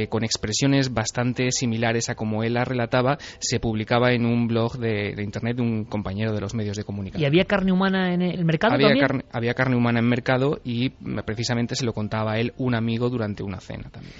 con 0.08 0.24
expresiones 0.24 0.92
bastante 0.92 1.52
similares 1.52 2.08
a 2.10 2.16
como 2.16 2.42
él 2.42 2.54
la 2.54 2.64
relataba, 2.64 3.18
se 3.38 3.60
publicaba 3.60 4.10
en 4.12 4.26
un 4.26 4.48
blog 4.48 4.78
de, 4.78 5.14
de 5.14 5.22
internet 5.22 5.56
de 5.56 5.62
un 5.62 5.84
compañero 5.84 6.32
de 6.32 6.40
los 6.40 6.54
medios 6.54 6.76
de 6.76 6.82
comunicación. 6.82 7.22
¿Y 7.22 7.26
había 7.26 7.44
carne 7.44 7.70
humana 7.72 8.12
en 8.12 8.22
el 8.22 8.44
mercado 8.44 8.74
Había 8.74 8.88
también? 8.88 9.06
carne, 9.06 9.24
había 9.30 9.54
carne 9.54 9.76
humana 9.76 10.00
en 10.00 10.06
mercado 10.08 10.58
y 10.64 10.90
mm, 11.00 11.20
precisamente 11.24 11.76
se 11.76 11.84
lo 11.86 11.92
contaba 11.92 12.32
a 12.32 12.38
él 12.40 12.52
un 12.58 12.74
amigo 12.74 13.08
durante 13.08 13.27
una 13.42 13.60
cena 13.60 13.90
también. 13.90 14.14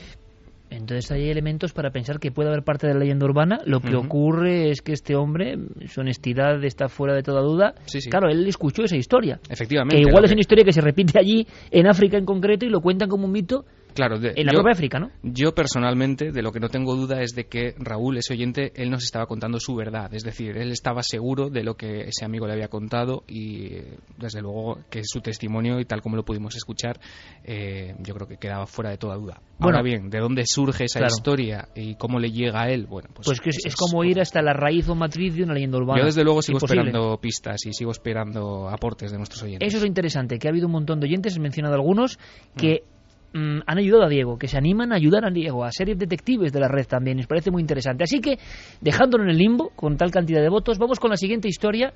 Entonces 0.70 1.10
hay 1.10 1.30
elementos 1.30 1.72
para 1.72 1.90
pensar 1.90 2.18
que 2.18 2.30
puede 2.30 2.50
haber 2.50 2.62
parte 2.62 2.86
de 2.86 2.92
la 2.92 3.00
leyenda 3.00 3.24
urbana. 3.24 3.60
Lo 3.64 3.80
que 3.80 3.96
ocurre 3.96 4.70
es 4.70 4.82
que 4.82 4.92
este 4.92 5.16
hombre, 5.16 5.56
su 5.86 6.00
honestidad 6.00 6.62
está 6.62 6.88
fuera 6.88 7.14
de 7.14 7.22
toda 7.22 7.40
duda. 7.40 7.74
Sí, 7.86 8.00
sí. 8.00 8.10
Claro, 8.10 8.28
él 8.28 8.46
escuchó 8.46 8.82
esa 8.82 8.96
historia. 8.96 9.40
Efectivamente. 9.48 9.96
Que 9.96 10.02
igual 10.02 10.24
es 10.24 10.32
una 10.32 10.40
historia 10.40 10.64
que 10.64 10.72
se 10.72 10.82
repite 10.82 11.18
allí, 11.18 11.46
en 11.70 11.86
África 11.86 12.18
en 12.18 12.26
concreto, 12.26 12.66
y 12.66 12.68
lo 12.68 12.80
cuentan 12.80 13.08
como 13.08 13.24
un 13.24 13.32
mito 13.32 13.64
Claro, 13.98 14.18
de- 14.20 14.32
en 14.36 14.46
la 14.46 14.52
yo- 14.52 14.58
propia 14.58 14.72
África, 14.74 15.00
¿no? 15.00 15.10
Yo 15.24 15.52
personalmente, 15.54 16.30
de 16.30 16.40
lo 16.42 16.52
que 16.52 16.60
no 16.60 16.68
tengo 16.68 16.94
duda 16.94 17.20
es 17.20 17.34
de 17.34 17.46
que 17.48 17.74
Raúl, 17.78 18.16
ese 18.18 18.32
oyente, 18.34 18.72
él 18.76 18.90
nos 18.90 19.02
estaba 19.02 19.26
contando 19.26 19.58
su 19.58 19.74
verdad. 19.74 20.14
Es 20.14 20.22
decir, 20.22 20.56
él 20.56 20.70
estaba 20.70 21.02
seguro 21.02 21.50
de 21.50 21.64
lo 21.64 21.74
que 21.74 22.02
ese 22.02 22.24
amigo 22.24 22.46
le 22.46 22.52
había 22.52 22.68
contado 22.68 23.24
y, 23.26 23.70
desde 24.16 24.40
luego, 24.40 24.78
que 24.88 25.00
su 25.02 25.20
testimonio 25.20 25.80
y 25.80 25.84
tal 25.84 26.00
como 26.00 26.14
lo 26.14 26.24
pudimos 26.24 26.54
escuchar, 26.54 27.00
eh, 27.44 27.96
yo 27.98 28.14
creo 28.14 28.28
que 28.28 28.36
quedaba 28.36 28.66
fuera 28.66 28.90
de 28.90 28.98
toda 28.98 29.16
duda. 29.16 29.40
Bueno. 29.58 29.76
Ahora 29.78 29.82
bien, 29.82 30.10
¿de 30.10 30.20
dónde 30.20 30.44
surge 30.46 30.84
esa 30.84 31.00
Claro. 31.00 31.12
historia 31.14 31.68
y 31.74 31.96
cómo 31.96 32.20
le 32.20 32.30
llega 32.30 32.62
a 32.62 32.70
él? 32.70 32.86
Bueno, 32.86 33.08
pues, 33.12 33.26
Pues 33.26 33.40
que 33.40 33.50
es, 33.50 33.74
como 33.74 34.04
ir 34.04 34.20
hasta 34.20 34.40
la 34.42 34.52
raíz 34.52 34.88
o 34.88 34.94
matriz 34.94 35.34
de 35.34 35.42
una 35.42 35.54
leyenda 35.54 35.78
urbana. 35.78 35.98
Yo 36.00 36.06
desde 36.06 36.22
luego 36.22 36.40
sigo 36.42 36.58
Imposible. 36.58 36.82
esperando 36.90 37.16
pistas 37.20 37.66
y 37.66 37.72
sigo 37.72 37.90
esperando 37.90 38.68
aportes 38.68 39.10
de 39.10 39.16
nuestros 39.18 39.42
oyentes. 39.42 39.66
Eso 39.66 39.78
es 39.78 39.82
lo 39.82 39.88
interesante, 39.88 40.38
que 40.38 40.46
ha 40.46 40.50
habido 40.50 40.66
un 40.66 40.72
montón 40.72 41.00
de 41.00 41.06
oyentes, 41.06 41.36
he 41.36 41.40
mencionado 41.40 41.74
algunos, 41.74 42.18
que 42.56 42.82
mm, 42.84 42.97
han 43.34 43.78
ayudado 43.78 44.04
a 44.04 44.08
Diego, 44.08 44.38
que 44.38 44.48
se 44.48 44.56
animan 44.56 44.92
a 44.92 44.96
ayudar 44.96 45.24
a 45.24 45.30
Diego, 45.30 45.64
a 45.64 45.70
ser 45.70 45.94
detectives 45.96 46.52
de 46.52 46.60
la 46.60 46.68
red 46.68 46.86
también, 46.86 47.16
nos 47.18 47.26
parece 47.26 47.50
muy 47.50 47.60
interesante. 47.60 48.04
Así 48.04 48.20
que, 48.20 48.38
dejándolo 48.80 49.24
en 49.24 49.30
el 49.30 49.38
limbo, 49.38 49.70
con 49.70 49.96
tal 49.96 50.10
cantidad 50.10 50.40
de 50.40 50.48
votos, 50.48 50.78
vamos 50.78 50.98
con 50.98 51.10
la 51.10 51.16
siguiente 51.16 51.48
historia, 51.48 51.92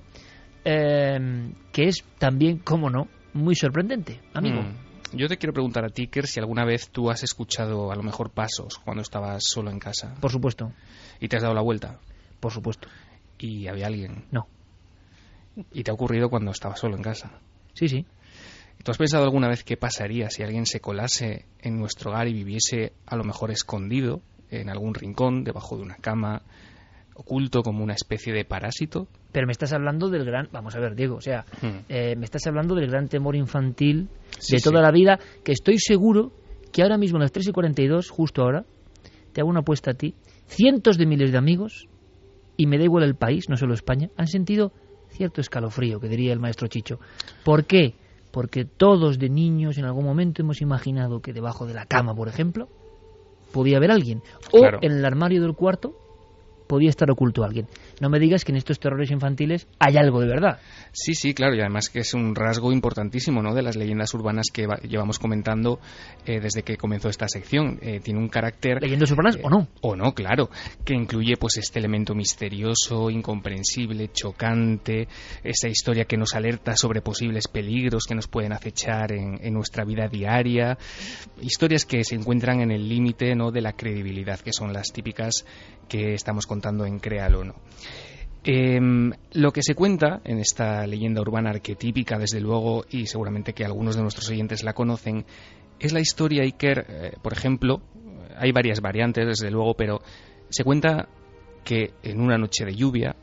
eh, 0.64 1.50
que 1.72 1.84
es 1.84 2.04
también, 2.18 2.58
como 2.58 2.90
no, 2.90 3.08
muy 3.34 3.54
sorprendente, 3.54 4.20
amigo. 4.34 4.62
Mm. 4.62 4.92
Yo 5.14 5.28
te 5.28 5.36
quiero 5.36 5.52
preguntar 5.52 5.84
a 5.84 5.88
ti, 5.88 6.06
Ker, 6.06 6.26
si 6.26 6.40
alguna 6.40 6.64
vez 6.64 6.88
tú 6.88 7.10
has 7.10 7.22
escuchado 7.22 7.92
a 7.92 7.96
lo 7.96 8.02
mejor 8.02 8.30
pasos 8.30 8.78
cuando 8.78 9.02
estabas 9.02 9.44
solo 9.44 9.70
en 9.70 9.78
casa. 9.78 10.14
Por 10.20 10.30
supuesto. 10.30 10.72
¿Y 11.20 11.28
te 11.28 11.36
has 11.36 11.42
dado 11.42 11.54
la 11.54 11.60
vuelta? 11.60 11.98
Por 12.40 12.50
supuesto. 12.50 12.88
¿Y 13.38 13.66
había 13.66 13.88
alguien? 13.88 14.24
No. 14.30 14.46
¿Y 15.70 15.82
te 15.82 15.90
ha 15.90 15.94
ocurrido 15.94 16.30
cuando 16.30 16.50
estabas 16.50 16.80
solo 16.80 16.96
en 16.96 17.02
casa? 17.02 17.30
Sí, 17.74 17.88
sí. 17.88 18.06
¿Tú 18.84 18.90
has 18.90 18.98
pensado 18.98 19.24
alguna 19.24 19.48
vez 19.48 19.62
qué 19.64 19.76
pasaría 19.76 20.28
si 20.30 20.42
alguien 20.42 20.66
se 20.66 20.80
colase 20.80 21.44
en 21.60 21.78
nuestro 21.78 22.10
hogar 22.10 22.26
y 22.28 22.32
viviese 22.32 22.92
a 23.06 23.16
lo 23.16 23.24
mejor 23.24 23.50
escondido 23.50 24.20
en 24.50 24.68
algún 24.68 24.94
rincón, 24.94 25.44
debajo 25.44 25.76
de 25.76 25.82
una 25.82 25.96
cama, 25.96 26.42
oculto 27.14 27.62
como 27.62 27.84
una 27.84 27.94
especie 27.94 28.32
de 28.32 28.44
parásito? 28.44 29.06
Pero 29.30 29.46
me 29.46 29.52
estás 29.52 29.72
hablando 29.72 30.08
del 30.10 30.24
gran... 30.24 30.48
Vamos 30.52 30.74
a 30.74 30.80
ver, 30.80 30.94
Diego, 30.96 31.16
o 31.16 31.20
sea, 31.20 31.44
Hmm. 31.62 31.84
eh, 31.88 32.16
me 32.16 32.24
estás 32.24 32.46
hablando 32.46 32.74
del 32.74 32.88
gran 32.90 33.08
temor 33.08 33.36
infantil 33.36 34.08
Sí, 34.38 34.56
de 34.56 34.62
toda 34.62 34.78
sí. 34.78 34.82
la 34.82 34.90
vida, 34.90 35.18
que 35.44 35.52
estoy 35.52 35.78
seguro 35.78 36.32
que 36.72 36.82
ahora 36.82 36.98
mismo 36.98 37.18
a 37.18 37.20
las 37.22 37.32
3 37.32 37.48
y 37.48 37.52
42, 37.52 38.10
justo 38.10 38.42
ahora, 38.42 38.64
te 39.32 39.40
hago 39.40 39.50
una 39.50 39.60
apuesta 39.60 39.92
a 39.92 39.94
ti, 39.94 40.14
cientos 40.46 40.98
de 40.98 41.06
miles 41.06 41.30
de 41.32 41.38
amigos, 41.38 41.86
y 42.56 42.66
me 42.66 42.78
da 42.78 42.84
igual 42.84 43.04
el 43.04 43.14
país, 43.14 43.48
no 43.48 43.56
solo 43.56 43.74
España, 43.74 44.10
han 44.16 44.26
sentido 44.26 44.72
cierto 45.10 45.40
escalofrío, 45.40 46.00
que 46.00 46.08
diría 46.08 46.32
el 46.32 46.40
maestro 46.40 46.66
Chicho. 46.68 46.98
¿Por 47.44 47.64
qué? 47.64 47.94
Porque 48.32 48.64
todos 48.64 49.18
de 49.18 49.28
niños 49.28 49.78
en 49.78 49.84
algún 49.84 50.04
momento 50.04 50.42
hemos 50.42 50.60
imaginado 50.60 51.20
que 51.20 51.32
debajo 51.32 51.66
de 51.66 51.74
la 51.74 51.86
cama, 51.86 52.14
por 52.14 52.28
ejemplo, 52.28 52.66
podía 53.52 53.76
haber 53.76 53.90
alguien. 53.92 54.22
O 54.50 54.58
Claro. 54.58 54.78
en 54.82 54.92
el 54.92 55.04
armario 55.04 55.40
del 55.42 55.54
cuarto 55.54 55.94
podía 56.66 56.90
estar 56.90 57.10
oculto 57.10 57.44
alguien. 57.44 57.66
No 58.00 58.08
me 58.08 58.18
digas 58.18 58.44
que 58.44 58.52
en 58.52 58.56
estos 58.58 58.78
terrores 58.80 59.10
infantiles 59.10 59.66
hay 59.78 59.96
algo 59.96 60.20
de 60.20 60.26
verdad. 60.28 60.58
Sí, 60.92 61.14
sí, 61.14 61.34
claro, 61.34 61.54
y 61.54 61.60
además 61.60 61.88
que 61.88 62.00
es 62.00 62.14
un 62.14 62.34
rasgo 62.34 62.72
importantísimo 62.72 63.42
¿no? 63.42 63.54
de 63.54 63.62
las 63.62 63.76
leyendas 63.76 64.12
urbanas 64.14 64.46
que 64.52 64.66
va- 64.66 64.78
llevamos 64.80 65.18
comentando 65.18 65.80
eh, 66.26 66.40
desde 66.40 66.62
que 66.62 66.76
comenzó 66.76 67.08
esta 67.08 67.28
sección. 67.28 67.78
Eh, 67.82 68.00
tiene 68.00 68.20
un 68.20 68.28
carácter... 68.28 68.80
¿Leyendas 68.82 69.10
urbanas 69.10 69.38
o 69.42 69.50
no? 69.50 69.68
O 69.80 69.96
no, 69.96 70.12
claro, 70.14 70.50
que 70.84 70.94
incluye 70.94 71.36
pues 71.36 71.56
este 71.56 71.78
elemento 71.78 72.14
misterioso, 72.14 73.10
incomprensible, 73.10 74.10
chocante, 74.12 75.08
esa 75.42 75.68
historia 75.68 76.04
que 76.04 76.16
nos 76.16 76.34
alerta 76.34 76.76
sobre 76.76 77.00
posibles 77.02 77.48
peligros 77.48 78.04
que 78.08 78.14
nos 78.14 78.28
pueden 78.28 78.52
acechar 78.52 79.12
en, 79.12 79.38
en 79.42 79.54
nuestra 79.54 79.84
vida 79.84 80.08
diaria, 80.08 80.76
historias 81.40 81.84
que 81.86 82.04
se 82.04 82.14
encuentran 82.14 82.60
en 82.60 82.70
el 82.70 82.88
límite 82.88 83.34
¿no? 83.34 83.50
de 83.50 83.60
la 83.60 83.72
credibilidad, 83.72 84.40
que 84.40 84.52
son 84.52 84.72
las 84.72 84.88
típicas 84.92 85.44
que 85.92 86.14
estamos 86.14 86.46
contando 86.46 86.86
en 86.86 86.98
Créalo, 86.98 87.44
¿no? 87.44 87.54
Em, 88.44 89.12
lo 89.34 89.52
que 89.52 89.62
se 89.62 89.74
cuenta 89.74 90.22
en 90.24 90.38
esta 90.38 90.86
leyenda 90.86 91.20
urbana 91.20 91.50
arquetípica, 91.50 92.18
desde 92.18 92.40
luego, 92.40 92.86
y 92.88 93.04
seguramente 93.04 93.52
que 93.52 93.66
algunos 93.66 93.94
de 93.94 94.00
nuestros 94.00 94.30
oyentes 94.30 94.64
la 94.64 94.72
conocen, 94.72 95.26
es 95.78 95.92
la 95.92 96.00
historia 96.00 96.44
Iker, 96.44 96.86
eh, 96.88 97.12
por 97.20 97.34
ejemplo, 97.34 97.82
hay 98.38 98.52
varias 98.52 98.80
variantes, 98.80 99.26
desde 99.26 99.50
luego, 99.50 99.74
pero 99.74 100.00
se 100.48 100.64
cuenta 100.64 101.10
que 101.62 101.92
en 102.02 102.22
una 102.22 102.38
noche 102.38 102.64
de 102.64 102.74
lluvia 102.74 103.14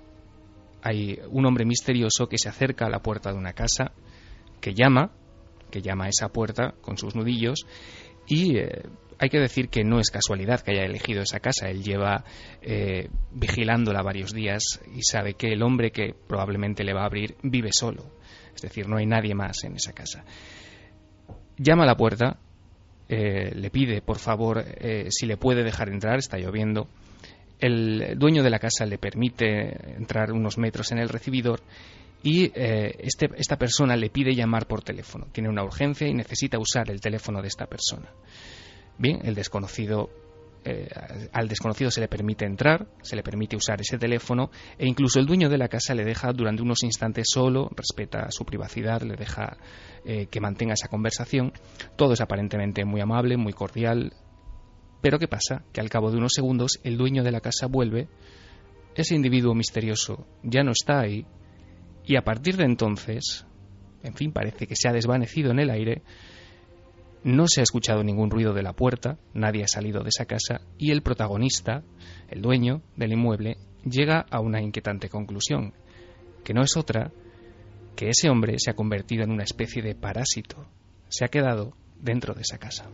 hay 0.84 1.20
un 1.32 1.48
hombre 1.48 1.66
misterioso 1.66 2.30
que 2.30 2.38
se 2.38 2.50
acerca 2.50 2.86
a 2.86 2.90
la 2.92 3.02
puerta 3.02 3.32
de 3.32 3.40
una 3.40 3.54
casa, 3.54 3.94
que 4.62 4.76
llama, 4.76 5.10
que 5.72 5.82
llama 5.82 6.06
a 6.06 6.10
esa 6.10 6.30
puerta 6.30 6.76
con 6.82 7.00
sus 7.00 7.16
nudillos, 7.16 7.66
y 8.28 8.58
eh, 8.58 8.84
hay 9.20 9.30
que 9.30 9.40
decir 9.40 9.68
que 9.68 9.84
no 9.84 10.00
es 10.00 10.10
casualidad 10.10 10.62
que 10.62 10.72
haya 10.72 10.86
elegido 10.86 11.22
esa 11.22 11.42
casa. 11.42 11.70
Él 11.70 11.84
lleva 11.84 12.24
eh, 12.62 13.10
vigilándola 13.32 14.02
varios 14.02 14.34
días 14.34 14.80
y 14.96 15.02
sabe 15.04 15.34
que 15.34 15.52
el 15.52 15.62
hombre 15.62 15.92
que 15.92 16.16
probablemente 16.28 16.86
le 16.86 16.94
va 16.94 17.02
a 17.02 17.08
abrir 17.08 17.36
vive 17.44 17.70
solo. 17.74 18.06
Es 18.56 18.62
decir, 18.62 18.88
no 18.88 18.98
hay 18.98 19.06
nadie 19.06 19.36
más 19.36 19.64
en 19.66 19.76
esa 19.76 19.92
casa. 19.92 20.24
Llama 21.58 21.84
a 21.84 21.88
la 21.88 21.98
puerta, 21.98 22.40
eh, 23.10 23.54
le 23.54 23.70
pide 23.70 24.02
por 24.02 24.20
favor 24.20 24.64
eh, 24.66 25.08
si 25.10 25.26
le 25.26 25.36
puede 25.36 25.64
dejar 25.64 25.90
entrar, 25.90 26.18
está 26.18 26.38
lloviendo. 26.38 26.88
El 27.60 28.18
dueño 28.18 28.42
de 28.42 28.50
la 28.50 28.60
casa 28.60 28.86
le 28.86 28.98
permite 28.98 29.98
entrar 29.98 30.32
unos 30.32 30.58
metros 30.58 30.94
en 30.94 31.00
el 31.00 31.10
recibidor 31.10 31.62
y 32.24 32.52
este, 32.54 33.30
esta 33.36 33.58
persona 33.58 33.98
le 33.98 34.10
pide 34.10 34.34
llamar 34.34 34.66
por 34.66 34.82
teléfono. 34.82 35.28
Tiene 35.34 35.50
una 35.50 35.64
urgencia 35.64 36.08
y 36.08 36.14
necesita 36.14 36.58
usar 36.58 36.90
el 36.90 37.02
teléfono 37.02 37.42
de 37.42 37.50
esta 37.50 37.66
persona. 37.66 38.10
Bien, 39.00 39.20
el 39.24 39.34
desconocido, 39.34 40.10
eh, 40.66 40.90
al 41.32 41.48
desconocido 41.48 41.90
se 41.90 42.02
le 42.02 42.10
permite 42.10 42.46
entrar, 42.46 42.86
se 43.02 43.16
le 43.16 43.24
permite 43.24 43.56
usar 43.56 43.80
ese 43.80 43.98
teléfono 43.98 44.52
e 44.78 44.86
incluso 44.86 45.20
el 45.20 45.26
dueño 45.26 45.50
de 45.50 45.58
la 45.58 45.70
casa 45.70 45.96
le 45.96 46.04
deja 46.04 46.32
durante 46.34 46.62
unos 46.62 46.84
instantes 46.84 47.28
solo, 47.34 47.70
respeta 47.76 48.30
su 48.30 48.46
privacidad, 48.46 49.02
le 49.02 49.16
deja 49.16 49.58
eh, 50.06 50.28
que 50.28 50.42
mantenga 50.42 50.74
esa 50.74 50.90
conversación. 50.90 51.54
Todo 51.96 52.14
es 52.14 52.22
aparentemente 52.22 52.84
muy 52.84 53.00
amable, 53.00 53.38
muy 53.38 53.54
cordial. 53.54 54.14
Pero 55.02 55.18
¿qué 55.18 55.30
pasa? 55.30 55.64
Que 55.72 55.80
al 55.80 55.90
cabo 55.90 56.12
de 56.12 56.18
unos 56.18 56.34
segundos 56.36 56.80
el 56.84 56.98
dueño 56.98 57.24
de 57.24 57.32
la 57.32 57.40
casa 57.40 57.68
vuelve, 57.68 58.10
ese 58.96 59.16
individuo 59.16 59.56
misterioso 59.56 60.28
ya 60.44 60.62
no 60.62 60.72
está 60.72 61.00
ahí 61.00 61.26
y 62.10 62.18
a 62.18 62.24
partir 62.24 62.58
de 62.58 62.66
entonces, 62.66 63.46
en 64.04 64.16
fin, 64.16 64.34
parece 64.34 64.68
que 64.68 64.76
se 64.76 64.90
ha 64.90 64.92
desvanecido 64.92 65.52
en 65.52 65.60
el 65.60 65.70
aire, 65.70 66.02
no 67.24 67.48
se 67.48 67.62
ha 67.62 67.64
escuchado 67.64 68.04
ningún 68.04 68.30
ruido 68.30 68.54
de 68.54 68.64
la 68.64 68.74
puerta, 68.74 69.18
nadie 69.34 69.64
ha 69.64 69.68
salido 69.68 70.04
de 70.04 70.10
esa 70.10 70.26
casa 70.26 70.62
y 70.78 70.92
el 70.92 71.02
protagonista, 71.02 71.84
el 72.30 72.42
dueño 72.42 72.82
del 72.96 73.14
inmueble, 73.14 73.58
llega 73.84 74.26
a 74.30 74.40
una 74.40 74.62
inquietante 74.62 75.10
conclusión, 75.10 75.74
que 76.44 76.54
no 76.54 76.64
es 76.64 76.78
otra 76.78 77.12
que 77.96 78.10
ese 78.10 78.30
hombre 78.30 78.56
se 78.60 78.72
ha 78.72 78.76
convertido 78.76 79.24
en 79.24 79.32
una 79.32 79.44
especie 79.44 79.82
de 79.82 79.96
parásito. 79.96 80.66
Se 81.10 81.26
ha 81.26 81.28
quedado 81.28 81.74
dentro 82.00 82.34
de 82.34 82.42
esa 82.42 82.58
casa. 82.58 82.90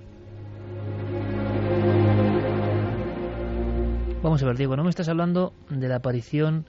Vamos 4.23 4.41
a 4.41 4.47
ver, 4.47 4.57
Diego, 4.57 4.75
no 4.75 4.83
me 4.83 4.89
estás 4.89 5.07
hablando 5.07 5.53
de 5.69 5.87
la 5.87 5.97
aparición, 5.97 6.67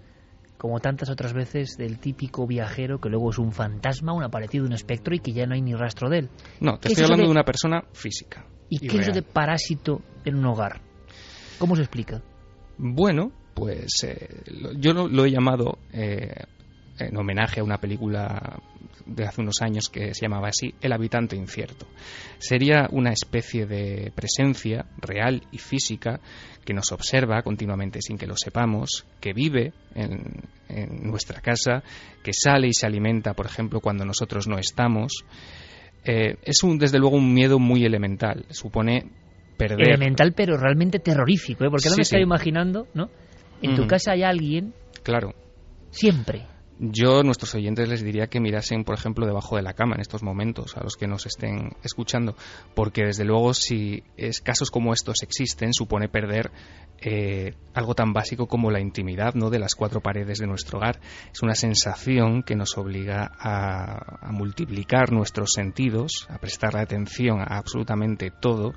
como 0.58 0.80
tantas 0.80 1.10
otras 1.10 1.32
veces, 1.32 1.76
del 1.76 1.98
típico 1.98 2.46
viajero 2.46 3.00
que 3.00 3.08
luego 3.08 3.30
es 3.30 3.38
un 3.38 3.52
fantasma, 3.52 4.12
un 4.12 4.22
aparecido, 4.24 4.64
un 4.64 4.72
espectro 4.72 5.14
y 5.14 5.18
que 5.20 5.32
ya 5.32 5.46
no 5.46 5.54
hay 5.54 5.62
ni 5.62 5.74
rastro 5.74 6.08
de 6.08 6.18
él. 6.20 6.30
No, 6.60 6.74
te 6.78 6.80
¿Qué 6.80 6.88
es 6.88 6.92
estoy 6.92 7.04
hablando 7.04 7.22
de- 7.24 7.28
de 7.28 7.32
una 7.32 7.44
persona 7.44 7.84
física. 7.92 8.46
¿Y, 8.68 8.78
qué 8.80 8.86
es 8.98 9.06
real. 9.06 9.12
de 9.14 9.22
parásito 9.22 10.00
en 10.24 10.36
un 10.36 10.46
hogar? 10.46 10.80
¿Cómo 11.58 11.76
se 11.76 11.82
explica? 11.82 12.20
Bueno, 12.78 13.30
pues 13.54 14.02
eh, 14.04 14.28
yo 14.78 14.92
lo, 14.92 15.08
lo 15.08 15.24
he 15.24 15.30
llamado 15.30 15.78
eh, 15.92 16.32
en 16.98 17.16
homenaje 17.16 17.60
a 17.60 17.64
una 17.64 17.78
película 17.78 18.58
de 19.06 19.24
hace 19.24 19.40
unos 19.40 19.62
años 19.62 19.88
que 19.88 20.14
se 20.14 20.22
llamaba 20.26 20.48
así, 20.48 20.74
El 20.80 20.92
habitante 20.92 21.36
incierto. 21.36 21.86
Sería 22.38 22.88
una 22.90 23.10
especie 23.12 23.66
de 23.66 24.12
presencia 24.14 24.86
real 24.98 25.42
y 25.52 25.58
física 25.58 26.20
que 26.64 26.74
nos 26.74 26.90
observa 26.92 27.42
continuamente 27.42 28.00
sin 28.02 28.18
que 28.18 28.26
lo 28.26 28.34
sepamos, 28.36 29.06
que 29.20 29.32
vive 29.32 29.72
en, 29.94 30.42
en 30.68 31.08
nuestra 31.08 31.40
casa, 31.40 31.82
que 32.22 32.32
sale 32.32 32.66
y 32.68 32.72
se 32.72 32.86
alimenta, 32.86 33.34
por 33.34 33.46
ejemplo, 33.46 33.80
cuando 33.80 34.04
nosotros 34.04 34.48
no 34.48 34.58
estamos. 34.58 35.24
Eh, 36.04 36.36
es 36.42 36.62
un, 36.62 36.78
desde 36.78 36.98
luego 36.98 37.16
un 37.16 37.32
miedo 37.32 37.58
muy 37.58 37.84
elemental. 37.84 38.44
Supone 38.50 39.04
perder. 39.56 39.88
Elemental, 39.88 40.32
pero 40.34 40.56
realmente 40.56 40.98
terrorífico, 40.98 41.64
¿eh? 41.64 41.68
porque 41.70 41.88
no 41.88 41.94
Sí, 41.94 41.98
me 41.98 42.02
estoy 42.02 42.22
imaginando, 42.22 42.88
¿no? 42.94 43.08
En 43.62 43.74
tu 43.74 43.86
casa 43.86 44.12
hay 44.12 44.22
alguien 44.22 44.74
Claro. 45.02 45.34
siempre. 45.90 46.42
Yo 46.78 47.20
a 47.20 47.22
nuestros 47.22 47.54
oyentes 47.54 47.88
les 47.88 48.02
diría 48.02 48.26
que 48.26 48.38
mirasen, 48.38 48.84
por 48.84 48.94
ejemplo, 48.94 49.24
debajo 49.24 49.56
de 49.56 49.62
la 49.62 49.72
cama 49.72 49.94
en 49.94 50.02
estos 50.02 50.22
momentos, 50.22 50.76
a 50.76 50.82
los 50.82 50.96
que 50.96 51.06
nos 51.06 51.24
estén 51.24 51.70
escuchando, 51.82 52.36
porque 52.74 53.04
desde 53.04 53.24
luego 53.24 53.54
si 53.54 54.02
es, 54.18 54.42
casos 54.42 54.70
como 54.70 54.92
estos 54.92 55.22
existen, 55.22 55.72
supone 55.72 56.08
perder 56.10 56.50
eh, 57.00 57.54
algo 57.72 57.94
tan 57.94 58.12
básico 58.12 58.46
como 58.46 58.70
la 58.70 58.80
intimidad 58.80 59.34
¿no? 59.34 59.48
de 59.48 59.58
las 59.58 59.74
cuatro 59.74 60.02
paredes 60.02 60.38
de 60.38 60.46
nuestro 60.46 60.78
hogar. 60.78 61.00
Es 61.32 61.42
una 61.42 61.54
sensación 61.54 62.42
que 62.42 62.56
nos 62.56 62.76
obliga 62.76 63.32
a, 63.38 64.28
a 64.28 64.32
multiplicar 64.32 65.12
nuestros 65.12 65.52
sentidos, 65.54 66.26
a 66.28 66.36
prestarle 66.38 66.80
atención 66.80 67.40
a 67.40 67.56
absolutamente 67.56 68.30
todo. 68.30 68.74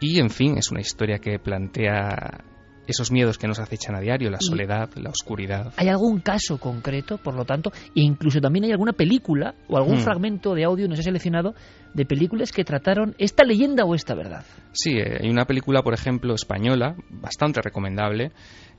Y, 0.00 0.20
en 0.20 0.30
fin, 0.30 0.58
es 0.58 0.70
una 0.70 0.80
historia 0.80 1.18
que 1.18 1.38
plantea 1.38 2.44
esos 2.88 3.12
miedos 3.12 3.36
que 3.38 3.46
nos 3.46 3.60
acechan 3.60 3.94
a 3.94 4.00
diario, 4.00 4.30
la 4.30 4.38
soledad, 4.40 4.88
la 4.96 5.10
oscuridad. 5.10 5.72
¿Hay 5.76 5.88
algún 5.88 6.20
caso 6.20 6.58
concreto, 6.58 7.18
por 7.18 7.34
lo 7.34 7.44
tanto? 7.44 7.70
E 7.94 8.00
incluso 8.00 8.40
también 8.40 8.64
hay 8.64 8.72
alguna 8.72 8.94
película 8.94 9.54
o 9.68 9.76
algún 9.76 9.96
Hmm. 9.98 10.02
fragmento 10.02 10.54
de 10.54 10.64
audio, 10.64 10.88
nos 10.88 10.98
he 10.98 11.02
seleccionado, 11.02 11.54
de 11.94 12.04
películas 12.06 12.50
que 12.50 12.64
trataron 12.64 13.14
esta 13.18 13.44
leyenda 13.44 13.84
o 13.84 13.94
esta 13.94 14.14
verdad. 14.14 14.44
Sí, 14.72 14.92
eh, 14.98 15.18
hay 15.22 15.28
una 15.30 15.44
película, 15.44 15.82
por 15.82 15.92
ejemplo, 15.94 16.34
española, 16.34 16.96
bastante 17.10 17.60
recomendable, 17.62 18.32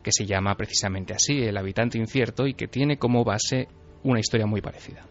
que 0.03 0.11
se 0.11 0.25
llama 0.25 0.55
precisamente 0.55 1.13
así, 1.13 1.33
El 1.43 1.57
habitante 1.57 1.97
incierto, 1.99 2.47
y 2.47 2.53
que 2.55 2.67
tiene 2.67 2.97
como 2.97 3.23
base 3.23 3.67
una 4.03 4.19
historia 4.19 4.45
muy 4.47 4.61
parecida. 4.61 5.05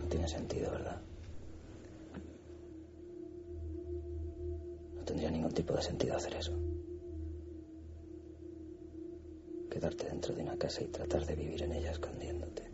No 0.00 0.08
tiene 0.08 0.26
sentido, 0.26 0.72
¿verdad? 0.72 1.00
No 4.96 5.04
tendría 5.04 5.30
ningún 5.30 5.52
tipo 5.52 5.74
de 5.74 5.82
sentido 5.82 6.16
hacer 6.16 6.34
eso. 6.34 6.52
Quedarte 9.72 10.04
dentro 10.06 10.34
de 10.34 10.42
una 10.42 10.58
casa 10.58 10.84
y 10.84 10.88
tratar 10.88 11.24
de 11.24 11.34
vivir 11.34 11.62
en 11.62 11.72
ella 11.72 11.92
escondiéndote. 11.92 12.70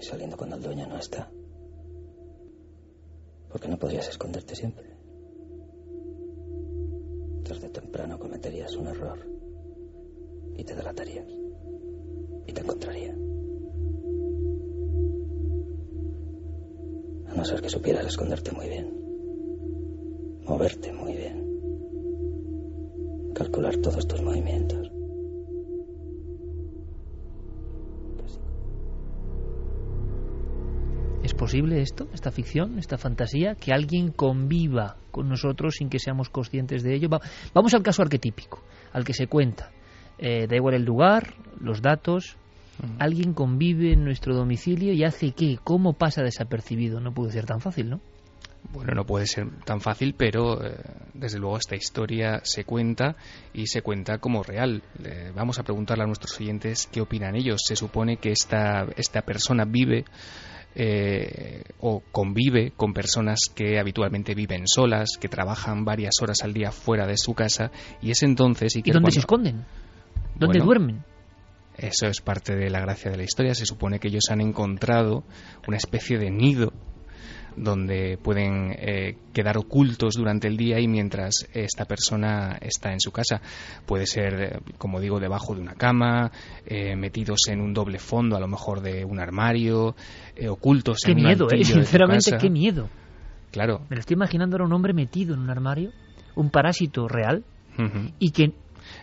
Y 0.00 0.02
saliendo 0.02 0.38
cuando 0.38 0.56
el 0.56 0.62
dueño 0.62 0.86
no 0.86 0.96
está. 0.96 1.30
Porque 3.50 3.68
no 3.68 3.78
podrías 3.78 4.08
esconderte 4.08 4.56
siempre. 4.56 4.86
Tarde 7.44 7.68
temprano 7.68 8.18
cometerías 8.18 8.74
un 8.74 8.86
error. 8.86 9.18
Y 10.56 10.64
te 10.64 10.74
delatarías. 10.74 11.28
Y 12.46 12.52
te 12.54 12.62
encontraría. 12.62 13.12
A 17.26 17.34
no 17.34 17.44
ser 17.44 17.60
que 17.60 17.68
supieras 17.68 18.06
esconderte 18.06 18.50
muy 18.52 18.66
bien. 18.66 20.40
Moverte 20.46 20.90
muy 20.90 21.12
bien. 21.12 21.42
Calcular 23.34 23.76
todos 23.76 24.06
tus 24.06 24.22
movimientos. 24.22 24.91
Posible 31.52 31.82
esto, 31.82 32.08
esta 32.14 32.30
ficción, 32.30 32.78
esta 32.78 32.96
fantasía, 32.96 33.54
que 33.56 33.72
alguien 33.74 34.10
conviva 34.10 34.96
con 35.10 35.28
nosotros 35.28 35.74
sin 35.76 35.90
que 35.90 35.98
seamos 35.98 36.30
conscientes 36.30 36.82
de 36.82 36.94
ello? 36.94 37.10
Va- 37.10 37.20
vamos 37.52 37.74
al 37.74 37.82
caso 37.82 38.00
arquetípico, 38.00 38.62
al 38.94 39.04
que 39.04 39.12
se 39.12 39.26
cuenta. 39.26 39.70
Eh, 40.18 40.46
da 40.48 40.56
igual 40.56 40.74
el 40.74 40.84
lugar, 40.84 41.34
los 41.60 41.82
datos. 41.82 42.36
Alguien 42.98 43.34
convive 43.34 43.92
en 43.92 44.02
nuestro 44.02 44.34
domicilio 44.34 44.94
y 44.94 45.04
hace 45.04 45.32
qué, 45.32 45.58
cómo 45.62 45.92
pasa 45.92 46.22
desapercibido. 46.22 47.00
No 47.00 47.12
puede 47.12 47.32
ser 47.32 47.44
tan 47.44 47.60
fácil, 47.60 47.90
¿no? 47.90 48.00
Bueno, 48.72 48.94
no 48.94 49.04
puede 49.04 49.26
ser 49.26 49.46
tan 49.66 49.82
fácil, 49.82 50.14
pero 50.16 50.64
eh, 50.64 50.74
desde 51.12 51.38
luego 51.38 51.58
esta 51.58 51.76
historia 51.76 52.40
se 52.44 52.64
cuenta 52.64 53.14
y 53.52 53.66
se 53.66 53.82
cuenta 53.82 54.16
como 54.18 54.42
real. 54.42 54.82
Eh, 55.04 55.32
vamos 55.34 55.58
a 55.58 55.64
preguntarle 55.64 56.04
a 56.04 56.06
nuestros 56.06 56.40
oyentes 56.40 56.88
qué 56.90 57.02
opinan 57.02 57.36
ellos. 57.36 57.60
Se 57.62 57.76
supone 57.76 58.16
que 58.16 58.30
esta, 58.30 58.86
esta 58.96 59.20
persona 59.20 59.64
vive 59.66 60.06
eh, 60.74 61.62
o 61.80 62.02
convive 62.12 62.72
con 62.76 62.92
personas 62.94 63.40
que 63.54 63.78
habitualmente 63.78 64.34
viven 64.34 64.66
solas, 64.66 65.16
que 65.20 65.28
trabajan 65.28 65.84
varias 65.84 66.14
horas 66.22 66.38
al 66.42 66.52
día 66.54 66.70
fuera 66.72 67.06
de 67.06 67.16
su 67.16 67.34
casa 67.34 67.70
y 68.00 68.10
es 68.10 68.22
entonces... 68.22 68.74
¿Y 68.76 68.82
que 68.82 68.92
dónde 68.92 69.04
cuando- 69.06 69.12
se 69.14 69.20
esconden? 69.20 69.64
¿Dónde 70.34 70.58
Bueno, 70.58 70.64
duermen? 70.64 71.04
Eso 71.76 72.06
es 72.06 72.20
parte 72.20 72.54
de 72.54 72.68
la 72.70 72.80
gracia 72.80 73.10
de 73.10 73.16
la 73.16 73.22
historia. 73.24 73.54
Se 73.54 73.64
supone 73.66 73.98
que 73.98 74.08
ellos 74.08 74.24
han 74.30 74.40
encontrado 74.40 75.24
una 75.66 75.76
especie 75.78 76.18
de 76.18 76.30
nido 76.30 76.72
donde 77.56 78.18
pueden 78.22 78.74
eh, 78.78 79.16
quedar 79.32 79.58
ocultos 79.58 80.14
durante 80.14 80.48
el 80.48 80.56
día 80.56 80.80
y 80.80 80.88
mientras 80.88 81.46
esta 81.52 81.84
persona 81.84 82.58
está 82.60 82.92
en 82.92 83.00
su 83.00 83.10
casa. 83.10 83.40
Puede 83.86 84.06
ser, 84.06 84.34
eh, 84.40 84.58
como 84.78 85.00
digo, 85.00 85.20
debajo 85.20 85.54
de 85.54 85.60
una 85.60 85.74
cama, 85.74 86.30
eh, 86.66 86.96
metidos 86.96 87.48
en 87.48 87.60
un 87.60 87.74
doble 87.74 87.98
fondo, 87.98 88.36
a 88.36 88.40
lo 88.40 88.48
mejor 88.48 88.80
de 88.80 89.04
un 89.04 89.20
armario, 89.20 89.94
eh, 90.36 90.48
ocultos 90.48 90.98
Qué 91.04 91.12
en 91.12 91.18
un 91.18 91.24
miedo, 91.24 91.44
¿eh? 91.44 91.56
altillo 91.56 91.74
de 91.74 91.80
tu 91.80 91.86
Sinceramente, 91.86 92.30
casa. 92.30 92.42
qué 92.42 92.50
miedo. 92.50 92.88
Claro. 93.50 93.80
Me 93.90 93.96
lo 93.96 94.00
estoy 94.00 94.14
imaginando 94.14 94.56
ahora 94.56 94.64
un 94.66 94.72
hombre 94.72 94.94
metido 94.94 95.34
en 95.34 95.40
un 95.40 95.50
armario, 95.50 95.90
un 96.34 96.50
parásito 96.50 97.08
real, 97.08 97.44
y 98.18 98.30
que 98.32 98.52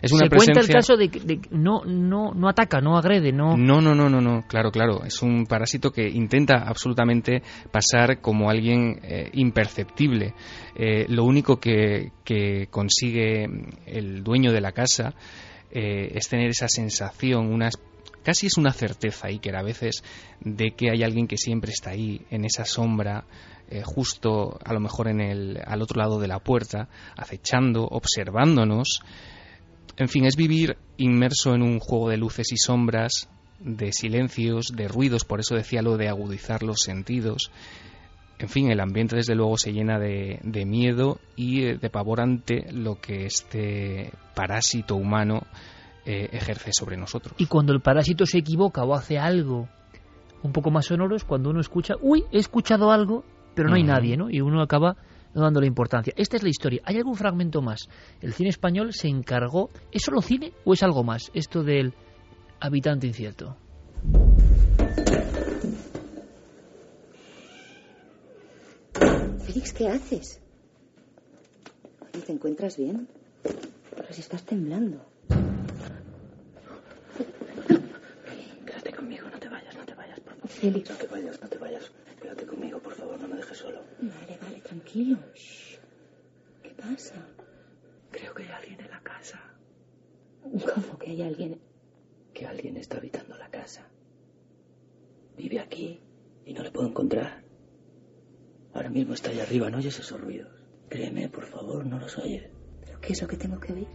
Es 0.02 0.12
una 0.12 0.28
se 0.28 0.36
cuenta 0.36 0.60
el 0.60 0.68
caso 0.68 0.96
de 0.96 1.08
que 1.08 1.40
no, 1.50 1.84
no, 1.84 2.32
no 2.32 2.48
ataca, 2.48 2.80
no 2.80 2.96
agrede, 2.96 3.32
no... 3.32 3.56
No, 3.56 3.80
no, 3.80 3.94
no, 3.94 4.08
no, 4.08 4.20
no, 4.20 4.44
claro, 4.46 4.70
claro. 4.70 5.04
Es 5.04 5.22
un 5.22 5.46
parásito 5.46 5.90
que 5.90 6.08
intenta 6.08 6.64
absolutamente 6.66 7.42
pasar 7.70 8.20
como 8.20 8.50
alguien 8.50 9.00
eh, 9.02 9.30
imperceptible. 9.34 10.34
Eh, 10.74 11.06
lo 11.08 11.24
único 11.24 11.60
que, 11.60 12.12
que 12.24 12.68
consigue 12.70 13.46
el 13.86 14.22
dueño 14.22 14.52
de 14.52 14.60
la 14.60 14.72
casa 14.72 15.14
eh, 15.70 16.12
es 16.14 16.28
tener 16.28 16.50
esa 16.50 16.68
sensación, 16.68 17.52
unas 17.52 17.74
casi 18.22 18.46
es 18.46 18.58
una 18.58 18.72
certeza 18.72 19.30
y 19.30 19.38
que 19.38 19.50
a 19.56 19.62
veces 19.62 20.02
de 20.40 20.72
que 20.72 20.90
hay 20.90 21.02
alguien 21.02 21.26
que 21.26 21.36
siempre 21.36 21.72
está 21.72 21.90
ahí 21.90 22.20
en 22.30 22.44
esa 22.44 22.64
sombra 22.64 23.24
eh, 23.68 23.82
justo 23.84 24.58
a 24.64 24.72
lo 24.72 24.80
mejor 24.80 25.08
en 25.08 25.20
el 25.20 25.60
al 25.64 25.80
otro 25.80 26.00
lado 26.00 26.20
de 26.20 26.28
la 26.28 26.40
puerta 26.40 26.88
acechando 27.16 27.84
observándonos 27.84 29.00
en 30.00 30.08
fin, 30.08 30.24
es 30.24 30.34
vivir 30.34 30.78
inmerso 30.96 31.54
en 31.54 31.62
un 31.62 31.78
juego 31.78 32.08
de 32.08 32.16
luces 32.16 32.52
y 32.52 32.56
sombras, 32.56 33.28
de 33.58 33.92
silencios, 33.92 34.68
de 34.74 34.88
ruidos, 34.88 35.26
por 35.26 35.40
eso 35.40 35.54
decía 35.54 35.82
lo 35.82 35.98
de 35.98 36.08
agudizar 36.08 36.62
los 36.62 36.80
sentidos. 36.80 37.50
En 38.38 38.48
fin, 38.48 38.70
el 38.70 38.80
ambiente 38.80 39.16
desde 39.16 39.34
luego 39.34 39.58
se 39.58 39.74
llena 39.74 39.98
de, 39.98 40.40
de 40.42 40.64
miedo 40.64 41.20
y 41.36 41.64
eh, 41.64 41.76
de 41.76 41.90
pavor 41.90 42.22
ante 42.22 42.72
lo 42.72 42.98
que 42.98 43.26
este 43.26 44.10
parásito 44.34 44.96
humano 44.96 45.42
eh, 46.06 46.30
ejerce 46.32 46.70
sobre 46.72 46.96
nosotros. 46.96 47.34
Y 47.36 47.44
cuando 47.44 47.74
el 47.74 47.82
parásito 47.82 48.24
se 48.24 48.38
equivoca 48.38 48.82
o 48.84 48.94
hace 48.94 49.18
algo 49.18 49.68
un 50.42 50.52
poco 50.52 50.70
más 50.70 50.86
sonoro 50.86 51.14
es 51.14 51.24
cuando 51.24 51.50
uno 51.50 51.60
escucha, 51.60 51.96
uy, 52.00 52.24
he 52.32 52.38
escuchado 52.38 52.90
algo, 52.90 53.22
pero 53.54 53.68
no 53.68 53.74
hay 53.74 53.82
nadie, 53.82 54.16
¿no? 54.16 54.30
Y 54.30 54.40
uno 54.40 54.62
acaba 54.62 54.96
no 55.34 55.42
dándole 55.42 55.66
importancia. 55.66 56.12
Esta 56.16 56.36
es 56.36 56.42
la 56.42 56.48
historia. 56.48 56.82
¿Hay 56.84 56.96
algún 56.96 57.14
fragmento 57.14 57.62
más? 57.62 57.88
El 58.20 58.32
cine 58.32 58.50
español 58.50 58.92
se 58.92 59.08
encargó, 59.08 59.70
¿es 59.92 60.02
solo 60.02 60.22
cine 60.22 60.52
o 60.64 60.72
es 60.72 60.82
algo 60.82 61.04
más? 61.04 61.30
Esto 61.34 61.62
del 61.62 61.94
habitante 62.60 63.06
incierto. 63.06 63.56
Félix, 69.44 69.72
¿qué 69.72 69.88
haces? 69.88 70.40
Oye, 72.00 72.22
¿Te 72.24 72.32
encuentras 72.32 72.76
bien? 72.76 73.08
Pero 73.42 74.12
si 74.12 74.20
estás 74.20 74.42
temblando. 74.44 75.04
Quédate 78.66 78.92
conmigo, 78.92 79.28
no 79.30 79.38
te 79.38 79.48
vayas, 79.48 79.74
no 79.76 79.84
te 79.84 79.94
vayas, 79.94 80.20
por 80.20 80.34
favor. 80.34 80.48
Félix. 80.48 80.90
No 80.90 80.96
te 80.96 81.06
vayas, 81.06 81.40
no 81.40 81.48
te 81.48 81.58
vayas. 81.58 81.90
Quédate 82.22 82.46
conmigo, 82.46 82.78
por 82.78 82.94
favor, 82.94 83.20
no 83.20 83.28
me 83.28 83.36
dejes 83.36 83.58
solo. 83.58 83.80
Vale, 84.00 84.38
tranquilo. 84.70 85.18
Shh. 85.34 85.78
¿Qué 86.62 86.70
pasa? 86.70 87.26
Creo 88.12 88.32
que 88.34 88.44
hay 88.44 88.50
alguien 88.50 88.80
en 88.80 88.90
la 88.90 89.00
casa. 89.00 89.40
¿Cómo 90.42 90.98
que 90.98 91.10
hay 91.10 91.22
alguien? 91.22 91.60
Que 92.32 92.46
alguien 92.46 92.76
está 92.76 92.98
habitando 92.98 93.36
la 93.36 93.50
casa. 93.50 93.88
Vive 95.36 95.58
aquí 95.58 96.00
y 96.44 96.52
no 96.52 96.62
le 96.62 96.70
puedo 96.70 96.88
encontrar. 96.88 97.42
Ahora 98.72 98.90
mismo 98.90 99.14
está 99.14 99.30
allá 99.30 99.42
arriba, 99.42 99.70
¿no 99.70 99.78
oyes 99.78 99.98
esos 99.98 100.20
ruidos? 100.20 100.52
Créeme, 100.88 101.28
por 101.28 101.46
favor, 101.46 101.84
no 101.84 101.98
los 101.98 102.16
oyes. 102.18 102.48
¿Pero 102.84 103.00
qué 103.00 103.12
es 103.12 103.22
lo 103.22 103.28
que 103.28 103.36
tengo 103.36 103.58
que 103.58 103.72
oír? 103.72 103.88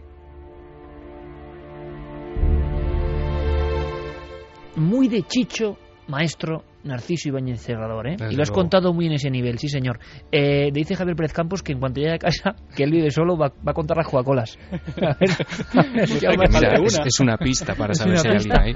Muy 4.76 5.08
de 5.08 5.22
chicho, 5.22 5.78
maestro 6.06 6.64
Narciso 6.86 7.28
Ibáñez 7.28 7.60
Cerrador, 7.60 8.06
¿eh? 8.08 8.16
Desde 8.18 8.32
y 8.32 8.36
lo 8.36 8.42
has 8.42 8.48
luego. 8.48 8.62
contado 8.62 8.92
muy 8.94 9.06
en 9.06 9.12
ese 9.12 9.30
nivel, 9.30 9.58
sí 9.58 9.68
señor. 9.68 9.98
Eh, 10.32 10.70
dice 10.72 10.94
Javier 10.96 11.16
Pérez 11.16 11.32
Campos 11.32 11.62
que 11.62 11.72
en 11.72 11.80
cuanto 11.80 12.00
llegue 12.00 12.14
a 12.14 12.18
casa, 12.18 12.54
que 12.76 12.84
él 12.84 12.90
vive 12.90 13.10
solo, 13.10 13.36
va, 13.36 13.48
va 13.48 13.72
a 13.72 13.74
contar 13.74 13.96
las 13.96 14.06
Coca-Colas. 14.06 14.58
A 15.02 15.16
ver, 15.18 15.30
es, 16.02 16.22
una. 16.22 17.04
es 17.04 17.20
una 17.20 17.36
pista 17.38 17.74
para 17.74 17.92
Es 17.92 17.98
saber 17.98 18.18
si 18.18 18.28
hay 18.28 18.36
alguien 18.36 18.58
ahí. 18.58 18.72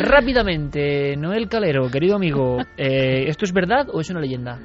Rápidamente, 0.00 1.16
Noel 1.16 1.48
Calero, 1.48 1.90
querido 1.90 2.16
amigo, 2.16 2.58
eh, 2.76 3.24
¿esto 3.28 3.44
es 3.44 3.52
verdad 3.52 3.88
o 3.92 4.00
es 4.00 4.10
una 4.10 4.20
leyenda? 4.20 4.58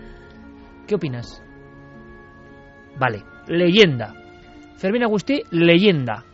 ¿Qué 0.88 0.96
opinas? 0.96 1.42
Vale, 3.00 3.24
leyenda. 3.48 4.14
Fermín 4.78 5.04
Agustí, 5.04 5.42
leyenda. 5.52 6.26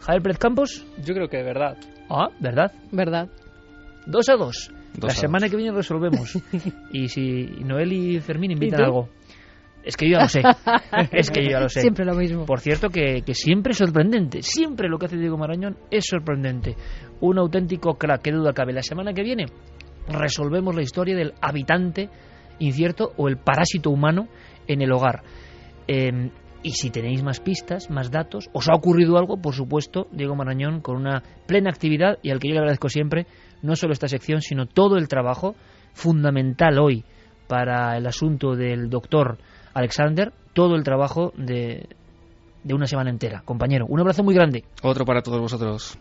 Javier 0.00 0.22
Pérez 0.22 0.38
Campos, 0.38 0.86
Yo 1.02 1.14
creo 1.14 1.28
que 1.28 1.38
de 1.38 1.44
verdad. 1.44 1.76
ah, 2.10 2.28
¿verdad? 2.40 2.72
¿Verdad? 2.92 3.28
Dos 4.06 4.28
a 4.28 4.34
dos. 4.36 4.70
Dos 4.96 5.08
La 5.08 5.14
semana 5.14 5.48
que 5.48 5.56
viene 5.56 5.72
resolvemos. 5.72 6.38
y 6.92 7.08
si 7.08 7.46
Noel 7.64 7.92
y 7.92 8.20
Fermín 8.20 8.52
invitan 8.52 8.78
tú? 8.78 8.84
algo. 8.84 9.08
Es 9.82 9.96
que 9.96 10.08
yo 10.08 10.16
ya 10.16 10.22
lo 10.22 10.28
sé. 10.28 10.42
es 11.12 11.30
que 11.30 11.44
yo 11.44 11.50
ya 11.50 11.60
lo 11.60 11.68
sé. 11.68 11.80
Siempre 11.82 12.04
lo 12.04 12.14
mismo. 12.14 12.46
Por 12.46 12.60
cierto, 12.60 12.88
que, 12.88 13.22
que 13.22 13.34
siempre 13.34 13.72
es 13.72 13.78
sorprendente. 13.78 14.42
Siempre 14.42 14.88
lo 14.88 14.98
que 14.98 15.06
hace 15.06 15.16
Diego 15.16 15.36
Marañón 15.36 15.76
es 15.90 16.06
sorprendente. 16.06 16.76
Un 17.20 17.38
auténtico 17.38 17.94
crack, 17.94 18.22
que 18.22 18.32
duda 18.32 18.52
cabe. 18.52 18.72
La 18.72 18.82
semana 18.82 19.12
que 19.12 19.22
viene 19.22 19.46
resolvemos 20.08 20.74
la 20.74 20.82
historia 20.82 21.16
del 21.16 21.34
habitante 21.40 22.08
incierto 22.58 23.12
o 23.16 23.28
el 23.28 23.36
parásito 23.36 23.90
humano 23.90 24.28
en 24.66 24.80
el 24.80 24.92
hogar. 24.92 25.22
Eh, 25.86 26.30
y 26.62 26.70
si 26.70 26.90
tenéis 26.90 27.22
más 27.22 27.40
pistas, 27.40 27.90
más 27.90 28.10
datos, 28.10 28.48
os 28.54 28.70
ha 28.70 28.74
ocurrido 28.74 29.18
algo, 29.18 29.36
por 29.36 29.54
supuesto, 29.54 30.08
Diego 30.12 30.34
Marañón 30.34 30.80
con 30.80 30.96
una 30.96 31.22
plena 31.46 31.68
actividad 31.68 32.18
y 32.22 32.30
al 32.30 32.38
que 32.38 32.48
yo 32.48 32.54
le 32.54 32.60
agradezco 32.60 32.88
siempre, 32.88 33.26
no 33.64 33.76
solo 33.76 33.94
esta 33.94 34.08
sección, 34.08 34.42
sino 34.42 34.66
todo 34.66 34.98
el 34.98 35.08
trabajo 35.08 35.56
fundamental 35.94 36.78
hoy 36.78 37.04
para 37.48 37.96
el 37.96 38.06
asunto 38.06 38.54
del 38.54 38.90
doctor 38.90 39.38
Alexander, 39.72 40.32
todo 40.52 40.76
el 40.76 40.84
trabajo 40.84 41.32
de, 41.36 41.88
de 42.62 42.74
una 42.74 42.86
semana 42.86 43.10
entera. 43.10 43.42
Compañero, 43.44 43.86
un 43.88 44.00
abrazo 44.00 44.22
muy 44.22 44.34
grande. 44.34 44.64
Otro 44.82 45.06
para 45.06 45.22
todos 45.22 45.40
vosotros. 45.40 45.98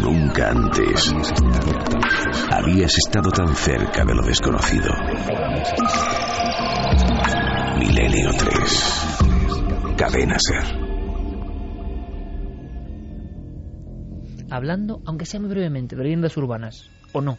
Nunca 0.00 0.50
antes 0.50 1.12
habías 2.50 2.96
estado 2.98 3.30
tan 3.30 3.48
cerca 3.48 4.04
de 4.04 4.14
lo 4.14 4.22
desconocido. 4.22 4.90
Milenio 7.78 8.30
3. 8.38 9.16
Cadena 9.96 10.36
Ser. 10.38 10.81
Hablando, 14.52 15.00
aunque 15.06 15.24
sea 15.24 15.40
muy 15.40 15.48
brevemente, 15.48 15.96
de 15.96 16.02
leyendas 16.02 16.36
urbanas, 16.36 16.90
o 17.12 17.22
no. 17.22 17.38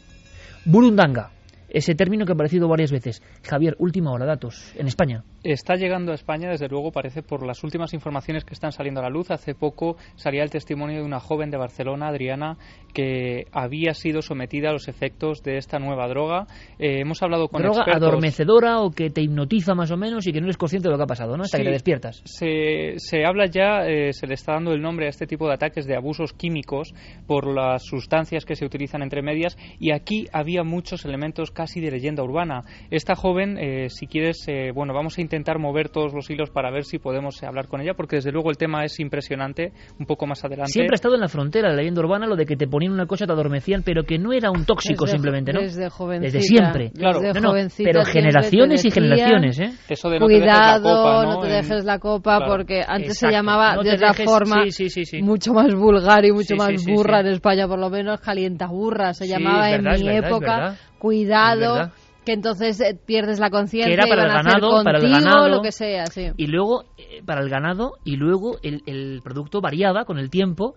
Burundanga, 0.66 1.30
ese 1.74 1.96
término 1.96 2.26
que 2.26 2.32
ha 2.32 2.36
aparecido 2.36 2.68
varias 2.70 2.92
veces. 2.92 3.22
Javier, 3.44 3.76
última 3.80 4.12
hora, 4.12 4.26
datos, 4.26 4.74
en 4.78 4.88
España. 4.88 5.24
Está 5.44 5.76
llegando 5.76 6.14
a 6.14 6.16
España, 6.16 6.50
desde 6.50 6.70
luego, 6.70 6.92
parece 6.92 7.22
por 7.22 7.46
las 7.46 7.64
últimas 7.66 7.94
informaciones 7.94 8.46
que 8.46 8.54
están 8.54 8.72
saliendo 8.72 9.02
a 9.02 9.04
la 9.04 9.10
luz. 9.10 9.30
Hace 9.32 9.56
poco 9.56 9.98
salía 10.16 10.44
el 10.44 10.50
testimonio 10.50 11.00
de 11.00 11.04
una 11.04 11.20
joven 11.20 11.50
de 11.52 11.58
Barcelona, 11.58 12.08
Adriana, 12.08 12.58
que 12.94 13.48
había 13.52 13.94
sido 13.94 14.22
sometida 14.22 14.70
a 14.70 14.74
los 14.74 14.88
efectos 14.88 15.42
de 15.44 15.58
esta 15.58 15.80
nueva 15.80 16.08
droga. 16.08 16.48
Eh, 16.80 17.00
hemos 17.02 17.22
hablado 17.24 17.50
con 17.50 17.62
Droga 17.62 17.80
expertos. 17.80 18.04
adormecedora 18.04 18.80
o 18.80 18.92
que 18.92 19.10
te 19.10 19.22
hipnotiza 19.22 19.74
más 19.74 19.92
o 19.92 19.98
menos 19.98 20.28
y 20.28 20.32
que 20.32 20.40
no 20.40 20.46
eres 20.46 20.58
consciente 20.58 20.88
de 20.88 20.92
lo 20.92 20.98
que 20.98 21.04
ha 21.04 21.08
pasado, 21.08 21.36
¿no? 21.36 21.44
Hasta 21.44 21.58
Sí. 21.58 21.64
que 21.64 21.70
te 21.70 21.74
despiertas. 21.74 22.22
Se, 22.26 22.94
se 22.98 23.26
habla 23.26 23.48
ya, 23.48 23.88
eh, 23.88 24.14
se 24.14 24.28
le 24.28 24.36
está 24.36 24.54
dando 24.54 24.72
el 24.74 24.82
nombre 24.82 25.08
a 25.08 25.10
este 25.10 25.26
tipo 25.28 25.48
de 25.48 25.56
ataques 25.56 25.86
de 25.88 25.96
abusos 25.98 26.34
químicos 26.34 26.94
por 27.28 27.48
las 27.54 27.84
sustancias 27.84 28.46
que 28.46 28.56
se 28.56 28.66
utilizan 28.66 29.02
entre 29.02 29.22
medias 29.24 29.58
y 29.80 29.92
aquí 29.92 30.28
había 30.32 30.64
muchos 30.64 31.04
elementos 31.06 31.50
casi 31.52 31.63
de 31.66 31.92
leyenda 31.92 32.24
urbana. 32.24 32.64
Esta 32.92 33.16
joven, 33.16 33.58
eh, 33.58 33.90
si 33.90 34.08
quieres, 34.08 34.44
eh, 34.48 34.72
bueno, 34.74 34.94
vamos 34.94 35.18
a 35.18 35.22
intentar 35.22 35.60
mover 35.60 35.90
todos 35.90 36.14
los 36.14 36.30
hilos 36.30 36.50
para 36.50 36.72
ver 36.72 36.84
si 36.84 37.00
podemos 37.00 37.42
eh, 37.42 37.46
hablar 37.48 37.68
con 37.68 37.82
ella 37.82 37.94
porque 37.96 38.18
desde 38.18 38.32
luego 38.32 38.50
el 38.50 38.58
tema 38.58 38.84
es 38.84 39.00
impresionante, 39.00 39.74
un 40.00 40.06
poco 40.06 40.28
más 40.28 40.44
adelante. 40.44 40.72
Siempre 40.72 40.94
ha 40.94 40.96
estado 40.96 41.16
en 41.16 41.22
la 41.22 41.28
frontera 41.28 41.70
la 41.70 41.76
leyenda 41.76 42.02
urbana 42.02 42.28
lo 42.28 42.36
de 42.36 42.46
que 42.46 42.56
te 42.56 42.68
ponían 42.68 42.92
una 42.94 43.06
cosa, 43.06 43.26
te 43.26 43.32
adormecían, 43.34 43.82
pero 43.84 44.04
que 44.04 44.18
no 44.18 44.34
era 44.34 44.52
un 44.52 44.66
tóxico 44.66 45.06
Desde- 45.06 45.18
simplemente, 45.18 45.54
¿no? 45.54 45.62
desde 45.62 45.90
jovencita, 45.90 46.32
Desde 46.38 46.42
siempre. 46.48 46.92
desde 46.94 47.42
No, 47.42 47.54
pero 47.84 48.06
generaciones 48.06 48.82
te 48.82 48.88
y 48.88 48.92
generaciones, 48.92 49.60
¿eh? 49.60 49.72
Eso 49.90 50.10
de 50.10 50.20
no 50.20 50.28
te 50.28 50.34
dejes 50.34 50.48
la 50.48 50.80
Cuidado, 50.80 50.84
copa, 50.84 51.26
no, 51.26 51.40
te 51.40 51.48
dejes 51.48 51.86
la 51.86 52.00
copa 52.00 52.38
Claro. 52.38 52.52
porque 52.52 52.82
antes 52.88 53.18
se 53.18 53.32
llamaba 53.32 53.76
No 53.76 53.84
de 53.84 53.90
te 53.92 53.96
otra 53.96 54.10
dejes- 54.10 54.26
forma 54.26 54.64
sí, 54.66 54.72
sí, 54.72 54.90
sí, 54.90 55.06
sí. 55.06 55.22
mucho 55.22 55.54
más 55.54 55.74
vulgar 55.74 56.26
y 56.26 56.32
mucho 56.32 56.48
Sí, 56.48 56.56
más 56.56 56.72
burra 56.86 57.22
sí. 57.22 57.28
en 57.28 57.34
España, 57.34 57.68
por 57.68 57.80
lo 57.80 57.90
menos 57.90 58.20
calienta 58.22 58.68
burra 58.68 59.14
se 59.14 59.26
Sí, 59.26 59.32
llamaba 59.32 59.70
verdad, 59.70 59.96
en 59.96 60.02
mi 60.02 60.08
verdad, 60.08 60.30
época. 60.30 60.76
Cuidado, 61.04 61.92
que 62.24 62.32
entonces 62.32 62.80
eh, 62.80 62.98
pierdes 63.06 63.38
la 63.38 63.50
conciencia 63.50 63.94
era 63.94 64.06
para 64.08 64.24
el 64.24 64.30
ganado, 64.30 64.84
para 64.86 65.00
el 65.00 65.10
ganado. 65.10 65.50
lo 65.50 65.62
que 65.62 65.74
sea, 65.74 66.06
sí. 66.06 66.32
Y 66.38 66.48
luego, 66.48 66.86
eh, 66.98 67.22
para 67.26 67.42
el 67.42 67.50
ganado, 67.50 67.96
y 68.06 68.16
luego 68.16 68.58
el, 68.64 68.84
el 68.86 69.20
producto 69.22 69.60
variaba 69.60 70.06
con 70.06 70.18
el 70.18 70.30
tiempo 70.30 70.76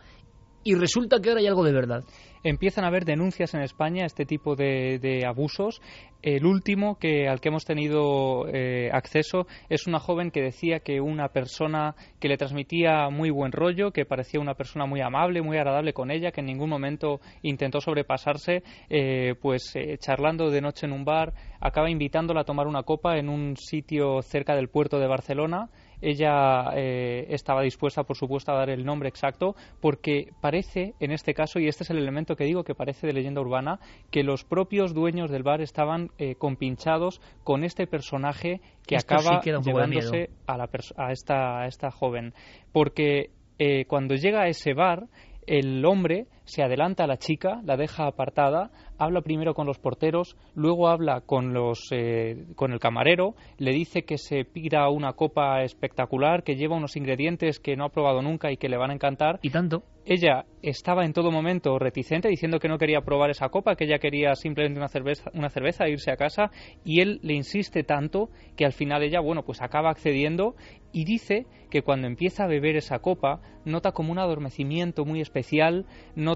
y 0.65 0.75
resulta 0.75 1.21
que 1.21 1.29
ahora 1.29 1.43
hay 1.43 1.47
algo 1.47 1.63
de 1.63 1.73
verdad. 1.73 2.03
Empiezan 2.49 2.85
a 2.85 2.89
haber 2.89 3.05
denuncias 3.05 3.55
en 3.55 3.63
España 3.63 4.07
este 4.07 4.25
tipo 4.25 4.57
de, 4.57 4.99
de 5.01 5.27
abusos. 5.27 5.81
El 6.23 6.45
último 6.45 6.99
que 6.99 7.29
al 7.29 7.41
que 7.41 7.51
hemos 7.51 7.65
tenido 7.65 8.49
eh, 8.49 8.91
acceso 8.93 9.47
es 9.69 9.87
una 9.87 10.01
joven 10.01 10.31
que 10.31 10.43
decía 10.43 10.81
que 10.81 11.01
una 11.01 11.29
persona 11.29 11.95
que 12.19 12.29
le 12.29 12.37
transmitía 12.37 13.11
muy 13.11 13.31
buen 13.31 13.53
rollo, 13.53 13.93
que 13.93 14.07
parecía 14.07 14.41
una 14.41 14.55
persona 14.55 14.87
muy 14.87 15.01
amable, 15.01 15.43
muy 15.43 15.57
agradable 15.57 15.93
con 15.93 16.11
ella, 16.11 16.33
que 16.33 16.41
en 16.41 16.47
ningún 16.47 16.71
momento 16.71 17.21
intentó 17.43 17.81
sobrepasarse, 17.81 18.63
eh, 18.89 19.35
pues 19.41 19.75
eh, 19.77 19.99
charlando 19.99 20.51
de 20.51 20.61
noche 20.61 20.87
en 20.87 20.93
un 20.93 21.05
bar, 21.05 21.33
acaba 21.61 21.91
invitándola 21.91 22.41
a 22.41 22.45
tomar 22.45 22.67
una 22.67 22.83
copa 22.83 23.19
en 23.19 23.29
un 23.29 23.57
sitio 23.57 24.23
cerca 24.23 24.57
del 24.57 24.69
puerto 24.69 24.99
de 24.99 25.07
Barcelona. 25.07 25.69
Ella 26.01 26.73
eh, 26.75 27.27
estaba 27.31 27.63
dispuesta, 27.63 28.05
por 28.05 28.17
supuesto, 28.17 28.53
a 28.53 28.57
dar 28.57 28.71
el 28.71 28.85
nombre 28.85 29.09
exacto, 29.09 29.55
porque 29.81 30.31
parece, 30.41 30.95
en 31.01 31.13
este 31.13 31.35
caso, 31.35 31.59
y 31.59 31.69
este 31.69 31.85
es 31.85 31.91
el 31.91 31.99
elemento 31.99 32.37
que 32.37 32.45
digo 32.45 32.65
que 32.65 32.75
parece 32.75 33.07
de 33.07 33.13
leyenda 33.13 33.41
urbana, 33.41 33.81
que 34.11 34.23
los 34.23 34.45
propios 34.45 34.95
dueños 34.95 35.31
del 35.31 35.43
bar 35.43 35.61
estaban 35.61 36.11
eh, 36.19 36.35
compinchados 36.37 37.21
con 37.45 37.65
este 37.65 37.87
personaje 37.87 38.61
que 38.87 38.97
Esto 38.97 39.15
acaba 39.15 39.41
llevándose 39.41 40.31
a, 40.47 40.57
la 40.57 40.69
a, 40.97 41.13
esta, 41.13 41.61
a 41.61 41.67
esta 41.67 41.91
joven. 41.91 42.35
Porque 42.73 43.31
eh, 43.59 43.85
cuando 43.87 44.15
llega 44.15 44.43
a 44.43 44.49
ese 44.49 44.75
bar, 44.75 45.07
el 45.47 45.85
hombre 45.85 46.27
se 46.47 46.63
adelanta 46.63 47.05
a 47.05 47.07
la 47.07 47.19
chica, 47.19 47.61
la 47.65 47.77
deja 47.77 48.07
apartada, 48.07 48.71
habla 48.99 49.21
primero 49.21 49.53
con 49.55 49.67
los 49.67 49.79
porteros, 49.79 50.37
luego 50.55 50.89
habla 50.89 51.21
con 51.21 51.53
los 51.53 51.89
eh, 51.91 52.47
con 52.55 52.73
el 52.73 52.79
camarero, 52.79 53.35
le 53.59 53.73
dice 53.73 54.05
que 54.05 54.17
se 54.17 54.45
pida 54.45 54.89
una 54.89 55.13
copa 55.13 55.63
espectacular, 55.63 56.45
que 56.45 56.55
lleva 56.55 56.77
unos 56.77 56.97
ingredientes 56.97 57.61
que 57.61 57.77
no 57.77 57.85
ha 57.85 57.91
probado 57.91 58.23
nunca 58.23 58.51
y 58.51 58.57
que 58.57 58.69
le 58.69 58.77
van 58.77 58.91
a 58.91 58.95
encantar. 58.95 59.39
Y 59.43 59.51
tanto. 59.51 59.83
Ella 60.09 60.45
estaba 60.63 61.05
en 61.05 61.13
todo 61.13 61.33
momento 61.33 61.81
reticente, 61.81 62.29
diciendo 62.29 62.61
que 62.61 62.69
no 62.69 62.79
quería 62.79 63.01
probar 63.01 63.31
esa 63.31 63.49
copa, 63.49 63.75
que 63.75 63.87
ella 63.87 63.99
quería 63.99 64.37
simplemente 64.37 64.79
una 64.79 64.87
cerveza, 64.87 65.33
una 65.35 65.51
cerveza 65.51 65.85
e 65.85 65.91
irse 65.91 66.13
a 66.13 66.17
casa, 66.17 66.53
y 66.85 67.01
él 67.01 67.19
le 67.23 67.35
insiste 67.35 67.83
tanto 67.83 68.31
que 68.57 68.65
al 68.65 68.73
final 68.73 69.03
ella, 69.03 69.19
bueno, 69.19 69.43
pues 69.43 69.61
acaba 69.63 69.91
accediendo 69.91 70.55
y 70.93 71.05
dice 71.05 71.47
que 71.71 71.83
cuando 71.83 72.07
empieza 72.07 72.45
a 72.45 72.47
beber 72.47 72.77
esa 72.77 73.01
copa 73.01 73.41
nota 73.65 73.91
como 73.93 74.13
un 74.13 74.21
adormecimiento 74.21 75.05
muy 75.05 75.21
especial, 75.21 75.87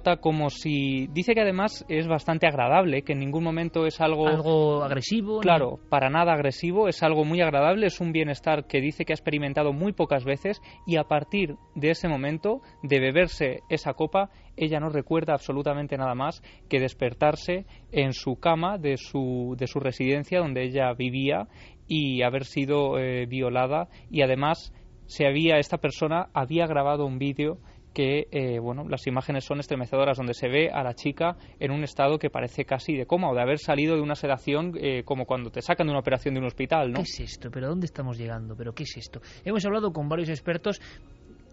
nota 0.01 0.17
como 0.17 0.49
si 0.49 1.09
dice 1.09 1.35
que 1.35 1.43
además 1.43 1.85
es 1.89 2.09
bastante 2.09 2.47
agradable, 2.47 3.03
que 3.03 3.13
en 3.13 3.19
ningún 3.19 3.45
momento 3.45 3.87
es 3.87 4.01
algo 4.01 4.27
Algo 4.27 4.83
agresivo. 4.83 5.41
Claro, 5.41 5.79
para 5.91 6.09
nada 6.09 6.33
agresivo, 6.33 6.89
es 6.89 7.03
algo 7.03 7.25
muy 7.25 7.43
agradable, 7.43 7.87
es 7.87 8.01
un 8.01 8.13
bienestar 8.13 8.67
que 8.67 8.81
dice 8.81 9.05
que 9.05 9.13
ha 9.13 9.15
experimentado 9.15 9.75
muy 9.75 9.93
pocas 9.93 10.25
veces 10.25 10.63
y 10.87 10.97
a 10.97 11.05
partir 11.05 11.57
de 11.75 11.91
ese 11.91 12.09
momento 12.09 12.63
de 12.83 12.99
beberse 12.99 13.61
esa 13.69 13.93
copa, 13.93 14.31
ella 14.57 14.81
no 14.81 14.89
recuerda 14.89 15.35
absolutamente 15.35 15.99
nada 15.99 16.15
más 16.15 16.43
que 16.71 16.81
despertarse 16.81 17.67
en 17.93 18.15
su 18.15 18.37
cama 18.37 18.79
de 18.79 18.97
su, 18.97 19.55
de 19.59 19.67
su 19.67 19.81
residencia 19.81 20.39
donde 20.39 20.65
ella 20.65 20.93
vivía 20.95 21.47
y 21.87 22.23
haber 22.23 22.45
sido 22.45 22.99
eh, 22.99 23.27
violada 23.27 23.89
y 24.11 24.23
además 24.23 24.73
se 25.07 25.27
había 25.27 25.59
esta 25.59 25.79
persona 25.79 26.29
había 26.33 26.67
grabado 26.67 27.05
un 27.05 27.19
vídeo 27.19 27.59
que 27.93 28.29
eh, 28.31 28.59
bueno, 28.59 28.89
las 28.89 29.07
imágenes 29.07 29.45
son 29.45 29.61
estremecedoras, 29.61 30.17
donde 30.17 30.35
se 30.35 30.49
ve 30.49 30.71
a 30.71 30.83
la 30.83 30.95
chica 30.95 31.37
en 31.59 31.71
un 31.71 31.83
estado 31.83 32.19
que 32.19 32.31
parece 32.31 32.65
casi 32.65 32.95
de 32.97 33.07
coma 33.07 33.31
o 33.31 33.35
de 33.35 33.43
haber 33.43 33.59
salido 33.59 33.97
de 33.97 34.03
una 34.03 34.15
sedación 34.15 34.73
eh, 34.81 35.03
como 35.05 35.27
cuando 35.27 35.51
te 35.51 35.63
sacan 35.63 35.87
de 35.87 35.93
una 35.93 36.01
operación 36.01 36.35
de 36.35 36.41
un 36.41 36.47
hospital, 36.47 36.93
¿no? 36.93 36.97
¿Qué 36.97 37.03
es 37.03 37.21
esto? 37.21 37.51
¿Pero 37.51 37.69
dónde 37.69 37.87
estamos 37.87 38.19
llegando? 38.19 38.55
¿Pero 38.57 38.73
qué 38.73 38.85
es 38.85 38.97
esto? 38.97 39.21
Hemos 39.45 39.65
hablado 39.65 39.93
con 39.93 40.09
varios 40.09 40.29
expertos 40.29 40.81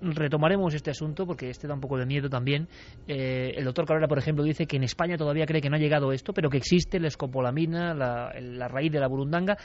retomaremos 0.01 0.73
este 0.73 0.91
asunto 0.91 1.25
porque 1.25 1.49
este 1.49 1.67
da 1.67 1.73
un 1.73 1.81
poco 1.81 1.97
de 1.97 2.05
miedo 2.05 2.29
también. 2.29 2.67
Eh, 3.07 3.53
el 3.55 3.65
doctor 3.65 3.85
Carrera, 3.85 4.07
por 4.07 4.17
ejemplo, 4.17 4.43
dice 4.43 4.65
que 4.65 4.77
en 4.77 4.83
España 4.83 5.17
todavía 5.17 5.45
cree 5.45 5.61
que 5.61 5.69
no 5.69 5.75
ha 5.75 5.79
llegado 5.79 6.11
esto, 6.11 6.33
pero 6.33 6.49
que 6.49 6.57
existe 6.57 6.99
la 6.99 7.07
escopolamina, 7.07 7.93
la, 7.93 8.31
la 8.39 8.67
raíz 8.67 8.91
de 8.91 8.99
la 8.99 9.07
burundanga. 9.07 9.57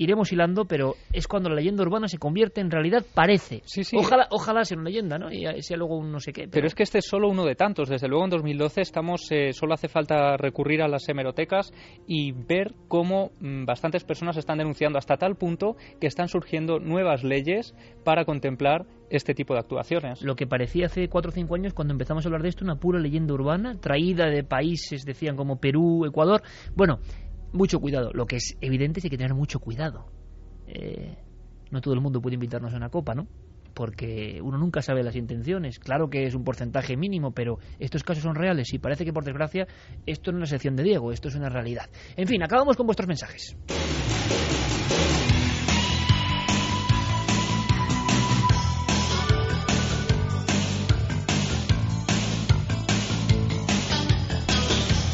Iremos 0.00 0.32
hilando, 0.32 0.64
pero 0.64 0.94
es 1.12 1.28
cuando 1.28 1.50
la 1.50 1.56
leyenda 1.56 1.82
urbana 1.82 2.08
se 2.08 2.16
convierte 2.16 2.62
en 2.62 2.70
realidad, 2.70 3.04
parece. 3.12 3.60
Sí, 3.66 3.84
sí. 3.84 3.98
Ojalá, 3.98 4.28
ojalá 4.30 4.64
sea 4.64 4.78
una 4.78 4.88
leyenda, 4.88 5.18
¿no? 5.18 5.30
Y 5.30 5.44
sea 5.60 5.76
luego 5.76 5.98
un 5.98 6.10
no 6.10 6.20
sé 6.20 6.32
qué. 6.32 6.48
Pero... 6.48 6.66
es 6.66 6.74
que 6.74 6.84
este 6.84 7.00
es 7.00 7.04
solo 7.06 7.28
uno 7.28 7.44
de 7.44 7.54
tantos. 7.54 7.90
Desde 7.90 8.08
luego 8.08 8.24
en 8.24 8.30
2012 8.30 8.80
estamos, 8.80 9.30
eh, 9.30 9.52
solo 9.52 9.74
hace 9.74 9.88
falta 9.88 10.38
recurrir 10.38 10.80
a 10.80 10.88
las 10.88 11.06
hemerotecas 11.06 11.70
y 12.06 12.32
ver 12.32 12.72
cómo 12.88 13.32
mm, 13.40 13.66
bastantes 13.66 14.02
personas 14.04 14.38
están 14.38 14.56
denunciando 14.56 14.96
hasta 14.96 15.18
tal 15.18 15.36
punto 15.36 15.76
que 16.00 16.06
están 16.06 16.28
surgiendo 16.28 16.78
nuevas 16.78 17.22
leyes 17.22 17.74
para 18.02 18.24
contemplar 18.24 18.86
este 19.10 19.34
tipo 19.34 19.52
de 19.52 19.60
actuaciones. 19.60 20.22
Lo 20.22 20.34
que 20.34 20.46
parecía 20.46 20.86
hace 20.86 21.08
cuatro 21.08 21.30
o 21.30 21.34
cinco 21.34 21.56
años 21.56 21.74
cuando 21.74 21.92
empezamos 21.92 22.24
a 22.24 22.28
hablar 22.28 22.42
de 22.42 22.48
esto, 22.48 22.64
una 22.64 22.76
pura 22.76 22.98
leyenda 22.98 23.34
urbana, 23.34 23.78
traída 23.78 24.30
de 24.30 24.44
países, 24.44 25.04
decían, 25.04 25.36
como 25.36 25.60
Perú, 25.60 26.06
Ecuador. 26.06 26.42
Bueno, 26.74 27.00
mucho 27.52 27.80
cuidado. 27.80 28.10
Lo 28.12 28.26
que 28.26 28.36
es 28.36 28.56
evidente 28.60 29.00
es 29.00 29.02
que 29.02 29.06
hay 29.06 29.10
que 29.10 29.18
tener 29.18 29.34
mucho 29.34 29.60
cuidado. 29.60 30.06
Eh, 30.66 31.16
no 31.70 31.80
todo 31.80 31.94
el 31.94 32.00
mundo 32.00 32.20
puede 32.20 32.34
invitarnos 32.34 32.72
a 32.74 32.76
una 32.76 32.90
copa, 32.90 33.14
¿no? 33.14 33.26
Porque 33.74 34.40
uno 34.42 34.58
nunca 34.58 34.82
sabe 34.82 35.02
las 35.02 35.16
intenciones. 35.16 35.78
Claro 35.78 36.10
que 36.10 36.26
es 36.26 36.34
un 36.34 36.44
porcentaje 36.44 36.96
mínimo, 36.96 37.32
pero 37.32 37.58
estos 37.78 38.02
casos 38.02 38.24
son 38.24 38.34
reales 38.34 38.72
y 38.74 38.78
parece 38.78 39.04
que, 39.04 39.12
por 39.12 39.24
desgracia, 39.24 39.66
esto 40.06 40.32
no 40.32 40.38
es 40.38 40.40
una 40.40 40.46
sección 40.46 40.76
de 40.76 40.82
Diego, 40.82 41.12
esto 41.12 41.28
es 41.28 41.36
una 41.36 41.48
realidad. 41.48 41.88
En 42.16 42.26
fin, 42.26 42.42
acabamos 42.42 42.76
con 42.76 42.86
vuestros 42.86 43.06
mensajes. 43.06 43.56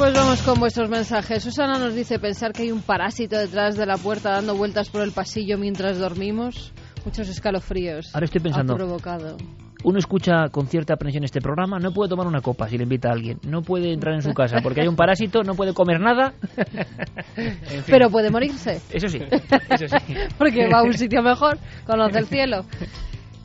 Pues 0.07 0.15
vamos 0.15 0.41
con 0.43 0.61
vuestros 0.61 0.89
mensajes. 0.89 1.43
Susana 1.43 1.81
nos 1.81 1.93
dice 1.93 2.21
pensar 2.21 2.53
que 2.53 2.63
hay 2.63 2.71
un 2.71 2.81
parásito 2.81 3.37
detrás 3.37 3.77
de 3.77 3.87
la 3.87 3.97
puerta 3.97 4.31
dando 4.31 4.55
vueltas 4.55 4.89
por 4.89 5.03
el 5.03 5.11
pasillo 5.11 5.59
mientras 5.59 5.99
dormimos. 5.99 6.73
Muchos 7.05 7.29
escalofríos. 7.29 8.15
Ahora 8.15 8.27
estoy 8.27 8.41
pensando. 8.41 8.75
Ha 8.75 8.77
provocado. 8.77 9.37
Uno 9.83 9.99
escucha 9.99 10.49
con 10.53 10.69
cierta 10.69 10.95
aprensión 10.95 11.25
este 11.25 11.41
programa, 11.41 11.81
no 11.81 11.91
puede 11.91 12.09
tomar 12.09 12.29
una 12.29 12.41
copa 12.41 12.69
si 12.69 12.77
le 12.79 12.85
invita 12.85 13.09
a 13.09 13.15
alguien, 13.15 13.41
no 13.49 13.63
puede 13.63 13.93
entrar 13.93 14.15
en 14.15 14.23
su 14.23 14.33
casa 14.33 14.59
porque 14.63 14.83
hay 14.83 14.87
un 14.87 14.95
parásito, 14.95 15.43
no 15.43 15.55
puede 15.57 15.75
comer 15.75 15.99
nada. 15.99 16.35
en 17.37 17.83
fin. 17.83 17.83
Pero 17.89 18.09
puede 18.09 18.31
morirse. 18.31 18.81
Eso 18.91 19.09
sí, 19.09 19.19
eso 19.71 19.89
sí. 19.89 20.15
porque 20.39 20.69
va 20.73 20.79
a 20.79 20.83
un 20.85 20.95
sitio 20.95 21.21
mejor, 21.21 21.59
conoce 21.85 22.21
el 22.21 22.27
cielo. 22.29 22.65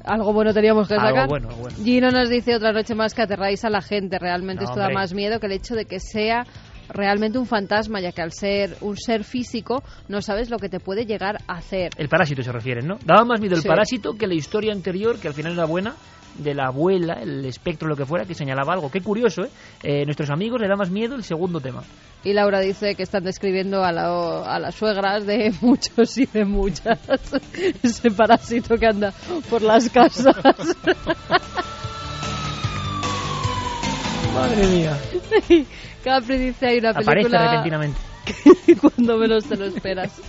Algo 0.03 0.33
bueno 0.33 0.53
teníamos 0.53 0.87
que 0.87 0.95
sacar. 0.95 1.17
Algo 1.17 1.27
bueno, 1.29 1.49
bueno. 1.55 1.77
Gino 1.83 2.11
nos 2.11 2.29
dice 2.29 2.55
otra 2.55 2.71
noche 2.71 2.95
más 2.95 3.13
que 3.13 3.21
aterráis 3.21 3.63
a 3.65 3.69
la 3.69 3.81
gente. 3.81 4.17
Realmente 4.19 4.63
No, 4.63 4.69
esto 4.69 4.79
da 4.79 4.89
más 4.89 5.13
miedo 5.13 5.39
que 5.39 5.45
el 5.45 5.53
hecho 5.53 5.75
de 5.75 5.85
que 5.85 5.99
sea 5.99 6.45
realmente 6.93 7.37
un 7.39 7.45
fantasma, 7.45 7.99
ya 8.01 8.11
que 8.11 8.21
al 8.21 8.31
ser 8.33 8.77
un 8.81 8.97
ser 8.97 9.23
físico 9.23 9.83
no 10.07 10.21
sabes 10.21 10.49
lo 10.49 10.57
que 10.57 10.69
te 10.69 10.79
puede 10.79 11.05
llegar 11.05 11.37
a 11.47 11.55
hacer. 11.57 11.91
El 11.97 12.09
parásito 12.09 12.43
se 12.43 12.51
refieren, 12.51 12.87
¿no? 12.87 12.97
Daba 13.05 13.25
más 13.25 13.39
miedo 13.39 13.55
el 13.55 13.61
Sí. 13.61 13.67
parásito 13.67 14.13
que 14.17 14.27
la 14.27 14.33
historia 14.35 14.73
anterior, 14.73 15.17
que 15.19 15.27
al 15.27 15.33
final 15.33 15.53
era 15.53 15.65
buena, 15.65 15.93
de 16.37 16.53
la 16.53 16.67
abuela, 16.67 17.15
el 17.21 17.43
espectro, 17.45 17.89
lo 17.89 17.95
que 17.97 18.05
fuera, 18.05 18.23
que 18.25 18.33
señalaba 18.33 18.71
algo. 18.73 18.89
Qué 18.89 19.01
curioso, 19.01 19.43
¿eh? 19.43 19.49
Eh, 19.83 20.05
nuestros 20.05 20.29
amigos 20.29 20.61
le 20.61 20.67
da 20.69 20.77
más 20.77 20.89
miedo 20.89 21.13
el 21.15 21.23
segundo 21.25 21.59
tema. 21.59 21.83
Y 22.23 22.31
Laura 22.33 22.61
dice 22.61 22.95
que 22.95 23.03
están 23.03 23.23
describiendo 23.25 23.83
a, 23.83 23.91
la- 23.91 24.43
a 24.45 24.57
las 24.59 24.75
suegras 24.75 25.25
de 25.25 25.51
muchos 25.61 26.17
y 26.17 26.25
de 26.27 26.45
muchas. 26.45 26.99
Ese 27.83 28.11
parásito 28.11 28.75
que 28.77 28.85
anda 28.87 29.11
por 29.49 29.61
las 29.61 29.89
casas. 29.89 30.35
Madre 34.33 34.65
mía. 34.67 34.97
Capri 36.03 36.37
dice 36.37 36.67
hay 36.67 36.79
una 36.79 36.89
Aparece 36.89 37.29
película 37.29 37.45
repentinamente. 37.45 37.99
cuando 38.81 39.17
menos 39.17 39.45
te 39.45 39.57
lo 39.57 39.65
esperas. 39.65 40.21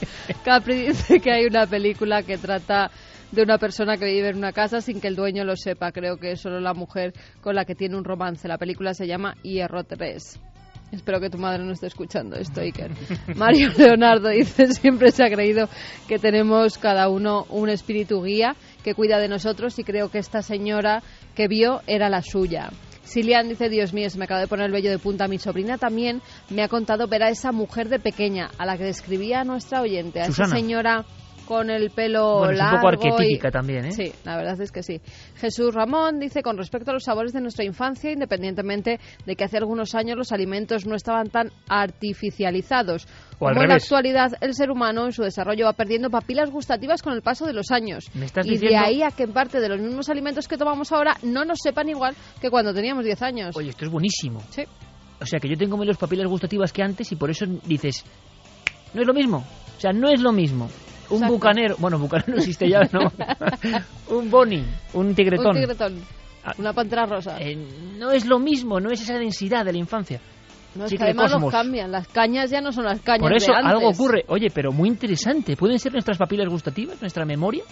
Capri 0.44 0.86
dice 0.86 1.20
que 1.20 1.33
hay 1.33 1.47
una 1.47 1.67
película 1.67 2.23
que 2.23 2.39
trata 2.39 2.91
de 3.31 3.42
una 3.42 3.59
persona 3.59 3.97
que 3.97 4.05
vive 4.05 4.28
en 4.28 4.36
una 4.36 4.52
casa 4.52 4.81
sin 4.81 5.01
que 5.01 5.09
el 5.09 5.17
dueño 5.17 5.44
lo 5.44 5.57
sepa. 5.57 5.92
Creo 5.92 6.18
que 6.18 6.33
es 6.33 6.41
solo 6.41 6.60
la 6.60 6.75
mujer 6.75 7.12
con 7.41 7.55
la 7.55 7.65
que 7.65 7.75
tiene 7.75 7.97
un 7.97 8.05
romance. 8.05 8.47
La 8.47 8.59
película 8.59 8.94
se 8.94 9.07
llama 9.07 9.34
Hierro 9.42 9.84
3. 9.84 10.41
Espero 10.92 11.20
que 11.20 11.31
tu 11.31 11.39
madre 11.39 11.65
no 11.65 11.73
esté 11.73 11.86
escuchando 11.86 12.36
esto, 12.36 12.60
Iker. 12.60 12.91
Mario 13.36 13.70
Leonardo 13.78 14.28
dice, 14.28 14.67
siempre 14.68 15.10
se 15.10 15.25
ha 15.25 15.31
creído 15.31 15.67
que 16.07 16.18
tenemos 16.18 16.76
cada 16.76 17.09
uno 17.09 17.47
un 17.49 17.70
espíritu 17.70 18.23
guía 18.23 18.57
que 18.84 18.94
cuida 18.94 19.18
de 19.18 19.28
nosotros 19.28 19.78
y 19.78 19.84
creo 19.84 20.10
que 20.10 20.18
esta 20.18 20.42
señora 20.42 21.02
que 21.34 21.49
vio 21.49 21.81
era 21.86 22.10
la 22.10 22.20
suya. 22.20 22.68
Silian 23.05 23.48
dice, 23.48 23.68
Dios 23.68 23.92
mío, 23.92 24.08
se 24.10 24.18
me 24.18 24.24
acaba 24.24 24.40
de 24.40 24.48
poner 24.48 24.66
el 24.66 24.72
vello 24.72 24.90
de 24.90 24.98
punta. 24.98 25.28
Mi 25.28 25.39
sobrina 25.39 25.78
también 25.78 26.22
me 26.50 26.62
ha 26.62 26.68
contado 26.68 27.06
ver 27.08 27.22
a 27.22 27.31
esa 27.31 27.52
mujer 27.52 27.89
de 27.89 27.98
pequeña, 27.98 28.50
a 28.58 28.66
la 28.66 28.76
que 28.76 28.84
describía 28.84 29.44
nuestra 29.44 29.82
oyente, 29.82 30.20
a 30.20 30.26
Susana. 30.26 30.47
esa 30.47 30.56
señora 30.56 31.05
con 31.52 31.70
el 31.70 31.90
pelo 31.90 32.39
Bueno, 32.39 32.52
es 32.52 32.58
un 32.60 32.66
largo. 32.66 32.81
poco 32.90 33.06
y- 33.06 33.08
arquetípica 33.10 33.50
también, 33.50 33.84
¿eh? 33.86 33.92
Sí, 33.92 34.12
la 34.24 34.36
verdad 34.36 34.60
es 34.60 34.72
que 34.72 34.82
sí. 34.82 35.00
Jesús 35.36 35.74
Ramón 35.74 36.18
dice, 36.18 36.42
con 36.42 36.56
respecto 36.56 36.90
a 36.90 36.94
los 36.94 37.05
sabores 37.05 37.32
de 37.32 37.40
nuestra 37.40 37.64
infancia, 37.64 38.10
independientemente 38.10 38.98
de 39.26 39.36
que 39.36 39.44
hace 39.44 39.58
algunos 39.58 39.94
años 39.94 40.16
los 40.16 40.32
alimentos 40.32 40.86
no 40.86 40.94
estaban 40.94 41.28
tan 41.31 41.50
artificializados. 41.68 43.06
O 43.39 43.48
al 43.48 43.55
como 43.55 43.62
en 43.64 43.68
la 43.70 43.74
actualidad 43.76 44.32
el 44.40 44.55
ser 44.55 44.70
humano 44.70 45.05
en 45.06 45.12
su 45.12 45.22
desarrollo 45.22 45.66
va 45.66 45.72
perdiendo 45.72 46.10
papilas 46.10 46.50
gustativas 46.50 47.02
con 47.02 47.12
el 47.12 47.22
paso 47.22 47.47
de 47.47 47.52
los 47.52 47.70
años. 47.70 48.06
¿Me 48.14 48.26
estás 48.26 48.47
y 48.47 48.50
de 48.50 48.55
diciendo- 48.58 48.86
ahí 48.86 49.02
a 49.02 49.10
que 49.10 49.24
en 49.24 49.32
parte 49.32 49.60
de 49.60 49.68
los 49.68 49.81
mismos 49.81 50.08
alimentos 50.08 50.47
que 50.48 50.56
tomamos 50.56 50.92
ahora 50.92 51.16
no 51.22 51.44
nos 51.44 51.58
sepan 51.62 51.89
igual 51.89 52.14
que 52.40 52.50
cuando 52.50 52.72
teníamos 52.72 53.05
10 53.05 53.20
años. 53.22 53.56
Oye, 53.56 53.70
esto 53.70 53.84
es 53.84 53.90
buenísimo. 53.90 54.40
Sí. 54.50 54.62
O 55.20 55.26
sea, 55.26 55.39
que 55.39 55.48
yo 55.48 55.56
tengo 55.56 55.76
menos 55.76 55.97
papilas 55.97 56.26
gustativas 56.26 56.72
que 56.72 56.82
antes 56.82 57.10
y 57.12 57.16
por 57.16 57.31
eso 57.31 57.44
dices, 57.64 58.05
no 58.94 59.00
es 59.00 59.06
lo 59.06 59.14
mismo. 59.14 59.39
O 59.76 59.81
sea, 59.81 59.92
no 59.92 60.08
es 60.08 60.20
lo 60.20 60.32
mismo. 60.32 60.68
Un 61.12 61.16
Exacto. 61.18 61.34
bucanero, 61.34 61.76
bueno, 61.78 61.99
bucanero 61.99 62.32
no 62.32 62.39
existe 62.39 62.68
ya, 62.68 62.81
¿no? 62.92 63.12
un 64.16 64.31
boni, 64.31 64.65
un 64.94 65.15
tigretón. 65.15 65.49
Un 65.49 65.55
tigretón, 65.55 66.00
Ah, 66.44 66.55
una 66.58 66.73
pantera 66.73 67.07
rosa. 67.07 67.36
eh, 67.41 67.57
no 67.99 68.10
es 68.10 68.26
lo 68.26 68.39
mismo, 68.41 68.81
no 68.81 68.91
es 68.91 69.00
esa 69.00 69.15
densidad 69.18 69.65
de 69.65 69.73
la 69.73 69.78
infancia. 69.78 70.20
no, 70.74 70.86
es 70.86 70.91
que 70.92 71.02
además 71.02 71.31
los 71.31 71.52
cambian. 71.52 71.92
Las 71.92 72.08
cañas 72.08 72.50
ya 72.50 72.60
no 72.60 72.73
son 72.73 72.84
las 72.84 73.00
cañas 73.00 73.20
Por 73.23 73.36
eso 73.36 73.52
de 73.52 73.58
antes. 73.58 73.73
algo 73.74 73.89
ocurre. 73.91 74.24
Oye, 74.26 74.49
pero 74.52 74.73
muy 74.73 74.89
interesante. 74.89 75.57
¿Pueden 75.57 75.78
ser 75.78 75.92
nuestras 75.92 76.18
papilas 76.18 76.49
gustativas, 76.49 77.00
nuestra 77.00 77.24
memoria? 77.24 77.62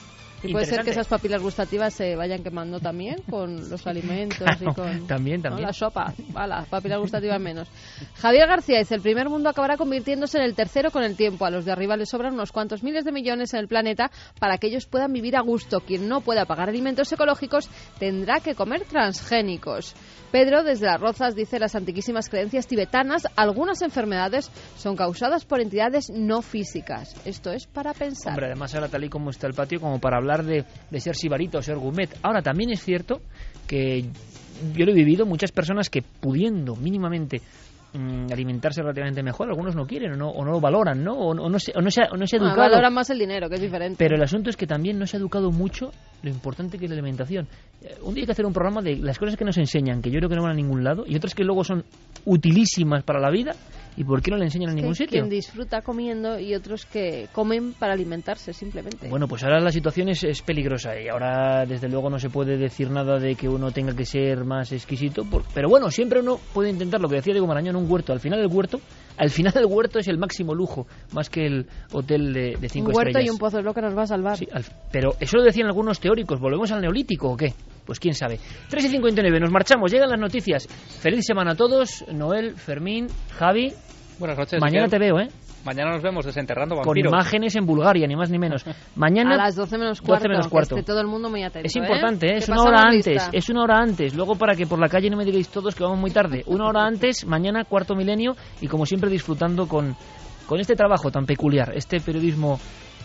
Y 0.42 0.52
puede 0.52 0.64
ser 0.64 0.84
que 0.84 0.90
esas 0.90 1.06
papilas 1.06 1.42
gustativas 1.42 1.92
se 1.92 2.16
vayan 2.16 2.42
quemando 2.42 2.80
también 2.80 3.16
con 3.28 3.68
los 3.68 3.86
alimentos 3.86 4.38
Claro, 4.38 4.70
y 4.70 4.74
con 4.74 5.06
también, 5.06 5.38
¿no? 5.38 5.50
también. 5.50 5.66
la 5.66 5.72
sopa. 5.72 6.14
Va, 6.36 6.46
las 6.46 6.66
papilas 6.68 6.98
gustativas 6.98 7.40
menos. 7.40 7.68
Javier 8.16 8.46
García 8.48 8.78
dice, 8.78 8.94
el 8.94 9.02
primer 9.02 9.28
mundo 9.28 9.48
acabará 9.50 9.76
convirtiéndose 9.76 10.38
en 10.38 10.44
el 10.44 10.54
tercero 10.54 10.90
con 10.90 11.02
el 11.02 11.16
tiempo. 11.16 11.44
A 11.44 11.50
los 11.50 11.64
de 11.64 11.72
arriba 11.72 11.96
les 11.96 12.08
sobran 12.08 12.34
unos 12.34 12.52
cuantos 12.52 12.82
miles 12.82 13.04
de 13.04 13.12
millones 13.12 13.52
en 13.54 13.60
el 13.60 13.68
planeta 13.68 14.10
para 14.38 14.58
que 14.58 14.68
ellos 14.68 14.86
puedan 14.86 15.12
vivir 15.12 15.36
a 15.36 15.40
gusto. 15.42 15.80
Quien 15.80 16.08
no 16.08 16.20
pueda 16.20 16.46
pagar 16.46 16.68
alimentos 16.68 17.12
ecológicos 17.12 17.68
tendrá 17.98 18.40
que 18.40 18.54
comer 18.54 18.84
transgénicos. 18.84 19.94
Pedro, 20.30 20.62
desde 20.62 20.86
las 20.86 21.00
Rozas, 21.00 21.34
dice 21.34 21.58
las 21.58 21.74
antiquísimas 21.74 22.28
creencias 22.28 22.68
tibetanas, 22.68 23.26
algunas 23.34 23.82
enfermedades 23.82 24.48
son 24.76 24.94
causadas 24.94 25.44
por 25.44 25.60
entidades 25.60 26.08
no 26.08 26.40
físicas. 26.40 27.16
Esto 27.24 27.50
es 27.50 27.66
para 27.66 27.92
pensar. 27.94 28.34
Hombre, 28.34 28.46
además 28.46 28.72
ahora 28.74 28.88
tal 28.88 29.02
y 29.02 29.08
como 29.08 29.30
está 29.30 29.48
el 29.48 29.54
patio, 29.54 29.80
como 29.80 29.98
para 29.98 30.18
hablar 30.18 30.29
de, 30.44 30.64
de 30.90 31.00
ser 31.00 31.14
sibarita 31.16 31.58
o 31.58 31.62
ser 31.62 31.76
gourmet. 31.76 32.08
Ahora, 32.22 32.42
también 32.42 32.70
es 32.70 32.82
cierto 32.82 33.20
que 33.66 34.02
yo 34.74 34.84
lo 34.84 34.92
he 34.92 34.94
vivido, 34.94 35.26
muchas 35.26 35.52
personas 35.52 35.88
que 35.90 36.02
pudiendo 36.02 36.76
mínimamente 36.76 37.40
mm, 37.94 38.32
alimentarse 38.32 38.82
relativamente 38.82 39.22
mejor, 39.22 39.48
algunos 39.48 39.74
no 39.74 39.86
quieren 39.86 40.12
o 40.12 40.16
no, 40.16 40.28
o 40.30 40.44
no 40.44 40.52
lo 40.52 40.60
valoran, 40.60 41.02
¿no? 41.02 41.14
O, 41.14 41.34
no- 41.34 41.48
no 41.48 41.58
se, 41.58 41.72
o 41.74 41.80
no 41.80 41.90
se, 41.90 42.02
o 42.12 42.16
no 42.16 42.26
se 42.26 42.36
ha 42.36 42.40
Ah, 42.40 42.42
educado. 42.46 42.68
valoran 42.70 42.92
más 42.94 43.10
el 43.10 43.18
dinero, 43.18 43.48
que 43.48 43.56
es 43.56 43.60
diferente. 43.60 43.96
Pero 43.98 44.16
el 44.16 44.22
asunto 44.22 44.50
es 44.50 44.56
que 44.56 44.66
también 44.66 44.98
no 44.98 45.06
se 45.06 45.16
ha 45.16 45.20
educado 45.20 45.50
mucho 45.50 45.90
lo 46.22 46.30
importante 46.30 46.78
que 46.78 46.84
es 46.84 46.90
la 46.90 46.94
alimentación. 46.96 47.48
Eh, 47.82 47.96
Un 48.02 48.14
día 48.14 48.22
hay 48.22 48.26
que 48.26 48.32
hacer 48.32 48.44
un 48.46 48.52
programa 48.52 48.82
de 48.82 48.96
las 48.96 49.18
cosas 49.18 49.36
que 49.36 49.44
nos 49.44 49.56
enseñan, 49.58 50.02
que 50.02 50.10
yo 50.10 50.18
creo 50.18 50.28
que 50.28 50.36
no 50.36 50.42
van 50.42 50.52
a 50.52 50.56
ningún 50.56 50.84
lado, 50.84 51.04
y 51.06 51.16
otras 51.16 51.34
que 51.34 51.42
luego 51.42 51.64
son 51.64 51.82
utilísimas 52.26 53.02
para 53.02 53.18
la 53.20 53.30
vida, 53.30 53.52
y 53.96 54.04
por 54.04 54.22
qué 54.22 54.30
no 54.30 54.36
le 54.36 54.44
enseñan 54.44 54.70
en 54.70 54.76
ningún 54.76 54.94
sitio. 54.94 55.20
Quien 55.20 55.28
disfruta 55.28 55.82
comiendo 55.82 56.38
y 56.38 56.54
otros 56.54 56.86
que 56.86 57.28
comen 57.32 57.72
para 57.74 57.92
alimentarse 57.92 58.52
simplemente. 58.52 59.08
Bueno, 59.08 59.26
pues 59.28 59.42
ahora 59.44 59.60
la 59.60 59.70
situación 59.72 60.08
es, 60.08 60.24
es 60.24 60.42
peligrosa 60.42 60.98
y 61.00 61.08
ahora 61.08 61.64
desde 61.66 61.88
luego 61.88 62.08
no 62.10 62.18
se 62.18 62.30
puede 62.30 62.56
decir 62.56 62.90
nada 62.90 63.18
de 63.18 63.34
que 63.34 63.48
uno 63.48 63.70
tenga 63.72 63.94
que 63.94 64.04
ser 64.04 64.44
más 64.44 64.72
exquisito, 64.72 65.24
por- 65.24 65.44
pero 65.54 65.68
bueno, 65.68 65.90
siempre 65.90 66.20
uno 66.20 66.38
puede 66.54 66.70
intentar 66.70 67.00
lo 67.00 67.08
que 67.08 67.16
decía 67.16 67.32
Diego 67.34 67.46
Marañón, 67.46 67.76
un 67.76 67.90
huerto. 67.90 68.12
Al 68.12 68.20
final 68.20 68.38
del 68.40 68.48
huerto, 68.54 68.80
al 69.16 69.30
final 69.30 69.52
del 69.52 69.66
huerto 69.66 69.98
es 69.98 70.08
el 70.08 70.18
máximo 70.18 70.54
lujo, 70.54 70.86
más 71.12 71.28
que 71.28 71.46
el 71.46 71.66
hotel 71.92 72.32
de, 72.32 72.40
de 72.52 72.56
un 72.62 72.68
cinco 72.68 72.92
huerto 72.92 73.08
estrellas. 73.10 73.26
y 73.26 73.30
un 73.30 73.38
pozo 73.38 73.56
de 73.58 73.62
lo 73.64 73.74
que 73.74 73.82
nos 73.82 73.96
va 73.96 74.02
a 74.02 74.06
salvar. 74.06 74.36
Sí, 74.36 74.48
al- 74.52 74.64
pero 74.90 75.14
eso 75.20 75.36
lo 75.36 75.42
decían 75.44 75.66
algunos 75.66 76.00
teóricos. 76.00 76.40
¿Volvemos 76.40 76.70
al 76.72 76.80
neolítico 76.80 77.30
o 77.30 77.36
qué? 77.36 77.52
Pues 77.90 77.98
quién 77.98 78.14
sabe. 78.14 78.38
3 78.68 78.84
y 78.84 78.88
59, 78.88 79.40
nos 79.40 79.50
marchamos, 79.50 79.90
llegan 79.90 80.10
las 80.10 80.20
noticias. 80.20 80.64
Feliz 80.68 81.26
semana 81.26 81.50
a 81.50 81.54
todos, 81.56 82.04
Noel, 82.12 82.54
Fermín, 82.54 83.08
Javi. 83.36 83.72
Buenas 84.20 84.38
noches. 84.38 84.60
Mañana 84.60 84.86
te 84.86 84.96
veo, 84.96 85.18
¿eh? 85.18 85.26
Mañana 85.64 85.90
nos 85.90 86.00
vemos 86.00 86.24
desenterrando 86.24 86.76
Con 86.76 86.84
vampiros. 86.84 87.12
imágenes 87.12 87.56
en 87.56 87.66
Bulgaria, 87.66 88.06
ni 88.06 88.14
más 88.14 88.30
ni 88.30 88.38
menos. 88.38 88.64
Mañana 88.94 89.34
A 89.34 89.38
las 89.38 89.56
12 89.56 89.76
menos 89.76 90.00
cuarto. 90.00 90.22
12 90.22 90.28
menos 90.28 90.46
que 90.46 90.50
cuarto. 90.52 90.76
esté 90.76 90.86
todo 90.86 91.00
el 91.00 91.08
mundo 91.08 91.28
muy 91.30 91.42
atento. 91.42 91.66
Es 91.66 91.74
importante, 91.74 92.26
¿eh? 92.28 92.36
Es 92.36 92.48
una 92.48 92.62
hora 92.62 92.80
antes, 92.82 93.06
lista. 93.08 93.30
es 93.32 93.48
una 93.50 93.62
hora 93.64 93.78
antes. 93.78 94.14
Luego 94.14 94.36
para 94.36 94.54
que 94.54 94.68
por 94.68 94.78
la 94.78 94.88
calle 94.88 95.10
no 95.10 95.16
me 95.16 95.24
digáis 95.24 95.48
todos 95.48 95.74
que 95.74 95.82
vamos 95.82 95.98
muy 95.98 96.12
tarde. 96.12 96.44
Una 96.46 96.68
hora 96.68 96.86
antes, 96.86 97.26
mañana 97.26 97.64
cuarto 97.64 97.96
milenio 97.96 98.36
y 98.60 98.68
como 98.68 98.86
siempre 98.86 99.10
disfrutando 99.10 99.66
con, 99.66 99.96
con 100.46 100.60
este 100.60 100.76
trabajo 100.76 101.10
tan 101.10 101.26
peculiar, 101.26 101.72
este 101.74 101.98
periodismo 101.98 102.60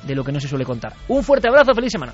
de 0.05 0.14
lo 0.14 0.23
que 0.23 0.31
no 0.31 0.39
se 0.39 0.47
suele 0.47 0.64
contar. 0.64 0.93
Un 1.07 1.23
fuerte 1.23 1.47
abrazo, 1.47 1.73
feliz 1.73 1.91
semana. 1.91 2.14